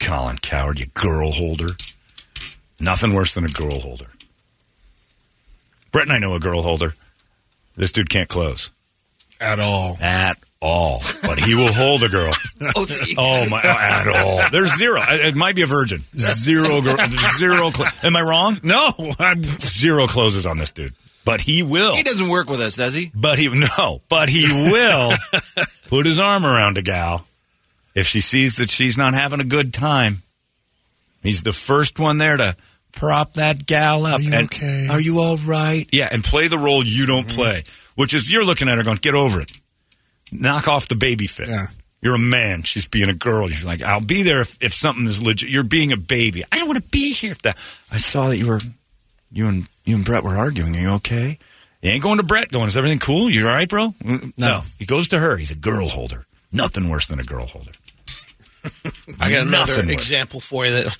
Colin 0.00 0.38
Cowherd, 0.38 0.80
you 0.80 0.86
girl 0.86 1.32
holder. 1.32 1.68
Nothing 2.80 3.12
worse 3.14 3.34
than 3.34 3.44
a 3.44 3.48
girl 3.48 3.78
holder. 3.80 4.06
Brett 5.92 6.04
and 6.06 6.12
I 6.12 6.18
know 6.18 6.34
a 6.34 6.40
girl 6.40 6.62
holder. 6.62 6.94
This 7.76 7.92
dude 7.92 8.10
can't 8.10 8.28
close 8.28 8.70
at 9.40 9.58
all. 9.60 9.96
at 10.00 10.36
all, 10.60 11.00
but 11.22 11.38
he 11.38 11.54
will 11.54 11.72
hold 11.72 12.02
a 12.02 12.08
girl. 12.08 12.32
Oh, 12.76 12.86
oh 13.18 13.48
my! 13.48 13.60
Oh, 13.62 13.68
at 13.68 14.08
all? 14.08 14.50
There's 14.50 14.76
zero. 14.76 15.00
It 15.08 15.36
might 15.36 15.54
be 15.54 15.62
a 15.62 15.66
virgin. 15.66 16.00
Zero. 16.16 16.80
Girl, 16.82 16.96
zero. 17.36 17.70
Cl- 17.70 17.88
Am 18.02 18.16
I 18.16 18.20
wrong? 18.20 18.58
No, 18.64 18.92
I'm, 19.20 19.42
Zero 19.44 20.06
closes 20.08 20.44
on 20.44 20.58
this 20.58 20.72
dude, 20.72 20.92
but 21.24 21.40
he 21.40 21.62
will. 21.62 21.94
He 21.94 22.02
doesn't 22.02 22.28
work 22.28 22.50
with 22.50 22.60
us, 22.60 22.74
does 22.74 22.94
he? 22.94 23.12
But 23.14 23.38
he 23.38 23.48
no. 23.78 24.02
But 24.08 24.28
he 24.28 24.48
will 24.72 25.12
put 25.88 26.04
his 26.04 26.18
arm 26.18 26.44
around 26.44 26.78
a 26.78 26.82
gal 26.82 27.26
if 27.94 28.08
she 28.08 28.20
sees 28.20 28.56
that 28.56 28.70
she's 28.70 28.98
not 28.98 29.14
having 29.14 29.38
a 29.40 29.44
good 29.44 29.72
time. 29.72 30.22
He's 31.22 31.42
the 31.44 31.52
first 31.52 31.98
one 32.00 32.18
there 32.18 32.36
to 32.36 32.56
prop 32.98 33.34
that 33.34 33.66
gal 33.66 34.04
up. 34.06 34.18
Are 34.20 34.22
you 34.22 34.32
and, 34.34 34.46
okay? 34.46 34.88
Are 34.90 35.00
you 35.00 35.20
all 35.20 35.36
right? 35.38 35.88
Yeah, 35.92 36.08
and 36.10 36.22
play 36.24 36.48
the 36.48 36.58
role 36.58 36.84
you 36.84 37.06
don't 37.06 37.26
Mm-hmm. 37.26 37.36
play, 37.40 37.64
which 37.94 38.14
is 38.14 38.30
you're 38.32 38.44
looking 38.44 38.68
at 38.68 38.76
her 38.78 38.84
going, 38.84 38.98
get 39.00 39.14
over 39.14 39.40
it. 39.40 39.50
Knock 40.32 40.68
off 40.68 40.88
the 40.88 40.94
baby 40.94 41.26
fit. 41.26 41.48
Yeah. 41.48 41.66
You're 42.00 42.14
a 42.14 42.18
man. 42.18 42.62
She's 42.62 42.86
being 42.86 43.08
a 43.08 43.14
girl. 43.14 43.50
You're 43.50 43.66
like, 43.66 43.82
I'll 43.82 44.00
be 44.00 44.22
there 44.22 44.40
if, 44.40 44.56
if 44.62 44.72
something 44.72 45.06
is 45.06 45.20
legit. 45.22 45.48
You're 45.50 45.64
being 45.64 45.90
a 45.92 45.96
baby. 45.96 46.44
I 46.52 46.58
don't 46.58 46.68
want 46.68 46.82
to 46.82 46.88
be 46.90 47.12
here 47.12 47.32
if 47.32 47.42
that. 47.42 47.56
I 47.90 47.96
saw 47.96 48.28
that 48.28 48.36
you 48.38 48.46
were, 48.48 48.60
you 49.32 49.48
and 49.48 49.68
you 49.84 49.96
and 49.96 50.04
Brett 50.04 50.22
were 50.22 50.36
arguing. 50.36 50.76
Are 50.76 50.80
you 50.80 50.88
okay? 50.96 51.38
You 51.82 51.90
ain't 51.90 52.02
going 52.02 52.18
to 52.18 52.22
Brett. 52.24 52.50
Going, 52.50 52.66
is 52.68 52.76
everything 52.76 52.98
cool? 53.00 53.28
You 53.30 53.48
all 53.48 53.54
right, 53.54 53.68
bro? 53.68 53.88
Mm, 54.04 54.32
No. 54.38 54.60
He 54.78 54.84
goes 54.86 55.08
to 55.08 55.18
her. 55.18 55.36
He's 55.36 55.50
a 55.50 55.56
girl 55.56 55.88
holder. 55.88 56.26
Nothing 56.52 56.88
worse 56.88 57.06
than 57.08 57.18
a 57.20 57.24
girl 57.24 57.46
holder. 57.46 57.72
I 59.20 59.30
got 59.30 59.42
another 59.46 59.50
Nothing 59.50 59.86
would. 59.86 59.90
example 59.90 60.40
for 60.40 60.66
you 60.66 60.72
that 60.72 60.96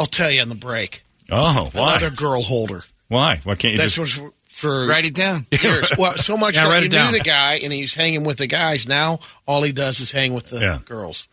I'll 0.00 0.06
tell 0.06 0.30
you 0.30 0.40
on 0.42 0.48
the 0.48 0.54
break. 0.56 1.02
Oh, 1.30 1.70
why? 1.74 1.90
Another 1.96 2.10
girl 2.10 2.42
holder. 2.42 2.82
Why? 3.08 3.40
Why 3.44 3.54
can't 3.54 3.72
you 3.74 3.78
That's 3.78 3.94
just? 3.94 4.20
was 4.20 4.32
for 4.48 4.86
Write 4.86 5.04
it 5.06 5.14
down. 5.14 5.46
years. 5.62 5.92
Well, 5.96 6.16
so 6.16 6.36
much 6.36 6.54
Yeah, 6.56 6.64
that 6.64 6.70
write 6.70 6.80
he 6.80 6.86
it 6.86 6.92
knew 6.92 6.98
down. 6.98 7.12
the 7.12 7.20
guy 7.20 7.60
and 7.62 7.72
he's 7.72 7.94
hanging 7.94 8.24
with 8.24 8.38
the 8.38 8.46
guys. 8.46 8.88
Now 8.88 9.20
all 9.46 9.62
he 9.62 9.72
does 9.72 10.00
is 10.00 10.10
hang 10.10 10.34
with 10.34 10.46
the 10.46 10.58
Yeah. 10.60 10.78
girls. 10.84 11.28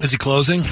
Is 0.00 0.10
he 0.12 0.16
closing? 0.18 0.62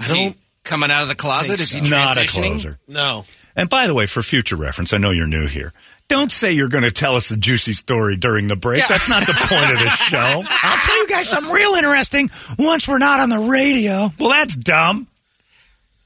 Is 0.00 0.10
he 0.10 0.34
coming 0.64 0.90
out 0.90 1.02
of 1.02 1.08
the 1.08 1.14
closet? 1.14 1.60
Is 1.60 1.72
he 1.72 1.80
Not 1.80 2.16
a 2.16 2.26
closer. 2.26 2.78
No. 2.88 3.24
And 3.56 3.68
by 3.68 3.86
the 3.86 3.94
way, 3.94 4.06
for 4.06 4.22
future 4.22 4.56
reference, 4.56 4.92
I 4.92 4.98
know 4.98 5.10
you're 5.10 5.26
new 5.26 5.46
here. 5.46 5.72
Don't 6.08 6.32
say 6.32 6.52
you're 6.52 6.68
going 6.68 6.82
to 6.84 6.90
tell 6.90 7.14
us 7.14 7.30
a 7.30 7.36
juicy 7.36 7.72
story 7.72 8.16
during 8.16 8.48
the 8.48 8.56
break. 8.56 8.82
That's 8.88 9.08
not 9.08 9.26
the 9.26 9.32
point 9.34 9.70
of 9.72 9.78
this 9.78 9.94
show. 10.08 10.42
I'll 10.48 10.78
tell 10.80 10.96
you 10.98 11.08
guys 11.08 11.28
something 11.28 11.52
real 11.52 11.74
interesting 11.74 12.30
once 12.58 12.88
we're 12.88 12.98
not 12.98 13.20
on 13.20 13.28
the 13.28 13.38
radio. 13.38 14.10
Well, 14.18 14.30
that's 14.30 14.56
dumb. 14.56 15.06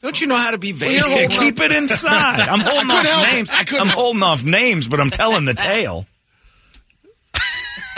Don't 0.04 0.20
you 0.20 0.26
know 0.26 0.36
how 0.36 0.50
to 0.50 0.58
be 0.58 0.72
vague? 0.72 1.30
Keep 1.30 1.60
it 1.60 1.72
inside. 1.72 2.40
I'm 2.50 2.60
holding 2.60 2.90
I 2.90 2.94
off 2.94 3.32
names. 3.32 3.48
I 3.50 3.60
I'm 3.60 3.86
help- 3.86 3.88
holding 3.88 4.22
off 4.22 4.44
names, 4.44 4.86
but 4.86 5.00
I'm 5.00 5.08
telling 5.08 5.46
the 5.46 5.54
tale. 5.54 6.04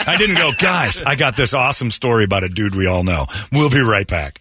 I 0.07 0.15
didn't 0.17 0.37
go, 0.37 0.53
guys. 0.57 1.01
I 1.01 1.15
got 1.15 1.35
this 1.35 1.53
awesome 1.53 1.91
story 1.91 2.23
about 2.23 2.45
a 2.45 2.47
dude 2.47 2.75
we 2.75 2.87
all 2.87 3.03
know. 3.03 3.25
We'll 3.51 3.69
be 3.69 3.81
right 3.81 4.07
back. 4.07 4.39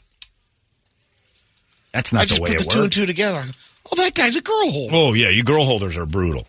That's 1.92 2.12
not 2.12 2.20
I 2.20 2.24
the 2.26 2.28
just 2.28 2.40
way 2.40 2.50
put 2.50 2.58
the 2.58 2.64
it 2.66 2.70
two 2.70 2.82
and 2.84 2.92
two 2.92 3.04
together. 3.04 3.44
Oh, 3.90 3.96
that 3.96 4.14
guy's 4.14 4.36
a 4.36 4.42
girl 4.42 4.70
holder. 4.70 4.94
Oh 4.94 5.12
yeah, 5.14 5.30
you 5.30 5.42
girl 5.42 5.64
holders 5.64 5.98
are 5.98 6.06
brutal. 6.06 6.46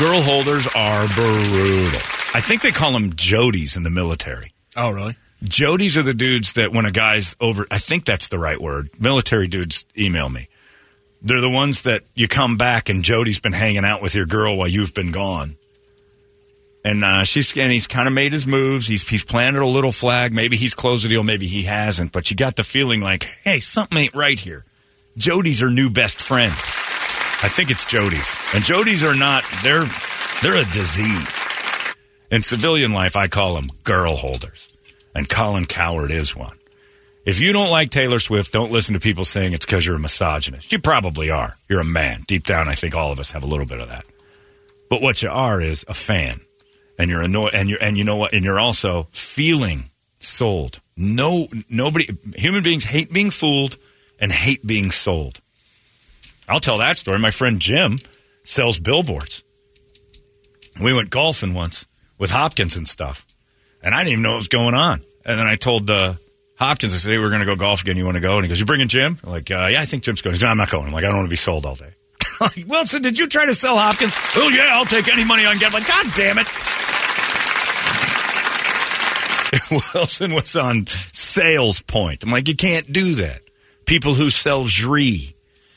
Girl 0.00 0.22
holders 0.22 0.66
are 0.74 1.06
brutal. 1.14 2.00
I 2.34 2.40
think 2.40 2.62
they 2.62 2.72
call 2.72 2.90
them 2.90 3.10
jodies 3.10 3.76
in 3.76 3.84
the 3.84 3.90
military. 3.90 4.50
Oh, 4.76 4.90
really? 4.90 5.14
Jodies 5.42 5.96
are 5.96 6.02
the 6.02 6.14
dudes 6.14 6.52
that 6.52 6.72
when 6.72 6.86
a 6.86 6.92
guy's 6.92 7.34
over, 7.40 7.66
I 7.70 7.78
think 7.78 8.04
that's 8.04 8.28
the 8.28 8.38
right 8.38 8.60
word. 8.60 8.90
Military 9.00 9.48
dudes 9.48 9.84
email 9.98 10.28
me. 10.28 10.48
They're 11.20 11.40
the 11.40 11.50
ones 11.50 11.82
that 11.82 12.02
you 12.14 12.28
come 12.28 12.56
back 12.56 12.88
and 12.88 13.02
Jody's 13.02 13.40
been 13.40 13.52
hanging 13.52 13.84
out 13.84 14.02
with 14.02 14.14
your 14.14 14.26
girl 14.26 14.56
while 14.56 14.68
you've 14.68 14.94
been 14.94 15.12
gone. 15.12 15.56
And 16.84 17.04
uh, 17.04 17.22
she's 17.24 17.56
and 17.56 17.70
he's 17.70 17.86
kind 17.86 18.08
of 18.08 18.14
made 18.14 18.32
his 18.32 18.44
moves. 18.44 18.88
He's 18.88 19.08
he's 19.08 19.24
planted 19.24 19.62
a 19.62 19.66
little 19.66 19.92
flag. 19.92 20.32
Maybe 20.32 20.56
he's 20.56 20.74
closed 20.74 21.04
the 21.04 21.08
deal. 21.08 21.22
Maybe 21.22 21.46
he 21.46 21.62
hasn't. 21.62 22.10
But 22.10 22.30
you 22.30 22.36
got 22.36 22.56
the 22.56 22.64
feeling 22.64 23.00
like, 23.00 23.24
hey, 23.44 23.60
something 23.60 23.96
ain't 23.96 24.16
right 24.16 24.38
here. 24.38 24.64
Jody's 25.16 25.60
her 25.60 25.70
new 25.70 25.90
best 25.90 26.20
friend. 26.20 26.50
I 26.50 27.48
think 27.48 27.70
it's 27.70 27.84
Jody's. 27.84 28.34
And 28.52 28.64
Jody's 28.64 29.04
are 29.04 29.14
not. 29.14 29.44
They're 29.62 29.86
they're 30.42 30.56
a 30.56 30.64
disease. 30.72 31.94
In 32.32 32.42
civilian 32.42 32.92
life, 32.92 33.14
I 33.14 33.28
call 33.28 33.54
them 33.54 33.68
girl 33.84 34.16
holders. 34.16 34.71
And 35.14 35.28
Colin 35.28 35.66
Cowherd 35.66 36.10
is 36.10 36.34
one. 36.34 36.58
If 37.24 37.40
you 37.40 37.52
don't 37.52 37.70
like 37.70 37.90
Taylor 37.90 38.18
Swift, 38.18 38.52
don't 38.52 38.72
listen 38.72 38.94
to 38.94 39.00
people 39.00 39.24
saying 39.24 39.52
it's 39.52 39.64
because 39.64 39.86
you're 39.86 39.96
a 39.96 40.00
misogynist. 40.00 40.72
You 40.72 40.80
probably 40.80 41.30
are. 41.30 41.56
You're 41.68 41.80
a 41.80 41.84
man. 41.84 42.22
Deep 42.26 42.44
down, 42.44 42.68
I 42.68 42.74
think 42.74 42.96
all 42.96 43.12
of 43.12 43.20
us 43.20 43.30
have 43.30 43.44
a 43.44 43.46
little 43.46 43.66
bit 43.66 43.78
of 43.78 43.88
that. 43.88 44.04
But 44.90 45.02
what 45.02 45.22
you 45.22 45.30
are 45.30 45.60
is 45.60 45.84
a 45.86 45.94
fan. 45.94 46.40
And 46.98 47.10
you're 47.10 47.22
annoyed 47.22 47.54
and 47.54 47.68
you're 47.68 47.82
and 47.82 47.96
you 47.96 48.04
know 48.04 48.16
what? 48.16 48.32
And 48.34 48.44
you're 48.44 48.60
also 48.60 49.08
feeling 49.12 49.84
sold. 50.18 50.80
No 50.96 51.48
nobody 51.68 52.08
human 52.36 52.62
beings 52.62 52.84
hate 52.84 53.12
being 53.12 53.30
fooled 53.30 53.76
and 54.18 54.30
hate 54.30 54.66
being 54.66 54.90
sold. 54.90 55.40
I'll 56.48 56.60
tell 56.60 56.78
that 56.78 56.98
story. 56.98 57.18
My 57.18 57.30
friend 57.30 57.60
Jim 57.60 57.98
sells 58.44 58.78
billboards. 58.78 59.42
We 60.82 60.92
went 60.92 61.10
golfing 61.10 61.54
once 61.54 61.86
with 62.18 62.30
Hopkins 62.30 62.76
and 62.76 62.86
stuff. 62.86 63.26
And 63.82 63.94
I 63.94 63.98
didn't 63.98 64.12
even 64.12 64.22
know 64.22 64.30
what 64.30 64.38
was 64.38 64.48
going 64.48 64.74
on. 64.74 65.02
And 65.24 65.38
then 65.38 65.46
I 65.46 65.56
told 65.56 65.90
uh, 65.90 66.14
Hopkins, 66.56 66.94
I 66.94 66.96
said, 66.96 67.12
hey, 67.12 67.18
we're 67.18 67.28
going 67.30 67.40
to 67.40 67.46
go 67.46 67.56
golf 67.56 67.82
again. 67.82 67.96
You 67.96 68.04
want 68.04 68.16
to 68.16 68.20
go? 68.20 68.36
And 68.36 68.44
he 68.44 68.48
goes, 68.48 68.60
you 68.60 68.66
bringing 68.66 68.88
Jim? 68.88 69.16
I'm 69.24 69.30
like, 69.30 69.50
uh, 69.50 69.68
yeah, 69.70 69.80
I 69.80 69.84
think 69.84 70.02
Jim's 70.04 70.22
going. 70.22 70.34
Goes, 70.34 70.42
no, 70.42 70.48
I'm 70.48 70.56
not 70.56 70.70
going. 70.70 70.86
I'm 70.86 70.92
like, 70.92 71.04
I 71.04 71.08
don't 71.08 71.16
want 71.16 71.26
to 71.26 71.30
be 71.30 71.36
sold 71.36 71.66
all 71.66 71.74
day. 71.74 71.90
Like, 72.40 72.64
Wilson, 72.66 73.02
did 73.02 73.20
you 73.20 73.28
try 73.28 73.46
to 73.46 73.54
sell 73.54 73.76
Hopkins? 73.76 74.12
Oh, 74.34 74.48
yeah, 74.48 74.70
I'll 74.70 74.84
take 74.84 75.06
any 75.06 75.24
money 75.24 75.46
I 75.46 75.52
can 75.52 75.60
get. 75.60 75.66
I'm 75.68 75.74
like, 75.74 75.86
God 75.86 76.06
damn 76.16 76.38
it. 76.38 76.48
Wilson 79.94 80.32
was 80.34 80.56
on 80.56 80.86
sales 80.88 81.82
point. 81.82 82.24
I'm 82.24 82.32
like, 82.32 82.48
you 82.48 82.56
can't 82.56 82.90
do 82.92 83.14
that. 83.16 83.42
People 83.84 84.14
who 84.14 84.30
sell 84.30 84.64
Jri 84.64 85.34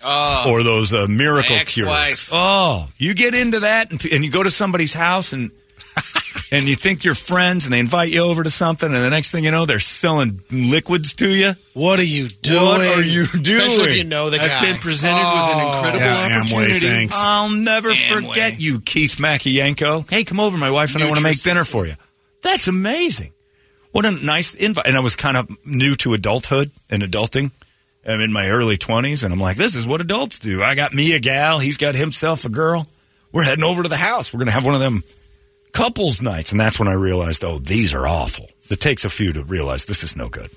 Oh, 0.08 0.51
or 0.51 0.62
those 0.62 0.93
uh, 0.93 1.08
miracle 1.10 1.58
cures. 1.66 2.30
Oh, 2.32 2.88
you 2.97 3.16
get 3.16 3.34
into 3.34 3.62
that 3.62 3.89
and, 3.89 4.06
and 4.06 4.24
you 4.24 4.30
go 4.30 4.43
to 4.43 4.51
somebody's 4.51 4.93
house 4.93 5.34
and 5.34 5.51
and 6.51 6.67
you 6.67 6.75
think 6.75 7.03
you're 7.03 7.15
friends 7.15 7.65
and 7.65 7.73
they 7.73 7.79
invite 7.79 8.13
you 8.13 8.21
over 8.21 8.43
to 8.43 8.49
something 8.49 8.93
and 8.93 9.03
the 9.03 9.09
next 9.09 9.31
thing 9.31 9.43
you 9.43 9.51
know 9.51 9.65
they're 9.65 9.79
selling 9.79 10.41
liquids 10.51 11.13
to 11.15 11.29
you. 11.29 11.53
What 11.73 11.99
are 11.99 12.03
you 12.03 12.27
doing? 12.27 12.63
What 12.63 12.81
are 12.81 13.01
you 13.01 13.25
doing? 13.25 13.61
Especially 13.67 13.91
if 13.91 13.97
you 13.97 14.03
know 14.03 14.29
the 14.29 14.39
I've 14.39 14.49
guy. 14.49 14.65
been 14.71 14.75
presented 14.77 15.23
with 15.23 15.55
an 15.55 15.67
incredible 15.67 15.99
Yeah, 15.99 16.27
Amway, 16.29 16.43
opportunity. 16.53 16.79
thanks. 16.87 17.15
I'll 17.17 17.49
never 17.49 17.89
Amway. 17.89 18.27
forget 18.27 18.61
you, 18.61 18.79
Keith 18.81 19.15
Makiyenko. 19.15 20.09
Hey, 20.09 20.23
come 20.23 20.39
over, 20.39 20.57
my 20.57 20.71
wife 20.71 20.93
and 20.95 21.03
I 21.03 21.07
want 21.07 21.17
to 21.17 21.23
make 21.23 21.41
dinner 21.41 21.63
for 21.65 21.85
you. 21.85 21.95
That's 22.41 22.67
amazing. 22.67 23.31
What 23.91 24.05
a 24.05 24.11
nice 24.11 24.55
invite. 24.55 24.87
And 24.87 24.97
I 24.97 24.99
was 24.99 25.15
kind 25.15 25.37
of 25.37 25.49
new 25.65 25.95
to 25.95 26.13
adulthood 26.13 26.71
and 26.89 27.01
adulting. 27.01 27.51
I'm 28.07 28.21
in 28.21 28.31
my 28.31 28.49
early 28.49 28.77
20s, 28.77 29.23
and 29.23 29.33
I'm 29.33 29.39
like, 29.39 29.57
this 29.57 29.75
is 29.75 29.87
what 29.87 29.99
adults 29.99 30.37
do. 30.37 30.61
I 30.61 30.75
got 30.75 30.93
me 30.93 31.13
a 31.13 31.19
gal, 31.19 31.57
he's 31.59 31.77
got 31.77 31.95
himself 31.95 32.45
a 32.45 32.49
girl. 32.49 32.87
We're 33.31 33.43
heading 33.43 33.63
over 33.63 33.81
to 33.83 33.89
the 33.89 33.97
house. 33.97 34.31
We're 34.33 34.37
going 34.39 34.47
to 34.47 34.53
have 34.53 34.63
one 34.65 34.75
of 34.75 34.79
them 34.79 35.03
couples 35.76 36.21
nights. 36.21 36.51
And 36.51 36.59
that's 36.59 36.80
when 36.80 36.88
I 36.88 36.93
realized, 36.93 37.43
oh, 37.43 37.59
these 37.59 37.93
are 37.93 38.07
awful. 38.07 38.49
It 38.71 38.80
takes 38.80 39.05
a 39.05 39.09
few 39.09 39.32
to 39.34 39.43
realize 39.43 39.86
this 39.86 40.03
is 40.03 40.15
no 40.15 40.30
good. 40.30 40.49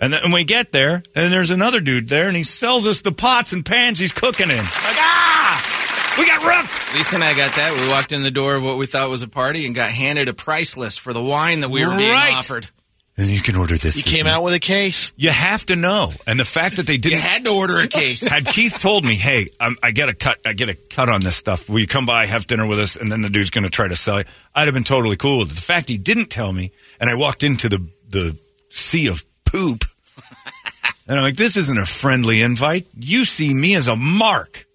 And 0.00 0.12
then 0.12 0.32
we 0.32 0.44
get 0.44 0.72
there, 0.72 1.02
and 1.14 1.32
there's 1.32 1.50
another 1.50 1.80
dude 1.80 2.08
there, 2.08 2.26
and 2.26 2.36
he 2.36 2.42
sells 2.42 2.86
us 2.86 3.02
the 3.02 3.12
pots 3.12 3.52
and 3.52 3.64
pans 3.64 3.98
he's 3.98 4.12
cooking 4.12 4.50
in. 4.50 4.56
Like, 4.56 4.66
ah, 4.68 6.16
we 6.18 6.26
got 6.26 6.42
rooked. 6.42 6.94
Lisa 6.96 7.14
and 7.16 7.24
I 7.24 7.34
got 7.36 7.54
that. 7.54 7.78
We 7.80 7.88
walked 7.88 8.12
in 8.12 8.22
the 8.22 8.30
door 8.30 8.56
of 8.56 8.64
what 8.64 8.76
we 8.76 8.86
thought 8.86 9.08
was 9.08 9.22
a 9.22 9.28
party 9.28 9.66
and 9.66 9.74
got 9.74 9.90
handed 9.90 10.28
a 10.28 10.34
price 10.34 10.76
list 10.76 11.00
for 11.00 11.12
the 11.12 11.22
wine 11.22 11.60
that 11.60 11.70
we 11.70 11.86
were 11.86 11.96
being 11.96 12.10
offered. 12.12 12.68
And 13.16 13.28
you 13.28 13.40
can 13.40 13.54
order 13.54 13.74
this. 13.74 13.96
You 13.96 14.02
this, 14.02 14.12
came 14.12 14.26
and 14.26 14.34
out 14.34 14.42
with 14.42 14.54
a 14.54 14.58
case. 14.60 15.12
You 15.16 15.30
have 15.30 15.64
to 15.66 15.76
know, 15.76 16.12
and 16.26 16.38
the 16.38 16.44
fact 16.44 16.76
that 16.76 16.86
they 16.86 16.96
didn't. 16.96 17.20
had 17.20 17.44
to 17.44 17.52
order 17.52 17.78
a 17.78 17.86
case. 17.86 18.22
had 18.28 18.44
Keith 18.44 18.76
told 18.80 19.04
me, 19.04 19.14
"Hey, 19.14 19.50
I'm, 19.60 19.76
I 19.84 19.92
get 19.92 20.08
a 20.08 20.14
cut. 20.14 20.38
I 20.44 20.52
get 20.52 20.68
a 20.68 20.74
cut 20.74 21.08
on 21.08 21.20
this 21.20 21.36
stuff. 21.36 21.68
Will 21.68 21.78
you 21.78 21.86
come 21.86 22.06
by, 22.06 22.26
have 22.26 22.48
dinner 22.48 22.66
with 22.66 22.80
us, 22.80 22.96
and 22.96 23.12
then 23.12 23.20
the 23.22 23.28
dude's 23.28 23.50
going 23.50 23.62
to 23.62 23.70
try 23.70 23.86
to 23.86 23.94
sell 23.94 24.18
you?" 24.18 24.24
I'd 24.52 24.66
have 24.66 24.74
been 24.74 24.82
totally 24.82 25.16
cool 25.16 25.38
with 25.38 25.52
it. 25.52 25.54
The 25.54 25.60
fact 25.60 25.88
he 25.88 25.96
didn't 25.96 26.26
tell 26.26 26.52
me, 26.52 26.72
and 26.98 27.08
I 27.08 27.14
walked 27.14 27.44
into 27.44 27.68
the 27.68 27.86
the 28.08 28.36
sea 28.70 29.06
of 29.06 29.24
poop, 29.44 29.84
and 31.06 31.16
I'm 31.16 31.22
like, 31.22 31.36
"This 31.36 31.56
isn't 31.56 31.78
a 31.78 31.86
friendly 31.86 32.42
invite. 32.42 32.86
You 32.98 33.24
see 33.24 33.54
me 33.54 33.76
as 33.76 33.86
a 33.86 33.94
mark. 33.94 34.66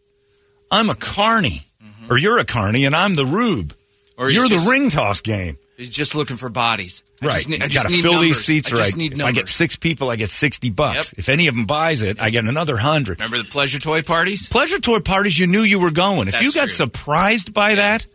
I'm 0.71 0.89
a 0.89 0.95
carny, 0.95 1.67
mm-hmm. 1.83 2.09
or 2.09 2.17
you're 2.17 2.39
a 2.39 2.45
carny, 2.45 2.85
and 2.85 2.95
I'm 2.95 3.15
the 3.15 3.25
rube, 3.25 3.73
Or 4.17 4.27
or 4.27 4.29
you're 4.29 4.47
just- 4.47 4.63
the 4.63 4.71
ring 4.71 4.89
toss 4.89 5.19
game." 5.19 5.57
He's 5.75 5.89
just 5.89 6.13
looking 6.13 6.35
for 6.35 6.49
bodies. 6.49 7.03
I 7.21 7.25
Right. 7.27 7.33
just 7.35 7.49
need, 7.49 7.61
I 7.61 7.65
I 7.65 7.67
just 7.67 7.83
gotta 7.87 8.01
fill 8.01 8.19
these 8.21 8.43
seats 8.45 8.67
I 8.71 8.77
just 8.77 8.81
right. 8.91 8.95
need 8.95 9.13
if 9.13 9.23
I 9.25 9.31
get 9.31 9.49
six 9.49 9.75
people, 9.75 10.09
I 10.09 10.15
get 10.15 10.29
sixty 10.29 10.69
bucks. 10.69 11.11
Yep. 11.11 11.19
If 11.19 11.29
any 11.29 11.47
of 11.47 11.55
them 11.55 11.65
buys 11.65 12.01
it, 12.01 12.21
I 12.21 12.29
get 12.29 12.45
another 12.45 12.77
hundred. 12.77 13.19
Remember 13.19 13.37
the 13.37 13.43
pleasure 13.49 13.79
toy 13.79 14.01
parties? 14.03 14.47
Pleasure 14.49 14.79
toy 14.79 14.99
parties, 14.99 15.37
you 15.37 15.45
knew 15.47 15.61
you 15.61 15.79
were 15.79 15.91
going. 15.91 16.27
If 16.29 16.41
you 16.41 16.51
got 16.53 16.63
true. 16.65 16.69
surprised 16.69 17.53
by 17.53 17.75
that, 17.75 18.05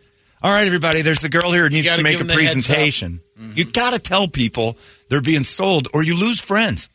all 0.41 0.51
right, 0.51 0.65
everybody, 0.65 1.01
there's 1.01 1.19
the 1.19 1.29
girl 1.29 1.51
here 1.51 1.63
who 1.63 1.69
needs 1.69 1.85
gotta 1.85 2.01
make 2.03 2.15
a 2.15 2.17
give 2.17 2.21
'em 2.21 2.27
the 2.27 2.33
heads 2.43 2.49
up. 2.49 2.53
presentation. 2.65 3.21
Mm-hmm. 3.39 3.57
You 3.57 3.65
got 3.65 3.91
to 3.91 3.99
tell 3.99 4.27
people 4.27 4.77
they're 5.09 5.21
being 5.21 5.43
sold, 5.43 5.87
or 5.93 6.03
you 6.03 6.17
lose 6.17 6.39
friends. 6.39 6.87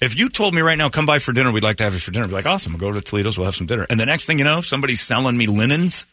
If 0.00 0.18
you 0.18 0.28
told 0.28 0.52
me 0.54 0.60
right 0.62 0.76
now, 0.76 0.88
come 0.88 1.06
by 1.06 1.18
for 1.18 1.32
dinner, 1.32 1.50
we'd 1.52 1.62
like 1.62 1.76
to 1.78 1.84
have 1.84 1.94
you 1.94 2.00
for 2.00 2.10
dinner, 2.10 2.24
I'd 2.24 2.28
be 2.28 2.34
like, 2.34 2.46
awesome, 2.46 2.72
we'll 2.72 2.80
go 2.80 2.92
to 2.92 3.00
Toledo's, 3.00 3.38
we'll 3.38 3.44
have 3.46 3.54
some 3.54 3.66
dinner. 3.68 3.86
And 3.88 3.98
the 4.00 4.06
next 4.06 4.26
thing 4.26 4.38
you 4.38 4.44
know, 4.44 4.60
somebody's 4.60 5.00
selling 5.00 5.36
me 5.36 5.46
linens. 5.46 6.06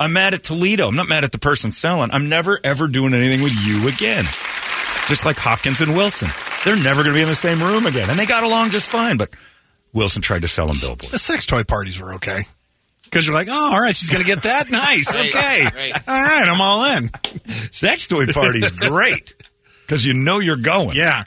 I'm 0.00 0.12
mad 0.12 0.34
at 0.34 0.42
Toledo. 0.42 0.88
I'm 0.88 0.96
not 0.96 1.08
mad 1.08 1.24
at 1.24 1.32
the 1.32 1.38
person 1.38 1.72
selling. 1.72 2.10
I'm 2.10 2.28
never, 2.28 2.58
ever 2.64 2.88
doing 2.88 3.14
anything 3.14 3.42
with 3.42 3.54
you 3.64 3.88
again. 3.88 4.24
Just 5.08 5.24
like 5.24 5.36
Hopkins 5.36 5.80
and 5.80 5.94
Wilson. 5.96 6.28
They're 6.64 6.76
never 6.76 7.02
going 7.02 7.14
to 7.14 7.18
be 7.18 7.22
in 7.22 7.28
the 7.28 7.34
same 7.34 7.60
room 7.62 7.86
again. 7.86 8.08
And 8.08 8.18
they 8.18 8.26
got 8.26 8.44
along 8.44 8.70
just 8.70 8.88
fine, 8.88 9.16
but 9.16 9.30
Wilson 9.92 10.22
tried 10.22 10.42
to 10.42 10.48
sell 10.48 10.66
them 10.66 10.76
billboards. 10.80 11.10
The 11.10 11.18
sex 11.18 11.46
toy 11.46 11.64
parties 11.64 12.00
were 12.00 12.14
okay. 12.14 12.40
Because 13.04 13.26
you're 13.26 13.34
like, 13.34 13.48
oh, 13.50 13.70
all 13.74 13.80
right, 13.80 13.94
she's 13.94 14.08
going 14.10 14.24
to 14.24 14.26
get 14.26 14.44
that. 14.44 14.66
Nice. 14.70 15.14
Right, 15.14 15.34
okay. 15.34 15.64
right. 15.64 16.08
All 16.08 16.22
right, 16.22 16.48
I'm 16.48 16.60
all 16.60 16.84
in. 16.96 17.10
Sex 17.46 18.06
toy 18.06 18.26
party's 18.26 18.76
great 18.88 19.34
because 19.82 20.06
you 20.06 20.14
know 20.14 20.38
you're 20.38 20.56
going. 20.56 20.96
Yeah. 20.96 21.24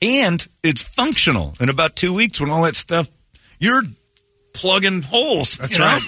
And 0.00 0.44
it's 0.62 0.82
functional. 0.82 1.54
In 1.60 1.68
about 1.68 1.96
two 1.96 2.12
weeks, 2.12 2.40
when 2.40 2.50
all 2.50 2.62
that 2.62 2.76
stuff, 2.76 3.10
you're 3.58 3.82
plugging 4.54 5.02
holes. 5.02 5.56
That's 5.58 5.78
right. 5.78 6.02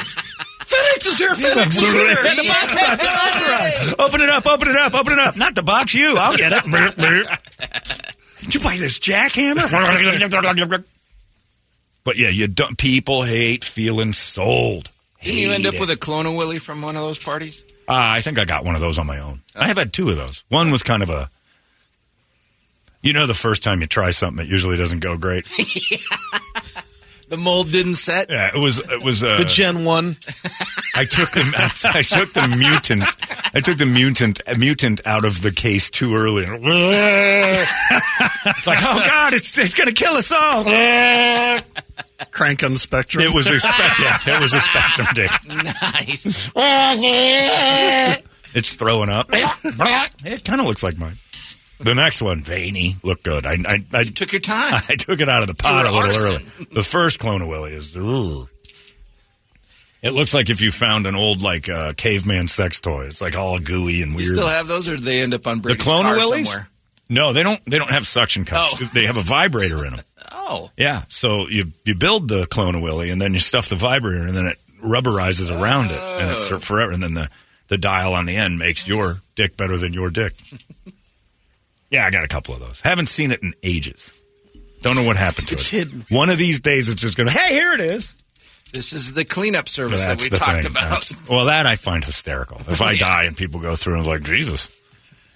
FedEx 0.69 1.07
is 1.07 1.19
here. 1.19 1.31
FedEx 1.31 1.69
is 1.69 1.91
here. 1.91 2.11
And 2.11 2.39
the 2.39 2.47
box 2.49 2.75
back. 2.75 2.99
That's 2.99 3.49
right. 3.49 3.95
Open 3.99 4.21
it 4.21 4.29
up. 4.29 4.47
Open 4.47 4.69
it 4.69 4.77
up. 4.77 4.95
Open 4.95 5.13
it 5.15 5.19
up. 5.19 5.37
Not 5.37 5.55
the 5.55 5.63
box. 5.63 5.95
You. 5.95 6.17
I'll 6.19 6.37
get 6.37 6.53
it. 6.55 6.65
Did 8.41 8.55
you 8.55 8.61
buy 8.61 8.77
this 8.77 8.99
jackhammer? 8.99 9.69
but 12.05 12.17
yeah, 12.17 12.29
you 12.29 12.47
don't. 12.49 12.77
People 12.79 13.23
hate 13.23 13.65
feeling 13.65 14.13
sold. 14.13 14.91
Didn't 15.21 15.39
you 15.39 15.53
end 15.53 15.65
Hate 15.65 15.69
up 15.69 15.75
it. 15.75 15.81
with 15.81 15.91
a 15.91 15.97
Clone 15.97 16.37
Willie 16.37 16.59
from 16.59 16.83
one 16.83 16.97
of 16.97 17.03
those 17.03 17.19
parties? 17.19 17.65
Uh, 17.89 17.95
I 17.95 18.21
think 18.21 18.39
I 18.39 18.45
got 18.45 18.65
one 18.65 18.75
of 18.75 18.81
those 18.81 18.99
on 18.99 19.07
my 19.07 19.19
own. 19.19 19.41
I 19.57 19.67
have 19.67 19.79
had 19.79 19.93
two 19.93 20.09
of 20.11 20.17
those. 20.17 20.45
One 20.49 20.71
was 20.71 20.83
kind 20.83 21.03
of 21.03 21.11
a. 21.11 21.31
You 23.01 23.13
know, 23.13 23.27
the 23.27 23.35
first 23.35 23.63
time 23.63 23.81
you 23.81 23.87
try 23.87 24.11
something, 24.11 24.45
it 24.45 24.51
usually 24.51 24.77
doesn't 24.77 25.01
go 25.01 25.17
great. 25.17 25.47
The 27.29 27.37
mold 27.37 27.71
didn't 27.71 27.97
set. 27.97 28.31
Yeah, 28.31 28.51
it 28.55 28.59
was. 28.59 28.81
It 28.91 29.03
was. 29.03 29.23
Uh, 29.23 29.37
The 29.39 29.45
Gen 29.45 29.85
1. 29.85 30.17
I 30.95 31.05
took 31.05 31.31
the 31.31 31.45
I, 31.95 32.03
took 32.03 32.33
the 32.33 32.49
mutant 32.59 33.05
I 33.55 33.61
took 33.61 33.77
the 33.79 33.87
mutant 33.87 34.41
mutant 34.57 35.01
out 35.07 35.25
of 35.25 35.43
the 35.43 35.53
case 35.53 35.91
too 35.91 36.17
early. 36.17 36.43
it's 36.45 36.51
like, 38.67 38.79
oh 38.83 39.05
god, 39.07 39.33
it's 39.35 39.57
it's 39.59 39.75
gonna 39.75 39.93
kill 39.93 40.15
us 40.15 40.33
all. 40.33 40.65
Crank 42.33 42.65
on 42.65 42.73
the 42.73 42.79
spectrum. 42.79 43.23
It 43.25 43.33
was 43.33 43.47
a 43.47 43.61
spectrum. 43.61 44.09
Yeah, 44.27 44.37
it 44.39 44.43
was 44.43 44.55
a 44.55 44.61
spectrum 44.61 45.07
dick. 45.15 45.31
Nice. 45.47 46.51
It's 48.55 48.73
throwing 48.73 49.11
up. 49.11 49.29
It 49.33 50.45
kind 50.45 50.61
of 50.61 50.67
looks 50.67 50.83
like 50.83 50.99
mine. 50.99 51.19
The 51.81 51.95
next 51.95 52.21
one, 52.23 52.41
veiny, 52.43 52.97
looked 53.03 53.23
good. 53.23 53.47
I 53.47 53.53
I, 53.67 53.79
I 53.95 54.01
You 54.01 54.11
took 54.11 54.33
your 54.33 54.41
time. 54.41 54.81
I 54.89 54.97
took 54.97 55.21
it 55.21 55.29
out 55.29 55.43
of 55.43 55.49
the 55.49 55.55
pot 55.55 55.87
a 55.87 55.91
little 55.91 55.97
artisan. 55.99 56.33
early. 56.61 56.67
The 56.73 56.83
first 56.83 57.19
clone 57.21 57.43
of 57.43 57.49
Willie 57.49 57.73
is. 57.73 57.97
Ugh. 57.97 58.49
It 60.01 60.11
looks 60.11 60.33
like 60.33 60.49
if 60.49 60.61
you 60.61 60.71
found 60.71 61.07
an 61.07 61.15
old 61.17 61.43
like 61.43 61.69
uh, 61.69 61.93
caveman 61.97 62.47
sex 62.49 62.81
toy. 62.81 63.07
It's 63.07 63.21
like 63.21 63.37
all 63.37 63.59
gooey 63.59 64.03
and 64.03 64.13
You 64.13 64.17
weird. 64.19 64.37
still 64.37 64.47
have 64.49 64.69
those, 64.69 64.89
or 64.89 64.97
do 64.97 65.03
they 65.03 65.23
end 65.23 65.35
up 65.35 65.47
on 65.47 65.59
Brady's 65.61 65.79
the 65.79 65.91
clone 65.91 66.07
of 66.07 66.13
car 66.13 66.17
Willies? 66.17 66.49
somewhere? 66.51 66.69
No, 67.09 67.33
they 67.33 67.43
don't. 67.43 67.65
They 67.65 67.79
don't 67.79 67.91
have 67.91 68.07
suction 68.07 68.45
cups. 68.45 68.81
Oh. 68.83 68.91
They 68.93 69.07
have 69.07 69.17
a 69.17 69.23
vibrator 69.23 69.85
in 69.85 69.95
them. 69.97 70.05
Oh, 70.51 70.71
Yeah. 70.77 71.03
So 71.09 71.47
you 71.49 71.73
you 71.85 71.95
build 71.95 72.29
the 72.29 72.47
clone 72.47 72.75
of 72.75 72.83
Willie, 72.83 73.11
and 73.11 73.21
then 73.21 73.35
you 73.35 73.41
stuff 73.41 73.69
the 73.69 73.77
vibrator, 73.77 74.25
and 74.25 74.37
then 74.37 74.47
it 74.47 74.57
rubberizes 74.85 75.51
around 75.51 75.87
it, 75.91 75.99
and 75.99 76.31
it's 76.31 76.51
Oh. 76.53 76.59
forever. 76.59 76.93
And 76.93 77.03
then 77.03 77.15
the 77.15 77.29
the 77.69 77.77
dial 77.79 78.15
on 78.15 78.25
the 78.27 78.37
end 78.37 78.59
makes 78.59 78.87
your 78.89 79.17
dick 79.35 79.57
better 79.57 79.77
than 79.77 79.93
your 79.93 80.11
dick. 80.11 80.33
yeah, 81.91 82.05
I 82.07 82.11
got 82.11 82.25
a 82.25 82.29
couple 82.29 82.55
of 82.55 82.61
those. 82.61 82.81
Haven't 82.81 83.09
seen 83.09 83.33
it 83.33 83.43
in 83.43 83.55
ages. 83.63 84.13
Don't 84.83 84.95
know 84.97 85.05
what 85.05 85.17
happened 85.17 85.49
to 85.49 85.55
It's 85.55 85.73
it. 85.73 85.77
hidden. 85.89 86.07
One 86.09 86.31
of 86.31 86.39
these 86.39 86.61
days, 86.61 86.89
it's 86.89 87.03
just 87.03 87.17
going 87.17 87.29
to. 87.29 87.35
Hey, 87.37 87.53
here 87.55 87.73
it 87.73 87.81
is. 87.81 88.15
this 88.73 88.93
is 88.93 89.13
the 89.13 89.25
cleanup 89.25 89.69
service 89.69 90.07
that 90.07 90.21
we 90.23 90.29
talked 90.31 90.63
thing. 90.63 90.71
about. 90.71 90.83
That's- 90.85 91.29
well, 91.29 91.47
that 91.47 91.67
I 91.67 91.77
find 91.77 92.05
hysterical. 92.05 92.59
If 92.61 92.81
I 92.83 92.95
die 92.97 93.25
and 93.25 93.37
people 93.37 93.61
go 93.61 93.75
through 93.77 93.97
and 93.99 94.07
like 94.07 94.23
Jesus 94.23 94.75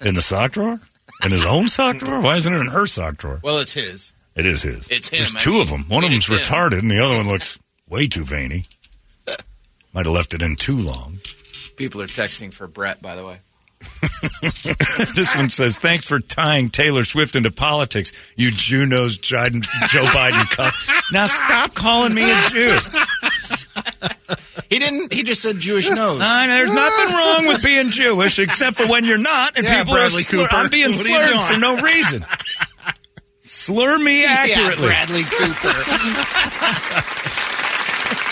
in 0.01 0.15
the 0.15 0.23
sock 0.23 0.53
drawer, 0.53 0.81
in 1.25 1.31
his 1.31 1.45
own 1.45 1.69
sock 1.69 1.99
drawer, 1.99 2.21
why 2.21 2.37
isn't 2.37 2.53
it 2.53 2.61
in 2.61 2.67
her 2.69 2.87
sock 2.87 3.17
drawer? 3.17 3.41
Well, 3.43 3.59
it's 3.59 3.73
his. 3.73 4.13
It 4.37 4.47
is 4.47 4.63
his. 4.63 4.89
It's 4.89 5.09
him, 5.11 5.19
There's 5.19 5.35
I 5.35 5.39
two 5.41 5.51
mean, 5.53 5.63
of 5.63 5.69
them. 5.71 5.85
One 5.89 6.05
of 6.05 6.11
them's 6.11 6.29
him. 6.29 6.37
retarded, 6.37 6.79
and 6.79 6.91
the 6.91 6.99
other 7.05 7.17
one 7.19 7.29
looks 7.29 7.59
way 7.89 8.07
too 8.07 8.25
veiny. 8.25 8.65
Might 9.93 10.07
have 10.07 10.15
left 10.15 10.35
it 10.35 10.41
in 10.43 10.57
too 10.57 10.77
long. 10.77 11.19
People 11.77 12.01
are 12.01 12.07
texting 12.07 12.53
for 12.55 12.67
Brett, 12.67 13.03
by 13.03 13.15
the 13.17 13.25
way. 13.27 13.41
this 15.15 15.35
one 15.35 15.49
says, 15.49 15.79
"Thanks 15.79 16.07
for 16.07 16.21
tying 16.21 16.69
Taylor 16.71 17.05
Swift 17.05 17.37
into 17.37 17.51
politics, 17.51 18.13
you 18.37 18.51
Jew 18.51 18.87
Joe 18.87 20.05
Biden 20.07 20.49
cuck." 20.51 20.75
Now 21.13 21.27
stop 21.27 21.75
calling 21.75 22.15
me 22.15 22.23
a 22.31 22.49
Jew. 22.51 22.79
He 24.71 24.79
didn't. 24.79 25.13
He 25.13 25.23
just 25.23 25.43
said 25.43 25.59
Jewish 25.59 25.91
nose. 25.91 26.21
Uh, 26.23 26.47
there's 26.47 26.73
nothing 26.73 27.15
wrong 27.15 27.47
with 27.47 27.63
being 27.63 27.91
Jewish, 27.91 28.39
except 28.39 28.77
for 28.77 28.87
when 28.87 29.05
you're 29.05 29.19
not, 29.19 29.57
and 29.57 29.67
Yeah, 29.67 29.81
people 29.81 29.95
Bradley 29.95 30.21
are 30.23 30.25
slur- 30.25 30.43
Cooper. 30.45 30.57
I'm 30.57 30.71
being 30.71 30.93
slurred 30.93 31.41
for 31.43 31.59
no 31.59 31.77
reason. 31.77 32.25
Slur 33.43 33.99
me 33.99 34.25
accurately. 34.25 34.87
Yeah, 34.89 35.05
Bradley 35.07 35.23
Cooper. 35.25 35.83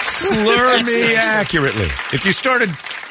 slur 0.07 0.83
me 0.85 1.15
accurately. 1.15 1.87
If 2.13 2.25
you 2.25 2.33
started 2.33 2.71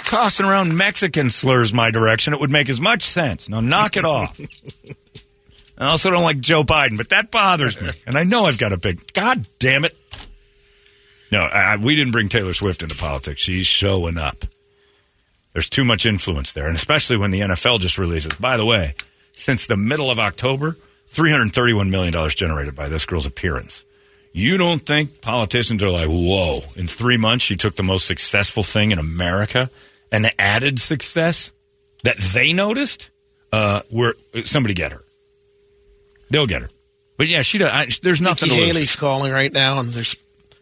tossing 0.10 0.46
around 0.46 0.76
Mexican 0.76 1.30
slurs 1.30 1.72
my 1.72 1.92
direction, 1.92 2.34
it 2.34 2.40
would 2.40 2.50
make 2.50 2.68
as 2.68 2.82
much 2.82 3.04
sense. 3.04 3.48
Now 3.48 3.62
knock 3.62 3.96
it 3.96 4.06
off. 4.06 4.40
I 5.78 5.92
also 5.92 6.10
don't 6.10 6.24
like 6.24 6.40
Joe 6.40 6.64
Biden, 6.64 6.98
but 6.98 7.10
that 7.10 7.32
bothers 7.32 7.82
me. 7.82 7.92
And 8.06 8.18
I 8.18 8.24
know 8.24 8.46
I've 8.46 8.58
got 8.58 8.74
a 8.74 8.78
big. 8.78 9.14
God 9.14 9.46
damn 9.60 9.86
it. 9.86 9.96
No, 11.32 11.42
I, 11.42 11.78
we 11.78 11.96
didn't 11.96 12.12
bring 12.12 12.28
Taylor 12.28 12.54
Swift 12.54 12.82
into 12.82 12.96
politics. 12.96 13.40
She's 13.40 13.68
showing 13.68 14.18
up. 14.18 14.38
There's 15.54 15.70
too 15.70 15.86
much 15.86 16.06
influence 16.06 16.54
there, 16.54 16.68
and 16.68 16.76
especially 16.76 17.18
when 17.18 17.32
the 17.32 17.42
NFL 17.42 17.80
just 17.80 17.98
releases. 17.98 18.34
By 18.34 18.58
the 18.58 18.66
way, 18.66 18.96
since 19.32 19.68
the 19.68 19.78
middle 19.78 20.10
of 20.10 20.20
October, 20.20 20.76
$331 21.12 21.90
million 21.90 22.30
generated 22.30 22.76
by 22.76 22.90
this 22.90 23.06
girl's 23.06 23.26
appearance. 23.26 23.86
You 24.34 24.58
don't 24.58 24.82
think 24.82 25.22
politicians 25.22 25.82
are 25.84 25.90
like, 25.90 26.08
whoa, 26.08 26.62
in 26.76 26.88
three 26.88 27.18
months 27.18 27.46
she 27.46 27.56
took 27.56 27.76
the 27.76 27.84
most 27.84 28.06
successful 28.06 28.64
thing 28.64 28.92
in 28.92 29.00
America 29.00 29.70
and 30.12 30.32
added 30.40 30.80
success 30.80 31.52
that 32.04 32.18
they 32.18 32.54
noticed? 32.54 33.12
Uh, 33.52 33.82
where 33.90 34.14
somebody 34.44 34.76
get 34.76 34.92
her. 34.92 35.02
They'll 36.30 36.46
get 36.46 36.62
her. 36.62 36.70
But 37.18 37.28
yeah, 37.28 37.42
she. 37.42 37.64
I, 37.64 37.88
there's 38.02 38.22
nothing 38.22 38.50
Nikki 38.50 38.62
to 38.62 38.68
lose. 38.68 38.76
Haley's 38.76 38.96
calling 38.96 39.32
right 39.32 39.52
now, 39.52 39.80
and 39.80 39.90
there's 39.90 40.16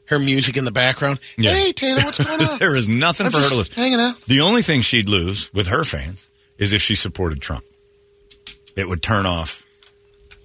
her 0.06 0.20
music 0.20 0.58
in 0.58 0.66
the 0.66 0.72
background. 0.72 1.20
Yeah. 1.38 1.52
Hey, 1.54 1.72
Taylor, 1.72 2.02
what's 2.02 2.24
going 2.24 2.42
on? 2.42 2.58
there 2.60 2.76
is 2.76 2.90
nothing 2.90 3.28
I'm 3.28 3.32
for 3.32 3.40
her 3.40 3.50
to 3.50 3.56
lose. 3.56 3.74
hanging 3.74 4.00
out. 4.00 4.20
The 4.22 4.42
only 4.42 4.62
thing 4.62 4.82
she'd 4.82 5.10
lose 5.10 5.54
with 5.54 5.68
her 5.68 5.84
fans 5.84 6.30
is 6.58 6.74
if 6.74 6.82
she 6.82 6.96
supported 6.96 7.42
Trump. 7.42 7.64
It 8.76 8.88
would 8.88 9.02
turn 9.02 9.26
off, 9.26 9.66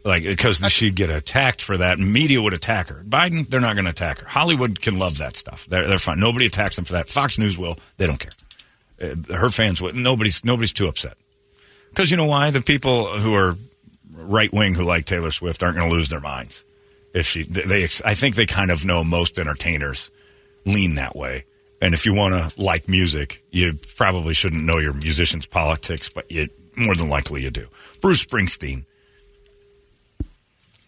like 0.05 0.25
because 0.25 0.57
she'd 0.73 0.97
get 0.97 1.11
attacked 1.11 1.63
for 1.63 1.77
that. 1.77 1.99
Media 1.99 2.41
would 2.41 2.55
attack 2.55 2.89
her. 2.89 3.05
Biden, 3.07 3.49
they're 3.49 3.61
not 3.61 3.75
going 3.75 3.85
to 3.85 3.91
attack 3.91 4.19
her. 4.19 4.27
Hollywood 4.27 4.81
can 4.81 4.99
love 4.99 5.19
that 5.19 5.37
stuff. 5.37 5.67
They're, 5.67 5.87
they're 5.87 5.99
fine. 5.99 6.19
Nobody 6.19 6.47
attacks 6.47 6.77
them 6.77 6.85
for 6.85 6.95
that. 6.95 7.09
Fox 7.09 7.39
News 7.39 7.57
will. 7.59 7.79
They 7.99 8.07
don't 8.07 8.19
care. 8.19 8.33
Uh, 9.03 9.35
her 9.35 9.51
fans 9.51 9.81
would. 9.83 9.95
Nobody's 9.95 10.45
nobody's 10.45 10.73
too 10.73 10.89
upset 10.89 11.17
because 11.91 12.11
you 12.11 12.17
know 12.17 12.27
why? 12.27 12.51
The 12.51 12.61
people 12.61 13.07
who 13.07 13.35
are 13.35 13.57
right 14.13 14.53
wing 14.53 14.75
who 14.75 14.85
like 14.85 15.05
Taylor 15.05 15.31
Swift 15.31 15.63
aren't 15.63 15.77
going 15.77 15.91
to 15.91 15.95
lose 15.95 16.09
their 16.09 16.21
minds 16.21 16.65
if 17.15 17.27
she. 17.27 17.43
They, 17.43 17.85
I 18.05 18.15
think 18.15 18.37
they 18.37 18.47
kind 18.47 18.71
of 18.71 18.85
know 18.85 19.05
most 19.05 19.39
entertainers 19.39 20.11
lean 20.65 20.95
that 20.95 21.17
way. 21.17 21.45
And 21.81 21.95
if 21.95 22.07
you 22.07 22.15
want 22.15 22.35
to 22.35 22.63
like 22.63 22.89
music, 22.89 23.43
you 23.51 23.75
probably 23.97 24.35
shouldn't 24.35 24.63
know 24.63 24.79
your 24.79 24.93
musician's 24.93 25.47
politics, 25.47 26.09
but 26.09 26.31
you 26.31 26.49
more 26.77 26.95
than 26.95 27.09
likely 27.11 27.43
you 27.43 27.51
do. 27.51 27.67
Bruce 28.01 28.25
Springsteen 28.25 28.85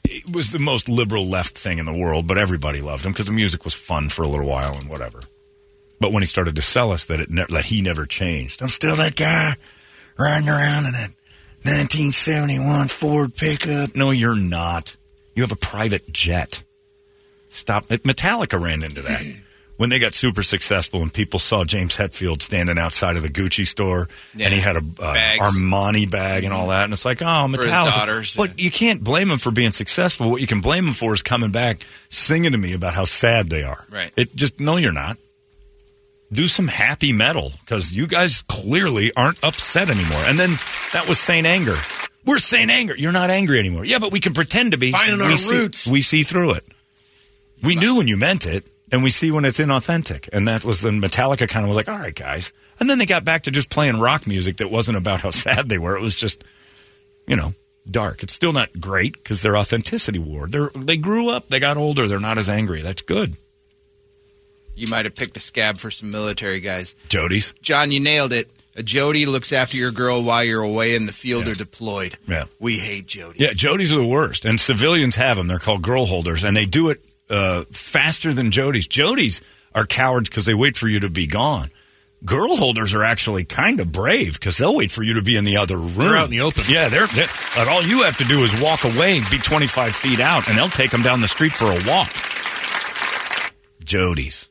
it 0.05 0.35
was 0.35 0.53
the 0.53 0.59
most 0.59 0.89
liberal 0.89 1.27
left 1.27 1.59
thing 1.59 1.79
in 1.79 1.87
the 1.87 1.93
world, 1.93 2.27
but 2.27 2.39
everybody 2.39 2.81
loved 2.81 3.05
him 3.05 3.13
because 3.13 3.27
the 3.27 3.33
music 3.33 3.65
was 3.65 3.75
fun 3.75 4.09
for 4.09 4.23
a 4.23 4.29
little 4.29 4.47
while 4.47 4.77
and 4.77 4.89
whatever. 4.89 5.21
But 6.05 6.13
when 6.13 6.23
he 6.23 6.27
started 6.27 6.55
to 6.57 6.61
sell 6.61 6.93
us 6.93 7.07
that 7.07 7.19
it 7.21 7.31
ne- 7.31 7.47
that 7.49 7.65
he 7.65 7.81
never 7.81 8.05
changed, 8.05 8.61
I'm 8.61 8.69
still 8.69 8.95
that 8.97 9.17
guy 9.17 9.55
riding 10.19 10.51
around 10.51 10.85
in 10.85 10.93
that 10.93 11.11
1971 11.65 12.89
Ford 12.89 13.35
pickup. 13.35 13.97
No, 13.97 14.11
you're 14.11 14.37
not. 14.39 14.97
You 15.35 15.43
have 15.43 15.51
a 15.51 15.57
private 15.57 16.13
jet. 16.13 16.63
Stop. 17.49 17.87
Metallica 17.87 18.61
ran 18.63 18.83
into 18.83 19.01
that. 19.01 19.23
When 19.77 19.91
they 19.91 19.99
got 19.99 20.15
super 20.15 20.45
successful 20.45 21.03
and 21.03 21.13
people 21.13 21.41
saw 21.41 21.65
James 21.65 21.97
Hetfield 21.97 22.43
standing 22.43 22.79
outside 22.79 23.17
of 23.17 23.25
the 23.25 23.29
Gucci 23.29 23.67
store 23.67 24.09
Yeah. 24.37 24.45
and 24.45 24.55
he 24.55 24.61
had 24.61 24.77
a 24.77 24.79
uh, 24.79 25.15
Armani 25.41 26.09
bag 26.09 26.45
and 26.45 26.53
all 26.55 26.69
that, 26.69 26.85
and 26.85 26.93
it's 26.93 27.05
like, 27.05 27.23
oh, 27.23 27.25
Metallica. 27.25 27.57
For 27.57 27.67
his 27.67 27.77
daughters, 27.77 28.37
But 28.37 28.61
you 28.61 28.71
can't 28.71 29.03
blame 29.03 29.29
him 29.29 29.39
for 29.39 29.51
being 29.51 29.73
successful. 29.73 30.31
What 30.31 30.41
you 30.41 30.47
can 30.47 30.61
blame 30.61 30.87
him 30.87 30.93
for 30.93 31.13
is 31.13 31.23
coming 31.23 31.51
back 31.51 31.85
singing 32.09 32.53
to 32.53 32.59
me 32.59 32.73
about 32.75 32.95
how 32.95 33.03
sad 33.05 33.51
they 33.51 33.65
are. 33.65 33.85
Right. 33.91 34.13
It 34.17 34.37
just 34.37 34.61
no, 34.61 34.77
you're 34.77 34.93
not. 34.93 35.19
Do 36.35 36.49
some 36.49 36.67
happy 36.67 37.13
metal 37.13 37.53
because 37.61 37.97
you 37.97 38.07
guys 38.07 38.43
clearly 38.43 39.13
aren't 39.15 39.43
upset 39.45 39.89
anymore. 39.89 40.23
And 40.27 40.39
then 40.39 40.51
that 40.93 41.07
was 41.09 41.21
Saint 41.21 41.47
Anger. 41.47 41.77
We're 42.27 42.39
Saint 42.39 42.71
Anger. 42.71 42.97
You're 42.97 43.13
not 43.13 43.31
angry 43.31 43.59
anymore. 43.59 43.85
Yeah, 43.85 44.01
but 44.01 44.11
we 44.11 44.19
can 44.19 44.33
pretend 44.33 44.73
to 44.73 44.79
be. 44.79 44.91
Finding 44.91 45.19
we 45.19 45.25
our 45.25 45.37
see, 45.37 45.57
roots. 45.57 45.87
We 45.87 46.01
see 46.01 46.25
through 46.25 46.53
it. 46.53 46.65
We 47.63 47.77
knew 47.77 47.97
when 47.97 48.09
you 48.09 48.17
meant 48.17 48.47
it, 48.47 48.67
and 48.91 49.03
we 49.03 49.11
see 49.11 49.31
when 49.31 49.45
it's 49.45 49.61
inauthentic. 49.61 50.29
And 50.33 50.49
that 50.49 50.65
was 50.65 50.81
then 50.81 51.01
Metallica 51.01 51.49
kind 51.49 51.65
of 51.65 51.69
was 51.69 51.77
like, 51.77 51.89
all 51.89 51.99
right, 51.99 52.15
guys. 52.15 52.53
And 52.81 52.91
then 52.91 52.99
they 52.99 53.07
got 53.07 53.25
back 53.25 53.43
to 53.43 53.51
just 53.51 53.71
playing 53.71 54.01
rock 54.01 54.27
music 54.27 54.57
that 54.57 54.71
wasn't 54.71 54.99
about 54.99 55.21
how 55.21 55.31
sad 55.31 55.69
they 55.69 55.79
were. 55.79 55.97
It 55.97 56.03
was 56.03 56.17
just, 56.17 56.43
you 57.27 57.37
know, 57.37 57.55
dark. 57.89 58.23
It's 58.23 58.33
still 58.33 58.53
not 58.53 58.81
great 58.81 59.13
because 59.13 59.43
their 59.43 59.57
authenticity. 59.57 60.19
They're, 60.49 60.71
they 60.75 60.97
grew 60.97 61.31
up, 61.31 61.49
they 61.49 61.61
got 61.61 61.77
older, 61.77 62.09
they're 62.09 62.21
not 62.21 62.39
as 62.39 62.49
angry. 62.49 62.83
That's 62.83 63.03
good. 63.03 63.37
You 64.77 64.89
might 64.89 65.05
have 65.05 65.15
picked 65.15 65.37
a 65.37 65.41
scab 65.41 65.79
for 65.79 65.91
some 65.91 66.11
military 66.11 66.61
guys. 66.61 66.95
Jody's. 67.09 67.53
John, 67.63 67.93
you 67.93 68.01
nailed 68.01 68.33
it. 68.33 68.51
A 68.77 68.83
Jody 68.83 69.25
looks 69.27 69.53
after 69.53 69.77
your 69.77 69.93
girl 69.93 70.25
while 70.25 70.43
you're 70.43 70.63
away 70.63 70.97
in 70.97 71.07
the 71.07 71.13
field 71.13 71.47
or 71.47 71.55
deployed. 71.55 72.19
Yeah. 72.27 72.47
We 72.59 72.77
hate 72.77 73.07
Jody. 73.07 73.39
Yeah, 73.39 73.53
Jody's 73.53 73.93
are 73.93 73.99
the 73.99 74.05
worst, 74.07 74.45
and 74.45 74.59
civilians 74.59 75.15
have 75.15 75.37
them. 75.37 75.47
They're 75.47 75.61
called 75.61 75.83
girl 75.83 76.07
holders, 76.07 76.43
and 76.43 76.57
they 76.57 76.65
do 76.65 76.91
it 76.91 77.05
uh, 77.31 77.63
faster 77.71 78.33
than 78.33 78.51
Jody's. 78.51 78.89
Jody's 78.89 79.43
are 79.77 79.87
cowards 79.87 80.29
because 80.29 80.45
they 80.45 80.55
wait 80.55 80.77
for 80.77 80.89
you 80.89 80.99
to 81.01 81.09
be 81.09 81.29
gone. 81.29 81.69
Girl 82.25 82.57
holders 82.57 82.95
are 82.95 83.05
actually 83.05 83.45
kind 83.45 83.79
of 83.79 83.93
brave 83.93 84.35
because 84.35 84.57
they'll 84.57 84.75
wait 84.75 84.91
for 84.91 85.05
you 85.05 85.15
to 85.15 85.23
be 85.23 85.37
in 85.37 85.45
the 85.45 85.59
other 85.59 85.77
room. 85.77 85.95
They're 85.95 86.17
out 86.17 86.25
in 86.25 86.31
the 86.33 86.41
open. 86.41 86.65
Yeah, 86.67 86.89
they're, 86.89 87.07
they're 87.07 87.29
like, 87.57 87.69
all 87.69 87.83
you 87.83 88.03
have 88.03 88.17
to 88.17 88.25
do 88.25 88.43
is 88.45 88.61
walk 88.61 88.83
away, 88.85 89.21
be 89.31 89.39
twenty 89.39 89.67
five 89.69 89.95
feet 89.95 90.19
out, 90.19 90.49
and 90.49 90.59
they'll 90.59 90.69
take 90.69 90.91
them 90.91 91.03
down 91.03 91.21
the 91.21 91.29
street 91.29 91.53
for 91.53 91.67
a 91.67 91.79
walk. 91.87 92.11
Jody's. 93.85 94.51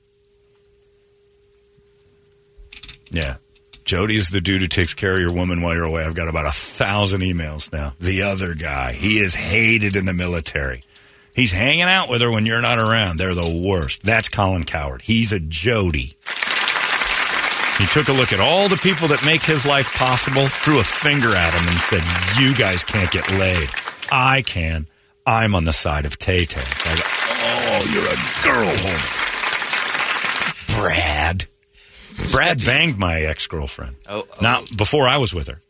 Yeah. 3.14 3.38
Jody 3.85 4.15
is 4.18 4.30
the 4.30 4.41
dude 4.41 4.61
who 4.61 4.68
takes 4.68 4.94
care 4.94 5.14
of 5.14 5.19
your 5.19 5.34
woman 5.34 5.61
while 5.61 5.73
you're 5.76 5.84
away. 5.84 6.03
I've 6.06 6.15
got 6.15 6.27
about 6.30 6.45
a 6.45 6.52
thousand 6.52 7.22
emails 7.22 7.72
now. 7.72 7.94
The 7.99 8.23
other 8.23 8.53
guy, 8.53 8.94
he 8.94 9.19
is 9.19 9.35
hated 9.35 9.95
in 9.95 10.06
the 10.06 10.14
military. 10.14 10.84
He's 11.35 11.52
hanging 11.52 11.81
out 11.84 12.10
with 12.10 12.22
her 12.22 12.31
when 12.31 12.45
you're 12.45 12.61
not 12.61 12.77
around. 12.80 13.18
They're 13.18 13.35
the 13.35 13.64
worst. 13.68 14.03
That's 14.03 14.30
Colin 14.30 14.64
Cowherd. 14.65 15.02
He's 15.02 15.31
a 15.34 15.40
Jody. 15.40 16.14
He 17.80 17.88
took 17.88 18.07
a 18.07 18.14
look 18.14 18.31
at 18.31 18.40
all 18.40 18.69
the 18.69 18.77
people 18.77 19.07
that 19.10 19.23
make 19.26 19.41
his 19.41 19.65
life 19.65 19.94
possible, 19.95 20.45
threw 20.48 20.80
a 20.80 20.84
finger 20.84 21.35
at 21.35 21.53
him, 21.53 21.68
and 21.68 21.77
said, 21.80 22.03
You 22.40 22.53
guys 22.56 22.84
can't 22.84 23.11
get 23.11 23.30
laid. 23.31 23.68
I 24.11 24.44
can. 24.44 24.85
I'm 25.26 25.56
on 25.56 25.64
the 25.64 25.73
side 25.73 26.06
of 26.06 26.18
Tay 26.19 26.45
Tay. 26.45 26.61
Go, 26.61 27.02
Oh, 27.45 27.84
you're 27.91 28.06
a 28.06 28.15
girl 28.44 28.77
homer. 28.77 29.02
Brad. 30.88 31.45
Brad 32.31 32.64
banged 32.65 32.98
my 32.98 33.22
ex 33.22 33.48
girlfriend. 33.48 33.95
Oh, 34.07 34.26
oh. 34.30 34.35
Not 34.41 34.76
before 34.77 35.07
I 35.07 35.18
was 35.18 35.34
with 35.34 35.48
her. 35.48 35.61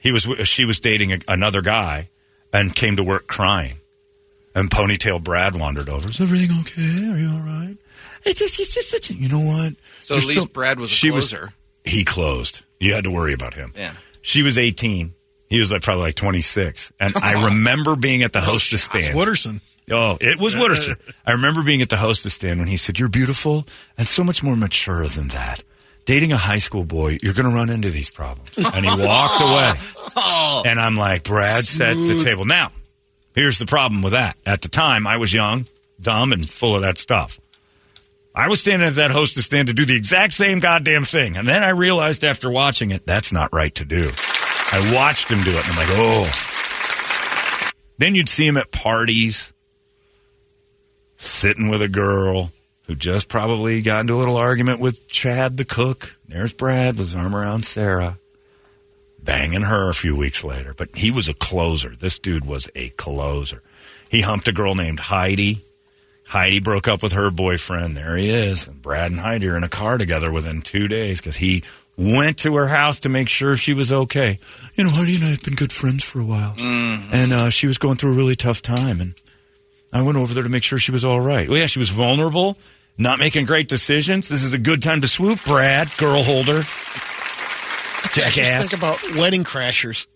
He 0.00 0.12
was. 0.12 0.22
She 0.44 0.64
was 0.64 0.80
dating 0.80 1.12
a, 1.12 1.18
another 1.28 1.62
guy, 1.62 2.08
and 2.52 2.74
came 2.74 2.96
to 2.96 3.04
work 3.04 3.26
crying. 3.26 3.74
And 4.54 4.68
ponytail 4.68 5.22
Brad 5.22 5.54
wandered 5.56 5.88
over. 5.88 6.08
Is 6.10 6.20
everything 6.20 6.50
okay? 6.60 7.10
Are 7.10 7.18
you 7.18 7.30
all 7.34 7.40
right? 7.46 7.76
It's 8.24 8.38
just, 8.38 8.60
it's 8.60 8.74
just 8.74 8.90
such 8.90 9.08
a, 9.10 9.14
you 9.14 9.28
know 9.28 9.40
what? 9.40 9.72
So 10.00 10.14
You're 10.14 10.20
at 10.22 10.26
least 10.28 10.40
still- 10.42 10.52
Brad 10.52 10.78
was 10.78 10.92
a 10.92 10.94
she 10.94 11.08
closer. 11.10 11.52
he 11.84 12.04
closed. 12.04 12.62
You 12.78 12.92
had 12.92 13.04
to 13.04 13.10
worry 13.10 13.32
about 13.32 13.54
him. 13.54 13.72
Yeah. 13.74 13.94
She 14.20 14.42
was 14.42 14.58
18. 14.58 15.14
He 15.48 15.58
was 15.58 15.72
like 15.72 15.80
probably 15.82 16.02
like 16.04 16.14
26. 16.16 16.92
And 17.00 17.14
I 17.22 17.44
remember 17.48 17.96
being 17.96 18.22
at 18.22 18.32
the 18.34 18.40
hostess 18.42 18.84
stand. 18.84 19.16
Wooderson. 19.16 19.60
Oh, 19.90 20.18
it 20.20 20.38
was 20.38 20.54
Wooderson. 20.54 20.96
I 21.26 21.32
remember 21.32 21.62
being 21.64 21.80
at 21.82 21.88
the 21.88 21.96
hostess 21.96 22.34
stand 22.34 22.58
when 22.60 22.68
he 22.68 22.76
said, 22.76 22.98
You're 23.00 23.08
beautiful 23.08 23.66
and 23.98 24.06
so 24.06 24.22
much 24.22 24.42
more 24.42 24.54
mature 24.56 25.06
than 25.06 25.28
that. 25.28 25.62
Dating 26.04 26.32
a 26.32 26.36
high 26.36 26.58
school 26.58 26.84
boy, 26.84 27.18
you're 27.22 27.34
going 27.34 27.48
to 27.48 27.54
run 27.54 27.70
into 27.70 27.90
these 27.90 28.10
problems. 28.10 28.56
And 28.56 28.84
he 28.84 28.90
walked 29.06 29.40
away. 29.40 29.72
Oh. 30.16 30.62
And 30.66 30.80
I'm 30.80 30.96
like, 30.96 31.24
Brad 31.24 31.64
set 31.64 31.94
the 31.94 32.20
table. 32.24 32.44
Now, 32.44 32.72
here's 33.34 33.58
the 33.58 33.66
problem 33.66 34.02
with 34.02 34.12
that. 34.12 34.36
At 34.44 34.62
the 34.62 34.68
time, 34.68 35.06
I 35.06 35.16
was 35.16 35.32
young, 35.32 35.66
dumb, 36.00 36.32
and 36.32 36.48
full 36.48 36.74
of 36.74 36.82
that 36.82 36.98
stuff. 36.98 37.38
I 38.34 38.48
was 38.48 38.60
standing 38.60 38.88
at 38.88 38.94
that 38.94 39.10
hostess 39.10 39.44
stand 39.44 39.68
to 39.68 39.74
do 39.74 39.84
the 39.84 39.94
exact 39.94 40.32
same 40.32 40.58
goddamn 40.58 41.04
thing. 41.04 41.36
And 41.36 41.46
then 41.46 41.62
I 41.62 41.68
realized 41.70 42.24
after 42.24 42.50
watching 42.50 42.90
it, 42.90 43.04
that's 43.04 43.30
not 43.30 43.52
right 43.52 43.74
to 43.76 43.84
do. 43.84 44.10
I 44.72 44.92
watched 44.94 45.28
him 45.28 45.42
do 45.42 45.50
it, 45.50 45.68
and 45.68 45.72
I'm 45.72 45.76
like, 45.76 45.88
oh. 45.90 46.48
Then 47.98 48.14
you'd 48.14 48.30
see 48.30 48.46
him 48.46 48.56
at 48.56 48.72
parties, 48.72 49.52
sitting 51.18 51.68
with 51.68 51.82
a 51.82 51.88
girl 51.88 52.50
who 52.92 52.96
just 52.96 53.28
probably 53.28 53.80
got 53.80 54.00
into 54.00 54.12
a 54.12 54.16
little 54.16 54.36
argument 54.36 54.78
with 54.78 55.08
Chad 55.08 55.56
the 55.56 55.64
cook. 55.64 56.14
There's 56.28 56.52
Brad 56.52 56.98
with 56.98 56.98
his 56.98 57.14
arm 57.14 57.34
around 57.34 57.64
Sarah, 57.64 58.18
banging 59.18 59.62
her 59.62 59.88
a 59.88 59.94
few 59.94 60.14
weeks 60.14 60.44
later. 60.44 60.74
But 60.74 60.94
he 60.94 61.10
was 61.10 61.26
a 61.26 61.32
closer. 61.32 61.96
This 61.96 62.18
dude 62.18 62.44
was 62.44 62.68
a 62.76 62.90
closer. 62.90 63.62
He 64.10 64.20
humped 64.20 64.48
a 64.48 64.52
girl 64.52 64.74
named 64.74 65.00
Heidi. 65.00 65.62
Heidi 66.26 66.60
broke 66.60 66.86
up 66.86 67.02
with 67.02 67.14
her 67.14 67.30
boyfriend. 67.30 67.96
There 67.96 68.14
he 68.14 68.28
is. 68.28 68.68
And 68.68 68.82
Brad 68.82 69.10
and 69.10 69.20
Heidi 69.20 69.48
are 69.48 69.56
in 69.56 69.64
a 69.64 69.70
car 69.70 69.96
together 69.96 70.30
within 70.30 70.60
two 70.60 70.86
days 70.86 71.18
because 71.18 71.36
he 71.36 71.64
went 71.96 72.36
to 72.40 72.54
her 72.56 72.68
house 72.68 73.00
to 73.00 73.08
make 73.08 73.30
sure 73.30 73.56
she 73.56 73.72
was 73.72 73.90
okay. 73.90 74.38
You 74.74 74.84
know, 74.84 74.90
Heidi 74.90 75.14
and 75.14 75.24
I 75.24 75.28
have 75.28 75.42
been 75.42 75.54
good 75.54 75.72
friends 75.72 76.04
for 76.04 76.20
a 76.20 76.24
while. 76.24 76.54
And 76.58 77.32
uh, 77.32 77.48
she 77.48 77.66
was 77.66 77.78
going 77.78 77.96
through 77.96 78.12
a 78.12 78.16
really 78.16 78.36
tough 78.36 78.60
time. 78.60 79.00
And 79.00 79.14
I 79.94 80.02
went 80.02 80.18
over 80.18 80.34
there 80.34 80.42
to 80.42 80.48
make 80.50 80.62
sure 80.62 80.78
she 80.78 80.92
was 80.92 81.06
all 81.06 81.20
right. 81.20 81.48
Well, 81.48 81.58
yeah, 81.58 81.66
she 81.66 81.78
was 81.78 81.90
vulnerable, 81.90 82.56
not 82.98 83.18
making 83.18 83.46
great 83.46 83.68
decisions. 83.68 84.28
This 84.28 84.42
is 84.44 84.54
a 84.54 84.58
good 84.58 84.82
time 84.82 85.00
to 85.00 85.08
swoop, 85.08 85.42
Brad, 85.44 85.88
girl 85.96 86.22
holder. 86.22 86.62
Just 88.12 88.36
Jackass. 88.36 88.70
think 88.70 88.80
about 88.82 89.00
wedding 89.16 89.44
crashers. 89.44 90.06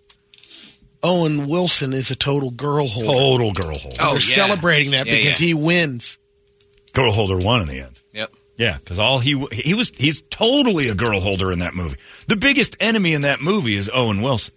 Owen 1.03 1.47
Wilson 1.49 1.93
is 1.93 2.11
a 2.11 2.17
total 2.17 2.51
girl 2.51 2.87
holder. 2.89 3.13
Total 3.13 3.53
girl 3.53 3.79
holder. 3.79 3.97
Oh, 4.01 4.11
They're 4.13 4.15
yeah. 4.15 4.47
celebrating 4.47 4.91
that 4.93 5.07
Yeah, 5.07 5.17
because 5.17 5.41
yeah. 5.41 5.47
he 5.49 5.55
wins. 5.55 6.19
Girl 6.93 7.13
holder 7.13 7.37
won 7.39 7.63
in 7.63 7.69
the 7.69 7.81
end. 7.81 8.01
Yep. 8.13 8.35
Yeah, 8.57 8.79
because 8.79 8.99
all 8.99 9.19
he 9.19 9.39
he 9.53 9.75
was 9.75 9.91
he's 9.97 10.23
totally 10.23 10.89
a 10.89 10.95
girl 10.95 11.21
holder 11.21 11.53
in 11.53 11.59
that 11.61 11.75
movie. 11.75 11.97
The 12.27 12.37
biggest 12.37 12.77
enemy 12.81 13.13
in 13.13 13.21
that 13.23 13.41
movie 13.41 13.77
is 13.77 13.91
Owen 13.93 14.23
Wilson. 14.23 14.55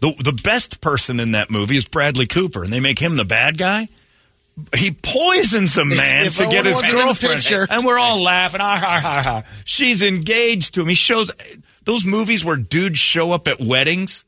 The 0.00 0.12
the 0.22 0.32
best 0.32 0.80
person 0.80 1.20
in 1.20 1.32
that 1.32 1.50
movie 1.50 1.76
is 1.76 1.86
Bradley 1.86 2.26
Cooper, 2.26 2.62
and 2.64 2.72
they 2.72 2.80
make 2.80 2.98
him 2.98 3.16
the 3.16 3.24
bad 3.26 3.58
guy. 3.58 3.88
He 4.74 4.90
poisons 4.90 5.76
a 5.76 5.84
man 5.84 6.24
if 6.26 6.38
to 6.38 6.46
get 6.46 6.64
his 6.64 6.76
wasn't 6.76 6.92
in 6.92 6.96
the 6.98 7.02
girlfriend, 7.04 7.34
picture- 7.42 7.66
and 7.68 7.84
we're 7.84 7.98
all 7.98 8.22
laughing. 8.22 8.60
Ah, 8.62 8.78
ha, 8.82 9.00
ha, 9.02 9.22
ha. 9.22 9.42
She's 9.66 10.00
engaged 10.02 10.74
to 10.74 10.80
him. 10.82 10.88
He 10.88 10.94
shows 10.94 11.30
those 11.84 12.06
movies 12.06 12.42
where 12.44 12.56
dudes 12.56 12.98
show 12.98 13.32
up 13.32 13.48
at 13.48 13.60
weddings 13.60 14.24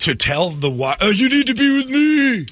to 0.00 0.14
tell 0.14 0.50
the 0.50 0.70
wife, 0.70 0.98
"Oh, 1.00 1.10
you 1.10 1.28
need 1.28 1.48
to 1.48 1.54
be 1.54 1.76
with 1.76 1.90
me," 1.90 2.46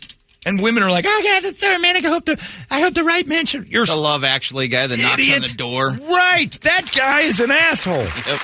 and 0.44 0.60
women 0.60 0.82
are 0.82 0.90
like, 0.90 1.05
"Oh, 1.06 1.20
God, 1.24 1.44
it's 1.44 1.60
so 1.60 1.70
romantic. 1.70 2.05
I 2.05 2.09
hope 2.09 2.24
the 2.24 2.64
I 2.70 2.81
hope 2.81 2.94
the 2.94 3.05
right 3.05 3.27
man 3.27 3.47
should." 3.47 3.69
You're 3.69 3.86
The 3.86 3.94
Love 3.94 4.24
Actually 4.24 4.66
guy 4.66 4.89
that 4.89 4.98
knocks 4.98 5.31
on 5.32 5.40
the 5.43 5.55
door. 5.56 5.90
Right. 5.90 6.51
That 6.62 6.90
guy 6.93 7.20
is 7.20 7.39
an 7.39 7.52
asshole. 7.52 8.02
Yep. 8.27 8.40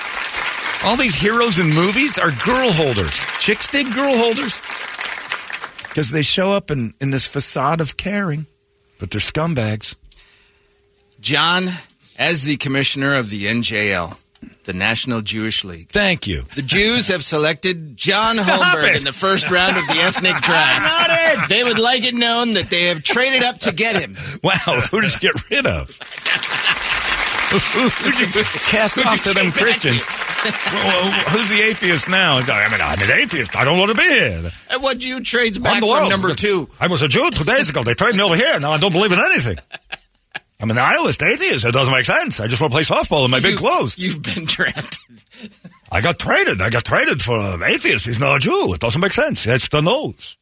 All 0.85 0.95
these 0.95 1.15
heroes 1.15 1.59
in 1.59 1.67
movies 1.69 2.17
are 2.17 2.31
girl 2.45 2.71
holders. 2.71 3.11
Chicks 3.39 3.67
dig 3.67 3.93
girl 3.93 4.17
holders 4.17 4.57
because 5.89 6.11
they 6.11 6.21
show 6.21 6.53
up 6.53 6.71
in, 6.71 6.93
in 7.01 7.11
this 7.11 7.27
facade 7.27 7.81
of 7.81 7.97
caring, 7.97 8.47
but 8.99 9.09
they're 9.11 9.19
scumbags. 9.19 9.95
John, 11.19 11.69
as 12.17 12.43
the 12.43 12.55
commissioner 12.57 13.15
of 13.17 13.29
the 13.29 13.45
NJL, 13.45 14.17
the 14.63 14.73
National 14.73 15.21
Jewish 15.21 15.63
League, 15.65 15.89
Thank 15.89 16.27
you. 16.27 16.43
the 16.55 16.61
Jews 16.61 17.09
have 17.09 17.25
selected 17.25 17.97
John 17.97 18.35
Stop 18.37 18.61
Holmberg 18.61 18.91
it. 18.91 18.97
in 18.99 19.03
the 19.03 19.11
first 19.13 19.49
round 19.51 19.75
of 19.75 19.85
the 19.87 19.97
ethnic 19.99 20.35
draft. 20.41 21.49
They 21.49 21.63
would 21.63 21.79
like 21.79 22.05
it 22.05 22.13
known 22.15 22.53
that 22.53 22.69
they 22.69 22.85
have 22.85 23.03
traded 23.03 23.43
up 23.43 23.57
to 23.59 23.73
get 23.73 23.99
him. 24.01 24.15
Wow, 24.43 24.55
who 24.91 25.01
did 25.01 25.13
you 25.13 25.19
get 25.19 25.49
rid 25.51 25.67
of? 25.67 25.89
Who'd 27.49 28.19
you 28.19 28.27
cast 28.69 28.95
Who'd 28.95 29.07
off 29.07 29.13
you 29.25 29.33
to 29.33 29.33
them 29.33 29.51
Christians? 29.51 30.05
Well, 30.45 31.11
who's 31.31 31.49
the 31.49 31.61
atheist 31.61 32.07
now? 32.07 32.37
I 32.37 32.69
mean, 32.69 32.79
I'm 32.81 33.01
an 33.01 33.19
atheist. 33.19 33.55
I 33.55 33.65
don't 33.65 33.77
want 33.77 33.91
to 33.91 33.97
be 33.97 34.07
here. 34.07 34.51
And 34.71 34.81
what 34.81 34.97
Jew 34.97 35.21
trades 35.21 35.59
back 35.59 35.83
from 35.83 36.09
number 36.09 36.33
two? 36.33 36.69
I 36.79 36.87
was 36.87 37.01
a 37.01 37.07
Jew 37.07 37.29
two 37.31 37.43
days 37.43 37.69
ago. 37.69 37.83
They 37.83 37.93
traded 37.93 38.15
me 38.17 38.23
over 38.23 38.35
here. 38.35 38.59
Now 38.59 38.71
I 38.71 38.77
don't 38.77 38.93
believe 38.93 39.11
in 39.11 39.19
anything. 39.19 39.57
I'm 40.61 40.69
a 40.71 40.73
nihilist 40.73 41.21
atheist. 41.23 41.65
It 41.65 41.71
doesn't 41.71 41.93
make 41.93 42.05
sense. 42.05 42.39
I 42.39 42.47
just 42.47 42.61
want 42.61 42.73
to 42.73 42.75
play 42.75 42.83
softball 42.83 43.23
in 43.25 43.31
my 43.31 43.39
big 43.39 43.57
clothes. 43.57 43.97
You've 43.97 44.21
been 44.21 44.45
drafted. 44.45 45.51
I 45.91 46.01
got 46.01 46.19
traded. 46.19 46.61
I 46.61 46.69
got 46.69 46.83
traded 46.83 47.21
for 47.21 47.37
an 47.39 47.63
atheist. 47.63 48.05
He's 48.05 48.19
not 48.19 48.35
a 48.35 48.39
Jew. 48.39 48.73
It 48.73 48.79
doesn't 48.79 48.99
make 48.99 49.13
sense. 49.13 49.47
It's 49.47 49.69
the 49.69 49.81
nose. 49.81 50.37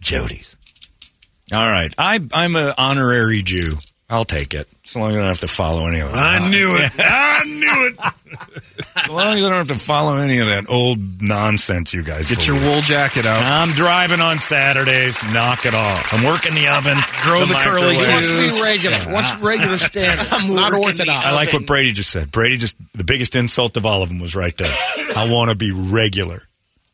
Jody's. 0.00 0.56
All 1.54 1.68
right. 1.68 1.94
I, 1.98 2.20
I'm 2.32 2.56
an 2.56 2.72
honorary 2.78 3.42
Jew. 3.42 3.76
I'll 4.10 4.24
take 4.24 4.54
it. 4.54 4.66
As 4.84 4.96
long 4.96 5.10
as 5.10 5.14
I 5.14 5.18
don't 5.20 5.28
have 5.28 5.38
to 5.38 5.46
follow 5.46 5.86
any 5.86 6.00
of 6.00 6.08
it. 6.08 6.16
I 6.16 6.50
knew 6.50 6.74
it. 6.76 6.90
I 6.98 7.44
knew 7.44 7.86
it. 7.86 7.98
As 9.04 9.08
long 9.08 9.36
as 9.38 9.44
I 9.44 9.48
don't 9.48 9.52
have 9.52 9.68
to 9.68 9.78
follow 9.78 10.16
any 10.16 10.40
of 10.40 10.48
that 10.48 10.68
old 10.68 10.98
nonsense 11.22 11.94
you 11.94 12.02
guys 12.02 12.28
Get 12.28 12.44
your 12.44 12.56
believe. 12.56 12.72
wool 12.72 12.80
jacket 12.82 13.24
out. 13.24 13.40
I'm 13.44 13.68
driving 13.74 14.20
on 14.20 14.40
Saturdays. 14.40 15.22
Knock 15.32 15.64
it 15.64 15.74
off. 15.74 16.12
I'm 16.12 16.24
working 16.26 16.54
the 16.56 16.66
oven. 16.66 16.98
Grow 17.22 17.44
the 17.44 17.54
curly 17.54 17.94
microwave. 17.98 18.06
He 18.06 18.12
wants 18.12 18.28
to 18.28 18.56
be 18.56 18.62
regular. 18.62 18.98
What's 19.14 19.36
regular 19.36 19.78
standard? 19.90 20.26
I'm 20.32 20.54
not 20.56 20.72
orthodox. 20.74 21.24
I 21.24 21.30
like 21.32 21.52
what 21.52 21.66
Brady 21.66 21.92
just 21.92 22.10
said. 22.10 22.32
Brady 22.32 22.56
just 22.56 22.74
the 22.94 23.04
biggest 23.04 23.36
insult 23.36 23.76
of 23.76 23.86
all 23.86 24.02
of 24.02 24.08
them 24.08 24.18
was 24.18 24.34
right 24.34 24.56
there. 24.56 24.74
I 25.16 25.28
want 25.30 25.50
to 25.50 25.56
be 25.56 25.70
regular. 25.70 26.42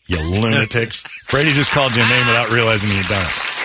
You 0.06 0.18
lunatics. 0.18 1.04
Brady 1.30 1.52
just 1.52 1.70
called 1.70 1.96
you 1.96 2.02
a 2.02 2.08
name 2.08 2.26
without 2.26 2.50
realizing 2.50 2.90
he'd 2.90 3.06
done 3.08 3.22
it. 3.22 3.55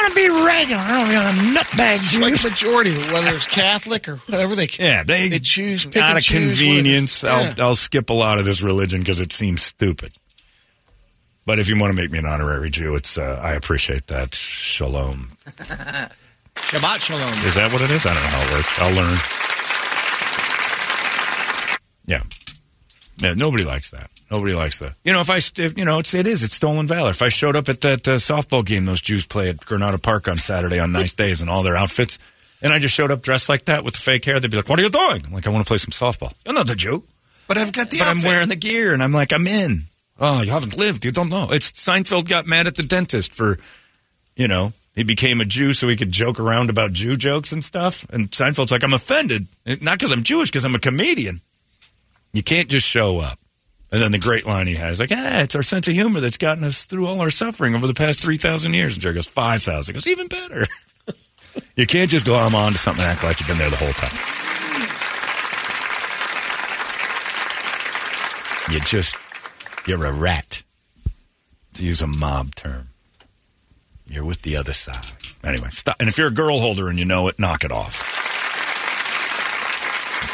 I 0.00 0.04
want 0.04 0.14
to 0.14 0.20
be 0.20 0.46
regular. 0.46 0.82
I 0.82 0.90
don't 1.04 1.14
want 1.14 1.36
to 1.36 1.60
nutbag 1.60 1.96
It's 1.96 2.12
you. 2.14 2.20
like 2.20 2.42
majority, 2.42 2.94
whether 3.12 3.34
it's 3.34 3.46
Catholic 3.46 4.08
or 4.08 4.16
whatever 4.16 4.54
they 4.54 4.66
Yeah, 4.78 5.02
they, 5.02 5.28
They 5.28 5.38
choose, 5.38 5.84
pick 5.84 5.98
out 5.98 6.10
and 6.10 6.18
of 6.18 6.24
convenience. 6.24 7.22
I'll 7.22 7.42
yeah. 7.42 7.54
I'll 7.58 7.74
skip 7.74 8.08
a 8.08 8.14
lot 8.14 8.38
of 8.38 8.44
this 8.46 8.62
religion 8.62 9.00
because 9.00 9.20
it 9.20 9.30
seems 9.32 9.62
stupid. 9.62 10.12
But 11.44 11.58
if 11.58 11.68
you 11.68 11.78
want 11.78 11.94
to 11.94 12.00
make 12.02 12.10
me 12.10 12.18
an 12.18 12.26
honorary 12.26 12.70
Jew, 12.70 12.94
it's 12.94 13.18
uh, 13.18 13.40
I 13.42 13.52
appreciate 13.54 14.06
that. 14.06 14.34
Shalom. 14.34 15.32
Shabbat 16.54 17.00
Shalom. 17.00 17.32
Is 17.44 17.54
that 17.56 17.70
what 17.72 17.82
it 17.82 17.90
is? 17.90 18.06
I 18.06 18.14
don't 18.14 18.22
know 18.22 18.28
how 18.28 18.42
it 18.42 18.52
works. 18.52 18.78
I'll 18.78 18.94
learn. 18.94 19.18
Yeah. 22.06 22.22
Yeah, 23.20 23.34
nobody 23.34 23.64
likes 23.64 23.90
that. 23.90 24.10
Nobody 24.30 24.54
likes 24.54 24.78
that. 24.78 24.94
You 25.04 25.12
know, 25.12 25.20
if 25.20 25.30
I, 25.30 25.36
if, 25.36 25.76
you 25.76 25.84
know, 25.84 25.98
it's, 25.98 26.14
it 26.14 26.26
is, 26.26 26.42
it's 26.42 26.54
stolen 26.54 26.86
valor. 26.86 27.10
If 27.10 27.22
I 27.22 27.28
showed 27.28 27.56
up 27.56 27.68
at 27.68 27.80
that 27.82 28.08
uh, 28.08 28.14
softball 28.14 28.64
game 28.64 28.86
those 28.86 29.00
Jews 29.00 29.26
play 29.26 29.48
at 29.50 29.58
Granada 29.58 29.98
Park 29.98 30.28
on 30.28 30.38
Saturday 30.38 30.78
on 30.78 30.92
nice 30.92 31.12
days 31.12 31.40
and 31.40 31.50
all 31.50 31.62
their 31.62 31.76
outfits, 31.76 32.18
and 32.62 32.72
I 32.72 32.78
just 32.78 32.94
showed 32.94 33.10
up 33.10 33.22
dressed 33.22 33.48
like 33.48 33.64
that 33.66 33.84
with 33.84 33.96
fake 33.96 34.24
hair, 34.24 34.38
they'd 34.38 34.50
be 34.50 34.56
like, 34.56 34.68
what 34.68 34.78
are 34.78 34.82
you 34.82 34.90
doing? 34.90 35.24
I'm 35.26 35.32
like, 35.32 35.46
I 35.46 35.50
want 35.50 35.66
to 35.66 35.68
play 35.68 35.78
some 35.78 35.90
softball. 35.90 36.32
You're 36.44 36.54
not 36.54 36.66
the 36.66 36.74
Jew. 36.74 37.02
But 37.48 37.58
I've 37.58 37.72
got 37.72 37.90
the 37.90 37.98
But 37.98 38.08
I'm 38.08 38.22
wearing 38.22 38.48
the 38.48 38.56
gear, 38.56 38.92
and 38.94 39.02
I'm 39.02 39.12
like, 39.12 39.32
I'm 39.32 39.46
in. 39.46 39.82
Oh, 40.18 40.42
you 40.42 40.50
haven't 40.50 40.76
lived. 40.76 41.04
You 41.04 41.10
don't 41.10 41.30
know. 41.30 41.48
It's 41.50 41.72
Seinfeld 41.72 42.28
got 42.28 42.46
mad 42.46 42.66
at 42.66 42.76
the 42.76 42.82
dentist 42.82 43.34
for, 43.34 43.58
you 44.36 44.46
know, 44.46 44.72
he 44.94 45.02
became 45.02 45.40
a 45.40 45.44
Jew 45.44 45.72
so 45.72 45.88
he 45.88 45.96
could 45.96 46.12
joke 46.12 46.38
around 46.38 46.70
about 46.70 46.92
Jew 46.92 47.16
jokes 47.16 47.52
and 47.52 47.64
stuff. 47.64 48.06
And 48.10 48.30
Seinfeld's 48.30 48.70
like, 48.70 48.84
I'm 48.84 48.92
offended, 48.92 49.46
not 49.80 49.98
because 49.98 50.12
I'm 50.12 50.22
Jewish, 50.22 50.50
because 50.50 50.64
I'm 50.64 50.74
a 50.74 50.78
comedian. 50.78 51.40
You 52.32 52.42
can't 52.42 52.68
just 52.68 52.86
show 52.86 53.18
up. 53.18 53.38
And 53.92 54.00
then 54.00 54.12
the 54.12 54.18
great 54.18 54.46
line 54.46 54.68
he 54.68 54.76
has, 54.76 55.00
like, 55.00 55.10
ah, 55.12 55.40
it's 55.40 55.56
our 55.56 55.62
sense 55.62 55.88
of 55.88 55.94
humor 55.94 56.20
that's 56.20 56.36
gotten 56.36 56.62
us 56.62 56.84
through 56.84 57.06
all 57.06 57.20
our 57.20 57.30
suffering 57.30 57.74
over 57.74 57.88
the 57.88 57.94
past 57.94 58.22
3,000 58.22 58.72
years. 58.72 58.94
And 58.94 59.02
Jerry 59.02 59.16
goes, 59.16 59.26
5,000. 59.26 59.92
He 59.92 59.92
goes, 59.92 60.06
even 60.06 60.28
better. 60.28 60.64
you 61.76 61.88
can't 61.88 62.08
just 62.08 62.24
glom 62.24 62.54
on 62.54 62.72
to 62.72 62.78
something 62.78 63.02
and 63.02 63.10
act 63.10 63.24
like 63.24 63.40
you've 63.40 63.48
been 63.48 63.58
there 63.58 63.68
the 63.68 63.76
whole 63.76 63.92
time. 63.92 64.12
You 68.72 68.78
just, 68.78 69.16
you're 69.88 70.04
a 70.04 70.12
rat, 70.12 70.62
to 71.74 71.84
use 71.84 72.00
a 72.00 72.06
mob 72.06 72.54
term. 72.54 72.90
You're 74.08 74.24
with 74.24 74.42
the 74.42 74.56
other 74.56 74.72
side. 74.72 75.04
Anyway, 75.42 75.68
stop. 75.70 75.96
And 75.98 76.08
if 76.08 76.16
you're 76.16 76.28
a 76.28 76.32
girl 76.32 76.60
holder 76.60 76.88
and 76.88 76.96
you 76.96 77.04
know 77.04 77.26
it, 77.26 77.40
knock 77.40 77.64
it 77.64 77.72
off. 77.72 78.19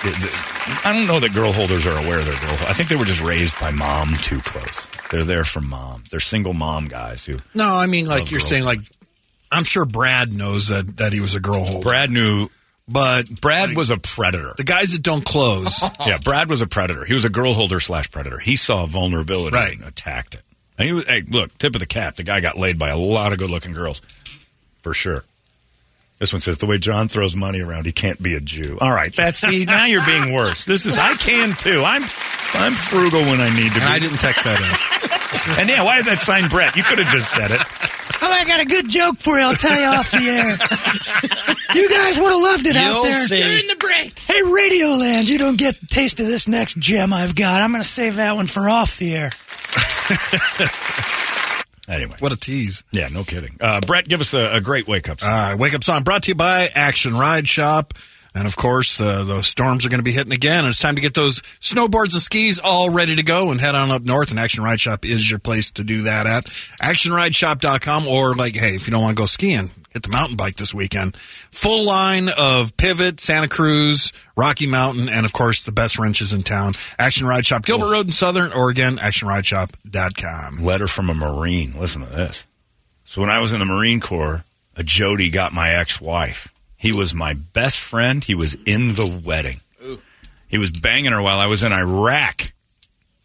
The- 0.02 0.10
the- 0.10 0.80
I 0.88 0.92
don't 0.92 1.06
know 1.06 1.20
that 1.20 1.32
girl 1.34 1.52
holders 1.52 1.86
are 1.86 1.96
aware 1.96 2.22
they're 2.22 2.40
girl. 2.40 2.56
I 2.68 2.72
think 2.72 2.88
they 2.88 2.96
were 2.96 3.04
just 3.04 3.20
raised 3.20 3.58
by 3.60 3.70
mom 3.70 4.14
too 4.20 4.40
close. 4.40 4.88
They're 5.10 5.24
there 5.24 5.44
for 5.44 5.60
mom. 5.60 6.02
They're 6.10 6.20
single 6.20 6.52
mom 6.54 6.86
guys 6.88 7.24
who. 7.24 7.34
No, 7.54 7.66
I 7.74 7.86
mean 7.86 8.06
like 8.06 8.24
oh, 8.24 8.26
you're 8.28 8.40
saying 8.40 8.64
like 8.64 8.80
I'm 9.50 9.64
sure 9.64 9.84
Brad 9.84 10.32
knows 10.32 10.68
that 10.68 10.96
that 10.98 11.12
he 11.12 11.20
was 11.20 11.34
a 11.34 11.40
girl 11.40 11.64
holder. 11.64 11.84
Brad 11.88 12.10
knew. 12.10 12.48
But 12.88 13.40
Brad 13.40 13.74
was 13.76 13.90
a 13.90 13.96
predator. 13.96 14.54
The 14.56 14.62
guys 14.62 14.92
that 14.92 15.02
don't 15.02 15.24
close. 15.24 15.82
yeah, 16.06 16.18
Brad 16.22 16.48
was 16.48 16.60
a 16.60 16.68
predator. 16.68 17.04
He 17.04 17.14
was 17.14 17.24
a 17.24 17.28
girl 17.28 17.52
holder 17.52 17.80
slash 17.80 18.08
predator. 18.12 18.38
He 18.38 18.54
saw 18.54 18.84
a 18.84 18.86
vulnerability 18.86 19.56
Right. 19.56 19.76
and 19.76 19.82
attacked 19.88 20.36
it. 20.36 20.42
And 20.78 20.86
he 20.86 20.94
was, 20.94 21.04
hey, 21.08 21.22
look, 21.28 21.56
tip 21.58 21.74
of 21.74 21.80
the 21.80 21.86
cap. 21.86 22.14
The 22.14 22.22
guy 22.22 22.38
got 22.38 22.56
laid 22.56 22.78
by 22.78 22.90
a 22.90 22.96
lot 22.96 23.32
of 23.32 23.40
good 23.40 23.50
looking 23.50 23.72
girls, 23.72 24.02
for 24.82 24.94
sure. 24.94 25.24
This 26.18 26.32
one 26.32 26.40
says 26.40 26.56
the 26.58 26.66
way 26.66 26.78
John 26.78 27.08
throws 27.08 27.36
money 27.36 27.60
around, 27.60 27.84
he 27.84 27.92
can't 27.92 28.20
be 28.22 28.34
a 28.34 28.40
Jew. 28.40 28.78
All 28.80 28.90
right, 28.90 29.12
that's 29.12 29.38
see 29.38 29.66
now 29.66 29.84
you're 29.84 30.04
being 30.06 30.32
worse. 30.32 30.64
This 30.64 30.86
is 30.86 30.96
I 30.96 31.12
can 31.14 31.54
too. 31.56 31.82
I'm 31.84 32.02
I'm 32.54 32.72
frugal 32.72 33.20
when 33.20 33.40
I 33.40 33.50
need 33.54 33.70
to 33.72 33.80
be. 33.80 33.84
I 33.84 33.98
didn't 33.98 34.18
text 34.18 34.44
that 34.44 34.58
in. 34.60 35.10
And 35.58 35.68
yeah, 35.68 35.82
why 35.84 35.98
is 35.98 36.06
that 36.06 36.22
sign 36.22 36.48
Brett? 36.48 36.74
You 36.76 36.82
could 36.82 36.98
have 36.98 37.08
just 37.08 37.30
said 37.30 37.50
it. 37.52 37.60
Oh, 38.22 38.30
I 38.32 38.44
got 38.46 38.58
a 38.60 38.64
good 38.64 38.88
joke 38.88 39.18
for 39.18 39.36
you. 39.38 39.44
I'll 39.44 39.54
tell 39.54 39.78
you 39.78 39.86
off 39.86 40.10
the 40.10 40.26
air. 40.26 40.56
you 41.76 41.88
guys 41.90 42.18
would 42.18 42.32
have 42.32 42.40
loved 42.42 42.66
it 42.66 42.74
out 42.74 42.94
You'll 42.94 43.02
there 43.04 43.26
see. 43.26 43.42
during 43.42 43.66
the 43.68 43.76
break. 43.76 44.18
Hey, 44.18 44.40
Radioland, 44.42 45.28
you 45.28 45.38
don't 45.38 45.58
get 45.58 45.80
a 45.80 45.86
taste 45.86 46.18
of 46.20 46.26
this 46.26 46.48
next 46.48 46.78
gem 46.78 47.12
I've 47.12 47.34
got. 47.36 47.62
I'm 47.62 47.70
going 47.70 47.82
to 47.82 47.88
save 47.88 48.16
that 48.16 48.34
one 48.34 48.46
for 48.46 48.68
off 48.68 48.98
the 48.98 49.14
air. 49.14 49.30
Anyway, 51.88 52.14
What 52.18 52.32
a 52.32 52.36
tease. 52.36 52.82
yeah, 52.90 53.08
no 53.08 53.22
kidding. 53.24 53.56
Uh, 53.60 53.80
Brett, 53.80 54.08
give 54.08 54.20
us 54.20 54.34
a, 54.34 54.54
a 54.56 54.60
great 54.60 54.88
wake 54.88 55.08
up. 55.08 55.18
Uh, 55.22 55.56
Wake 55.58 55.74
Up 55.74 55.84
Song 55.84 56.02
brought 56.02 56.24
to 56.24 56.30
you 56.30 56.34
by 56.34 56.66
Action 56.74 57.16
Ride 57.16 57.46
Shop. 57.48 57.94
And 58.36 58.46
of 58.46 58.54
course, 58.54 58.98
the, 58.98 59.24
the 59.24 59.40
storms 59.40 59.86
are 59.86 59.88
going 59.88 60.00
to 60.00 60.04
be 60.04 60.12
hitting 60.12 60.32
again. 60.32 60.64
And 60.64 60.68
it's 60.68 60.78
time 60.78 60.96
to 60.96 61.00
get 61.00 61.14
those 61.14 61.40
snowboards 61.58 62.12
and 62.12 62.20
skis 62.20 62.60
all 62.62 62.90
ready 62.90 63.16
to 63.16 63.22
go 63.22 63.50
and 63.50 63.58
head 63.58 63.74
on 63.74 63.90
up 63.90 64.02
north. 64.02 64.30
And 64.30 64.38
Action 64.38 64.62
Ride 64.62 64.78
Shop 64.78 65.06
is 65.06 65.30
your 65.30 65.38
place 65.38 65.70
to 65.70 65.82
do 65.82 66.02
that 66.02 66.26
at. 66.26 66.44
ActionRideShop.com 66.44 68.06
or 68.06 68.34
like, 68.34 68.54
hey, 68.54 68.74
if 68.74 68.86
you 68.86 68.92
don't 68.92 69.00
want 69.00 69.16
to 69.16 69.22
go 69.22 69.24
skiing, 69.24 69.70
hit 69.88 70.02
the 70.02 70.10
mountain 70.10 70.36
bike 70.36 70.56
this 70.56 70.74
weekend. 70.74 71.16
Full 71.16 71.86
line 71.86 72.28
of 72.38 72.76
Pivot, 72.76 73.20
Santa 73.20 73.48
Cruz, 73.48 74.12
Rocky 74.36 74.66
Mountain, 74.66 75.08
and 75.08 75.24
of 75.24 75.32
course, 75.32 75.62
the 75.62 75.72
best 75.72 75.98
wrenches 75.98 76.34
in 76.34 76.42
town. 76.42 76.74
Action 76.98 77.26
Ride 77.26 77.46
Shop, 77.46 77.64
Gilbert 77.64 77.90
Road 77.90 78.04
in 78.04 78.12
Southern 78.12 78.52
Oregon, 78.52 78.96
ActionRideShop.com. 78.96 80.62
letter 80.62 80.86
from 80.86 81.08
a 81.08 81.14
Marine. 81.14 81.72
Listen 81.80 82.04
to 82.04 82.10
this. 82.14 82.46
So 83.04 83.22
when 83.22 83.30
I 83.30 83.38
was 83.38 83.54
in 83.54 83.60
the 83.60 83.64
Marine 83.64 84.00
Corps, 84.00 84.44
a 84.76 84.82
Jody 84.82 85.30
got 85.30 85.54
my 85.54 85.70
ex-wife. 85.70 86.52
He 86.76 86.92
was 86.92 87.14
my 87.14 87.34
best 87.34 87.78
friend. 87.78 88.22
He 88.22 88.34
was 88.34 88.54
in 88.66 88.88
the 88.88 89.06
wedding. 89.24 89.60
He 90.48 90.58
was 90.58 90.70
banging 90.70 91.12
her 91.12 91.20
while 91.20 91.38
I 91.38 91.46
was 91.46 91.62
in 91.62 91.72
Iraq. 91.72 92.52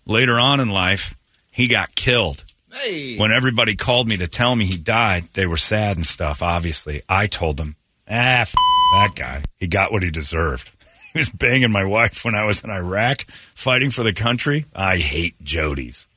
Later 0.05 0.39
on 0.39 0.59
in 0.59 0.69
life, 0.69 1.15
he 1.51 1.67
got 1.67 1.93
killed. 1.95 2.43
Hey. 2.73 3.17
When 3.17 3.31
everybody 3.31 3.75
called 3.75 4.07
me 4.07 4.17
to 4.17 4.27
tell 4.27 4.55
me 4.55 4.65
he 4.65 4.77
died, 4.77 5.25
they 5.33 5.45
were 5.45 5.57
sad 5.57 5.97
and 5.97 6.05
stuff, 6.05 6.41
obviously. 6.41 7.01
I 7.07 7.27
told 7.27 7.57
them, 7.57 7.75
ah, 8.09 8.41
f- 8.41 8.53
that 8.93 9.11
guy. 9.15 9.43
He 9.57 9.67
got 9.67 9.91
what 9.91 10.03
he 10.03 10.09
deserved. 10.11 10.71
He 11.13 11.19
was 11.19 11.27
banging 11.29 11.71
my 11.71 11.83
wife 11.83 12.23
when 12.23 12.35
I 12.35 12.45
was 12.45 12.61
in 12.61 12.69
Iraq 12.69 13.25
fighting 13.27 13.91
for 13.91 14.01
the 14.01 14.13
country. 14.13 14.63
I 14.73 14.95
hate 14.95 15.35
Jodies. 15.43 16.07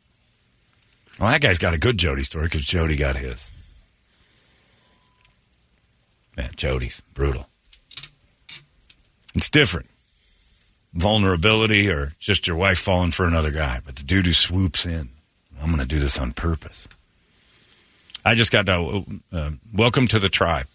Well, 1.19 1.31
that 1.31 1.40
guy's 1.40 1.59
got 1.59 1.74
a 1.74 1.78
good 1.78 1.98
Jody 1.98 2.23
story 2.23 2.44
because 2.47 2.62
Jody 2.62 2.94
got 2.94 3.16
his. 3.16 3.51
Man, 6.36 6.51
Jody's 6.56 7.01
brutal. 7.12 7.48
It's 9.35 9.48
different. 9.48 9.89
Vulnerability 10.93 11.90
or 11.90 12.12
just 12.19 12.47
your 12.47 12.56
wife 12.56 12.78
falling 12.78 13.11
for 13.11 13.27
another 13.27 13.51
guy. 13.51 13.81
But 13.85 13.97
the 13.97 14.05
dude 14.05 14.27
who 14.27 14.32
swoops 14.32 14.86
in, 14.86 15.11
I'm 15.61 15.66
going 15.66 15.81
to 15.81 15.86
do 15.86 15.98
this 15.98 16.19
on 16.19 16.32
purpose. 16.32 16.89
I 18.24 18.35
just 18.35 18.51
got 18.51 18.66
to, 18.66 19.05
uh, 19.32 19.51
welcome 19.73 20.06
to 20.09 20.19
the 20.19 20.28
tribe. 20.28 20.66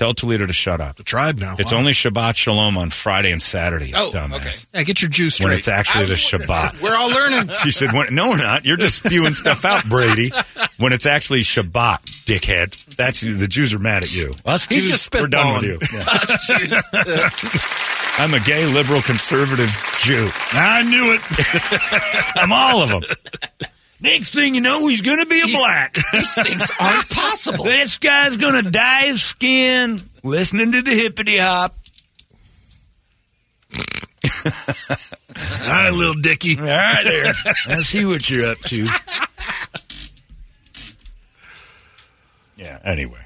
Tell 0.00 0.14
Toledo 0.14 0.46
to 0.46 0.52
shut 0.54 0.80
up. 0.80 0.96
The 0.96 1.02
tribe 1.02 1.38
now. 1.38 1.56
It's 1.58 1.72
Wow. 1.72 1.78
only 1.80 1.92
Shabbat 1.92 2.34
Shalom 2.34 2.78
on 2.78 2.88
Friday 2.88 3.32
and 3.32 3.42
Saturday, 3.42 3.92
Oh, 3.94 4.10
dumbass. 4.10 4.34
okay. 4.36 4.50
Yeah, 4.72 4.82
get 4.84 5.02
your 5.02 5.10
juice 5.10 5.38
When 5.42 5.52
it's 5.52 5.68
actually 5.68 6.06
the 6.06 6.14
Shabbat. 6.14 6.80
We're 6.82 6.96
all 6.96 7.10
learning. 7.10 7.50
She 7.62 7.70
said, 7.70 7.92
when, 7.92 8.14
"No, 8.14 8.30
we're 8.30 8.38
not. 8.38 8.64
You're 8.64 8.78
just 8.78 9.04
spewing 9.04 9.34
stuff 9.34 9.66
out, 9.66 9.86
Brady. 9.90 10.32
When 10.78 10.94
it's 10.94 11.04
actually 11.04 11.40
Shabbat, 11.42 11.98
dickhead. 12.24 12.82
That's 12.96 13.20
the 13.20 13.46
Jews 13.46 13.74
are 13.74 13.78
mad 13.78 14.02
at 14.02 14.10
you. 14.10 14.34
Us 14.46 14.64
He's 14.64 14.84
Jews, 14.84 14.90
just 14.90 15.14
we're 15.14 15.26
done 15.26 15.52
with 15.56 15.64
you. 15.64 15.78
Yeah. 16.48 17.28
I'm 18.24 18.32
a 18.32 18.40
gay, 18.40 18.64
liberal, 18.72 19.02
conservative 19.02 19.68
Jew. 20.00 20.30
I 20.52 20.80
knew 20.82 21.12
it. 21.12 21.20
I'm 22.36 22.52
all 22.52 22.82
of 22.82 22.88
them. 22.88 23.02
Next 24.02 24.32
thing 24.32 24.54
you 24.54 24.60
know, 24.62 24.86
he's 24.88 25.02
going 25.02 25.18
to 25.18 25.26
be 25.26 25.40
a 25.42 25.56
black. 25.56 25.94
These 26.12 26.34
things 26.34 26.70
aren't 26.80 27.08
possible. 27.10 27.64
This 27.64 27.98
guy's 27.98 28.36
going 28.38 28.64
to 28.64 28.70
dye 28.70 29.06
his 29.06 29.22
skin 29.22 30.00
listening 30.22 30.72
to 30.72 30.82
the 30.82 30.90
hippity 30.92 31.36
hop. 31.38 31.74
All 35.62 35.66
right, 35.68 35.90
little 35.92 36.14
Dicky. 36.20 36.58
All 36.58 36.64
right, 36.64 37.02
there. 37.04 37.32
I 37.78 37.82
see 37.82 38.04
what 38.04 38.28
you're 38.28 38.50
up 38.50 38.58
to. 38.58 38.86
Yeah. 42.56 42.78
Anyway, 42.84 43.18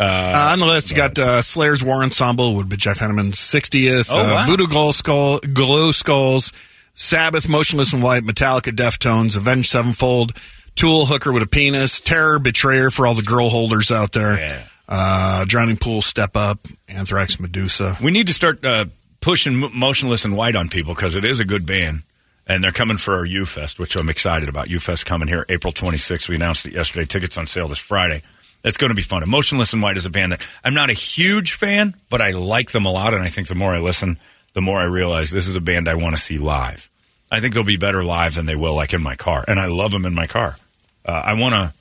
Uh, 0.00 0.50
on 0.52 0.58
the 0.58 0.66
list, 0.66 0.90
you 0.90 0.96
got 0.96 1.18
uh, 1.18 1.40
Slayer's 1.42 1.82
War 1.82 2.02
Ensemble 2.02 2.56
would 2.56 2.68
be 2.68 2.76
Jeff 2.76 2.98
Hanneman's 2.98 3.36
60th. 3.38 4.08
Oh, 4.10 4.20
uh, 4.20 4.34
wow. 4.34 4.46
Voodoo 4.46 4.66
Glow, 4.66 4.92
Skull, 4.92 5.38
Glow 5.40 5.92
Skulls, 5.92 6.52
Sabbath, 6.98 7.48
Motionless 7.48 7.92
in 7.92 8.02
White, 8.02 8.24
Metallica, 8.24 8.72
Deftones, 8.72 9.36
Avenged 9.36 9.70
Sevenfold, 9.70 10.32
Tool, 10.74 11.06
Hooker 11.06 11.32
with 11.32 11.44
a 11.44 11.46
Penis, 11.46 12.00
Terror, 12.00 12.40
Betrayer 12.40 12.90
for 12.90 13.06
all 13.06 13.14
the 13.14 13.22
girl 13.22 13.48
holders 13.48 13.92
out 13.92 14.10
there. 14.12 14.38
Yeah. 14.38 14.64
Uh, 14.88 15.44
Drowning 15.46 15.76
Pool, 15.76 16.02
Step 16.02 16.36
Up, 16.36 16.58
Anthrax, 16.88 17.38
Medusa. 17.38 17.96
we 18.02 18.10
need 18.10 18.26
to 18.26 18.32
start 18.32 18.64
uh, 18.64 18.86
pushing 19.20 19.54
Mo- 19.56 19.70
Motionless 19.72 20.24
in 20.24 20.34
White 20.34 20.56
on 20.56 20.68
people 20.68 20.92
because 20.94 21.14
it 21.14 21.24
is 21.24 21.38
a 21.38 21.44
good 21.44 21.64
band. 21.66 22.02
And 22.48 22.64
they're 22.64 22.72
coming 22.72 22.96
for 22.96 23.14
our 23.14 23.24
U 23.26 23.46
Fest, 23.46 23.78
which 23.78 23.94
I'm 23.94 24.08
excited 24.08 24.48
about. 24.48 24.68
U 24.70 24.80
Fest 24.80 25.06
coming 25.06 25.28
here 25.28 25.46
April 25.48 25.72
26th. 25.72 26.28
We 26.28 26.34
announced 26.34 26.66
it 26.66 26.72
yesterday. 26.72 27.04
Tickets 27.04 27.38
on 27.38 27.46
sale 27.46 27.68
this 27.68 27.78
Friday. 27.78 28.22
It's 28.64 28.76
going 28.76 28.88
to 28.88 28.96
be 28.96 29.02
fun. 29.02 29.22
And 29.22 29.30
Motionless 29.30 29.72
in 29.72 29.80
White 29.82 29.98
is 29.98 30.06
a 30.06 30.10
band 30.10 30.32
that 30.32 30.46
I'm 30.64 30.74
not 30.74 30.90
a 30.90 30.94
huge 30.94 31.52
fan, 31.52 31.94
but 32.10 32.20
I 32.20 32.30
like 32.30 32.72
them 32.72 32.86
a 32.86 32.90
lot. 32.90 33.14
And 33.14 33.22
I 33.22 33.28
think 33.28 33.48
the 33.48 33.54
more 33.54 33.72
I 33.72 33.78
listen, 33.78 34.18
the 34.54 34.62
more 34.62 34.78
I 34.78 34.84
realize 34.84 35.30
this 35.30 35.46
is 35.46 35.56
a 35.56 35.60
band 35.60 35.88
I 35.88 35.94
want 35.94 36.16
to 36.16 36.20
see 36.22 36.38
live. 36.38 36.87
I 37.30 37.40
think 37.40 37.54
they'll 37.54 37.64
be 37.64 37.76
better 37.76 38.02
live 38.02 38.34
than 38.34 38.46
they 38.46 38.56
will 38.56 38.74
like 38.74 38.94
in 38.94 39.02
my 39.02 39.16
car. 39.16 39.44
And 39.46 39.60
I 39.60 39.66
love 39.66 39.92
them 39.92 40.06
in 40.06 40.14
my 40.14 40.26
car. 40.26 40.56
Uh, 41.04 41.22
I 41.24 41.34
want 41.34 41.54
to. 41.54 41.74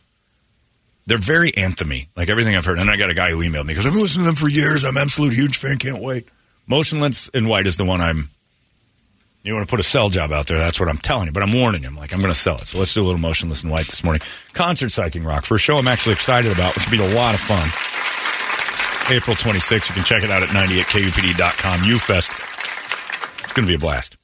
They're 1.06 1.18
very 1.18 1.54
anthemy, 1.54 2.10
like 2.18 2.30
everything 2.30 2.56
I've 2.56 2.66
heard. 2.66 2.80
And 2.80 2.90
I 2.90 2.98
got 2.98 3.10
a 3.10 3.14
guy 3.14 3.30
who 3.30 3.38
emailed 3.38 3.66
me 3.66 3.74
because 3.74 3.86
I've 3.86 3.94
been 3.94 4.02
listening 4.02 4.26
to 4.26 4.32
them 4.32 4.36
for 4.36 4.50
years. 4.50 4.84
I'm 4.84 4.98
an 4.98 5.04
absolute 5.04 5.34
huge 5.34 5.58
fan. 5.58 5.78
Can't 5.78 6.02
wait. 6.02 6.28
Motionless 6.68 7.30
in 7.30 7.48
White 7.48 7.66
is 7.66 7.78
the 7.78 7.86
one 7.86 8.02
I'm. 8.02 8.30
You 9.44 9.54
want 9.54 9.66
to 9.66 9.72
put 9.72 9.80
a 9.80 9.84
sell 9.84 10.10
job 10.10 10.34
out 10.34 10.48
there? 10.48 10.58
That's 10.58 10.82
what 10.82 10.90
I'm 10.90 10.98
telling 10.98 11.28
you. 11.28 11.32
But 11.32 11.44
I'm 11.44 11.54
warning 11.54 11.82
him. 11.82 11.96
Like 11.96 12.14
I'm 12.14 12.20
going 12.20 12.34
to 12.34 12.38
sell 12.38 12.58
it. 12.58 12.68
So 12.68 12.80
let's 12.80 12.94
do 12.94 13.02
a 13.02 13.06
little 13.06 13.22
Motionless 13.22 13.64
in 13.64 13.70
White 13.70 13.86
this 13.86 14.04
morning. 14.04 14.22
Concert 14.52 14.88
Psyching 14.88 15.26
Rock 15.26 15.46
for 15.46 15.56
a 15.56 15.60
show 15.60 15.78
I'm 15.78 15.88
actually 15.88 16.14
excited 16.14 16.52
about, 16.52 16.76
which 16.76 16.90
will 16.90 16.98
be 16.98 17.14
a 17.14 17.16
lot 17.16 17.34
of 17.34 17.40
fun. 17.40 17.64
April 19.16 19.38
26th. 19.38 19.88
You 19.88 19.96
can 19.96 20.04
check 20.04 20.24
it 20.24 20.30
out 20.30 20.44
at 20.44 20.50
98kupd.com. 20.50 21.80
UFest. 21.80 23.44
It's 23.46 23.54
going 23.54 23.66
to 23.66 23.72
be 23.72 23.76
a 23.76 23.80
blast. 23.80 24.17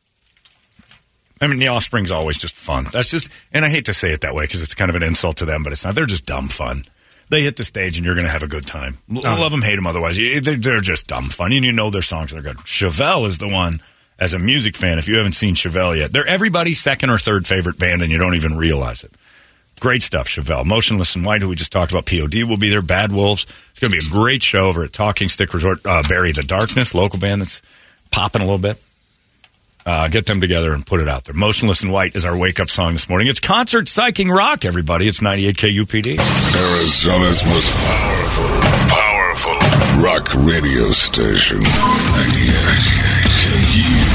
I 1.43 1.47
mean, 1.47 1.59
the 1.59 1.67
Offspring's 1.67 2.11
always 2.11 2.37
just 2.37 2.55
fun. 2.55 2.85
That's 2.91 3.09
just, 3.09 3.29
and 3.51 3.65
I 3.65 3.69
hate 3.69 3.85
to 3.85 3.93
say 3.93 4.11
it 4.11 4.21
that 4.21 4.33
way 4.33 4.45
because 4.45 4.61
it's 4.63 4.73
kind 4.73 4.89
of 4.89 4.95
an 4.95 5.03
insult 5.03 5.37
to 5.37 5.45
them, 5.45 5.63
but 5.63 5.73
it's 5.73 5.83
not. 5.83 5.93
They're 5.95 6.05
just 6.05 6.25
dumb 6.25 6.47
fun. 6.47 6.83
They 7.29 7.41
hit 7.41 7.57
the 7.57 7.63
stage 7.63 7.97
and 7.97 8.05
you're 8.05 8.15
going 8.15 8.25
to 8.25 8.31
have 8.31 8.43
a 8.43 8.47
good 8.47 8.65
time. 8.65 8.97
L- 9.13 9.21
Love 9.23 9.51
them, 9.51 9.61
hate 9.61 9.75
them 9.75 9.87
otherwise. 9.87 10.17
They're, 10.17 10.55
they're 10.55 10.79
just 10.79 11.07
dumb 11.07 11.25
fun. 11.29 11.51
And 11.51 11.65
you 11.65 11.71
know 11.71 11.89
their 11.89 12.01
songs 12.01 12.33
are 12.33 12.41
good. 12.41 12.57
Chevelle 12.57 13.25
is 13.27 13.37
the 13.39 13.47
one, 13.47 13.79
as 14.19 14.33
a 14.33 14.39
music 14.39 14.75
fan, 14.75 14.99
if 14.99 15.07
you 15.07 15.17
haven't 15.17 15.31
seen 15.33 15.55
Chevelle 15.55 15.97
yet, 15.97 16.13
they're 16.13 16.27
everybody's 16.27 16.79
second 16.79 17.09
or 17.09 17.17
third 17.17 17.47
favorite 17.47 17.79
band 17.79 18.01
and 18.01 18.11
you 18.11 18.17
don't 18.17 18.35
even 18.35 18.55
realize 18.57 19.03
it. 19.03 19.11
Great 19.79 20.03
stuff, 20.03 20.27
Chevelle. 20.27 20.65
Motionless 20.65 21.15
in 21.15 21.23
White, 21.23 21.41
who 21.41 21.49
we 21.49 21.55
just 21.55 21.71
talked 21.71 21.91
about, 21.91 22.05
POD 22.05 22.43
will 22.43 22.57
be 22.57 22.69
there. 22.69 22.81
Bad 22.81 23.11
Wolves. 23.11 23.43
It's 23.71 23.79
going 23.79 23.91
to 23.91 23.97
be 23.97 24.05
a 24.05 24.09
great 24.09 24.43
show 24.43 24.67
over 24.67 24.83
at 24.83 24.93
Talking 24.93 25.27
Stick 25.27 25.53
Resort. 25.53 25.79
Uh, 25.83 26.03
Bury 26.07 26.31
the 26.31 26.43
Darkness, 26.43 26.93
local 26.93 27.19
band 27.19 27.41
that's 27.41 27.61
popping 28.11 28.41
a 28.41 28.45
little 28.45 28.59
bit. 28.59 28.81
Uh, 29.85 30.07
get 30.07 30.25
them 30.25 30.39
together 30.41 30.73
and 30.73 30.85
put 30.85 30.99
it 31.01 31.07
out 31.07 31.23
there. 31.25 31.33
Motionless 31.35 31.83
in 31.83 31.91
White 31.91 32.15
is 32.15 32.25
our 32.25 32.37
wake 32.37 32.59
up 32.59 32.69
song 32.69 32.93
this 32.93 33.09
morning. 33.09 33.27
It's 33.27 33.39
concert 33.39 33.85
psyching 33.85 34.33
rock, 34.33 34.63
everybody. 34.65 35.07
It's 35.07 35.21
98 35.21 35.57
KUPD. 35.57 36.17
Arizona's 36.17 37.43
most 37.45 37.71
powerful, 37.73 38.47
powerful 38.87 40.03
rock 40.03 40.33
radio 40.35 40.89
station. 40.91 41.59
98 41.59 41.67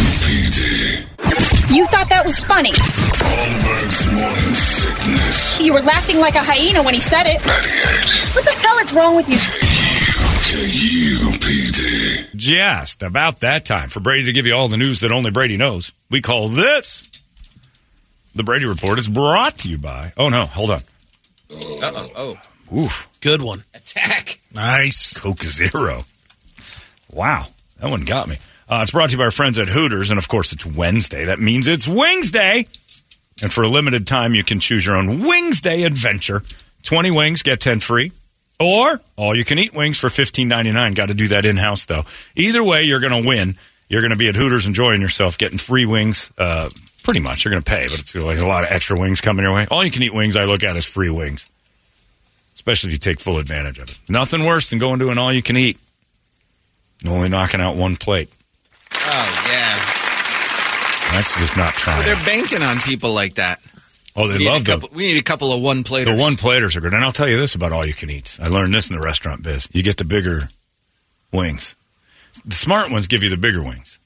KUPD. 0.08 1.74
You 1.74 1.86
thought 1.88 2.08
that 2.08 2.24
was 2.24 2.38
funny. 2.40 2.72
Holmberg's 2.72 4.06
morning 4.12 4.54
sickness. 4.54 5.60
You 5.60 5.72
were 5.74 5.82
laughing 5.82 6.18
like 6.18 6.34
a 6.34 6.42
hyena 6.42 6.82
when 6.82 6.94
he 6.94 7.00
said 7.00 7.26
it. 7.26 7.44
98 7.44 8.34
What 8.34 8.44
the 8.46 8.52
hell 8.52 8.78
is 8.78 8.92
wrong 8.94 9.16
with 9.16 9.28
you? 9.28 9.36
KUPD. 10.58 12.34
Just 12.34 13.04
about 13.04 13.38
that 13.40 13.64
time 13.64 13.88
for 13.88 14.00
Brady 14.00 14.24
to 14.24 14.32
give 14.32 14.44
you 14.44 14.54
all 14.54 14.66
the 14.66 14.76
news 14.76 15.00
that 15.00 15.12
only 15.12 15.30
Brady 15.30 15.56
knows. 15.56 15.92
We 16.10 16.20
call 16.20 16.48
this 16.48 17.08
the 18.34 18.42
Brady 18.42 18.66
Report. 18.66 18.98
It's 18.98 19.06
brought 19.06 19.58
to 19.58 19.68
you 19.68 19.78
by. 19.78 20.12
Oh, 20.16 20.28
no. 20.28 20.46
Hold 20.46 20.70
on. 20.70 20.82
Uh-oh. 21.52 22.10
Oh. 22.16 22.36
Oof. 22.76 23.08
Good 23.20 23.40
one. 23.40 23.62
Attack. 23.72 24.40
Nice. 24.52 25.16
Coke 25.16 25.44
Zero. 25.44 26.04
Wow, 27.12 27.46
that 27.80 27.88
one 27.88 28.04
got 28.04 28.26
me. 28.28 28.38
Uh, 28.68 28.80
it's 28.82 28.90
brought 28.90 29.10
to 29.10 29.12
you 29.12 29.18
by 29.18 29.24
our 29.24 29.30
friends 29.30 29.60
at 29.60 29.68
Hooters, 29.68 30.10
and 30.10 30.18
of 30.18 30.26
course, 30.28 30.52
it's 30.52 30.66
Wednesday. 30.66 31.26
That 31.26 31.38
means 31.38 31.68
it's 31.68 31.86
Wings 31.86 32.32
Day. 32.32 32.66
And 33.42 33.52
for 33.52 33.62
a 33.62 33.68
limited 33.68 34.08
time, 34.08 34.34
you 34.34 34.42
can 34.42 34.58
choose 34.58 34.84
your 34.84 34.96
own 34.96 35.22
Wings 35.22 35.60
Day 35.60 35.84
adventure. 35.84 36.42
20 36.82 37.12
wings, 37.12 37.42
get 37.42 37.60
10 37.60 37.78
free. 37.80 38.10
Or 38.60 39.00
all 39.16 39.36
you 39.36 39.44
can 39.44 39.58
eat 39.58 39.72
wings 39.72 39.98
for 39.98 40.08
$15.99. 40.08 40.94
Got 40.94 41.08
to 41.08 41.14
do 41.14 41.28
that 41.28 41.44
in 41.44 41.56
house, 41.56 41.84
though. 41.84 42.04
Either 42.34 42.62
way, 42.62 42.84
you're 42.84 43.00
going 43.00 43.22
to 43.22 43.28
win. 43.28 43.56
You're 43.88 44.00
going 44.02 44.10
to 44.10 44.16
be 44.16 44.28
at 44.28 44.36
Hooters 44.36 44.66
enjoying 44.66 45.00
yourself, 45.00 45.38
getting 45.38 45.58
free 45.58 45.86
wings. 45.86 46.32
Uh, 46.36 46.68
pretty 47.04 47.20
much. 47.20 47.44
You're 47.44 47.52
going 47.52 47.62
to 47.62 47.70
pay, 47.70 47.86
but 47.86 48.00
it's 48.00 48.14
like 48.14 48.38
a 48.38 48.46
lot 48.46 48.64
of 48.64 48.70
extra 48.70 48.98
wings 48.98 49.20
coming 49.20 49.44
your 49.44 49.54
way. 49.54 49.66
All 49.70 49.84
you 49.84 49.90
can 49.90 50.02
eat 50.02 50.12
wings, 50.12 50.36
I 50.36 50.44
look 50.44 50.64
at 50.64 50.76
as 50.76 50.84
free 50.84 51.08
wings, 51.08 51.48
especially 52.54 52.88
if 52.88 52.92
you 52.92 52.98
take 52.98 53.20
full 53.20 53.38
advantage 53.38 53.78
of 53.78 53.88
it. 53.88 53.98
Nothing 54.08 54.44
worse 54.44 54.70
than 54.70 54.78
going 54.78 54.98
to 54.98 55.08
an 55.08 55.18
all 55.18 55.32
you 55.32 55.42
can 55.42 55.56
eat, 55.56 55.78
and 57.02 57.10
only 57.10 57.28
knocking 57.28 57.60
out 57.60 57.76
one 57.76 57.96
plate. 57.96 58.28
Oh, 58.92 59.46
yeah. 59.48 59.98
That's 61.12 61.38
just 61.38 61.56
not 61.56 61.72
trying. 61.72 62.04
They're 62.04 62.24
banking 62.26 62.62
on 62.62 62.78
people 62.80 63.14
like 63.14 63.34
that. 63.34 63.60
Oh, 64.20 64.26
they 64.26 64.38
We 64.38 64.46
love 64.48 64.62
a 64.62 64.64
them. 64.64 64.80
couple, 64.80 64.96
We 64.96 65.04
need 65.06 65.18
a 65.18 65.22
couple 65.22 65.52
of 65.52 65.62
one 65.62 65.84
platers. 65.84 66.14
The 66.16 66.20
one 66.20 66.34
platers 66.36 66.76
are 66.76 66.80
good. 66.80 66.92
And 66.92 67.04
I'll 67.04 67.12
tell 67.12 67.28
you 67.28 67.36
this 67.36 67.54
about 67.54 67.72
all 67.72 67.86
you 67.86 67.94
can 67.94 68.10
eats. 68.10 68.40
I 68.40 68.48
learned 68.48 68.74
this 68.74 68.90
in 68.90 68.96
the 68.96 69.02
restaurant 69.02 69.42
biz. 69.44 69.68
You 69.72 69.82
get 69.84 69.96
the 69.96 70.04
bigger 70.04 70.48
wings. 71.32 71.76
The 72.44 72.56
smart 72.56 72.90
ones 72.90 73.06
give 73.06 73.22
you 73.22 73.30
the 73.30 73.36
bigger 73.36 73.62
wings. 73.62 74.00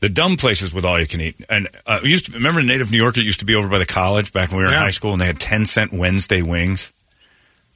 The 0.00 0.08
dumb 0.08 0.36
places 0.36 0.74
with 0.74 0.84
all 0.84 0.98
you 1.00 1.06
can 1.06 1.20
eat. 1.20 1.36
And 1.48 1.68
uh, 1.86 2.00
we 2.02 2.10
used 2.10 2.26
to 2.26 2.32
remember 2.32 2.58
in 2.58 2.66
native 2.66 2.90
New 2.90 2.96
York, 2.98 3.16
it 3.16 3.22
used 3.24 3.38
to 3.38 3.44
be 3.44 3.54
over 3.54 3.68
by 3.68 3.78
the 3.78 3.86
college 3.86 4.32
back 4.32 4.50
when 4.50 4.58
we 4.58 4.64
were 4.64 4.70
in 4.70 4.74
high 4.76 4.90
school, 4.90 5.12
and 5.12 5.20
they 5.20 5.26
had 5.26 5.38
10 5.38 5.66
cent 5.66 5.92
Wednesday 5.92 6.42
wings. 6.42 6.92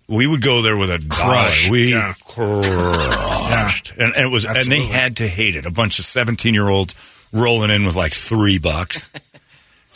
We 0.09 0.27
would 0.27 0.43
go 0.43 0.61
there 0.63 0.77
with 0.77 0.91
a 0.91 0.99
Crush, 1.09 1.63
dollar. 1.65 1.73
We 1.73 1.93
yeah. 1.93 2.15
crushed. 2.25 3.93
And, 3.93 4.15
and 4.17 4.27
it 4.27 4.31
was, 4.33 4.45
and 4.45 4.71
they 4.71 4.85
had 4.87 5.17
to 5.17 5.29
hate 5.29 5.55
it. 5.55 5.67
A 5.67 5.71
bunch 5.71 6.01
of 6.01 6.05
17 6.05 6.53
year 6.55 6.69
olds 6.69 6.95
rolling 7.33 7.71
in 7.71 7.85
with 7.87 7.95
like 7.97 8.13
three 8.13 8.59
bucks. 8.59 9.13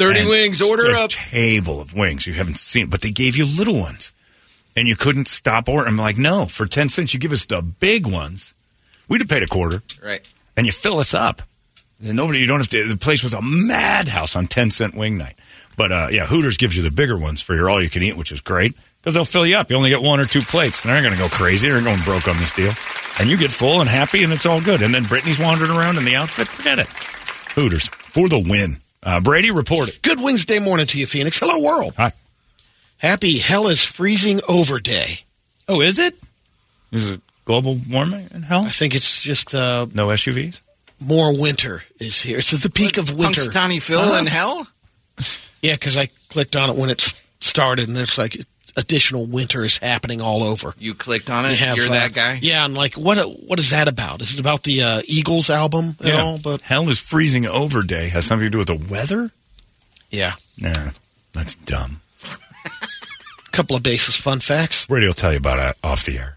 30 0.01 0.21
And 0.21 0.29
wings, 0.29 0.61
order 0.63 0.91
a 0.91 1.05
up. 1.05 1.11
table 1.11 1.81
of 1.81 1.95
wings 1.95 2.27
you 2.27 2.33
haven't 2.35 2.57
seen, 2.59 2.89
but 2.89 3.03
they 3.03 3.11
gave 3.11 3.37
you 3.37 3.45
little 3.47 3.79
ones, 3.79 4.13
and 4.75 4.89
you 4.89 4.97
couldn't 4.97 5.29
stop 5.29 5.69
ordering. 5.69 5.89
I'm 5.93 5.97
like, 5.97 6.19
no, 6.19 6.47
for 6.47 6.67
ten 6.67 6.89
cents, 6.89 7.13
you 7.15 7.21
give 7.21 7.33
us 7.33 7.45
the 7.47 7.61
big 7.63 8.07
ones. 8.07 8.55
We'd 9.09 9.21
have 9.21 9.29
paid 9.29 9.43
a 9.43 9.47
quarter, 9.47 9.83
Right. 10.03 10.27
and 10.57 10.67
you 10.67 10.73
fill 10.73 10.99
us 10.99 11.15
up. 11.15 11.43
And 12.03 12.17
nobody, 12.17 12.39
you 12.39 12.47
don't 12.47 12.61
have 12.61 12.69
to. 12.69 12.89
The 12.89 12.97
place 12.97 13.23
was 13.23 13.35
a 13.35 13.41
madhouse 13.43 14.35
on 14.37 14.47
ten 14.47 14.71
cent 14.71 14.95
wing 14.95 15.19
night. 15.19 15.37
But 15.77 15.93
uh, 15.93 16.09
yeah, 16.11 16.27
Hooters 16.27 16.57
gives 16.57 16.77
you 16.77 16.83
the 16.83 16.91
bigger 16.91 17.17
ones 17.19 17.43
for 17.43 17.55
your 17.55 17.69
all 17.71 17.81
you 17.83 17.91
can 17.91 18.03
eat, 18.03 18.17
which 18.17 18.33
is 18.33 18.41
great 18.41 18.75
because 19.03 19.15
they'll 19.15 19.25
fill 19.25 19.47
you 19.47 19.57
up. 19.57 19.71
You 19.71 19.77
only 19.77 19.91
get 19.91 20.01
one 20.03 20.19
or 20.21 20.25
two 20.27 20.41
plates, 20.43 20.83
and 20.83 20.89
they're 20.91 21.01
not 21.03 21.07
going 21.09 21.17
to 21.19 21.23
go 21.23 21.29
crazy. 21.29 21.69
They're 21.69 21.83
going 21.83 22.01
broke 22.05 22.27
on 22.29 22.39
this 22.39 22.53
deal, 22.53 22.73
and 23.19 23.29
you 23.29 23.37
get 23.37 23.51
full 23.53 23.81
and 23.81 23.89
happy, 23.91 24.25
and 24.25 24.33
it's 24.33 24.47
all 24.47 24.61
good. 24.63 24.81
And 24.83 24.95
then 24.95 25.05
Brittany's 25.05 25.39
wandering 25.39 25.71
around 25.73 25.99
in 25.99 26.05
the 26.05 26.17
outfit. 26.17 26.49
Forget 26.49 26.79
it. 26.79 26.89
Hooters 27.55 27.89
for 27.89 28.29
the 28.31 28.39
win. 28.39 28.79
Uh, 29.03 29.21
Brady 29.21 29.51
reported. 29.51 30.01
Good 30.03 30.21
Wednesday 30.21 30.59
morning 30.59 30.87
to 30.89 30.99
you, 30.99 31.07
Phoenix. 31.07 31.39
Hello, 31.39 31.59
world. 31.59 31.95
Hi. 31.97 32.13
Happy 32.99 33.39
Hell 33.39 33.67
is 33.69 33.83
Freezing 33.83 34.41
Over 34.49 34.79
Day. 34.79 35.21
Oh, 35.69 35.81
is 35.81 35.99
it? 35.99 36.19
Is 36.93 37.09
it 37.11 37.21
global 37.47 37.79
warming 37.89 38.29
in 38.35 38.43
hell? 38.43 38.63
I 38.65 38.69
think 38.69 38.95
it's 38.95 39.23
just 39.23 39.55
uh, 39.55 39.87
No 39.95 40.09
SUVs? 40.09 40.61
more 41.03 41.35
winter 41.39 41.83
is 41.99 42.21
here. 42.21 42.37
It's 42.39 42.53
at 42.53 42.61
the 42.61 42.69
peak 42.69 42.99
of 42.99 43.11
winter. 43.17 43.41
Punxsutawney 43.41 43.81
Phil 43.81 43.99
Uh-huh. 44.01 44.19
in 44.19 44.27
hell? 44.27 44.67
Yeah, 45.63 45.75
because 45.75 45.97
I 45.97 46.09
clicked 46.29 46.57
on 46.57 46.69
it 46.69 46.77
when 46.77 46.91
it 46.91 47.15
started, 47.41 47.89
and 47.89 47.97
it's 47.97 48.19
like 48.19 48.37
additional 48.77 49.27
winter 49.27 49.65
is 49.65 49.79
happening 49.79 50.21
all 50.21 50.43
over. 50.43 50.75
You 50.79 50.95
clicked 50.95 51.31
on 51.31 51.47
it. 51.47 51.51
You 51.53 51.57
have, 51.59 51.77
You're 51.77 51.87
uh, 51.87 51.91
that 51.91 52.13
guy. 52.13 52.39
Yeah, 52.43 52.65
and 52.65 52.75
like, 52.75 52.95
what 52.95 53.19
what 53.47 53.59
is 53.59 53.71
that 53.71 53.89
about? 53.89 54.21
Is 54.23 54.35
it 54.35 54.41
about 54.41 54.63
the 54.65 54.83
uh, 54.83 55.03
Eagles 55.07 55.51
album 55.51 55.97
at 56.05 56.15
all? 56.15 56.39
But 56.39 56.61
hell 56.63 56.89
is 56.89 57.01
freezing 57.01 57.47
over 57.47 57.83
day 57.83 58.09
has 58.09 58.25
something 58.27 58.47
to 58.47 58.51
do 58.51 58.59
with 58.59 58.69
the 58.69 58.93
weather? 58.93 59.31
yeah, 60.11 60.33
Yeah, 60.57 60.91
that's 61.33 61.55
dumb. 61.57 62.01
a 62.25 62.29
couple 63.53 63.77
of 63.77 63.83
basis 63.83 64.17
fun 64.17 64.41
facts. 64.41 64.87
Brady 64.87 65.07
will 65.07 65.15
tell 65.15 65.31
you 65.33 65.39
about 65.39 65.59
it 65.59 65.77
off 65.85 66.05
the 66.05 66.19
air. 66.19 66.37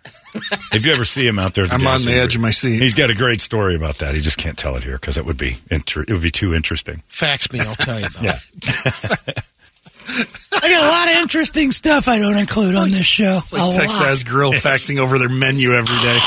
if 0.73 0.84
you 0.85 0.91
ever 0.93 1.05
see 1.05 1.26
him 1.27 1.38
out 1.39 1.53
there, 1.53 1.65
the 1.65 1.76
I'm 1.80 1.85
on 1.88 2.01
the 2.03 2.11
edge 2.14 2.31
station, 2.31 2.39
of 2.39 2.43
my 2.43 2.49
seat. 2.51 2.80
He's 2.81 2.95
got 2.95 3.10
a 3.11 3.15
great 3.15 3.39
story 3.41 3.76
about 3.76 3.99
that. 3.99 4.15
He 4.15 4.19
just 4.22 4.38
can't 4.38 4.57
tell 4.57 4.76
it 4.76 4.84
here 4.84 4.95
because 4.95 5.18
it 5.18 5.26
would 5.26 5.38
be 5.38 5.57
inter- 5.69 6.01
it 6.07 6.10
would 6.11 6.23
be 6.23 6.31
too 6.31 6.53
interesting. 6.55 7.03
Fax 7.07 7.51
me, 7.51 7.60
I'll 7.60 7.76
tell 7.76 7.99
you 7.99 8.07
about. 8.07 8.23
It. 8.23 8.41
Yeah. 8.65 9.34
I 10.64 10.69
got 10.69 10.84
a 10.84 10.88
lot 10.88 11.10
of 11.10 11.15
interesting 11.22 11.72
stuff 11.72 12.07
I 12.07 12.18
don't 12.19 12.38
include 12.38 12.76
on 12.76 12.88
this 12.90 13.06
show. 13.06 13.41
Like 13.52 13.76
a 13.76 13.77
Texas 13.77 14.23
Grill 14.23 14.53
faxing 14.53 14.98
over 14.98 15.19
their 15.19 15.27
menu 15.27 15.73
every 15.73 15.98
day. 15.98 16.18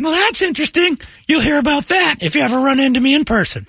Well, 0.00 0.12
that's 0.12 0.42
interesting. 0.42 0.98
You'll 1.28 1.40
hear 1.40 1.58
about 1.60 1.84
that 1.86 2.16
if 2.22 2.34
you 2.34 2.40
ever 2.42 2.56
run 2.58 2.80
into 2.80 2.98
me 3.00 3.14
in 3.14 3.24
person. 3.24 3.66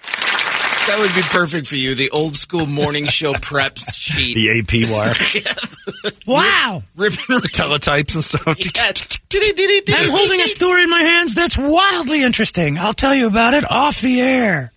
That 0.88 0.98
would 0.98 1.14
be 1.14 1.22
perfect 1.22 1.68
for 1.68 1.76
you. 1.76 1.94
The 1.94 2.10
old 2.10 2.36
school 2.36 2.66
morning 2.66 3.06
show 3.06 3.34
prep 3.42 3.78
sheet. 3.78 4.34
The 4.36 4.60
AP 4.60 4.90
wire. 4.92 5.14
Wow. 6.26 6.84
Ripping 6.96 7.18
Teletypes 7.50 8.16
and 8.16 8.24
stuff. 8.24 8.48
I'm 9.96 10.10
holding 10.10 10.42
a 10.42 10.48
story 10.48 10.84
in 10.84 10.90
my 10.90 11.02
hands 11.02 11.36
that's 11.36 11.58
wildly 11.58 12.24
interesting. 12.24 12.78
I'll 12.78 12.94
tell 12.94 13.14
you 13.14 13.28
about 13.28 13.54
it 13.54 13.70
off 13.70 14.02
the 14.02 14.22
air. 14.22 14.72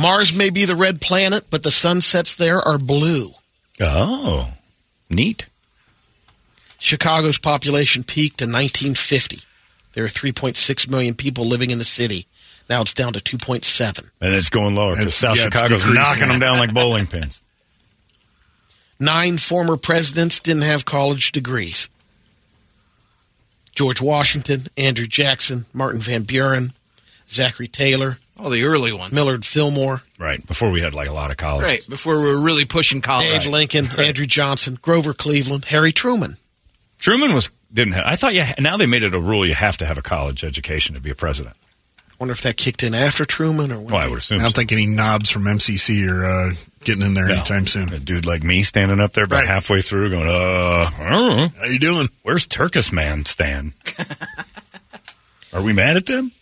Mars 0.00 0.32
may 0.32 0.48
be 0.48 0.64
the 0.64 0.76
red 0.76 1.02
planet, 1.02 1.44
but 1.50 1.62
the 1.62 1.70
sunsets 1.70 2.34
there 2.34 2.58
are 2.58 2.78
blue. 2.78 3.32
Oh, 3.80 4.50
neat. 5.10 5.46
Chicago's 6.78 7.36
population 7.36 8.02
peaked 8.02 8.40
in 8.40 8.48
1950. 8.48 9.40
There 9.92 10.04
are 10.04 10.08
3.6 10.08 10.90
million 10.90 11.14
people 11.14 11.44
living 11.44 11.70
in 11.70 11.76
the 11.76 11.84
city. 11.84 12.26
Now 12.70 12.80
it's 12.80 12.94
down 12.94 13.12
to 13.12 13.20
2.7. 13.20 14.10
And 14.22 14.34
it's 14.34 14.48
going 14.48 14.74
lower 14.74 14.96
because 14.96 15.14
South 15.14 15.36
yeah, 15.36 15.44
Chicago's 15.44 15.86
knocking 15.92 16.28
them 16.28 16.40
down 16.40 16.58
like 16.58 16.72
bowling 16.72 17.06
pins. 17.08 17.42
Nine 18.98 19.36
former 19.36 19.76
presidents 19.76 20.40
didn't 20.40 20.62
have 20.62 20.86
college 20.86 21.30
degrees. 21.32 21.90
George 23.72 24.00
Washington, 24.00 24.68
Andrew 24.78 25.06
Jackson, 25.06 25.66
Martin 25.74 26.00
Van 26.00 26.22
Buren, 26.22 26.72
Zachary 27.28 27.68
Taylor, 27.68 28.18
All 28.42 28.50
the 28.50 28.64
early 28.64 28.92
ones. 28.92 29.12
Millard 29.14 29.44
Fillmore, 29.44 30.02
Right 30.18 30.44
before 30.46 30.70
we 30.70 30.80
had 30.80 30.94
like 30.94 31.08
a 31.08 31.12
lot 31.12 31.30
of 31.30 31.36
college. 31.36 31.64
Right. 31.64 31.86
Before 31.88 32.18
we 32.20 32.26
were 32.26 32.40
really 32.42 32.64
pushing 32.64 33.00
college. 33.02 33.46
Abe 33.46 33.52
Lincoln, 33.52 33.86
Andrew 33.98 34.24
Johnson, 34.26 34.78
Grover 34.80 35.12
Cleveland, 35.12 35.66
Harry 35.66 35.92
Truman. 35.92 36.36
Truman 36.98 37.34
was 37.34 37.50
didn't 37.72 37.92
have. 37.94 38.04
I 38.06 38.16
thought 38.16 38.34
you 38.34 38.44
now 38.58 38.76
they 38.76 38.86
made 38.86 39.02
it 39.02 39.14
a 39.14 39.20
rule 39.20 39.44
you 39.46 39.54
have 39.54 39.76
to 39.78 39.86
have 39.86 39.98
a 39.98 40.02
college 40.02 40.42
education 40.42 40.94
to 40.94 41.00
be 41.00 41.10
a 41.10 41.14
president. 41.14 41.56
I 41.98 42.12
wonder 42.18 42.32
if 42.32 42.42
that 42.42 42.56
kicked 42.58 42.82
in 42.82 42.94
after 42.94 43.24
Truman 43.24 43.72
or 43.72 43.76
when 43.76 43.86
Well, 43.94 43.96
I 43.96 44.08
would 44.08 44.18
assume. 44.18 44.40
I 44.40 44.42
don't 44.42 44.50
so. 44.54 44.58
think 44.60 44.72
any 44.72 44.84
knobs 44.86 45.30
from 45.30 45.44
MCC 45.44 46.06
are 46.10 46.24
uh, 46.24 46.54
getting 46.84 47.02
in 47.02 47.14
there 47.14 47.28
No. 47.28 47.34
anytime 47.34 47.66
soon. 47.66 47.90
A 47.94 47.98
dude 47.98 48.26
like 48.26 48.42
me 48.42 48.62
standing 48.62 49.00
up 49.00 49.12
there 49.14 49.24
about 49.24 49.40
Right. 49.40 49.48
halfway 49.48 49.80
through, 49.80 50.10
going, 50.10 50.28
"Uh, 50.28 50.90
I 50.98 51.08
don't 51.10 51.10
know. 51.36 51.48
How 51.60 51.64
you 51.66 51.78
doing? 51.78 52.08
Where's 52.22 52.46
Turkmenistan? 52.46 53.72
Are 55.52 55.62
we 55.62 55.72
mad 55.72 55.96
at 55.96 56.06
them? 56.06 56.32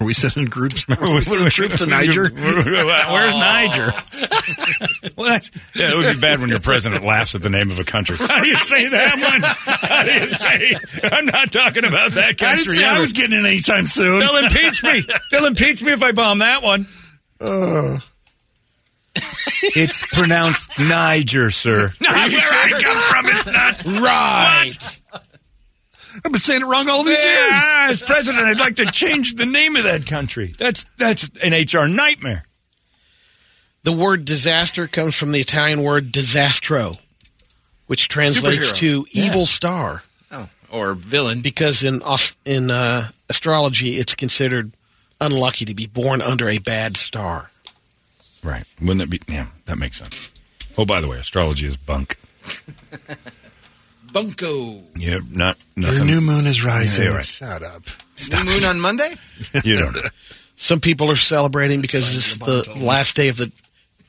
Are 0.00 0.04
we 0.06 0.12
sending 0.12 0.44
groups? 0.44 0.84
Are 0.88 1.12
we 1.14 1.22
sending 1.22 1.48
troops 1.50 1.78
to 1.78 1.86
Niger? 1.86 2.30
Where's 2.34 3.36
Niger? 3.36 3.92
well, 5.16 5.28
that's 5.30 5.50
yeah. 5.74 5.90
It 5.90 5.96
would 5.96 6.14
be 6.14 6.20
bad 6.20 6.38
when 6.40 6.50
your 6.50 6.60
president 6.60 7.04
laughs 7.04 7.34
at 7.34 7.42
the 7.42 7.50
name 7.50 7.70
of 7.70 7.78
a 7.80 7.84
country. 7.84 8.16
How 8.20 8.40
do 8.40 8.46
you 8.46 8.56
say 8.56 8.88
that 8.88 9.14
one? 9.18 9.40
How 9.90 10.02
do 10.04 10.12
you 10.12 10.30
say? 10.30 11.08
I'm 11.10 11.26
not 11.26 11.50
talking 11.50 11.84
about 11.84 12.12
that 12.12 12.24
I 12.24 12.32
didn't 12.32 12.38
country. 12.66 12.76
say 12.76 12.84
I 12.86 13.00
was 13.00 13.12
getting 13.12 13.38
in 13.38 13.44
anytime 13.46 13.86
soon. 13.86 14.20
They'll 14.20 14.36
impeach 14.36 14.82
me. 14.84 15.04
They'll 15.32 15.46
impeach 15.46 15.82
me 15.82 15.92
if 15.92 16.02
I 16.02 16.12
bomb 16.12 16.38
that 16.38 16.62
one. 16.62 16.86
Uh. 17.40 17.98
It's 19.60 20.06
pronounced 20.14 20.70
Niger, 20.78 21.50
sir. 21.50 21.92
Not 22.00 22.14
where 22.30 22.40
I 22.40 22.80
come 22.80 23.02
from. 23.02 23.26
It's 23.26 23.46
not 23.84 24.00
Right. 24.00 24.97
I've 26.24 26.32
been 26.32 26.40
saying 26.40 26.62
it 26.62 26.66
wrong 26.66 26.88
all 26.88 27.04
these 27.04 27.22
years. 27.22 27.52
As 27.90 28.02
president, 28.02 28.44
I'd 28.46 28.60
like 28.60 28.76
to 28.76 28.86
change 28.86 29.34
the 29.34 29.46
name 29.46 29.76
of 29.76 29.84
that 29.84 30.06
country. 30.06 30.52
That's 30.58 30.84
that's 30.96 31.30
an 31.42 31.52
HR 31.52 31.88
nightmare. 31.88 32.44
The 33.84 33.92
word 33.92 34.24
disaster 34.24 34.86
comes 34.86 35.14
from 35.14 35.32
the 35.32 35.40
Italian 35.40 35.82
word 35.82 36.12
disastro, 36.12 36.96
which 37.86 38.08
translates 38.08 38.72
Superhero. 38.72 38.76
to 38.76 39.04
evil 39.12 39.46
star. 39.46 40.02
Oh, 40.30 40.48
or 40.70 40.94
villain. 40.94 41.40
Because 41.40 41.84
in 41.84 42.02
in 42.44 42.70
uh, 42.70 43.08
astrology, 43.28 43.94
it's 43.94 44.14
considered 44.14 44.72
unlucky 45.20 45.64
to 45.64 45.74
be 45.74 45.86
born 45.86 46.20
under 46.20 46.48
a 46.48 46.58
bad 46.58 46.96
star. 46.96 47.50
Right. 48.42 48.64
Wouldn't 48.80 48.98
that 48.98 49.10
be? 49.10 49.20
Yeah, 49.32 49.46
that 49.66 49.78
makes 49.78 49.98
sense. 49.98 50.30
Oh, 50.76 50.84
by 50.84 51.00
the 51.00 51.08
way, 51.08 51.18
astrology 51.18 51.66
is 51.66 51.76
bunk. 51.76 52.16
Bunko. 54.12 54.82
Yeah, 54.96 55.18
not 55.30 55.56
Your 55.76 55.86
nothing. 55.90 56.06
new 56.06 56.20
moon 56.20 56.46
is 56.46 56.64
rising. 56.64 57.04
Yeah, 57.04 57.16
right. 57.16 57.26
Shut 57.26 57.62
up. 57.62 57.82
New 58.32 58.44
moon 58.44 58.64
on 58.64 58.80
Monday? 58.80 59.12
You 59.64 59.76
don't 59.76 59.94
know. 59.94 60.02
Some 60.56 60.80
people 60.80 61.10
are 61.10 61.16
celebrating 61.16 61.80
because 61.80 62.14
it's 62.16 62.36
the 62.38 62.78
last 62.84 63.14
day 63.16 63.28
of 63.28 63.36
the 63.36 63.52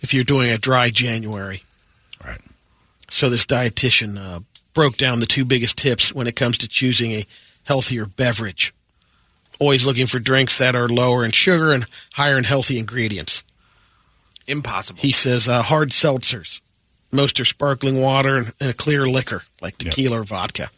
if 0.02 0.14
you're 0.14 0.24
doing 0.24 0.50
a 0.50 0.58
dry 0.58 0.90
January. 0.90 1.62
Right. 2.26 2.40
So 3.10 3.30
this 3.30 3.46
dietitian 3.46 4.18
uh, 4.18 4.40
broke 4.74 4.98
down 4.98 5.20
the 5.20 5.26
two 5.28 5.46
biggest 5.46 5.78
tips 5.78 6.14
when 6.14 6.26
it 6.28 6.36
comes 6.36 6.58
to 6.60 6.68
choosing 6.68 7.12
a 7.12 7.26
healthier 7.66 8.06
beverage. 8.06 8.74
Always 9.60 9.86
looking 9.86 10.08
for 10.08 10.20
drinks 10.20 10.58
that 10.58 10.76
are 10.76 10.88
lower 10.88 11.24
in 11.26 11.32
sugar 11.32 11.72
and 11.74 11.86
higher 12.14 12.38
in 12.38 12.46
healthy 12.46 12.80
ingredients. 12.80 13.44
Impossible. 14.48 15.02
He 15.02 15.12
says 15.12 15.48
uh, 15.48 15.62
hard 15.62 15.90
seltzers. 15.90 16.62
Most 17.12 17.40
are 17.40 17.46
sparkling 17.46 18.02
water 18.02 18.36
and, 18.38 18.54
and 18.62 18.70
a 18.70 18.74
clear 18.74 19.06
liquor 19.06 19.44
like 19.62 19.78
tequila 19.78 20.22
or 20.22 20.24
vodka. 20.24 20.70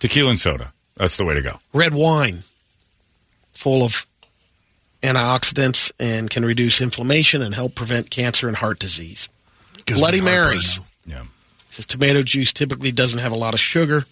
Tequila 0.00 0.30
and 0.30 0.38
soda. 0.40 0.72
That's 0.96 1.16
the 1.16 1.24
way 1.24 1.34
to 1.34 1.42
go. 1.42 1.60
Red 1.72 1.94
wine, 1.94 2.40
full 3.52 3.84
of 3.84 4.06
antioxidants 5.02 5.92
and 6.00 6.28
can 6.28 6.44
reduce 6.44 6.80
inflammation 6.80 7.42
and 7.42 7.54
help 7.54 7.74
prevent 7.74 8.10
cancer 8.10 8.48
and 8.48 8.56
heart 8.56 8.78
disease. 8.78 9.28
Gives 9.86 10.00
Bloody 10.00 10.20
Marys. 10.20 10.80
Yeah. 11.06 11.24
Says 11.70 11.86
tomato 11.86 12.22
juice 12.22 12.52
typically 12.52 12.90
doesn't 12.90 13.20
have 13.20 13.32
a 13.32 13.36
lot 13.36 13.54
of 13.54 13.60
sugar. 13.60 14.04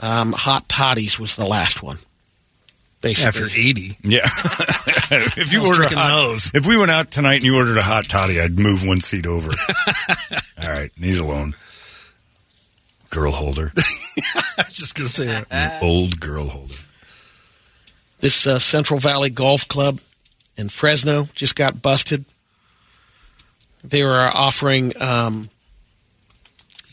Um, 0.00 0.32
hot 0.32 0.68
toddies 0.68 1.18
was 1.18 1.36
the 1.36 1.46
last 1.46 1.82
one. 1.82 1.98
Basically, 3.04 3.42
After 3.42 3.60
80. 3.60 3.98
Yeah. 4.02 4.20
if 4.24 5.52
you 5.52 5.58
I 5.58 5.68
was 5.68 5.78
order 5.78 5.82
a 5.82 5.94
hot, 5.94 6.22
those. 6.22 6.50
if 6.54 6.66
we 6.66 6.78
went 6.78 6.90
out 6.90 7.10
tonight 7.10 7.34
and 7.34 7.44
you 7.44 7.54
ordered 7.58 7.76
a 7.76 7.82
hot 7.82 8.04
toddy, 8.04 8.40
I'd 8.40 8.58
move 8.58 8.82
one 8.82 8.98
seat 9.00 9.26
over. 9.26 9.50
All 10.58 10.68
right, 10.70 10.90
and 10.96 11.04
he's 11.04 11.18
alone. 11.18 11.54
Girl 13.10 13.30
holder, 13.30 13.72
I 13.76 14.64
was 14.66 14.74
just 14.74 14.94
going 14.94 15.06
to 15.06 15.12
say 15.12 15.26
that. 15.26 15.46
An 15.50 15.82
old 15.82 16.18
girl 16.18 16.46
holder. 16.46 16.76
This 18.20 18.46
uh, 18.46 18.58
Central 18.58 18.98
Valley 18.98 19.28
Golf 19.28 19.68
Club 19.68 20.00
in 20.56 20.70
Fresno 20.70 21.28
just 21.34 21.56
got 21.56 21.82
busted. 21.82 22.24
They 23.84 24.02
were 24.02 24.30
offering 24.34 24.94
um, 24.98 25.50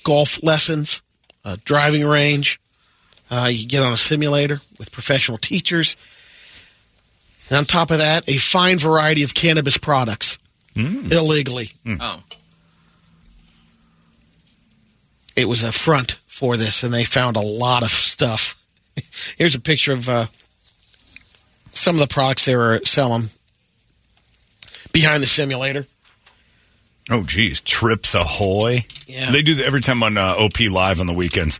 golf 0.03 0.43
lessons, 0.43 1.01
a 1.45 1.55
driving 1.55 2.05
range. 2.05 2.59
Uh, 3.31 3.49
you 3.51 3.65
get 3.65 3.81
on 3.81 3.93
a 3.93 3.97
simulator 3.97 4.59
with 4.77 4.91
professional 4.91 5.37
teachers. 5.37 5.95
And 7.49 7.57
on 7.57 7.65
top 7.65 7.89
of 7.89 7.99
that, 7.99 8.29
a 8.29 8.35
fine 8.35 8.77
variety 8.77 9.23
of 9.23 9.33
cannabis 9.33 9.77
products 9.77 10.37
illegally. 10.75 11.71
Oh. 11.87 12.21
It 15.35 15.45
was 15.45 15.63
a 15.63 15.71
front 15.71 16.13
for 16.27 16.57
this, 16.57 16.83
and 16.83 16.93
they 16.93 17.05
found 17.05 17.37
a 17.37 17.41
lot 17.41 17.83
of 17.83 17.89
stuff. 17.89 18.61
Here's 19.37 19.55
a 19.55 19.59
picture 19.59 19.93
of 19.93 20.09
uh, 20.09 20.25
some 21.73 21.95
of 21.95 22.01
the 22.01 22.07
products 22.13 22.45
they 22.45 22.55
were 22.55 22.81
selling 22.83 23.29
behind 24.91 25.23
the 25.23 25.27
simulator. 25.27 25.87
Oh, 27.09 27.23
geez, 27.23 27.59
Trips 27.61 28.13
Ahoy. 28.13 28.85
Yeah. 29.07 29.31
They 29.31 29.41
do 29.41 29.55
that 29.55 29.65
every 29.65 29.81
time 29.81 30.03
on 30.03 30.17
uh, 30.17 30.35
OP 30.37 30.59
Live 30.59 30.99
on 30.99 31.07
the 31.07 31.13
weekends. 31.13 31.59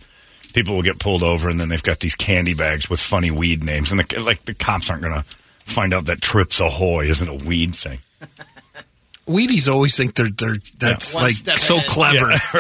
People 0.52 0.76
will 0.76 0.84
get 0.84 1.00
pulled 1.00 1.24
over, 1.24 1.50
and 1.50 1.60
then 1.60 1.70
they've 1.70 1.82
got 1.84 2.00
these 2.00 2.16
candy 2.16 2.54
bags 2.54 2.90
with 2.90 3.00
funny 3.00 3.32
weed 3.32 3.64
names, 3.64 3.92
and 3.92 4.00
the, 4.00 4.20
like 4.20 4.44
the 4.46 4.54
cops 4.54 4.90
aren't 4.90 5.02
going 5.04 5.14
to 5.16 5.24
find 5.66 5.94
out 5.94 6.06
that 6.06 6.22
Trips 6.22 6.60
Ahoy 6.60 7.08
isn't 7.08 7.28
a 7.28 7.34
weed 7.36 7.74
thing. 7.74 8.00
Wheaties 9.28 9.72
always 9.72 9.96
think 9.96 10.16
they're 10.16 10.30
they're 10.30 10.56
that's 10.78 11.14
One 11.16 11.24
like 11.26 11.34
so 11.36 11.78
ahead. 11.78 11.88
clever. 11.90 12.32
Yeah, 12.32 12.38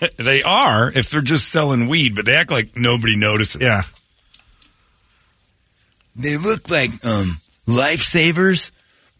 right. 0.00 0.16
they 0.16 0.42
are 0.42 0.90
if 0.90 1.10
they're 1.10 1.20
just 1.20 1.50
selling 1.50 1.88
weed, 1.88 2.16
but 2.16 2.24
they 2.24 2.34
act 2.34 2.50
like 2.50 2.76
nobody 2.76 3.16
notices. 3.16 3.60
Yeah. 3.60 3.82
They 6.16 6.36
look 6.38 6.70
like 6.70 6.90
um 7.04 7.26
lifesavers, 7.68 8.70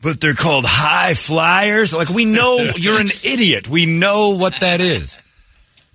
but 0.03 0.21
they're 0.21 0.35
called 0.35 0.65
high 0.67 1.15
flyers. 1.15 1.93
Like 1.93 2.09
we 2.09 2.25
know 2.25 2.57
you're 2.77 3.01
an 3.01 3.11
idiot. 3.25 3.69
We 3.69 3.87
know 3.87 4.31
what 4.31 4.61
that 4.61 4.81
is. 4.81 5.21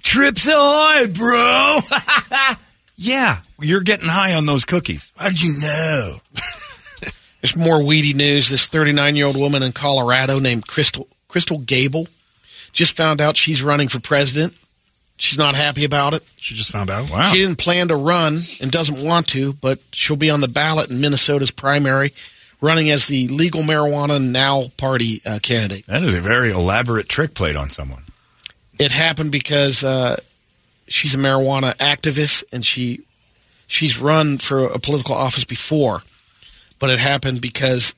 Trips 0.03 0.48
ahoy, 0.48 1.07
bro. 1.07 1.80
yeah, 2.95 3.40
you're 3.60 3.82
getting 3.82 4.10
high 4.10 4.34
on 4.34 4.45
those 4.45 4.65
cookies. 4.65 5.11
How'd 5.15 5.40
you 5.40 5.53
know? 5.61 6.18
There's 7.41 7.56
more 7.56 7.84
weedy 7.84 8.14
news. 8.14 8.49
This 8.49 8.68
39 8.68 9.15
year 9.15 9.26
old 9.26 9.38
woman 9.38 9.64
in 9.64 9.72
Colorado 9.72 10.40
named 10.40 10.68
Krystal 10.68 11.07
Krystal 11.30 11.65
Gabel 11.65 12.07
just 12.72 12.95
found 12.95 13.22
out 13.22 13.38
she's 13.38 13.64
running 13.64 13.88
for 13.88 13.99
president. 13.99 14.53
She's 15.18 15.38
not 15.38 15.56
happy 15.56 15.86
about 15.86 16.14
it. 16.14 16.23
She 16.38 16.56
just 16.56 16.72
found 16.72 16.90
out. 16.90 17.11
Wow. 17.11 17.32
She 17.32 17.38
didn't 17.40 17.57
plan 17.57 17.90
to 17.90 17.95
run 17.95 18.40
and 18.60 18.72
doesn't 18.72 19.06
want 19.06 19.28
to, 19.30 19.53
but 19.53 19.80
she'll 19.91 20.15
be 20.15 20.32
on 20.32 20.41
the 20.41 20.48
ballot 20.48 20.90
in 20.90 20.99
Minnesota's 20.99 21.52
primary, 21.52 22.11
running 22.60 22.90
as 22.90 23.07
the 23.07 23.28
legal 23.28 23.61
marijuana 23.61 24.19
now 24.19 24.64
party 24.78 25.22
uh, 25.26 25.38
candidate. 25.44 25.86
That 25.86 26.02
is 26.03 26.15
a 26.15 26.22
very 26.22 26.52
elaborate 26.52 27.07
trick 27.07 27.36
played 27.36 27.56
on 27.56 27.69
someone. 27.69 28.03
It 28.81 28.91
happened 28.91 29.31
because 29.31 29.83
uh, 29.83 30.17
she's 30.87 31.13
a 31.15 31.17
marijuana 31.17 31.75
activist 31.77 32.43
and 32.51 32.65
she 32.65 33.01
she's 33.67 33.99
run 33.99 34.37
for 34.37 34.65
a 34.65 34.79
political 34.79 35.15
office 35.15 35.43
before, 35.43 36.01
but 36.79 36.89
it 36.89 36.99
happened 36.99 37.41
because 37.41 37.95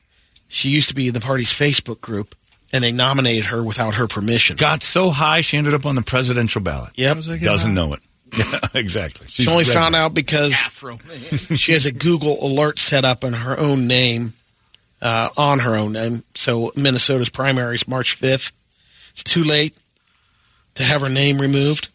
she 0.47 0.69
used 0.69 0.89
to 0.89 0.95
be 0.95 1.07
in 1.07 1.13
the 1.13 1.19
party's 1.19 1.51
Facebook 1.51 2.01
group 2.01 2.35
and 2.71 2.83
they 2.83 2.91
nominated 2.91 3.45
her 3.45 3.63
without 3.63 3.95
her 3.95 4.07
permission. 4.07 4.57
Got 4.57 4.83
so 4.83 5.09
high 5.11 5.41
she 5.41 5.57
ended 5.57 5.73
up 5.73 5.85
on 5.85 5.95
the 5.95 6.01
presidential 6.01 6.61
ballot. 6.61 6.91
Yep. 6.95 7.15
Does 7.15 7.29
it 7.29 7.39
get 7.39 7.45
Doesn't 7.45 7.71
out? 7.71 7.73
know 7.89 7.93
it. 7.93 7.99
Yeah, 8.35 8.59
exactly. 8.73 9.27
She 9.27 9.47
only 9.47 9.63
red. 9.63 9.73
found 9.73 9.95
out 9.95 10.15
because 10.15 10.53
Afro. 10.53 10.97
she 11.55 11.71
has 11.73 11.85
a 11.85 11.91
Google 11.91 12.35
alert 12.41 12.79
set 12.79 13.05
up 13.05 13.23
in 13.23 13.31
her 13.31 13.55
own 13.59 13.85
name, 13.85 14.33
uh, 15.03 15.29
on 15.37 15.59
her 15.59 15.75
own 15.75 15.91
name. 15.93 16.23
So 16.33 16.71
Minnesota's 16.75 17.29
primary 17.29 17.75
is 17.75 17.87
March 17.87 18.19
5th. 18.19 18.51
It's 19.11 19.23
too 19.23 19.43
late 19.43 19.75
to 20.75 20.83
have 20.83 21.01
her 21.01 21.09
name 21.09 21.39
removed. 21.39 21.89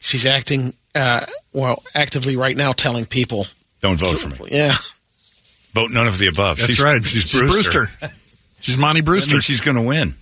She's 0.00 0.26
acting, 0.26 0.72
uh, 0.94 1.26
well, 1.52 1.82
actively 1.94 2.36
right 2.36 2.56
now 2.56 2.72
telling 2.72 3.04
people, 3.06 3.44
Don't 3.80 3.98
vote 3.98 4.18
for 4.18 4.28
me. 4.44 4.50
yeah, 4.50 4.74
Vote 5.72 5.90
none 5.90 6.06
of 6.06 6.18
the 6.18 6.26
above. 6.26 6.56
That's 6.58 6.70
she's, 6.70 6.80
right. 6.82 7.04
She's, 7.04 7.32
Brewster. 7.38 7.88
She's 8.60 8.76
Monty 8.78 9.02
Brewster. 9.02 9.34
means 9.34 9.44
she's 9.44 9.60
going 9.60 9.76
to 9.76 9.82
win. 9.82 10.14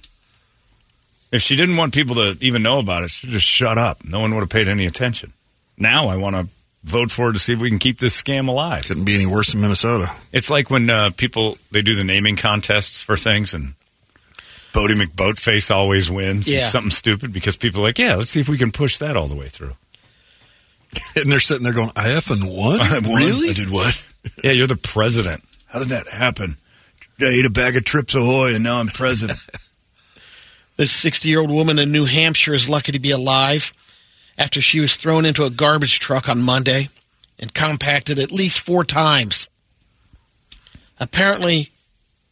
If 1.30 1.42
she 1.42 1.56
didn't 1.56 1.76
want 1.76 1.94
people 1.94 2.16
to 2.16 2.36
even 2.40 2.62
know 2.62 2.78
about 2.78 3.02
it, 3.02 3.10
she'd 3.10 3.30
just 3.30 3.46
shut 3.46 3.78
up. 3.78 4.04
No 4.04 4.20
one 4.20 4.34
would 4.34 4.40
have 4.40 4.50
paid 4.50 4.68
any 4.68 4.86
attention. 4.86 5.32
Now 5.76 6.08
I 6.08 6.16
want 6.16 6.36
to 6.36 6.48
vote 6.84 7.10
for 7.10 7.26
her 7.26 7.32
to 7.32 7.38
see 7.38 7.52
if 7.52 7.60
we 7.60 7.68
can 7.70 7.78
keep 7.78 7.98
this 7.98 8.20
scam 8.20 8.48
alive. 8.48 8.84
Couldn't 8.86 9.04
be 9.04 9.14
any 9.14 9.26
worse 9.26 9.54
in 9.54 9.60
Minnesota. 9.60 10.10
It's 10.32 10.50
like 10.50 10.70
when 10.70 10.88
uh, 10.90 11.10
people 11.16 11.58
they 11.70 11.82
do 11.82 11.94
the 11.94 12.04
naming 12.04 12.36
contests 12.36 13.02
for 13.02 13.16
things, 13.16 13.52
and 13.54 13.74
Boaty 14.72 15.00
McBoatface 15.00 15.74
always 15.74 16.10
wins. 16.10 16.50
Yeah. 16.50 16.60
something 16.60 16.90
stupid 16.90 17.32
because 17.32 17.56
people 17.56 17.80
are 17.80 17.84
like, 17.84 17.98
yeah, 17.98 18.16
let's 18.16 18.30
see 18.30 18.40
if 18.40 18.48
we 18.48 18.58
can 18.58 18.70
push 18.70 18.98
that 18.98 19.16
all 19.16 19.26
the 19.26 19.36
way 19.36 19.48
through. 19.48 19.74
And 21.16 21.30
they're 21.30 21.40
sitting 21.40 21.64
there 21.64 21.72
going, 21.72 21.90
I 21.96 22.08
effing 22.08 22.44
won? 22.44 22.80
I 22.80 22.98
won. 23.00 23.16
Really? 23.16 23.50
I 23.50 23.52
did 23.52 23.70
what? 23.70 23.94
yeah, 24.44 24.52
you're 24.52 24.66
the 24.66 24.76
president. 24.76 25.42
How 25.66 25.80
did 25.80 25.88
that 25.88 26.08
happen? 26.08 26.56
I 27.20 27.26
ate 27.26 27.44
a 27.44 27.50
bag 27.50 27.76
of 27.76 27.84
Trips 27.84 28.14
Ahoy, 28.14 28.54
and 28.54 28.64
now 28.64 28.78
I'm 28.80 28.86
president. 28.86 29.38
This 30.76 30.92
60 30.92 31.28
year 31.28 31.40
old 31.40 31.50
woman 31.50 31.78
in 31.78 31.90
New 31.90 32.04
Hampshire 32.04 32.54
is 32.54 32.68
lucky 32.68 32.92
to 32.92 33.00
be 33.00 33.10
alive 33.10 33.72
after 34.38 34.60
she 34.60 34.78
was 34.80 34.96
thrown 34.96 35.24
into 35.26 35.44
a 35.44 35.50
garbage 35.50 35.98
truck 35.98 36.28
on 36.28 36.40
Monday 36.42 36.88
and 37.38 37.52
compacted 37.52 38.18
at 38.18 38.30
least 38.30 38.60
four 38.60 38.84
times. 38.84 39.48
Apparently, 41.00 41.70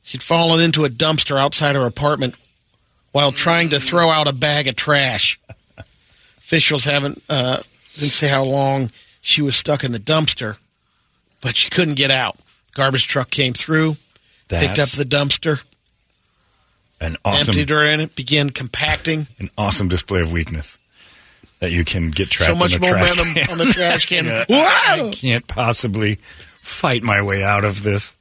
she'd 0.07 0.23
fallen 0.23 0.61
into 0.65 0.85
a 0.85 0.89
dumpster 0.89 1.39
outside 1.39 1.75
her 1.75 1.85
apartment 1.85 2.35
while 3.13 3.33
trying 3.33 3.69
to 3.71 3.81
throw 3.81 4.11
out 4.11 4.27
a 4.29 4.33
bag 4.33 4.69
of 4.69 4.77
trash. 4.77 5.39
Officials 6.39 6.85
haven't 6.85 7.23
uh, 7.29 7.59
didn't 7.97 8.13
say 8.13 8.29
how 8.29 8.45
long 8.45 8.91
she 9.21 9.43
was 9.43 9.57
stuck 9.57 9.85
in 9.85 9.93
the 9.93 9.99
dumpster, 9.99 10.57
but 11.43 11.57
she 11.57 11.69
couldn't 11.69 11.95
get 11.97 12.11
out. 12.11 12.37
Garbage 12.75 13.07
truck 13.09 13.31
came 13.31 13.53
through, 13.53 13.97
picked 14.49 14.79
up 14.79 14.91
the 14.91 15.05
dumpster, 15.05 15.63
an 17.01 17.17
awesome, 17.25 17.49
emptied 17.49 17.71
her 17.71 17.85
in 17.85 18.01
it, 18.01 18.15
began 18.15 18.51
compacting. 18.51 19.27
an 19.41 19.49
awesome 19.59 19.89
display 19.89 20.21
of 20.21 20.31
weakness. 20.31 20.79
that 21.61 21.73
you 21.73 21.85
can 21.85 22.11
get 22.11 22.29
trapped 22.29 22.53
So 22.53 22.59
much 22.59 22.77
in 22.77 22.85
a 22.85 22.89
trash 22.89 23.17
momentum 23.17 23.35
can. 23.43 23.51
on 23.53 23.59
the 23.67 23.73
trash 23.73 24.07
can. 24.07 24.27
Yeah! 24.49 24.69
I 25.07 25.11
can't 25.13 25.47
possibly 25.49 26.17
fight 26.17 27.03
my 27.03 27.23
way 27.23 27.43
out 27.43 27.65
of 27.65 27.83
this. 27.83 28.15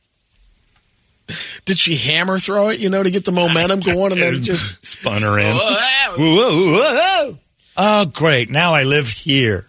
Did 1.65 1.80
she 1.80 1.95
hammer 1.95 2.38
throw 2.39 2.69
it, 2.69 2.80
you 2.80 2.89
know, 2.89 3.02
to 3.03 3.10
get 3.10 3.26
the 3.26 3.31
momentum 3.31 3.80
going 3.93 4.11
and 4.11 4.22
then 4.22 4.43
just 4.43 4.85
spun 4.85 5.22
her 5.23 5.39
in. 5.39 5.56
Whoa, 5.56 6.15
whoa, 6.18 6.73
whoa. 6.77 7.39
Oh, 7.77 8.06
great. 8.06 8.49
Now 8.49 8.73
I 8.73 8.84
live 8.84 9.07
here 9.07 9.65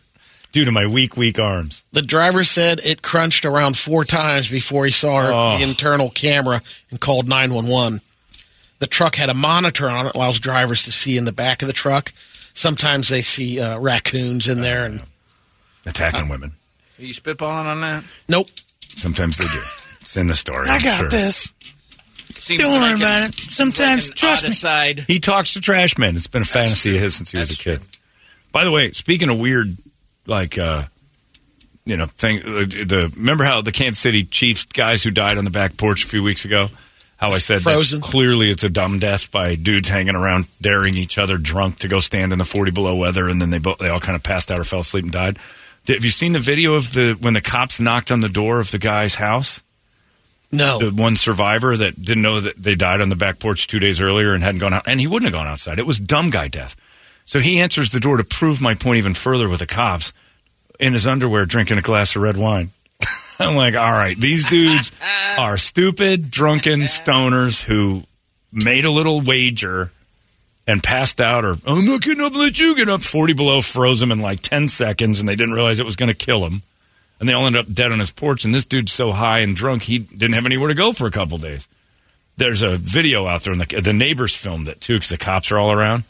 due 0.53 0.65
to 0.65 0.71
my 0.73 0.87
weak, 0.87 1.17
weak 1.17 1.39
arms. 1.39 1.83
The 1.93 2.03
driver 2.03 2.45
said 2.45 2.81
it 2.85 3.03
crunched 3.03 3.45
around 3.45 3.77
four 3.77 4.05
times 4.05 4.49
before 4.51 4.85
he 4.85 4.91
saw 4.91 5.21
her, 5.23 5.33
Oh. 5.33 5.57
the 5.59 5.65
internal 5.65 6.11
camera 6.11 6.61
and 6.91 7.01
called 7.01 7.29
911. 7.29 8.01
The 8.79 8.87
truck 8.87 9.17
had 9.17 9.31
a 9.31 9.35
monitor 9.35 9.89
on 9.89 10.07
it, 10.07 10.15
allows 10.15 10.39
drivers 10.39 10.85
to 10.85 10.93
see 10.93 11.17
in 11.17 11.25
the 11.25 11.33
back 11.33 11.63
of 11.63 11.69
the 11.69 11.75
truck. 11.75 12.13
Sometimes 12.55 13.09
they 13.09 13.23
see 13.23 13.59
uh, 13.61 13.79
raccoons 13.79 14.47
in 14.49 14.61
there, 14.61 14.85
and 14.85 15.03
Attacking 15.87 16.29
women. 16.29 16.53
Are 16.99 17.05
you 17.05 17.15
spitballing 17.15 17.67
on 17.67 17.81
that? 17.81 18.05
nope. 18.29 18.49
Sometimes 18.89 19.39
they 19.39 19.45
do. 19.47 19.61
It's 20.07 20.17
in 20.17 20.29
the 20.29 20.35
story. 20.37 20.69
I 20.69 20.77
I'm 20.77 20.81
got 20.83 20.99
sure. 21.01 21.09
this. 21.09 21.53
Seems 22.35 22.61
Don't 22.61 22.73
like 22.73 22.81
worry 22.81 22.91
an- 22.93 23.03
about 23.03 23.29
it. 23.31 23.35
Sometimes, 23.51 24.09
like 24.09 24.17
trust 24.17 24.43
me. 24.45 24.51
Aside. 24.51 25.01
He 25.01 25.19
talks 25.19 25.53
to 25.55 25.61
trash 25.61 25.99
men. 25.99 26.15
It's 26.15 26.29
been 26.29 26.43
a 26.43 26.45
fantasy 26.47 26.95
of 26.95 27.03
his 27.03 27.17
since 27.17 27.33
he 27.33 27.39
was 27.41 27.51
a 27.51 27.53
That's 27.55 27.63
kid. 27.63 27.79
true. 27.81 27.87
By 28.53 28.63
the 28.65 28.71
way, 28.71 28.93
speaking 28.93 29.29
of 29.31 29.39
weird, 29.41 29.77
like, 30.27 30.57
uh, 30.59 30.85
you 31.85 31.97
know, 31.97 32.07
thing, 32.07 32.39
uh, 32.41 32.45
the 32.67 33.13
remember 33.17 33.43
how 33.45 33.63
the 33.63 33.73
Kansas 33.73 33.99
City 34.01 34.23
Chiefs 34.25 34.65
guys 34.67 35.03
who 35.03 35.11
died 35.11 35.39
on 35.39 35.45
the 35.45 35.51
back 35.51 35.77
porch 35.77 36.05
a 36.05 36.07
few 36.07 36.23
weeks 36.23 36.45
ago? 36.45 36.69
How 37.17 37.31
I 37.31 37.39
said 37.39 37.63
Frozen. 37.63 38.01
that 38.01 38.07
clearly 38.07 38.51
it's 38.51 38.63
a 38.63 38.69
dumb 38.69 38.99
death 39.01 39.31
by 39.33 39.55
dudes 39.57 39.89
hanging 39.89 40.15
around 40.15 40.47
daring 40.61 40.97
each 40.97 41.17
other 41.19 41.39
drunk 41.39 41.79
to 41.79 41.89
go 41.89 41.99
stand 41.99 42.33
in 42.33 42.39
the 42.39 42.45
40 42.45 42.71
below 42.73 42.95
weather 42.95 43.29
and 43.29 43.41
then 43.41 43.49
they 43.51 43.59
both 43.59 43.79
they 43.79 43.89
all 43.89 44.01
kind 44.01 44.15
of 44.17 44.23
passed 44.23 44.51
out 44.53 44.61
or 44.61 44.65
fell 44.65 44.81
asleep 44.81 45.03
and 45.05 45.13
died. 45.13 45.39
Have 45.89 46.05
you 46.05 46.11
seen 46.11 46.33
the 46.33 46.39
video 46.39 46.75
of 46.75 46.93
the 46.93 47.17
when 47.21 47.33
the 47.35 47.41
cops 47.41 47.81
knocked 47.81 48.13
on 48.13 48.21
the 48.21 48.29
door 48.29 48.61
of 48.61 48.71
the 48.71 48.79
guy's 48.79 49.15
house? 49.17 49.63
No. 50.53 50.79
the 50.79 50.91
one 50.91 51.17
survivor 51.17 51.77
that 51.77 52.01
didn't 52.01 52.23
know 52.23 52.41
that 52.41 52.57
they 52.57 52.75
died 52.75 53.01
on 53.01 53.09
the 53.09 53.17
back 53.17 53.39
porch 53.39 53.67
two 53.67 53.79
days 53.79 54.01
earlier 54.01 54.33
and 54.33 54.43
hadn't 54.43 54.61
gone 54.61 54.73
out, 54.73 54.85
and 54.87 55.01
he 55.01 55.07
wouldn't 55.07 55.33
have 55.33 55.39
gone 55.39 55.51
outside. 55.51 55.79
It 55.79 55.87
was 55.87 55.99
dumb 55.99 56.31
guy 56.31 56.49
death. 56.49 56.77
So 57.25 57.41
he 57.41 57.61
answers 57.61 57.91
the 57.91 58.01
door 58.01 58.17
to 58.19 58.25
prove 58.25 58.61
my 58.61 58.75
point 58.75 58.99
even 58.99 59.15
further 59.15 59.49
with 59.49 59.61
the 59.61 59.67
cops 59.67 60.13
in 60.79 60.93
his 60.93 61.07
underwear 61.07 61.45
drinking 61.45 61.79
a 61.79 61.83
glass 61.83 62.15
of 62.15 62.23
red 62.23 62.37
wine. 62.37 62.71
I'm 63.39 63.57
like, 63.57 63.75
all 63.75 63.93
right, 63.93 64.17
these 64.17 64.47
dudes 64.47 64.93
are 65.39 65.57
stupid, 65.57 66.31
drunken 66.31 66.81
stoners 66.83 67.63
who 67.65 68.05
made 68.53 68.85
a 68.85 68.91
little 68.91 69.21
wager 69.21 69.91
and 70.69 70.83
passed 70.83 71.21
out, 71.21 71.45
or 71.45 71.57
I'm 71.67 71.85
not 71.85 72.01
getting 72.03 72.25
up, 72.25 72.35
let 72.35 72.59
you 72.59 72.75
get 72.75 72.89
up. 72.89 73.01
40 73.01 73.35
below 73.35 73.61
froze 73.61 74.03
him 74.03 74.11
in 74.13 74.21
like 74.21 74.41
10 74.41 74.69
seconds, 74.69 75.21
and 75.21 75.29
they 75.29 75.37
didn't 75.37 75.55
realize 75.55 75.79
it 75.81 75.87
was 75.87 75.97
going 75.97 76.09
to 76.11 76.15
kill 76.15 76.45
him. 76.47 76.63
And 77.19 77.29
they 77.29 77.33
all 77.33 77.47
ended 77.47 77.61
up 77.67 77.73
dead 77.73 77.93
on 77.93 77.99
his 77.99 78.11
porch. 78.11 78.45
And 78.45 78.55
this 78.55 78.67
dude's 78.67 78.93
so 78.93 79.11
high 79.13 79.39
and 79.39 79.57
drunk, 79.57 79.85
he 79.85 79.99
didn't 79.99 80.35
have 80.35 80.45
anywhere 80.47 80.69
to 80.69 80.75
go 80.75 80.93
for 80.93 81.07
a 81.07 81.11
couple 81.11 81.39
days. 81.39 81.67
There's 82.37 82.63
a 82.63 82.77
video 82.77 83.27
out 83.27 83.43
there, 83.43 83.53
and 83.55 83.63
the, 83.63 83.81
the 83.81 83.95
neighbors 83.95 84.35
filmed 84.37 84.69
it 84.69 84.81
too, 84.83 84.95
because 84.97 85.09
the 85.09 85.17
cops 85.17 85.51
are 85.51 85.59
all 85.59 85.73
around. 85.73 86.05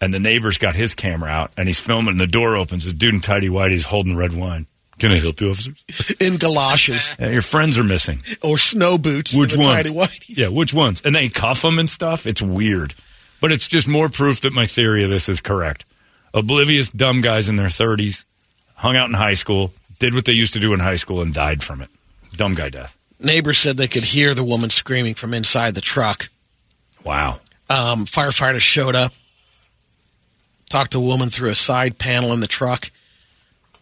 And 0.00 0.14
the 0.14 0.18
neighbor's 0.18 0.56
got 0.56 0.74
his 0.76 0.94
camera 0.94 1.28
out, 1.28 1.50
and 1.58 1.68
he's 1.68 1.78
filming. 1.78 2.12
And 2.12 2.20
the 2.20 2.26
door 2.26 2.56
opens. 2.56 2.86
The 2.86 2.94
dude 2.94 3.12
in 3.12 3.20
tidy 3.20 3.50
whitey's 3.50 3.84
holding 3.84 4.16
red 4.16 4.32
wine. 4.32 4.66
Can 4.98 5.12
I 5.12 5.16
help 5.18 5.40
you, 5.42 5.50
officers? 5.50 6.10
In 6.20 6.36
galoshes 6.36 7.10
Yeah, 7.18 7.30
your 7.30 7.40
friends 7.42 7.78
are 7.78 7.84
missing. 7.84 8.20
or 8.42 8.58
snow 8.58 8.98
boots. 8.98 9.34
Which 9.34 9.54
in 9.54 9.60
ones? 9.60 9.92
tidy. 9.94 10.18
Yeah, 10.28 10.48
which 10.48 10.74
ones? 10.74 11.00
And 11.02 11.14
they 11.14 11.30
cuff 11.30 11.62
them 11.62 11.78
and 11.78 11.88
stuff. 11.88 12.26
It's 12.26 12.42
weird, 12.42 12.92
but 13.40 13.50
it's 13.50 13.66
just 13.66 13.88
more 13.88 14.10
proof 14.10 14.42
that 14.42 14.52
my 14.52 14.66
theory 14.66 15.02
of 15.02 15.08
this 15.08 15.26
is 15.30 15.40
correct. 15.40 15.86
Oblivious, 16.34 16.90
dumb 16.90 17.22
guys 17.22 17.48
in 17.48 17.56
their 17.56 17.70
thirties, 17.70 18.26
hung 18.74 18.94
out 18.94 19.08
in 19.08 19.14
high 19.14 19.32
school, 19.34 19.72
did 20.00 20.14
what 20.14 20.24
they 20.24 20.32
used 20.32 20.52
to 20.54 20.58
do 20.60 20.72
in 20.74 20.80
high 20.80 20.96
school, 20.96 21.22
and 21.22 21.32
died 21.32 21.62
from 21.62 21.80
it. 21.80 21.88
Dumb 22.34 22.54
guy 22.54 22.68
death. 22.70 22.96
Neighbors 23.20 23.58
said 23.58 23.76
they 23.76 23.86
could 23.86 24.02
hear 24.04 24.34
the 24.34 24.42
woman 24.44 24.70
screaming 24.70 25.14
from 25.14 25.32
inside 25.34 25.74
the 25.76 25.80
truck. 25.80 26.26
Wow. 27.04 27.38
Um, 27.68 28.04
firefighters 28.06 28.60
showed 28.62 28.96
up, 28.96 29.12
talked 30.68 30.92
to 30.92 30.98
a 30.98 31.02
woman 31.02 31.30
through 31.30 31.50
a 31.50 31.54
side 31.54 31.98
panel 31.98 32.32
in 32.32 32.40
the 32.40 32.46
truck, 32.46 32.90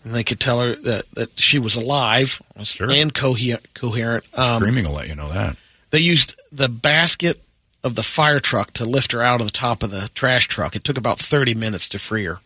and 0.05 0.15
they 0.15 0.25
could 0.25 0.41
tell 0.41 0.61
her 0.61 0.75
that, 0.75 1.03
that 1.15 1.39
she 1.39 1.59
was 1.59 1.77
alive 1.77 2.41
Sure. 2.63 2.91
and 2.91 3.13
cohe- 3.15 3.65
coherent. 3.75 4.25
Um, 4.37 4.61
Screaming 4.61 4.85
will 4.87 4.93
let 4.95 5.09
you 5.09 5.15
know 5.15 5.33
that. 5.33 5.57
they 5.91 5.99
used 6.01 6.39
the 6.53 6.69
basket 6.69 7.41
of 7.85 7.95
the 7.95 8.03
fire 8.03 8.41
truck 8.41 8.73
to 8.75 8.85
lift 8.85 9.13
her 9.13 9.23
out 9.23 9.41
of 9.41 9.47
the 9.47 9.53
top 9.53 9.83
of 9.85 9.91
the 9.91 10.11
trash 10.15 10.49
truck. 10.49 10.75
It 10.75 10.83
took 10.85 10.99
about 10.99 11.19
30 11.21 11.55
minutes 11.55 11.89
to 11.91 11.99
free 11.99 12.25
her. 12.25 12.41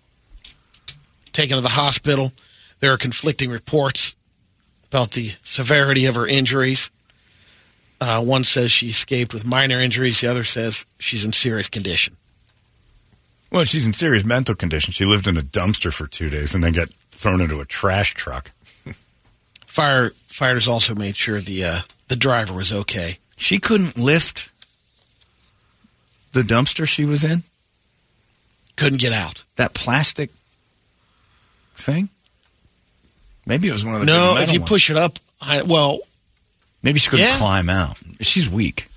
Taken 1.33 1.57
to 1.57 1.63
the 1.63 1.71
hospital, 1.71 2.33
there 2.83 2.93
are 2.93 2.99
conflicting 2.99 3.49
reports 3.49 4.17
about 4.89 5.13
the 5.13 5.31
severity 5.45 6.05
of 6.07 6.17
her 6.17 6.27
injuries. 6.27 6.91
Uh, 8.01 8.21
one 8.23 8.43
says 8.43 8.73
she 8.73 8.89
escaped 8.89 9.33
with 9.33 9.47
minor 9.47 9.79
injuries, 9.79 10.21
the 10.21 10.27
other 10.27 10.43
says 10.43 10.85
she's 10.99 11.25
in 11.25 11.33
serious 11.33 11.69
condition. 11.69 12.17
Well, 13.53 13.63
she's 13.63 13.87
in 13.87 13.93
serious 13.93 14.25
mental 14.25 14.57
condition. 14.57 14.93
She 14.93 15.05
lived 15.05 15.29
in 15.29 15.37
a 15.37 15.43
dumpster 15.43 15.95
for 15.95 16.09
two 16.09 16.29
days 16.29 16.57
and 16.57 16.65
then 16.65 16.73
got 16.73 16.89
thrown 17.13 17.41
into 17.41 17.61
a 17.61 17.65
trash 17.65 18.15
truck. 18.15 18.51
Fire 19.65 20.11
Firefighters 20.29 20.67
also 20.67 20.97
made 20.97 21.15
sure 21.15 21.39
the 21.39 21.65
uh, 21.65 21.81
the 22.09 22.17
driver 22.17 22.55
was 22.55 22.73
okay. 22.73 23.19
She 23.37 23.61
couldn't 23.61 23.97
lift 23.97 24.51
the 26.33 26.41
dumpster 26.41 26.89
she 26.89 27.05
was 27.05 27.23
in. 27.23 27.45
Couldn't 28.75 29.01
get 29.01 29.13
out. 29.13 29.45
That 29.55 29.73
plastic 29.73 30.31
thing. 31.75 32.09
Maybe 33.47 33.69
it 33.69 33.73
was 33.73 33.85
one 33.85 33.95
of 33.95 34.01
the 34.01 34.07
No, 34.07 34.35
big 34.37 34.45
if 34.45 34.53
you 34.53 34.61
ones. 34.61 34.69
push 34.69 34.91
it 34.91 34.97
up, 34.97 35.19
I, 35.41 35.63
well, 35.63 35.99
Maybe 36.85 36.99
she 36.99 37.09
couldn't 37.11 37.27
Yeah. 37.27 37.39
climb 37.39 37.71
out. 37.71 37.97
She's 38.21 38.49
weak. 38.51 38.89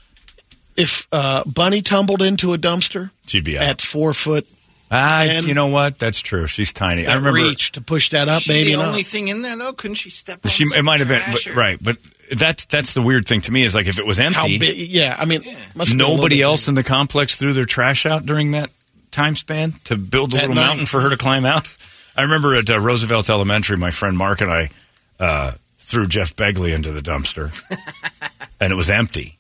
if 0.75 1.07
uh, 1.11 1.43
Bunny 1.45 1.81
tumbled 1.81 2.21
into 2.21 2.53
a 2.53 2.57
dumpster 2.57 3.11
She'd 3.27 3.43
be 3.45 3.57
out. 3.57 3.63
at 3.63 3.81
four 3.81 4.13
foot 4.13 4.45
Ah, 4.91 5.23
and- 5.23 5.47
you 5.47 5.53
know 5.53 5.67
what? 5.67 5.97
That's 5.99 6.19
true. 6.21 6.45
She's 6.47 6.71
tiny. 6.73 7.03
I 7.03 7.11
that 7.11 7.15
remember 7.17 7.39
reach 7.39 7.71
to 7.73 7.81
push 7.81 8.09
that 8.09 8.27
up, 8.27 8.43
maybe 8.47 8.71
the 8.71 8.77
not. 8.77 8.87
only 8.89 9.03
thing 9.03 9.27
in 9.29 9.41
there 9.41 9.57
though. 9.57 9.73
Couldn't 9.73 9.95
she 9.95 10.09
step? 10.11 10.39
On 10.45 10.51
she. 10.51 10.65
some 10.65 10.77
It 10.77 10.83
might 10.83 10.99
have 10.99 11.07
been 11.07 11.21
but, 11.31 11.47
or- 11.47 11.53
right, 11.53 11.77
but 11.81 11.97
that's 12.35 12.65
that's 12.65 12.93
the 12.93 13.01
weird 13.01 13.25
thing 13.27 13.41
to 13.41 13.51
me 13.51 13.63
is 13.63 13.73
like 13.73 13.87
if 13.87 13.97
it 13.99 14.05
was 14.05 14.19
empty, 14.19 14.37
How 14.39 14.47
big? 14.47 14.75
Yeah, 14.77 15.15
I 15.17 15.25
mean, 15.25 15.41
must 15.43 15.47
have 15.47 15.75
been 15.75 16.01
a 16.01 16.03
little 16.03 16.17
nobody 16.17 16.41
else 16.41 16.63
big. 16.65 16.69
in 16.69 16.75
the 16.75 16.83
complex 16.83 17.35
threw 17.35 17.53
their 17.53 17.65
trash 17.65 18.05
out 18.05 18.25
during 18.25 18.51
that 18.51 18.69
time 19.11 19.35
span 19.35 19.73
to 19.85 19.95
build 19.95 20.33
a 20.33 20.35
That 20.35 20.41
little 20.49 20.55
night. 20.55 20.67
mountain 20.67 20.85
for 20.85 21.01
her 21.01 21.09
to 21.09 21.17
climb 21.17 21.45
out. 21.45 21.65
I 22.15 22.23
remember 22.23 22.55
at 22.55 22.69
uh, 22.69 22.79
Roosevelt 22.79 23.29
Elementary, 23.29 23.77
my 23.77 23.91
friend 23.91 24.17
Mark 24.17 24.41
and 24.41 24.51
I 24.51 24.69
uh, 25.19 25.51
threw 25.77 26.07
Jeff 26.07 26.35
Begley 26.35 26.73
into 26.73 26.91
the 26.91 27.01
dumpster, 27.01 27.53
and 28.59 28.71
it 28.71 28.75
was 28.75 28.89
empty. 28.89 29.37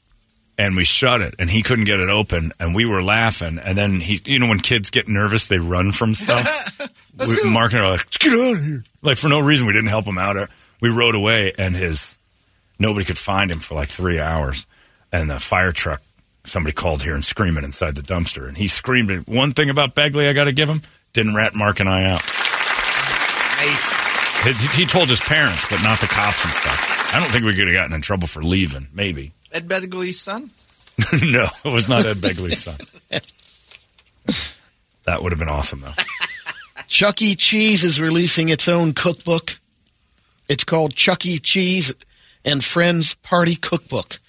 And 0.57 0.77
we 0.77 0.85
shut 0.85 1.19
it, 1.19 1.35
and 1.37 1.49
he 1.49 1.61
couldn't 1.61 1.83
get 1.83 1.99
it 1.99 2.07
open, 2.09 2.53
and 2.61 2.73
we 2.73 2.85
were 2.85 3.03
laughing. 3.03 3.59
And 3.59 3.77
then 3.77 3.99
he, 3.99 4.21
you 4.23 4.39
know, 4.39 4.47
when 4.47 4.59
kids 4.59 4.89
get 4.89 5.05
nervous, 5.05 5.47
they 5.47 5.57
run 5.57 5.91
from 5.91 6.13
stuff. 6.13 6.79
we, 7.19 7.49
Mark 7.49 7.73
and 7.73 7.81
I 7.81 7.83
were 7.83 7.91
like, 7.91 8.05
"Let's 8.05 8.17
get 8.17 8.31
out 8.31 8.55
of 8.55 8.63
here!" 8.63 8.83
Like 9.01 9.17
for 9.17 9.27
no 9.27 9.41
reason, 9.41 9.67
we 9.67 9.73
didn't 9.73 9.89
help 9.89 10.05
him 10.05 10.17
out. 10.17 10.49
We 10.79 10.89
rode 10.89 11.15
away, 11.15 11.51
and 11.57 11.75
his 11.75 12.17
nobody 12.79 13.05
could 13.05 13.17
find 13.17 13.51
him 13.51 13.59
for 13.59 13.75
like 13.75 13.89
three 13.89 14.19
hours. 14.19 14.65
And 15.11 15.29
the 15.29 15.39
fire 15.39 15.73
truck, 15.73 16.01
somebody 16.45 16.73
called 16.73 17.03
here 17.03 17.15
and 17.15 17.23
screaming 17.23 17.65
inside 17.65 17.95
the 17.95 18.01
dumpster. 18.01 18.47
And 18.47 18.57
he 18.57 18.67
screamed. 18.67 19.27
One 19.27 19.51
thing 19.51 19.69
about 19.69 19.93
Begley 19.93 20.29
I 20.29 20.33
got 20.33 20.45
to 20.45 20.53
give 20.53 20.69
him 20.69 20.81
didn't 21.11 21.35
rat 21.35 21.53
Mark 21.53 21.81
and 21.81 21.89
I 21.89 22.11
out. 22.11 22.44
Nice. 23.65 24.71
He, 24.75 24.81
he 24.81 24.85
told 24.85 25.09
his 25.09 25.19
parents, 25.21 25.65
but 25.69 25.81
not 25.81 25.99
the 25.99 26.07
cops 26.07 26.43
and 26.43 26.53
stuff. 26.53 27.11
I 27.15 27.19
don't 27.19 27.31
think 27.31 27.45
we 27.45 27.55
could 27.55 27.67
have 27.67 27.75
gotten 27.75 27.93
in 27.93 28.01
trouble 28.01 28.27
for 28.27 28.43
leaving. 28.43 28.87
Maybe. 28.93 29.31
Ed 29.51 29.67
Begley's 29.67 30.19
son. 30.19 30.51
no, 31.23 31.45
it 31.65 31.73
was 31.73 31.89
not 31.89 32.05
Ed 32.05 32.17
Begley's 32.17 32.63
son. 32.63 32.77
that 35.05 35.21
would 35.23 35.31
have 35.31 35.39
been 35.39 35.49
awesome, 35.49 35.81
though. 35.81 35.91
Chuck 36.87 37.21
E. 37.21 37.35
Cheese 37.35 37.83
is 37.83 37.99
releasing 37.99 38.49
its 38.49 38.67
own 38.67 38.93
cookbook. 38.93 39.59
It's 40.47 40.63
called 40.63 40.95
Chuck 40.95 41.25
E. 41.25 41.39
Cheese 41.39 41.93
and 42.43 42.63
Friends 42.63 43.15
Party 43.15 43.55
Cookbook. 43.55 44.19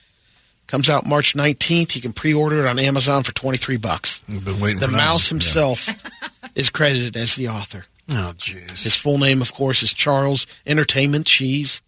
Comes 0.66 0.88
out 0.88 1.06
March 1.06 1.34
19th. 1.34 1.94
You 1.94 2.00
can 2.02 2.12
pre-order 2.12 2.60
it 2.60 2.66
on 2.66 2.78
Amazon 2.78 3.22
for 3.22 3.32
23 3.34 3.76
bucks. 3.76 4.20
We've 4.28 4.44
been 4.44 4.58
waiting 4.60 4.80
The 4.80 4.86
for 4.86 4.92
mouse 4.92 5.30
one. 5.30 5.36
himself 5.36 5.88
is 6.56 6.70
credited 6.70 7.16
as 7.16 7.36
the 7.36 7.48
author. 7.48 7.84
Oh, 8.10 8.32
jeez. 8.36 8.82
His 8.84 8.94
full 8.94 9.18
name, 9.18 9.40
of 9.42 9.52
course, 9.52 9.82
is 9.82 9.92
Charles 9.92 10.46
Entertainment 10.64 11.26
Cheese, 11.26 11.82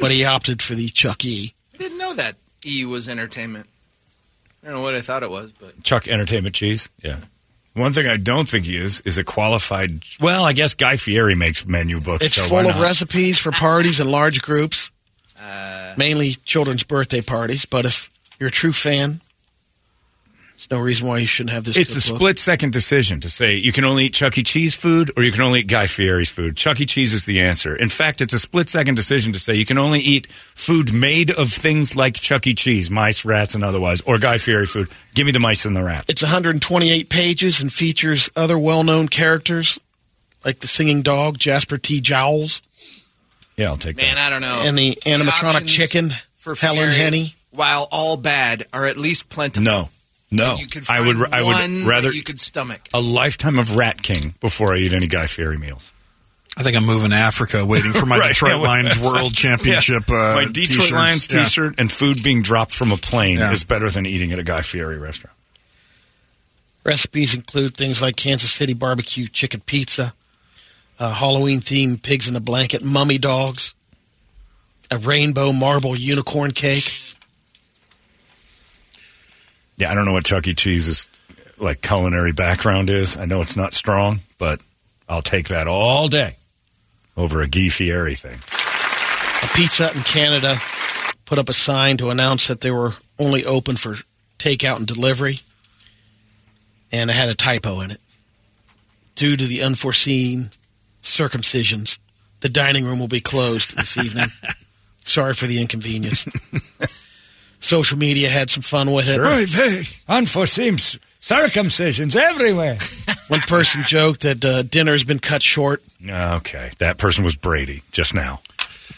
but 0.00 0.10
he 0.10 0.24
opted 0.24 0.62
for 0.62 0.74
the 0.74 0.88
Chuck 0.88 1.24
E. 1.24 1.54
I 1.74 1.78
didn't 1.78 1.98
know 1.98 2.14
that 2.14 2.36
E 2.64 2.84
was 2.84 3.08
entertainment. 3.08 3.66
I 4.62 4.68
don't 4.68 4.76
know 4.76 4.82
what 4.82 4.94
I 4.94 5.00
thought 5.00 5.22
it 5.22 5.30
was, 5.30 5.52
but 5.52 5.82
Chuck 5.82 6.08
Entertainment 6.08 6.54
Cheese. 6.54 6.88
Yeah. 7.02 7.18
One 7.74 7.92
thing 7.92 8.06
I 8.06 8.16
don't 8.16 8.48
think 8.48 8.66
he 8.66 8.76
is 8.76 9.00
is 9.00 9.18
a 9.18 9.24
qualified. 9.24 10.02
Well, 10.20 10.44
I 10.44 10.52
guess 10.52 10.74
Guy 10.74 10.96
Fieri 10.96 11.34
makes 11.34 11.66
menu 11.66 12.00
books. 12.00 12.26
It's 12.26 12.34
so 12.34 12.42
full 12.44 12.58
why 12.58 12.68
of 12.68 12.76
not? 12.76 12.82
recipes 12.82 13.38
for 13.38 13.50
parties 13.50 13.98
and 13.98 14.10
large 14.10 14.42
groups, 14.42 14.90
uh, 15.42 15.94
mainly 15.96 16.34
children's 16.44 16.84
birthday 16.84 17.22
parties. 17.22 17.64
But 17.64 17.86
if 17.86 18.10
you're 18.38 18.48
a 18.48 18.52
true 18.52 18.72
fan, 18.72 19.20
There's 20.68 20.78
no 20.78 20.84
reason 20.84 21.08
why 21.08 21.18
you 21.18 21.26
shouldn't 21.26 21.52
have 21.54 21.64
this. 21.64 21.76
It's 21.76 21.96
a 21.96 22.00
split 22.00 22.38
second 22.38 22.72
decision 22.72 23.20
to 23.20 23.30
say 23.30 23.56
you 23.56 23.72
can 23.72 23.84
only 23.84 24.04
eat 24.06 24.14
Chuck 24.14 24.38
E. 24.38 24.42
Cheese 24.42 24.74
food 24.74 25.10
or 25.16 25.22
you 25.24 25.32
can 25.32 25.42
only 25.42 25.60
eat 25.60 25.66
Guy 25.66 25.86
Fieri's 25.86 26.30
food. 26.30 26.56
Chuck 26.56 26.80
E. 26.80 26.86
Cheese 26.86 27.14
is 27.14 27.24
the 27.24 27.40
answer. 27.40 27.74
In 27.74 27.88
fact, 27.88 28.20
it's 28.20 28.32
a 28.32 28.38
split 28.38 28.68
second 28.68 28.94
decision 28.94 29.32
to 29.32 29.38
say 29.38 29.54
you 29.54 29.66
can 29.66 29.78
only 29.78 30.00
eat 30.00 30.26
food 30.30 30.92
made 30.94 31.30
of 31.32 31.48
things 31.48 31.96
like 31.96 32.14
Chuck 32.14 32.46
E. 32.46 32.54
Cheese, 32.54 32.90
mice, 32.90 33.24
rats, 33.24 33.54
and 33.54 33.64
otherwise, 33.64 34.00
or 34.02 34.18
Guy 34.18 34.38
Fieri 34.38 34.66
food. 34.66 34.88
Give 35.14 35.26
me 35.26 35.32
the 35.32 35.40
mice 35.40 35.64
and 35.64 35.74
the 35.74 35.82
rat. 35.82 36.04
It's 36.08 36.22
128 36.22 37.08
pages 37.08 37.60
and 37.60 37.72
features 37.72 38.30
other 38.36 38.58
well-known 38.58 39.08
characters 39.08 39.78
like 40.44 40.60
the 40.60 40.68
singing 40.68 41.02
dog 41.02 41.38
Jasper 41.38 41.78
T. 41.78 42.00
Jowls 42.00 42.62
Yeah, 43.56 43.66
I'll 43.68 43.76
take 43.76 43.96
Man, 43.96 44.06
that. 44.06 44.14
Man, 44.14 44.26
I 44.26 44.30
don't 44.30 44.40
know. 44.42 44.62
and 44.68 44.78
the 44.78 44.96
animatronic 45.06 45.54
options 45.54 45.72
chicken 45.72 46.10
for 46.36 46.54
Helen 46.54 46.78
Fieri, 46.80 46.94
Henny. 46.96 47.34
while 47.50 47.86
all 47.92 48.16
bad, 48.16 48.64
are 48.72 48.86
at 48.86 48.96
least 48.96 49.28
plentiful. 49.28 49.64
No, 49.64 49.88
no. 50.32 50.56
You 50.56 50.66
could 50.66 50.82
I 50.90 50.98
find 51.04 51.18
would. 51.18 51.32
I 51.32 51.42
would 51.42 51.86
rather 51.86 52.10
you 52.12 52.22
could 52.24 52.40
stomach. 52.40 52.80
a 52.92 53.00
lifetime 53.00 53.58
of 53.58 53.76
Rat 53.76 54.02
King 54.02 54.34
before 54.40 54.74
I 54.74 54.78
eat 54.78 54.92
any 54.92 55.06
Guy 55.06 55.26
Fieri 55.26 55.56
meals. 55.58 55.92
I 56.56 56.62
think 56.62 56.76
I'm 56.76 56.84
moving 56.84 57.10
to 57.10 57.16
Africa, 57.16 57.64
waiting 57.64 57.92
for 57.92 58.04
my 58.04 58.18
Right, 58.20 58.28
Detroit 58.28 58.52
yeah, 58.60 58.68
Lions 58.68 58.98
World 59.02 59.32
Championship. 59.32 60.02
Yeah. 60.08 60.14
Uh, 60.14 60.34
My 60.36 60.44
Detroit 60.44 60.66
t-shirts. 60.66 60.90
Lions 60.90 61.28
Yeah. 61.32 61.44
T-shirt 61.44 61.74
and 61.80 61.90
food 61.90 62.22
being 62.22 62.42
dropped 62.42 62.74
from 62.74 62.92
a 62.92 62.96
plane 62.98 63.38
Yeah. 63.38 63.52
is 63.52 63.64
better 63.64 63.88
than 63.88 64.04
eating 64.04 64.32
at 64.32 64.38
a 64.38 64.42
Guy 64.42 64.60
Fieri 64.62 64.98
restaurant. 64.98 65.34
Recipes 66.84 67.32
include 67.34 67.74
things 67.76 68.02
like 68.02 68.16
Kansas 68.16 68.50
City 68.50 68.74
barbecue 68.74 69.28
chicken 69.28 69.60
pizza, 69.60 70.12
uh, 70.98 71.14
Halloween 71.14 71.60
themed 71.60 72.02
pigs 72.02 72.26
in 72.28 72.34
a 72.36 72.40
blanket, 72.40 72.84
mummy 72.84 73.18
dogs, 73.18 73.72
a 74.90 74.98
rainbow 74.98 75.52
marble 75.52 75.96
unicorn 75.96 76.50
cake. 76.50 77.11
Yeah, 79.82 79.90
I 79.90 79.94
don't 79.96 80.04
know 80.04 80.12
what 80.12 80.24
Chuck 80.24 80.46
E. 80.46 80.54
Cheese's 80.54 81.10
like 81.58 81.82
culinary 81.82 82.30
background 82.30 82.88
is. 82.88 83.16
I 83.16 83.24
know 83.24 83.42
it's 83.42 83.56
not 83.56 83.74
strong, 83.74 84.20
but 84.38 84.60
I'll 85.08 85.22
take 85.22 85.48
that 85.48 85.66
all 85.66 86.06
day 86.06 86.36
over 87.16 87.40
a 87.40 87.48
Guy 87.48 87.66
Fieri 87.66 88.14
thing. 88.14 88.38
A 89.42 89.56
Pizza 89.56 89.90
in 89.92 90.04
Canada 90.04 90.54
put 91.24 91.40
up 91.40 91.48
a 91.48 91.52
sign 91.52 91.96
to 91.96 92.10
announce 92.10 92.46
that 92.46 92.60
they 92.60 92.70
were 92.70 92.92
only 93.18 93.44
open 93.44 93.74
for 93.74 93.96
takeout 94.38 94.76
and 94.76 94.86
delivery, 94.86 95.38
and 96.92 97.10
it 97.10 97.14
had 97.14 97.28
a 97.28 97.34
typo 97.34 97.80
in 97.80 97.90
it. 97.90 98.00
Due 99.16 99.36
to 99.36 99.44
the 99.44 99.62
unforeseen 99.64 100.50
circumcisions, 101.02 101.98
the 102.38 102.48
dining 102.48 102.84
room 102.84 103.00
will 103.00 103.08
be 103.08 103.20
closed 103.20 103.76
this 103.76 103.98
evening. 103.98 104.26
Sorry 105.04 105.34
for 105.34 105.48
the 105.48 105.60
inconvenience. 105.60 106.24
Social 107.62 107.96
media 107.96 108.28
had 108.28 108.50
some 108.50 108.62
fun 108.62 108.92
with 108.92 109.06
it. 109.08 109.48
hey, 109.50 109.82
unforeseen 110.12 110.74
s- 110.74 110.98
circumcisions 111.20 112.14
everywhere. 112.16 112.76
One 113.28 113.40
person 113.40 113.82
joked 113.86 114.22
that 114.22 114.44
uh, 114.44 114.62
dinner 114.62 114.92
has 114.92 115.04
been 115.04 115.18
cut 115.20 115.42
short. 115.42 115.82
Okay, 116.06 116.70
that 116.78 116.98
person 116.98 117.24
was 117.24 117.34
Brady 117.36 117.82
just 117.92 118.12
now. 118.14 118.40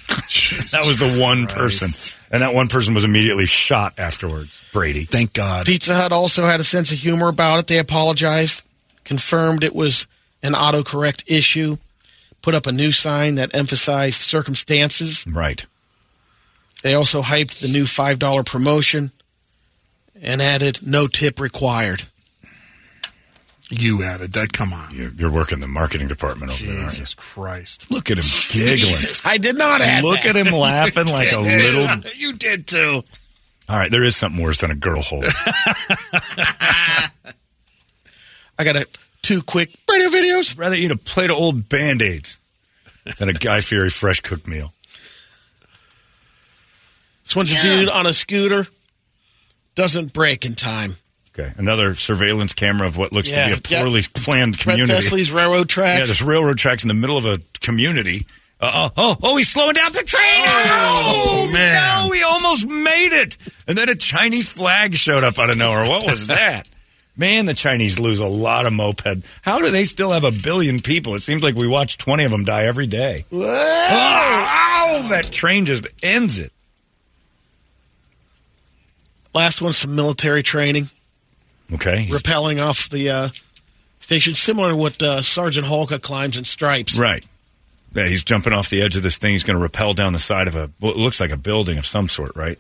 that 0.09 0.83
was 0.87 0.99
the 0.99 1.21
one 1.23 1.47
person, 1.47 1.89
and 2.33 2.43
that 2.43 2.53
one 2.55 2.69
person 2.69 2.95
was 2.95 3.05
immediately 3.05 3.47
shot 3.47 3.95
afterwards. 3.99 4.69
Brady. 4.73 5.05
Thank 5.05 5.33
God. 5.35 5.67
Pizza 5.67 5.95
Hut 5.95 6.11
also 6.13 6.43
had 6.45 6.59
a 6.61 6.65
sense 6.65 6.91
of 6.93 6.99
humor 6.99 7.29
about 7.29 7.61
it. 7.61 7.67
They 7.69 7.79
apologized, 7.79 8.63
confirmed 9.05 9.63
it 9.63 9.75
was 9.75 10.07
an 10.43 10.53
autocorrect 10.55 11.31
issue, 11.31 11.77
put 12.43 12.55
up 12.55 12.67
a 12.67 12.73
new 12.73 12.91
sign 12.93 13.37
that 13.37 13.55
emphasized 13.55 14.17
circumstances. 14.17 15.25
Right. 15.29 15.65
They 16.85 16.93
also 16.93 17.23
hyped 17.23 17.61
the 17.61 17.69
new 17.69 17.85
$5 17.85 18.45
promotion 18.45 19.11
and 20.21 20.43
added 20.43 20.87
no 20.87 21.07
tip 21.07 21.41
required. 21.41 22.03
You 23.71 24.03
added 24.03 24.35
that. 24.35 24.53
Come 24.53 24.75
on. 24.75 24.95
You're, 24.95 25.09
you're 25.13 25.33
working 25.33 25.61
the 25.61 25.67
marketing 25.67 26.09
department 26.09 26.53
over 26.53 26.63
there, 26.63 26.75
aren't 26.75 26.85
you? 26.85 26.91
Jesus 26.91 27.15
Christ. 27.15 27.91
Look 27.91 28.11
at 28.11 28.19
him 28.19 28.25
giggling. 28.51 28.95
I 29.25 29.39
did 29.39 29.57
not 29.57 29.81
add 29.81 30.05
Look 30.05 30.21
that. 30.25 30.37
at 30.37 30.47
him 30.47 30.53
laughing 30.53 31.07
like 31.07 31.33
a 31.33 31.39
little. 31.41 31.89
You 32.17 32.35
did 32.35 32.67
too. 32.67 33.03
All 33.67 33.79
right, 33.79 33.91
there 33.91 34.03
is 34.05 34.15
something 34.15 34.43
worse 34.45 34.61
than 34.61 34.71
a 34.71 34.75
girl 34.75 35.01
hole. 35.01 35.25
I 38.59 38.63
got 38.63 38.77
a, 38.77 38.87
two 39.23 39.43
quick 39.43 39.71
radio 39.91 40.11
videos. 40.11 40.59
rather 40.59 40.77
eat 40.77 40.91
a 40.91 40.97
plate 40.99 41.31
of 41.31 41.37
old 41.39 41.67
band 41.71 42.03
aids 42.03 42.39
than 43.19 43.31
a 43.31 43.33
Guy 43.33 43.63
Fieri 43.63 43.89
fresh 43.89 44.21
cooked 44.21 44.47
meal. 44.47 44.75
This 47.25 47.35
one's 47.37 47.53
a 47.53 47.61
dude 47.61 47.89
on 47.89 48.07
a 48.07 48.13
scooter, 48.13 48.67
doesn't 49.75 50.13
break 50.13 50.45
in 50.45 50.55
time. 50.55 50.97
Okay, 51.37 51.53
another 51.57 51.95
surveillance 51.97 52.53
camera 52.53 52.87
of 52.87 52.97
what 52.97 53.13
looks 53.13 53.31
Yeah, 53.31 53.49
to 53.57 53.61
be 53.61 53.75
a 53.75 53.79
poorly 53.81 54.03
planned 54.15 54.55
Brett 54.59 54.77
community. 54.79 54.93
Vesley's 55.07 55.33
railroad 55.33 55.69
tracks. 55.69 55.99
Yeah, 55.99 56.05
there's 56.07 56.23
railroad 56.23 56.59
tracks 56.59 56.85
in 56.85 56.89
the 56.89 56.95
middle 56.95 57.17
of 57.17 57.27
a 57.27 57.39
community. 57.61 58.27
Uh, 58.61 58.71
oh, 58.73 58.93
oh, 58.97 59.17
oh, 59.23 59.37
he's 59.37 59.51
slowing 59.51 59.75
down 59.75 59.91
the 59.91 60.03
train. 60.05 60.45
Oh, 60.47 61.51
man. 61.53 62.07
No, 62.07 62.13
he 62.13 62.23
almost 62.23 62.69
made 62.69 63.13
it. 63.13 63.37
And 63.67 63.77
then 63.77 63.89
a 63.89 63.97
Chinese 63.97 64.49
flag 64.49 64.95
showed 64.95 65.25
up 65.25 65.39
out 65.41 65.51
of 65.51 65.59
nowhere. 65.59 65.89
What 65.89 66.09
was 66.09 66.29
that? 66.29 66.69
Man, 67.17 67.47
the 67.47 67.55
Chinese 67.55 67.99
lose 67.99 68.21
a 68.21 68.27
lot 68.27 68.67
of 68.67 68.73
moped. 68.73 69.25
How 69.43 69.61
do 69.61 69.71
they 69.71 69.85
still 69.85 70.13
have 70.13 70.25
a 70.25 70.33
billion 70.33 70.81
people? 70.81 71.15
It 71.15 71.21
seems 71.21 71.43
like 71.43 71.57
we 71.57 71.67
watch 71.67 71.99
20 71.99 72.25
of 72.25 72.31
them 72.31 72.45
die 72.45 72.67
every 72.67 72.87
day. 72.87 73.25
Whoa. 73.31 73.41
Oh, 73.45 75.07
that 75.11 75.29
train 75.31 75.65
just 75.67 75.87
ends 76.03 76.39
it. 76.39 76.53
Last 79.35 79.61
one's 79.61 79.77
some 79.77 79.95
military 79.95 80.43
training. 80.43 80.89
Okay. 81.73 82.03
he's- 82.03 82.23
rappelling 82.23 82.65
off 82.65 82.89
the 82.89 83.11
uh, 83.11 83.29
station, 84.01 84.35
similar 84.35 84.71
to 84.71 84.77
what 84.77 85.03
uh, 85.03 85.23
Sergeant 85.23 85.67
Hulka 85.67 86.01
climbs 86.01 86.37
in 86.37 86.45
Stripes. 86.45 86.99
Right. 86.99 87.25
Yeah, 87.95 88.09
he's 88.09 88.25
jumping 88.25 88.53
off 88.53 88.71
the 88.71 88.83
edge 88.83 88.97
of 88.97 89.03
this 89.03 89.19
thing. 89.19 89.33
He's 89.33 89.45
going 89.45 89.57
to 89.57 89.63
rappel 89.63 89.95
down 89.95 90.13
the 90.13 90.19
side 90.19 90.49
of 90.49 90.57
a, 90.57 90.71
well, 90.81 90.91
it 90.93 90.97
looks 90.97 91.21
like 91.21 91.31
a 91.31 91.37
building 91.37 91.79
of 91.79 91.87
some 91.87 92.09
sort, 92.09 92.35
right? 92.35 92.59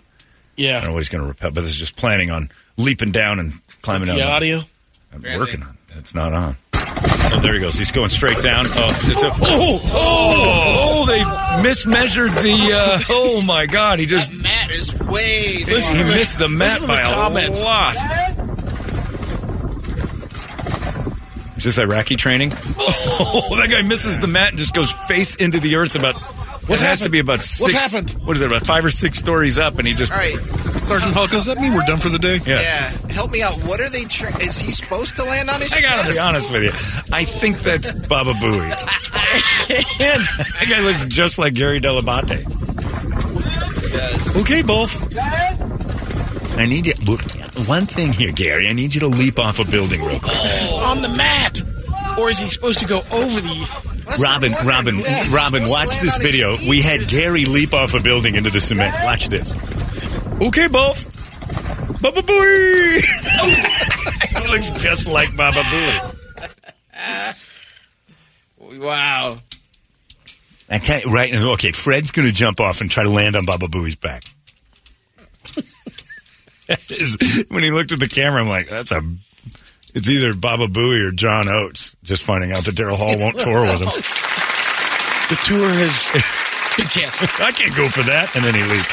Yeah. 0.57 0.77
I 0.77 0.81
don't 0.81 0.89
know 0.91 0.93
what 0.95 1.01
he's 1.01 1.09
going 1.09 1.23
to 1.23 1.29
rappel, 1.29 1.51
but 1.51 1.61
this 1.63 1.71
is 1.71 1.77
just 1.77 1.97
planning 1.97 2.31
on 2.31 2.49
leaping 2.77 3.11
down 3.11 3.41
and 3.41 3.53
climbing 3.83 4.07
down. 4.07 4.17
The 4.19 4.27
audio. 4.29 4.61
I'm 5.13 5.23
working 5.39 5.63
on 5.63 5.71
it. 5.71 5.99
It's 5.99 6.15
not 6.15 6.33
on. 6.33 6.57
Oh, 6.75 7.41
there 7.41 7.55
he 7.55 7.61
goes. 7.61 7.77
He's 7.77 7.93
going 7.93 8.11
straight 8.11 8.41
down. 8.41 8.67
Oh, 8.69 8.89
it's 9.05 9.23
a. 9.23 9.29
Oh, 9.29 9.81
oh, 9.83 11.05
oh! 11.05 11.07
They 11.07 11.21
mismeasured 11.69 12.35
the. 12.35 12.73
Uh, 12.75 12.99
oh 13.11 13.43
my 13.47 13.67
God! 13.67 13.99
He 14.01 14.07
just. 14.07 14.31
Way. 15.11 15.65
Listen, 15.67 15.97
he 15.97 16.03
missed 16.05 16.39
the 16.39 16.49
mat 16.49 16.81
by 16.81 16.87
the 16.97 17.11
a 17.11 17.15
comments. 17.15 17.63
lot. 17.63 17.97
Is 21.57 21.65
this 21.65 21.79
Iraqi 21.79 22.17
training? 22.17 22.53
Oh, 22.79 23.57
that 23.61 23.71
guy 23.71 23.83
misses 23.83 24.19
the 24.19 24.27
mat 24.27 24.51
and 24.51 24.59
just 24.59 24.75
goes 24.75 24.93
face 24.93 25.35
into 25.37 25.61
the 25.61 25.77
earth 25.77 25.95
about. 25.97 26.17
What 26.67 26.81
has 26.81 27.01
to 27.01 27.11
be 27.11 27.19
about 27.19 27.47
What 27.59 27.73
happened? 27.73 28.13
What 28.25 28.37
is 28.37 28.43
it? 28.43 28.47
About 28.47 28.65
five 28.67 28.87
or 28.87 28.91
six 28.91 29.19
stories 29.19 29.59
up, 29.59 29.79
and 29.79 29.87
he 29.87 29.93
just. 29.93 30.13
All 30.13 30.19
right. 30.19 30.35
Sergeant 30.87 31.13
Hulk, 31.15 31.31
does 31.31 31.47
that 31.47 31.59
mean 31.59 31.75
we're 31.75 31.85
done 31.87 31.99
for 31.99 32.09
the 32.09 32.19
day? 32.19 32.39
Yeah. 32.47 32.61
Yeah. 32.61 33.13
Help 33.13 33.31
me 33.31 33.43
out. 33.43 33.55
What 33.65 33.81
are 33.81 33.89
they? 33.91 34.05
Tra- 34.05 34.35
is 34.43 34.59
he 34.59 34.73
supposed 34.73 35.17
to 35.17 35.25
land 35.25 35.49
on 35.51 35.61
his 35.61 35.73
I 35.75 35.81
gotta 35.83 36.03
chest? 36.03 36.15
be 36.15 36.19
honest 36.21 36.53
with 36.53 36.63
you. 36.65 36.71
I 37.15 37.25
think 37.25 37.59
that's 37.61 37.93
Baba 37.93 38.33
Booey. 38.33 38.71
that 39.99 40.67
guy 40.69 40.81
looks 40.81 41.05
just 41.07 41.39
like 41.39 41.53
Gary 41.55 41.81
Dell'Abate. 41.81 42.45
Okay, 44.37 44.63
Bolf. 44.63 45.01
I 46.57 46.67
need 46.67 46.87
you. 46.87 46.95
Look, 47.07 47.21
one 47.69 47.87
thing 47.87 48.13
here, 48.13 48.33
Gary. 48.33 48.69
I 48.69 48.73
need 48.73 48.95
you 48.95 49.01
to 49.01 49.09
leap 49.09 49.39
off 49.39 49.61
a 49.61 49.65
building 49.65 50.03
real 50.03 50.19
quick. 50.19 50.37
On 50.73 51.03
the 51.03 51.09
mat. 51.17 51.63
Or 52.19 52.31
is 52.31 52.39
he 52.39 52.49
supposed 52.49 52.79
to 52.81 52.87
go 52.87 52.99
over 52.99 53.41
the. 53.41 53.95
Robin, 54.21 54.53
Robin, 54.65 55.01
Robin, 55.33 55.63
watch 55.69 55.99
this 56.01 56.19
video. 56.19 56.57
We 56.69 56.83
had 56.83 57.09
Gary 57.09 57.47
leap 57.47 57.73
off 57.73 57.95
a 57.95 58.01
building 58.01 58.35
into 58.35 58.51
the 58.51 58.61
cement. 58.61 58.95
Watch 59.03 59.29
this. 59.29 59.55
Okay, 60.43 60.69
Bolf. 60.69 61.05
Baba 62.03 62.21
Booey. 62.21 63.01
he 64.43 64.49
looks 64.49 64.71
just 64.73 65.09
like 65.09 65.35
Baba 65.37 65.63
Booey. 65.63 66.15
Wow. 68.79 69.39
I 70.69 70.79
can't, 70.79 71.05
right 71.07 71.33
now, 71.33 71.53
okay, 71.53 71.73
Fred's 71.73 72.11
going 72.11 72.27
to 72.27 72.35
jump 72.35 72.61
off 72.61 72.81
and 72.81 72.91
try 72.91 73.03
to 73.05 73.11
land 73.11 73.37
on 73.37 73.45
Baba 73.45 73.67
Booey's 73.67 73.97
back. 73.97 74.23
When 77.51 77.63
he 77.63 77.71
looked 77.71 77.93
at 77.93 78.01
the 78.01 78.09
camera, 78.09 78.41
I'm 78.41 78.49
like, 78.49 78.69
that's 78.71 78.91
a. 78.91 79.03
It's 79.93 80.09
either 80.09 80.35
Baba 80.35 80.67
Booey 80.67 81.07
or 81.07 81.13
John 81.13 81.47
Oates. 81.49 81.95
Just 82.03 82.23
finding 82.25 82.53
out 82.53 82.65
that 82.65 82.75
Daryl 82.75 82.97
Hall 82.97 83.19
won't 83.19 83.39
tour 83.39 83.61
with 83.61 83.81
him. 83.83 83.89
The 85.31 85.37
tour 85.37 85.69
has 85.71 86.11
been 86.77 86.87
canceled. 86.87 87.31
I 87.39 87.51
can't 87.53 87.75
go 87.75 87.89
for 87.89 88.03
that. 88.03 88.37
And 88.37 88.45
then 88.45 88.53
he 88.55 88.63
leaves. 88.63 88.87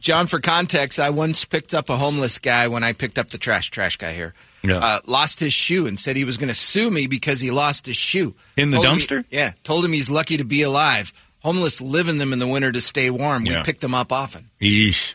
John, 0.00 0.26
for 0.26 0.40
context, 0.40 1.00
I 1.00 1.08
once 1.08 1.46
picked 1.46 1.72
up 1.72 1.88
a 1.88 1.96
homeless 1.96 2.38
guy 2.38 2.68
when 2.68 2.84
I 2.84 2.92
picked 2.92 3.16
up 3.16 3.30
the 3.30 3.38
trash 3.38 3.70
trash 3.70 3.96
guy 3.96 4.12
here. 4.12 4.34
Yeah. 4.68 4.78
Uh, 4.78 5.00
lost 5.06 5.40
his 5.40 5.52
shoe 5.52 5.86
and 5.86 5.98
said 5.98 6.16
he 6.16 6.24
was 6.24 6.36
going 6.36 6.48
to 6.48 6.54
sue 6.54 6.90
me 6.90 7.06
because 7.06 7.40
he 7.40 7.50
lost 7.50 7.86
his 7.86 7.96
shoe. 7.96 8.34
In 8.56 8.70
the 8.70 8.76
Told 8.78 8.86
dumpster? 8.98 9.24
he- 9.30 9.36
yeah. 9.36 9.52
Told 9.64 9.84
him 9.84 9.92
he's 9.92 10.10
lucky 10.10 10.36
to 10.36 10.44
be 10.44 10.62
alive. 10.62 11.12
Homeless 11.42 11.80
live 11.80 12.08
in 12.08 12.16
them 12.18 12.32
in 12.32 12.38
the 12.38 12.46
winter 12.48 12.72
to 12.72 12.80
stay 12.80 13.08
warm. 13.10 13.44
We 13.44 13.50
Yeah. 13.52 13.62
picked 13.62 13.80
them 13.80 13.94
up 13.94 14.12
often. 14.12 14.50
Eesh. 14.60 15.14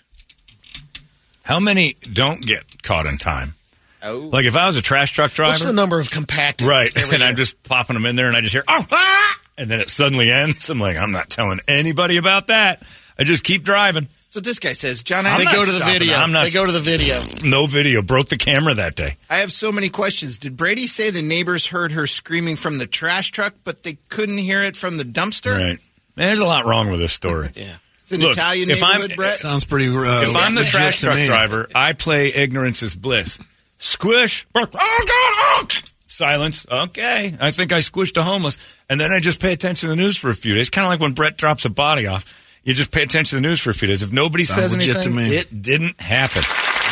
How 1.43 1.59
many 1.59 1.95
don't 2.13 2.41
get 2.45 2.83
caught 2.83 3.05
in 3.05 3.17
time? 3.17 3.55
Oh. 4.03 4.29
Like 4.31 4.45
if 4.45 4.55
I 4.57 4.65
was 4.65 4.77
a 4.77 4.81
trash 4.81 5.11
truck 5.11 5.31
driver, 5.31 5.51
What's 5.51 5.63
the 5.65 5.73
number 5.73 5.99
of 5.99 6.09
compacted? 6.09 6.67
right, 6.67 6.91
and 7.13 7.23
I'm 7.23 7.35
just 7.35 7.61
popping 7.63 7.93
them 7.95 8.05
in 8.05 8.15
there, 8.15 8.27
and 8.27 8.35
I 8.35 8.41
just 8.41 8.53
hear 8.53 8.63
oh, 8.67 8.85
ah! 8.91 9.39
and 9.57 9.69
then 9.69 9.79
it 9.79 9.89
suddenly 9.89 10.31
ends. 10.31 10.69
I'm 10.69 10.79
like, 10.79 10.97
I'm 10.97 11.11
not 11.11 11.29
telling 11.29 11.59
anybody 11.67 12.17
about 12.17 12.47
that. 12.47 12.81
I 13.19 13.23
just 13.25 13.43
keep 13.43 13.63
driving. 13.63 14.07
So 14.31 14.39
this 14.39 14.59
guy 14.59 14.71
says, 14.71 15.03
John, 15.03 15.25
I'm 15.25 15.35
I, 15.35 15.37
They 15.39 15.43
not 15.43 15.53
go 15.55 15.65
to 15.65 15.71
the 15.71 15.77
stopping. 15.77 15.99
video. 15.99 16.15
I'm 16.15 16.31
not- 16.31 16.43
They 16.45 16.51
go 16.51 16.65
to 16.65 16.71
the 16.71 16.79
video. 16.79 17.19
No 17.43 17.67
video. 17.67 18.01
Broke 18.01 18.29
the 18.29 18.37
camera 18.37 18.73
that 18.73 18.95
day. 18.95 19.17
I 19.29 19.37
have 19.39 19.51
so 19.51 19.71
many 19.73 19.89
questions. 19.89 20.39
Did 20.39 20.55
Brady 20.55 20.87
say 20.87 21.09
the 21.09 21.21
neighbors 21.21 21.65
heard 21.65 21.91
her 21.91 22.07
screaming 22.07 22.55
from 22.55 22.77
the 22.77 22.87
trash 22.87 23.31
truck, 23.31 23.53
but 23.65 23.83
they 23.83 23.97
couldn't 24.07 24.37
hear 24.37 24.63
it 24.63 24.77
from 24.77 24.95
the 24.97 25.03
dumpster? 25.03 25.57
Right. 25.59 25.79
There's 26.15 26.39
a 26.39 26.45
lot 26.45 26.65
wrong 26.65 26.89
with 26.89 26.99
this 27.01 27.11
story. 27.13 27.49
Yeah. 27.55 27.75
It's 28.03 28.13
an 28.13 28.21
Look, 28.21 28.33
Italian 28.37 28.69
if 28.69 28.81
I'm- 28.83 28.93
neighborhood, 29.01 29.17
Brett. 29.17 29.35
Sounds 29.37 29.63
pretty. 29.65 29.87
Uh, 29.89 30.21
If 30.23 30.35
I'm 30.35 30.55
the 30.55 30.63
trash 30.65 30.99
truck 31.01 31.17
driver, 31.17 31.67
I 31.75 31.93
play 31.93 32.33
ignorance 32.33 32.83
is 32.83 32.95
bliss. 32.95 33.37
Squish. 33.79 34.45
Oh, 34.55 34.65
God. 34.65 34.75
Oh. 34.77 35.67
Silence. 36.07 36.65
Okay. 36.69 37.35
I 37.39 37.51
think 37.51 37.71
I 37.71 37.79
squished 37.79 38.17
a 38.17 38.23
homeless. 38.23 38.57
And 38.89 38.99
then 38.99 39.11
I 39.11 39.19
just 39.19 39.39
pay 39.41 39.53
attention 39.53 39.87
to 39.89 39.95
the 39.95 40.01
news 40.01 40.17
for 40.17 40.29
a 40.29 40.35
few 40.35 40.53
days. 40.55 40.69
Kind 40.69 40.85
of 40.85 40.89
like 40.91 40.99
when 40.99 41.13
Brett 41.13 41.37
drops 41.37 41.63
a 41.65 41.69
body 41.69 42.05
off. 42.07 42.25
You 42.63 42.73
just 42.73 42.91
pay 42.91 43.03
attention 43.03 43.37
to 43.37 43.41
the 43.41 43.47
news 43.49 43.59
for 43.59 43.71
a 43.71 43.73
few 43.73 43.87
days. 43.87 44.03
If 44.03 44.13
nobody 44.13 44.43
Sounds 44.43 44.71
says 44.71 44.75
anything, 44.75 45.01
to 45.01 45.09
me. 45.09 45.35
it 45.35 45.61
didn't 45.61 45.99
happen. 45.99 46.43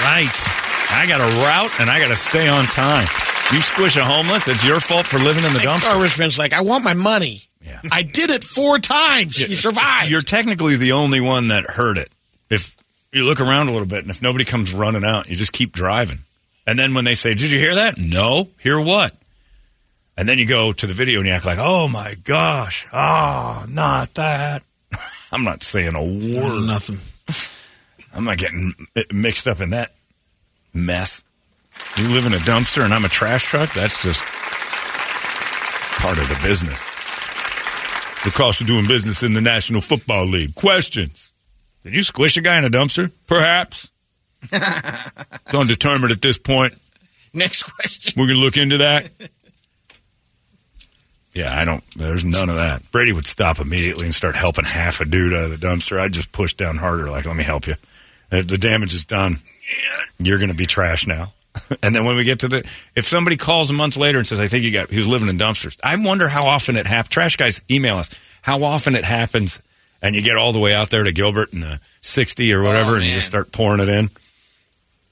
Right. 0.04 0.30
I 0.92 1.06
got 1.08 1.22
a 1.22 1.40
route 1.46 1.80
and 1.80 1.90
I 1.90 2.00
got 2.00 2.08
to 2.08 2.16
stay 2.16 2.48
on 2.48 2.66
time. 2.66 3.06
You 3.54 3.62
squish 3.62 3.96
a 3.96 4.04
homeless, 4.04 4.48
it's 4.48 4.66
your 4.66 4.80
fault 4.80 5.06
for 5.06 5.18
living 5.18 5.44
in 5.44 5.54
the 5.54 5.60
dumpster. 5.60 5.92
garbage 5.92 6.38
like, 6.38 6.54
I 6.54 6.62
want 6.62 6.84
my 6.84 6.94
money. 6.94 7.42
Yeah. 7.66 7.82
I 7.92 8.04
did 8.04 8.30
it 8.32 8.44
four 8.44 8.80
times. 8.80 9.40
You 9.40 9.56
survived. 9.56 10.10
You're 10.10 10.22
technically 10.22 10.76
the 10.76 10.94
only 10.94 11.20
one 11.20 11.50
that 11.50 11.66
heard 11.66 11.98
it. 11.98 12.10
If 12.50 12.78
you 13.12 13.24
look 13.24 13.42
around 13.42 13.68
a 13.68 13.72
little 13.72 13.88
bit 13.88 14.00
and 14.00 14.10
if 14.10 14.22
nobody 14.22 14.46
comes 14.46 14.74
running 14.74 15.04
out, 15.04 15.30
you 15.30 15.36
just 15.36 15.52
keep 15.52 15.72
driving. 15.72 16.20
And 16.66 16.78
then 16.78 16.94
when 16.94 17.06
they 17.06 17.16
say, 17.16 17.34
Did 17.34 17.52
you 17.52 17.60
hear 17.60 17.76
that? 17.76 17.98
No. 17.98 18.50
Hear 18.60 18.80
what? 18.80 19.16
And 20.16 20.28
then 20.30 20.38
you 20.38 20.46
go 20.46 20.72
to 20.72 20.88
the 20.88 20.94
video 20.94 21.20
and 21.20 21.28
you 21.28 21.34
act 21.34 21.46
like, 21.46 21.60
Oh 21.60 21.88
my 21.88 22.16
gosh. 22.24 22.88
Oh, 22.94 23.66
not 23.68 24.14
that. 24.16 24.64
I'm 25.32 25.44
not 25.44 25.64
saying 25.64 25.96
a 25.96 26.04
word. 26.04 26.68
Nothing. 26.68 27.00
I'm 28.14 28.24
not 28.26 28.38
getting 28.38 28.74
mixed 29.14 29.48
up 29.48 29.62
in 29.62 29.72
that 29.72 29.94
mess. 30.74 31.24
You 31.98 32.10
live 32.10 32.26
in 32.26 32.34
a 32.34 32.38
dumpster 32.38 32.84
and 32.84 32.94
I'm 32.94 33.06
a 33.06 33.10
trash 33.10 33.46
truck? 33.46 33.72
That's 33.74 34.04
just 34.04 34.24
part 36.00 36.18
of 36.18 36.28
the 36.28 36.40
business. 36.44 36.84
The 38.24 38.32
cost 38.32 38.62
of 38.62 38.68
doing 38.68 38.88
business 38.88 39.24
in 39.24 39.34
the 39.34 39.42
National 39.42 39.82
Football 39.82 40.26
League. 40.26 40.56
Questions. 40.56 41.34
Did 41.84 41.96
you 41.96 42.04
squish 42.04 42.36
a 42.38 42.42
guy 42.42 42.58
in 42.58 42.66
a 42.66 42.70
dumpster? 42.70 43.12
Perhaps. 43.28 43.92
it's 44.52 45.54
undetermined 45.54 46.12
at 46.12 46.22
this 46.22 46.38
point. 46.38 46.74
Next 47.34 47.64
question. 47.64 48.20
We're 48.20 48.28
going 48.28 48.40
to 48.40 48.44
look 48.44 48.58
into 48.58 48.78
that. 48.78 49.10
Yeah, 51.40 51.58
I 51.58 51.64
don't. 51.64 51.82
There's 51.96 52.26
none 52.26 52.50
of 52.50 52.58
that. 52.58 52.92
Brady 52.92 53.14
would 53.14 53.26
stop 53.26 53.60
immediately 53.60 54.06
and 54.06 54.14
start 54.14 54.36
helping 54.36 54.66
half 54.66 55.00
a 55.00 55.06
dude 55.06 55.34
out 55.34 55.46
of 55.46 55.52
the 55.52 55.68
dumpster. 55.68 55.98
I'd 55.98 56.12
just 56.12 56.34
push 56.34 56.54
down 56.54 56.76
harder, 56.76 57.10
like, 57.10 57.26
let 57.26 57.38
me 57.38 57.46
help 57.46 57.66
you. 57.66 57.76
If 58.30 58.50
the 58.50 58.58
damage 58.58 58.94
is 58.94 59.06
done, 59.06 59.40
you're 60.18 60.38
going 60.38 60.50
to 60.50 60.56
be 60.56 60.66
trash 60.66 61.08
now. 61.08 61.32
and 61.82 61.96
then 61.96 62.04
when 62.04 62.18
we 62.18 62.26
get 62.26 62.40
to 62.40 62.50
the, 62.50 62.70
if 62.94 63.06
somebody 63.06 63.38
calls 63.38 63.70
a 63.70 63.74
month 63.74 63.96
later 63.96 64.18
and 64.18 64.28
says, 64.28 64.42
I 64.42 64.50
think 64.50 64.66
you 64.66 64.72
got, 64.72 64.90
he 64.90 64.98
was 64.98 65.08
living 65.08 65.30
in 65.30 65.38
dumpsters, 65.38 65.78
I 65.82 65.96
wonder 65.96 66.28
how 66.28 66.46
often 66.46 66.76
it 66.76 66.86
happens. 66.86 67.14
Trash 67.14 67.38
guys 67.38 67.62
email 67.72 67.96
us 67.96 68.10
how 68.42 68.64
often 68.64 68.96
it 68.96 69.06
happens. 69.06 69.62
And 70.02 70.16
you 70.16 70.22
get 70.22 70.36
all 70.36 70.52
the 70.52 70.60
way 70.60 70.74
out 70.74 70.90
there 70.90 71.04
to 71.04 71.12
Gilbert 71.14 71.54
in 71.54 71.62
the 71.62 71.80
60 72.02 72.54
or 72.54 72.62
whatever, 72.62 72.92
Oh, 72.92 72.96
and 72.96 73.06
you 73.06 73.12
just 73.12 73.28
start 73.28 73.54
pouring 73.54 73.80
it 73.82 73.88
in. 73.88 74.10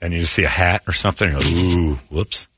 And 0.01 0.13
you 0.13 0.19
just 0.19 0.33
see 0.33 0.43
a 0.43 0.49
hat 0.49 0.83
or 0.87 0.91
something. 0.91 1.33
Like, 1.33 1.45
ooh, 1.45 1.93
whoops. 2.09 2.49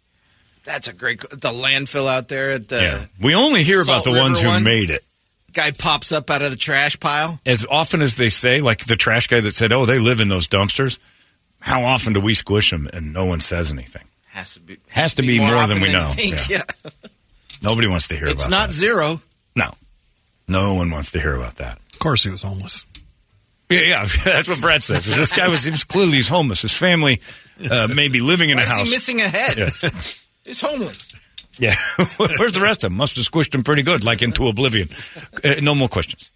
That's 0.69 0.87
a 0.87 0.93
great. 0.93 1.19
The 1.21 1.49
landfill 1.51 2.07
out 2.07 2.27
there 2.27 2.51
at 2.51 2.67
the 2.67 2.79
Yeah. 2.81 3.05
We 3.19 3.33
only 3.33 3.63
hear 3.63 3.81
about 3.81 4.03
Salt 4.03 4.15
the 4.15 4.21
ones 4.21 4.39
who 4.39 4.47
one? 4.49 4.63
made 4.63 4.91
it. 4.91 5.03
guy 5.51 5.71
pops 5.71 6.11
up 6.11 6.29
out 6.29 6.43
of 6.43 6.51
the 6.51 6.57
trash 6.57 6.99
pile. 6.99 7.39
As 7.43 7.65
often 7.67 8.03
as 8.03 8.15
they 8.17 8.29
say, 8.29 8.61
like 8.61 8.85
the 8.85 8.95
trash 8.95 9.25
guy 9.25 9.39
that 9.39 9.55
said, 9.55 9.73
oh, 9.73 9.85
they 9.87 9.97
live 9.97 10.19
in 10.19 10.27
those 10.27 10.47
dumpsters, 10.47 10.99
how 11.59 11.83
often 11.85 12.13
do 12.13 12.19
we 12.21 12.35
squish 12.35 12.69
them 12.69 12.87
and 12.93 13.11
no 13.13 13.25
one 13.25 13.39
says 13.39 13.71
anything? 13.71 14.03
Has 14.27 14.53
to 14.53 14.59
be 14.59 14.77
Has 14.89 15.15
to 15.15 15.23
be 15.23 15.39
more 15.39 15.55
often 15.55 15.79
than 15.79 15.87
we 15.87 15.91
know. 15.91 16.07
think. 16.11 16.35
Yeah. 16.49 16.61
Yeah. 16.85 16.91
Nobody 17.63 17.87
wants 17.87 18.07
to 18.09 18.15
hear 18.15 18.27
It's 18.27 18.45
about 18.45 18.51
It's 18.53 18.59
not 18.61 18.67
that. 18.67 18.73
zero. 18.75 19.21
No. 19.55 19.71
No 20.47 20.75
one 20.75 20.91
wants 20.91 21.11
to 21.13 21.19
hear 21.19 21.33
about 21.33 21.55
that. 21.55 21.79
Of 21.93 21.97
course, 21.99 22.23
he 22.23 22.29
was 22.29 22.43
homeless. 22.43 22.85
Yeah, 23.71 23.81
yeah, 23.81 24.05
that's 24.23 24.47
what 24.47 24.61
Brett 24.61 24.83
says. 24.83 25.03
This 25.05 25.31
guy 25.35 25.49
was, 25.49 25.63
he 25.63 25.71
was 25.71 25.83
clearly 25.83 26.13
he's 26.17 26.29
homeless. 26.29 26.61
His 26.61 26.77
family 26.77 27.21
uh, 27.69 27.87
may 27.93 28.07
be 28.07 28.19
living 28.21 28.49
in 28.51 28.57
Why 28.57 28.63
a 28.63 28.65
is 28.65 28.71
house. 28.71 28.87
he 28.87 28.91
missing 28.93 29.21
a 29.21 29.27
head? 29.27 29.57
Yeah. 29.57 29.89
He's 30.45 30.61
homeless. 30.61 31.13
Yeah. 31.57 31.75
Where's 32.37 32.53
the 32.53 32.61
rest 32.61 32.83
of 32.83 32.91
them? 32.91 32.97
Must 32.97 33.15
have 33.17 33.25
squished 33.25 33.53
him 33.53 33.63
pretty 33.63 33.83
good, 33.83 34.03
like 34.03 34.21
into 34.21 34.47
oblivion. 34.47 34.87
Uh, 35.43 35.55
no 35.61 35.75
more 35.75 35.87
questions. 35.89 36.31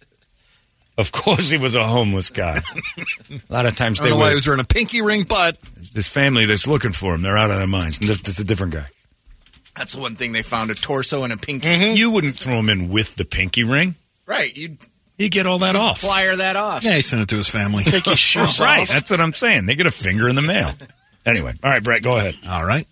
Of 0.96 1.10
course, 1.10 1.50
he 1.50 1.56
was 1.58 1.74
a 1.74 1.84
homeless 1.84 2.30
guy. 2.30 2.58
a 3.30 3.52
lot 3.52 3.66
of 3.66 3.74
times 3.74 4.00
I 4.00 4.04
they 4.04 4.10
don't 4.10 4.18
know 4.18 4.24
why 4.24 4.26
would. 4.26 4.30
he 4.30 4.36
was 4.36 4.46
wearing 4.46 4.60
a 4.60 4.64
pinky 4.64 5.02
ring, 5.02 5.24
but 5.28 5.58
this 5.92 6.06
family 6.06 6.44
that's 6.44 6.68
looking 6.68 6.92
for 6.92 7.14
him, 7.14 7.22
they're 7.22 7.36
out 7.38 7.50
of 7.50 7.56
their 7.58 7.66
minds. 7.66 7.98
And 7.98 8.06
this, 8.08 8.20
this 8.20 8.34
is 8.34 8.40
a 8.40 8.44
different 8.44 8.74
guy. 8.74 8.86
That's 9.76 9.94
the 9.94 10.00
one 10.00 10.14
thing 10.14 10.30
they 10.32 10.42
found 10.42 10.70
a 10.70 10.74
torso 10.74 11.24
and 11.24 11.32
a 11.32 11.36
pinky. 11.36 11.68
You 11.96 12.12
wouldn't 12.12 12.36
throw 12.36 12.54
him 12.54 12.68
in 12.70 12.90
with 12.90 13.16
the 13.16 13.24
pinky 13.24 13.64
ring. 13.64 13.96
Right. 14.24 14.56
You'd 14.56 14.78
You 15.18 15.28
get 15.30 15.48
all 15.48 15.58
that 15.60 15.74
off. 15.74 15.98
flyer 16.00 16.36
that 16.36 16.54
off. 16.54 16.84
yeah, 16.84 16.94
he 16.94 17.00
sent 17.00 17.22
it 17.22 17.28
to 17.30 17.36
his 17.36 17.48
family. 17.48 17.82
Take 17.82 18.06
your 18.06 18.16
shoes 18.16 18.60
right. 18.60 18.82
off. 18.82 18.88
That's 18.88 19.10
what 19.10 19.20
I'm 19.20 19.32
saying. 19.32 19.66
They 19.66 19.74
get 19.74 19.86
a 19.86 19.90
finger 19.90 20.28
in 20.28 20.36
the 20.36 20.42
mail. 20.42 20.70
Anyway, 21.26 21.54
all 21.64 21.70
right, 21.70 21.82
Brett, 21.82 22.02
go 22.04 22.18
ahead. 22.18 22.36
All 22.48 22.64
right. 22.64 22.86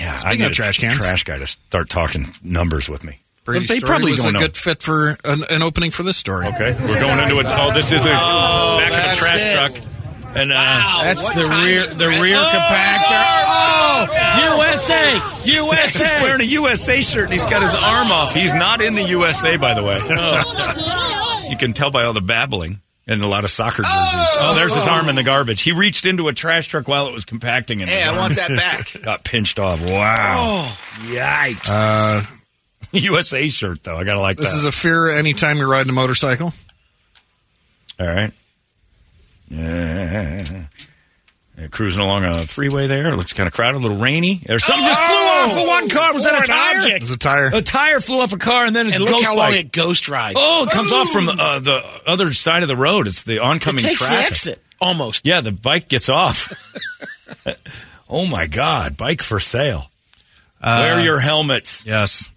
Yeah, 0.00 0.16
Speaking 0.18 0.28
I 0.28 0.32
of 0.32 0.38
need 0.38 0.50
a 0.50 0.54
trash 0.54 0.78
cans. 0.78 0.96
trash 0.96 1.24
guy 1.24 1.38
to 1.38 1.46
start 1.46 1.88
talking 1.90 2.26
numbers 2.42 2.88
with 2.88 3.04
me. 3.04 3.18
Brady's 3.44 3.68
they 3.68 3.76
story 3.76 3.88
probably 3.88 4.10
was 4.12 4.20
don't 4.20 4.30
a 4.30 4.32
know. 4.32 4.40
good 4.40 4.56
fit 4.56 4.82
for 4.82 5.10
an, 5.24 5.40
an 5.50 5.62
opening 5.62 5.90
for 5.90 6.02
this 6.02 6.16
story. 6.16 6.46
Okay, 6.46 6.72
we're 6.80 7.00
going 7.00 7.18
into 7.20 7.38
it. 7.40 7.46
Oh, 7.48 7.70
this 7.74 7.92
is 7.92 8.04
a 8.06 8.08
back 8.08 8.90
of 8.90 8.96
a 8.96 8.96
that's 8.96 9.18
trash 9.18 9.40
it. 9.40 9.56
truck, 9.56 9.72
and 10.36 10.52
uh, 10.52 11.00
That's 11.02 11.34
the 11.34 11.48
rear, 11.64 11.86
the 11.86 12.10
it? 12.10 12.20
rear 12.22 12.36
compactor. 12.38 13.36
USA! 14.38 15.20
USA. 15.44 16.04
He's 16.04 16.22
wearing 16.22 16.40
a 16.40 16.44
USA 16.44 17.00
shirt 17.02 17.24
and 17.24 17.32
he's 17.32 17.44
got 17.44 17.62
his 17.62 17.74
arm 17.74 18.10
off. 18.12 18.32
He's 18.34 18.54
not 18.54 18.80
in 18.82 18.94
the 18.94 19.02
USA, 19.04 19.56
by 19.56 19.74
the 19.74 19.82
way. 19.82 19.96
you 21.50 21.56
can 21.56 21.72
tell 21.72 21.90
by 21.90 22.04
all 22.04 22.12
the 22.12 22.20
babbling 22.20 22.80
and 23.10 23.20
a 23.22 23.26
lot 23.26 23.44
of 23.44 23.50
soccer 23.50 23.82
jerseys. 23.82 24.28
Oh, 24.40 24.54
there's 24.56 24.74
his 24.74 24.86
arm 24.86 25.08
in 25.10 25.16
the 25.16 25.22
garbage. 25.22 25.60
He 25.60 25.72
reached 25.72 26.06
into 26.06 26.28
a 26.28 26.32
trash 26.32 26.68
truck 26.68 26.88
while 26.88 27.06
it 27.08 27.12
was 27.12 27.26
compacting, 27.26 27.82
and 27.82 27.90
Hey, 27.90 28.02
I 28.02 28.16
want 28.16 28.36
that 28.36 28.48
back. 28.48 29.02
got 29.02 29.24
pinched 29.24 29.58
off. 29.58 29.84
Wow, 29.84 30.36
Oh, 30.38 30.78
yikes! 31.12 31.66
Uh, 31.68 32.22
USA 32.92 33.46
shirt 33.48 33.82
though. 33.84 33.96
I 33.96 34.04
gotta 34.04 34.20
like 34.20 34.36
this 34.38 34.50
that. 34.52 34.56
is 34.58 34.64
a 34.64 34.72
fear 34.72 35.10
anytime 35.10 35.58
you're 35.58 35.68
riding 35.68 35.90
a 35.90 35.92
motorcycle. 35.94 36.54
All 37.98 38.06
right. 38.06 38.32
Yeah. 39.50 40.64
Yeah, 41.60 41.66
Cruising 41.66 42.00
along 42.00 42.24
a 42.24 42.38
freeway 42.38 42.86
there. 42.86 43.08
It 43.12 43.16
looks 43.16 43.34
kind 43.34 43.46
of 43.46 43.52
crowded, 43.52 43.76
a 43.76 43.80
little 43.80 43.98
rainy. 43.98 44.40
There's 44.46 44.64
something 44.64 44.86
just 44.86 44.98
flew 44.98 45.16
off 45.16 45.56
of 45.58 45.68
one 45.68 45.88
car. 45.90 46.14
Was 46.14 46.24
that 46.24 46.42
a 46.42 46.46
tire? 46.46 46.76
object. 46.78 47.00
There's 47.00 47.10
a 47.10 47.18
tire. 47.18 47.50
A 47.52 47.60
tire 47.60 48.00
flew 48.00 48.20
off 48.20 48.32
a 48.32 48.38
car, 48.38 48.64
and 48.64 48.74
then 48.74 48.86
it's 48.86 48.96
And 48.96 49.02
a 49.02 49.04
look 49.04 49.14
ghost 49.16 49.26
how 49.26 49.36
long 49.36 49.50
bike. 49.50 49.60
it 49.66 49.72
ghost 49.72 50.08
rides. 50.08 50.36
Oh, 50.38 50.64
it 50.64 50.70
comes 50.70 50.90
off 50.90 51.10
from 51.10 51.28
uh, 51.28 51.58
the 51.58 51.82
other 52.06 52.32
side 52.32 52.62
of 52.62 52.68
the 52.68 52.76
road. 52.76 53.06
It's 53.06 53.24
the 53.24 53.34
it 53.36 53.40
oncoming 53.40 53.82
takes 53.84 53.96
traffic. 53.96 54.20
the 54.20 54.26
exit 54.26 54.58
almost. 54.80 55.26
Yeah, 55.26 55.42
the 55.42 55.52
bike 55.52 55.88
gets 55.88 56.08
off. 56.08 56.50
oh 58.08 58.26
my 58.26 58.46
God! 58.46 58.96
Bike 58.96 59.20
for 59.20 59.38
sale. 59.38 59.90
Wear 60.64 61.04
your 61.04 61.18
helmets. 61.20 61.84
Yes. 61.86 62.28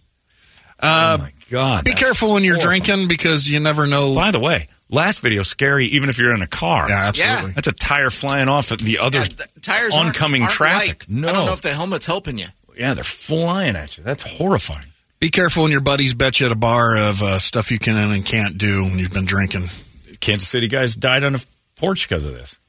oh 0.82 1.18
my 1.20 1.32
God! 1.50 1.86
Be 1.86 1.94
careful 1.94 2.34
when 2.34 2.44
you're 2.44 2.56
horrible. 2.56 2.84
drinking 2.84 3.08
because 3.08 3.50
you 3.50 3.60
never 3.62 3.88
know. 3.88 4.14
By 4.16 4.32
the 4.32 4.40
way, 4.40 4.68
last 4.94 5.20
video 5.22 5.44
scary. 5.44 5.88
Even 5.88 6.10
if 6.10 6.18
you're 6.18 6.34
in 6.34 6.42
a 6.42 6.48
car. 6.48 6.88
Yeah, 6.88 7.08
absolutely. 7.08 7.48
Yeah. 7.50 7.54
That's 7.56 7.68
a 7.68 7.72
tire 7.74 8.10
flying 8.10 8.48
off 8.48 8.72
at 8.72 8.80
the 8.80 9.00
other 9.00 9.20
yeah, 9.20 9.26
the 9.26 9.60
tires 9.62 9.94
aren't- 9.94 10.08
oncoming 10.10 10.44
aren't 10.44 10.54
traffic. 10.54 11.06
light. 11.10 11.10
No, 11.10 11.28
I 11.28 11.32
don't 11.34 11.46
know 11.48 11.54
if 11.54 11.62
the 11.62 11.70
helmet's 11.74 12.06
helping 12.06 12.38
you. 12.38 12.48
yeah, 12.78 12.94
they're 12.94 13.04
flying 13.04 13.76
at 13.76 13.98
you. 13.98 14.04
That's 14.04 14.24
horrifying. 14.24 14.86
Be 15.20 15.30
careful 15.30 15.64
when 15.64 15.72
your 15.72 15.82
buddies 15.82 16.14
bet 16.14 16.40
you 16.40 16.46
at 16.48 16.52
a 16.52 16.56
bar 16.56 16.98
of 16.98 17.22
uh, 17.24 17.40
stuff 17.40 17.72
you 17.72 17.80
can 17.80 17.96
and 18.12 18.26
can't 18.26 18.58
do 18.58 18.84
when 18.84 19.00
you've 19.00 19.14
been 19.14 19.26
drinking. 19.26 19.64
Kansas 20.20 20.48
City 20.50 20.68
guys 20.68 20.96
died 20.96 21.24
on 21.24 21.36
a 21.36 21.40
porch 21.78 22.08
because 22.08 22.26
of 22.26 22.34
this. 22.34 22.60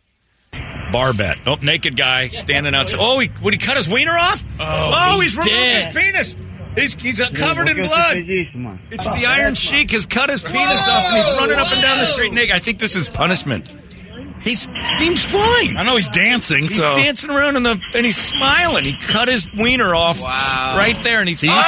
Bar 0.92 1.14
bet. 1.14 1.38
Oh, 1.46 1.56
naked 1.62 1.96
guy 1.96 2.28
standing 2.28 2.74
outside. 2.74 2.98
Oh, 3.00 3.18
he, 3.18 3.28
would 3.42 3.54
he 3.54 3.58
cut 3.58 3.76
his 3.76 3.88
wiener 3.88 4.12
off? 4.16 4.44
Oh, 4.60 5.18
he's 5.20 5.36
removed 5.36 5.50
did. 5.50 5.84
his 5.84 5.96
penis. 5.96 6.36
He's, 6.76 6.94
he's 6.94 7.20
uh, 7.20 7.30
covered 7.34 7.68
in 7.68 7.82
blood. 7.82 8.16
It's 8.16 9.08
the 9.08 9.26
Iron 9.26 9.54
Sheik 9.54 9.90
has 9.92 10.06
cut 10.06 10.28
his 10.30 10.42
penis 10.42 10.88
off 10.88 11.04
and 11.08 11.16
he's 11.18 11.38
running 11.38 11.56
up 11.58 11.72
and 11.72 11.82
down 11.82 11.98
the 11.98 12.06
street 12.06 12.32
naked. 12.32 12.54
I 12.54 12.58
think 12.58 12.78
this 12.78 12.96
is 12.96 13.08
punishment. 13.08 13.74
He 14.42 14.56
seems 14.56 15.24
fine. 15.24 15.76
I 15.78 15.84
know 15.86 15.96
he's 15.96 16.08
dancing, 16.08 16.62
He's 16.64 16.76
so 16.76 16.94
dancing 16.94 17.30
around 17.30 17.56
in 17.56 17.62
the 17.62 17.80
and 17.94 18.04
he's 18.04 18.16
smiling. 18.18 18.84
He 18.84 18.94
cut 18.94 19.28
his 19.28 19.48
wiener 19.54 19.94
off 19.94 20.20
Wow. 20.20 20.74
right 20.76 21.00
there, 21.02 21.20
and 21.20 21.28
he's. 21.28 21.40
He 21.40 21.46
used 21.46 21.58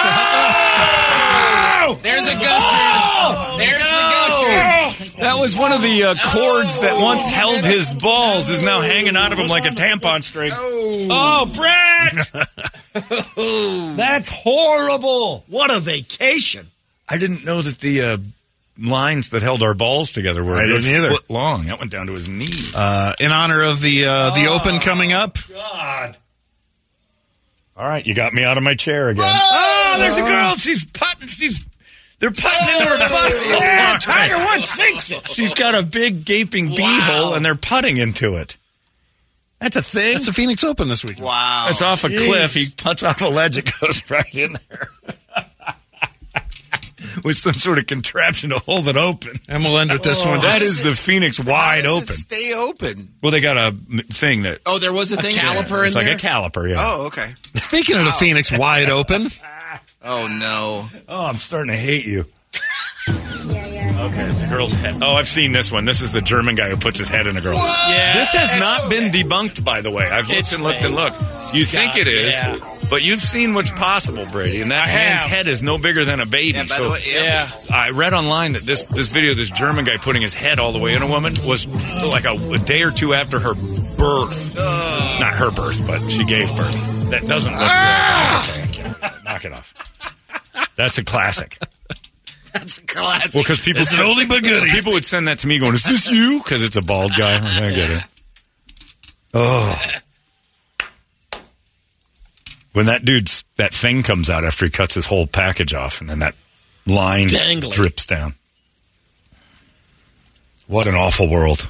Oh! 1.89 1.99
There's 2.03 2.27
a 2.27 2.35
gusher. 2.35 3.59
There's 3.59 3.78
the 3.78 4.03
gusher. 4.03 4.15
That 5.18 5.40
is 5.44 5.56
one 5.56 5.72
of 5.72 5.80
the 5.82 6.02
uh, 6.05 6.14
cords 6.14 6.80
that 6.80 6.98
once 7.01 7.26
held 7.26 7.64
his 7.64 7.90
balls 7.90 8.48
is 8.48 8.62
now 8.62 8.80
hanging 8.82 9.16
out 9.16 9.32
of 9.32 9.38
him 9.38 9.47
like 9.48 9.64
a 9.64 9.70
tampon 9.70 10.22
string. 10.22 10.52
Oh, 10.55 11.51
Brett! 11.55 12.47
That's 13.97 14.28
horrible. 14.28 15.44
What 15.48 15.74
a 15.74 15.80
vacation. 15.80 16.66
I 17.09 17.18
didn't 17.18 17.44
know 17.44 17.62
that 17.62 17.78
the 17.78 18.02
uh, 18.02 18.16
lines 18.78 19.30
that 19.30 19.43
held 19.43 19.62
our 19.62 19.74
balls 19.74 20.12
together 20.12 20.44
were 20.44 20.56
I 20.56 20.64
a 20.64 20.66
didn't 20.66 20.84
either. 20.90 21.09
foot 21.10 21.30
long. 21.30 21.66
That 21.66 21.78
went 21.78 21.90
down 21.90 22.06
to 22.09 22.12
his 22.12 22.28
knees. 22.28 22.74
Uh, 22.76 23.12
in 23.20 23.32
honor 23.32 23.62
of 23.62 23.80
the 23.80 24.05
uh, 24.06 24.34
the 24.34 24.47
Open 24.48 24.80
coming 24.80 25.12
up, 25.12 25.38
God. 25.52 26.16
All 27.76 27.86
right, 27.86 28.05
you 28.06 28.14
got 28.14 28.32
me 28.32 28.43
out 28.44 28.56
of 28.56 28.62
my 28.64 28.74
chair 28.74 29.09
again. 29.10 29.24
Oh, 29.26 29.97
there's 29.98 30.18
a 30.18 30.22
girl. 30.22 30.56
She's 30.56 30.84
putting. 30.86 31.28
She's. 31.28 31.64
They're 32.18 32.30
putting 32.30 32.68
into 32.74 32.86
her 32.88 32.98
butt. 33.10 33.32
Yeah, 33.51 33.97
Tiger 34.01 34.38
Woods 34.38 34.74
thinks 34.74 35.10
it. 35.10 35.28
She's 35.28 35.52
got 35.55 35.74
a 35.74 35.86
big 35.86 36.24
gaping 36.24 36.68
beehole, 36.68 37.36
and 37.36 37.44
they're 37.44 37.55
putting 37.55 37.98
into 37.98 38.36
it. 38.36 38.56
That's 39.60 39.76
a 39.76 39.82
thing. 39.82 40.14
that's 40.14 40.26
the 40.26 40.32
Phoenix 40.32 40.64
Open 40.64 40.88
this 40.88 41.05
week. 41.05 41.18
Wow. 41.20 41.66
It's 41.70 41.82
off 41.82 42.05
a 42.05 42.09
cliff. 42.09 42.55
He 42.55 42.66
puts 42.76 43.02
off 43.02 43.20
a 43.22 43.28
ledge. 43.28 43.59
It 43.59 43.70
goes 43.80 44.10
right 44.10 44.34
in 44.34 44.56
there. 44.68 44.88
With 47.24 47.36
some 47.36 47.55
sort 47.55 47.78
of 47.78 47.86
contraption 47.86 48.51
to 48.51 48.59
hold 48.59 48.88
it 48.88 48.97
open. 48.97 49.32
And 49.48 49.64
we'll 49.64 49.78
end 49.78 49.90
with 49.90 50.02
this 50.02 50.24
one. 50.24 50.40
That 50.40 50.60
is 50.60 50.82
the 50.82 50.94
Phoenix 50.94 51.40
wide 51.40 51.84
How 51.84 52.01
does 52.01 52.02
open. 52.02 52.02
it 52.02 52.09
stay 52.16 52.55
open. 52.55 53.14
Well, 53.22 53.32
they 53.32 53.40
got 53.40 53.56
a 53.56 53.74
thing 54.12 54.43
that. 54.43 54.60
Oh, 54.66 54.78
there 54.78 54.93
was 54.93 55.12
a, 55.12 55.16
thing. 55.16 55.34
caliper 55.34 55.86
It's 55.86 55.94
in 55.94 56.06
like 56.06 56.06
there? 56.06 56.16
a 56.16 56.18
caliper, 56.18 56.68
yeah. 56.68 56.76
Oh, 56.78 57.06
okay. 57.06 57.32
Speaking 57.55 57.97
of 57.97 58.05
the 58.05 58.12
Phoenix 58.12 58.52
wide 58.52 58.90
open, 58.90 59.28
Oh 60.09 60.28
no. 60.28 60.89
Oh, 61.09 61.27
I'm 61.27 61.35
starting 61.37 61.73
to 61.73 61.77
hate 61.78 62.07
you. 62.07 62.27
Yeah, 63.09 63.66
yeah. 63.66 64.05
Okay, 64.07 64.23
it's 64.23 64.41
a 64.43 64.47
girl's 64.49 64.73
head. 64.73 65.03
Oh, 65.03 65.15
I've 65.15 65.28
seen 65.28 65.53
this 65.53 65.70
one. 65.70 65.85
This 65.85 66.01
is 66.01 66.12
the 66.12 66.20
German 66.20 66.55
guy 66.55 66.69
who 66.69 66.77
puts 66.77 66.99
his 66.99 67.09
head 67.09 67.27
in 67.27 67.37
a 67.37 67.41
girl. 67.41 67.55
Yeah. 67.57 68.15
This 68.15 68.33
has 68.33 68.59
not 68.59 68.89
been 68.91 69.11
debunked, 69.12 69.65
by 69.65 69.81
the 69.81 69.91
way. 69.91 70.05
I've 70.09 70.28
looked 70.28 70.41
It's 70.41 70.53
and 70.53 70.62
looked 70.62 70.85
and 70.85 70.95
looked. 70.95 71.20
You 71.55 71.65
think 71.65 71.97
it 71.97 72.09
is, 72.09 72.35
yeah. 72.35 72.59
but 72.91 73.03
you've 73.05 73.20
seen 73.20 73.55
what's 73.55 73.70
possible, 73.70 74.27
Brady. 74.33 74.62
And 74.62 74.70
that 74.73 74.85
I 74.89 74.93
man's 74.93 75.23
have. 75.23 75.31
head 75.31 75.47
is 75.49 75.62
no 75.62 75.78
bigger 75.78 76.05
than 76.05 76.19
a 76.20 76.27
baby. 76.27 76.57
Yeah, 76.57 76.62
by 76.62 76.66
so 76.66 76.83
the 76.85 76.91
way, 76.91 76.99
yeah. 77.07 77.49
Yeah. 77.70 77.77
I 77.77 77.91
read 77.91 78.12
online 78.15 78.53
that 78.55 78.62
this 78.62 78.83
this 78.85 79.09
video, 79.09 79.35
this 79.35 79.51
German 79.51 79.85
guy 79.85 79.97
putting 79.97 80.23
his 80.23 80.35
head 80.35 80.59
all 80.59 80.73
the 80.73 80.81
way 80.81 80.95
in 80.95 81.03
a 81.03 81.07
woman, 81.09 81.35
was 81.45 81.66
like 82.05 82.24
a, 82.24 82.33
a 82.53 82.59
day 82.59 82.83
or 82.83 82.91
two 82.91 83.15
after 83.15 83.39
her 83.39 83.55
birth. 83.55 84.57
Not 85.20 85.35
her 85.37 85.51
birth, 85.53 85.87
but 85.87 86.09
she 86.09 86.24
gave 86.24 86.49
birth. 86.57 87.11
That 87.11 87.27
doesn't 87.28 87.53
look 87.53 87.61
Ah! 87.62 88.53
good. 88.57 88.65
Okay, 89.07 89.15
I 89.15 89.19
can't. 89.19 89.24
Knock 89.24 89.45
it 89.45 89.53
off. 89.53 89.74
That's 90.77 90.99
a 90.99 91.05
classic. 91.05 91.59
That's 92.53 92.78
a 92.78 92.83
classic. 92.83 93.35
Well, 93.35 93.43
because 93.43 93.61
people 93.61 93.83
an 93.83 93.87
oldie 93.87 94.28
but. 94.28 94.43
People 94.70 94.93
would 94.93 95.05
send 95.05 95.28
that 95.28 95.41
to 95.41 95.47
me, 95.47 95.59
going, 95.59 95.74
"Is 95.74 95.85
this 95.85 96.11
you?" 96.11 96.39
Because 96.39 96.62
it's 96.65 96.77
a 96.77 96.83
bald 96.83 97.12
guy. 97.16 97.37
I 97.37 97.74
get 97.74 97.91
it. 97.91 98.03
Oh, 99.35 99.78
when 102.73 102.87
that 102.87 103.05
dude's 103.05 103.43
that 103.57 103.73
thing 103.73 104.03
comes 104.03 104.28
out 104.28 104.45
after 104.45 104.66
he 104.66 104.70
cuts 104.70 104.95
his 104.95 105.07
whole 105.07 105.27
package 105.27 105.73
off, 105.73 106.01
and 106.01 106.11
then 106.11 106.19
that 106.19 106.35
line 106.87 107.28
Dangling. 107.28 107.73
drips 107.73 108.05
down. 108.05 108.35
What 110.66 110.87
an 110.87 110.95
awful 110.95 111.28
world! 111.28 111.69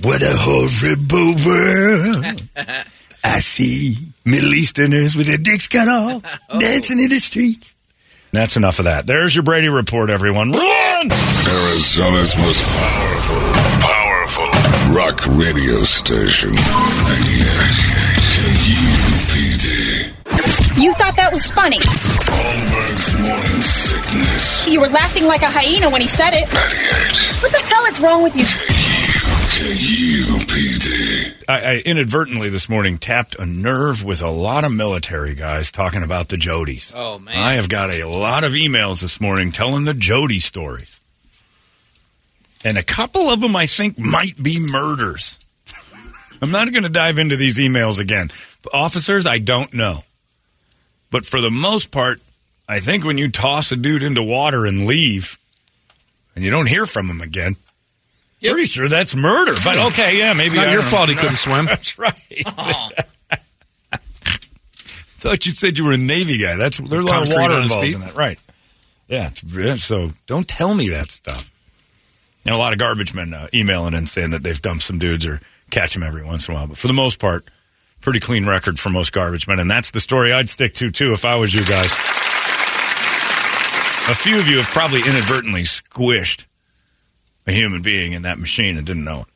What 0.00 0.22
a 0.22 0.32
horrible 0.32 1.34
world! 1.44 2.42
I 3.24 3.40
see 3.40 3.96
Middle 4.26 4.54
Easterners 4.54 5.14
with 5.14 5.28
their 5.28 5.38
dicks 5.38 5.68
cut 5.68 5.86
off, 5.88 6.40
oh. 6.50 6.58
dancing 6.58 6.98
in 6.98 7.08
the 7.08 7.20
streets. 7.20 7.72
That's 8.32 8.56
enough 8.56 8.80
of 8.80 8.86
that. 8.86 9.06
There's 9.06 9.34
your 9.34 9.44
Brady 9.44 9.68
report, 9.68 10.10
everyone. 10.10 10.50
Run! 10.50 11.12
Arizona's 11.12 12.36
most 12.36 12.64
powerful, 12.66 13.36
powerful 13.80 14.50
rock 14.92 15.24
radio 15.28 15.82
station. 15.84 16.50
98 16.50 16.58
KUPD. 19.06 20.82
You 20.82 20.92
thought 20.94 21.14
that 21.16 21.32
was 21.32 21.46
funny. 21.46 21.78
Holmberg's 21.78 23.14
morning 23.14 23.62
sickness. 23.62 24.66
You 24.66 24.80
were 24.80 24.88
laughing 24.88 25.24
like 25.26 25.42
a 25.42 25.48
hyena 25.48 25.88
when 25.88 26.02
he 26.02 26.08
said 26.08 26.34
it. 26.34 26.52
98 26.52 27.42
What 27.42 27.52
the 27.52 27.58
hell 27.58 27.84
is 27.86 28.00
wrong 28.00 28.22
with 28.24 28.36
you? 28.36 28.44
KUPD. 29.56 31.34
I, 31.48 31.60
I 31.60 31.82
inadvertently 31.86 32.50
this 32.50 32.68
morning 32.68 32.98
tapped 32.98 33.36
a 33.36 33.46
nerve 33.46 34.04
with 34.04 34.20
a 34.20 34.28
lot 34.28 34.64
of 34.64 34.72
military 34.72 35.34
guys 35.34 35.70
talking 35.70 36.02
about 36.02 36.28
the 36.28 36.36
Jodies. 36.36 36.92
Oh, 36.94 37.18
man. 37.18 37.38
I 37.38 37.54
have 37.54 37.70
got 37.70 37.94
a 37.94 38.04
lot 38.04 38.44
of 38.44 38.52
emails 38.52 39.00
this 39.00 39.18
morning 39.18 39.52
telling 39.52 39.86
the 39.86 39.94
Jody 39.94 40.40
stories. 40.40 41.00
And 42.64 42.76
a 42.76 42.82
couple 42.82 43.30
of 43.30 43.40
them 43.40 43.56
I 43.56 43.64
think 43.64 43.98
might 43.98 44.40
be 44.40 44.60
murders. 44.60 45.38
I'm 46.42 46.50
not 46.50 46.70
going 46.70 46.82
to 46.84 46.90
dive 46.90 47.18
into 47.18 47.36
these 47.36 47.58
emails 47.58 47.98
again. 47.98 48.30
Officers, 48.74 49.26
I 49.26 49.38
don't 49.38 49.72
know. 49.72 50.04
But 51.10 51.24
for 51.24 51.40
the 51.40 51.50
most 51.50 51.90
part, 51.90 52.20
I 52.68 52.80
think 52.80 53.06
when 53.06 53.16
you 53.16 53.30
toss 53.30 53.72
a 53.72 53.76
dude 53.76 54.02
into 54.02 54.22
water 54.22 54.66
and 54.66 54.84
leave 54.86 55.38
and 56.34 56.44
you 56.44 56.50
don't 56.50 56.68
hear 56.68 56.84
from 56.84 57.08
him 57.08 57.22
again, 57.22 57.56
pretty 58.40 58.64
sure 58.64 58.88
that's 58.88 59.14
murder. 59.14 59.54
But 59.64 59.78
okay, 59.92 60.18
yeah, 60.18 60.32
maybe 60.32 60.56
not 60.56 60.68
I 60.68 60.72
your 60.72 60.82
fault 60.82 61.08
he 61.08 61.14
couldn't 61.14 61.36
swim. 61.36 61.64
That's 61.66 61.98
right. 61.98 62.14
Thought 65.18 65.46
you 65.46 65.52
said 65.52 65.78
you 65.78 65.84
were 65.84 65.92
a 65.92 65.98
Navy 65.98 66.38
guy. 66.38 66.56
That's 66.56 66.76
there's 66.78 67.02
a 67.02 67.06
lot 67.06 67.26
of 67.26 67.32
water 67.32 67.60
involved 67.60 67.88
in 67.88 68.00
that, 68.00 68.14
right? 68.14 68.38
Yeah, 69.08 69.30
it's, 69.32 69.82
so 69.82 70.10
don't 70.26 70.46
tell 70.46 70.74
me 70.74 70.90
that 70.90 71.10
stuff. 71.10 71.50
And 72.44 72.54
a 72.54 72.58
lot 72.58 72.72
of 72.72 72.78
garbage 72.78 73.14
men 73.14 73.34
uh, 73.34 73.48
emailing 73.52 73.94
and 73.94 74.08
saying 74.08 74.30
that 74.30 74.42
they've 74.42 74.60
dumped 74.60 74.84
some 74.84 74.98
dudes 74.98 75.26
or 75.26 75.40
catch 75.70 75.94
them 75.94 76.02
every 76.02 76.24
once 76.24 76.48
in 76.48 76.54
a 76.54 76.56
while. 76.56 76.68
But 76.68 76.76
for 76.76 76.86
the 76.86 76.92
most 76.92 77.18
part, 77.18 77.44
pretty 78.00 78.20
clean 78.20 78.46
record 78.46 78.78
for 78.78 78.90
most 78.90 79.12
garbage 79.12 79.48
men. 79.48 79.58
And 79.58 79.70
that's 79.70 79.90
the 79.90 80.00
story 80.00 80.32
I'd 80.32 80.48
stick 80.48 80.74
to, 80.74 80.90
too, 80.90 81.12
if 81.12 81.24
I 81.24 81.36
was 81.36 81.52
you 81.54 81.64
guys. 81.64 81.92
A 84.08 84.14
few 84.14 84.38
of 84.38 84.46
you 84.46 84.58
have 84.58 84.66
probably 84.66 85.00
inadvertently 85.00 85.62
squished 85.62 86.46
a 87.46 87.52
human 87.52 87.82
being 87.82 88.12
in 88.12 88.22
that 88.22 88.38
machine 88.38 88.76
and 88.76 88.86
didn't 88.86 89.04
know 89.04 89.26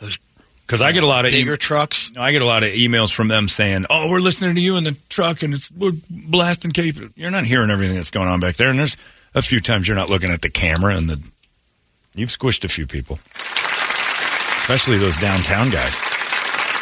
it. 0.00 0.18
Because 0.60 0.82
I 0.82 0.90
get 0.90 1.04
a 1.04 1.06
lot 1.06 1.26
of 1.26 1.30
Bigger 1.30 1.52
em- 1.52 1.58
trucks. 1.58 2.10
I 2.16 2.32
get 2.32 2.42
a 2.42 2.46
lot 2.46 2.64
of 2.64 2.72
emails 2.72 3.14
from 3.14 3.28
them 3.28 3.46
saying, 3.46 3.84
"Oh, 3.88 4.08
we're 4.10 4.18
listening 4.18 4.56
to 4.56 4.60
you 4.60 4.76
in 4.76 4.82
the 4.84 4.98
truck, 5.08 5.44
and 5.44 5.54
it's 5.54 5.70
we're 5.70 5.92
blasting 6.10 6.72
Cape." 6.72 6.96
You're 7.14 7.30
not 7.30 7.44
hearing 7.44 7.70
everything 7.70 7.94
that's 7.94 8.10
going 8.10 8.26
on 8.28 8.40
back 8.40 8.56
there, 8.56 8.68
and 8.68 8.78
there's 8.78 8.96
a 9.34 9.42
few 9.42 9.60
times 9.60 9.86
you're 9.86 9.96
not 9.96 10.10
looking 10.10 10.30
at 10.30 10.42
the 10.42 10.50
camera, 10.50 10.96
and 10.96 11.08
the 11.08 11.24
you've 12.16 12.30
squished 12.30 12.64
a 12.64 12.68
few 12.68 12.84
people, 12.86 13.20
especially 14.58 14.98
those 14.98 15.16
downtown 15.18 15.70
guys. 15.70 15.96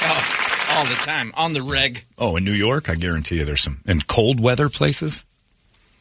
Oh, 0.06 0.70
all 0.76 0.84
the 0.86 0.94
time 1.04 1.32
on 1.36 1.52
the 1.52 1.62
reg. 1.62 2.04
Oh, 2.16 2.36
in 2.36 2.44
New 2.44 2.52
York, 2.52 2.88
I 2.88 2.94
guarantee 2.94 3.36
you, 3.36 3.44
there's 3.44 3.60
some 3.60 3.80
in 3.86 4.00
cold 4.00 4.40
weather 4.40 4.70
places. 4.70 5.26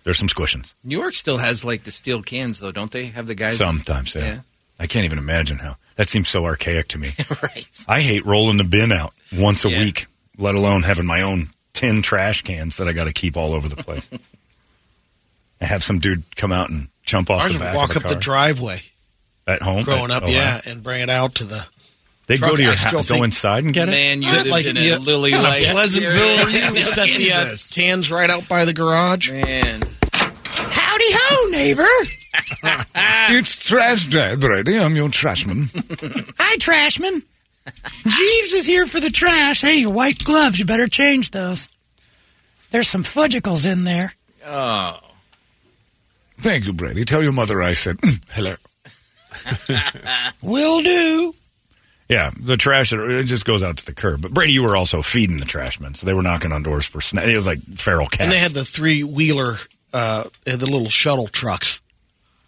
There's 0.03 0.17
some 0.17 0.27
squishings 0.27 0.73
New 0.83 0.97
York 0.99 1.15
still 1.15 1.37
has 1.37 1.63
like 1.63 1.83
the 1.83 1.91
steel 1.91 2.21
cans, 2.21 2.59
though, 2.59 2.71
don't 2.71 2.91
they? 2.91 3.05
Have 3.07 3.27
the 3.27 3.35
guys? 3.35 3.57
sometimes. 3.57 4.13
Yeah. 4.15 4.21
Yeah. 4.25 4.39
I 4.79 4.87
can't 4.87 5.05
even 5.05 5.17
imagine 5.19 5.59
how 5.59 5.77
that 5.95 6.09
seems 6.09 6.27
so 6.29 6.45
archaic 6.45 6.87
to 6.89 6.97
me. 6.97 7.09
right. 7.43 7.69
I 7.87 8.01
hate 8.01 8.25
rolling 8.25 8.57
the 8.57 8.63
bin 8.63 8.91
out 8.91 9.13
once 9.37 9.63
a 9.65 9.69
Yeah. 9.69 9.79
week, 9.79 10.07
let 10.37 10.55
alone 10.55 10.83
having 10.83 11.05
my 11.05 11.21
own 11.21 11.47
tin 11.73 12.01
trash 12.01 12.41
cans 12.41 12.77
that 12.77 12.87
I 12.87 12.93
got 12.93 13.05
to 13.05 13.13
keep 13.13 13.37
all 13.37 13.53
over 13.53 13.69
the 13.69 13.75
place. 13.77 14.09
I 15.61 15.65
have 15.65 15.83
some 15.83 15.99
dude 15.99 16.23
come 16.35 16.51
out 16.51 16.69
and 16.69 16.89
jump 17.03 17.29
off 17.29 17.43
Ours 17.43 17.53
the 17.53 17.59
back 17.59 17.75
walk 17.75 17.91
of 17.91 17.97
up 17.97 18.03
the 18.03 18.15
the 18.15 18.19
driveway 18.19 18.81
at 19.47 19.61
home. 19.61 19.83
growing 19.83 20.05
At- 20.05 20.11
up, 20.11 20.23
oh, 20.23 20.27
wow. 20.27 20.31
yeah, 20.33 20.61
and 20.67 20.83
bring 20.83 21.01
it 21.01 21.09
out 21.09 21.35
to 21.35 21.45
the. 21.45 21.65
They'd 22.27 22.39
go 22.39 22.55
to 22.55 22.61
your 22.61 22.71
I 22.71 22.75
house, 22.75 23.09
go 23.09 23.23
inside 23.23 23.65
and 23.65 23.73
get 23.73 23.89
it. 23.89 23.91
Man, 23.91 24.21
you 24.21 24.29
Yeah, 24.29 24.35
lived 24.37 24.49
like, 24.49 24.65
in 24.65 24.77
a 24.77 24.97
lily 24.97 25.31
yeah, 25.31 25.41
light. 25.41 25.65
Pleasantville, 25.67 26.11
area. 26.13 26.71
We 26.71 26.83
set 26.83 27.05
the 27.07 27.31
uh, 27.33 27.43
Jesus. 27.45 27.71
cans 27.73 28.11
right 28.11 28.29
out 28.29 28.47
by 28.47 28.63
the 28.65 28.73
garage. 28.73 29.29
Man, 29.29 29.81
Howdy 30.13 31.05
ho, 31.09 31.49
neighbor. 31.49 31.87
it's 33.35 33.57
trash 33.57 34.07
day, 34.07 34.35
Brady. 34.35 34.77
I'm 34.79 34.95
your 34.95 35.09
trashman. 35.09 35.69
Hi, 36.39 36.55
Trashman. 36.57 37.23
Jeeves 38.07 38.53
is 38.53 38.65
here 38.65 38.85
for 38.87 38.99
the 38.99 39.09
trash. 39.09 39.61
Hey, 39.61 39.79
your 39.79 39.91
white 39.91 40.23
gloves, 40.23 40.57
you 40.59 40.65
better 40.65 40.87
change 40.87 41.31
those. 41.31 41.67
There's 42.71 42.87
some 42.87 43.03
fudgicles 43.03 43.65
in 43.71 43.83
there. 43.83 44.13
oh, 44.47 44.99
Thank 46.37 46.65
you, 46.65 46.73
Brady. 46.73 47.03
Tell 47.05 47.21
your 47.23 47.31
mother 47.33 47.61
I 47.61 47.73
said 47.73 47.97
"Mm, 47.97 48.23
hello. 48.31 48.55
Will 50.41 50.81
do. 50.81 51.33
Yeah, 52.13 52.29
the 52.39 52.57
trash 52.57 52.93
it 52.93 53.23
just 53.23 53.43
goes 53.43 53.63
out 53.63 53.77
to 53.77 53.85
the 53.87 53.95
curb. 53.95 54.21
But 54.21 54.35
Brady, 54.35 54.53
you 54.53 54.61
were 54.61 54.75
also 54.75 55.01
feeding 55.01 55.37
the 55.37 55.45
trashmen, 55.45 55.95
so 55.95 56.05
they 56.05 56.13
were 56.13 56.21
knocking 56.21 56.51
on 56.51 56.61
doors 56.61 56.85
for 56.85 57.01
snacks. 57.01 57.27
It 57.27 57.35
was 57.35 57.47
like 57.47 57.57
feral 57.75 58.05
cats. 58.05 58.25
And 58.25 58.31
they 58.31 58.37
had 58.37 58.51
the 58.51 58.63
three 58.63 59.01
wheeler, 59.01 59.55
uh, 59.95 60.25
the 60.45 60.57
little 60.57 60.89
shuttle 60.89 61.27
trucks. 61.27 61.81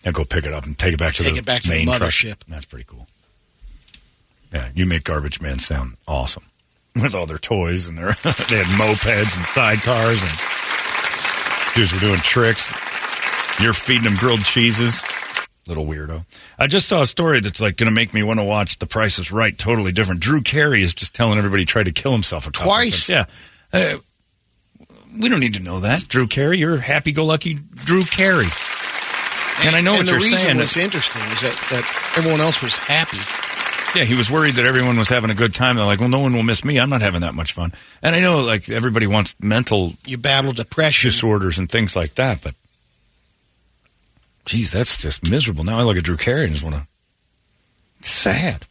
and 0.05 0.13
go 0.13 0.23
pick 0.23 0.45
it 0.45 0.53
up 0.53 0.65
and 0.65 0.77
take 0.77 0.93
it 0.93 0.99
back 0.99 1.15
to 1.15 1.23
Take 1.23 1.33
the 1.33 1.39
it 1.39 1.45
back 1.47 1.63
to 1.63 1.69
the 1.69 1.77
main 1.77 1.87
truck. 1.87 2.13
That's 2.47 2.65
pretty 2.67 2.85
cool. 2.87 3.07
Yeah, 4.53 4.69
you 4.75 4.85
make 4.85 5.03
garbage 5.03 5.41
men 5.41 5.57
sound 5.57 5.97
awesome 6.07 6.43
with 6.95 7.15
all 7.15 7.25
their 7.25 7.39
toys 7.39 7.87
and 7.87 7.97
their 7.97 8.11
they 8.23 8.57
had 8.61 8.67
mopeds 8.77 9.35
and 9.35 9.47
sidecars 9.47 10.21
and 10.21 11.75
dudes 11.75 11.91
were 11.91 11.99
doing 11.99 12.19
tricks. 12.19 12.69
You're 13.59 13.73
feeding 13.73 14.03
them 14.03 14.15
grilled 14.17 14.45
cheeses. 14.45 15.01
Little 15.67 15.85
weirdo. 15.85 16.25
I 16.59 16.67
just 16.67 16.87
saw 16.87 17.01
a 17.01 17.05
story 17.07 17.39
that's 17.39 17.59
like 17.59 17.77
going 17.77 17.89
to 17.89 17.95
make 17.95 18.13
me 18.13 18.21
want 18.21 18.39
to 18.39 18.43
watch 18.43 18.77
The 18.77 18.85
Price 18.85 19.17
is 19.17 19.31
Right. 19.31 19.57
Totally 19.57 19.91
different. 19.91 20.21
Drew 20.21 20.41
Carey 20.41 20.83
is 20.83 20.93
just 20.93 21.15
telling 21.15 21.37
everybody 21.39 21.63
he 21.63 21.65
tried 21.65 21.85
to 21.85 21.91
kill 21.91 22.11
himself 22.11 22.51
Twice? 22.51 23.07
times. 23.07 23.09
Yeah. 23.09 23.25
Uh, 23.73 23.97
we 25.19 25.27
don't 25.29 25.39
need 25.39 25.55
to 25.55 25.63
know 25.63 25.79
that, 25.79 26.07
Drew 26.07 26.27
Carey. 26.27 26.57
You're 26.59 26.77
happy-go-lucky 26.77 27.55
Drew 27.73 28.03
Carey. 28.03 28.45
And 29.63 29.75
I 29.75 29.81
know 29.81 29.91
and 29.93 29.99
what 29.99 30.05
the 30.05 30.11
you're 30.11 30.19
reason 30.21 30.37
saying. 30.37 30.57
was 30.57 30.75
interesting 30.77 31.21
is 31.21 31.41
that, 31.41 31.67
that 31.71 32.13
everyone 32.17 32.41
else 32.41 32.61
was 32.61 32.75
happy. 32.75 33.17
Yeah, 33.97 34.03
he 34.05 34.13
was 34.15 34.29
worried 34.29 34.55
that 34.55 34.65
everyone 34.65 34.97
was 34.97 35.07
having 35.07 35.29
a 35.29 35.33
good 35.33 35.55
time. 35.55 35.77
They're 35.77 35.85
like, 35.85 36.01
well, 36.01 36.09
no 36.09 36.19
one 36.19 36.33
will 36.33 36.43
miss 36.43 36.65
me. 36.65 36.77
I'm 36.79 36.89
not 36.89 37.01
having 37.01 37.21
that 37.21 37.33
much 37.33 37.53
fun. 37.53 37.71
And 38.03 38.13
I 38.13 38.19
know, 38.19 38.41
like, 38.41 38.69
everybody 38.69 39.07
wants 39.07 39.33
mental 39.39 39.93
You 40.05 40.17
battle 40.17 40.51
depression. 40.51 41.07
disorders 41.07 41.57
and 41.57 41.69
things 41.71 41.95
like 41.95 42.15
that, 42.15 42.43
but 42.43 42.53
geez, 44.45 44.71
that's 44.71 44.97
just 44.97 45.29
miserable. 45.29 45.63
Now 45.63 45.79
I 45.79 45.83
look 45.83 45.97
at 45.97 46.03
Drew 46.03 46.17
Carey 46.17 46.45
and 46.45 46.53
just 46.53 46.63
want 46.63 46.75
to. 46.75 46.87
Sad. 48.07 48.65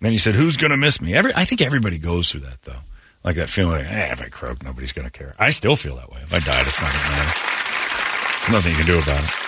Then 0.00 0.12
he 0.12 0.18
said, 0.18 0.34
"Who's 0.34 0.56
going 0.56 0.70
to 0.70 0.76
miss 0.76 1.00
me?" 1.00 1.14
Every, 1.14 1.32
I 1.34 1.44
think 1.44 1.62
everybody 1.62 1.98
goes 1.98 2.30
through 2.30 2.42
that 2.42 2.62
though, 2.62 2.80
like 3.24 3.36
that 3.36 3.48
feeling. 3.48 3.86
Eh, 3.86 4.12
if 4.12 4.22
I 4.22 4.28
croak, 4.28 4.62
nobody's 4.62 4.92
going 4.92 5.06
to 5.06 5.10
care. 5.10 5.34
I 5.38 5.50
still 5.50 5.76
feel 5.76 5.96
that 5.96 6.10
way. 6.10 6.20
If 6.22 6.32
I 6.34 6.38
died, 6.38 6.66
it's 6.66 6.80
not 6.80 6.92
going 6.92 7.04
to 7.04 7.10
matter. 7.10 8.52
Nothing 8.52 8.72
you 8.72 8.78
can 8.78 8.86
do 8.86 8.98
about 8.98 9.24
it. 9.24 9.44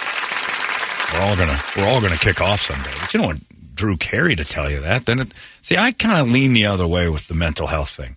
We're 1.13 1.21
all 1.21 1.37
gonna 1.37 1.61
we're 1.77 1.89
all 1.89 2.01
gonna 2.01 2.17
kick 2.17 2.41
off 2.41 2.61
someday. 2.61 2.91
But 3.01 3.15
you 3.15 3.19
don't 3.19 3.27
want 3.27 3.75
Drew 3.75 3.97
Carey 3.97 4.35
to 4.37 4.45
tell 4.45 4.71
you 4.71 4.81
that. 4.81 5.07
Then 5.07 5.21
it, 5.21 5.33
see, 5.63 5.77
I 5.77 5.93
kind 5.93 6.21
of 6.27 6.33
lean 6.33 6.53
the 6.53 6.67
other 6.67 6.87
way 6.87 7.09
with 7.09 7.29
the 7.29 7.35
mental 7.35 7.69
health 7.69 7.91
thing. 7.91 8.17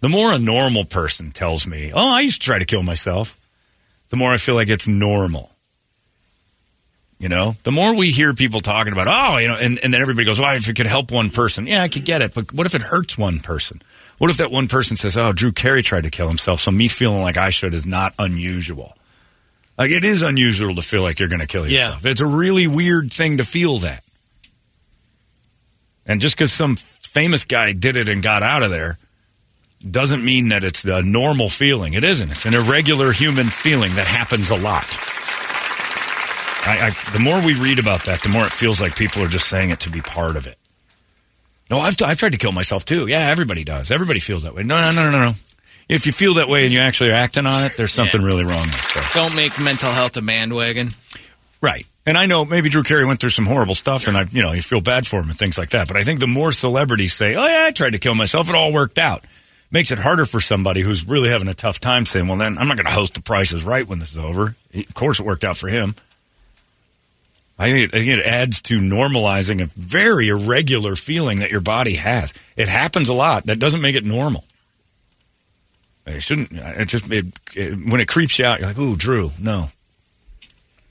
The 0.00 0.08
more 0.08 0.32
a 0.32 0.38
normal 0.38 0.84
person 0.84 1.32
tells 1.32 1.66
me, 1.66 1.92
"Oh, 1.92 2.14
I 2.14 2.20
used 2.20 2.40
to 2.40 2.46
try 2.46 2.58
to 2.58 2.64
kill 2.64 2.82
myself," 2.82 3.36
the 4.08 4.16
more 4.16 4.32
I 4.32 4.38
feel 4.38 4.54
like 4.54 4.68
it's 4.68 4.88
normal. 4.88 5.54
You 7.20 7.28
know, 7.28 7.54
the 7.64 7.70
more 7.70 7.94
we 7.94 8.10
hear 8.10 8.32
people 8.32 8.60
talking 8.60 8.94
about, 8.94 9.06
oh, 9.06 9.36
you 9.36 9.46
know, 9.46 9.54
and, 9.54 9.78
and 9.84 9.92
then 9.92 10.00
everybody 10.00 10.24
goes, 10.24 10.40
well, 10.40 10.56
if 10.56 10.66
it 10.70 10.74
could 10.74 10.86
help 10.86 11.10
one 11.10 11.28
person, 11.28 11.66
yeah, 11.66 11.82
I 11.82 11.88
could 11.88 12.06
get 12.06 12.22
it. 12.22 12.32
But 12.32 12.50
what 12.50 12.66
if 12.66 12.74
it 12.74 12.80
hurts 12.80 13.18
one 13.18 13.40
person? 13.40 13.82
What 14.16 14.30
if 14.30 14.38
that 14.38 14.50
one 14.50 14.68
person 14.68 14.96
says, 14.96 15.18
oh, 15.18 15.30
Drew 15.32 15.52
Carey 15.52 15.82
tried 15.82 16.04
to 16.04 16.10
kill 16.10 16.28
himself, 16.28 16.60
so 16.60 16.70
me 16.70 16.88
feeling 16.88 17.20
like 17.20 17.36
I 17.36 17.50
should 17.50 17.74
is 17.74 17.84
not 17.84 18.14
unusual? 18.18 18.96
Like, 19.76 19.90
it 19.90 20.02
is 20.02 20.22
unusual 20.22 20.74
to 20.74 20.80
feel 20.80 21.02
like 21.02 21.20
you're 21.20 21.28
going 21.28 21.42
to 21.42 21.46
kill 21.46 21.68
yourself. 21.68 21.78
Yeah. 21.78 21.86
yourself. 21.88 22.06
It's 22.06 22.20
a 22.22 22.26
really 22.26 22.66
weird 22.66 23.12
thing 23.12 23.36
to 23.36 23.44
feel 23.44 23.76
that. 23.78 24.02
And 26.06 26.22
just 26.22 26.36
because 26.36 26.54
some 26.54 26.76
famous 26.76 27.44
guy 27.44 27.72
did 27.72 27.98
it 27.98 28.08
and 28.08 28.22
got 28.22 28.42
out 28.42 28.62
of 28.62 28.70
there 28.70 28.98
doesn't 29.88 30.24
mean 30.24 30.48
that 30.48 30.64
it's 30.64 30.86
a 30.86 31.02
normal 31.02 31.50
feeling. 31.50 31.92
It 31.92 32.04
isn't. 32.04 32.30
It's 32.30 32.46
an 32.46 32.54
irregular 32.54 33.12
human 33.12 33.46
feeling 33.46 33.94
that 33.96 34.06
happens 34.06 34.50
a 34.50 34.56
lot. 34.56 34.86
I, 36.66 36.88
I, 36.88 37.12
the 37.12 37.18
more 37.18 37.44
we 37.44 37.54
read 37.54 37.78
about 37.78 38.04
that, 38.04 38.22
the 38.22 38.28
more 38.28 38.44
it 38.44 38.52
feels 38.52 38.80
like 38.80 38.96
people 38.96 39.22
are 39.22 39.28
just 39.28 39.48
saying 39.48 39.70
it 39.70 39.80
to 39.80 39.90
be 39.90 40.00
part 40.00 40.36
of 40.36 40.46
it. 40.46 40.58
No, 41.70 41.78
I've, 41.78 42.00
I've 42.02 42.18
tried 42.18 42.32
to 42.32 42.38
kill 42.38 42.52
myself 42.52 42.84
too. 42.84 43.06
Yeah, 43.06 43.28
everybody 43.28 43.64
does. 43.64 43.90
Everybody 43.90 44.20
feels 44.20 44.42
that 44.42 44.54
way. 44.54 44.62
No, 44.62 44.80
no, 44.80 44.92
no, 44.92 45.10
no, 45.10 45.24
no. 45.26 45.32
If 45.88 46.06
you 46.06 46.12
feel 46.12 46.34
that 46.34 46.48
way 46.48 46.64
and 46.64 46.72
you 46.72 46.80
actually 46.80 47.10
are 47.10 47.14
acting 47.14 47.46
on 47.46 47.64
it, 47.64 47.76
there's 47.76 47.92
something 47.92 48.22
really 48.22 48.44
wrong. 48.44 48.66
There. 48.66 49.02
So. 49.02 49.20
Don't 49.20 49.34
make 49.34 49.58
mental 49.60 49.90
health 49.90 50.16
a 50.16 50.22
bandwagon. 50.22 50.90
Right. 51.60 51.86
And 52.06 52.16
I 52.16 52.26
know 52.26 52.44
maybe 52.44 52.68
Drew 52.68 52.82
Carey 52.82 53.04
went 53.04 53.20
through 53.20 53.30
some 53.30 53.46
horrible 53.46 53.74
stuff, 53.74 54.08
and 54.08 54.16
I, 54.16 54.26
you 54.30 54.42
know, 54.42 54.52
you 54.52 54.62
feel 54.62 54.80
bad 54.80 55.06
for 55.06 55.20
him 55.20 55.28
and 55.28 55.36
things 55.36 55.58
like 55.58 55.70
that. 55.70 55.88
But 55.88 55.96
I 55.96 56.04
think 56.04 56.20
the 56.20 56.26
more 56.26 56.52
celebrities 56.52 57.12
say, 57.12 57.34
"Oh 57.34 57.46
yeah, 57.46 57.66
I 57.66 57.72
tried 57.72 57.90
to 57.90 57.98
kill 57.98 58.14
myself. 58.14 58.48
It 58.48 58.54
all 58.54 58.72
worked 58.72 58.98
out," 58.98 59.24
makes 59.70 59.90
it 59.90 59.98
harder 59.98 60.26
for 60.26 60.40
somebody 60.40 60.80
who's 60.80 61.06
really 61.06 61.28
having 61.28 61.48
a 61.48 61.54
tough 61.54 61.78
time 61.78 62.06
saying, 62.06 62.26
"Well, 62.26 62.38
then 62.38 62.56
I'm 62.56 62.68
not 62.68 62.76
going 62.76 62.86
to 62.86 62.92
host 62.92 63.14
The 63.14 63.20
Price 63.20 63.52
is 63.52 63.64
Right 63.64 63.86
when 63.86 63.98
this 63.98 64.12
is 64.12 64.18
over." 64.18 64.54
Of 64.74 64.94
course, 64.94 65.20
it 65.20 65.26
worked 65.26 65.44
out 65.44 65.56
for 65.56 65.68
him. 65.68 65.94
I 67.60 67.70
think, 67.70 67.92
it, 67.92 67.94
I 67.94 67.98
think 67.98 68.18
it 68.18 68.24
adds 68.24 68.62
to 68.62 68.78
normalizing 68.78 69.62
a 69.62 69.66
very 69.76 70.28
irregular 70.28 70.96
feeling 70.96 71.40
that 71.40 71.50
your 71.50 71.60
body 71.60 71.96
has. 71.96 72.32
It 72.56 72.68
happens 72.68 73.10
a 73.10 73.14
lot. 73.14 73.44
That 73.44 73.58
doesn't 73.58 73.82
make 73.82 73.96
it 73.96 74.04
normal. 74.04 74.44
It 76.06 76.22
shouldn't. 76.22 76.52
It 76.52 76.88
just 76.88 77.12
it, 77.12 77.26
it, 77.54 77.90
when 77.90 78.00
it 78.00 78.08
creeps 78.08 78.38
you 78.38 78.46
out, 78.46 78.60
you're 78.60 78.68
like, 78.68 78.78
"Ooh, 78.78 78.96
Drew, 78.96 79.32
no." 79.38 79.68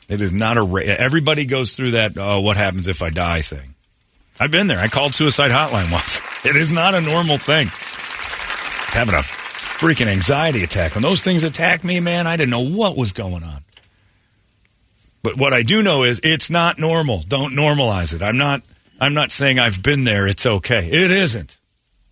It 0.09 0.21
is 0.21 0.31
not 0.31 0.57
a. 0.57 0.61
Ra- 0.61 0.83
everybody 0.83 1.45
goes 1.45 1.75
through 1.75 1.91
that. 1.91 2.15
Oh, 2.15 2.39
what 2.39 2.55
happens 2.55 2.87
if 2.87 3.01
I 3.01 3.09
die? 3.09 3.41
Thing. 3.41 3.73
I've 4.39 4.51
been 4.51 4.67
there. 4.67 4.77
I 4.77 4.89
called 4.89 5.15
suicide 5.15 5.49
hotline 5.49 5.91
once. 5.91 6.21
It 6.45 6.55
is 6.55 6.71
not 6.71 6.93
a 6.93 7.01
normal 7.01 7.39
thing. 7.39 7.67
I 7.67 8.83
was 8.85 8.93
having 8.93 9.15
a 9.15 9.19
freaking 9.19 10.07
anxiety 10.07 10.63
attack. 10.63 10.93
When 10.93 11.01
those 11.01 11.23
things 11.23 11.43
attacked 11.43 11.83
me, 11.83 11.99
man, 11.99 12.27
I 12.27 12.37
didn't 12.37 12.51
know 12.51 12.69
what 12.69 12.95
was 12.95 13.11
going 13.11 13.43
on. 13.43 13.63
But 15.21 15.37
what 15.37 15.53
I 15.53 15.63
do 15.63 15.83
know 15.83 16.03
is 16.03 16.19
it's 16.23 16.49
not 16.49 16.79
normal. 16.79 17.23
Don't 17.27 17.53
normalize 17.53 18.13
it. 18.13 18.23
I'm 18.23 18.37
not. 18.37 18.61
I'm 19.01 19.13
not 19.13 19.31
saying 19.31 19.59
I've 19.59 19.81
been 19.81 20.03
there. 20.03 20.27
It's 20.27 20.45
okay. 20.45 20.87
It 20.87 21.11
isn't. 21.11 21.57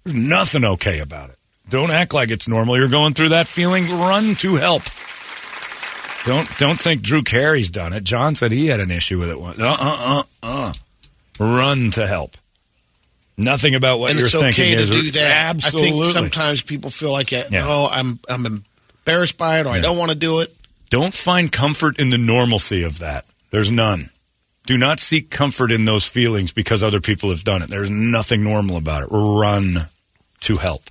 There's 0.04 0.16
nothing 0.16 0.64
okay 0.64 1.00
about 1.00 1.30
it. 1.30 1.38
Don't 1.70 1.92
act 1.92 2.14
like 2.14 2.30
it's 2.32 2.48
normal. 2.48 2.78
You're 2.78 2.88
going 2.88 3.14
through 3.14 3.30
that 3.30 3.48
feeling. 3.48 3.90
Run 3.90 4.36
to 4.36 4.56
help. 4.56 4.84
Don't 6.26 6.50
don't 6.58 6.80
think 6.80 7.02
Drew 7.02 7.24
Carey's 7.24 7.70
done 7.70 7.94
it. 7.94 8.04
John 8.04 8.36
said 8.36 8.52
he 8.52 8.68
had 8.68 8.80
an 8.82 8.92
issue 8.92 9.20
with 9.20 9.30
it. 9.30 9.40
once. 9.40 9.60
Uh 9.60 9.76
uh 9.80 9.98
uh 10.00 10.24
uh. 10.44 10.74
Run 11.40 11.92
to 11.92 12.08
help. 12.08 12.36
Nothing 13.38 13.76
about 13.76 14.00
what 14.00 14.10
and 14.12 14.20
you're 14.20 14.26
it's 14.26 14.36
okay 14.36 14.52
thinking 14.52 14.78
to 14.78 14.84
is 14.84 14.90
do 14.90 15.20
that. 15.20 15.56
Absolutely. 15.56 15.90
I 15.90 15.94
think 15.94 16.06
sometimes 16.14 16.62
people 16.64 16.90
feel 16.90 17.12
like, 17.12 17.32
uh, 17.32 17.44
Yeah. 17.52 17.66
oh, 17.68 17.88
I'm 17.92 18.20
I'm 18.28 18.46
embarrassed 18.46 19.38
by 19.38 19.60
it, 19.60 19.68
or 19.68 19.70
I 19.70 19.80
don't 19.80 19.98
want 19.98 20.10
to 20.12 20.18
do 20.18 20.40
it. 20.40 20.54
Don't 20.90 21.14
find 21.14 21.52
comfort 21.52 22.00
in 22.00 22.10
the 22.10 22.18
normalcy 22.18 22.84
of 22.84 23.00
that. 23.00 23.26
There's 23.52 23.72
none. 23.72 24.10
Do 24.66 24.78
not 24.78 25.00
seek 25.00 25.30
comfort 25.30 25.72
in 25.72 25.86
those 25.86 26.06
feelings 26.06 26.52
because 26.52 26.84
other 26.84 27.00
people 27.00 27.30
have 27.30 27.44
done 27.44 27.62
it. 27.62 27.70
There's 27.70 27.90
nothing 27.90 28.44
normal 28.44 28.78
about 28.78 29.04
it. 29.04 29.10
Run 29.12 29.88
to 30.42 30.58
help. 30.58 30.84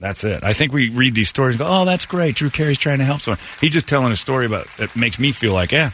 That's 0.00 0.22
it. 0.22 0.44
I 0.44 0.52
think 0.52 0.72
we 0.72 0.90
read 0.90 1.14
these 1.14 1.28
stories 1.28 1.56
and 1.56 1.60
go, 1.60 1.66
oh, 1.68 1.84
that's 1.84 2.06
great. 2.06 2.36
Drew 2.36 2.50
Carey's 2.50 2.78
trying 2.78 2.98
to 2.98 3.04
help 3.04 3.20
someone. 3.20 3.40
He's 3.60 3.72
just 3.72 3.88
telling 3.88 4.12
a 4.12 4.16
story 4.16 4.46
about 4.46 4.66
it 4.78 4.94
makes 4.94 5.18
me 5.18 5.32
feel 5.32 5.52
like, 5.52 5.72
yeah, 5.72 5.90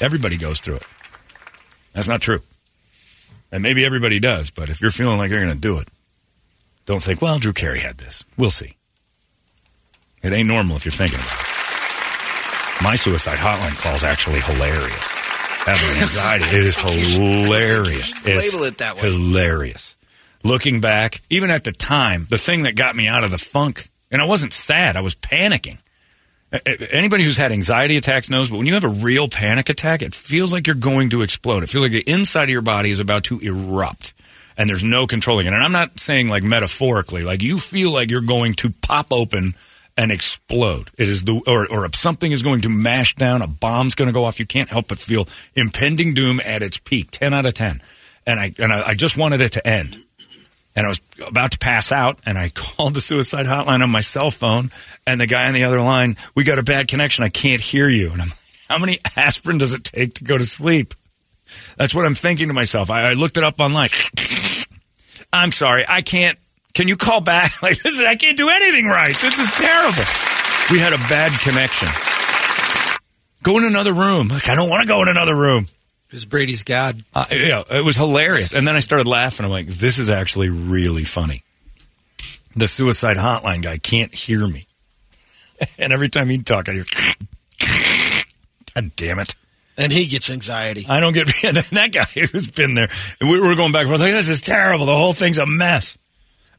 everybody 0.00 0.36
goes 0.36 0.60
through 0.60 0.76
it. 0.76 0.86
That's 1.92 2.08
not 2.08 2.20
true. 2.20 2.40
And 3.52 3.62
maybe 3.62 3.84
everybody 3.84 4.18
does, 4.18 4.50
but 4.50 4.70
if 4.70 4.80
you're 4.80 4.90
feeling 4.90 5.18
like 5.18 5.30
you're 5.30 5.44
going 5.44 5.54
to 5.54 5.60
do 5.60 5.78
it, 5.78 5.88
don't 6.86 7.02
think, 7.02 7.22
well, 7.22 7.38
Drew 7.38 7.52
Carey 7.52 7.80
had 7.80 7.98
this. 7.98 8.24
We'll 8.36 8.50
see. 8.50 8.74
It 10.22 10.32
ain't 10.32 10.48
normal 10.48 10.76
if 10.76 10.84
you're 10.84 10.92
thinking 10.92 11.18
about 11.18 11.40
it. 11.40 11.49
My 12.82 12.94
suicide 12.94 13.38
hotline 13.38 13.80
call 13.82 13.94
is 13.94 14.04
actually 14.04 14.40
hilarious. 14.40 15.08
Having 15.66 16.02
anxiety, 16.02 16.44
it 16.46 16.64
is 16.64 16.76
hilarious. 16.80 18.26
It's 18.26 18.54
Label 18.54 18.64
it 18.64 18.78
that 18.78 18.96
way. 18.96 19.02
Hilarious. 19.02 19.96
Looking 20.42 20.80
back, 20.80 21.20
even 21.28 21.50
at 21.50 21.64
the 21.64 21.72
time, 21.72 22.26
the 22.30 22.38
thing 22.38 22.62
that 22.62 22.76
got 22.76 22.96
me 22.96 23.06
out 23.06 23.22
of 23.22 23.30
the 23.30 23.38
funk, 23.38 23.86
and 24.10 24.22
I 24.22 24.24
wasn't 24.24 24.54
sad, 24.54 24.96
I 24.96 25.02
was 25.02 25.14
panicking. 25.14 25.78
Anybody 26.90 27.22
who's 27.22 27.36
had 27.36 27.52
anxiety 27.52 27.96
attacks 27.96 28.30
knows, 28.30 28.50
but 28.50 28.56
when 28.56 28.66
you 28.66 28.74
have 28.74 28.84
a 28.84 28.88
real 28.88 29.28
panic 29.28 29.68
attack, 29.68 30.00
it 30.00 30.14
feels 30.14 30.52
like 30.52 30.66
you're 30.66 30.74
going 30.74 31.10
to 31.10 31.22
explode. 31.22 31.62
It 31.62 31.68
feels 31.68 31.84
like 31.84 31.92
the 31.92 32.10
inside 32.10 32.44
of 32.44 32.48
your 32.50 32.62
body 32.62 32.90
is 32.90 32.98
about 32.98 33.24
to 33.24 33.38
erupt, 33.38 34.14
and 34.56 34.68
there's 34.68 34.82
no 34.82 35.06
controlling 35.06 35.46
it. 35.46 35.52
And 35.52 35.62
I'm 35.62 35.70
not 35.70 36.00
saying 36.00 36.28
like 36.28 36.42
metaphorically, 36.42 37.20
like 37.20 37.42
you 37.42 37.58
feel 37.58 37.92
like 37.92 38.10
you're 38.10 38.22
going 38.22 38.54
to 38.54 38.70
pop 38.70 39.12
open 39.12 39.54
and 39.96 40.10
explode. 40.10 40.90
It 40.98 41.08
is 41.08 41.24
the 41.24 41.42
or 41.46 41.66
or 41.70 41.84
if 41.84 41.94
something 41.94 42.32
is 42.32 42.42
going 42.42 42.62
to 42.62 42.68
mash 42.68 43.14
down. 43.14 43.42
A 43.42 43.46
bomb's 43.46 43.94
going 43.94 44.08
to 44.08 44.14
go 44.14 44.24
off. 44.24 44.40
You 44.40 44.46
can't 44.46 44.68
help 44.68 44.88
but 44.88 44.98
feel 44.98 45.28
impending 45.54 46.14
doom 46.14 46.40
at 46.44 46.62
its 46.62 46.78
peak. 46.78 47.10
Ten 47.10 47.34
out 47.34 47.46
of 47.46 47.54
ten, 47.54 47.82
and 48.26 48.40
I 48.40 48.54
and 48.58 48.72
I, 48.72 48.88
I 48.88 48.94
just 48.94 49.16
wanted 49.16 49.40
it 49.42 49.52
to 49.52 49.66
end 49.66 49.96
and 50.76 50.86
I 50.86 50.88
was 50.88 51.00
about 51.26 51.52
to 51.52 51.58
pass 51.58 51.92
out, 51.92 52.18
and 52.24 52.38
I 52.38 52.48
called 52.54 52.94
the 52.94 53.00
suicide 53.00 53.46
hotline 53.46 53.82
on 53.82 53.90
my 53.90 54.00
cell 54.00 54.30
phone, 54.30 54.70
and 55.06 55.20
the 55.20 55.26
guy 55.26 55.46
on 55.46 55.54
the 55.54 55.64
other 55.64 55.80
line, 55.80 56.16
we 56.34 56.44
got 56.44 56.58
a 56.58 56.62
bad 56.62 56.88
connection, 56.88 57.24
I 57.24 57.28
can't 57.28 57.60
hear 57.60 57.88
you. 57.88 58.10
And 58.12 58.22
I'm 58.22 58.28
like, 58.28 58.38
how 58.68 58.78
many 58.78 58.98
aspirin 59.16 59.58
does 59.58 59.72
it 59.72 59.84
take 59.84 60.14
to 60.14 60.24
go 60.24 60.38
to 60.38 60.44
sleep? 60.44 60.94
That's 61.76 61.94
what 61.94 62.06
I'm 62.06 62.14
thinking 62.14 62.48
to 62.48 62.54
myself. 62.54 62.90
I, 62.90 63.10
I 63.10 63.12
looked 63.14 63.36
it 63.36 63.44
up 63.44 63.60
online. 63.60 63.90
I'm 65.32 65.52
sorry, 65.52 65.84
I 65.86 66.02
can't. 66.02 66.38
Can 66.74 66.88
you 66.88 66.96
call 66.96 67.20
back? 67.20 67.52
Like 67.62 67.82
this, 67.82 67.98
is, 67.98 68.04
I 68.04 68.16
can't 68.16 68.36
do 68.36 68.48
anything 68.48 68.86
right. 68.86 69.14
This 69.16 69.38
is 69.38 69.50
terrible. 69.50 70.04
We 70.70 70.78
had 70.78 70.92
a 70.92 70.98
bad 71.08 71.32
connection. 71.40 71.88
Go 73.42 73.58
in 73.58 73.64
another 73.64 73.92
room. 73.92 74.28
Like 74.28 74.48
I 74.48 74.54
don't 74.54 74.70
want 74.70 74.82
to 74.82 74.88
go 74.88 75.02
in 75.02 75.08
another 75.08 75.34
room. 75.34 75.64
It 75.64 76.12
was 76.12 76.24
Brady's 76.24 76.64
God. 76.64 77.02
Uh, 77.14 77.26
yeah, 77.30 77.62
it 77.70 77.84
was 77.84 77.96
hilarious. 77.96 78.52
And 78.52 78.66
then 78.66 78.74
I 78.74 78.80
started 78.80 79.06
laughing. 79.06 79.44
I'm 79.44 79.50
like, 79.52 79.66
this 79.66 79.98
is 79.98 80.10
actually 80.10 80.48
really 80.48 81.04
funny. 81.04 81.44
The 82.56 82.66
suicide 82.66 83.16
hotline 83.16 83.62
guy 83.62 83.78
can't 83.78 84.14
hear 84.14 84.46
me. 84.46 84.66
And 85.78 85.92
every 85.92 86.08
time 86.08 86.30
he'd 86.30 86.46
talk, 86.46 86.70
I'd 86.70 86.76
hear, 86.76 86.84
God 88.74 88.92
damn 88.96 89.18
it. 89.18 89.34
And 89.76 89.92
he 89.92 90.06
gets 90.06 90.30
anxiety. 90.30 90.86
I 90.88 91.00
don't 91.00 91.12
get 91.12 91.26
that 91.26 91.90
guy 91.92 92.20
who's 92.20 92.50
been 92.50 92.72
there. 92.72 92.88
We 93.20 93.38
were 93.38 93.54
going 93.54 93.70
back 93.70 93.82
and 93.82 93.88
forth 93.88 94.00
like, 94.00 94.12
this 94.12 94.30
is 94.30 94.40
terrible. 94.40 94.86
The 94.86 94.96
whole 94.96 95.12
thing's 95.12 95.36
a 95.36 95.44
mess. 95.44 95.98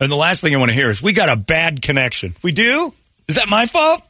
And 0.01 0.11
the 0.11 0.15
last 0.15 0.41
thing 0.41 0.53
I 0.53 0.57
want 0.57 0.69
to 0.69 0.75
hear 0.75 0.89
is, 0.89 1.01
we 1.01 1.13
got 1.13 1.29
a 1.29 1.35
bad 1.35 1.81
connection. 1.81 2.33
We 2.41 2.51
do? 2.51 2.93
Is 3.27 3.35
that 3.35 3.47
my 3.47 3.67
fault? 3.67 4.01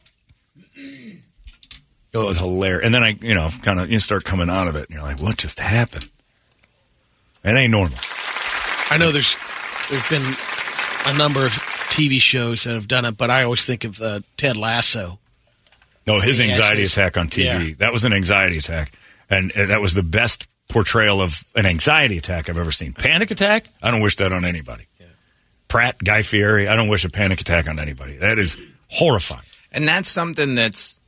It 0.74 2.18
was 2.18 2.38
hilarious. 2.38 2.84
And 2.84 2.94
then 2.94 3.02
I, 3.02 3.10
you 3.20 3.34
know, 3.34 3.50
kind 3.62 3.78
of 3.78 3.90
you 3.90 3.98
start 3.98 4.24
coming 4.24 4.48
out 4.50 4.68
of 4.68 4.76
it, 4.76 4.88
and 4.88 4.90
you're 4.90 5.02
like, 5.02 5.20
what 5.20 5.36
just 5.36 5.60
happened? 5.60 6.08
It 7.44 7.50
ain't 7.54 7.70
normal. 7.70 7.98
I 8.90 8.96
know 8.98 9.10
there's 9.10 9.36
there's 9.90 10.08
been 10.08 10.22
a 11.06 11.18
number 11.18 11.44
of 11.44 11.52
TV 11.92 12.20
shows 12.20 12.64
that 12.64 12.74
have 12.74 12.88
done 12.88 13.04
it, 13.04 13.16
but 13.18 13.30
I 13.30 13.42
always 13.42 13.64
think 13.64 13.84
of 13.84 14.00
uh, 14.00 14.20
Ted 14.36 14.56
Lasso. 14.56 15.18
No, 16.06 16.20
his 16.20 16.40
anxiety 16.40 16.84
attack 16.84 17.16
on 17.16 17.28
TV. 17.28 17.68
yeah. 17.68 17.74
That 17.78 17.92
was 17.92 18.04
an 18.04 18.12
anxiety 18.12 18.58
attack. 18.58 18.92
And, 19.30 19.52
and 19.54 19.70
that 19.70 19.80
was 19.80 19.94
the 19.94 20.02
best 20.02 20.48
portrayal 20.68 21.20
of 21.20 21.44
an 21.54 21.66
anxiety 21.66 22.18
attack 22.18 22.48
I've 22.48 22.58
ever 22.58 22.72
seen. 22.72 22.92
Panic 22.92 23.30
attack? 23.30 23.66
I 23.82 23.90
don't 23.90 24.02
wish 24.02 24.16
that 24.16 24.32
on 24.32 24.44
anybody. 24.44 24.86
Pratt, 25.72 25.98
Guy 26.04 26.20
Fieri, 26.22 26.68
I 26.68 26.76
don't 26.76 26.88
wish 26.88 27.04
a 27.04 27.08
panic 27.08 27.40
attack 27.40 27.66
on 27.68 27.78
anybody. 27.78 28.16
That 28.18 28.38
is 28.38 28.56
horrifying. 28.88 29.42
And 29.72 29.88
that's 29.88 30.08
something 30.08 30.54
that's 30.54 31.00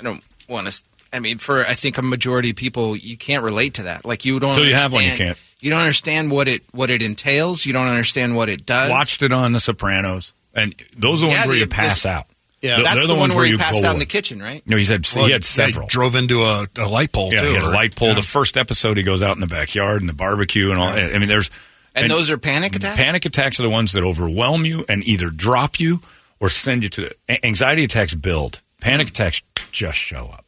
I 0.00 0.04
don't 0.04 0.22
want 0.48 0.68
to. 0.70 0.82
I 1.12 1.18
mean, 1.20 1.38
for 1.38 1.64
I 1.64 1.74
think 1.74 1.98
a 1.98 2.02
majority 2.02 2.50
of 2.50 2.56
people, 2.56 2.96
you 2.96 3.16
can't 3.16 3.42
relate 3.42 3.74
to 3.74 3.82
that. 3.84 4.04
Like 4.04 4.24
you 4.24 4.38
don't. 4.40 4.54
Till 4.54 4.66
you 4.66 4.74
have 4.74 4.92
one, 4.92 5.04
you 5.04 5.10
can't. 5.16 5.36
You 5.60 5.70
don't 5.70 5.80
understand 5.80 6.30
what 6.30 6.46
it 6.46 6.62
what 6.72 6.90
it 6.90 7.02
entails. 7.02 7.66
You 7.66 7.72
don't 7.72 7.86
understand 7.88 8.36
what 8.36 8.48
it 8.48 8.64
does. 8.64 8.88
Watched 8.90 9.22
it 9.22 9.32
on 9.32 9.52
The 9.52 9.60
Sopranos. 9.60 10.32
And 10.54 10.74
those 10.96 11.22
are 11.22 11.26
the 11.26 11.32
Yeah, 11.32 11.38
ones 11.38 11.46
where 11.48 11.54
the- 11.56 11.60
you 11.62 11.66
pass 11.66 11.94
this- 12.02 12.06
out. 12.06 12.26
Yeah. 12.62 12.76
Th- 12.76 12.84
That's 12.86 12.96
they're 12.98 13.06
the, 13.08 13.12
one 13.14 13.20
ones 13.30 13.34
where 13.34 13.44
you 13.46 13.56
he 13.56 13.62
passed 13.62 13.84
out 13.84 13.92
in 13.94 13.98
the 13.98 14.06
kitchen, 14.06 14.40
right? 14.40 14.62
No, 14.66 14.76
he 14.78 14.84
had 14.86 15.04
Well, 15.14 15.26
he 15.26 15.32
had 15.32 15.42
yeah, 15.42 15.46
several. 15.46 15.86
drove 15.88 16.14
into 16.14 16.42
a, 16.44 16.66
a 16.78 16.88
light 16.88 17.12
pole 17.12 17.30
yeah, 17.32 17.40
too. 17.42 17.48
he 17.48 17.54
had 17.54 17.64
a 17.64 17.68
light 17.68 17.94
pole. 17.94 18.08
yeah. 18.08 18.14
The 18.14 18.22
first 18.22 18.56
episode, 18.56 18.96
he 18.96 19.02
goes 19.02 19.20
out 19.22 19.34
in 19.36 19.40
the 19.40 19.46
backyard 19.46 20.00
and 20.00 20.08
the 20.08 20.14
barbecue 20.14 20.70
and 20.70 20.80
all. 20.80 20.86
I 20.88 21.18
mean, 21.18 21.28
there's 21.28 21.50
And, 21.94 22.10
those 22.10 22.30
are 22.30 22.38
panic 22.38 22.74
attacks. 22.76 22.96
Panic 22.96 23.24
attacks 23.24 23.60
are 23.60 23.62
the 23.62 23.70
ones 23.70 23.92
that 23.92 24.02
overwhelm 24.02 24.64
you 24.64 24.84
and 24.88 25.02
either 25.04 25.30
drop 25.30 25.78
you 25.78 26.00
or 26.40 26.48
send 26.48 26.82
you 26.82 26.88
to. 26.90 27.14
a- 27.28 27.46
Anxiety 27.46 27.84
attacks 27.84 28.14
build. 28.14 28.60
Panic 28.80 29.08
attacks 29.08 29.42
just 29.70 29.98
show 29.98 30.30
up. 30.32 30.44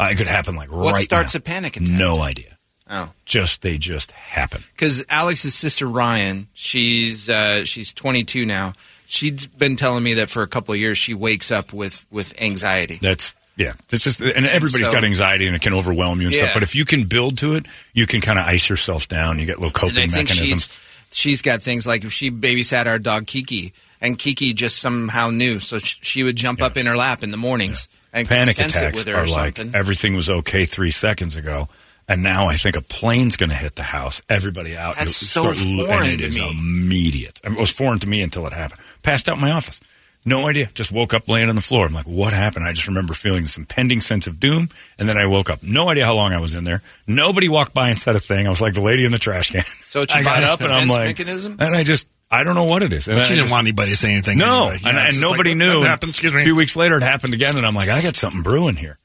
Uh, 0.00 0.08
it 0.10 0.16
could 0.16 0.26
happen 0.26 0.56
like 0.56 0.72
what 0.72 0.94
right 0.94 1.02
starts 1.04 1.34
now. 1.34 1.38
a 1.38 1.40
panic 1.42 1.76
attack? 1.76 1.88
No 1.90 2.22
idea. 2.22 2.56
Oh. 2.90 3.10
Just 3.24 3.62
they 3.62 3.78
just 3.78 4.10
happen. 4.12 4.62
because 4.74 5.04
Alex's 5.08 5.54
sister 5.54 5.86
Ryan, 5.86 6.48
she's 6.52 7.28
uh, 7.28 7.64
she's 7.64 7.92
22 7.92 8.44
now. 8.44 8.72
She's 9.06 9.46
been 9.46 9.76
telling 9.76 10.02
me 10.02 10.14
that 10.14 10.30
for 10.30 10.42
a 10.42 10.46
couple 10.48 10.72
of 10.74 10.80
years 10.80 10.98
she 10.98 11.14
wakes 11.14 11.50
up 11.50 11.72
with 11.72 12.04
with 12.10 12.38
anxiety. 12.40 12.98
That's 13.00 13.34
yeah. 13.56 13.72
It's 13.90 14.04
just 14.04 14.20
and 14.20 14.46
everybody's 14.46 14.86
so- 14.86 14.92
got 14.92 15.04
anxiety 15.04 15.46
and 15.46 15.54
it 15.56 15.62
can 15.62 15.74
overwhelm 15.74 16.20
you 16.20 16.28
and 16.28 16.34
Yeah. 16.34 16.42
stuff. 16.44 16.54
But 16.54 16.62
if 16.62 16.74
you 16.74 16.84
can 16.84 17.04
build 17.04 17.38
to 17.38 17.54
it, 17.56 17.66
you 17.92 18.06
can 18.06 18.20
kind 18.20 18.38
of 18.38 18.46
ice 18.46 18.68
yourself 18.68 19.08
down. 19.08 19.38
You 19.38 19.46
get 19.46 19.58
little 19.58 19.72
coping 19.72 20.10
mechanisms. 20.10 20.66
she's 20.66 20.78
she's 21.10 21.42
got 21.42 21.60
things 21.62 21.86
like 21.86 22.04
if 22.04 22.12
she 22.12 22.30
babysat 22.30 22.86
our 22.86 22.98
dog 22.98 23.26
Kiki, 23.26 23.72
and 24.00 24.18
Kiki 24.18 24.52
just 24.54 24.78
somehow 24.78 25.30
knew, 25.30 25.60
so 25.60 25.78
sh- 25.78 25.96
she 26.02 26.22
would 26.22 26.36
jump 26.36 26.62
up 26.62 26.76
in 26.76 26.86
her 26.86 26.96
lap 26.96 27.22
in 27.22 27.30
the 27.30 27.36
mornings 27.36 27.86
and 28.12 28.26
Panic 28.28 28.56
sense 28.56 28.74
it 28.74 28.78
attacks 28.78 28.98
with 28.98 29.08
her 29.08 29.14
are 29.16 29.24
or 29.24 29.26
like 29.26 29.56
something. 29.56 29.74
everything 29.78 30.14
was 30.14 30.28
okay 30.30 30.64
three 30.64 30.90
seconds 30.90 31.36
ago. 31.36 31.68
And 32.08 32.22
now 32.22 32.48
I 32.48 32.56
think 32.56 32.74
a 32.76 32.80
plane's 32.82 33.36
going 33.36 33.50
to 33.50 33.56
hit 33.56 33.76
the 33.76 33.84
house. 33.84 34.20
Everybody 34.28 34.76
out. 34.76 34.96
That's 34.96 35.14
so 35.16 35.44
foreign 35.52 36.02
and 36.02 36.06
it 36.14 36.18
to 36.18 36.26
is 36.26 36.36
me. 36.36 36.50
immediate. 36.58 37.40
I 37.44 37.48
mean, 37.48 37.58
it 37.58 37.60
was 37.60 37.70
foreign 37.70 38.00
to 38.00 38.08
me 38.08 38.22
until 38.22 38.44
it 38.46 38.52
happened. 38.52 38.80
Passed 39.02 39.28
out 39.28 39.36
in 39.36 39.40
my 39.40 39.52
office. 39.52 39.80
No 40.24 40.46
idea. 40.46 40.66
Just 40.74 40.92
woke 40.92 41.14
up 41.14 41.28
laying 41.28 41.48
on 41.48 41.56
the 41.56 41.62
floor. 41.62 41.84
I'm 41.86 41.92
like, 41.92 42.06
what 42.06 42.32
happened? 42.32 42.64
I 42.64 42.72
just 42.72 42.86
remember 42.86 43.12
feeling 43.12 43.42
this 43.42 43.56
impending 43.58 44.00
sense 44.00 44.26
of 44.28 44.38
doom. 44.38 44.68
And 44.98 45.08
then 45.08 45.18
I 45.18 45.26
woke 45.26 45.50
up. 45.50 45.62
No 45.64 45.88
idea 45.88 46.04
how 46.06 46.14
long 46.14 46.32
I 46.32 46.38
was 46.38 46.54
in 46.54 46.62
there. 46.64 46.80
Nobody 47.08 47.48
walked 47.48 47.74
by 47.74 47.88
and 47.88 47.98
said 47.98 48.14
a 48.14 48.20
thing. 48.20 48.46
I 48.46 48.50
was 48.50 48.60
like 48.60 48.74
the 48.74 48.82
lady 48.82 49.04
in 49.04 49.10
the 49.12 49.18
trash 49.18 49.50
can. 49.50 49.64
So 49.64 50.02
it's 50.02 50.14
I 50.14 50.18
your 50.18 50.24
got 50.24 50.42
up 50.44 50.60
and 50.60 50.70
I'm 50.72 50.86
like, 50.88 51.06
mechanism? 51.06 51.56
and 51.58 51.74
I 51.74 51.82
just, 51.82 52.08
I 52.30 52.44
don't 52.44 52.54
know 52.54 52.64
what 52.64 52.82
it 52.84 52.92
is. 52.92 53.08
And 53.08 53.16
But 53.16 53.24
I 53.26 53.28
you 53.28 53.28
didn't 53.34 53.40
just- 53.46 53.52
want 53.52 53.66
anybody 53.66 53.90
to 53.90 53.96
say 53.96 54.12
anything. 54.12 54.38
no, 54.38 54.68
anyway. 54.70 54.78
You 54.82 54.88
and, 54.88 54.96
know, 54.96 55.02
it's 55.04 55.14
and 55.16 55.22
nobody 55.22 55.50
like, 55.50 55.56
knew. 55.58 55.78
What 55.80 55.88
happened? 55.88 56.10
Excuse 56.10 56.34
A 56.34 56.42
few 56.42 56.54
weeks 56.56 56.76
later, 56.76 56.96
it 56.96 57.02
happened 57.02 57.34
again, 57.34 57.56
and 57.56 57.66
I'm 57.66 57.74
like, 57.74 57.88
I 57.88 58.00
got 58.00 58.14
something 58.16 58.42
brewing 58.42 58.76
here. 58.76 58.98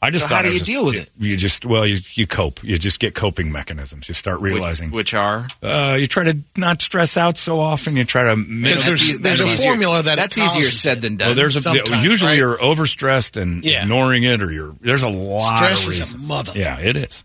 I 0.00 0.10
just 0.10 0.26
So 0.26 0.28
thought 0.28 0.36
how 0.36 0.42
do 0.42 0.48
you 0.50 0.60
was 0.60 0.62
deal 0.62 0.84
with 0.84 0.94
it? 0.94 1.10
You 1.18 1.36
just 1.36 1.66
well, 1.66 1.84
you 1.84 1.96
you 2.12 2.24
cope. 2.26 2.62
You 2.62 2.78
just 2.78 3.00
get 3.00 3.16
coping 3.16 3.50
mechanisms. 3.50 4.06
You 4.08 4.14
start 4.14 4.40
realizing. 4.40 4.92
which 4.92 5.12
are 5.12 5.48
uh, 5.60 5.96
you 5.98 6.06
try 6.06 6.22
to 6.24 6.38
not 6.56 6.80
stress 6.82 7.16
out 7.16 7.36
so 7.36 7.58
often. 7.58 7.96
You 7.96 8.04
try 8.04 8.32
to. 8.32 8.36
Because 8.36 8.62
That's 8.62 8.84
there's, 8.86 9.02
easy- 9.02 9.18
there's 9.22 9.38
that's 9.38 9.50
a 9.50 9.52
easier- 9.54 9.66
formula 9.70 10.02
that 10.04 10.16
that's 10.16 10.38
easier 10.38 10.62
said 10.70 11.02
than 11.02 11.16
done. 11.16 11.28
Well, 11.28 11.34
there's 11.34 11.66
a 11.66 11.72
usually 12.00 12.30
right? 12.30 12.38
you're 12.38 12.56
overstressed 12.58 13.40
and 13.40 13.64
Yeah. 13.64 13.82
ignoring 13.82 14.22
it, 14.22 14.40
or 14.40 14.52
you're 14.52 14.72
there's 14.80 15.02
a 15.02 15.08
lot 15.08 15.56
Stress 15.56 15.84
of 15.86 15.92
is 15.92 15.98
a 15.98 16.04
reasons. 16.04 16.28
mother. 16.28 16.52
Yeah, 16.54 16.78
it 16.78 16.96
is. 16.96 17.24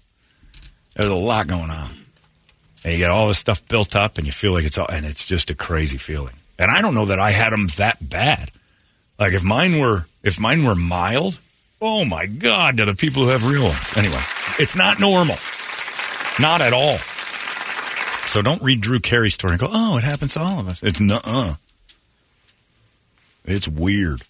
There's 0.95 1.11
a 1.11 1.15
lot 1.15 1.45
going 1.45 1.69
on, 1.69 1.89
and 2.83 2.91
you 2.93 2.97
get 2.97 3.11
all 3.11 3.27
this 3.27 3.37
stuff 3.37 3.67
built 3.67 3.95
up, 3.95 4.17
and 4.17 4.25
you 4.25 4.31
feel 4.33 4.51
like 4.51 4.63
it's 4.63 4.79
all, 4.79 4.87
and 4.87 5.05
it's 5.05 5.27
just 5.27 5.51
a 5.51 5.55
crazy 5.55 5.97
feeling. 5.97 6.33
And 6.57 6.71
I 6.71 6.81
don't 6.81 6.95
know 6.95 7.05
that 7.05 7.19
I 7.19 7.29
had 7.31 7.51
them 7.53 7.67
that 7.77 7.97
bad. 8.09 8.49
Like 9.19 9.33
if 9.33 9.43
mine 9.43 9.77
were, 9.79 10.05
if 10.23 10.39
mine 10.39 10.63
were 10.63 10.75
mild, 10.75 11.37
oh 11.83 12.05
my 12.05 12.25
god, 12.25 12.77
to 12.77 12.85
the 12.85 12.95
people 12.95 13.23
who 13.23 13.29
have 13.29 13.45
real 13.45 13.63
ones. 13.63 13.95
Anyway, 13.97 14.21
it's 14.57 14.75
not 14.75 14.99
normal, 14.99 15.37
not 16.39 16.61
at 16.61 16.73
all. 16.73 16.97
So 18.27 18.41
don't 18.41 18.63
read 18.63 18.81
Drew 18.81 18.99
Carey's 18.99 19.35
story 19.35 19.53
and 19.53 19.59
go, 19.59 19.69
oh, 19.71 19.97
it 19.97 20.03
happens 20.03 20.33
to 20.33 20.39
all 20.41 20.59
of 20.59 20.67
us. 20.67 20.81
It's 20.81 20.99
nuh-uh. 20.99 21.55
It's 23.45 23.67
weird. 23.67 24.21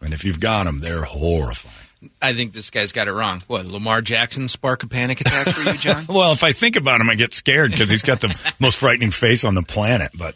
And 0.00 0.12
if 0.12 0.24
you've 0.24 0.40
got 0.40 0.64
them, 0.64 0.80
they're 0.80 1.04
horrifying. 1.04 2.10
I 2.22 2.32
think 2.32 2.52
this 2.52 2.70
guy's 2.70 2.92
got 2.92 3.08
it 3.08 3.12
wrong. 3.12 3.42
What 3.48 3.66
Lamar 3.66 4.00
Jackson 4.00 4.48
spark 4.48 4.82
a 4.84 4.88
panic 4.88 5.20
attack 5.20 5.48
for 5.48 5.70
you, 5.70 5.76
John? 5.76 6.04
Well, 6.08 6.32
if 6.32 6.44
I 6.44 6.52
think 6.52 6.76
about 6.76 7.00
him, 7.00 7.10
I 7.10 7.16
get 7.16 7.32
scared 7.32 7.72
because 7.72 7.90
he's 7.90 8.02
got 8.02 8.20
the 8.20 8.54
most 8.60 8.78
frightening 8.78 9.10
face 9.10 9.44
on 9.44 9.54
the 9.54 9.62
planet. 9.62 10.12
But, 10.16 10.34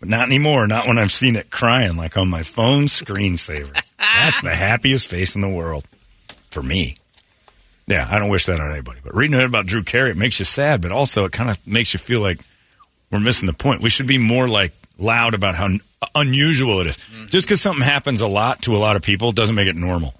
but 0.00 0.08
not 0.08 0.26
anymore. 0.26 0.66
Not 0.66 0.86
when 0.86 0.98
I've 0.98 1.12
seen 1.12 1.36
it 1.36 1.50
crying 1.50 1.96
like 1.96 2.16
on 2.16 2.28
my 2.28 2.42
phone 2.42 2.84
screensaver. 2.84 3.72
That's 3.98 4.40
the 4.40 4.54
happiest 4.54 5.08
face 5.08 5.34
in 5.34 5.40
the 5.40 5.48
world 5.48 5.84
for 6.50 6.62
me. 6.62 6.96
Yeah, 7.86 8.06
I 8.10 8.18
don't 8.18 8.30
wish 8.30 8.46
that 8.46 8.60
on 8.60 8.72
anybody. 8.72 9.00
But 9.02 9.14
reading 9.14 9.40
about 9.40 9.66
Drew 9.66 9.82
Carey, 9.82 10.10
it 10.10 10.16
makes 10.16 10.38
you 10.38 10.44
sad, 10.44 10.82
but 10.82 10.90
also 10.90 11.24
it 11.24 11.32
kind 11.32 11.50
of 11.50 11.66
makes 11.66 11.92
you 11.92 11.98
feel 11.98 12.20
like 12.20 12.40
we're 13.10 13.20
missing 13.20 13.46
the 13.46 13.52
point. 13.52 13.80
We 13.80 13.90
should 13.90 14.08
be 14.08 14.18
more 14.18 14.48
like 14.48 14.72
loud 14.98 15.34
about 15.34 15.54
how 15.54 15.66
un- 15.66 15.80
unusual 16.14 16.80
it 16.80 16.88
is. 16.88 16.96
Mm-hmm. 16.96 17.26
Just 17.26 17.46
because 17.46 17.60
something 17.60 17.84
happens 17.84 18.20
a 18.20 18.26
lot 18.26 18.62
to 18.62 18.74
a 18.74 18.78
lot 18.78 18.96
of 18.96 19.02
people 19.02 19.30
doesn't 19.30 19.54
make 19.54 19.68
it 19.68 19.76
normal. 19.76 20.14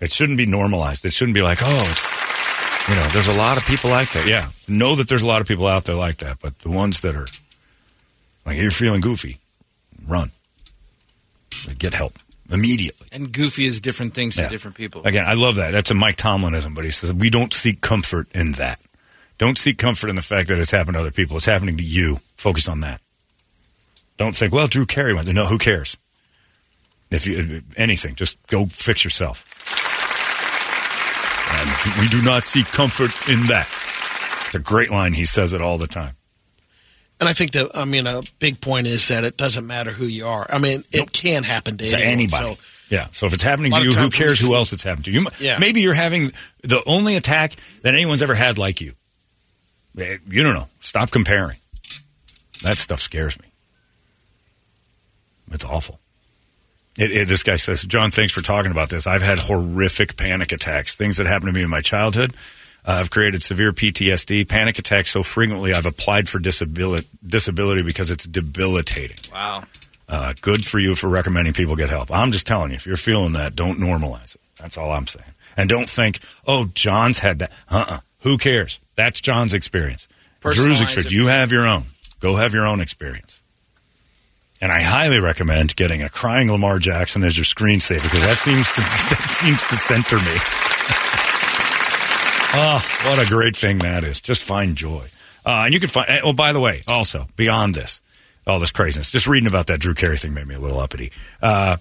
It 0.00 0.10
shouldn't 0.10 0.38
be 0.38 0.46
normalized. 0.46 1.04
It 1.04 1.12
shouldn't 1.12 1.34
be 1.34 1.42
like, 1.42 1.58
oh, 1.62 1.88
it's 1.90 2.88
you 2.88 2.96
know, 2.96 3.06
there's 3.08 3.28
a 3.28 3.34
lot 3.34 3.56
of 3.56 3.64
people 3.66 3.90
like 3.90 4.10
that. 4.12 4.26
Yeah, 4.26 4.48
know 4.66 4.96
that 4.96 5.08
there's 5.08 5.22
a 5.22 5.26
lot 5.26 5.40
of 5.40 5.46
people 5.46 5.66
out 5.66 5.84
there 5.84 5.94
like 5.94 6.16
that, 6.18 6.40
but 6.40 6.58
the 6.60 6.70
ones 6.70 7.02
that 7.02 7.14
are 7.14 7.26
like 8.50 8.62
you're 8.62 8.70
feeling 8.70 9.00
goofy, 9.00 9.38
run, 10.06 10.30
get 11.78 11.94
help 11.94 12.14
immediately. 12.50 13.06
and 13.12 13.32
goofy 13.32 13.64
is 13.66 13.80
different 13.80 14.12
things 14.14 14.36
Yeah. 14.36 14.44
to 14.44 14.50
different 14.50 14.76
people. 14.76 15.02
Again, 15.04 15.24
I 15.26 15.34
love 15.34 15.56
that. 15.56 15.70
That's 15.72 15.90
a 15.90 15.94
Mike 15.94 16.16
Tomlinism, 16.16 16.74
but 16.74 16.84
he 16.84 16.90
says 16.90 17.12
we 17.12 17.30
don't 17.30 17.52
seek 17.52 17.80
comfort 17.80 18.28
in 18.34 18.52
that. 18.52 18.80
Don't 19.38 19.56
seek 19.56 19.78
comfort 19.78 20.10
in 20.10 20.16
the 20.16 20.22
fact 20.22 20.48
that 20.48 20.58
it's 20.58 20.70
happened 20.70 20.94
to 20.94 21.00
other 21.00 21.10
people. 21.10 21.36
It's 21.36 21.46
happening 21.46 21.76
to 21.78 21.82
you. 21.84 22.18
Focus 22.34 22.68
on 22.68 22.80
that. 22.80 23.00
Don't 24.18 24.36
think, 24.36 24.52
well, 24.52 24.66
Drew 24.66 24.84
Carey 24.84 25.14
went 25.14 25.24
there. 25.24 25.34
No, 25.34 25.46
who 25.46 25.56
cares? 25.56 25.96
If 27.10 27.26
you 27.26 27.62
anything, 27.76 28.14
just 28.16 28.36
go 28.48 28.66
fix 28.66 29.02
yourself. 29.02 29.46
And 31.52 32.00
we 32.00 32.08
do 32.08 32.22
not 32.22 32.44
seek 32.44 32.66
comfort 32.66 33.10
in 33.30 33.46
that. 33.46 33.66
It's 34.46 34.54
a 34.54 34.58
great 34.58 34.90
line. 34.90 35.12
He 35.14 35.24
says 35.24 35.52
it 35.52 35.60
all 35.60 35.78
the 35.78 35.86
time. 35.86 36.14
And 37.20 37.28
I 37.28 37.32
think 37.34 37.50
that 37.52 37.70
I 37.74 37.84
mean 37.84 38.06
a 38.06 38.22
big 38.38 38.60
point 38.60 38.86
is 38.86 39.08
that 39.08 39.24
it 39.24 39.36
doesn't 39.36 39.66
matter 39.66 39.90
who 39.90 40.06
you 40.06 40.26
are. 40.26 40.46
I 40.50 40.58
mean, 40.58 40.82
it 40.90 41.12
can 41.12 41.42
happen 41.44 41.76
to, 41.76 41.88
to 41.88 41.94
anyone, 41.96 42.12
anybody. 42.12 42.54
So 42.54 42.58
yeah. 42.88 43.06
So 43.12 43.26
if 43.26 43.34
it's 43.34 43.42
happening 43.42 43.72
to 43.72 43.82
you, 43.82 43.92
who 43.92 44.10
cares 44.10 44.40
who 44.40 44.54
else 44.54 44.72
it's 44.72 44.82
happened 44.82 45.04
to? 45.04 45.12
You, 45.12 45.26
Yeah. 45.38 45.58
Maybe 45.60 45.80
you're 45.82 45.94
having 45.94 46.32
the 46.62 46.82
only 46.86 47.16
attack 47.16 47.54
that 47.82 47.94
anyone's 47.94 48.22
ever 48.22 48.34
had 48.34 48.58
like 48.58 48.80
you. 48.80 48.94
Eh, 49.98 50.18
You 50.28 50.42
don't 50.42 50.54
know. 50.54 50.68
Stop 50.80 51.10
comparing. 51.10 51.56
That 52.62 52.78
stuff 52.78 53.00
scares 53.00 53.38
me. 53.40 53.46
It's 55.52 55.64
awful. 55.64 56.00
It, 56.98 57.12
it, 57.12 57.28
this 57.28 57.42
guy 57.42 57.56
says, 57.56 57.82
John, 57.82 58.10
thanks 58.10 58.32
for 58.32 58.42
talking 58.42 58.70
about 58.70 58.90
this. 58.90 59.06
I've 59.06 59.22
had 59.22 59.38
horrific 59.38 60.16
panic 60.16 60.52
attacks, 60.52 60.96
things 60.96 61.16
that 61.16 61.26
happened 61.26 61.48
to 61.48 61.58
me 61.58 61.62
in 61.62 61.70
my 61.70 61.80
childhood. 61.80 62.34
Uh, 62.84 62.92
I've 62.92 63.10
created 63.10 63.42
severe 63.42 63.72
PTSD, 63.72 64.48
panic 64.48 64.78
attacks 64.78 65.10
so 65.10 65.22
frequently 65.22 65.74
I've 65.74 65.86
applied 65.86 66.28
for 66.28 66.38
disability, 66.38 67.06
disability 67.26 67.82
because 67.82 68.10
it's 68.10 68.24
debilitating. 68.24 69.18
Wow. 69.32 69.64
Uh, 70.08 70.34
good 70.40 70.64
for 70.64 70.78
you 70.78 70.94
for 70.94 71.08
recommending 71.08 71.52
people 71.52 71.76
get 71.76 71.88
help. 71.88 72.10
I'm 72.10 72.32
just 72.32 72.46
telling 72.46 72.70
you, 72.70 72.76
if 72.76 72.86
you're 72.86 72.96
feeling 72.96 73.34
that, 73.34 73.54
don't 73.54 73.78
normalize 73.78 74.34
it. 74.34 74.40
That's 74.58 74.76
all 74.76 74.90
I'm 74.90 75.06
saying. 75.06 75.24
And 75.56 75.68
don't 75.68 75.88
think, 75.88 76.18
oh, 76.46 76.68
John's 76.74 77.18
had 77.18 77.40
that. 77.40 77.52
Uh-uh. 77.70 78.00
Who 78.20 78.38
cares? 78.38 78.80
That's 78.96 79.20
John's 79.20 79.54
experience. 79.54 80.08
Drew's 80.40 80.80
experience. 80.80 81.12
You 81.12 81.26
have 81.26 81.52
your 81.52 81.66
own. 81.66 81.84
Go 82.18 82.36
have 82.36 82.54
your 82.54 82.66
own 82.66 82.80
experience. 82.80 83.40
And 84.60 84.70
I 84.70 84.80
highly 84.80 85.20
recommend 85.20 85.74
getting 85.76 86.02
a 86.02 86.10
crying 86.10 86.50
Lamar 86.50 86.78
Jackson 86.78 87.22
as 87.22 87.36
your 87.36 87.44
screensaver 87.44 88.02
because 88.02 88.24
that 88.24 88.36
seems 88.36 88.68
to 88.72 88.80
that 88.80 89.38
seems 89.40 89.62
to 89.64 89.74
center 89.76 90.16
me. 90.16 90.79
Oh, 92.54 92.82
what 93.06 93.24
a 93.24 93.28
great 93.28 93.56
thing 93.56 93.78
that 93.78 94.04
is! 94.04 94.20
Just 94.20 94.42
find 94.42 94.76
joy. 94.76 95.06
Uh, 95.44 95.62
and 95.64 95.74
you 95.74 95.80
can 95.80 95.88
find. 95.88 96.20
Oh, 96.22 96.32
by 96.32 96.52
the 96.52 96.60
way, 96.60 96.82
also 96.88 97.26
beyond 97.36 97.74
this, 97.74 98.00
all 98.46 98.58
this 98.60 98.70
craziness, 98.70 99.10
just 99.10 99.26
reading 99.26 99.46
about 99.48 99.66
that 99.68 99.80
Drew 99.80 99.94
Carey 99.94 100.16
thing 100.18 100.34
made 100.34 100.46
me 100.46 100.54
a 100.54 100.58
little 100.60 100.78
uppity. 100.78 101.12
Uh, 101.42 101.76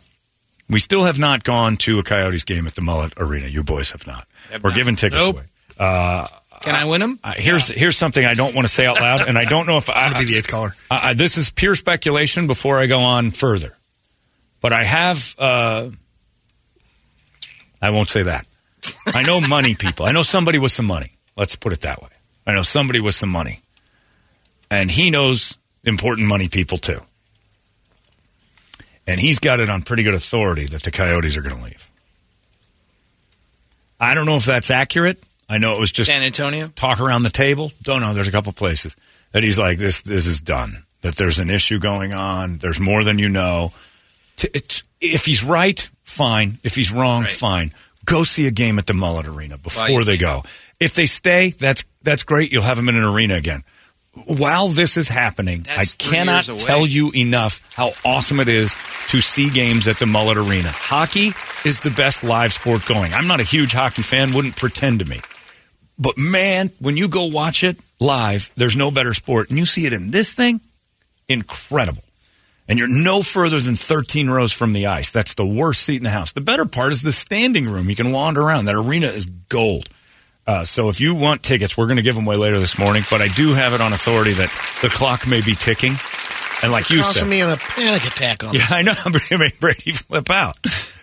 We 0.70 0.80
still 0.80 1.04
have 1.06 1.18
not 1.20 1.44
gone 1.44 1.78
to 1.78 2.00
a 2.00 2.04
Coyotes 2.04 2.44
game 2.44 2.68
at 2.68 2.76
the 2.76 2.82
Mullet 2.82 3.14
Arena. 3.18 3.48
You 3.48 3.64
boys 3.64 3.92
have 3.92 4.06
not. 4.08 4.28
We're 4.62 4.72
giving 4.74 4.96
tickets 4.96 5.20
Nope. 5.20 5.36
away. 5.38 5.46
Uh, 5.80 6.28
Can 6.62 6.76
I 6.76 6.86
win 6.86 7.02
them? 7.02 7.20
uh, 7.24 7.34
here's 7.36 7.68
here's 7.70 7.98
something 7.98 8.24
I 8.26 8.34
don't 8.36 8.54
want 8.54 8.68
to 8.68 8.74
say 8.74 8.86
out 8.86 9.02
loud, 9.02 9.28
and 9.28 9.38
I 9.38 9.46
don't 9.46 9.66
know 9.66 9.78
if 9.78 9.90
I, 9.90 10.10
That'll 10.10 10.20
be 10.24 10.32
the 10.32 10.38
eighth 10.38 10.48
caller. 10.50 10.76
I, 10.92 11.10
I- 11.10 11.14
this 11.16 11.38
is 11.38 11.50
pure 11.50 11.76
speculation 11.76 12.48
before 12.48 12.80
I 12.80 12.86
go 12.86 13.00
on 13.00 13.32
further. 13.32 13.76
But 14.62 14.72
I 14.74 14.84
have. 14.84 15.36
Uh, 15.40 15.90
I 17.82 17.90
won't 17.92 18.10
say 18.10 18.24
that. 18.24 18.46
I 19.08 19.24
know 19.24 19.42
money 19.42 19.76
people. 19.76 20.06
I 20.06 20.12
know 20.12 20.24
somebody 20.24 20.60
with 20.60 20.72
some 20.72 20.86
money. 20.86 21.12
Let's 21.36 21.56
put 21.56 21.74
it 21.74 21.82
that 21.82 22.02
way. 22.02 22.10
I 22.46 22.54
know 22.56 22.62
somebody 22.62 23.00
with 23.00 23.16
some 23.16 23.30
money, 23.30 23.62
and 24.72 24.90
he 24.90 25.10
knows 25.12 25.58
important 25.84 26.28
money 26.28 26.48
people 26.50 26.78
too. 26.78 27.02
And 29.08 29.20
he's 29.20 29.40
got 29.40 29.60
it 29.60 29.70
on 29.70 29.82
pretty 29.82 30.04
good 30.04 30.14
authority 30.14 30.66
that 30.68 30.84
the 30.84 30.92
Coyotes 30.92 31.36
are 31.38 31.42
going 31.42 31.56
to 31.58 31.64
leave. 31.64 31.90
I 34.00 34.14
don't 34.14 34.26
know 34.26 34.36
if 34.36 34.46
that's 34.46 34.70
accurate. 34.72 35.22
I 35.50 35.58
know 35.58 35.74
it 35.74 35.80
was 35.80 35.92
just 35.92 36.08
San 36.08 36.22
Antonio. 36.22 36.68
talk 36.76 37.00
around 37.00 37.24
the 37.24 37.30
table. 37.32 37.72
Don't 37.82 38.02
know. 38.02 38.14
There's 38.14 38.28
a 38.28 38.32
couple 38.32 38.54
places 38.54 38.96
that 39.32 39.42
he's 39.44 39.58
like, 39.58 39.78
this, 39.80 40.02
this 40.04 40.26
is 40.28 40.42
done. 40.42 40.84
That 41.02 41.16
there's 41.16 41.40
an 41.40 41.50
issue 41.50 41.80
going 41.80 42.14
on. 42.14 42.58
There's 42.58 42.80
more 42.80 43.04
than 43.04 43.18
you 43.20 43.30
know. 43.30 43.74
It's- 44.44 44.84
if 45.02 45.26
he's 45.26 45.44
right, 45.44 45.90
fine. 46.04 46.60
If 46.64 46.76
he's 46.76 46.92
wrong, 46.92 47.24
Right. 47.24 47.32
fine. 47.32 47.74
Go 48.10 48.24
see 48.24 48.48
a 48.48 48.52
game 48.52 48.80
at 48.80 48.86
the 48.86 48.94
Mullet 48.94 49.28
Arena 49.28 49.58
before 49.58 49.90
you 49.90 50.04
they 50.04 50.18
go. 50.18 50.44
If 50.80 50.96
they 50.96 51.06
stay, 51.06 51.50
that's 51.50 51.84
that's 52.02 52.24
great. 52.24 52.52
You'll 52.52 52.64
have 52.64 52.78
them 52.78 52.90
in 52.90 52.96
an 52.96 53.04
arena 53.04 53.36
again. 53.36 53.64
While 54.26 54.70
this 54.70 54.98
is 54.98 55.08
happening, 55.08 55.62
That's 55.62 55.94
I 55.94 55.98
cannot 55.98 56.44
tell 56.44 56.86
you 56.86 57.12
enough 57.16 57.62
how 57.74 57.92
awesome 58.04 58.40
it 58.40 58.48
is 58.48 58.76
to 59.10 59.22
see 59.22 59.50
games 59.50 59.88
at 59.88 60.00
the 60.00 60.08
Mullet 60.08 60.38
Arena. 60.38 60.70
Hockey 60.70 61.32
is 61.64 61.82
the 61.82 61.92
best 61.92 62.24
live 62.24 62.52
sport 62.52 62.86
going. 62.86 63.14
I'm 63.14 63.28
not 63.28 63.40
a 63.40 63.44
huge 63.44 63.72
hockey 63.72 64.02
fan, 64.02 64.34
wouldn't 64.34 64.58
pretend 64.58 65.00
to 65.00 65.06
me. 65.06 65.22
But 66.00 66.18
man, 66.18 66.72
when 66.80 66.98
you 66.98 67.08
go 67.08 67.26
watch 67.26 67.64
it 67.64 67.78
live, 68.00 68.50
there's 68.56 68.76
no 68.76 68.90
better 68.90 69.14
sport. 69.14 69.50
And 69.50 69.60
you 69.60 69.66
see 69.66 69.86
it 69.86 69.94
in 69.94 70.12
this 70.12 70.34
thing, 70.34 70.60
incredible. 71.28 72.04
And 72.70 72.78
you're 72.78 72.88
no 72.88 73.24
further 73.24 73.60
than 73.60 73.76
13 73.76 74.30
rows 74.30 74.54
from 74.54 74.74
the 74.74 74.86
ice. 74.86 75.12
That's 75.12 75.34
the 75.34 75.46
worst 75.46 75.82
seat 75.82 75.98
in 75.98 76.04
the 76.04 76.12
house. 76.12 76.32
The 76.34 76.42
better 76.42 76.66
part 76.66 76.92
is 76.92 77.02
the 77.02 77.12
standing 77.12 77.68
room. 77.68 77.90
You 77.90 77.96
can 77.96 78.12
wander 78.12 78.42
around. 78.42 78.66
That 78.66 78.76
arena 78.76 79.08
is 79.08 79.26
gold. 79.26 79.90
Uh, 80.46 80.64
so 80.66 80.88
if 80.88 81.02
you 81.02 81.16
want 81.16 81.42
tickets, 81.44 81.76
we're 81.78 81.88
going 81.88 81.98
to 81.98 82.04
give 82.04 82.16
them 82.16 82.28
away 82.28 82.36
later 82.36 82.60
this 82.60 82.78
morning. 82.78 83.04
But 83.10 83.22
I 83.22 83.28
do 83.28 83.54
have 83.54 83.74
it 83.74 83.82
on 83.82 83.92
authority 83.92 84.34
that 84.34 84.50
the 84.82 84.90
clock 84.90 85.28
may 85.28 85.42
be 85.42 85.56
ticking. 85.56 85.96
And 86.62 86.72
like 86.72 86.90
you 86.90 86.98
said, 86.98 87.04
causing 87.06 87.30
me 87.30 87.42
in 87.42 87.50
a 87.50 87.58
panic 87.58 88.04
attack 88.06 88.44
on 88.44 88.54
yeah, 88.54 88.62
it. 88.64 88.72
I 88.72 88.82
know. 88.84 88.94
It 89.06 89.40
made 89.40 89.60
Brady 89.60 89.92
flip 89.92 90.30
out. 90.30 90.58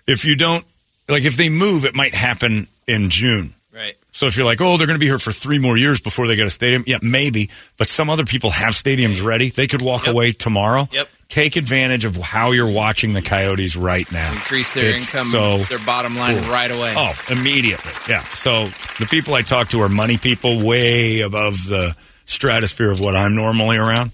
If 0.07 0.25
you 0.25 0.37
don't, 0.37 0.65
like, 1.09 1.25
if 1.25 1.37
they 1.37 1.49
move, 1.49 1.85
it 1.85 1.95
might 1.95 2.15
happen 2.15 2.69
in 2.87 3.11
June. 3.11 3.55
Right. 3.73 3.97
So 4.13 4.27
if 4.27 4.37
you're 4.37 4.47
like, 4.47 4.61
oh, 4.61 4.77
they're 4.77 4.87
going 4.87 4.99
to 4.99 5.01
be 5.01 5.07
here 5.07 5.19
for 5.19 5.33
three 5.33 5.59
more 5.59 5.77
years 5.77 6.01
before 6.01 6.27
they 6.27 6.37
get 6.37 6.47
a 6.47 6.51
stadium, 6.51 6.85
yeah, 6.87 6.99
maybe. 7.03 7.51
But 7.77 7.89
some 7.89 8.09
other 8.09 8.25
people 8.25 8.51
have 8.51 8.75
stadiums 8.75 9.23
ready. 9.23 9.51
They 9.51 9.67
could 9.67 9.83
walk 9.83 10.07
Yep. 10.07 10.15
away 10.15 10.33
tomorrow. 10.33 10.89
Yep. 10.91 11.09
Take 11.29 11.57
advantage 11.57 12.05
of 12.05 12.17
how 12.17 12.53
you're 12.53 12.71
watching 12.71 13.13
the 13.13 13.21
Coyotes 13.23 13.77
right 13.77 14.11
now. 14.13 14.31
Increase 14.33 14.73
their 14.75 14.91
It's 14.95 15.15
income, 15.15 15.27
so 15.29 15.59
their 15.65 15.85
bottom 15.85 16.17
line 16.17 16.39
cool. 16.39 16.51
right 16.53 16.71
away. 16.71 16.95
Oh, 16.97 17.13
immediately. 17.31 17.93
Yeah. 18.09 18.23
So 18.25 18.67
the 19.01 19.07
people 19.11 19.35
I 19.35 19.43
talk 19.43 19.69
to 19.71 19.81
are 19.81 19.89
money 19.89 20.19
people 20.19 20.65
way 20.65 21.21
above 21.21 21.55
the 21.69 21.95
stratosphere 22.27 22.91
of 22.91 23.01
what 23.01 23.17
I'm 23.17 23.35
normally 23.35 23.77
around. 23.77 24.13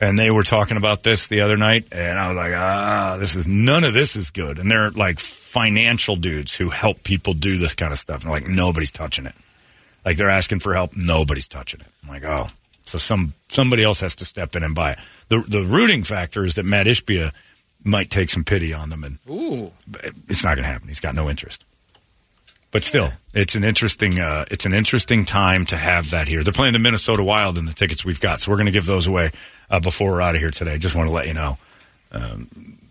And 0.00 0.18
they 0.18 0.32
were 0.32 0.42
talking 0.42 0.76
about 0.76 1.04
this 1.04 1.28
the 1.28 1.42
other 1.42 1.56
night, 1.56 1.86
and 1.92 2.18
I 2.18 2.26
was 2.26 2.36
like, 2.36 2.52
ah, 2.56 3.18
this 3.20 3.36
is 3.36 3.46
none 3.46 3.84
of 3.84 3.94
this 3.94 4.16
is 4.16 4.30
good. 4.32 4.58
And 4.58 4.68
they're 4.68 4.90
like 4.90 5.20
financial 5.20 6.16
dudes 6.16 6.56
who 6.56 6.70
help 6.70 7.04
people 7.04 7.34
do 7.34 7.56
this 7.56 7.74
kind 7.76 7.92
of 7.92 7.98
stuff. 7.98 8.24
And 8.24 8.32
like 8.32 8.48
nobody's 8.48 8.90
touching 8.90 9.26
it. 9.26 9.34
Like 10.04 10.16
they're 10.16 10.28
asking 10.28 10.58
for 10.58 10.74
help, 10.74 10.96
nobody's 10.96 11.46
touching 11.46 11.80
it. 11.82 11.86
I'm 12.02 12.08
like, 12.08 12.24
oh, 12.24 12.48
so 12.82 12.98
some 12.98 13.34
somebody 13.48 13.84
else 13.84 14.00
has 14.00 14.14
to 14.16 14.24
step 14.24 14.56
in 14.56 14.62
and 14.62 14.74
buy 14.74 14.92
it. 14.92 14.98
The 15.28 15.38
the 15.46 15.62
rooting 15.62 16.02
factor 16.02 16.44
is 16.44 16.54
that 16.56 16.64
Matt 16.64 16.86
Ishbia 16.86 17.32
might 17.84 18.10
take 18.10 18.30
some 18.30 18.44
pity 18.44 18.72
on 18.72 18.90
them, 18.90 19.04
and 19.04 19.18
Ooh. 19.28 19.72
it's 20.28 20.44
not 20.44 20.54
going 20.54 20.64
to 20.64 20.70
happen. 20.70 20.88
He's 20.88 21.00
got 21.00 21.14
no 21.14 21.28
interest. 21.28 21.64
But 22.70 22.84
still, 22.84 23.12
it's 23.34 23.54
an 23.54 23.64
interesting 23.64 24.18
uh, 24.18 24.46
it's 24.50 24.64
an 24.64 24.72
interesting 24.72 25.24
time 25.24 25.66
to 25.66 25.76
have 25.76 26.10
that 26.10 26.26
here. 26.26 26.42
They're 26.42 26.54
playing 26.54 26.72
the 26.72 26.78
Minnesota 26.78 27.22
Wild 27.22 27.58
in 27.58 27.66
the 27.66 27.72
tickets 27.72 28.04
we've 28.04 28.20
got, 28.20 28.40
so 28.40 28.50
we're 28.50 28.56
going 28.56 28.66
to 28.66 28.72
give 28.72 28.86
those 28.86 29.06
away 29.06 29.30
uh, 29.70 29.78
before 29.78 30.10
we're 30.10 30.22
out 30.22 30.34
of 30.34 30.40
here 30.40 30.50
today. 30.50 30.78
Just 30.78 30.96
want 30.96 31.08
to 31.08 31.12
let 31.12 31.26
you 31.26 31.34
know. 31.34 31.58
Um, 32.12 32.48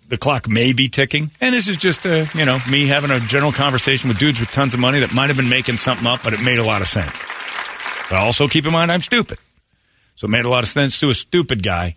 the 0.08 0.18
clock 0.18 0.48
may 0.48 0.74
be 0.74 0.88
ticking, 0.88 1.32
and 1.40 1.56
this 1.56 1.68
is 1.68 1.78
just 1.78 2.06
uh, 2.06 2.26
you 2.36 2.46
know 2.46 2.60
me 2.70 2.86
having 2.86 3.10
a 3.10 3.20
general 3.22 3.52
conversation 3.52 4.08
with 4.08 4.20
dudes 4.20 4.40
with 4.40 4.52
tons 4.52 4.76
of 4.76 4.80
money 4.80 5.00
that 5.00 5.14
might 5.16 5.28
have 5.28 5.38
been 5.38 5.50
making 5.50 5.78
something 5.78 6.06
up, 6.06 6.22
but 6.24 6.34
it 6.34 6.44
made 6.44 6.60
a 6.60 6.64
lot 6.64 6.82
of 6.82 6.88
sense. 6.88 7.26
But 8.10 8.20
also 8.20 8.48
keep 8.48 8.66
in 8.68 8.72
mind 8.72 8.92
I'm 8.92 9.02
stupid, 9.02 9.40
so 10.16 10.26
it 10.26 10.32
made 10.32 10.46
a 10.46 10.50
lot 10.50 10.64
of 10.64 10.70
sense 10.70 11.00
to 11.00 11.10
a 11.10 11.14
stupid 11.14 11.64
guy. 11.64 11.96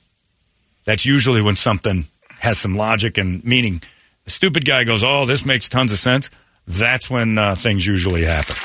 That's 0.85 1.05
usually 1.07 1.41
when 1.43 1.57
something 1.57 2.05
has 2.41 2.59
some 2.59 2.77
logic 2.77 3.17
and 3.19 3.43
meaning. 3.45 3.83
A 4.27 4.31
stupid 4.31 4.65
guy 4.65 4.85
goes, 4.85 5.03
"Oh, 5.05 5.25
this 5.27 5.45
makes 5.47 5.69
tons 5.69 5.93
of 5.93 5.99
sense." 5.99 6.31
That's 6.67 7.11
when 7.11 7.37
uh, 7.39 7.55
things 7.55 7.87
usually 7.87 8.25
happen. 8.25 8.57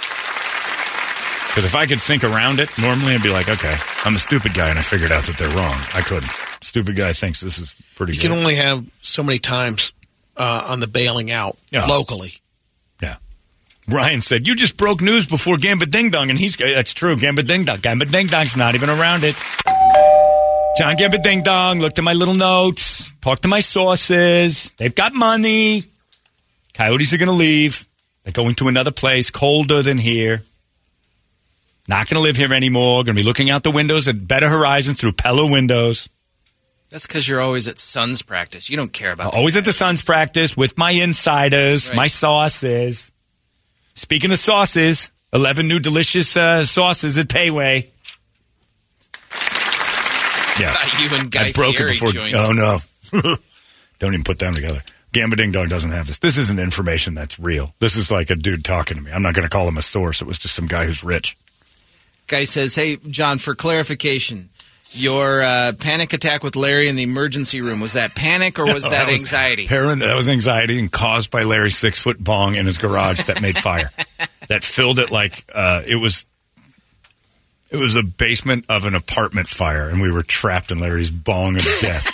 Because 1.50 1.66
if 1.66 1.76
I 1.76 1.86
could 1.86 2.00
think 2.02 2.24
around 2.24 2.60
it, 2.60 2.70
normally 2.80 3.14
I'd 3.16 3.24
be 3.24 3.30
like, 3.32 3.50
"Okay, 3.50 3.76
I'm 4.06 4.16
a 4.16 4.20
stupid 4.20 4.54
guy, 4.54 4.70
and 4.70 4.80
I 4.80 4.82
figured 4.82 5.12
out 5.12 5.24
that 5.26 5.38
they're 5.38 5.50
wrong." 5.50 5.76
I 5.94 6.02
couldn't. 6.02 6.32
Stupid 6.62 6.96
guy 6.96 7.12
thinks 7.14 7.42
this 7.42 7.58
is 7.58 7.76
pretty 7.96 8.14
You 8.14 8.22
good. 8.22 8.30
can 8.30 8.38
only 8.38 8.56
have 8.56 8.86
so 9.02 9.24
many 9.24 9.40
times 9.40 9.92
uh, 10.38 10.66
on 10.70 10.80
the 10.80 10.88
bailing 10.88 11.32
out 11.32 11.58
Yeah. 11.72 11.86
locally. 11.86 12.34
Ryan 13.90 14.22
said, 14.22 14.48
You 14.48 14.56
just 14.56 14.78
broke 14.78 15.02
news 15.02 15.26
before 15.28 15.58
Gambit 15.58 15.90
Ding 15.92 16.10
Dong. 16.12 16.30
And 16.30 16.38
he's, 16.40 16.60
uh, 16.62 16.66
that's 16.76 16.94
true. 16.94 17.16
Gambit 17.16 17.48
Ding 17.48 17.66
Dong. 17.66 17.78
Gambit 17.80 18.12
Ding 18.12 18.28
Dong's 18.28 18.56
not 18.56 18.76
even 18.76 18.90
around 18.90 19.24
it. 19.24 19.36
John 20.78 20.96
Gambit 20.96 21.24
Ding 21.24 21.44
Dong 21.44 21.80
looked 21.80 21.98
at 22.00 22.06
my 22.06 22.14
little 22.14 22.34
notes, 22.36 23.12
talked 23.22 23.42
to 23.42 23.48
my 23.50 23.60
sources. 23.60 24.72
They've 24.78 24.96
got 24.96 25.14
money. 25.14 25.84
Coyotes 26.74 27.14
are 27.14 27.18
going 27.18 27.28
to 27.28 27.34
leave. 27.36 27.86
They're 28.24 28.32
going 28.32 28.56
to 28.56 28.68
another 28.70 28.92
place 28.92 29.30
colder 29.32 29.82
than 29.82 29.98
here. 29.98 30.42
Not 31.88 32.08
going 32.08 32.16
to 32.16 32.22
live 32.24 32.38
here 32.38 32.54
anymore. 32.54 33.04
Going 33.04 33.16
to 33.16 33.22
be 33.22 33.26
looking 33.26 33.50
out 33.50 33.64
the 33.64 33.72
windows 33.72 34.08
at 34.08 34.26
better 34.28 34.48
horizon 34.48 34.96
through 34.96 35.14
Pella 35.14 35.50
windows. 35.52 36.08
That's 36.92 37.06
because 37.06 37.28
you're 37.28 37.42
always 37.42 37.68
at 37.68 37.78
Suns 37.78 38.22
practice. 38.22 38.70
You 38.70 38.78
don't 38.78 38.94
care 38.94 39.12
about 39.12 39.34
Always 39.36 39.58
at 39.58 39.66
the 39.66 39.72
Suns 39.72 40.02
practice 40.04 40.56
with 40.56 40.78
my 40.78 40.92
insiders, 40.92 41.90
Right. 41.90 41.96
my 41.98 42.08
sauces. 42.08 43.12
Speaking 44.00 44.32
of 44.32 44.38
sauces, 44.38 45.12
11 45.34 45.68
new 45.68 45.78
delicious 45.78 46.38
uh, 46.38 46.64
sauces 46.64 47.18
at 47.18 47.28
Payway. 47.28 47.88
Yeah. 50.58 50.74
You 51.02 51.10
and 51.18 51.30
Guy 51.30 51.48
I 51.48 51.52
broke 51.52 51.76
Fieri 51.76 51.90
it 51.90 51.94
before. 51.96 52.10
joined. 52.14 52.34
Oh, 52.34 52.54
no. 52.54 52.78
Don't 54.00 54.14
even 54.14 54.24
put 54.24 54.40
them 54.40 54.54
together. 54.54 54.82
Gamba 55.12 55.36
Ding 55.36 55.52
Dong 55.52 55.68
doesn't 55.68 55.92
have 55.92 56.08
this. 56.08 56.20
This 56.20 56.38
isn't 56.38 56.60
information 56.60 57.14
that's 57.14 57.38
real. 57.42 57.74
This 57.80 57.98
is 57.98 58.10
like 58.10 58.30
a 58.30 58.38
dude 58.38 58.64
talking 58.64 58.96
to 58.96 59.04
me. 59.04 59.12
I'm 59.12 59.22
not 59.22 59.34
going 59.34 59.44
to 59.44 59.50
call 59.50 59.68
him 59.68 59.78
a 59.78 59.82
source. 59.82 60.22
It 60.22 60.28
was 60.30 60.38
just 60.38 60.56
some 60.56 60.68
guy 60.68 60.86
who's 60.86 61.04
rich. 61.04 61.36
Guy 62.28 62.46
says, 62.46 62.76
"Hey, 62.76 62.96
John, 63.10 63.38
for 63.38 63.54
clarification, 63.54 64.49
your 64.92 65.42
uh, 65.44 65.74
panic 65.80 66.14
attack 66.14 66.44
with 66.44 66.56
Larry 66.56 66.88
in 66.88 66.96
the 66.96 67.04
emergency 67.04 67.62
room 67.62 67.80
was 67.80 67.94
that 67.94 68.16
panic 68.16 68.60
or 68.60 68.66
was 68.66 68.86
No, 68.86 68.90
that, 68.92 69.10
anxiety?" 69.10 69.68
Parent, 69.68 70.02
that 70.02 70.16
was 70.16 70.30
anxiety 70.30 70.80
and 70.80 70.92
caused 70.92 71.32
by 71.32 71.44
Larry's 71.44 71.78
six 71.78 72.02
foot 72.02 72.24
bong 72.24 72.56
in 72.56 72.66
his 72.66 72.78
garage 72.78 73.24
that 73.26 73.42
made 73.42 73.58
fire. 73.58 73.92
that 74.50 74.64
filled 74.64 75.00
it 75.00 75.12
like 75.12 75.46
uh, 75.54 75.82
it 75.88 75.96
was. 75.96 76.26
It 77.72 77.78
was 77.78 77.94
the 77.94 78.02
basement 78.02 78.66
of 78.68 78.86
an 78.86 78.96
apartment 78.96 79.48
fire, 79.48 79.90
and 79.90 80.02
we 80.02 80.12
were 80.12 80.24
trapped 80.24 80.72
in 80.72 80.80
Larry's 80.80 81.12
bong 81.12 81.56
of 81.56 81.64
death. 81.80 82.12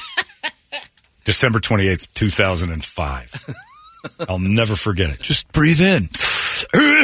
December 1.23 1.61
twenty 1.61 1.87
eighth, 1.87 2.13
two 2.13 2.27
thousand 2.29 2.71
and 2.71 2.83
five. 2.83 3.31
I'll 4.27 4.37
never 4.37 4.75
forget 4.75 5.09
it. 5.09 5.21
Just 5.21 5.49
breathe 5.53 5.79
in. 5.79 6.09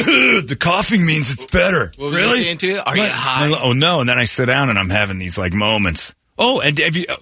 the 0.46 0.56
coughing 0.58 1.04
means 1.04 1.32
it's 1.32 1.46
better. 1.46 1.90
What 1.96 2.10
was 2.10 2.18
he 2.18 2.24
really? 2.24 2.44
saying 2.44 2.58
to 2.58 2.66
you? 2.66 2.80
Are 2.84 2.96
you 2.96 3.06
high? 3.06 3.58
Oh 3.62 3.72
no! 3.72 4.00
And 4.00 4.08
then 4.08 4.18
I 4.18 4.24
sit 4.24 4.46
down 4.46 4.70
and 4.70 4.78
I'm 4.78 4.90
having 4.90 5.18
these 5.18 5.38
like 5.38 5.52
moments. 5.52 6.14
Oh, 6.38 6.60
and 6.60 6.78
have 6.78 6.96
you, 6.96 7.06
uh, 7.08 7.16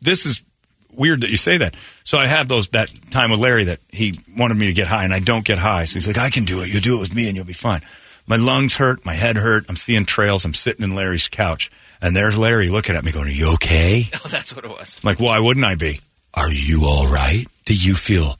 this 0.00 0.26
is 0.26 0.44
weird 0.92 1.22
that 1.22 1.30
you 1.30 1.36
say 1.36 1.58
that. 1.58 1.76
So 2.04 2.18
I 2.18 2.26
have 2.26 2.48
those 2.48 2.68
that 2.68 2.92
time 3.10 3.30
with 3.30 3.40
Larry 3.40 3.64
that 3.64 3.80
he 3.90 4.18
wanted 4.36 4.56
me 4.56 4.66
to 4.66 4.72
get 4.72 4.86
high, 4.86 5.04
and 5.04 5.12
I 5.14 5.20
don't 5.20 5.44
get 5.44 5.58
high. 5.58 5.84
So 5.84 5.94
he's 5.94 6.06
like, 6.06 6.18
"I 6.18 6.30
can 6.30 6.44
do 6.44 6.62
it. 6.62 6.68
You 6.72 6.80
do 6.80 6.96
it 6.96 7.00
with 7.00 7.14
me, 7.14 7.26
and 7.28 7.36
you'll 7.36 7.44
be 7.46 7.52
fine." 7.52 7.80
My 8.26 8.36
lungs 8.36 8.76
hurt, 8.76 9.04
my 9.04 9.12
head 9.14 9.36
hurt. 9.36 9.66
I'm 9.68 9.76
seeing 9.76 10.06
trails. 10.06 10.44
I'm 10.44 10.54
sitting 10.54 10.82
in 10.82 10.94
Larry's 10.94 11.28
couch, 11.28 11.70
and 12.00 12.16
there's 12.16 12.38
Larry 12.38 12.70
looking 12.70 12.96
at 12.96 13.04
me, 13.04 13.12
going, 13.12 13.28
"Are 13.28 13.30
you 13.30 13.52
okay?" 13.54 14.08
Oh, 14.14 14.28
that's 14.28 14.54
what 14.54 14.64
it 14.64 14.70
was. 14.70 15.00
I'm 15.02 15.08
like, 15.08 15.20
why 15.20 15.38
wouldn't 15.38 15.64
I 15.64 15.74
be? 15.74 16.00
Are 16.34 16.50
you 16.50 16.82
all 16.84 17.06
right? 17.06 17.46
Do 17.64 17.74
you 17.74 17.94
feel 17.94 18.36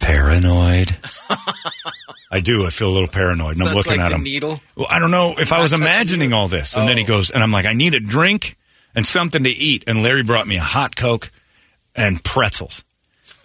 paranoid? 0.00 0.96
I 2.30 2.40
do. 2.40 2.64
I 2.64 2.70
feel 2.70 2.88
a 2.90 2.94
little 2.94 3.08
paranoid, 3.08 3.56
and 3.56 3.64
So 3.64 3.70
I'm 3.70 3.74
looking 3.76 3.92
like 3.96 4.00
at 4.00 4.12
him. 4.12 4.22
needle. 4.22 4.60
Well, 4.76 4.86
I 4.88 4.98
don't 5.00 5.10
know 5.10 5.34
if 5.36 5.52
I 5.52 5.60
was 5.60 5.72
imagining 5.72 6.32
all 6.32 6.46
this. 6.48 6.76
And 6.76 6.88
then 6.88 6.96
he 6.96 7.04
Oh. 7.04 7.06
goes, 7.08 7.30
and 7.30 7.42
I'm 7.42 7.50
like, 7.50 7.66
I 7.66 7.72
need 7.72 7.94
a 7.94 8.00
drink 8.00 8.56
and 8.94 9.04
something 9.04 9.42
to 9.44 9.50
eat. 9.50 9.84
And 9.86 10.02
Larry 10.02 10.22
brought 10.22 10.46
me 10.46 10.56
a 10.56 10.62
hot 10.62 10.94
Coke 10.96 11.30
and 11.96 12.22
pretzels. 12.22 12.84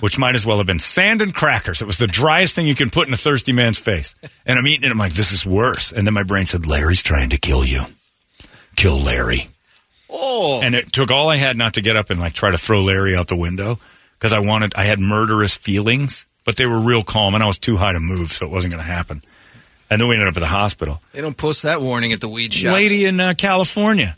which 0.02 0.18
might 0.18 0.36
as 0.36 0.46
well 0.46 0.58
have 0.58 0.68
been 0.68 0.78
sand 0.78 1.22
and 1.22 1.34
crackers. 1.34 1.82
It 1.82 1.86
was 1.88 1.98
the 2.00 2.06
driest 2.06 2.54
thing 2.54 2.68
you 2.68 2.76
can 2.76 2.90
put 2.90 3.08
in 3.08 3.14
a 3.14 3.18
thirsty 3.18 3.54
man's 3.54 3.80
face. 3.80 4.14
And 4.46 4.60
I'm 4.60 4.68
eating 4.68 4.84
it. 4.84 4.92
I'm 4.92 4.98
like, 4.98 5.14
this 5.14 5.32
is 5.32 5.46
worse. 5.46 5.94
And 5.94 6.06
then 6.06 6.14
my 6.14 6.24
brain 6.24 6.46
said, 6.46 6.68
Larry's 6.68 7.02
trying 7.02 7.30
to 7.30 7.38
kill 7.38 7.64
you. 7.66 7.82
Kill 8.76 9.00
Larry. 9.00 9.48
Oh, 10.10 10.62
And 10.62 10.76
it 10.76 10.92
took 10.92 11.12
all 11.12 11.30
I 11.30 11.38
had 11.38 11.56
not 11.56 11.76
to 11.76 11.82
get 11.82 11.96
up 11.96 12.10
and 12.10 12.20
like 12.20 12.34
try 12.34 12.52
to 12.52 12.58
throw 12.58 12.84
Larry 12.84 13.16
out 13.16 13.28
the 13.30 13.38
window 13.38 13.80
because 14.20 14.34
I 14.34 14.40
wanted, 14.40 14.74
I 14.76 14.84
had 14.84 15.00
murderous 15.00 15.56
feelings, 15.56 16.28
but 16.46 16.56
they 16.56 16.66
were 16.66 16.80
real 16.80 17.04
calm 17.04 17.34
and 17.34 17.44
I 17.44 17.48
was 17.48 17.58
too 17.58 17.76
high 17.76 17.92
to 17.94 18.00
move, 18.00 18.30
so 18.30 18.46
it 18.46 18.52
wasn't 18.52 18.74
going 18.74 18.84
to 18.86 18.90
happen. 18.92 19.22
And 19.90 20.00
then 20.02 20.08
we 20.08 20.16
ended 20.16 20.30
up 20.30 20.38
at 20.38 20.40
the 20.40 20.46
hospital. 20.48 21.02
they 21.12 21.22
don't 21.22 21.38
post 21.38 21.64
that 21.64 21.82
warning 21.82 22.12
at 22.14 22.22
the 22.22 22.30
weed 22.30 22.54
shop. 22.54 22.74
Lady 22.74 23.06
in 23.06 23.20
uh, 23.20 23.34
California 23.38 24.16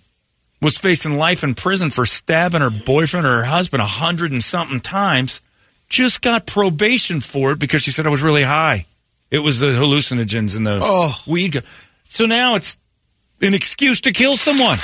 was 0.62 0.78
facing 0.78 1.18
life 1.18 1.44
in 1.44 1.54
prison 1.56 1.90
for 1.90 2.06
stabbing 2.06 2.62
her 2.62 2.70
boyfriend 2.70 3.26
or 3.26 3.38
her 3.38 3.44
husband 3.44 3.82
a 3.82 3.86
hundred 3.86 4.32
and 4.32 4.44
something 4.44 4.80
times. 4.80 5.42
Just 5.90 6.22
got 6.22 6.46
probation 6.46 7.22
for 7.22 7.52
it 7.54 7.60
because 7.60 7.82
she 7.82 7.92
said 7.92 8.06
I 8.06 8.10
was 8.10 8.22
really 8.22 8.44
high. 8.44 8.86
It 9.30 9.40
was 9.40 9.60
the 9.60 9.68
hallucinogens 9.68 10.56
and 10.56 10.66
the 10.66 10.80
Oh. 10.82 11.14
weed. 11.28 11.62
So 12.06 12.26
now 12.26 12.56
it's 12.56 12.78
an 13.42 13.54
excuse 13.54 14.02
to 14.02 14.12
kill 14.14 14.38
someone. 14.38 14.78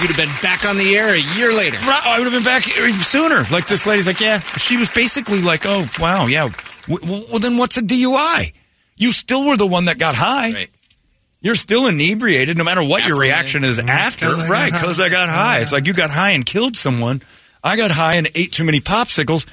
You'd 0.00 0.10
have 0.10 0.16
been 0.16 0.34
back 0.42 0.66
on 0.66 0.76
the 0.76 0.96
air 0.96 1.14
a 1.14 1.38
year 1.38 1.52
later. 1.54 1.76
Right, 1.78 2.02
I 2.04 2.18
would 2.18 2.24
have 2.24 2.34
been 2.34 2.42
back 2.44 2.66
even 2.76 2.92
sooner. 2.92 3.44
Like 3.50 3.66
this 3.66 3.86
lady's 3.86 4.06
like, 4.06 4.20
yeah, 4.20 4.40
she 4.40 4.76
was 4.76 4.90
basically 4.90 5.40
like, 5.40 5.64
oh 5.66 5.86
wow, 5.98 6.26
yeah. 6.26 6.48
W- 6.88 7.00
w- 7.00 7.26
well, 7.30 7.38
then 7.38 7.56
what's 7.56 7.76
a 7.76 7.82
DUI? 7.82 8.52
You 8.96 9.12
still 9.12 9.46
were 9.46 9.56
the 9.56 9.66
one 9.66 9.86
that 9.86 9.98
got 9.98 10.14
high. 10.14 10.52
Right. 10.52 10.70
You're 11.40 11.54
still 11.54 11.86
inebriated, 11.86 12.56
no 12.56 12.64
matter 12.64 12.82
what 12.82 13.04
your 13.04 13.16
After 13.16 13.20
reaction 13.20 13.64
is 13.64 13.78
mm-hmm. 13.78 13.88
after. 13.88 14.26
'Cause 14.26 14.38
I 14.38 14.42
got 14.42 14.50
Right, 14.50 14.72
because 14.72 15.00
I 15.00 15.08
got 15.08 15.28
high. 15.28 15.60
It's 15.60 15.72
like 15.72 15.86
you 15.86 15.92
got 15.92 16.10
high 16.10 16.30
and 16.30 16.44
killed 16.44 16.76
someone. 16.76 17.22
I 17.62 17.76
got 17.76 17.90
high 17.90 18.14
and 18.14 18.28
ate 18.34 18.52
too 18.52 18.64
many 18.64 18.80
popsicles. 18.80 19.46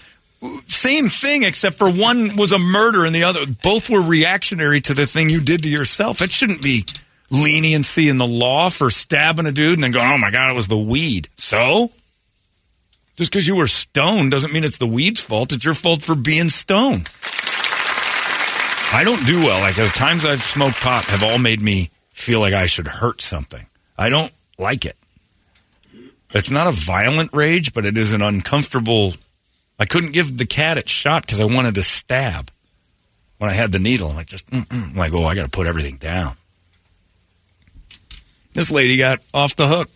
Same 0.68 1.08
thing, 1.10 1.44
except 1.44 1.78
for 1.78 1.90
one 1.90 2.36
was 2.36 2.52
a 2.52 2.60
murder 2.60 3.06
and 3.06 3.14
the 3.16 3.24
other. 3.24 3.46
Both 3.46 3.90
were 3.90 4.02
reactionary 4.02 4.82
to 4.82 4.94
the 4.94 5.06
thing 5.06 5.30
you 5.30 5.40
did 5.42 5.64
to 5.64 5.70
yourself. 5.70 6.22
It 6.22 6.32
shouldn't 6.32 6.62
be 6.62 6.86
leniency 7.30 8.10
in 8.10 8.18
the 8.18 8.28
law 8.28 8.70
for 8.70 8.90
stabbing 8.90 9.46
a 9.46 9.52
dude 9.52 9.76
and 9.76 9.84
then 9.84 9.92
going, 9.92 10.10
oh 10.10 10.18
my 10.18 10.32
God, 10.32 10.52
it 10.52 10.54
was 10.54 10.68
the 10.68 10.78
weed. 10.78 11.30
So? 11.38 11.92
Just 13.16 13.32
because 13.32 13.48
you 13.48 13.56
were 13.56 13.68
stoned 13.68 14.32
doesn't 14.32 14.54
mean 14.54 14.64
it's 14.64 14.78
the 14.78 14.88
weed's 14.88 15.22
fault. 15.22 15.54
It's 15.54 15.66
your 15.66 15.76
fault 15.76 16.02
for 16.02 16.16
being 16.16 16.50
stoned. 16.50 17.10
I 18.92 19.04
don't 19.04 19.26
do 19.26 19.40
well. 19.40 19.60
Like 19.60 19.76
the 19.76 19.88
times 19.88 20.26
I've 20.26 20.42
smoked 20.42 20.78
pot 20.78 21.06
have 21.06 21.24
all 21.24 21.38
made 21.38 21.62
me 21.62 21.90
feel 22.10 22.40
like 22.40 22.54
I 22.54 22.66
should 22.66 22.88
hurt 22.88 23.22
something. 23.22 23.66
I 23.98 24.10
don't 24.10 24.32
like 24.58 24.86
it. 24.86 24.98
It's 26.32 26.50
not 26.50 26.68
a 26.68 26.72
violent 26.72 27.32
rage, 27.34 27.74
but 27.74 27.86
it 27.86 27.98
is 27.98 28.14
an 28.14 28.24
uncomfortable. 28.24 29.14
I 29.78 29.86
couldn't 29.86 30.12
give 30.14 30.38
the 30.38 30.46
cat 30.46 30.78
its 30.78 30.92
shot 30.92 31.24
because 31.24 31.40
I 31.40 31.46
wanted 31.46 31.76
to 31.76 31.84
stab. 31.84 32.50
When 33.38 33.50
I 33.50 33.54
had 33.54 33.72
the 33.72 33.80
needle, 33.80 34.10
I'm 34.10 34.16
like, 34.16 34.28
just. 34.28 34.46
I'm 34.52 34.96
like, 34.96 35.14
oh, 35.14 35.26
I 35.26 35.36
got 35.36 35.44
to 35.44 35.50
put 35.50 35.68
everything 35.68 35.98
down. 35.98 36.36
This 38.54 38.72
lady 38.72 38.98
got 38.98 39.20
off 39.34 39.56
the 39.56 39.68
hook, 39.68 39.90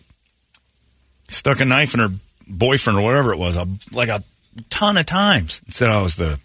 stuck 1.28 1.60
a 1.60 1.64
knife 1.64 1.94
in 1.94 2.00
her 2.00 2.10
boyfriend 2.48 2.98
or 2.98 3.02
whatever 3.02 3.32
it 3.32 3.38
was, 3.38 3.56
a, 3.56 3.66
like 3.92 4.08
a 4.08 4.22
ton 4.70 4.96
of 4.96 5.06
times. 5.06 5.60
And 5.64 5.74
said 5.74 5.90
I 5.90 6.02
was 6.02 6.16
the 6.16 6.40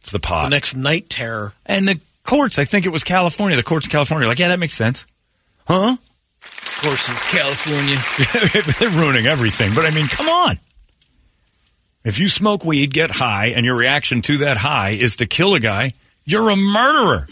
it's 0.00 0.12
the 0.12 0.18
pot. 0.18 0.44
The 0.44 0.50
next 0.50 0.74
night 0.74 1.08
terror. 1.08 1.52
And 1.66 1.86
the 1.86 2.00
courts, 2.22 2.58
I 2.58 2.64
think 2.64 2.86
it 2.86 2.90
was 2.90 3.04
California. 3.04 3.56
The 3.56 3.62
courts 3.62 3.86
in 3.86 3.90
California, 3.90 4.26
are 4.26 4.30
like, 4.30 4.38
yeah, 4.38 4.48
that 4.48 4.58
makes 4.58 4.74
sense. 4.74 5.06
Huh? 5.66 5.96
Of 6.42 6.78
course, 6.80 7.08
it's 7.08 7.30
California. 7.30 8.72
They're 8.80 8.90
ruining 8.90 9.26
everything. 9.26 9.74
But 9.74 9.84
I 9.84 9.90
mean, 9.90 10.06
come 10.06 10.28
on. 10.28 10.58
If 12.04 12.20
you 12.20 12.28
smoke 12.28 12.64
weed, 12.64 12.94
get 12.94 13.10
high, 13.10 13.48
and 13.48 13.66
your 13.66 13.76
reaction 13.76 14.22
to 14.22 14.38
that 14.38 14.56
high 14.56 14.90
is 14.90 15.16
to 15.16 15.26
kill 15.26 15.54
a 15.54 15.60
guy, 15.60 15.92
you're 16.24 16.48
a 16.48 16.56
murderer. 16.56 17.26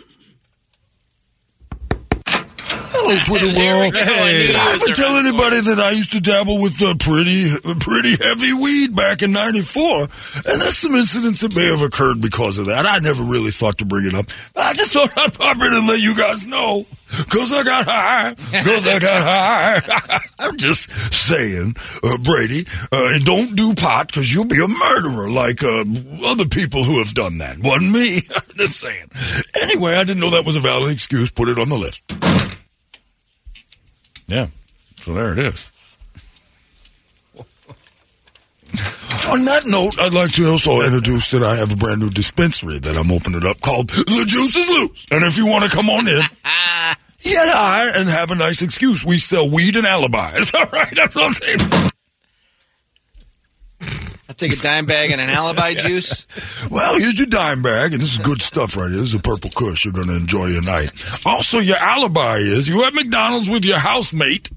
Hello, 2.99 3.15
Twitter 3.27 3.47
world. 3.59 3.93
Did 3.93 4.57
I 4.57 4.73
ever 4.73 4.95
tell 4.95 5.17
anybody 5.17 5.61
that 5.61 5.79
I 5.79 5.91
used 5.91 6.13
to 6.13 6.21
dabble 6.21 6.61
with 6.61 6.81
uh, 6.81 6.95
pretty, 6.99 7.51
pretty 7.81 8.17
heavy 8.23 8.53
weed 8.55 8.97
back 8.97 9.23
in 9.23 9.33
'94? 9.33 10.01
And 10.03 10.61
there's 10.61 10.79
some 10.79 10.95
incidents 10.95 11.43
that 11.43 11.55
may 11.55 11.67
have 11.67 11.83
occurred 11.83 12.21
because 12.21 12.59
of 12.59 12.67
that. 12.67 12.87
I 12.87 12.99
never 13.01 13.23
really 13.23 13.51
thought 13.51 13.79
to 13.79 13.85
bring 13.85 14.07
it 14.07 14.15
up. 14.15 14.27
I 14.57 14.73
just 14.75 14.93
thought 14.93 15.11
I'd 15.17 15.35
pop 15.35 15.57
in 15.57 15.73
and 15.73 15.87
let 15.87 16.01
you 16.01 16.17
guys 16.17 16.47
know. 16.47 16.87
Cause 17.31 17.53
I 17.53 17.63
got 17.63 17.85
high. 17.87 18.35
Cause 18.35 18.89
I 18.89 18.99
got 18.99 19.81
high. 19.89 20.19
I'm 20.39 20.57
just 20.57 20.91
saying, 21.13 21.77
uh, 22.03 22.19
Brady, 22.19 22.65
uh, 22.93 23.11
and 23.15 23.25
don't 23.25 23.55
do 23.55 23.75
pot 23.75 24.11
cause 24.13 24.33
you'll 24.33 24.47
be 24.47 24.59
a 24.59 24.67
murderer 24.67 25.31
like, 25.31 25.63
uh, 25.63 25.85
other 26.25 26.47
people 26.47 26.83
who 26.83 26.99
have 26.99 27.15
done 27.15 27.39
that. 27.39 27.59
Wasn't 27.59 27.93
me. 27.93 28.21
I'm 28.35 28.57
just 28.57 28.81
saying. 28.81 29.09
Anyway, 29.63 29.93
I 29.95 30.03
didn't 30.05 30.21
know 30.21 30.31
that 30.31 30.45
was 30.45 30.57
a 30.57 30.61
valid 30.61 30.93
excuse. 30.93 31.31
Put 31.31 31.49
it 31.49 31.59
on 31.59 31.69
the 31.69 31.77
list. 31.77 32.03
Yeah. 34.29 34.47
So 34.97 35.13
there 35.15 35.33
it 35.33 35.39
is. 35.39 35.71
On 39.29 39.45
that 39.45 39.63
note, 39.67 39.99
I'd 39.99 40.15
like 40.15 40.33
to 40.33 40.49
also 40.49 40.81
introduce 40.83 41.31
that 41.31 41.43
I 41.43 41.57
have 41.57 41.73
a 41.73 41.77
brand 41.77 42.01
new 42.01 42.11
dispensary 42.11 42.79
that 42.79 42.97
I'm 42.97 43.11
opening 43.11 43.45
up 43.47 43.61
called 43.61 43.89
The 43.89 44.25
Juice 44.27 44.57
is 44.57 44.69
Loose. 44.69 45.07
And 45.11 45.25
if 45.25 45.37
you 45.37 45.47
want 45.47 45.65
to 45.65 45.71
come 45.71 45.89
on 45.89 46.07
in, 46.07 46.19
get 47.23 47.49
high 47.49 47.91
and 47.99 48.09
have 48.09 48.31
a 48.31 48.35
nice 48.37 48.63
excuse. 48.63 49.05
We 49.05 49.19
sell 49.19 49.49
weed 49.49 49.77
and 49.77 49.87
alibis. 49.87 50.53
All 50.55 50.67
right, 50.73 50.93
that's 50.95 51.15
what 51.15 51.25
I'm 51.25 51.33
saying. 51.33 51.59
Take 54.37 54.53
a 54.53 54.57
dime 54.57 54.85
bag 54.85 55.11
and 55.11 55.21
an 55.21 55.31
alibi 55.31 55.73
juice. 55.79 56.27
Well, 56.71 56.99
here's 56.99 57.19
your 57.19 57.27
dime 57.27 57.63
bag, 57.63 57.93
and 57.93 58.01
this 58.03 58.19
is 58.19 58.25
good 58.25 58.43
stuff 58.43 58.77
right 58.77 58.91
here. 58.91 59.01
This 59.01 59.11
is 59.11 59.15
a 59.15 59.21
purple 59.21 59.51
kush. 59.51 59.85
You're 59.85 59.95
going 59.95 60.09
to 60.09 60.17
enjoy 60.17 60.47
your 60.49 60.63
night. 60.63 60.93
Also, 61.25 61.59
your 61.59 61.79
alibi 61.79 62.37
is 62.39 62.69
you 62.69 62.85
at 62.85 62.93
McDonald's 62.93 63.49
with 63.49 63.65
your 63.65 63.79
housemate, 63.79 64.51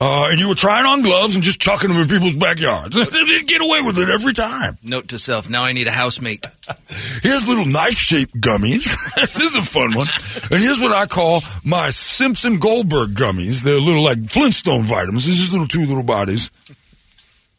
uh, 0.00 0.28
and 0.30 0.40
you 0.40 0.48
were 0.48 0.56
trying 0.56 0.84
on 0.84 1.02
gloves 1.02 1.36
and 1.36 1.44
just 1.44 1.60
chucking 1.60 1.90
them 1.90 1.98
in 1.98 2.08
people's 2.08 2.34
backyards. 2.34 2.96
they 3.10 3.42
get 3.42 3.60
away 3.60 3.82
with 3.82 3.98
it 3.98 4.08
every 4.10 4.32
time. 4.32 4.76
Note 4.82 5.08
to 5.08 5.18
self: 5.18 5.48
Now 5.48 5.62
I 5.62 5.72
need 5.72 5.86
a 5.86 5.92
housemate. 5.92 6.46
Here's 7.22 7.46
little 7.46 7.66
knife-shaped 7.66 8.34
gummies. 8.40 8.96
this 9.14 9.36
is 9.36 9.56
a 9.56 9.62
fun 9.62 9.94
one. 9.94 10.06
And 10.50 10.60
here's 10.60 10.80
what 10.80 10.92
I 10.92 11.06
call 11.06 11.42
my 11.64 11.90
Simpson 11.90 12.58
Goldberg 12.58 13.10
gummies. 13.10 13.62
They're 13.62 13.80
little 13.80 14.02
like 14.02 14.30
Flintstone 14.30 14.84
vitamins. 14.84 15.26
They're 15.26 15.36
just 15.36 15.52
little 15.52 15.68
two 15.68 15.84
little 15.86 16.02
bodies. 16.02 16.50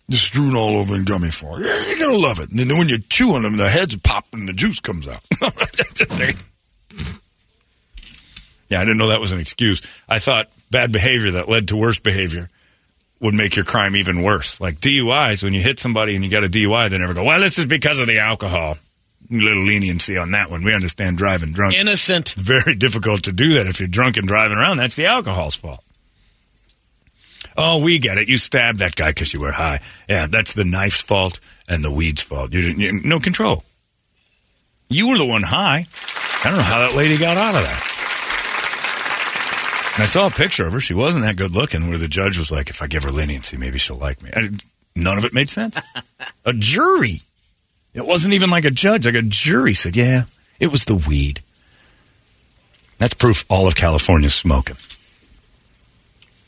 Just 0.09 0.25
strewn 0.25 0.55
all 0.55 0.77
over 0.77 0.95
in 0.95 1.03
gummy 1.05 1.31
form. 1.31 1.63
Yeah, 1.63 1.85
you're 1.87 1.97
gonna 1.99 2.17
love 2.17 2.39
it. 2.39 2.51
And 2.51 2.59
then 2.59 2.77
when 2.77 2.87
you 2.89 2.99
chew 2.99 3.33
on 3.33 3.41
them, 3.41 3.57
the 3.57 3.69
heads 3.69 3.95
pop 3.97 4.27
and 4.33 4.47
the 4.47 4.53
juice 4.53 4.79
comes 4.79 5.07
out. 5.07 5.23
Yeah, 8.69 8.81
I 8.81 8.83
didn't 8.83 8.97
know 8.97 9.09
that 9.09 9.21
was 9.21 9.31
an 9.31 9.39
excuse. 9.39 9.81
I 10.09 10.19
thought 10.19 10.49
bad 10.71 10.91
behavior 10.91 11.31
that 11.31 11.47
led 11.47 11.67
to 11.67 11.75
worse 11.75 11.99
behavior 11.99 12.49
would 13.19 13.33
make 13.35 13.55
your 13.55 13.65
crime 13.65 13.95
even 13.95 14.23
worse. 14.23 14.59
Like 14.59 14.79
DUIs, 14.79 15.43
when 15.43 15.53
you 15.53 15.61
hit 15.61 15.79
somebody 15.79 16.15
and 16.15 16.23
you 16.23 16.31
got 16.31 16.43
a 16.43 16.49
DUI, 16.49 16.89
they 16.89 16.97
never 16.97 17.13
go, 17.13 17.23
well, 17.23 17.39
this 17.39 17.59
is 17.59 17.65
because 17.67 17.99
of 17.99 18.07
the 18.07 18.19
alcohol. 18.19 18.77
A 19.31 19.33
little 19.33 19.65
leniency 19.65 20.17
on 20.17 20.31
that 20.31 20.51
one. 20.51 20.63
We 20.63 20.73
understand 20.73 21.17
driving 21.17 21.51
drunk. 21.51 21.75
Innocent. 21.75 22.29
Very 22.33 22.75
difficult 22.75 23.23
to 23.23 23.31
do 23.31 23.53
that 23.53 23.65
if 23.67 23.79
you're 23.79 23.87
drunk 23.87 24.17
and 24.17 24.27
driving 24.27 24.57
around. 24.57 24.77
That's 24.77 24.95
the 24.95 25.05
alcohol's 25.07 25.55
fault. 25.55 25.83
Oh, 27.57 27.77
we 27.77 27.99
get 27.99 28.17
it. 28.17 28.27
You 28.27 28.37
stabbed 28.37 28.79
that 28.79 28.95
guy 28.95 29.11
because 29.11 29.33
you 29.33 29.39
were 29.39 29.51
high. 29.51 29.79
Yeah, 30.09 30.27
that's 30.27 30.53
the 30.53 30.65
knife's 30.65 31.01
fault 31.01 31.39
and 31.69 31.83
the 31.83 31.91
weed's 31.91 32.21
fault. 32.21 32.53
You 32.53 32.61
didn't, 32.61 32.79
you, 32.79 32.91
no 33.03 33.19
control. 33.19 33.63
You 34.89 35.09
were 35.09 35.17
the 35.17 35.25
one 35.25 35.43
high. 35.43 35.85
I 36.43 36.49
don't 36.49 36.57
know 36.57 36.63
how 36.63 36.79
that 36.79 36.95
lady 36.95 37.17
got 37.17 37.37
out 37.37 37.55
of 37.55 37.63
that. 37.63 37.91
And 39.95 40.03
I 40.03 40.05
saw 40.05 40.27
a 40.27 40.29
picture 40.29 40.65
of 40.65 40.73
her. 40.73 40.79
She 40.79 40.93
wasn't 40.93 41.23
that 41.23 41.37
good 41.37 41.53
looking. 41.53 41.87
Where 41.87 41.97
the 41.97 42.09
judge 42.09 42.37
was 42.37 42.51
like, 42.51 42.69
"If 42.69 42.81
I 42.81 42.87
give 42.87 43.03
her 43.03 43.09
leniency, 43.09 43.55
maybe 43.55 43.79
she'll 43.79 43.95
like 43.95 44.21
me." 44.21 44.29
And 44.33 44.61
none 44.93 45.17
of 45.17 45.23
it 45.23 45.33
made 45.33 45.49
sense. 45.49 45.79
a 46.45 46.51
jury. 46.51 47.21
It 47.93 48.05
wasn't 48.05 48.33
even 48.33 48.49
like 48.49 48.65
a 48.65 48.71
judge. 48.71 49.05
Like 49.05 49.15
a 49.15 49.21
jury 49.21 49.73
said, 49.73 49.95
"Yeah, 49.95 50.23
it 50.59 50.67
was 50.67 50.83
the 50.83 50.95
weed." 50.95 51.39
That's 52.97 53.13
proof 53.13 53.45
all 53.49 53.67
of 53.67 53.75
California's 53.75 54.35
smoking. 54.35 54.75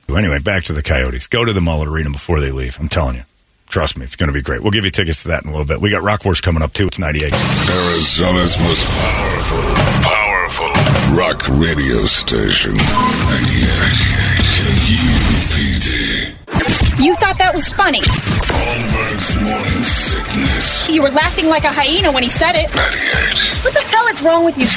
So 0.10 0.16
anyway, 0.16 0.40
back 0.40 0.64
to 0.64 0.74
the 0.74 0.82
Coyotes. 0.84 1.28
Go 1.28 1.44
to 1.44 1.52
the 1.54 1.60
Mullet 1.62 1.88
Arena 1.90 2.10
before 2.10 2.40
they 2.40 2.52
leave. 2.52 2.78
I'm 2.80 2.88
telling 2.88 3.16
you. 3.18 3.24
Trust 3.68 3.98
me, 3.98 4.06
it's 4.06 4.16
going 4.16 4.28
to 4.28 4.34
be 4.34 4.42
great. 4.42 4.62
We'll 4.62 4.72
give 4.72 4.86
you 4.86 4.92
tickets 4.92 5.24
to 5.24 5.28
that 5.30 5.44
in 5.44 5.50
a 5.50 5.52
little 5.52 5.68
bit. 5.68 5.82
We 5.82 5.90
got 5.90 6.02
Rock 6.02 6.24
Wars 6.24 6.40
coming 6.40 6.64
up 6.64 6.72
too. 6.72 6.88
It's 6.88 6.98
98. 6.98 7.34
Arizona's 7.34 8.58
most 8.60 8.86
powerful, 8.88 9.62
powerful 10.08 10.72
rock 11.18 11.46
radio 11.50 12.06
station. 12.06 12.76
98 12.76 14.88
KUPD. 14.88 17.04
You 17.04 17.14
thought 17.18 17.38
that 17.40 17.54
was 17.54 17.68
funny. 17.68 18.00
Holmberg's 18.00 19.36
morning 19.42 19.84
sickness. 19.84 20.88
You 20.90 21.02
were 21.02 21.10
laughing 21.12 21.48
like 21.48 21.66
a 21.66 21.72
hyena 21.72 22.14
when 22.14 22.24
he 22.24 22.30
said 22.30 22.54
it. 22.56 22.74
98 22.74 23.66
What 23.66 23.74
the 23.74 23.82
hell 23.82 24.08
is 24.08 24.22
wrong 24.22 24.46
with 24.46 24.58
you? 24.58 24.68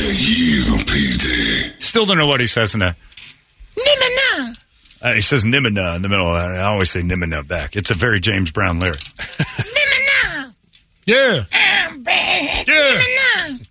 KUPD. 0.00 1.82
Still 1.82 2.06
don't 2.06 2.16
know 2.16 2.26
what 2.26 2.40
he 2.40 2.46
says 2.46 2.72
in 2.72 2.80
that. 2.80 2.96
Nimina. 3.78 4.64
Uh, 5.02 5.12
he 5.12 5.20
says 5.20 5.44
Nimina 5.44 5.96
in 5.96 6.02
the 6.02 6.08
middle. 6.08 6.28
I 6.28 6.60
always 6.60 6.90
say 6.90 7.02
Nimina 7.02 7.46
back. 7.46 7.76
It's 7.76 7.90
a 7.90 7.94
very 7.94 8.20
James 8.20 8.50
Brown 8.50 8.80
lyric. 8.80 8.96
Nimina. 8.98 10.54
Yeah. 11.06 11.44
Yeah. 11.52 11.90
Nimina. 12.64 13.68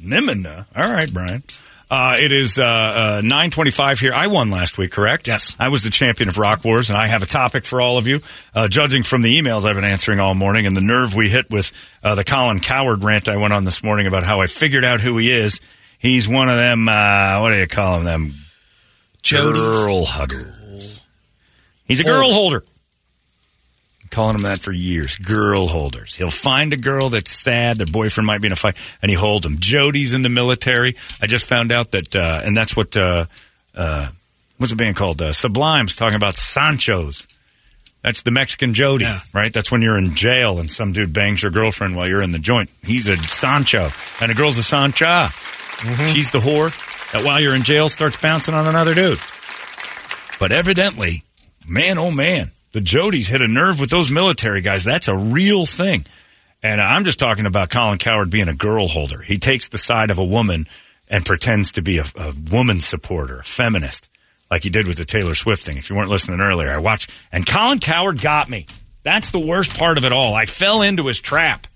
Nimina. 0.00 0.66
All 0.76 0.90
right, 0.90 1.12
Brian. 1.12 1.42
Uh, 1.90 2.16
it 2.18 2.32
is 2.32 2.58
uh, 2.58 2.64
uh, 2.64 3.20
925 3.22 4.00
here. 4.00 4.12
I 4.14 4.26
won 4.26 4.50
last 4.50 4.78
week, 4.78 4.90
correct? 4.90 5.28
Yes. 5.28 5.54
I 5.60 5.68
was 5.68 5.82
the 5.84 5.90
champion 5.90 6.28
of 6.28 6.38
Rock 6.38 6.64
Wars, 6.64 6.88
and 6.88 6.96
I 6.96 7.06
have 7.06 7.22
a 7.22 7.26
topic 7.26 7.64
for 7.64 7.80
all 7.80 7.98
of 7.98 8.06
you. 8.08 8.20
Uh, 8.54 8.68
judging 8.68 9.02
from 9.02 9.22
the 9.22 9.38
emails 9.38 9.64
I've 9.64 9.76
been 9.76 9.84
answering 9.84 10.18
all 10.18 10.34
morning 10.34 10.66
and 10.66 10.76
the 10.76 10.80
nerve 10.80 11.14
we 11.14 11.28
hit 11.28 11.50
with 11.50 11.72
uh, 12.02 12.14
the 12.14 12.24
Colin 12.24 12.60
Cowherd 12.60 13.04
rant 13.04 13.28
I 13.28 13.36
went 13.36 13.52
on 13.52 13.64
this 13.64 13.82
morning 13.82 14.06
about 14.06 14.22
how 14.24 14.40
I 14.40 14.46
figured 14.46 14.82
out 14.82 15.00
who 15.00 15.18
he 15.18 15.30
is. 15.30 15.60
He's 15.98 16.26
one 16.26 16.48
of 16.48 16.56
them, 16.56 16.88
uh, 16.88 17.40
what 17.40 17.50
do 17.50 17.56
you 17.58 17.66
call 17.66 18.00
them? 18.00 18.04
Them 18.04 18.34
Jodies. 19.24 19.54
girl 19.54 20.04
huggers. 20.04 21.02
He's 21.86 22.00
a 22.00 22.04
girl 22.04 22.32
holder. 22.32 22.64
Calling 24.10 24.36
him 24.36 24.42
that 24.42 24.60
for 24.60 24.70
years. 24.70 25.16
Girl 25.16 25.66
holders. 25.66 26.14
He'll 26.14 26.30
find 26.30 26.72
a 26.72 26.76
girl 26.76 27.08
that's 27.08 27.30
sad, 27.32 27.78
their 27.78 27.86
boyfriend 27.86 28.26
might 28.28 28.40
be 28.40 28.46
in 28.46 28.52
a 28.52 28.56
fight, 28.56 28.76
and 29.02 29.10
he 29.10 29.16
holds 29.16 29.42
them. 29.42 29.56
Jody's 29.58 30.14
in 30.14 30.22
the 30.22 30.28
military. 30.28 30.94
I 31.20 31.26
just 31.26 31.46
found 31.46 31.72
out 31.72 31.90
that, 31.92 32.14
uh, 32.14 32.42
and 32.44 32.56
that's 32.56 32.76
what, 32.76 32.96
uh, 32.96 33.24
uh, 33.74 34.08
what's 34.58 34.70
the 34.70 34.76
band 34.76 34.94
called? 34.96 35.20
Uh, 35.20 35.32
Sublime's 35.32 35.96
talking 35.96 36.14
about 36.16 36.34
Sanchos. 36.34 37.26
That's 38.02 38.22
the 38.22 38.30
Mexican 38.30 38.72
Jody, 38.74 39.04
Yeah. 39.04 39.18
right? 39.32 39.52
That's 39.52 39.72
when 39.72 39.82
you're 39.82 39.98
in 39.98 40.14
jail 40.14 40.60
and 40.60 40.70
some 40.70 40.92
dude 40.92 41.12
bangs 41.12 41.42
your 41.42 41.50
girlfriend 41.50 41.96
while 41.96 42.06
you're 42.06 42.22
in 42.22 42.30
the 42.32 42.38
joint. 42.38 42.70
He's 42.84 43.08
a 43.08 43.16
Sancho, 43.16 43.90
and 44.20 44.30
a 44.30 44.34
girl's 44.34 44.58
a 44.58 44.62
Sancha. 44.62 45.30
She's 46.12 46.30
the 46.30 46.38
whore 46.38 46.70
that 47.14 47.24
while 47.24 47.38
you're 47.38 47.54
in 47.54 47.62
jail 47.62 47.88
starts 47.88 48.16
bouncing 48.16 48.54
on 48.54 48.66
another 48.66 48.92
dude. 48.92 49.20
But 50.40 50.50
evidently, 50.50 51.22
man, 51.66 51.96
oh 51.96 52.10
man, 52.10 52.50
the 52.72 52.80
Jodies 52.80 53.28
hit 53.28 53.40
a 53.40 53.46
nerve 53.46 53.78
with 53.78 53.88
those 53.88 54.10
military 54.10 54.62
guys. 54.62 54.82
That's 54.82 55.06
a 55.06 55.16
real 55.16 55.64
thing. 55.64 56.06
And 56.60 56.80
I'm 56.80 57.04
just 57.04 57.20
talking 57.20 57.46
about 57.46 57.70
Colin 57.70 57.98
Cowherd 57.98 58.30
being 58.30 58.48
a 58.48 58.54
girl 58.54 58.88
holder. 58.88 59.22
He 59.22 59.38
takes 59.38 59.68
the 59.68 59.78
side 59.78 60.10
of 60.10 60.18
a 60.18 60.24
woman 60.24 60.66
and 61.06 61.24
pretends 61.24 61.70
to 61.72 61.82
be 61.82 61.98
a, 61.98 62.04
a 62.16 62.32
woman 62.50 62.80
supporter, 62.80 63.38
a 63.38 63.44
feminist, 63.44 64.08
like 64.50 64.64
he 64.64 64.70
did 64.70 64.88
with 64.88 64.96
the 64.96 65.04
Taylor 65.04 65.34
Swift 65.34 65.62
thing. 65.62 65.76
If 65.76 65.90
you 65.90 65.94
weren't 65.94 66.10
listening 66.10 66.40
earlier, 66.40 66.72
I 66.72 66.78
watched, 66.78 67.14
and 67.30 67.46
Colin 67.46 67.78
Cowherd 67.78 68.20
got 68.20 68.50
me. 68.50 68.66
That's 69.04 69.30
the 69.30 69.38
worst 69.38 69.78
part 69.78 69.98
of 69.98 70.04
it 70.04 70.12
all. 70.12 70.34
I 70.34 70.46
fell 70.46 70.82
into 70.82 71.06
his 71.06 71.20
trap. 71.20 71.68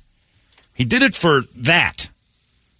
He 0.74 0.84
did 0.84 1.02
it 1.02 1.14
for 1.14 1.42
that. 1.58 2.08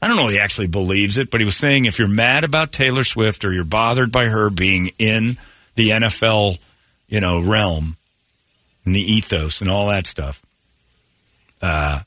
I 0.00 0.06
don't 0.06 0.16
know 0.16 0.28
if 0.28 0.34
he 0.34 0.38
actually 0.38 0.68
believes 0.68 1.18
it, 1.18 1.30
but 1.30 1.40
he 1.40 1.44
was 1.44 1.56
saying 1.56 1.84
if 1.84 1.98
you're 1.98 2.08
mad 2.08 2.44
about 2.44 2.72
Taylor 2.72 3.02
Swift 3.02 3.44
or 3.44 3.52
you're 3.52 3.64
bothered 3.64 4.12
by 4.12 4.26
her 4.26 4.48
being 4.48 4.90
in 4.98 5.38
the 5.74 5.90
NFL, 5.90 6.58
you 7.08 7.20
know, 7.20 7.40
realm 7.40 7.96
and 8.84 8.94
the 8.94 9.00
ethos 9.00 9.60
and 9.60 9.70
all 9.70 9.88
that 9.88 10.06
stuff, 10.06 10.44
uh, 11.60 12.00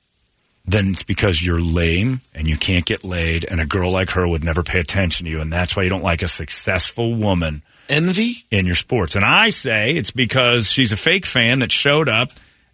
then 0.65 0.89
it's 0.89 1.03
because 1.03 1.45
you're 1.45 1.59
lame 1.59 2.21
and 2.33 2.47
you 2.47 2.55
can't 2.55 2.85
get 2.85 3.03
laid, 3.03 3.43
and 3.43 3.59
a 3.59 3.65
girl 3.65 3.91
like 3.91 4.11
her 4.11 4.27
would 4.27 4.43
never 4.43 4.63
pay 4.63 4.79
attention 4.79 5.25
to 5.25 5.31
you, 5.31 5.41
and 5.41 5.51
that's 5.51 5.75
why 5.75 5.83
you 5.83 5.89
don't 5.89 6.03
like 6.03 6.21
a 6.21 6.27
successful 6.27 7.13
woman 7.13 7.61
Envy? 7.89 8.45
in 8.51 8.65
your 8.65 8.75
sports. 8.75 9.15
And 9.15 9.25
I 9.25 9.49
say 9.49 9.95
it's 9.95 10.11
because 10.11 10.69
she's 10.69 10.93
a 10.93 10.97
fake 10.97 11.25
fan 11.25 11.59
that 11.59 11.71
showed 11.71 12.07
up 12.07 12.31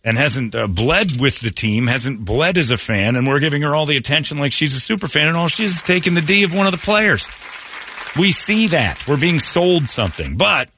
and 0.07 0.17
hasn't 0.17 0.55
uh, 0.55 0.67
bled 0.67 1.19
with 1.19 1.41
the 1.41 1.49
team, 1.49 1.87
hasn't 1.87 2.23
bled 2.23 2.57
as 2.57 2.71
a 2.71 2.77
fan, 2.77 3.17
and 3.17 3.27
we're 3.27 3.41
giving 3.41 3.61
her 3.63 3.75
all 3.75 3.85
the 3.85 3.97
attention 3.97 4.37
like 4.37 4.53
she's 4.53 4.73
a 4.73 4.79
super 4.79 5.07
fan, 5.09 5.27
and 5.27 5.35
all 5.35 5.49
she's 5.49 5.75
is 5.75 5.81
taking 5.81 6.13
the 6.13 6.21
D 6.21 6.43
of 6.43 6.53
one 6.53 6.65
of 6.65 6.71
the 6.71 6.77
players. 6.77 7.27
We 8.17 8.31
see 8.31 8.67
that. 8.69 9.05
We're 9.07 9.19
being 9.19 9.39
sold 9.39 9.87
something. 9.87 10.37
But 10.37 10.69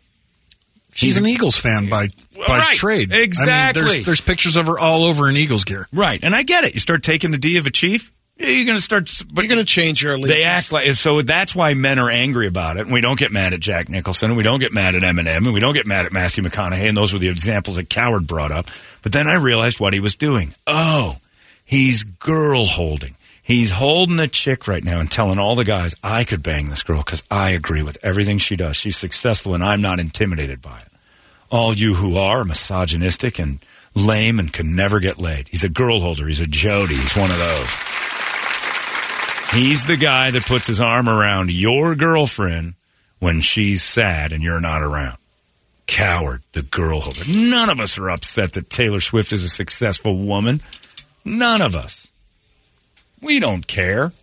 She's 0.94 1.16
an 1.16 1.26
Eagles 1.28 1.58
fan 1.58 1.88
by 1.90 2.10
by 2.36 2.58
Right. 2.60 2.76
trade. 2.76 3.14
I 3.14 3.18
mean, 3.18 3.24
Exactly. 3.24 3.84
there's, 3.84 4.06
there's 4.06 4.22
pictures 4.22 4.58
of 4.58 4.66
her 4.66 4.78
all 4.80 5.06
over 5.06 5.30
in 5.30 5.38
Eagles 5.38 5.64
gear. 5.64 5.88
Right, 5.94 6.20
and 6.24 6.36
I 6.36 6.44
get 6.44 6.64
it. 6.66 6.74
You 6.74 6.80
start 6.82 7.04
taking 7.04 7.32
the 7.32 7.38
D 7.38 7.56
of 7.58 7.66
a 7.66 7.70
chief, 7.70 8.12
you're 8.40 8.66
going 8.66 8.78
to 8.78 8.82
start. 8.82 9.12
But 9.32 9.44
You're 9.44 9.50
going 9.56 9.66
to 9.66 9.72
change 9.72 10.02
your 10.02 10.14
allegiance. 10.14 10.40
they 10.40 10.44
act 10.44 10.72
like 10.72 10.88
so. 10.96 11.22
That's 11.22 11.54
why 11.54 11.74
men 11.74 12.00
are 12.00 12.10
angry 12.10 12.48
about 12.48 12.78
it. 12.78 12.82
And 12.82 12.92
we 12.92 13.02
don't 13.02 13.20
get 13.20 13.32
mad 13.32 13.54
at 13.54 13.60
Jack 13.60 13.90
Nicholson, 13.90 14.30
and 14.30 14.38
we 14.38 14.44
don't 14.44 14.60
get 14.60 14.72
mad 14.72 14.96
at 14.96 15.04
Eminem, 15.04 15.38
and 15.38 15.54
we 15.54 15.60
don't 15.60 15.74
get 15.74 15.86
mad 15.86 16.06
at 16.06 16.12
Matthew 16.14 16.44
McConaughey. 16.44 16.88
And 16.88 16.98
those 16.98 17.14
were 17.14 17.20
the 17.20 17.30
examples 17.30 17.76
that 17.76 17.90
Cowherd 17.90 18.26
brought 18.28 18.52
up. 18.52 18.68
But 19.02 19.12
then 19.12 19.28
I 19.28 19.36
realized 19.36 19.80
what 19.80 19.94
he 19.94 20.00
was 20.00 20.16
doing. 20.16 20.54
Oh, 20.66 21.18
he's 21.66 22.04
girl 22.04 22.66
holding. 22.66 23.16
He's 23.42 23.72
holding 23.72 24.20
a 24.20 24.28
chick 24.28 24.68
right 24.68 24.84
now 24.84 25.00
and 25.00 25.10
telling 25.10 25.40
all 25.40 25.56
the 25.56 25.66
guys, 25.66 25.96
I 26.04 26.24
could 26.24 26.44
bang 26.44 26.70
this 26.70 26.84
girl 26.84 27.00
because 27.00 27.24
I 27.32 27.50
agree 27.52 27.82
with 27.82 27.98
everything 28.04 28.38
she 28.38 28.56
does. 28.56 28.76
She's 28.78 28.98
successful, 28.98 29.54
and 29.56 29.64
I'm 29.64 29.82
not 29.82 30.00
intimidated 30.00 30.62
by 30.62 30.78
it 30.80 30.86
all 31.52 31.74
you 31.74 31.96
who 31.96 32.18
are 32.18 32.44
misogynistic 32.44 33.40
and 33.40 33.60
lame 33.96 34.40
and 34.40 34.54
can 34.54 34.76
never 34.76 35.00
get 35.00 35.20
laid. 35.20 35.48
He's 35.48 35.64
a 35.64 35.70
girl 35.70 36.00
holder. 36.00 36.28
He's 36.28 36.40
a 36.42 36.46
Jody. 36.48 36.96
He's 36.96 37.16
one 37.18 37.32
of 37.32 37.38
those. 37.40 37.76
He's 39.54 39.86
the 39.86 39.98
guy 39.98 40.32
that 40.32 40.46
puts 40.46 40.68
his 40.68 40.80
arm 40.80 41.10
around 41.10 41.52
your 41.52 41.96
girlfriend 41.96 42.76
when 43.20 43.42
she's 43.42 43.82
sad 43.82 44.32
and 44.32 44.44
you're 44.44 44.62
not 44.62 44.82
around. 44.82 45.18
Cowherd, 45.88 46.44
the 46.52 46.62
girl 46.62 47.02
holder. 47.02 47.22
None 47.28 47.70
of 47.70 47.80
us 47.82 47.98
are 47.98 48.12
upset 48.12 48.54
that 48.54 48.70
Taylor 48.70 49.00
Swift 49.00 49.34
is 49.34 49.44
a 49.44 49.50
successful 49.50 50.16
woman. 50.18 50.62
None 51.26 51.64
of 51.64 51.76
us. 51.76 52.10
We 53.22 53.40
don't 53.40 53.66
care. 53.66 54.14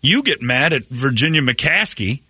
You 0.00 0.22
get 0.22 0.40
mad 0.40 0.72
at 0.72 0.84
Virginia 0.86 1.42
McCaskey. 1.42 2.22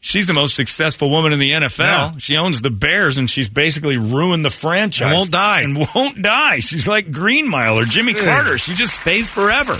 She's 0.00 0.26
the 0.26 0.32
most 0.32 0.54
successful 0.54 1.10
woman 1.10 1.32
in 1.32 1.38
the 1.38 1.50
NFL. 1.52 1.78
Yeah. 1.78 2.12
She 2.18 2.36
owns 2.36 2.62
the 2.62 2.70
Bears, 2.70 3.18
and 3.18 3.28
she's 3.28 3.50
basically 3.50 3.96
ruined 3.96 4.44
the 4.44 4.50
franchise. 4.50 5.08
And 5.08 5.16
won't 5.16 5.30
die. 5.30 5.60
And 5.62 5.86
won't 5.94 6.22
die. 6.22 6.60
She's 6.60 6.88
like 6.88 7.12
Green 7.12 7.48
Mile 7.48 7.78
or 7.78 7.84
Jimmy 7.84 8.14
Carter. 8.14 8.56
She 8.56 8.74
just 8.74 8.94
stays 9.00 9.30
forever. 9.30 9.78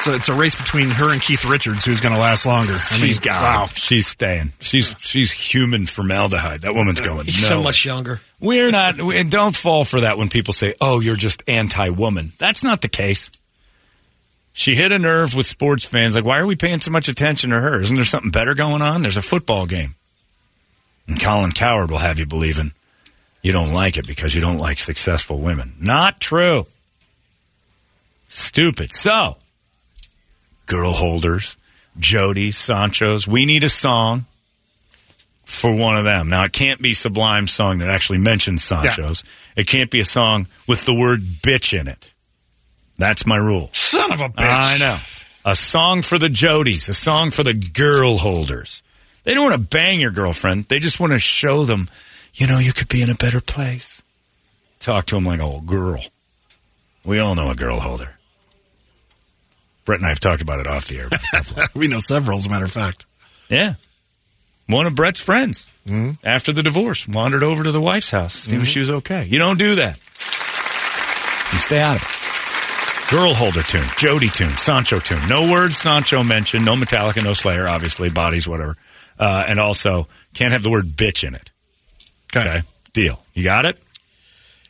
So 0.00 0.12
it's 0.12 0.28
a 0.28 0.34
race 0.34 0.54
between 0.54 0.88
her 0.90 1.12
and 1.12 1.20
Keith 1.20 1.44
Richards, 1.44 1.84
who's 1.84 2.00
going 2.00 2.14
to 2.14 2.20
last 2.20 2.46
longer. 2.46 2.72
I 2.72 2.94
mean, 2.94 3.00
She's 3.08 3.18
got. 3.18 3.42
wow. 3.42 3.66
She's 3.74 4.06
staying. 4.06 4.52
She's 4.60 4.94
she's 5.00 5.32
human 5.32 5.86
formaldehyde. 5.86 6.60
That 6.60 6.74
woman's 6.74 7.00
going. 7.00 7.24
He's 7.26 7.42
no 7.42 7.48
so 7.48 7.58
way. 7.58 7.64
much 7.64 7.84
younger. 7.84 8.20
We're 8.40 8.70
not. 8.70 9.00
We, 9.00 9.18
and 9.18 9.28
don't 9.30 9.56
fall 9.56 9.84
for 9.84 10.00
that 10.02 10.16
when 10.16 10.28
people 10.28 10.54
say, 10.54 10.74
"Oh, 10.80 11.00
you're 11.00 11.16
just 11.16 11.42
anti-woman." 11.48 12.30
That's 12.38 12.62
not 12.62 12.80
the 12.80 12.88
case. 12.88 13.28
She 14.52 14.74
hit 14.76 14.92
a 14.92 14.98
nerve 14.98 15.34
with 15.34 15.46
sports 15.46 15.84
fans. 15.84 16.14
Like, 16.14 16.24
why 16.24 16.38
are 16.38 16.46
we 16.46 16.56
paying 16.56 16.80
so 16.80 16.90
much 16.92 17.08
attention 17.08 17.50
to 17.50 17.60
her? 17.60 17.80
Isn't 17.80 17.96
there 17.96 18.04
something 18.04 18.30
better 18.30 18.54
going 18.54 18.82
on? 18.82 19.02
There's 19.02 19.16
a 19.16 19.22
football 19.22 19.66
game, 19.66 19.90
and 21.08 21.20
Colin 21.20 21.50
Cowherd 21.52 21.90
will 21.90 21.98
have 21.98 22.18
you 22.20 22.26
believing 22.26 22.70
you 23.42 23.52
don't 23.52 23.72
like 23.72 23.96
it 23.96 24.06
because 24.06 24.32
you 24.34 24.40
don't 24.40 24.58
like 24.58 24.78
successful 24.78 25.38
women. 25.40 25.74
Not 25.80 26.20
true. 26.20 26.66
Stupid. 28.28 28.92
So, 28.92 29.36
girl 30.68 30.92
holders, 30.92 31.56
Jody, 31.98 32.52
Sancho's. 32.52 33.26
We 33.26 33.44
need 33.44 33.64
a 33.64 33.68
song 33.68 34.26
for 35.44 35.74
one 35.74 35.96
of 35.96 36.04
them. 36.04 36.28
Now, 36.28 36.44
it 36.44 36.52
can't 36.52 36.80
be 36.80 36.92
Sublime's 36.92 37.50
song 37.50 37.78
that 37.78 37.88
actually 37.88 38.18
mentions 38.18 38.62
Sancho's. 38.62 39.24
It 39.56 39.66
can't 39.66 39.90
be 39.90 39.98
a 39.98 40.04
song 40.04 40.46
with 40.68 40.84
the 40.84 40.94
word 40.94 41.20
bitch 41.20 41.76
in 41.78 41.88
it. 41.88 42.12
That's 42.98 43.26
my 43.26 43.36
rule. 43.36 43.70
Son 43.72 44.12
of 44.12 44.20
a 44.20 44.28
bitch. 44.28 44.34
I 44.38 44.78
know. 44.78 44.98
A 45.44 45.56
song 45.56 46.02
for 46.02 46.18
the 46.18 46.28
Jodies, 46.28 46.88
a 46.88 46.94
song 46.94 47.30
for 47.30 47.42
the 47.42 47.54
girl 47.54 48.18
holders. 48.18 48.82
They 49.24 49.34
don't 49.34 49.48
want 49.48 49.60
to 49.60 49.68
bang 49.68 50.00
your 50.00 50.10
girlfriend. 50.10 50.66
They 50.66 50.78
just 50.78 51.00
want 51.00 51.12
to 51.12 51.18
show 51.18 51.64
them, 51.64 51.88
you 52.34 52.46
know, 52.46 52.58
you 52.58 52.72
could 52.72 52.88
be 52.88 53.02
in 53.02 53.08
a 53.08 53.14
better 53.14 53.40
place. 53.40 54.02
Talk 54.78 55.06
to 55.06 55.14
them 55.14 55.24
like, 55.24 55.40
oh, 55.40 55.60
girl. 55.60 56.04
We 57.04 57.18
all 57.18 57.34
know 57.34 57.50
a 57.50 57.54
girl 57.54 57.80
holder. 57.80 58.17
Brett 59.88 60.00
and 60.00 60.06
I 60.06 60.10
have 60.10 60.20
talked 60.20 60.42
about 60.42 60.60
it 60.60 60.66
off 60.66 60.86
the 60.86 60.98
air. 60.98 61.08
we 61.74 61.88
know 61.88 61.96
several, 61.96 62.36
as 62.36 62.44
a 62.44 62.50
matter 62.50 62.66
of 62.66 62.70
fact. 62.70 63.06
Yeah. 63.48 63.76
One 64.66 64.84
of 64.86 64.94
Brett's 64.94 65.18
friends, 65.18 65.66
after 66.22 66.52
the 66.52 66.62
divorce, 66.62 67.08
wandered 67.08 67.42
over 67.42 67.64
to 67.64 67.72
the 67.72 67.80
wife's 67.80 68.10
house, 68.10 68.34
see 68.34 68.56
if 68.56 68.68
she 68.68 68.80
was 68.80 68.90
okay. 68.90 69.24
You 69.24 69.38
don't 69.38 69.58
do 69.58 69.76
that. 69.76 69.96
You 71.54 71.58
stay 71.58 71.80
out 71.80 71.96
of 71.96 72.02
it. 72.02 73.10
Girl 73.10 73.32
holder 73.32 73.62
tune, 73.62 73.86
Jody 73.96 74.28
tune, 74.28 74.58
Sancho 74.58 74.98
tune. 74.98 75.26
No 75.26 75.50
words 75.50 75.78
Sancho 75.78 76.22
mentioned, 76.22 76.66
no 76.66 76.74
Metallica, 76.74 77.24
no 77.24 77.32
Slayer, 77.32 77.66
obviously, 77.66 78.10
bodies, 78.10 78.46
whatever. 78.46 78.76
Uh, 79.18 79.46
and 79.48 79.58
also, 79.58 80.06
can't 80.34 80.52
have 80.52 80.62
the 80.62 80.70
word 80.70 80.84
bitch 80.84 81.26
in 81.26 81.34
it. 81.34 81.50
Okay. 82.36 82.60
Deal. 82.92 83.24
You 83.32 83.42
got 83.42 83.64
it? 83.64 83.78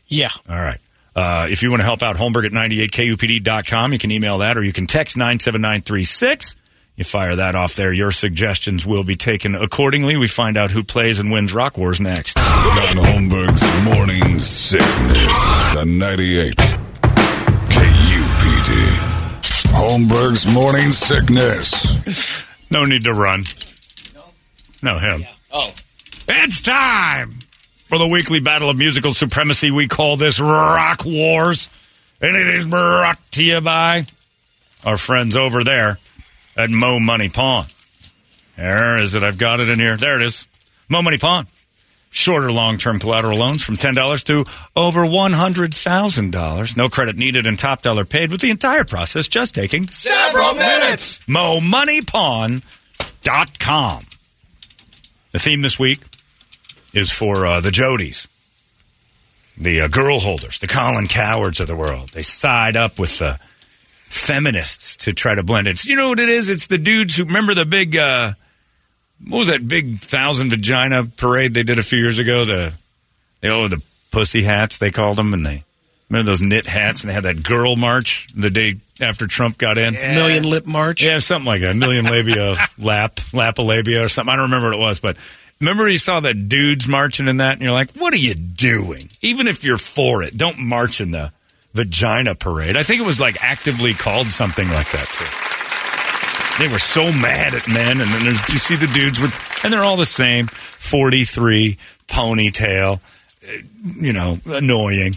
Yeah. 0.07 0.31
All 0.49 0.61
right. 0.61 0.79
Uh, 1.19 1.49
if 1.51 1.65
you 1.65 1.71
want 1.71 1.81
to 1.81 1.85
help 1.85 2.01
out, 2.01 2.15
Holmberg 2.15 2.47
at 2.47 2.53
98kupd.com. 2.53 3.93
You 3.93 3.99
can 3.99 4.13
email 4.13 4.39
that 4.39 4.57
or 4.57 4.63
you 4.63 4.73
can 4.73 4.87
text 4.87 5.17
97936. 5.17 6.55
You 6.95 7.03
fire 7.03 7.35
that 7.35 7.57
off 7.57 7.75
there. 7.75 7.93
Your 7.93 8.13
suggestions 8.13 8.87
will 8.87 9.03
be 9.03 9.17
taken 9.17 9.57
accordingly. 9.57 10.17
We 10.17 10.29
find 10.29 10.57
out 10.57 10.71
who 10.71 10.85
plays 10.85 11.19
and 11.19 11.33
wins 11.33 11.53
Rock 11.53 11.77
Wars 11.77 12.01
next. 12.01 12.37
John 12.37 12.99
Holmberg's 12.99 13.85
Morning 13.85 14.39
Sickness. 14.39 15.75
The 15.75 15.85
98 15.85 16.55
KUPD. 17.75 18.97
Holmberg's 19.73 20.47
Morning 20.47 20.93
Sickness. 20.93 22.47
No 22.71 22.85
need 22.85 23.03
to 23.05 23.13
run. 23.13 23.43
No, 24.85 24.99
him. 24.99 25.25
Oh. 25.51 25.75
It's 26.29 26.61
time 26.61 27.38
for 27.89 27.99
the 27.99 28.07
weekly 28.07 28.39
battle 28.39 28.69
of 28.69 28.77
musical 28.77 29.15
supremacy. 29.15 29.71
We 29.71 29.89
call 29.89 30.19
this 30.19 30.39
Rock 30.41 31.05
Wars. 31.07 31.71
And 32.21 32.37
it 32.37 32.47
is 32.49 32.67
brought 32.67 33.19
to 33.33 33.43
you 33.43 33.61
by 33.61 34.07
our 34.85 34.99
friends 34.99 35.37
over 35.37 35.65
there 35.65 35.99
at 36.57 36.71
Mo 36.71 37.01
Money 37.01 37.29
Pawn. 37.29 37.67
There 38.57 38.99
is 38.99 39.15
it. 39.15 39.23
I've 39.23 39.39
got 39.39 39.61
it 39.61 39.71
in 39.71 39.79
here. 39.79 39.97
There 39.97 40.17
it 40.17 40.23
is. 40.23 40.49
Mo 40.89 41.01
Money 41.01 41.19
Pawn. 41.19 41.47
Shorter 42.11 42.51
long 42.51 42.79
term 42.79 42.99
collateral 42.99 43.39
loans 43.39 43.63
from 43.63 43.77
$10 43.77 44.25
to 44.25 44.45
over 44.75 45.03
$100,000. 45.03 46.77
No 46.77 46.89
credit 46.89 47.17
needed 47.17 47.47
and 47.47 47.57
top 47.59 47.83
dollar 47.83 48.05
paid 48.05 48.31
with 48.31 48.41
the 48.41 48.51
entire 48.51 48.85
process 48.85 49.29
just 49.29 49.55
taking 49.55 49.87
Several 49.89 50.55
minutes. 50.55 51.21
MoMoneyPawn.com. 51.29 54.07
The 55.31 55.39
theme 55.39 55.61
this 55.63 55.79
week 55.79 56.01
is 56.93 57.11
for 57.13 57.47
uh, 57.47 57.61
the 57.61 57.71
Jodies, 57.71 58.27
the 59.57 59.83
uh, 59.83 59.89
girl 59.89 60.21
holders, 60.21 60.59
the 60.59 60.67
Colin 60.67 61.07
Cowherds 61.07 61.61
of 61.61 61.67
the 61.67 61.77
world. 61.77 62.11
They 62.11 62.23
side 62.23 62.77
up 62.77 62.99
with 62.99 63.19
the 63.19 63.39
feminists 64.09 64.97
to 64.97 65.13
try 65.13 65.35
to 65.35 65.43
blend 65.43 65.67
it. 65.67 65.85
You 65.85 65.97
know 65.97 66.09
what 66.09 66.21
it 66.21 66.29
is? 66.29 66.49
It's 66.49 66.67
the 66.67 66.79
dudes 66.79 67.17
who 67.17 67.25
remember 67.25 67.55
the 67.55 67.67
big, 67.67 67.97
uh, 67.97 68.33
what 69.27 69.39
was 69.39 69.49
that 69.49 69.67
big 69.67 69.97
thousand 69.97 70.51
vagina 70.51 71.05
parade 71.05 71.55
they 71.55 71.63
did 71.63 71.79
a 71.79 71.83
few 71.83 71.99
years 71.99 72.19
ago? 72.19 72.45
The, 72.45 72.73
oh, 73.45 73.69
the 73.69 73.83
pussy 74.11 74.43
hats, 74.43 74.79
they 74.79 74.91
called 74.91 75.17
them, 75.17 75.35
and 75.35 75.45
they, 75.45 75.63
remember 76.09 76.31
those 76.31 76.41
knit 76.41 76.67
hats, 76.67 77.03
and 77.03 77.11
they 77.11 77.15
had 77.15 77.25
that 77.25 77.43
girl 77.43 77.77
march 77.77 78.29
the 78.35 78.51
day 78.51 78.77
after 79.01 79.27
Trump 79.27 79.59
got 79.59 79.77
in? 79.77 79.95
Million 79.95 80.45
lip 80.45 80.67
march. 80.67 81.03
Yeah, 81.03 81.19
something 81.19 81.47
like 81.47 81.61
that. 81.61 81.77
Million 81.77 82.07
labia 82.07 82.57
lap, 82.79 83.17
lapalabia 83.33 84.05
or 84.05 84.09
something. 84.09 84.33
I 84.33 84.37
don't 84.37 84.51
remember 84.51 84.69
what 84.69 84.77
it 84.77 84.81
was, 84.81 85.01
but 85.01 85.17
remember 85.61 85.89
you 85.89 85.99
saw 85.99 86.21
that 86.21 86.49
dudes 86.49 86.89
marching 86.89 87.29
in 87.29 87.39
that 87.39 87.55
and 87.55 87.63
you're 87.63 87.73
like, 87.73 87.93
what 87.93 88.13
are 88.13 88.19
you 88.19 88.35
doing? 88.35 89.11
Even 89.23 89.47
if 89.47 89.65
you're 89.65 89.79
for 89.79 90.23
it, 90.23 90.37
don't 90.37 90.59
march 90.59 91.01
in 91.01 91.11
the 91.11 91.33
vagina 91.75 92.35
parade. 92.35 92.77
I 92.77 92.83
think 92.83 93.01
it 93.01 93.07
was 93.07 93.21
like 93.21 93.43
actively 93.43 93.93
called 93.95 94.29
something 94.29 94.69
like 94.69 94.91
that 94.93 95.09
too. 96.57 96.63
They 96.63 96.73
were 96.73 96.81
so 96.81 97.13
mad 97.13 97.55
at 97.55 97.69
men 97.69 98.01
and 98.01 98.11
then 98.11 98.25
there's, 98.25 98.41
you 98.49 98.59
see 98.59 98.77
the 98.77 98.89
dudes 98.89 99.21
with, 99.21 99.33
and 99.65 99.73
they're 99.73 99.85
all 99.85 99.97
the 99.97 100.05
same 100.05 100.47
43 100.49 101.77
ponytail, 102.09 103.01
uh, 103.47 103.53
you 104.01 104.13
know, 104.13 104.39
annoying. 104.47 105.15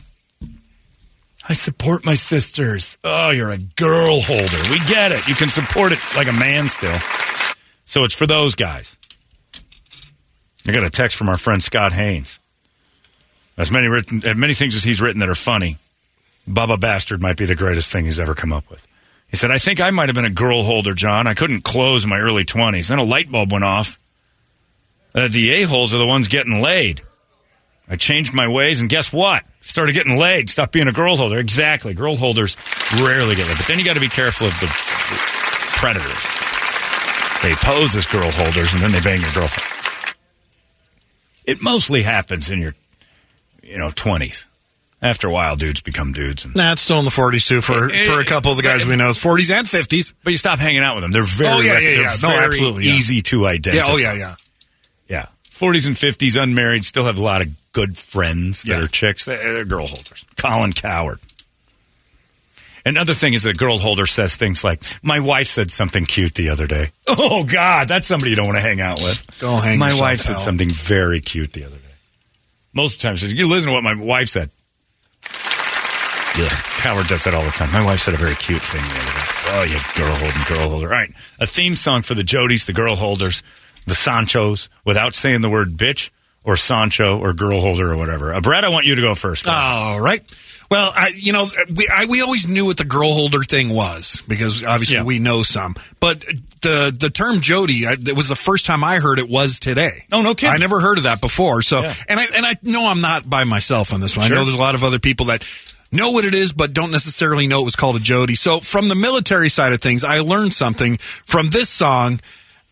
I 1.49 1.53
support 1.53 2.05
my 2.05 2.13
sisters. 2.13 2.97
Oh, 3.03 3.31
you're 3.31 3.49
a 3.49 3.57
girl 3.57 4.21
holder. 4.21 4.69
We 4.69 4.79
get 4.87 5.11
it. 5.11 5.27
You 5.27 5.33
can 5.33 5.49
support 5.49 5.91
it 5.91 5.99
like 6.15 6.27
a 6.27 6.33
man 6.33 6.67
still. 6.67 6.97
So 7.85 8.03
it's 8.03 8.13
for 8.13 8.27
those 8.27 8.53
guys. 8.53 8.97
I 10.67 10.72
got 10.72 10.83
a 10.83 10.90
text 10.90 11.17
from 11.17 11.30
our 11.30 11.38
friend 11.38 11.61
Scott 11.61 11.93
Haynes. 11.93 12.40
As 13.57 13.72
many 13.72 13.88
written, 13.88 14.25
as 14.25 14.35
many 14.35 14.53
things 14.53 14.75
as 14.75 14.83
he's 14.83 15.01
written 15.01 15.19
that 15.19 15.30
are 15.30 15.35
funny, 15.35 15.77
Bubba 16.48 16.80
Bastard 16.80 17.22
might 17.22 17.38
be 17.38 17.45
the 17.45 17.56
greatest 17.56 17.91
thing 17.91 18.06
he's 18.06 18.19
ever 18.19 18.33
come 18.35 18.53
up 18.53 18.69
with. 18.69 18.88
He 19.30 19.38
said, 19.38 19.51
I 19.51 19.57
think 19.57 19.80
I 19.80 19.91
might 19.91 20.09
have 20.09 20.15
been 20.15 20.25
a 20.25 20.30
girl 20.30 20.64
holder, 20.64 20.93
John. 20.93 21.25
I 21.25 21.33
couldn't 21.33 21.61
close 21.64 22.03
in 22.03 22.09
my 22.09 22.19
early 22.19 22.43
20s. 22.43 22.90
Then 22.90 22.99
a 22.99 23.03
light 23.03 23.31
bulb 23.31 23.51
went 23.51 23.64
off. 23.64 23.98
Uh, 25.15 25.27
the 25.30 25.51
a-holes 25.51 25.93
are 25.93 25.98
the 25.98 26.07
ones 26.07 26.27
getting 26.27 26.61
laid. 26.61 27.01
I 27.88 27.95
changed 27.95 28.33
my 28.33 28.48
ways, 28.48 28.80
and 28.80 28.90
guess 28.90 29.11
what? 29.11 29.43
Started 29.61 29.93
getting 29.93 30.17
laid. 30.17 30.49
Stopped 30.49 30.73
being 30.73 30.88
a 30.88 30.93
girl 30.93 31.17
holder. 31.17 31.40
Exactly. 31.40 31.93
Girl 31.93 32.15
holders 32.15 32.57
rarely 33.01 33.35
get 33.35 33.48
laid. 33.48 33.57
But 33.57 33.67
then 33.67 33.80
you 33.80 33.85
got 33.85 33.95
to 33.95 34.01
be 34.01 34.09
careful 34.09 34.48
of 34.48 34.59
the 34.59 34.67
predators. 35.77 36.27
They 37.43 37.56
pose 37.56 37.95
as 37.95 38.06
girl 38.06 38.31
holders, 38.31 38.73
and 38.73 38.81
then 38.81 38.91
they 38.91 39.01
bang 39.01 39.19
your 39.22 39.31
girlfriend. 39.33 39.70
It 41.45 41.61
mostly 41.61 42.03
happens 42.03 42.49
in 42.51 42.61
your, 42.61 42.73
you 43.63 43.77
know, 43.77 43.89
20s. 43.89 44.47
After 45.03 45.27
a 45.27 45.31
while, 45.31 45.55
dudes 45.55 45.81
become 45.81 46.13
dudes. 46.13 46.45
And, 46.45 46.55
Nah, 46.55 46.73
it's 46.73 46.81
still 46.83 46.99
in 46.99 47.05
the 47.05 47.11
40s 47.11 47.47
too 47.47 47.61
for 47.61 47.91
Eh, 47.91 48.03
for 48.05 48.19
a 48.19 48.25
couple 48.25 48.51
of 48.51 48.57
the 48.57 48.63
guys 48.63 48.85
we 48.85 48.95
know. 48.95 49.09
40s 49.11 49.49
and 49.51 49.65
50s. 49.67 50.13
but 50.23 50.29
you 50.29 50.37
stop 50.37 50.59
hanging 50.59 50.83
out 50.83 50.95
with 50.95 51.03
them. 51.03 51.11
They're 51.11 51.23
very, 51.23 51.49
Oh, 51.49 51.59
yeah, 51.61 51.73
yeah, 51.73 51.79
they're 51.79 52.01
yeah. 52.03 52.15
No, 52.21 52.29
absolutely, 52.29 52.85
yeah. 52.85 52.93
easy 52.93 53.21
to 53.23 53.41
Yeah. 53.41 53.47
identify. 53.47 53.91
Oh 53.91 53.97
yeah, 53.97 54.13
yeah. 54.13 54.35
Yeah. 55.09 55.25
40s 55.49 55.87
and 55.87 55.95
50s, 55.97 56.35
unmarried, 56.41 56.85
still 56.85 57.05
have 57.05 57.17
a 57.17 57.23
lot 57.23 57.41
of 57.41 57.49
good 57.71 57.97
friends 57.97 58.61
that 58.63 58.77
Yeah. 58.77 58.83
are 58.83 58.87
chicks. 58.87 59.25
They're 59.25 59.65
girl 59.65 59.87
holders. 59.87 60.23
Colin 60.37 60.71
Cowherd. 60.73 61.19
Another 62.85 63.14
thing 63.14 63.34
is 63.34 63.43
that 63.43 63.58
girl 63.58 63.77
holder 63.77 64.06
says 64.06 64.35
things 64.35 64.64
like, 64.64 64.82
My 65.03 65.19
wife 65.19 65.48
said 65.48 65.69
something 65.72 66.06
cute 66.06 66.34
the 66.35 66.50
other 66.50 66.68
day. 66.68 66.90
Oh, 67.14 67.43
God, 67.43 67.88
that's 67.90 68.08
somebody 68.08 68.30
you 68.32 68.35
don't 68.38 68.48
want 68.48 68.58
to 68.58 68.61
hang 68.61 68.80
out 68.80 69.00
with. 69.00 69.40
Go 69.40 69.58
hang 69.58 69.77
My 69.80 69.93
wife 70.00 70.19
said 70.22 70.35
out. 70.35 70.42
something 70.42 70.69
very 70.69 71.19
cute 71.19 71.51
the 71.53 71.66
other 71.66 71.76
day. 71.76 71.82
Most 72.74 72.95
of 72.95 73.01
the 73.01 73.08
time, 73.10 73.16
she 73.18 73.26
says, 73.26 73.34
You 73.34 73.48
listen 73.50 73.68
to 73.69 73.74
what 73.74 73.84
my 73.84 73.95
wife 74.01 74.30
said. 74.30 74.50
Yeah, 76.38 76.48
Cowherd 76.80 77.08
does 77.08 77.26
that 77.26 77.34
all 77.34 77.43
the 77.43 77.51
time. 77.51 77.72
My 77.74 77.84
wife 77.84 78.00
said 78.00 78.14
a 78.14 78.18
very 78.18 78.35
cute 78.35 78.61
thing 78.61 78.82
the 78.82 78.88
other 78.88 79.11
day. 79.11 79.27
Oh, 79.53 79.64
you 79.64 80.01
girl 80.01 80.16
holding, 80.16 80.43
girl 80.48 80.69
holder. 80.69 80.88
All 80.88 80.92
right. 80.93 81.10
A 81.40 81.45
theme 81.45 81.74
song 81.74 82.01
for 82.03 82.14
the 82.14 82.24
Jodies, 82.24 82.66
the 82.66 82.74
girl 82.74 82.95
holders, 82.95 83.43
the 83.85 83.93
Sanchos, 83.93 84.69
without 84.85 85.14
saying 85.14 85.42
the 85.42 85.50
word 85.50 85.72
bitch 85.72 86.10
or 86.45 86.56
Sancho 86.56 87.19
or 87.19 87.34
girl 87.34 87.60
holder 87.60 87.92
or 87.92 87.98
whatever. 87.98 88.34
Uh, 88.34 88.40
Brad, 88.40 88.64
I 88.64 88.69
want 88.69 88.85
you 88.85 88.95
to 88.95 89.01
go 89.01 89.14
first. 89.14 89.45
All 89.48 90.00
right. 90.00 90.22
Well, 90.72 90.91
I, 90.95 91.11
you 91.16 91.33
know, 91.33 91.45
we 91.75 91.88
I, 91.93 92.06
we 92.06 92.22
always 92.22 92.48
knew 92.48 92.66
what 92.66 92.77
the 92.77 92.85
girl 92.85 93.14
holder 93.14 93.43
thing 93.43 93.69
was 93.74 94.24
because 94.27 94.64
obviously 94.64 94.95
Yeah. 94.95 95.03
we 95.03 95.19
know 95.19 95.43
some. 95.43 95.75
But 96.00 96.22
the 96.61 96.95
the 96.98 97.09
term 97.14 97.41
Jody, 97.41 97.85
I, 97.85 97.93
it 98.00 98.16
was 98.16 98.30
the 98.30 98.35
first 98.35 98.66
time 98.66 98.83
I 98.83 99.00
heard 99.00 99.19
it 99.19 99.27
was 99.30 99.59
today. 99.59 100.06
Oh, 100.14 100.22
no 100.22 100.33
kidding. 100.33 100.56
I 100.56 100.58
never 100.58 100.80
heard 100.80 100.98
of 100.98 101.03
that 101.03 101.19
before. 101.22 101.61
So, 101.61 101.82
Yeah. 101.82 101.93
and 102.08 102.19
I 102.19 102.24
and 102.35 102.45
I 102.45 102.56
know 102.64 102.88
I'm 102.90 103.01
not 103.01 103.30
by 103.30 103.43
myself 103.43 103.93
on 103.93 104.00
this 104.00 104.16
one. 104.16 104.25
Sure. 104.27 104.38
I 104.38 104.40
know 104.40 104.45
there's 104.45 104.56
a 104.56 104.59
lot 104.59 104.74
of 104.75 104.83
other 104.83 104.98
people 105.00 105.25
that 105.27 105.45
know 105.91 106.11
what 106.11 106.24
it 106.24 106.33
is, 106.33 106.53
but 106.53 106.72
don't 106.74 106.91
necessarily 106.91 107.48
know 107.48 107.59
it 107.61 107.66
was 107.66 107.75
called 107.75 107.98
a 107.98 108.00
Jody. 108.00 108.35
So, 108.35 108.61
from 108.61 108.88
the 108.88 108.95
military 108.95 109.50
side 109.50 109.74
of 109.74 109.82
things, 109.82 110.06
I 110.06 110.19
learned 110.19 110.53
something 110.53 110.95
from 110.98 111.50
this 111.50 111.67
song. 111.69 112.22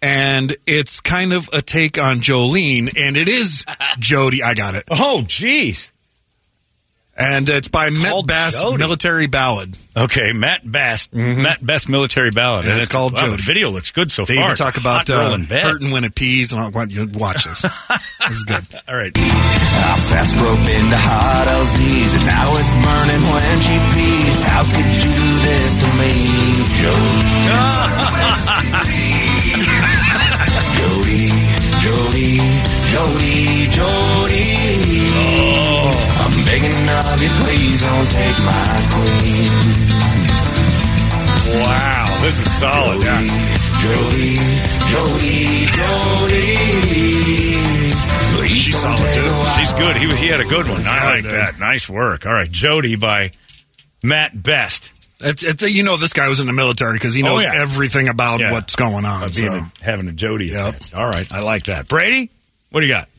And 0.02 0.56
it's 0.66 1.02
kind 1.02 1.34
of 1.34 1.50
a 1.52 1.62
take 1.62 1.98
on 2.02 2.22
Jolene, 2.22 2.90
and 2.98 3.18
it 3.18 3.28
is 3.28 3.66
Jody. 4.00 4.42
I 4.42 4.54
got 4.54 4.74
it. 4.76 4.86
oh, 4.90 5.24
jeez. 5.26 5.92
And 7.22 7.50
it's 7.50 7.68
by 7.68 7.90
Met 7.90 8.12
Called 8.12 8.28
Bass 8.28 8.62
Jody. 8.62 8.78
Military 8.78 9.28
Ballad. 9.28 9.76
Okay, 9.98 10.32
Matt 10.32 10.62
Best, 10.64 11.14
Matt 11.14 11.60
Best 11.66 11.90
military 11.90 12.32
ballad. 12.32 12.64
Yeah, 12.64 12.72
And 12.72 12.80
it's 12.80 12.88
called 12.90 13.14
wow, 13.14 13.28
The 13.32 13.36
video 13.36 13.70
looks 13.72 13.92
good 13.92 14.10
so 14.10 14.24
They 14.24 14.36
far. 14.36 14.46
even 14.46 14.56
talk 14.56 14.78
about 14.78 15.10
uh, 15.10 15.38
hurting 15.38 15.92
when 15.92 16.06
it 16.06 16.16
pees. 16.16 16.54
And 16.54 16.62
all, 16.62 16.72
what, 16.72 16.90
you 16.90 17.10
watch 17.16 17.44
this. 17.44 17.62
this 18.24 18.32
is 18.32 18.44
good. 18.46 18.64
All 18.88 18.96
right. 18.96 19.12
I 19.16 20.00
fast 20.08 20.38
broke 20.38 20.60
into 20.64 20.96
hot 20.96 21.48
LZs 21.52 22.16
and 22.16 22.26
now 22.26 22.56
it's 22.56 22.74
burning 22.80 23.24
when 23.28 23.60
she 23.68 23.76
pees. 23.92 24.40
How 24.48 24.64
could 24.64 24.88
you 24.88 25.12
do 25.12 25.28
this 25.44 25.76
to 25.84 25.90
me, 26.00 26.16
Jody? 26.80 27.20
Jody, 30.80 31.28
Jody, 31.84 32.40
Jody, 32.88 33.68
Jody. 33.76 34.48
I'm 35.20 35.79
begging 37.04 37.14
of 37.14 37.22
you, 37.22 37.30
please 37.44 37.84
don't 37.84 38.10
take 38.12 38.38
my 38.46 38.76
queen. 38.92 39.52
Wow, 41.64 42.18
this 42.22 42.40
is 42.40 42.52
solid. 42.60 43.02
Yeah. 43.04 43.20
Jody, 43.80 44.36
Jody, 44.92 45.66
Jody. 45.72 46.50
Please 48.38 48.58
She's 48.58 48.80
solid, 48.80 49.14
too. 49.14 49.30
She's 49.58 49.72
good. 49.74 49.96
He 49.98 50.08
he 50.26 50.28
had 50.28 50.40
a 50.40 50.46
good 50.46 50.68
one. 50.68 50.82
I 50.86 51.16
like 51.16 51.24
that. 51.26 51.60
Nice 51.60 51.90
work. 51.90 52.26
All 52.26 52.34
right, 52.34 52.50
Jody 52.52 52.96
by 52.96 53.32
Matt 54.04 54.42
Best. 54.42 54.94
It's, 55.22 55.44
it's, 55.44 55.62
you 55.74 55.84
know, 55.84 55.98
this 55.98 56.14
guy 56.14 56.30
was 56.30 56.40
in 56.40 56.48
the 56.48 56.54
military 56.54 56.94
because 56.94 57.14
he 57.14 57.24
Oh, 57.24 57.28
knows 57.36 57.44
yeah. 57.44 57.54
everything 57.62 58.08
about 58.08 58.40
Yeah. 58.40 58.52
what's 58.54 58.76
going 58.78 59.04
on. 59.06 59.24
Uh, 59.24 59.28
so. 59.28 59.54
a, 59.54 59.72
having 59.84 60.08
a 60.08 60.14
Jody. 60.14 60.48
Yep. 60.48 60.76
effect. 60.76 60.94
All 60.94 61.08
right, 61.10 61.30
I 61.32 61.42
like 61.42 61.64
that. 61.66 61.88
Brady, 61.90 62.30
what 62.70 62.80
do 62.82 62.86
you 62.88 62.94
got? 62.94 63.10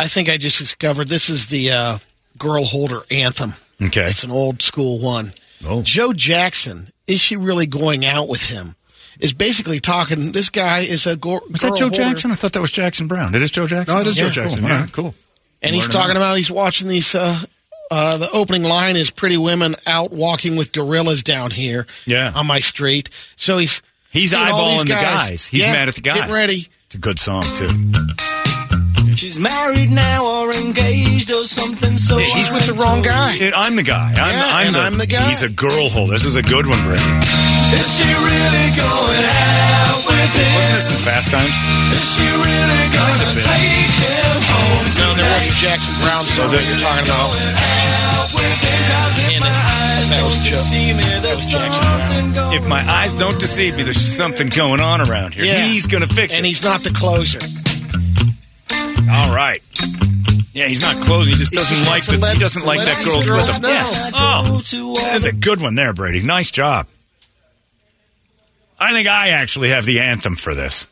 I 0.00 0.06
think 0.08 0.28
I 0.30 0.38
just 0.38 0.58
discovered 0.58 1.08
this 1.08 1.28
is 1.28 1.48
the 1.48 1.70
uh, 1.72 1.98
girl 2.38 2.64
holder 2.64 3.00
anthem. 3.10 3.54
Okay. 3.82 4.04
It's 4.04 4.24
an 4.24 4.30
old 4.30 4.62
school 4.62 4.98
one. 5.00 5.32
Oh. 5.66 5.82
Joe 5.82 6.12
Jackson, 6.12 6.88
is 7.06 7.20
she 7.20 7.36
really 7.36 7.66
going 7.66 8.04
out 8.04 8.28
with 8.28 8.46
him? 8.46 8.76
Is 9.20 9.32
basically 9.32 9.78
talking. 9.80 10.32
This 10.32 10.50
guy 10.50 10.80
is 10.80 11.06
a 11.06 11.16
go- 11.16 11.40
Was 11.50 11.60
girl 11.60 11.70
that 11.70 11.78
Joe 11.78 11.84
holder, 11.88 11.96
Jackson? 11.96 12.30
I 12.32 12.34
thought 12.34 12.52
that 12.52 12.60
was 12.60 12.72
Jackson 12.72 13.06
Browne. 13.06 13.34
It 13.34 13.42
is 13.42 13.50
Joe 13.52 13.66
Jackson. 13.66 13.94
No, 13.94 14.00
it 14.02 14.08
is 14.08 14.16
Joe 14.16 14.28
Jackson, 14.30 14.60
Cool. 14.60 14.68
yeah. 14.68 14.74
All 14.74 14.80
right, 14.82 14.92
cool. 14.92 15.14
and 15.62 15.74
he's 15.74 15.86
talking 15.88 16.14
that. 16.14 16.16
about 16.16 16.36
he's 16.36 16.50
watching 16.50 16.88
these. 16.88 17.14
Uh, 17.14 17.38
uh, 17.92 18.16
the 18.16 18.28
opening 18.32 18.64
line 18.64 18.96
is 18.96 19.10
"Pretty 19.10 19.36
women 19.36 19.76
out 19.86 20.10
walking 20.10 20.56
with 20.56 20.72
gorillas 20.72 21.22
down 21.22 21.50
here." 21.52 21.86
Yeah. 22.06 22.32
on 22.34 22.46
my 22.46 22.58
street. 22.58 23.08
So 23.36 23.58
he's 23.58 23.82
He's 24.10 24.30
seeing 24.32 24.42
all 24.48 24.70
these 24.70 24.80
eyeballing 24.84 24.88
the 24.88 24.94
guys. 24.94 25.46
He's 25.46 25.60
Yeah, 25.62 25.72
mad 25.72 25.88
at 25.88 25.94
the 25.94 26.00
guys. 26.00 26.16
Get 26.20 26.30
ready. 26.30 26.66
It's 26.86 26.94
a 26.96 26.98
good 26.98 27.18
song 27.20 27.42
too. 27.56 27.68
She's 29.14 29.38
married 29.38 29.90
now 29.90 30.24
or 30.26 30.52
engaged 30.52 31.30
or 31.30 31.44
something. 31.44 31.96
So 31.96 32.18
Yeah, 32.18 32.24
he's 32.26 32.50
I 32.50 32.54
with 32.54 32.66
the 32.66 32.74
wrong 32.74 33.02
guy. 33.02 33.36
It- 33.38 33.54
I'm 33.56 33.76
the 33.76 33.82
guy. 33.82 34.10
I'm, 34.10 34.16
Yeah, 34.16 34.52
I'm, 34.54 34.66
and 34.66 34.74
the, 34.74 34.80
I'm 34.80 34.98
the 34.98 35.06
guy. 35.06 35.28
He's 35.28 35.42
a 35.42 35.48
girl 35.48 35.88
holder. 35.88 36.12
This 36.12 36.24
is 36.24 36.36
a 36.36 36.42
good 36.42 36.66
one, 36.66 36.80
Brady. 36.82 37.02
Is 37.74 37.86
she 37.96 38.06
really 38.06 38.68
going 38.76 39.24
out 39.24 40.00
with 40.06 40.32
him? 40.34 40.50
Wasn't 40.54 40.74
this 40.74 40.88
in 40.90 40.98
Fast 41.06 41.30
Times? 41.30 41.54
Is 41.94 42.06
she 42.14 42.26
really 42.26 42.86
gonna 42.94 43.30
take 43.38 43.92
him 44.02 44.36
home 44.50 44.86
No, 44.98 45.06
there 45.14 45.30
was 45.34 45.46
a 45.48 45.56
Jackson 45.58 45.94
Browne 46.02 46.24
song 46.26 46.46
oh, 46.46 46.54
that 46.54 46.62
you're 46.66 46.78
talking 46.82 47.06
about. 47.06 47.30
out 47.34 48.30
with 48.34 48.58
him? 48.62 48.74
If 52.54 52.68
my 52.68 52.80
eyes 52.88 53.14
don't 53.14 53.38
deceive 53.40 53.76
me, 53.76 53.82
there's 53.82 54.00
something 54.00 54.48
going 54.48 54.80
on 54.80 55.00
around 55.00 55.34
here. 55.34 55.44
Yeah. 55.44 55.64
He's 55.66 55.86
going 55.86 56.06
to 56.06 56.14
fix 56.14 56.34
it. 56.34 56.36
And 56.38 56.46
he's 56.46 56.62
not 56.64 56.80
the 56.82 56.90
closer. 56.90 57.40
All 59.12 59.34
right. 59.34 59.62
Yeah, 60.52 60.66
he's 60.68 60.80
not 60.82 60.94
closing. 61.04 61.32
He 61.32 61.38
just 61.38 61.52
doesn't 61.52 61.84
like 61.86 61.90
wants 61.90 62.06
to 62.06 62.16
the, 62.16 62.22
let- 62.22 62.34
he 62.34 62.40
doesn't 62.40 62.64
like 62.64 62.78
that 62.80 63.04
girl's 63.04 63.28
girls 63.28 63.46
with 63.46 63.56
him. 63.56 63.62
Yeah. 63.64 64.10
Oh, 64.14 64.62
that's 65.10 65.24
a 65.24 65.32
good 65.32 65.60
one 65.60 65.74
there, 65.74 65.92
Brady. 65.92 66.22
Nice 66.22 66.50
job. 66.50 66.86
I 68.78 68.92
think 68.92 69.08
I 69.08 69.30
actually 69.30 69.70
have 69.70 69.84
the 69.84 70.00
anthem 70.00 70.36
for 70.36 70.54
this. 70.54 70.86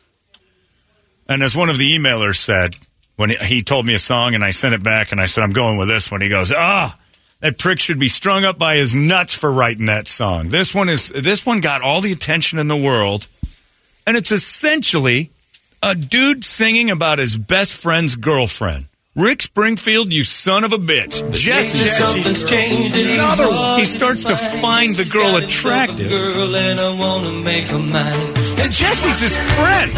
And 1.27 1.41
as 1.41 1.55
one 1.55 1.69
of 1.69 1.77
the 1.77 1.97
emailers 1.97 2.35
said, 2.35 2.75
when 3.15 3.29
he, 3.29 3.35
he 3.37 3.61
told 3.61 3.85
me 3.85 3.93
a 3.93 3.99
song 3.99 4.35
and 4.35 4.43
I 4.43 4.51
sent 4.51 4.73
it 4.73 4.83
back 4.83 5.11
and 5.11 5.21
I 5.21 5.27
said, 5.27 5.43
I'm 5.43 5.53
going 5.53 5.77
with 5.77 5.87
this 5.87 6.11
one, 6.11 6.21
he 6.21 6.27
goes, 6.29 6.51
ah, 6.51 6.97
that 7.39 7.57
prick 7.57 7.79
should 7.79 7.99
be 7.99 8.07
strung 8.09 8.43
up 8.43 8.57
by 8.57 8.77
his 8.77 8.93
nuts 8.95 9.33
for 9.33 9.51
writing 9.51 9.85
that 9.85 10.07
song. 10.07 10.49
This 10.49 10.73
one 10.73 10.89
is, 10.89 11.09
this 11.09 11.45
one 11.45 11.61
got 11.61 11.81
all 11.81 12.01
the 12.01 12.11
attention 12.11 12.59
in 12.59 12.67
the 12.67 12.77
world. 12.77 13.27
And 14.05 14.17
it's 14.17 14.31
essentially 14.31 15.29
a 15.83 15.93
dude 15.93 16.45
singing 16.45 16.89
about 16.89 17.19
his 17.19 17.35
best 17.35 17.73
friend's 17.73 18.15
girlfriend. 18.15 18.85
Rick 19.15 19.43
Springfield, 19.43 20.13
you 20.13 20.23
son 20.23 20.63
of 20.63 20.71
a 20.71 20.77
bitch. 20.77 21.21
Jesse. 21.33 21.77
Something's 21.77 22.49
changed 22.49 22.97
in 22.97 23.19
Another 23.19 23.49
one. 23.49 23.79
He 23.79 23.85
starts 23.85 24.23
to 24.25 24.35
find 24.37 24.95
the 24.95 25.03
girl 25.03 25.35
attractive. 25.35 26.09
Girl, 26.09 26.55
and 26.55 26.79
I 26.79 26.97
wanna 26.97 27.43
make 27.43 27.69
her 27.69 27.77
mine. 27.77 28.27
And 28.63 28.71
Jesse's 28.71 29.19
his 29.19 29.35
friend. 29.35 29.91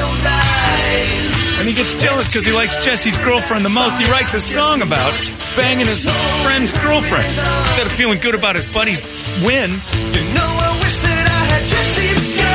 And 1.59 1.69
he 1.69 1.73
gets 1.73 1.93
jealous 1.93 2.27
because 2.27 2.45
he 2.45 2.51
likes 2.51 2.75
Jesse's 2.83 3.17
girlfriend 3.19 3.64
the 3.64 3.69
most. 3.69 3.97
He 4.01 4.11
writes 4.11 4.33
a 4.33 4.41
song 4.41 4.81
about 4.81 5.14
banging 5.55 5.85
his 5.88 6.03
friend's 6.43 6.73
girlfriend. 6.73 7.27
Instead 7.27 7.85
of 7.85 7.91
feeling 7.93 8.19
good 8.19 8.35
about 8.35 8.55
his 8.55 8.65
buddy's 8.65 9.05
win, 9.45 9.69
You 9.69 10.23
know 10.33 10.49
I 10.49 10.80
wish 10.81 10.97
that 10.99 11.27
I 11.30 11.45
had 11.53 11.64
Jesse's 11.65 12.35
girl. 12.41 12.55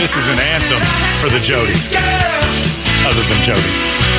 This 0.00 0.16
is 0.16 0.28
an 0.28 0.38
anthem 0.38 0.80
for 1.20 1.28
the 1.28 1.36
Jodies, 1.36 1.92
other 3.04 3.20
than 3.28 3.42
Jody. 3.44 3.60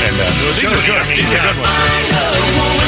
And 0.05 0.15
uh, 0.15 0.29
these 0.53 0.71
are 0.71 0.85
good. 0.85 1.17
These 1.17 1.33
are 1.33 1.41
good 1.41 1.57
ones. 1.57 2.80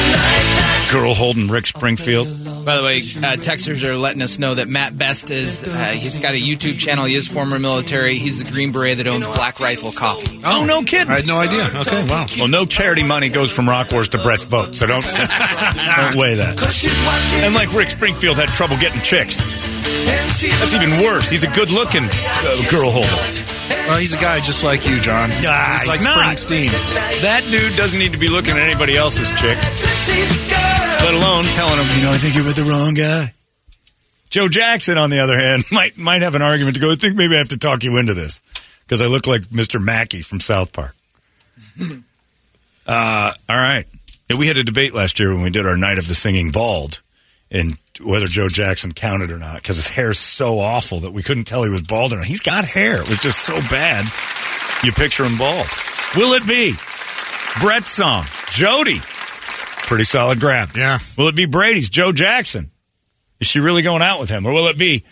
Girl 0.94 1.12
holding 1.12 1.48
Rick 1.48 1.66
Springfield. 1.66 2.28
By 2.64 2.76
the 2.76 2.84
way, 2.84 2.98
uh, 2.98 3.34
texters 3.34 3.82
are 3.82 3.96
letting 3.96 4.22
us 4.22 4.38
know 4.38 4.54
that 4.54 4.68
Matt 4.68 4.96
Best 4.96 5.28
is, 5.28 5.64
uh, 5.64 5.88
he's 5.88 6.18
got 6.18 6.34
a 6.34 6.36
YouTube 6.36 6.78
channel. 6.78 7.04
He 7.04 7.16
is 7.16 7.26
former 7.26 7.58
military. 7.58 8.14
He's 8.14 8.40
the 8.40 8.48
Green 8.48 8.70
Beret 8.70 8.98
that 8.98 9.08
owns 9.08 9.26
Black 9.26 9.58
Rifle 9.58 9.90
Coffee. 9.90 10.38
Oh, 10.46 10.64
no 10.64 10.84
kidding. 10.84 11.10
I 11.10 11.16
had 11.16 11.26
no 11.26 11.40
idea. 11.40 11.64
Okay, 11.80 12.04
wow. 12.08 12.26
Well, 12.38 12.46
no 12.46 12.64
charity 12.64 13.02
money 13.02 13.28
goes 13.28 13.50
from 13.50 13.68
Rock 13.68 13.90
Wars 13.90 14.08
to 14.10 14.18
Brett's 14.18 14.44
vote, 14.44 14.76
so 14.76 14.86
don't 14.86 15.02
don't 15.04 16.14
weigh 16.14 16.36
that. 16.36 17.42
And 17.44 17.54
like 17.54 17.72
Rick 17.72 17.90
Springfield 17.90 18.38
had 18.38 18.50
trouble 18.50 18.76
getting 18.76 19.00
chicks. 19.00 19.38
That's 20.04 20.74
even 20.74 21.02
worse. 21.02 21.28
He's 21.28 21.42
a 21.42 21.50
good-looking 21.50 22.04
uh, 22.04 22.70
girl 22.70 22.92
holder. 22.92 23.53
Well, 23.68 23.98
he's 23.98 24.14
a 24.14 24.18
guy 24.18 24.40
just 24.40 24.64
like 24.64 24.88
you, 24.88 25.00
John. 25.00 25.28
Nah, 25.42 25.78
he's 25.78 25.86
like 25.86 26.00
he's. 26.00 26.08
Springsteen. 26.08 26.70
That 27.22 27.46
dude 27.50 27.76
doesn't 27.76 27.98
need 27.98 28.12
to 28.12 28.18
be 28.18 28.28
looking 28.28 28.52
at 28.52 28.62
anybody 28.62 28.96
else's 28.96 29.28
chicks, 29.30 29.64
let 31.02 31.14
alone 31.14 31.44
telling 31.46 31.78
him, 31.78 31.96
you 31.96 32.02
know, 32.02 32.12
I 32.12 32.18
think 32.18 32.34
you're 32.34 32.44
with 32.44 32.56
the 32.56 32.64
wrong 32.64 32.94
guy. 32.94 33.34
Joe 34.30 34.48
Jackson, 34.48 34.98
on 34.98 35.10
the 35.10 35.20
other 35.20 35.38
hand, 35.38 35.62
might 35.72 35.96
might 35.96 36.22
have 36.22 36.34
an 36.34 36.42
argument 36.42 36.74
to 36.74 36.80
go. 36.80 36.90
I 36.90 36.96
think 36.96 37.16
maybe 37.16 37.34
I 37.34 37.38
have 37.38 37.50
to 37.50 37.58
talk 37.58 37.84
you 37.84 37.96
into 37.98 38.14
this 38.14 38.42
because 38.80 39.00
I 39.00 39.06
look 39.06 39.26
like 39.26 39.42
Mr. 39.42 39.82
Mackey 39.82 40.22
from 40.22 40.40
South 40.40 40.72
Park. 40.72 40.96
uh, 42.86 43.32
all 43.48 43.56
right. 43.56 43.86
We 44.36 44.46
had 44.46 44.56
a 44.56 44.64
debate 44.64 44.94
last 44.94 45.20
year 45.20 45.32
when 45.32 45.42
we 45.42 45.50
did 45.50 45.66
our 45.66 45.76
night 45.76 45.98
of 45.98 46.08
the 46.08 46.14
singing 46.14 46.50
bald 46.50 47.02
and 47.50 47.78
whether 48.00 48.26
Joe 48.26 48.48
Jackson 48.48 48.92
counted 48.92 49.30
or 49.30 49.38
not 49.38 49.56
because 49.56 49.76
his 49.76 49.88
hair's 49.88 50.18
so 50.18 50.58
awful 50.58 51.00
that 51.00 51.12
we 51.12 51.22
couldn't 51.22 51.44
tell 51.44 51.62
he 51.62 51.70
was 51.70 51.82
bald 51.82 52.12
or 52.12 52.16
not. 52.16 52.26
He's 52.26 52.40
got 52.40 52.64
hair. 52.64 53.02
It 53.02 53.08
was 53.08 53.18
just 53.18 53.40
so 53.40 53.54
bad. 53.70 54.04
You 54.84 54.92
picture 54.92 55.24
him 55.24 55.38
bald. 55.38 55.66
Will 56.16 56.34
it 56.34 56.46
be 56.46 56.74
Brett's 57.60 57.90
song, 57.90 58.24
Jody? 58.50 58.98
Pretty 59.86 60.04
solid 60.04 60.40
grab. 60.40 60.70
Yeah. 60.76 60.98
Will 61.16 61.28
it 61.28 61.36
be 61.36 61.46
Brady's 61.46 61.88
Joe 61.88 62.12
Jackson? 62.12 62.70
Is 63.40 63.46
she 63.46 63.60
really 63.60 63.82
going 63.82 64.02
out 64.02 64.20
with 64.20 64.30
him? 64.30 64.46
Or 64.46 64.52
will 64.52 64.68
it 64.68 64.78
be 64.78 65.04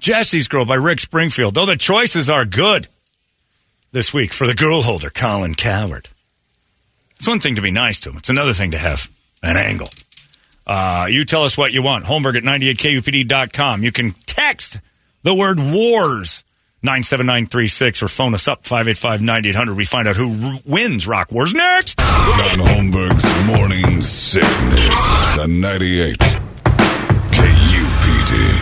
Jesse's 0.00 0.48
Girl 0.48 0.64
by 0.64 0.76
Rick 0.76 1.00
Springfield? 1.00 1.54
Though 1.54 1.66
the 1.66 1.76
choices 1.76 2.30
are 2.30 2.44
good 2.44 2.88
this 3.92 4.14
week 4.14 4.32
for 4.32 4.46
the 4.46 4.54
girl 4.54 4.82
holder, 4.82 5.10
Colin 5.10 5.54
Cowherd. 5.54 6.08
It's 7.16 7.26
one 7.26 7.40
thing 7.40 7.56
to 7.56 7.62
be 7.62 7.70
nice 7.70 8.00
to 8.00 8.10
him. 8.10 8.16
It's 8.16 8.28
another 8.28 8.54
thing 8.54 8.70
to 8.70 8.78
have 8.78 9.10
an 9.42 9.56
angle. 9.56 9.88
Uh, 10.68 11.06
you 11.10 11.24
tell 11.24 11.44
us 11.44 11.56
what 11.56 11.72
you 11.72 11.82
want. 11.82 12.04
Holmberg 12.04 12.36
at 12.36 12.42
98kupd.com. 12.42 13.82
You 13.82 13.90
can 13.90 14.12
text 14.26 14.78
the 15.22 15.34
word 15.34 15.58
wars 15.58 16.44
97936 16.82 18.02
or 18.02 18.08
phone 18.08 18.34
us 18.34 18.46
up 18.46 18.62
585-9800. 18.64 19.74
We 19.76 19.84
find 19.84 20.06
out 20.06 20.16
who 20.16 20.30
r- 20.46 20.60
wins 20.66 21.06
Rock 21.08 21.32
Wars 21.32 21.52
next. 21.54 21.98
John 21.98 22.58
Holmberg's 22.60 23.46
Morning 23.46 24.02
Sickness. 24.02 25.36
The 25.36 25.46
98. 25.48 26.18
KUPD. 27.32 28.58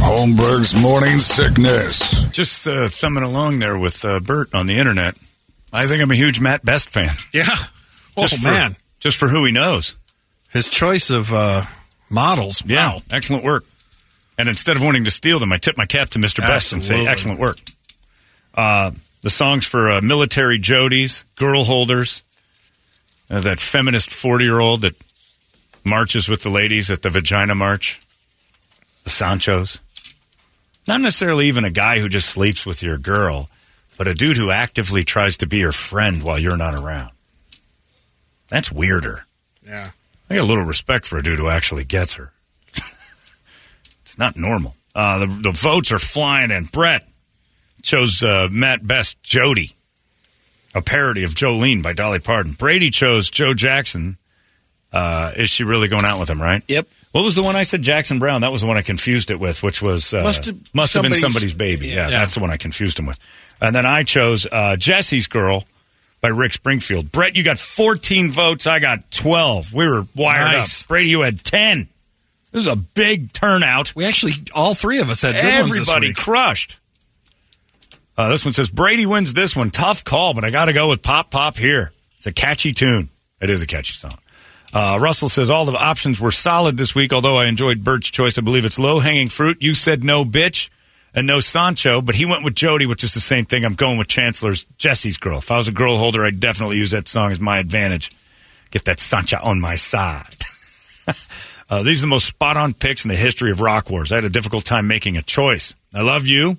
Holmberg's 0.00 0.74
Morning 0.80 1.18
Sickness. 1.18 2.24
Just 2.30 2.66
uh, 2.68 2.88
thumbing 2.88 3.22
along 3.24 3.58
there 3.58 3.76
with 3.78 4.04
uh, 4.04 4.20
Bert 4.20 4.54
on 4.54 4.66
the 4.66 4.78
internet. 4.78 5.14
I 5.72 5.86
think 5.86 6.02
I'm 6.02 6.10
a 6.10 6.14
huge 6.16 6.40
Matt 6.40 6.64
Best 6.64 6.88
fan. 6.88 7.10
Yeah. 7.32 7.44
Oh, 8.16 8.22
Just 8.22 8.40
for, 8.40 8.46
man. 8.48 8.76
Just 9.00 9.16
for 9.18 9.28
who 9.28 9.44
he 9.44 9.52
knows. 9.52 9.96
His 10.54 10.68
choice 10.70 11.10
of 11.10 11.30
uh, 11.32 11.62
models. 12.08 12.62
Yeah, 12.64 12.94
Wow. 12.94 13.02
excellent 13.10 13.44
work. 13.44 13.64
And 14.38 14.48
instead 14.48 14.76
of 14.76 14.82
wanting 14.82 15.04
to 15.04 15.10
steal 15.10 15.38
them, 15.38 15.52
I 15.52 15.58
tip 15.58 15.76
my 15.76 15.84
cap 15.86 16.08
to 16.10 16.18
Mr. 16.18 16.38
Best 16.40 16.72
and 16.72 16.82
say, 16.82 17.06
excellent 17.06 17.38
work. 17.38 17.58
Uh, 18.54 18.92
the 19.20 19.30
songs 19.30 19.66
for 19.66 19.90
uh, 19.92 20.00
military 20.00 20.58
Jodies, 20.58 21.24
girl 21.36 21.64
holders, 21.64 22.22
uh, 23.30 23.40
that 23.40 23.60
feminist 23.60 24.10
40 24.10 24.44
year 24.44 24.58
old 24.60 24.82
that 24.82 24.94
marches 25.84 26.28
with 26.28 26.42
the 26.42 26.50
ladies 26.50 26.90
at 26.90 27.02
the 27.02 27.10
Vagina 27.10 27.54
March, 27.54 28.00
the 29.04 29.10
Sanchos. 29.10 29.80
Not 30.86 31.00
necessarily 31.00 31.46
even 31.48 31.64
a 31.64 31.70
guy 31.70 31.98
who 32.00 32.08
just 32.08 32.28
sleeps 32.28 32.64
with 32.66 32.82
your 32.82 32.98
girl, 32.98 33.48
but 33.96 34.08
a 34.08 34.14
dude 34.14 34.36
who 34.36 34.50
actively 34.50 35.02
tries 35.04 35.36
to 35.38 35.46
be 35.46 35.58
your 35.58 35.72
friend 35.72 36.22
while 36.22 36.38
you're 36.38 36.56
not 36.56 36.74
around. 36.74 37.12
That's 38.48 38.70
weirder. 38.72 39.26
Yeah. 39.66 39.90
I 40.30 40.34
got 40.36 40.42
a 40.44 40.46
little 40.46 40.64
respect 40.64 41.06
for 41.06 41.18
a 41.18 41.22
dude 41.22 41.38
who 41.38 41.48
actually 41.48 41.84
gets 41.84 42.14
her. 42.14 42.32
it's 44.02 44.18
not 44.18 44.36
normal. 44.36 44.74
Uh, 44.94 45.18
the, 45.20 45.26
the 45.26 45.50
votes 45.50 45.92
are 45.92 45.98
flying 45.98 46.50
in. 46.50 46.64
Brett 46.64 47.06
chose 47.82 48.22
uh, 48.22 48.48
Matt 48.50 48.86
Best 48.86 49.22
Jody, 49.22 49.72
a 50.74 50.80
parody 50.82 51.24
of 51.24 51.32
Jolene 51.34 51.82
by 51.82 51.92
Dolly 51.92 52.20
Parton. 52.20 52.52
Brady 52.52 52.90
chose 52.90 53.28
Joe 53.30 53.54
Jackson. 53.54 54.16
Uh, 54.92 55.32
is 55.36 55.50
she 55.50 55.64
really 55.64 55.88
going 55.88 56.04
out 56.04 56.20
with 56.20 56.30
him, 56.30 56.40
right? 56.40 56.62
Yep. 56.68 56.86
What 57.10 57.24
was 57.24 57.34
the 57.34 57.42
one 57.42 57.56
I 57.56 57.64
said? 57.64 57.82
Jackson 57.82 58.18
Browne. 58.20 58.40
That 58.42 58.52
was 58.52 58.60
the 58.60 58.66
one 58.68 58.76
I 58.76 58.82
confused 58.82 59.30
it 59.32 59.40
with, 59.40 59.62
which 59.62 59.82
was 59.82 60.14
uh, 60.14 60.22
Must 60.22 60.46
have- 60.46 60.56
must 60.74 60.94
have 60.94 61.02
been 61.02 61.14
somebody's- 61.14 61.20
somebody's 61.20 61.54
baby. 61.54 61.88
Yeah, 61.88 62.08
Yeah. 62.08 62.10
that's 62.20 62.34
the 62.34 62.40
one 62.40 62.50
I 62.50 62.56
confused 62.56 62.98
him 62.98 63.06
with. 63.06 63.18
And 63.60 63.74
then 63.74 63.86
I 63.86 64.04
chose 64.04 64.46
uh, 64.50 64.76
Jesse's 64.76 65.26
Girl 65.26 65.64
by 66.24 66.30
Rick 66.30 66.54
Springfield. 66.54 67.12
Brett, 67.12 67.36
you 67.36 67.42
got 67.44 67.58
14 67.58 68.30
votes. 68.30 68.66
I 68.66 68.78
got 68.78 69.10
12. 69.10 69.74
We 69.74 69.86
were 69.86 70.06
wired 70.16 70.52
Nice. 70.56 70.80
up. 70.80 70.88
Brady, 70.88 71.10
you 71.10 71.20
had 71.20 71.44
10. 71.44 71.80
It 72.50 72.56
was 72.56 72.66
a 72.66 72.76
big 72.76 73.30
turnout. 73.34 73.94
We 73.94 74.06
actually, 74.06 74.32
all 74.54 74.74
three 74.74 75.00
of 75.00 75.10
us 75.10 75.20
had 75.20 75.34
good 75.34 75.60
ones 75.60 75.76
this 75.76 75.86
Everybody 75.86 76.14
crushed. 76.14 76.80
Uh, 78.16 78.30
this 78.30 78.42
one 78.42 78.54
says 78.54 78.70
Brady 78.70 79.04
wins 79.04 79.34
this 79.34 79.54
one. 79.54 79.68
Tough 79.70 80.02
call, 80.02 80.32
but 80.32 80.46
I 80.46 80.50
got 80.50 80.64
to 80.64 80.72
go 80.72 80.88
with 80.88 81.02
Pop 81.02 81.30
Pop 81.30 81.58
here. 81.58 81.92
It's 82.16 82.26
a 82.26 82.32
catchy 82.32 82.72
tune. 82.72 83.10
It 83.42 83.50
is 83.50 83.60
a 83.60 83.66
catchy 83.66 83.92
song. 83.92 84.16
Uh, 84.72 84.96
Russell 85.02 85.28
says 85.28 85.50
all 85.50 85.66
the 85.66 85.72
options 85.72 86.22
were 86.22 86.30
solid 86.30 86.78
this 86.78 86.94
week, 86.94 87.12
although 87.12 87.36
I 87.36 87.48
enjoyed 87.48 87.84
Bert's 87.84 88.10
choice. 88.10 88.38
I 88.38 88.40
believe 88.40 88.64
it's 88.64 88.78
low 88.78 88.98
hanging 88.98 89.28
fruit. 89.28 89.58
You 89.60 89.74
said 89.74 90.02
no 90.02 90.24
bitch 90.24 90.70
and 91.14 91.26
no 91.26 91.40
Sancho, 91.40 92.00
but 92.00 92.14
he 92.14 92.26
went 92.26 92.44
with 92.44 92.54
Jody, 92.54 92.86
which 92.86 93.04
is 93.04 93.14
the 93.14 93.20
same 93.20 93.44
thing. 93.44 93.64
I'm 93.64 93.74
going 93.74 93.98
with 93.98 94.08
Chancellor's 94.08 94.64
Jesse's 94.76 95.16
girl. 95.16 95.38
If 95.38 95.50
I 95.50 95.58
was 95.58 95.68
a 95.68 95.72
girl 95.72 95.96
holder, 95.96 96.24
I'd 96.24 96.40
definitely 96.40 96.78
use 96.78 96.90
that 96.90 97.08
song 97.08 97.32
as 97.32 97.40
my 97.40 97.58
advantage. 97.58 98.10
Get 98.70 98.84
that 98.86 98.98
Sancho 98.98 99.38
on 99.42 99.60
my 99.60 99.76
side. 99.76 100.36
Uh, 101.70 101.82
these 101.82 102.00
are 102.00 102.06
the 102.06 102.10
most 102.10 102.26
spot 102.26 102.56
on 102.56 102.74
picks 102.74 103.04
in 103.04 103.08
the 103.08 103.16
history 103.16 103.50
of 103.50 103.60
Rock 103.60 103.88
Wars. 103.88 104.12
I 104.12 104.16
had 104.16 104.24
a 104.24 104.30
difficult 104.30 104.64
time 104.64 104.86
making 104.86 105.16
a 105.16 105.22
choice. 105.22 105.74
I 105.94 106.02
love 106.02 106.26
you 106.26 106.58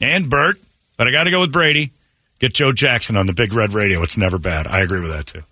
and 0.00 0.28
Bert, 0.28 0.58
but 0.96 1.08
I 1.08 1.10
got 1.10 1.24
to 1.24 1.30
go 1.30 1.40
with 1.40 1.52
Brady. 1.52 1.92
Get 2.38 2.52
Joe 2.52 2.70
Jackson 2.70 3.16
on 3.16 3.26
the 3.26 3.32
big 3.32 3.54
red 3.54 3.72
radio. 3.72 4.02
It's 4.02 4.18
never 4.18 4.38
bad. 4.38 4.66
I 4.66 4.80
agree 4.80 5.00
with 5.00 5.10
that 5.10 5.26
too. 5.26 5.42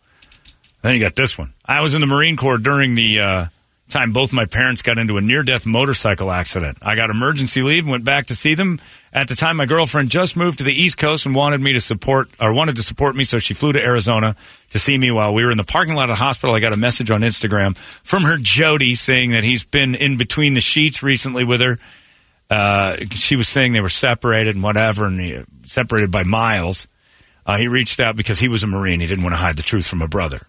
Then 0.82 0.94
you 0.94 1.00
got 1.00 1.16
this 1.16 1.38
one. 1.38 1.54
I 1.64 1.80
was 1.80 1.94
in 1.94 2.02
the 2.02 2.06
Marine 2.06 2.36
Corps 2.36 2.58
during 2.58 2.94
the 2.94 3.20
uh, 3.20 3.46
time 3.88 4.12
both 4.12 4.32
my 4.32 4.46
parents 4.46 4.82
got 4.82 4.98
into 4.98 5.16
a 5.16 5.20
near 5.20 5.42
death 5.42 5.66
motorcycle 5.66 6.30
accident. 6.30 6.78
I 6.82 6.96
got 6.96 7.10
emergency 7.10 7.62
leave 7.62 7.84
and 7.84 7.90
went 7.90 8.04
back 8.04 8.26
to 8.26 8.34
see 8.34 8.54
them. 8.54 8.80
At 9.12 9.28
the 9.28 9.36
time, 9.36 9.56
my 9.58 9.66
girlfriend 9.66 10.10
just 10.10 10.36
moved 10.36 10.58
to 10.58 10.64
the 10.64 10.72
East 10.72 10.98
Coast 10.98 11.24
and 11.24 11.34
wanted 11.34 11.60
me 11.60 11.72
to 11.74 11.80
support, 11.80 12.30
or 12.40 12.52
wanted 12.52 12.76
to 12.76 12.82
support 12.82 13.14
me, 13.14 13.22
so 13.22 13.38
she 13.38 13.54
flew 13.54 13.72
to 13.72 13.80
Arizona 13.80 14.34
to 14.70 14.78
see 14.78 14.98
me 14.98 15.10
while 15.12 15.32
we 15.32 15.44
were 15.44 15.52
in 15.52 15.58
the 15.58 15.64
parking 15.64 15.94
lot 15.94 16.10
of 16.10 16.16
the 16.16 16.24
hospital. 16.24 16.54
I 16.54 16.60
got 16.60 16.72
a 16.72 16.76
message 16.76 17.10
on 17.10 17.20
Instagram 17.20 17.76
from 17.76 18.24
her 18.24 18.38
Jody 18.38 18.96
saying 18.96 19.30
that 19.30 19.44
he's 19.44 19.64
been 19.64 19.94
in 19.94 20.16
between 20.16 20.54
the 20.54 20.60
sheets 20.60 21.02
recently 21.02 21.44
with 21.44 21.60
her. 21.60 21.78
Uh, 22.50 22.96
she 23.10 23.36
was 23.36 23.48
saying 23.48 23.72
they 23.72 23.80
were 23.80 23.88
separated 23.88 24.54
and 24.54 24.64
whatever, 24.64 25.06
and 25.06 25.20
he, 25.20 25.44
separated 25.64 26.10
by 26.10 26.24
miles. 26.24 26.88
Uh, 27.46 27.58
he 27.58 27.68
reached 27.68 28.00
out 28.00 28.16
because 28.16 28.40
he 28.40 28.48
was 28.48 28.64
a 28.64 28.66
Marine. 28.66 29.00
He 29.00 29.06
didn't 29.06 29.22
want 29.22 29.34
to 29.34 29.40
hide 29.40 29.56
the 29.56 29.62
truth 29.62 29.86
from 29.86 30.02
a 30.02 30.08
brother. 30.08 30.46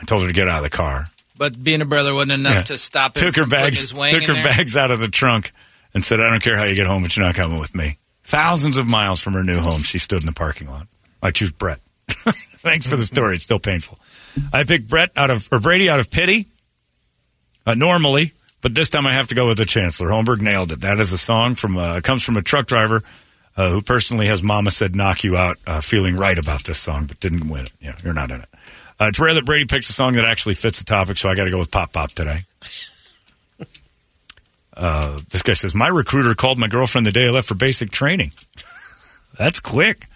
I 0.00 0.04
told 0.04 0.22
her 0.22 0.28
to 0.28 0.34
get 0.34 0.48
out 0.48 0.58
of 0.58 0.62
the 0.64 0.70
car. 0.70 1.10
But 1.40 1.64
being 1.64 1.80
a 1.80 1.86
brother 1.86 2.12
wasn't 2.12 2.32
enough 2.32 2.54
Yeah. 2.54 2.62
to 2.64 2.76
stop 2.78 3.16
him 3.16 3.24
took 3.24 3.36
her 3.36 3.42
from 3.44 3.48
bags 3.50 3.92
took 3.92 3.98
her 4.24 4.34
there? 4.34 4.44
bags 4.44 4.76
out 4.76 4.90
of 4.90 5.00
the 5.00 5.08
trunk 5.08 5.52
and 5.94 6.04
said, 6.04 6.20
"I 6.20 6.28
don't 6.28 6.42
care 6.42 6.58
how 6.58 6.64
you 6.64 6.74
get 6.74 6.86
home, 6.86 7.02
but 7.02 7.16
you're 7.16 7.24
not 7.24 7.34
coming 7.34 7.58
with 7.58 7.74
me." 7.74 7.96
Thousands 8.24 8.76
of 8.76 8.86
miles 8.86 9.22
from 9.22 9.32
her 9.32 9.42
new 9.42 9.58
home, 9.58 9.82
she 9.82 9.98
stood 9.98 10.20
in 10.22 10.26
the 10.26 10.32
parking 10.32 10.68
lot. 10.70 10.86
I 11.22 11.30
choose 11.30 11.50
Brett. 11.50 11.80
Thanks 12.08 12.86
for 12.86 12.96
the 12.96 13.06
story. 13.06 13.36
It's 13.36 13.44
still 13.44 13.58
painful. 13.58 13.98
I 14.52 14.64
picked 14.64 14.86
Brett 14.86 15.12
out 15.16 15.30
of 15.30 15.48
or 15.50 15.60
Brady 15.60 15.88
out 15.88 15.98
of 15.98 16.10
pity. 16.10 16.46
Uh, 17.66 17.72
normally, 17.74 18.32
but 18.60 18.74
this 18.74 18.90
time 18.90 19.06
I 19.06 19.14
have 19.14 19.28
to 19.28 19.34
go 19.34 19.46
with 19.48 19.56
the 19.56 19.64
Chancellor. 19.64 20.08
Holmberg 20.10 20.42
nailed 20.42 20.72
it. 20.72 20.82
That 20.82 21.00
is 21.00 21.10
a 21.14 21.18
song 21.18 21.54
from 21.54 21.78
uh, 21.78 22.02
comes 22.02 22.22
from 22.22 22.36
a 22.36 22.42
truck 22.42 22.66
driver 22.66 23.02
uh, 23.56 23.70
who 23.70 23.80
personally 23.80 24.26
has 24.26 24.42
Mama 24.42 24.70
said 24.70 24.94
knock 24.94 25.24
you 25.24 25.38
out, 25.38 25.56
uh, 25.66 25.80
feeling 25.80 26.16
right 26.16 26.38
about 26.38 26.64
this 26.64 26.78
song, 26.78 27.06
but 27.06 27.18
didn't 27.18 27.48
win 27.48 27.62
it. 27.62 27.72
Yeah, 27.80 27.94
you're 28.04 28.12
not 28.12 28.30
in 28.30 28.42
it. 28.42 28.48
Uh, 29.00 29.06
it's 29.06 29.18
rare 29.18 29.32
that 29.32 29.46
Brady 29.46 29.64
picks 29.64 29.88
a 29.88 29.92
song 29.94 30.12
that 30.12 30.26
actually 30.26 30.54
fits 30.54 30.78
the 30.78 30.84
topic, 30.84 31.16
so 31.16 31.28
I 31.28 31.34
got 31.34 31.44
to 31.44 31.50
go 31.50 31.58
with 31.58 31.70
Pop 31.70 31.92
Pop 31.92 32.12
today. 32.12 32.40
Uh, 34.76 35.18
this 35.28 35.42
guy 35.42 35.52
says, 35.52 35.74
My 35.74 35.88
recruiter 35.88 36.34
called 36.34 36.58
my 36.58 36.68
girlfriend 36.68 37.06
the 37.06 37.12
day 37.12 37.26
I 37.26 37.30
left 37.30 37.48
for 37.48 37.54
basic 37.54 37.90
training. 37.90 38.32
That's 39.36 39.60
quick. 39.60 40.06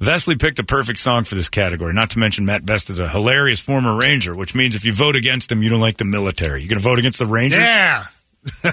Vesley 0.00 0.40
picked 0.40 0.58
a 0.58 0.64
perfect 0.64 1.00
song 1.00 1.24
for 1.24 1.34
this 1.34 1.50
category, 1.50 1.92
not 1.92 2.10
to 2.10 2.18
mention 2.18 2.46
Matt 2.46 2.64
Best 2.64 2.88
is 2.88 2.98
a 2.98 3.08
hilarious 3.08 3.60
former 3.60 3.94
Ranger, 3.94 4.34
which 4.34 4.54
means 4.54 4.74
if 4.74 4.86
you 4.86 4.94
vote 4.94 5.16
against 5.16 5.52
him, 5.52 5.62
you 5.62 5.68
don't 5.68 5.80
like 5.80 5.98
the 5.98 6.06
military. 6.06 6.60
You're 6.60 6.68
going 6.68 6.80
to 6.80 6.84
vote 6.88 6.98
against 6.98 7.18
the 7.18 7.26
Rangers? 7.26 7.60
Yeah. 7.60 8.04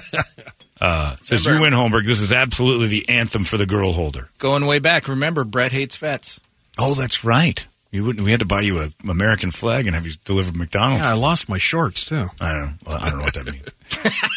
Uh, 0.80 1.14
says, 1.22 1.46
You 1.46 1.60
win, 1.60 1.72
Holmberg. 1.72 2.04
This 2.04 2.20
is 2.20 2.32
absolutely 2.32 2.88
the 2.88 3.08
anthem 3.08 3.44
for 3.44 3.56
the 3.56 3.64
girl 3.64 3.92
holder. 3.92 4.28
Going 4.38 4.66
way 4.66 4.80
back. 4.80 5.06
Remember, 5.08 5.44
Brett 5.44 5.72
hates 5.72 5.96
vets. 5.96 6.40
Oh, 6.76 6.94
that's 6.94 7.24
right. 7.24 7.64
You 7.94 8.04
wouldn't. 8.04 8.24
We 8.24 8.32
had 8.32 8.40
to 8.40 8.46
buy 8.46 8.62
you 8.62 8.80
an 8.80 8.92
American 9.08 9.52
flag 9.52 9.86
and 9.86 9.94
have 9.94 10.04
you 10.04 10.12
delivered 10.24 10.56
McDonald's. 10.56 11.04
Yeah, 11.04 11.12
I 11.12 11.14
lost 11.16 11.48
my 11.48 11.58
shorts 11.58 12.04
too. 12.04 12.26
I 12.40 12.48
don't 12.52 12.60
know. 12.64 12.72
Well, 12.86 12.98
I 13.00 13.08
don't 13.08 13.18
know 13.18 13.24
what 13.24 13.34
that 13.34 13.46
means. 13.46 13.70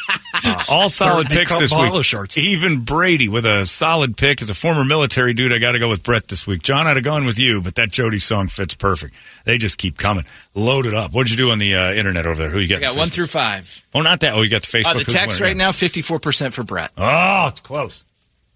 Uh, 0.45 0.55
all 0.69 0.87
solid 0.89 1.27
They 1.27 1.37
picks 1.37 1.49
call 1.49 1.59
this 1.59 1.73
polo 1.73 1.95
week. 1.97 2.05
shorts. 2.05 2.37
Even 2.37 2.81
Brady 2.81 3.27
with 3.27 3.45
a 3.45 3.65
solid 3.65 4.15
pick 4.15 4.39
as 4.41 4.49
a 4.51 4.53
former 4.53 4.85
military 4.85 5.33
dude. 5.33 5.51
I 5.51 5.57
got 5.57 5.71
to 5.71 5.79
go 5.79 5.89
with 5.89 6.03
Brett 6.03 6.27
this 6.27 6.45
week. 6.45 6.61
John, 6.61 6.85
I'd 6.85 6.95
have 6.95 7.03
gone 7.03 7.25
with 7.25 7.39
you, 7.39 7.59
but 7.61 7.73
that 7.75 7.89
Jody 7.89 8.19
song 8.19 8.47
fits 8.47 8.75
perfect. 8.75 9.15
They 9.45 9.57
just 9.57 9.77
keep 9.79 9.97
coming. 9.97 10.25
Load 10.53 10.85
it 10.85 10.93
up. 10.93 11.11
What'd 11.11 11.31
you 11.31 11.37
do 11.37 11.49
on 11.49 11.57
the 11.59 11.73
uh, 11.75 11.91
internet 11.93 12.27
over 12.27 12.35
there? 12.43 12.49
Who 12.49 12.59
you 12.59 12.77
I 12.77 12.79
got? 12.79 12.89
got 12.93 12.97
one 12.97 13.09
through 13.09 13.27
five. 13.27 13.83
Oh, 13.95 14.01
not 14.01 14.19
that. 14.21 14.35
Oh, 14.35 14.41
you 14.43 14.49
got 14.49 14.61
the 14.61 14.67
Facebook. 14.77 14.85
Uh, 14.85 14.93
the 14.93 14.99
Who's 15.05 15.13
text 15.13 15.41
winning? 15.41 15.57
right 15.57 15.65
now, 15.65 15.71
54% 15.71 16.53
for 16.53 16.63
Brett. 16.63 16.91
Oh, 16.97 17.47
it's 17.47 17.59
close. 17.61 18.03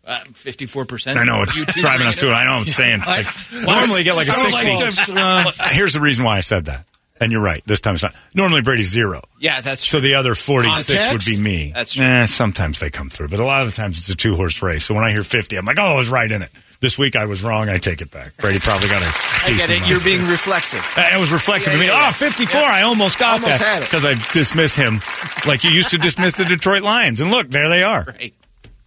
Uh, 0.06 0.20
54%. 0.34 1.16
I 1.18 1.24
know 1.26 1.44
it's 1.44 1.56
driving 1.80 2.08
us 2.08 2.20
through 2.20 2.30
it. 2.32 2.34
I 2.34 2.46
know 2.46 2.54
I'm 2.54 2.66
saying. 2.66 3.02
Like, 3.06 3.26
normally 3.54 4.00
you 4.00 4.04
get 4.06 4.16
like 4.16 4.28
a 4.28 4.32
Sounds 4.32 4.52
like 4.54 4.66
60. 4.66 4.86
just, 4.86 5.16
uh, 5.16 5.52
Here's 5.70 5.94
the 5.94 6.00
reason 6.00 6.26
why 6.26 6.38
I 6.38 6.40
said 6.40 6.66
that. 6.66 6.86
And 7.20 7.32
you're 7.32 7.44
right. 7.44 7.62
This 7.68 7.82
time 7.82 7.94
it's 7.94 8.02
not. 8.04 8.16
Normally 8.34 8.62
Brady's 8.64 8.90
zero. 8.90 9.22
Yeah, 9.40 9.62
that's 9.62 9.88
So 9.88 10.00
the 10.00 10.16
other 10.16 10.34
46 10.34 11.06
On 11.08 11.14
would 11.14 11.24
be 11.24 11.40
me. 11.40 11.72
That's 11.72 11.94
true. 11.94 12.04
Eh, 12.04 12.26
sometimes 12.26 12.80
they 12.80 12.90
come 12.90 13.12
through, 13.12 13.28
but 13.28 13.40
a 13.40 13.46
lot 13.46 13.62
of 13.62 13.68
the 13.68 13.74
times 13.74 14.00
it's 14.00 14.10
a 14.10 14.16
two 14.16 14.36
horse 14.36 14.64
race. 14.64 14.86
So 14.86 14.96
when 14.96 15.04
I 15.04 15.12
hear 15.12 15.24
50, 15.24 15.56
I'm 15.56 15.66
like, 15.66 15.78
oh, 15.78 15.84
I 15.84 15.96
was 15.98 16.10
right 16.10 16.32
in 16.32 16.42
it. 16.42 16.50
This 16.80 16.98
week 16.98 17.16
I 17.16 17.26
was 17.26 17.44
wrong. 17.44 17.70
I 17.70 17.78
take 17.78 18.02
it 18.02 18.10
back. 18.10 18.36
Brady 18.38 18.58
probably 18.60 18.90
got 18.90 19.04
a 19.04 19.06
I 19.46 19.54
get 19.56 19.70
it. 19.70 19.88
You're 19.88 20.02
being 20.02 20.28
reflexive. 20.28 20.84
Uh, 20.98 21.10
It 21.14 21.20
was 21.20 21.32
reflexive 21.32 21.74
Yeah, 21.74 21.78
to 21.78 21.84
me. 21.86 21.88
yeah, 21.90 22.02
yeah. 22.02 22.10
Oh, 22.10 22.12
54. 22.12 22.60
Yeah. 22.60 22.68
I 22.68 22.82
almost 22.82 23.20
got 23.20 23.34
Almost 23.34 23.60
that. 23.60 23.84
it. 23.84 23.86
Because 23.86 24.04
I 24.04 24.16
dismiss 24.34 24.76
him 24.76 25.00
like 25.46 25.64
you 25.64 25.70
used 25.70 25.92
to 25.92 26.00
dismiss 26.00 26.38
the 26.38 26.46
Detroit 26.46 26.82
Lions. 26.82 27.22
And 27.22 27.30
look, 27.30 27.50
there 27.50 27.70
they 27.70 27.84
are. 27.84 28.04
Right. 28.08 28.34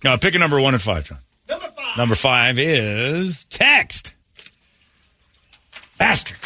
Now, 0.04 0.16
pick 0.16 0.34
a 0.34 0.38
number 0.38 0.60
one 0.60 0.74
and 0.74 0.82
five, 0.82 1.04
John. 1.06 1.18
Number 1.48 1.66
five. 1.68 1.96
Number 1.96 2.14
five 2.14 2.58
is 2.58 3.44
text. 3.44 4.14
Bastard. 5.98 6.36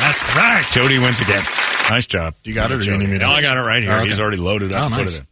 That's 0.00 0.22
right. 0.36 0.64
Jody 0.72 0.98
wins 0.98 1.20
again. 1.20 1.42
Nice 1.90 2.06
job. 2.06 2.34
You 2.44 2.54
got 2.54 2.70
it, 2.72 2.74
or 2.74 2.80
do 2.80 2.86
you 2.86 2.92
Jody. 2.92 3.06
me 3.06 3.12
to- 3.18 3.24
No, 3.24 3.30
I 3.30 3.40
got 3.42 3.56
it 3.56 3.60
right 3.60 3.82
here. 3.82 3.92
Oh, 3.92 3.96
okay. 4.00 4.06
He's 4.08 4.20
already 4.20 4.38
loaded 4.38 4.74
up. 4.74 4.80
Oh, 4.80 4.88
Put 4.88 5.02
nice. 5.02 5.16
it 5.16 5.20
in. 5.20 5.26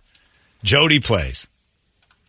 Jody 0.62 1.00
plays. 1.00 1.48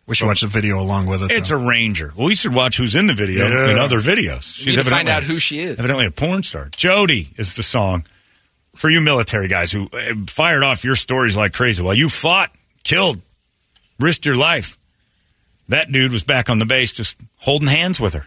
We 0.06 0.16
should 0.16 0.26
watch 0.26 0.40
the 0.40 0.46
video 0.48 0.80
along 0.80 1.06
with 1.06 1.22
it. 1.22 1.30
It's 1.30 1.50
though. 1.50 1.60
a 1.62 1.66
ranger. 1.68 2.12
Well, 2.16 2.26
we 2.26 2.34
should 2.34 2.52
watch 2.54 2.76
who's 2.76 2.96
in 2.96 3.06
the 3.06 3.12
video 3.12 3.46
Yeah. 3.46 3.70
in 3.72 3.78
other 3.78 3.98
videos. 3.98 4.42
She's 4.56 4.76
need 4.76 4.82
to 4.82 4.90
find 4.90 5.08
evidently- 5.08 5.12
out 5.12 5.22
who 5.24 5.38
she 5.38 5.60
is. 5.60 5.78
Evidently 5.78 6.06
a 6.06 6.10
porn 6.10 6.42
star. 6.42 6.68
Jody 6.76 7.30
is 7.36 7.54
the 7.54 7.62
song 7.62 8.04
for 8.74 8.90
you 8.90 9.00
military 9.00 9.46
guys 9.48 9.70
who 9.70 9.88
uh, 9.92 10.14
fired 10.26 10.64
off 10.64 10.84
your 10.84 10.96
stories 10.96 11.36
like 11.36 11.52
crazy. 11.52 11.82
Well, 11.82 11.94
you 11.94 12.08
fought, 12.08 12.50
killed, 12.82 13.20
risked 13.98 14.26
your 14.26 14.36
life. 14.36 14.76
That 15.68 15.90
dude 15.90 16.12
was 16.12 16.24
back 16.24 16.50
on 16.50 16.58
the 16.58 16.66
base 16.66 16.92
just 16.92 17.16
holding 17.38 17.68
hands 17.68 17.98
with 18.00 18.14
her. 18.14 18.26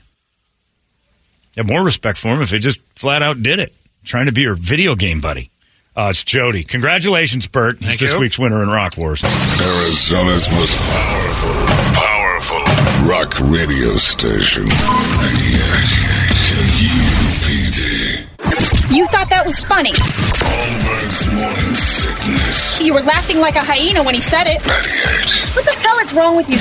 You 1.55 1.63
have 1.63 1.69
more 1.69 1.83
respect 1.83 2.17
for 2.17 2.33
him 2.33 2.41
if 2.41 2.51
he 2.51 2.59
just 2.59 2.81
flat 2.97 3.21
out 3.21 3.41
did 3.41 3.59
it. 3.59 3.73
Trying 4.03 4.25
to 4.27 4.31
be 4.31 4.43
her 4.45 4.55
video 4.55 4.95
game 4.95 5.21
buddy. 5.21 5.49
Uh, 5.95 6.07
it's 6.09 6.23
Jody. 6.25 6.63
Congratulations, 6.63 7.47
Bert. 7.47 7.79
He's 7.79 7.87
Thank 7.87 7.99
this 8.01 8.17
week's 8.17 8.37
winner 8.37 8.61
in 8.61 8.67
Rock 8.69 8.97
Wars. 8.97 9.23
Arizona's 9.23 10.51
most 10.51 10.77
powerful, 10.77 11.53
powerful 11.93 12.59
rock 13.09 13.39
radio 13.39 13.95
station. 13.95 14.65
KUPD. 14.65 16.81
You 16.81 17.04
thought 18.49 19.29
that 19.29 19.45
was 19.45 19.59
funny. 19.61 19.91
Holmberg's 19.93 21.27
morning 21.33 21.73
sickness. 21.75 22.81
You 22.81 22.93
were 22.93 23.01
laughing 23.01 23.39
like 23.39 23.55
a 23.55 23.63
hyena 23.63 24.03
when 24.03 24.13
he 24.15 24.21
said 24.21 24.47
it. 24.47 24.61
What 25.55 25.65
the 25.65 25.71
hell 25.71 25.99
is 25.99 26.13
wrong 26.13 26.35
with 26.35 26.49
you? 26.49 26.57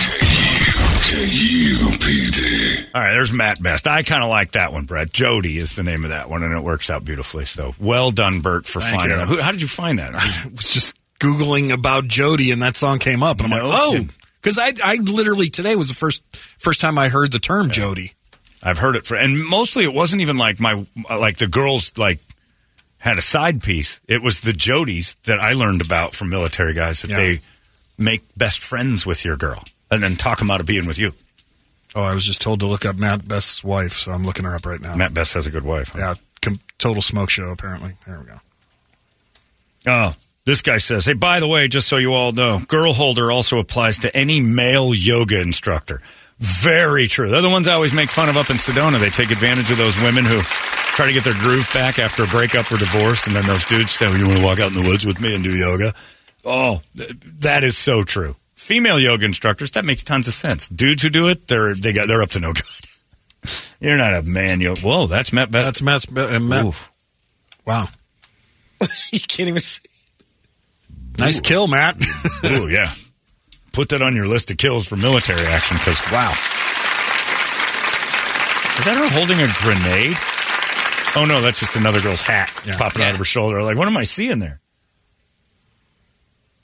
KUPD. 1.14 2.86
All 2.94 3.00
right, 3.00 3.12
there's 3.12 3.32
Mat 3.32 3.62
Best. 3.62 3.86
I 3.86 4.02
kind 4.02 4.22
of 4.24 4.30
like 4.30 4.52
that 4.52 4.72
one, 4.72 4.84
Brett. 4.84 5.12
Jody 5.12 5.58
is 5.58 5.74
the 5.74 5.82
name 5.82 6.04
of 6.04 6.10
that 6.10 6.28
one, 6.30 6.42
and 6.42 6.52
it 6.56 6.62
works 6.62 6.90
out 6.90 7.04
beautifully. 7.04 7.44
So 7.44 7.74
well 7.80 8.10
done, 8.10 8.40
Bert, 8.40 8.66
for 8.66 8.80
Thank 8.80 9.00
finding 9.02 9.18
you. 9.18 9.40
how 9.40 9.52
did 9.52 9.62
you 9.62 9.68
find 9.68 9.98
that? 9.98 10.14
I 10.14 10.48
was 10.54 10.72
just 10.72 10.94
googling 11.20 11.72
about 11.72 12.08
Jody, 12.08 12.50
and 12.50 12.62
that 12.62 12.76
song 12.76 12.98
came 12.98 13.22
up, 13.22 13.40
and 13.40 13.52
I'm 13.52 13.58
No 13.58 13.68
like, 13.68 13.78
oh, 13.80 14.00
because 14.42 14.58
I, 14.58 14.72
I 14.84 14.96
literally 14.96 15.48
today 15.50 15.76
was 15.76 15.88
the 15.88 15.94
first 15.94 16.22
first 16.34 16.80
time 16.80 16.98
I 16.98 17.08
heard 17.08 17.32
the 17.32 17.38
term 17.38 17.70
Jody. 17.70 18.12
I've 18.64 18.78
heard 18.78 18.96
it 18.96 19.04
for, 19.06 19.14
and 19.16 19.38
mostly 19.48 19.84
it 19.84 19.92
wasn't 19.92 20.22
even 20.22 20.38
like 20.38 20.58
my 20.58 20.86
like 21.10 21.36
the 21.36 21.46
girls 21.46 21.92
like 21.98 22.18
had 22.98 23.18
a 23.18 23.22
side 23.22 23.62
piece. 23.62 24.00
It 24.08 24.22
was 24.22 24.40
the 24.40 24.52
Jodies 24.52 25.16
that 25.24 25.38
I 25.38 25.52
learned 25.52 25.84
about 25.84 26.14
from 26.14 26.30
military 26.30 26.72
guys 26.72 27.02
that 27.02 27.10
Yeah. 27.10 27.16
they 27.18 27.40
make 27.98 28.22
best 28.36 28.60
friends 28.62 29.04
with 29.04 29.24
your 29.24 29.36
girl 29.36 29.62
and 29.90 30.02
then 30.02 30.16
talk 30.16 30.38
them 30.38 30.50
out 30.50 30.60
of 30.60 30.66
being 30.66 30.86
with 30.86 30.98
you. 30.98 31.12
Oh, 31.94 32.02
I 32.02 32.14
was 32.14 32.24
just 32.24 32.40
told 32.40 32.58
to 32.60 32.66
look 32.66 32.84
up 32.86 32.96
Mat 32.96 33.28
Best's 33.28 33.62
wife, 33.62 33.92
so 33.98 34.10
I'm 34.10 34.24
looking 34.24 34.44
her 34.46 34.56
up 34.56 34.64
right 34.66 34.80
now. 34.80 34.96
Mat 34.96 35.12
Best 35.14 35.34
has 35.34 35.46
a 35.46 35.50
good 35.50 35.62
wife. 35.64 35.90
huh? 35.90 35.98
Yeah, 35.98 36.14
com- 36.40 36.58
total 36.78 37.02
smoke 37.02 37.30
show 37.30 37.50
apparently. 37.50 37.92
There 38.06 38.18
we 38.18 38.26
go. 38.26 38.38
Oh, 39.86 40.14
this 40.46 40.62
guy 40.62 40.78
says, 40.78 41.06
hey, 41.06 41.12
by 41.12 41.40
the 41.40 41.46
way, 41.46 41.68
just 41.68 41.88
so 41.88 41.96
you 41.98 42.12
all 42.14 42.32
know, 42.32 42.60
girl 42.68 42.92
holder 42.94 43.30
also 43.30 43.58
applies 43.58 44.00
to 44.00 44.16
any 44.16 44.40
male 44.40 44.94
yoga 44.94 45.40
instructor. 45.40 46.00
Very 46.38 47.06
true. 47.06 47.30
They're 47.30 47.42
the 47.42 47.50
ones 47.50 47.68
I 47.68 47.74
always 47.74 47.94
make 47.94 48.10
fun 48.10 48.28
of 48.28 48.36
up 48.36 48.50
in 48.50 48.56
Sedona. 48.56 48.98
They 48.98 49.10
take 49.10 49.30
advantage 49.30 49.70
of 49.70 49.78
those 49.78 49.96
women 50.02 50.24
who 50.24 50.40
try 50.40 51.06
to 51.06 51.12
get 51.12 51.24
their 51.24 51.34
groove 51.34 51.68
back 51.72 51.98
after 51.98 52.24
a 52.24 52.26
breakup 52.26 52.70
or 52.72 52.76
divorce, 52.76 53.26
and 53.26 53.34
then 53.36 53.46
those 53.46 53.64
dudes 53.64 53.92
say, 53.92 54.06
"You 54.16 54.26
want 54.26 54.38
to 54.38 54.44
walk 54.44 54.60
out 54.60 54.74
in 54.74 54.82
the 54.82 54.88
woods 54.88 55.06
with 55.06 55.20
me 55.20 55.34
and 55.34 55.44
do 55.44 55.56
yoga?" 55.56 55.94
Oh, 56.44 56.82
that 57.40 57.64
is 57.64 57.76
so 57.78 58.02
true. 58.02 58.36
Female 58.54 58.98
yoga 58.98 59.24
instructors, 59.24 59.70
that 59.72 59.84
makes 59.84 60.02
tons 60.02 60.26
of 60.28 60.34
sense. 60.34 60.68
Dudes 60.68 61.02
who 61.02 61.10
do 61.10 61.28
it, 61.28 61.48
they're 61.48 61.74
they 61.74 61.92
got 61.92 62.08
they're 62.08 62.22
up 62.22 62.30
to 62.30 62.40
no 62.40 62.52
good. 62.52 62.64
You're 63.80 63.96
not 63.98 64.14
a 64.14 64.22
man 64.22 64.60
yoga. 64.60 64.80
Whoa, 64.80 65.06
that's 65.06 65.32
Matt. 65.32 65.52
That's 65.52 65.82
Matt's. 65.82 66.06
Uh, 66.14 66.40
Matt. 66.40 66.64
Oof. 66.64 66.90
Wow, 67.64 67.86
you 69.12 69.20
can't 69.20 69.48
even 69.48 69.62
see. 69.62 69.82
nice 71.18 71.40
kill, 71.40 71.66
Matt. 71.68 71.96
Ooh, 72.44 72.68
yeah. 72.68 72.86
Put 73.74 73.88
that 73.90 74.00
on 74.02 74.14
your 74.16 74.26
list 74.26 74.50
of 74.50 74.56
kills 74.56 74.88
for 74.88 74.96
military 74.96 75.44
action 75.46 75.76
because, 75.76 76.00
wow. 76.12 76.30
Is 78.78 78.84
that 78.86 78.96
her 78.96 79.08
holding 79.10 79.38
a 79.40 79.48
grenade? 79.62 80.16
Oh, 81.16 81.24
no, 81.26 81.40
that's 81.40 81.60
just 81.60 81.76
another 81.76 82.00
girl's 82.00 82.22
hat 82.22 82.52
Yeah. 82.66 82.76
popping 82.78 83.02
out 83.02 83.12
of 83.12 83.18
her 83.18 83.24
shoulder. 83.24 83.62
Like, 83.62 83.76
what 83.76 83.86
am 83.88 83.96
I 83.96 84.04
seeing 84.04 84.38
there? 84.38 84.60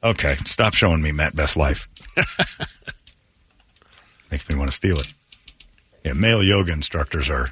Okay, 0.03 0.37
stop 0.45 0.75
showing 0.75 1.03
me 1.03 1.13
Mat 1.13 1.37
Best 1.37 1.57
Life. 1.57 1.89
Makes 4.31 4.49
me 4.49 4.57
want 4.57 4.71
to 4.71 4.77
steal 4.77 4.99
it. 4.99 5.13
Yeah, 6.05 6.15
male 6.15 6.43
yoga 6.43 6.73
instructors 6.73 7.29
are, 7.29 7.51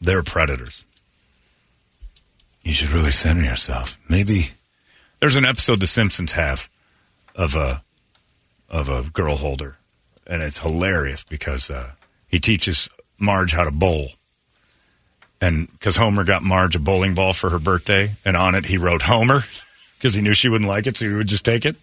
they're 0.00 0.22
predators. 0.22 0.84
You 2.62 2.72
should 2.72 2.90
really 2.90 3.12
center 3.12 3.42
yourself. 3.42 3.96
Maybe, 4.08 4.50
There's 5.20 5.36
an 5.36 5.44
episode 5.46 5.80
The 5.80 5.86
Simpsons 5.86 6.32
have 6.32 6.68
of 7.34 7.54
a 7.54 7.82
of 8.68 8.88
a 8.88 9.02
girl 9.10 9.36
holder, 9.36 9.76
and 10.26 10.42
it's 10.42 10.58
hilarious 10.58 11.24
because 11.24 11.70
uh, 11.70 11.92
he 12.26 12.38
teaches 12.38 12.88
Marge 13.18 13.52
how 13.52 13.64
to 13.64 13.70
bowl, 13.70 14.08
and 15.40 15.70
because 15.72 15.96
Homer 15.96 16.24
got 16.24 16.42
Marge 16.42 16.76
a 16.76 16.80
bowling 16.80 17.14
ball 17.14 17.32
for 17.32 17.50
her 17.50 17.58
birthday, 17.58 18.10
and 18.24 18.36
on 18.36 18.54
it 18.54 18.66
he 18.66 18.78
wrote 18.78 19.02
Homer 19.02 19.40
because 19.98 20.14
he 20.14 20.22
knew 20.22 20.34
she 20.34 20.48
wouldn't 20.48 20.68
like 20.68 20.86
it, 20.86 20.96
so 20.96 21.08
he 21.08 21.14
would 21.14 21.28
just 21.28 21.44
take 21.44 21.64
it. 21.64 21.76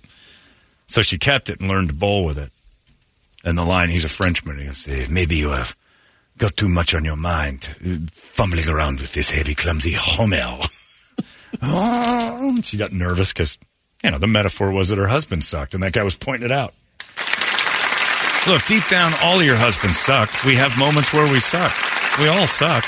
So 0.87 1.01
she 1.01 1.17
kept 1.17 1.49
it 1.49 1.59
and 1.59 1.69
learned 1.69 1.89
to 1.89 1.95
bowl 1.95 2.25
with 2.25 2.37
it. 2.37 2.51
And 3.43 3.57
the 3.57 3.63
line, 3.63 3.89
he's 3.89 4.05
a 4.05 4.09
Frenchman. 4.09 4.57
He 4.59 4.67
"Eh, 4.91 5.07
maybe 5.09 5.35
you 5.35 5.49
have 5.49 5.75
got 6.37 6.55
too 6.55 6.69
much 6.69 6.95
on 6.95 7.05
your 7.05 7.17
mind, 7.17 7.65
fumbling 8.11 8.69
around 8.69 8.99
with 8.99 9.13
this 9.13 9.31
heavy, 9.31 9.55
clumsy 9.55 9.93
Homer. 9.93 10.59
oh, 11.61 12.59
she 12.63 12.77
got 12.77 12.91
nervous 12.91 13.33
because, 13.33 13.57
you 14.03 14.11
know, 14.11 14.17
the 14.17 14.27
metaphor 14.27 14.72
was 14.72 14.90
that 14.90 14.98
her 14.98 15.07
husband 15.07 15.43
sucked, 15.43 15.73
and 15.73 15.82
that 15.83 15.93
guy 15.93 16.03
was 16.03 16.15
pointing 16.15 16.45
it 16.45 16.51
out. 16.51 16.73
Look, 18.48 18.65
deep 18.65 18.85
down, 18.90 19.14
all 19.23 19.40
of 19.40 19.45
your 19.45 19.56
husbands 19.56 19.99
suck. 19.99 20.30
We 20.43 20.56
have 20.56 20.77
moments 20.77 21.14
where 21.14 21.32
we 21.32 21.40
suck. 21.40 21.73
We 22.19 22.27
all 22.27 22.45
suck. 22.48 22.83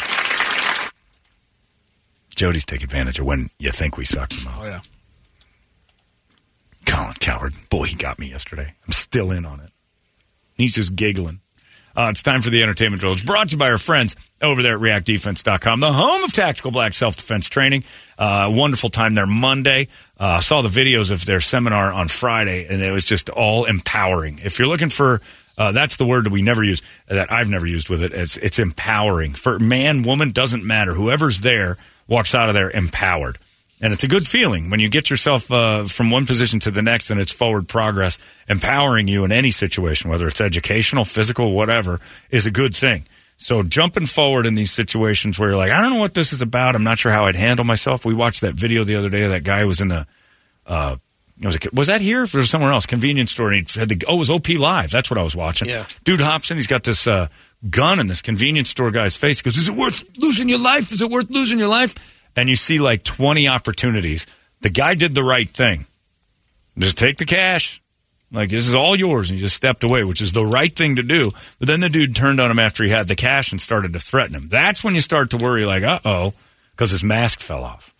Jody's 2.35 2.65
take 2.65 2.83
advantage 2.83 3.19
of 3.19 3.25
when 3.25 3.49
you 3.57 3.71
think 3.71 3.97
we 3.97 4.03
suck 4.03 4.29
the 4.29 4.43
most. 4.43 4.57
Oh 4.59 4.65
yeah. 4.65 4.81
Colin 6.85 7.13
Cowherd. 7.13 7.53
Boy, 7.69 7.85
he 7.85 7.95
got 7.95 8.19
me 8.19 8.29
yesterday. 8.29 8.73
I'm 8.85 8.91
still 8.91 9.31
in 9.31 9.45
on 9.45 9.61
it. 9.61 9.71
He's 10.55 10.75
just 10.75 10.95
giggling. 10.95 11.39
Uh, 11.95 12.07
it's 12.09 12.21
time 12.21 12.41
for 12.41 12.49
the 12.49 12.61
entertainment 12.61 12.99
drill. 12.99 13.13
It's 13.13 13.23
brought 13.23 13.49
to 13.49 13.53
you 13.53 13.57
by 13.57 13.71
our 13.71 13.77
friends 13.77 14.15
over 14.41 14.61
there 14.61 14.75
at 14.75 14.81
reactdefense.com, 14.81 15.79
the 15.79 15.93
home 15.93 16.23
of 16.23 16.33
tactical 16.33 16.71
black 16.71 16.93
self 16.93 17.15
defense 17.15 17.47
training. 17.47 17.83
Uh, 18.17 18.51
wonderful 18.53 18.89
time 18.89 19.15
there 19.15 19.27
Monday. 19.27 19.87
Uh, 20.19 20.39
saw 20.39 20.61
the 20.61 20.69
videos 20.69 21.11
of 21.11 21.25
their 21.25 21.39
seminar 21.39 21.91
on 21.91 22.07
Friday, 22.07 22.65
and 22.69 22.81
it 22.81 22.91
was 22.91 23.05
just 23.05 23.29
all 23.29 23.65
empowering. 23.65 24.39
If 24.43 24.59
you're 24.59 24.67
looking 24.67 24.89
for, 24.89 25.21
uh, 25.57 25.71
that's 25.71 25.97
the 25.97 26.05
word 26.05 26.25
that 26.25 26.31
we 26.31 26.41
never 26.41 26.63
use, 26.63 26.81
that 27.07 27.31
I've 27.31 27.49
never 27.49 27.65
used 27.65 27.89
with 27.89 28.03
it. 28.03 28.13
It's, 28.13 28.37
it's 28.37 28.59
empowering. 28.59 29.33
For 29.33 29.59
man, 29.59 30.03
woman, 30.03 30.31
doesn't 30.31 30.65
matter. 30.65 30.93
Whoever's 30.93 31.41
there 31.41 31.77
walks 32.07 32.35
out 32.35 32.49
of 32.49 32.55
there 32.55 32.69
empowered. 32.69 33.37
And 33.81 33.91
it's 33.91 34.03
a 34.03 34.07
good 34.07 34.25
feeling 34.25 34.69
when 34.69 34.79
you 34.79 34.89
get 34.89 35.09
yourself 35.09 35.51
uh, 35.51 35.85
from 35.85 36.09
one 36.09 36.25
position 36.25 36.59
to 36.61 36.71
the 36.71 36.81
next 36.81 37.11
and 37.11 37.19
it's 37.19 37.33
forward 37.33 37.67
progress. 37.67 38.17
Empowering 38.47 39.07
you 39.07 39.25
in 39.25 39.31
any 39.31 39.51
situation, 39.51 40.09
whether 40.09 40.27
it's 40.27 40.39
educational, 40.39 41.03
physical, 41.03 41.51
whatever, 41.51 41.99
is 42.29 42.45
a 42.45 42.51
good 42.51 42.73
thing. 42.73 43.03
So 43.37 43.63
jumping 43.63 44.05
forward 44.05 44.45
in 44.45 44.55
these 44.55 44.71
situations 44.71 45.37
where 45.37 45.49
you're 45.49 45.57
like, 45.57 45.71
I 45.71 45.81
don't 45.81 45.93
know 45.93 45.99
what 45.99 46.13
this 46.13 46.31
is 46.31 46.41
about. 46.41 46.75
I'm 46.75 46.85
not 46.85 46.99
sure 46.99 47.11
how 47.11 47.25
I'd 47.25 47.35
handle 47.35 47.65
myself. 47.65 48.05
We 48.05 48.13
watched 48.13 48.41
that 48.41 48.53
video 48.53 48.85
the 48.85 48.95
other 48.95 49.09
day 49.09 49.27
that 49.27 49.43
guy 49.43 49.65
was 49.65 49.81
in 49.81 49.89
the, 49.89 50.07
uh, 50.65 50.95
was, 51.43 51.55
it, 51.57 51.73
was 51.73 51.87
that 51.87 51.99
here 51.99 52.21
or 52.21 52.27
was 52.33 52.49
somewhere 52.49 52.71
else? 52.71 52.85
Convenience 52.85 53.33
store. 53.33 53.51
And 53.51 53.69
he 53.69 53.79
had 53.79 53.89
the, 53.89 54.05
oh, 54.07 54.15
it 54.15 54.19
was 54.19 54.29
OP 54.29 54.47
Live. 54.49 54.89
That's 54.89 55.11
what 55.11 55.17
I 55.17 55.23
was 55.23 55.35
watching. 55.35 55.67
Yeah. 55.67 55.85
Dude 56.05 56.21
hops 56.21 56.49
in. 56.49 56.55
He's 56.55 56.67
got 56.67 56.85
this 56.85 57.07
uh, 57.07 57.27
gun 57.69 57.99
in 57.99 58.07
this 58.07 58.21
convenience 58.21 58.69
store 58.69 58.89
guy's 58.89 59.17
face. 59.17 59.39
He 59.39 59.43
goes, 59.43 59.57
Is 59.57 59.67
it 59.67 59.75
worth 59.75 60.03
losing 60.17 60.47
your 60.47 60.59
life? 60.59 60.93
Is 60.93 61.01
it 61.01 61.09
worth 61.09 61.29
losing 61.29 61.59
your 61.59 61.67
life? 61.67 62.14
And 62.35 62.49
you 62.49 62.55
see 62.55 62.79
like 62.79 63.03
20 63.03 63.47
opportunities. 63.47 64.25
The 64.61 64.69
guy 64.69 64.95
did 64.95 65.15
the 65.15 65.23
right 65.23 65.47
thing. 65.47 65.85
Just 66.77 66.97
take 66.97 67.17
the 67.17 67.25
cash. 67.25 67.81
Like, 68.31 68.49
this 68.49 68.67
is 68.67 68.75
all 68.75 68.95
yours. 68.95 69.29
And 69.29 69.37
he 69.37 69.43
just 69.43 69.55
stepped 69.55 69.83
away, 69.83 70.03
which 70.03 70.21
is 70.21 70.33
the 70.33 70.45
right 70.45 70.75
thing 70.75 70.97
to 70.97 71.03
do. 71.03 71.31
But 71.59 71.67
then 71.67 71.79
the 71.79 71.89
dude 71.89 72.15
turned 72.15 72.39
on 72.39 72.51
him 72.51 72.59
after 72.59 72.83
he 72.83 72.89
had 72.89 73.07
the 73.07 73.15
cash 73.15 73.51
and 73.51 73.61
started 73.61 73.93
to 73.93 73.99
threaten 73.99 74.35
him. 74.35 74.49
That's 74.49 74.83
when 74.83 74.95
you 74.95 75.01
start 75.01 75.29
to 75.29 75.37
worry, 75.37 75.63
like, 75.65 75.83
uh 75.83 75.99
oh, 76.03 76.33
because 76.71 76.91
his 76.91 77.03
mask 77.03 77.39
fell 77.39 77.63
off. 77.63 77.93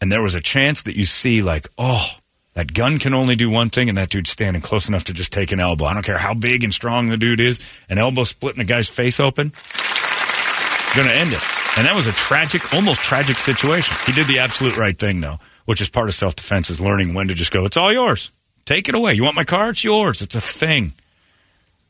And 0.00 0.10
there 0.10 0.22
was 0.22 0.34
a 0.34 0.40
chance 0.40 0.82
that 0.82 0.96
you 0.96 1.04
see, 1.04 1.42
like, 1.42 1.68
oh, 1.76 2.06
that 2.54 2.74
gun 2.74 2.98
can 2.98 3.14
only 3.14 3.36
do 3.36 3.50
one 3.50 3.70
thing, 3.70 3.88
and 3.88 3.98
that 3.98 4.10
dude's 4.10 4.30
standing 4.30 4.62
close 4.62 4.88
enough 4.88 5.04
to 5.04 5.12
just 5.12 5.32
take 5.32 5.52
an 5.52 5.60
elbow. 5.60 5.86
I 5.86 5.94
don't 5.94 6.04
care 6.04 6.18
how 6.18 6.34
big 6.34 6.64
and 6.64 6.72
strong 6.72 7.08
the 7.08 7.16
dude 7.16 7.40
is, 7.40 7.58
an 7.88 7.98
elbow 7.98 8.24
splitting 8.24 8.60
a 8.60 8.64
guy's 8.64 8.88
face 8.88 9.20
open, 9.20 9.50
to 9.50 11.14
end 11.14 11.32
it. 11.32 11.59
And 11.76 11.86
that 11.86 11.94
was 11.94 12.06
a 12.06 12.12
tragic, 12.12 12.74
almost 12.74 13.02
tragic 13.02 13.38
situation. 13.38 13.96
He 14.06 14.12
did 14.12 14.26
the 14.26 14.40
absolute 14.40 14.76
right 14.76 14.98
thing, 14.98 15.20
though, 15.20 15.38
which 15.64 15.80
is 15.80 15.88
part 15.88 16.08
of 16.08 16.14
self 16.14 16.36
defense, 16.36 16.70
is 16.70 16.80
learning 16.80 17.14
when 17.14 17.28
to 17.28 17.34
just 17.34 17.52
go, 17.52 17.64
it's 17.64 17.76
all 17.76 17.92
yours. 17.92 18.32
Take 18.64 18.88
it 18.88 18.94
away. 18.94 19.14
You 19.14 19.24
want 19.24 19.36
my 19.36 19.44
car? 19.44 19.70
It's 19.70 19.82
yours. 19.82 20.22
It's 20.22 20.34
a 20.34 20.40
thing. 20.40 20.92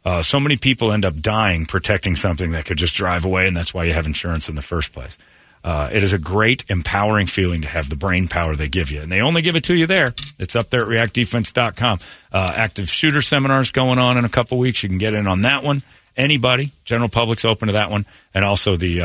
Uh, 0.04 0.22
so 0.22 0.40
many 0.40 0.56
people 0.56 0.92
end 0.92 1.04
up 1.04 1.18
dying 1.20 1.66
protecting 1.66 2.16
something 2.16 2.52
that 2.52 2.64
could 2.64 2.78
just 2.78 2.94
drive 2.94 3.24
away, 3.24 3.46
and 3.46 3.56
that's 3.56 3.74
why 3.74 3.84
you 3.84 3.92
have 3.92 4.06
insurance 4.06 4.48
in 4.48 4.54
the 4.54 4.62
first 4.62 4.92
place. 4.92 5.18
Uh, 5.62 5.90
it 5.92 6.02
is 6.02 6.14
a 6.14 6.18
great, 6.18 6.64
empowering 6.70 7.26
feeling 7.26 7.60
to 7.62 7.68
have 7.68 7.90
the 7.90 7.96
brain 7.96 8.28
power 8.28 8.54
they 8.56 8.68
give 8.68 8.90
you. 8.90 9.02
And 9.02 9.12
they 9.12 9.20
only 9.20 9.42
give 9.42 9.56
it 9.56 9.64
to 9.64 9.74
you 9.74 9.86
there. 9.86 10.14
It's 10.38 10.56
up 10.56 10.70
there 10.70 10.82
at 10.82 10.88
reactdefense.com. 10.88 11.98
Uh, 12.32 12.52
active 12.54 12.88
shooter 12.88 13.20
seminars 13.20 13.70
going 13.70 13.98
on 13.98 14.16
in 14.16 14.24
a 14.24 14.30
couple 14.30 14.56
weeks. 14.56 14.82
You 14.82 14.88
can 14.88 14.96
get 14.96 15.12
in 15.12 15.26
on 15.26 15.42
that 15.42 15.62
one. 15.62 15.82
Anybody, 16.16 16.72
general 16.84 17.10
public's 17.10 17.44
open 17.44 17.66
to 17.66 17.72
that 17.74 17.90
one. 17.90 18.06
And 18.32 18.42
also 18.42 18.76
the 18.76 19.02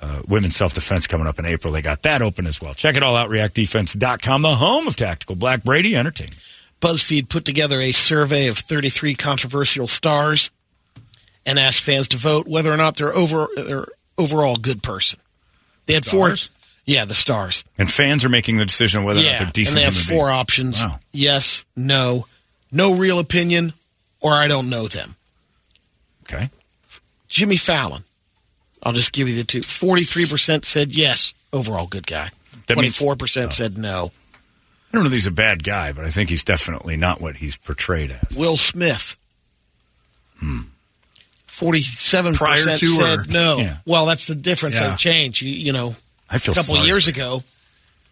uh, 0.00 0.22
women's 0.26 0.56
self 0.56 0.74
defense 0.74 1.06
coming 1.06 1.26
up 1.26 1.38
in 1.38 1.46
April. 1.46 1.72
They 1.72 1.82
got 1.82 2.02
that 2.02 2.22
open 2.22 2.46
as 2.46 2.60
well. 2.60 2.74
Check 2.74 2.96
it 2.96 3.02
all 3.02 3.16
out, 3.16 3.28
reactdefense.com, 3.30 4.42
the 4.42 4.54
home 4.56 4.86
of 4.86 4.96
tactical 4.96 5.36
Black 5.36 5.62
Brady 5.62 5.96
Entertainment. 5.96 6.40
BuzzFeed 6.80 7.28
put 7.28 7.44
together 7.44 7.78
a 7.80 7.92
survey 7.92 8.46
of 8.46 8.56
33 8.58 9.14
controversial 9.14 9.86
stars 9.86 10.50
and 11.44 11.58
asked 11.58 11.82
fans 11.82 12.08
to 12.08 12.16
vote 12.16 12.46
whether 12.48 12.72
or 12.72 12.76
not 12.78 12.96
they're 12.96 13.14
over 13.14 13.48
they're 13.68 13.86
overall 14.16 14.56
good 14.56 14.82
person. 14.82 15.20
They 15.86 15.94
had 15.94 16.04
Stars? 16.04 16.46
four. 16.46 16.56
Yeah, 16.86 17.04
the 17.04 17.14
stars. 17.14 17.62
And 17.78 17.90
fans 17.90 18.24
are 18.24 18.28
making 18.28 18.56
the 18.56 18.64
decision 18.64 19.04
whether 19.04 19.20
or 19.20 19.24
not 19.24 19.38
they're 19.38 19.50
decent 19.52 19.76
and 19.76 19.80
they 19.80 19.84
have 19.84 19.94
four 19.94 20.26
beings. 20.26 20.40
options: 20.40 20.84
Wow. 20.84 20.98
yes, 21.12 21.64
no, 21.76 22.26
no 22.72 22.94
real 22.96 23.18
opinion, 23.18 23.74
or 24.20 24.32
I 24.32 24.48
don't 24.48 24.70
know 24.70 24.86
them. 24.88 25.14
Okay. 26.22 26.48
Jimmy 27.28 27.56
Fallon. 27.56 28.02
I'll 28.82 28.92
just 28.92 29.12
give 29.12 29.28
you 29.28 29.36
the 29.36 29.44
two. 29.44 29.62
Forty-three 29.62 30.26
percent 30.26 30.64
said 30.64 30.92
yes, 30.92 31.34
overall 31.52 31.86
good 31.86 32.06
guy. 32.06 32.30
That 32.66 32.76
means- 32.78 32.96
Twenty-four 32.96 33.16
percent 33.16 33.52
said 33.52 33.76
no. 33.78 34.12
I 34.92 34.96
don't 34.96 35.04
know 35.04 35.08
if 35.08 35.12
he's 35.12 35.26
a 35.26 35.30
bad 35.32 35.62
guy, 35.62 35.92
but 35.92 36.04
I 36.04 36.10
think 36.10 36.30
he's 36.30 36.42
definitely 36.42 36.96
not 36.96 37.20
what 37.20 37.36
he's 37.36 37.56
portrayed 37.56 38.10
as. 38.10 38.36
Will 38.36 38.56
Smith. 38.56 39.16
Hmm. 40.38 40.60
Forty-seven 41.46 42.34
Prior 42.34 42.56
percent 42.56 42.80
to 42.80 42.86
said 42.86 43.18
or- 43.18 43.24
no. 43.32 43.58
Yeah. 43.58 43.76
Well, 43.86 44.06
that's 44.06 44.26
the 44.26 44.34
difference. 44.34 44.76
Yeah. 44.76 44.88
That 44.88 44.98
change. 44.98 45.42
You, 45.42 45.50
you 45.50 45.72
know, 45.72 45.94
I 46.28 46.38
feel 46.38 46.52
a 46.52 46.54
couple 46.56 46.84
years 46.84 47.06
ago, 47.06 47.42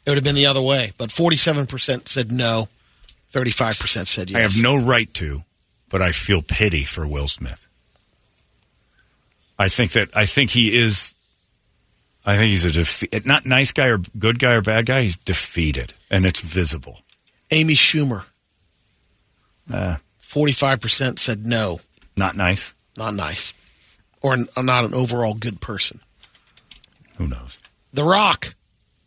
it 0.05 0.11
would 0.11 0.17
have 0.17 0.25
been 0.25 0.35
the 0.35 0.47
other 0.47 0.61
way. 0.63 0.93
But 0.99 1.11
forty-seven 1.11 1.67
percent 1.67 2.09
said 2.09 2.31
no. 2.31 2.69
Thirty-five 3.31 3.79
percent 3.79 4.09
said 4.09 4.31
yes. 4.31 4.39
I 4.39 4.41
have 4.43 4.63
no 4.63 4.77
right 4.77 5.13
to, 5.15 5.43
but 5.89 6.03
I 6.03 6.13
feel 6.13 6.43
pity 6.43 6.85
for 6.85 7.07
Will 7.07 7.29
Smith. 7.29 7.67
I 9.59 9.69
think 9.69 9.93
that 9.93 10.17
I 10.17 10.25
think 10.27 10.51
he 10.51 10.77
is. 10.77 11.17
I 12.25 12.37
think 12.37 12.51
he's 12.51 12.65
a 12.65 12.71
defe- 12.71 13.25
not 13.27 13.47
nice 13.47 13.73
guy 13.73 13.87
or 13.87 13.99
good 14.19 14.39
guy 14.39 14.53
or 14.53 14.61
bad 14.61 14.87
guy. 14.87 15.03
He's 15.03 15.17
defeated, 15.17 15.95
and 16.11 16.27
it's 16.27 16.41
visible. 16.41 17.01
Amy 17.51 17.75
Schumer. 17.75 18.25
Uh, 19.73 19.97
Forty-five 20.19 20.81
percent 20.81 21.19
said 21.19 21.47
no, 21.47 21.81
not 22.17 22.37
nice. 22.37 22.75
not 22.97 23.15
nice, 23.15 23.53
or 24.23 24.35
n- 24.35 24.47
not 24.59 24.85
an 24.85 24.93
overall 24.95 25.35
good 25.35 25.61
person. 25.61 26.01
Who 27.19 27.27
knows? 27.27 27.59
The 27.93 28.05
Rock. 28.05 28.55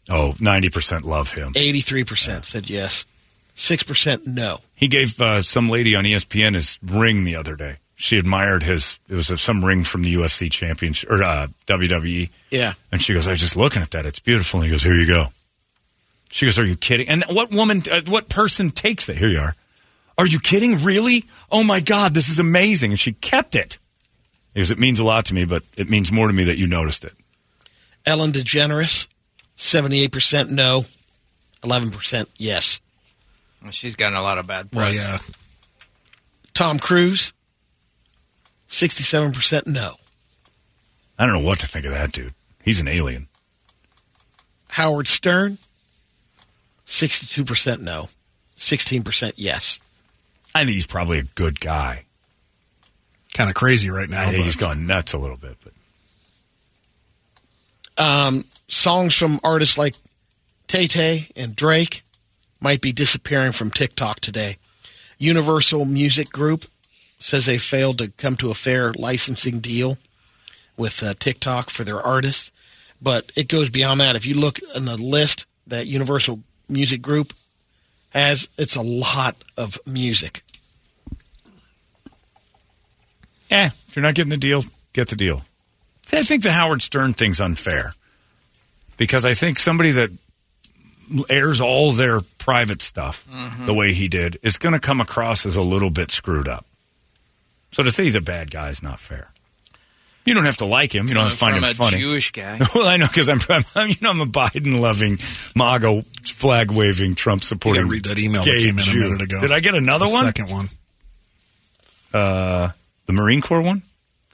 Oh, 0.10 0.34
90% 0.40 1.04
love 1.06 1.34
him. 1.34 1.54
Eighty-three 1.56 2.04
percent 2.04 2.44
said 2.46 2.70
yes. 2.70 3.06
Six 3.54 3.84
percent 3.84 4.26
no. 4.26 4.60
He 4.74 4.88
gave 4.88 5.22
uh, 5.22 5.42
some 5.42 5.70
lady 5.70 5.96
on 5.96 6.04
ESPN 6.06 6.56
his 6.56 6.80
ring 6.84 7.24
the 7.24 7.36
other 7.36 7.56
day. 7.56 7.78
She 8.02 8.18
admired 8.18 8.64
his. 8.64 8.98
It 9.08 9.14
was 9.14 9.40
some 9.40 9.64
ring 9.64 9.84
from 9.84 10.02
the 10.02 10.12
UFC 10.16 10.52
championship 10.52 11.12
or 11.12 11.22
uh, 11.22 11.50
WWE. 11.68 12.32
Yeah. 12.50 12.74
And 12.92 13.00
she 13.00 13.14
goes, 13.14 13.28
I 13.28 13.32
was 13.32 13.40
just 13.40 13.56
looking 13.56 13.84
at 13.84 13.92
that. 13.92 14.08
It's 14.08 14.18
beautiful. 14.18 14.60
And 14.60 14.66
he 14.66 14.72
goes, 14.72 14.82
Here 14.82 14.96
you 14.96 15.06
go. 15.06 15.28
She 16.32 16.48
goes, 16.48 16.58
Are 16.58 16.66
you 16.66 16.76
kidding? 16.76 17.08
And 17.08 17.24
what 17.30 17.52
woman, 17.52 17.84
uh, 17.92 18.02
what 18.08 18.28
person 18.28 18.72
takes 18.72 19.08
it? 19.08 19.20
Here 19.20 19.28
you 19.28 19.38
are. 19.38 19.56
Are 20.18 20.26
you 20.26 20.40
kidding? 20.40 20.84
Really? 20.84 21.26
Oh 21.52 21.64
my 21.64 21.80
God, 21.80 22.16
this 22.16 22.28
is 22.28 22.40
amazing. 22.40 22.90
And 22.90 23.00
she 23.00 23.14
kept 23.14 23.54
it. 23.54 23.78
He 24.56 24.62
goes, 24.62 24.72
It 24.72 24.80
means 24.80 25.00
a 25.00 25.04
lot 25.04 25.26
to 25.26 25.36
me, 25.36 25.46
but 25.46 25.62
it 25.78 25.88
means 25.88 26.12
more 26.12 26.26
to 26.26 26.34
me 26.34 26.46
that 26.46 26.58
you 26.58 26.66
noticed 26.66 27.06
it. 27.06 27.14
Ellen 28.04 28.32
DeGeneres. 28.32 29.06
Seventy-eight 29.58 30.12
percent 30.12 30.50
no. 30.50 30.86
Eleven 31.64 31.92
percent 31.92 32.30
yes. 32.38 32.80
Well, 33.62 33.70
She's 33.70 33.96
gotten 33.96 34.18
a 34.18 34.24
lot 34.24 34.40
of 34.40 34.48
bad 34.48 34.72
press. 34.72 34.96
Well, 34.96 34.96
yeah. 34.96 35.18
Tom 36.56 36.80
Cruise. 36.80 37.32
Sixty-seven 38.72 39.34
percent 39.34 39.68
no. 39.68 39.96
I 41.20 41.26
don't 41.26 41.36
know 41.36 41.48
what 41.48 41.60
to 41.60 41.68
think 41.68 41.86
of 41.86 41.92
that 41.92 42.14
dude. 42.14 42.34
He's 42.64 42.80
an 42.80 42.88
alien. 42.88 43.28
Howard 44.72 45.08
Stern. 45.08 45.58
Sixty-two 46.86 47.44
percent 47.44 47.82
no. 47.82 48.08
Sixteen 48.56 49.04
percent 49.04 49.36
yes. 49.38 49.80
I 50.56 50.64
think 50.64 50.76
he's 50.76 50.88
probably 50.88 51.20
a 51.20 51.24
good 51.24 51.60
guy. 51.60 52.06
Kind 53.34 53.50
of 53.50 53.56
crazy 53.56 53.90
right 53.90 54.10
now. 54.10 54.22
I 54.22 54.26
think 54.28 54.38
but- 54.38 54.46
he's 54.46 54.56
gone 54.56 54.88
nuts 54.88 55.12
a 55.14 55.18
little 55.18 55.38
bit, 55.38 55.58
but 55.64 55.74
Um, 58.04 58.44
songs 58.70 59.14
from 59.16 59.40
artists 59.44 59.78
like 59.78 59.96
Tay 60.68 60.88
Tay 60.88 61.28
and 61.36 61.56
Drake. 61.56 62.04
might 62.62 62.80
be 62.80 62.92
disappearing 62.94 63.52
from 63.52 63.70
TikTok 63.72 64.20
today. 64.22 64.58
Universal 65.18 65.84
Music 65.86 66.30
Group 66.30 66.66
says 67.22 67.46
they 67.46 67.58
failed 67.58 67.98
to 68.00 68.10
come 68.12 68.36
to 68.38 68.52
a 68.52 68.54
fair 68.56 68.94
licensing 68.94 69.60
deal 69.60 69.98
with 70.78 71.04
uh, 71.04 71.14
TikTok 71.20 71.70
for 71.70 71.84
their 71.84 72.02
artists. 72.02 72.52
But 73.02 73.32
it 73.36 73.48
goes 73.48 73.70
beyond 73.70 74.00
that. 74.00 74.16
If 74.16 74.26
you 74.26 74.36
look 74.40 74.60
in 74.76 74.86
the 74.86 74.98
list 74.98 75.46
that 75.68 75.88
Universal 75.88 76.40
Music 76.70 77.02
Group 77.02 77.34
has, 78.10 78.48
it's 78.58 78.76
a 78.76 78.82
lot 78.82 79.36
of 79.58 79.80
music. 79.86 80.42
Eh, 83.50 83.70
if 83.88 83.96
you're 83.96 84.04
not 84.04 84.16
getting 84.16 84.30
the 84.30 84.38
deal, 84.38 84.64
get 84.94 85.10
the 85.10 85.16
deal. 85.16 85.44
See, 86.08 86.18
I 86.18 86.24
think 86.24 86.44
the 86.44 86.52
Howard 86.54 86.82
Stern 86.82 87.14
thing's 87.14 87.42
unfair 87.42 87.94
because 88.98 89.26
I 89.26 89.34
think 89.34 89.60
somebody 89.60 89.92
that 89.92 90.10
airs 91.30 91.60
all 91.60 91.92
their 91.92 92.22
private 92.38 92.82
stuff 92.82 93.28
Mhm. 93.30 93.66
the 93.66 93.74
way 93.74 93.94
he 93.94 94.08
did 94.08 94.38
is 94.42 94.58
going 94.58 94.74
to 94.74 94.80
come 94.80 95.02
across 95.02 95.46
as 95.46 95.58
a 95.58 95.62
little 95.62 95.90
bit 95.90 96.10
screwed 96.12 96.48
up. 96.48 96.66
So 97.72 97.84
to 97.84 97.92
say 97.92 98.04
he's 98.04 98.16
a 98.16 98.22
bad 98.22 98.52
guy 98.52 98.70
is 98.70 98.84
not 98.84 99.00
fair. 99.00 99.30
You 100.26 100.36
don't 100.36 100.46
have 100.46 100.58
to 100.58 100.66
like 100.66 100.94
him. 100.94 101.08
You 101.08 101.16
don't 101.16 101.24
have 101.24 101.32
to 101.32 101.38
find 101.38 101.56
From 101.56 101.64
him 101.64 101.72
a 101.72 101.74
funny. 101.74 101.98
Jewish 101.98 102.32
guy. 102.32 102.60
well, 102.76 102.88
I 102.88 102.98
know 102.98 103.08
because 103.08 103.28
I'm, 103.28 103.40
I'm, 103.76 103.88
you 103.88 103.96
know, 104.02 104.12
I'm 104.12 104.22
a 104.22 104.26
Biden 104.26 104.80
loving, 104.80 105.18
MAGA 105.56 106.04
flag 106.26 106.72
waving, 106.72 107.16
Trump 107.16 107.44
supporting. 107.44 107.82
You 107.82 107.88
gotta 107.88 107.94
read 107.94 108.06
that 108.06 108.20
email 108.20 108.44
that 108.44 108.52
gay 108.52 108.66
came 108.66 108.78
in 108.78 108.84
a 108.88 109.10
minute 109.10 109.22
ago. 109.24 109.42
Did 109.42 109.52
I 109.52 109.60
get 109.62 109.74
another 109.74 110.06
The 110.06 110.12
one? 110.12 110.26
second 110.26 110.52
one. 110.52 110.70
Uh, 112.14 112.70
the 113.08 113.14
Marine 113.14 113.42
Corps 113.42 113.62
one. 113.62 113.82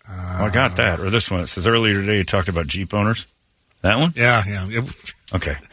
oh, 0.10 0.46
I 0.50 0.54
got 0.54 0.76
that. 0.78 1.00
Or 1.00 1.10
this 1.10 1.30
one. 1.32 1.42
It 1.42 1.48
says 1.48 1.68
earlier 1.68 1.94
today 1.94 2.18
you 2.18 2.24
talked 2.24 2.50
about 2.50 2.68
Jeep 2.68 2.94
owners. 2.94 3.26
That 3.82 3.98
one. 3.98 4.12
Yeah, 4.16 4.42
yeah. 4.48 4.82
Okay. 5.36 5.56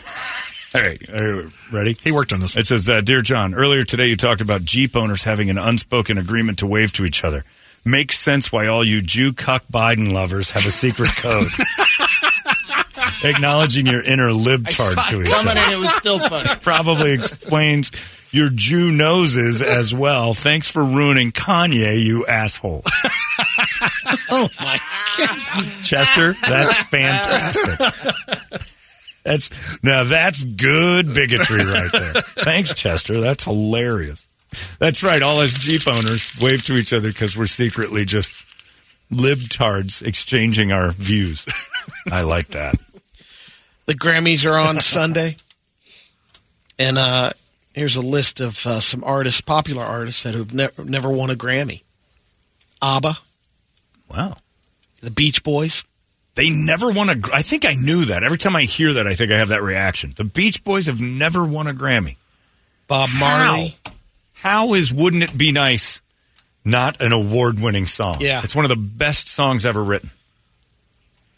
All 0.75 0.81
right. 0.81 1.09
Are 1.11 1.25
you 1.25 1.53
ready? 1.73 1.97
He 2.03 2.11
worked 2.11 2.33
on 2.33 2.41
this. 2.41 2.57
It 2.57 2.67
says, 2.67 2.89
uh, 2.89 3.01
Dear 3.01 3.23
John, 3.23 3.55
earlier 3.55 3.85
today 3.85 4.07
you 4.09 4.17
talked 4.17 4.41
about 4.41 4.65
Jeep 4.65 4.97
owners 4.97 5.23
having 5.23 5.49
an 5.51 5.59
unspoken 5.59 6.19
agreement 6.19 6.59
to 6.59 6.67
wave 6.67 6.93
to 6.95 7.05
each 7.05 7.23
other. 7.23 7.45
Makes 7.85 8.19
sense 8.19 8.51
why 8.51 8.67
all 8.67 8.83
you 8.85 9.01
Jew 9.01 9.33
cuck 9.33 9.63
Biden 9.73 10.13
lovers 10.13 10.51
have 10.53 10.67
a 10.67 10.71
secret 10.73 11.11
code. 11.17 11.47
Acknowledging 13.23 13.87
your 13.87 14.03
inner 14.03 14.31
I 14.31 14.33
libtard 14.33 15.11
to 15.11 15.23
each 15.23 15.29
coming 15.29 15.51
other. 15.53 15.61
and 15.61 15.73
it 15.73 15.79
was 15.79 15.95
still 15.95 16.19
funny. 16.19 16.49
Probably 16.61 17.13
explains 17.13 17.91
your 18.33 18.51
Jew 18.51 18.91
noses 18.91 19.63
as 19.63 19.95
well. 19.95 20.35
Thanks 20.35 20.69
for 20.69 20.85
ruining 20.85 21.31
Kanye, 21.31 22.03
you 22.03 22.27
asshole. 22.27 22.83
oh 24.31 24.49
my 24.61 24.79
god, 25.19 25.65
Chester, 25.85 26.35
that's 26.49 26.75
fantastic. 26.89 28.74
That's 29.25 29.51
now 29.83 30.05
that's 30.05 30.45
good 30.45 31.07
bigotry 31.15 31.59
right 31.65 31.91
there. 31.93 32.13
Thanks, 32.45 32.75
Chester. 32.75 33.21
That's 33.21 33.43
hilarious. 33.45 34.29
That's 34.79 35.03
right. 35.03 35.23
All 35.23 35.41
us 35.41 35.53
Jeep 35.55 35.83
owners 35.89 36.31
wave 36.41 36.63
to 36.67 36.77
each 36.77 36.93
other 36.93 37.09
because 37.09 37.37
we're 37.37 37.47
secretly 37.47 38.05
just 38.05 38.33
libtards 39.11 40.03
exchanging 40.03 40.73
our 40.73 40.91
views. 40.93 41.45
I 42.13 42.23
like 42.23 42.49
that. 42.49 42.77
The 43.87 43.95
Grammys 43.95 44.49
are 44.49 44.57
on 44.59 44.79
Sunday, 44.81 45.37
and 46.79 46.97
uh, 46.99 47.31
here's 47.75 47.97
a 47.97 48.03
list 48.03 48.41
of 48.41 48.65
uh, 48.67 48.81
some 48.81 49.03
artists, 49.05 49.41
popular 49.41 49.83
artists 49.85 50.23
that 50.23 50.35
have 50.35 50.55
never 50.55 50.85
never 50.85 51.11
won 51.11 51.31
a 51.31 51.35
Grammy. 51.35 51.83
ABBA, 52.83 53.15
Wow. 54.11 54.37
the 55.01 55.11
Beach 55.11 55.43
Boys, 55.43 55.85
They 56.35 56.51
never 56.51 56.91
won 56.91 57.09
a. 57.11 57.15
I 57.33 57.43
think 57.43 57.65
I 57.65 57.75
knew 57.75 58.07
that. 58.07 58.23
Every 58.25 58.39
time 58.39 58.57
I 58.57 58.63
hear 58.63 58.93
that, 58.95 59.07
I 59.07 59.15
think 59.15 59.31
I 59.31 59.39
have 59.39 59.49
that 59.49 59.63
reaction. 59.63 60.13
The 60.17 60.25
Beach 60.25 60.65
Boys 60.65 60.87
have 60.87 61.01
never 61.01 61.45
won 61.45 61.67
a 61.69 61.73
Grammy. 61.73 62.17
Bob 62.89 63.09
Marley. 63.19 63.77
How 64.35 64.75
is 64.75 64.93
"Wouldn't 64.93 65.23
It 65.23 65.39
Be 65.39 65.53
Nice" 65.53 66.01
not 66.65 67.01
an 67.01 67.13
award-winning 67.13 67.87
song? 67.87 68.17
Yeah. 68.21 68.41
it's 68.43 68.55
one 68.55 68.65
of 68.65 68.69
the 68.69 68.77
best 68.77 69.29
songs 69.29 69.65
ever 69.65 69.83
written. 69.83 70.11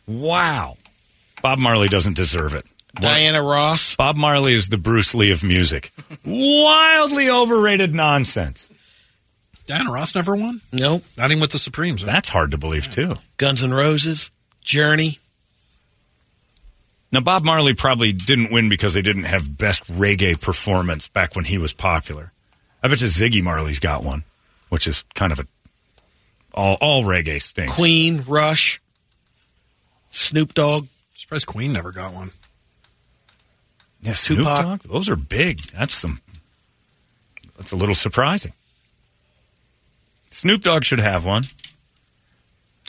Wow, 0.07 0.77
Bob 1.43 1.59
Marley 1.59 1.89
doesn't 1.89 2.17
deserve 2.17 2.55
it. 2.55 2.65
Diana 2.95 3.43
Ross. 3.43 3.97
Bob 3.97 4.17
Marley 4.17 4.55
is 4.55 4.69
the 4.69 4.79
Bruce 4.79 5.15
Lee 5.15 5.31
of 5.31 5.43
music. 5.45 5.93
Wildly 6.25 7.29
overrated 7.29 7.95
nonsense. 7.95 8.71
Diana 9.67 9.93
Ross 9.93 10.15
never 10.15 10.35
won? 10.35 10.63
Nope. 10.73 11.03
Not 11.19 11.31
even 11.31 11.41
with 11.41 11.51
the 11.51 11.59
Supremes. 11.59 12.03
huh? 12.03 12.07
That's 12.07 12.29
hard 12.29 12.53
to 12.53 12.57
believe 12.59 12.89
too. 12.89 13.17
Guns 13.37 13.63
N' 13.65 13.75
Roses, 13.75 14.31
Journey. 14.67 15.19
Now, 17.13 17.21
Bob 17.21 17.45
Marley 17.45 17.73
probably 17.73 18.13
didn't 18.13 18.53
win 18.53 18.69
because 18.69 18.93
they 18.93 19.01
didn't 19.01 19.25
have 19.25 19.57
best 19.57 19.87
reggae 19.87 20.39
performance 20.39 21.09
back 21.09 21.35
when 21.35 21.47
he 21.47 21.57
was 21.57 21.73
popular. 21.73 22.33
I 22.83 22.89
bet 22.89 23.01
you 23.01 23.07
Ziggy 23.07 23.43
Marley's 23.43 23.79
got 23.79 24.05
one, 24.05 24.25
which 24.69 24.87
is 24.87 25.05
kind 25.15 25.33
of 25.33 25.41
a 25.41 25.47
all 26.53 26.77
all 26.81 27.05
reggae 27.05 27.41
stinks. 27.41 27.75
Queen, 27.75 28.23
Rush, 28.27 28.81
Snoop 30.11 30.53
Dogg. 30.53 30.89
Surprised 31.15 31.47
Queen 31.47 31.73
never 31.73 31.93
got 31.93 32.13
one. 32.13 32.33
Yeah, 34.03 34.13
Snoop 34.13 34.41
Tupac. 34.41 34.63
Dogg. 34.63 34.81
Those 34.83 35.09
are 35.09 35.17
big. 35.17 35.61
That's 35.61 35.95
some. 35.95 36.21
That's 37.57 37.73
a 37.73 37.77
little 37.77 37.95
surprising. 37.95 38.53
Snoop 40.31 40.61
Dogg 40.61 40.85
should 40.85 41.01
have 41.01 41.25
one. 41.25 41.45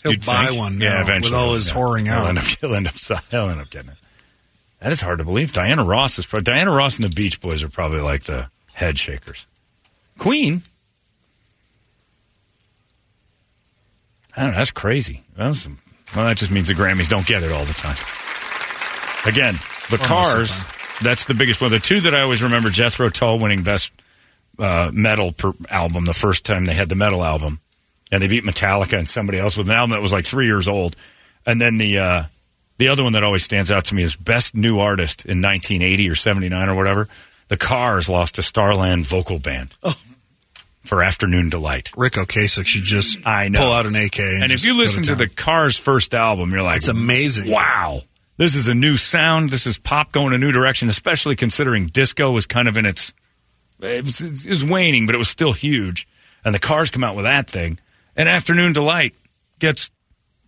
He'll 0.07 0.13
You'd 0.17 0.25
buy 0.25 0.45
think. 0.47 0.57
one 0.57 0.79
yeah, 0.79 1.01
eventually. 1.01 1.33
with 1.35 1.41
all 1.41 1.53
his 1.53 1.69
Yeah. 1.69 1.73
whoring 1.75 2.03
He'll. 2.05 2.27
End 2.27 2.37
up, 2.37 2.43
he'll, 2.61 2.73
end 2.75 2.87
up, 2.87 2.93
he'll 3.29 3.49
end 3.49 3.61
up 3.61 3.69
getting 3.69 3.91
it. 3.91 3.97
That 4.79 4.91
is 4.91 5.01
hard 5.01 5.17
to 5.19 5.23
believe. 5.25 5.53
Diana 5.53 5.83
Ross 5.83 6.17
is 6.19 6.25
probably 6.25 6.43
Diana 6.43 6.71
Ross 6.71 6.95
and 6.97 7.03
the 7.09 7.13
Beach 7.15 7.41
Boys 7.41 7.63
are 7.63 7.69
probably 7.69 7.99
like 7.99 8.23
the 8.23 8.49
head 8.73 8.97
shakers. 8.97 9.47
Queen. 10.17 10.61
I 14.35 14.41
don't 14.43 14.51
know. 14.51 14.57
That's 14.57 14.71
crazy. 14.71 15.23
That's, 15.35 15.61
some, 15.61 15.77
well, 16.15 16.25
that 16.25 16.37
just 16.37 16.51
means 16.51 16.67
the 16.67 16.73
Grammys 16.75 17.09
don't 17.09 17.25
get 17.25 17.43
it 17.43 17.51
all 17.51 17.65
the 17.65 17.73
time. 17.73 17.97
Again, 19.25 19.55
the 19.89 19.95
Or 19.95 19.97
the 19.97 20.03
Cars. 20.05 20.63
That's 21.01 21.25
the 21.25 21.33
biggest 21.33 21.61
one. 21.61 21.71
The 21.71 21.79
two 21.79 22.01
that 22.01 22.13
I 22.15 22.21
always 22.21 22.41
remember: 22.43 22.69
Jethro 22.69 23.09
Tull 23.09 23.39
winning 23.39 23.63
best 23.63 23.91
uh, 24.59 24.89
metal 24.93 25.31
per 25.31 25.53
album 25.69 26.05
the 26.05 26.13
first 26.13 26.45
time 26.45 26.65
they 26.65 26.73
had 26.73 26.89
the 26.89 26.95
metal 26.95 27.23
album, 27.23 27.59
and 28.11 28.21
they 28.21 28.27
beat 28.27 28.43
Metallica 28.43 28.97
and 28.97 29.07
somebody 29.07 29.39
else 29.39 29.57
with 29.57 29.69
an 29.69 29.75
album 29.75 29.91
that 29.91 30.01
was 30.01 30.13
like 30.13 30.25
three 30.25 30.45
years 30.45 30.67
old. 30.67 30.95
And 31.45 31.59
then 31.61 31.77
the 31.77 31.97
uh, 31.99 32.23
the 32.77 32.87
other 32.89 33.03
one 33.03 33.13
that 33.13 33.23
always 33.23 33.43
stands 33.43 33.71
out 33.71 33.85
to 33.85 33.95
me 33.95 34.03
is 34.03 34.15
best 34.15 34.55
new 34.55 34.79
artist 34.79 35.25
in 35.25 35.41
1980 35.41 36.09
or 36.09 36.15
79 36.15 36.69
or 36.69 36.75
whatever. 36.75 37.07
The 37.47 37.57
Cars 37.57 38.09
lost 38.09 38.35
to 38.35 38.41
Starland 38.43 39.07
Vocal 39.07 39.39
Band 39.39 39.73
for 40.83 41.01
Afternoon 41.01 41.49
Delight. 41.49 41.91
Ric 41.97 42.13
Ocasek 42.13 42.65
should 42.65 42.83
just 42.83 43.19
I 43.25 43.47
know. 43.49 43.59
pull 43.59 43.71
out 43.71 43.85
an 43.85 43.95
AK. 43.95 44.19
And, 44.19 44.43
And 44.43 44.51
if 44.51 44.65
you 44.65 44.73
listen 44.73 45.03
to 45.03 45.09
town. 45.09 45.17
the 45.17 45.27
Cars' 45.27 45.77
first 45.77 46.13
album, 46.13 46.51
you're 46.51 46.61
like, 46.63 46.77
It's 46.77 46.87
amazing. 46.87 47.49
Wow, 47.49 48.01
this 48.37 48.55
is 48.55 48.67
a 48.67 48.75
new 48.75 48.97
sound. 48.97 49.49
This 49.49 49.65
is 49.65 49.77
pop 49.77 50.11
going 50.11 50.33
a 50.33 50.37
new 50.37 50.51
direction, 50.51 50.89
especially 50.89 51.35
considering 51.35 51.87
disco 51.87 52.31
was 52.31 52.45
kind 52.45 52.67
of 52.67 52.77
in 52.77 52.85
its 52.85 53.13
it 53.79 54.03
was, 54.03 54.21
it 54.21 54.49
was 54.49 54.65
waning, 54.65 55.05
but 55.05 55.13
it 55.15 55.19
was 55.19 55.29
still 55.29 55.53
huge. 55.53 56.07
And 56.43 56.53
the 56.53 56.59
Cars 56.59 56.89
come 56.91 57.03
out 57.03 57.15
with 57.15 57.25
that 57.25 57.49
thing, 57.49 57.79
and 58.17 58.27
Afternoon 58.27 58.73
Delight 58.73 59.15
gets 59.59 59.89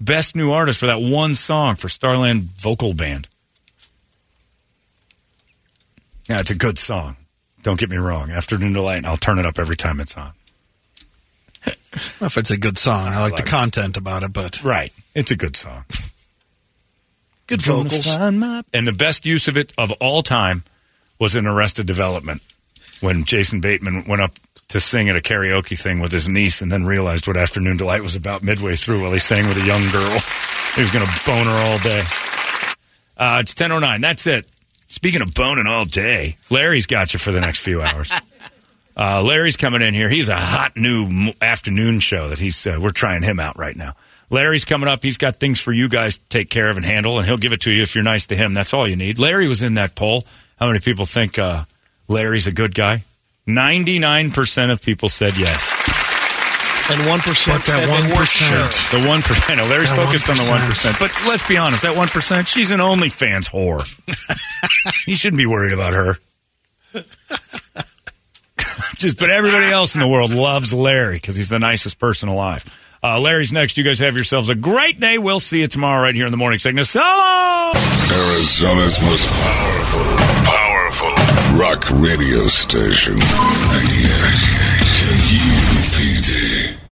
best 0.01 0.35
new 0.35 0.51
artist 0.51 0.79
for 0.79 0.87
that 0.87 0.99
one 1.01 1.35
song 1.35 1.75
for 1.75 1.87
Starland 1.87 2.43
Vocal 2.57 2.93
Band. 2.93 3.29
Yeah, 6.27 6.39
it's 6.39 6.51
a 6.51 6.55
good 6.55 6.77
song. 6.77 7.15
Don't 7.63 7.79
get 7.79 7.89
me 7.89 7.97
wrong. 7.97 8.31
Afternoon 8.31 8.73
Delight, 8.73 9.05
I'll 9.05 9.17
turn 9.17 9.39
it 9.39 9.45
up 9.45 9.59
every 9.59 9.75
time 9.75 9.99
it's 9.99 10.15
on. 10.17 10.31
if 11.65 12.37
it's 12.37 12.51
a 12.51 12.57
good 12.57 12.77
song, 12.77 13.07
I 13.07 13.19
like 13.19 13.31
the 13.31 13.41
like 13.41 13.47
it. 13.47 13.49
content 13.49 13.97
about 13.97 14.23
it, 14.23 14.33
but 14.33 14.63
Right. 14.63 14.93
It's 15.15 15.31
a 15.31 15.35
good 15.35 15.55
song. 15.55 15.85
Good 17.47 17.63
vocals. 17.63 18.15
And 18.15 18.87
the 18.87 18.91
best 18.95 19.25
use 19.25 19.47
of 19.47 19.57
it 19.57 19.73
of 19.75 19.91
all 19.93 20.21
time 20.21 20.63
was 21.17 21.35
in 21.35 21.47
Arrested 21.47 21.87
Development 21.87 22.43
when 23.01 23.23
Jason 23.23 23.59
Bateman 23.59 24.03
went 24.07 24.21
up 24.21 24.33
to 24.69 24.79
sing 24.79 25.09
at 25.09 25.15
a 25.15 25.21
karaoke 25.21 25.79
thing 25.79 25.99
with 25.99 26.11
his 26.11 26.29
niece 26.29 26.61
and 26.61 26.71
then 26.71 26.85
realized 26.85 27.27
what 27.27 27.37
Afternoon 27.37 27.77
Delight 27.77 28.01
was 28.01 28.15
about 28.15 28.43
midway 28.43 28.75
through 28.75 29.01
while 29.01 29.11
he 29.11 29.19
sang 29.19 29.47
with 29.47 29.61
a 29.61 29.65
young 29.65 29.87
girl. 29.91 30.17
He 30.75 30.83
was 30.83 30.91
going 30.91 31.03
to 31.05 31.11
bone 31.25 31.45
her 31.45 31.65
all 31.71 31.79
day. 31.79 32.03
Uh, 33.17 33.39
it's 33.41 33.55
10.09. 33.55 34.01
That's 34.01 34.27
it. 34.27 34.47
Speaking 34.85 35.21
of 35.21 35.33
boning 35.33 35.65
all 35.67 35.83
day, 35.83 36.37
Larry's 36.51 36.85
got 36.85 37.11
you 37.11 37.19
for 37.19 37.31
the 37.31 37.41
next 37.41 37.59
few 37.59 37.81
hours. 37.81 38.13
Uh, 38.97 39.23
Larry's 39.23 39.55
coming 39.55 39.81
in 39.81 39.93
here. 39.93 40.09
He's 40.09 40.27
a 40.27 40.35
hot 40.35 40.75
new 40.75 41.05
m- 41.05 41.33
afternoon 41.41 42.01
show 42.01 42.27
that 42.29 42.39
he's. 42.39 42.67
Uh, 42.67 42.79
we're 42.81 42.89
trying 42.91 43.23
him 43.23 43.39
out 43.39 43.57
right 43.57 43.75
now. 43.75 43.95
Larry's 44.29 44.65
coming 44.65 44.89
up. 44.89 45.01
He's 45.01 45.15
got 45.15 45.37
things 45.37 45.61
for 45.61 45.71
you 45.71 45.87
guys 45.87 46.17
to 46.17 46.25
take 46.25 46.49
care 46.49 46.69
of 46.69 46.75
and 46.75 46.85
handle, 46.85 47.17
and 47.17 47.25
he'll 47.25 47.37
give 47.37 47.53
it 47.53 47.61
to 47.61 47.71
you 47.71 47.81
if 47.81 47.95
you're 47.95 48.03
nice 48.03 48.27
to 48.27 48.35
him. 48.35 48.53
That's 48.53 48.73
all 48.73 48.89
you 48.89 48.97
need. 48.97 49.17
Larry 49.17 49.47
was 49.47 49.63
in 49.63 49.75
that 49.75 49.95
poll. 49.95 50.25
How 50.57 50.67
many 50.67 50.79
people 50.79 51.05
think 51.05 51.39
uh, 51.39 51.63
Larry's 52.09 52.45
a 52.47 52.51
good 52.51 52.75
guy? 52.75 53.05
Ninety-nine 53.53 54.31
percent 54.31 54.71
of 54.71 54.81
people 54.81 55.09
said 55.09 55.37
yes. 55.37 55.59
And 56.91 56.99
1% 57.01 57.23
But 57.23 57.35
said 57.35 57.59
that 57.61 57.87
weren't 57.87 58.11
1%. 58.13 58.25
sure. 58.25 58.99
The 58.99 59.07
one 59.07 59.21
percent. 59.21 59.57
No, 59.59 59.65
Larry's 59.65 59.91
That 59.91 60.05
focused 60.07 60.27
on 60.27 60.37
the 60.37 60.49
one 60.49 60.59
But 60.99 61.11
let's 61.27 61.47
be 61.47 61.55
honest. 61.55 61.83
That 61.83 61.95
one 61.95 62.07
percent. 62.07 62.47
She's 62.47 62.71
an 62.71 62.79
OnlyFans 62.79 63.47
whore. 63.47 63.85
he 65.05 65.15
shouldn't 65.15 65.37
be 65.37 65.45
worried 65.45 65.73
about 65.73 65.93
her. 65.93 66.17
Just, 68.95 69.19
but 69.19 69.29
everybody 69.29 69.67
else 69.67 69.93
in 69.95 70.01
the 70.01 70.07
world 70.07 70.31
loves 70.31 70.73
Larry 70.73 71.15
because 71.17 71.35
he's 71.35 71.49
the 71.49 71.59
nicest 71.59 71.99
person 71.99 72.27
alive. 72.27 72.63
Uh, 73.01 73.19
Larry's 73.19 73.53
next. 73.53 73.77
You 73.77 73.83
guys 73.83 73.99
have 73.99 74.15
yourselves 74.15 74.49
a 74.49 74.55
great 74.55 74.99
day. 74.99 75.17
We'll 75.17 75.39
see 75.39 75.61
you 75.61 75.67
tomorrow 75.67 76.01
right 76.01 76.15
here 76.15 76.25
in 76.25 76.31
the 76.31 76.37
morning 76.37 76.59
sickness. 76.59 76.89
So! 76.89 77.01
Arizona's 77.01 78.99
most 79.01 79.29
powerful, 79.29 80.03
powerful 80.43 81.57
rock 81.57 81.89
radio 81.91 82.47
station. 82.47 83.17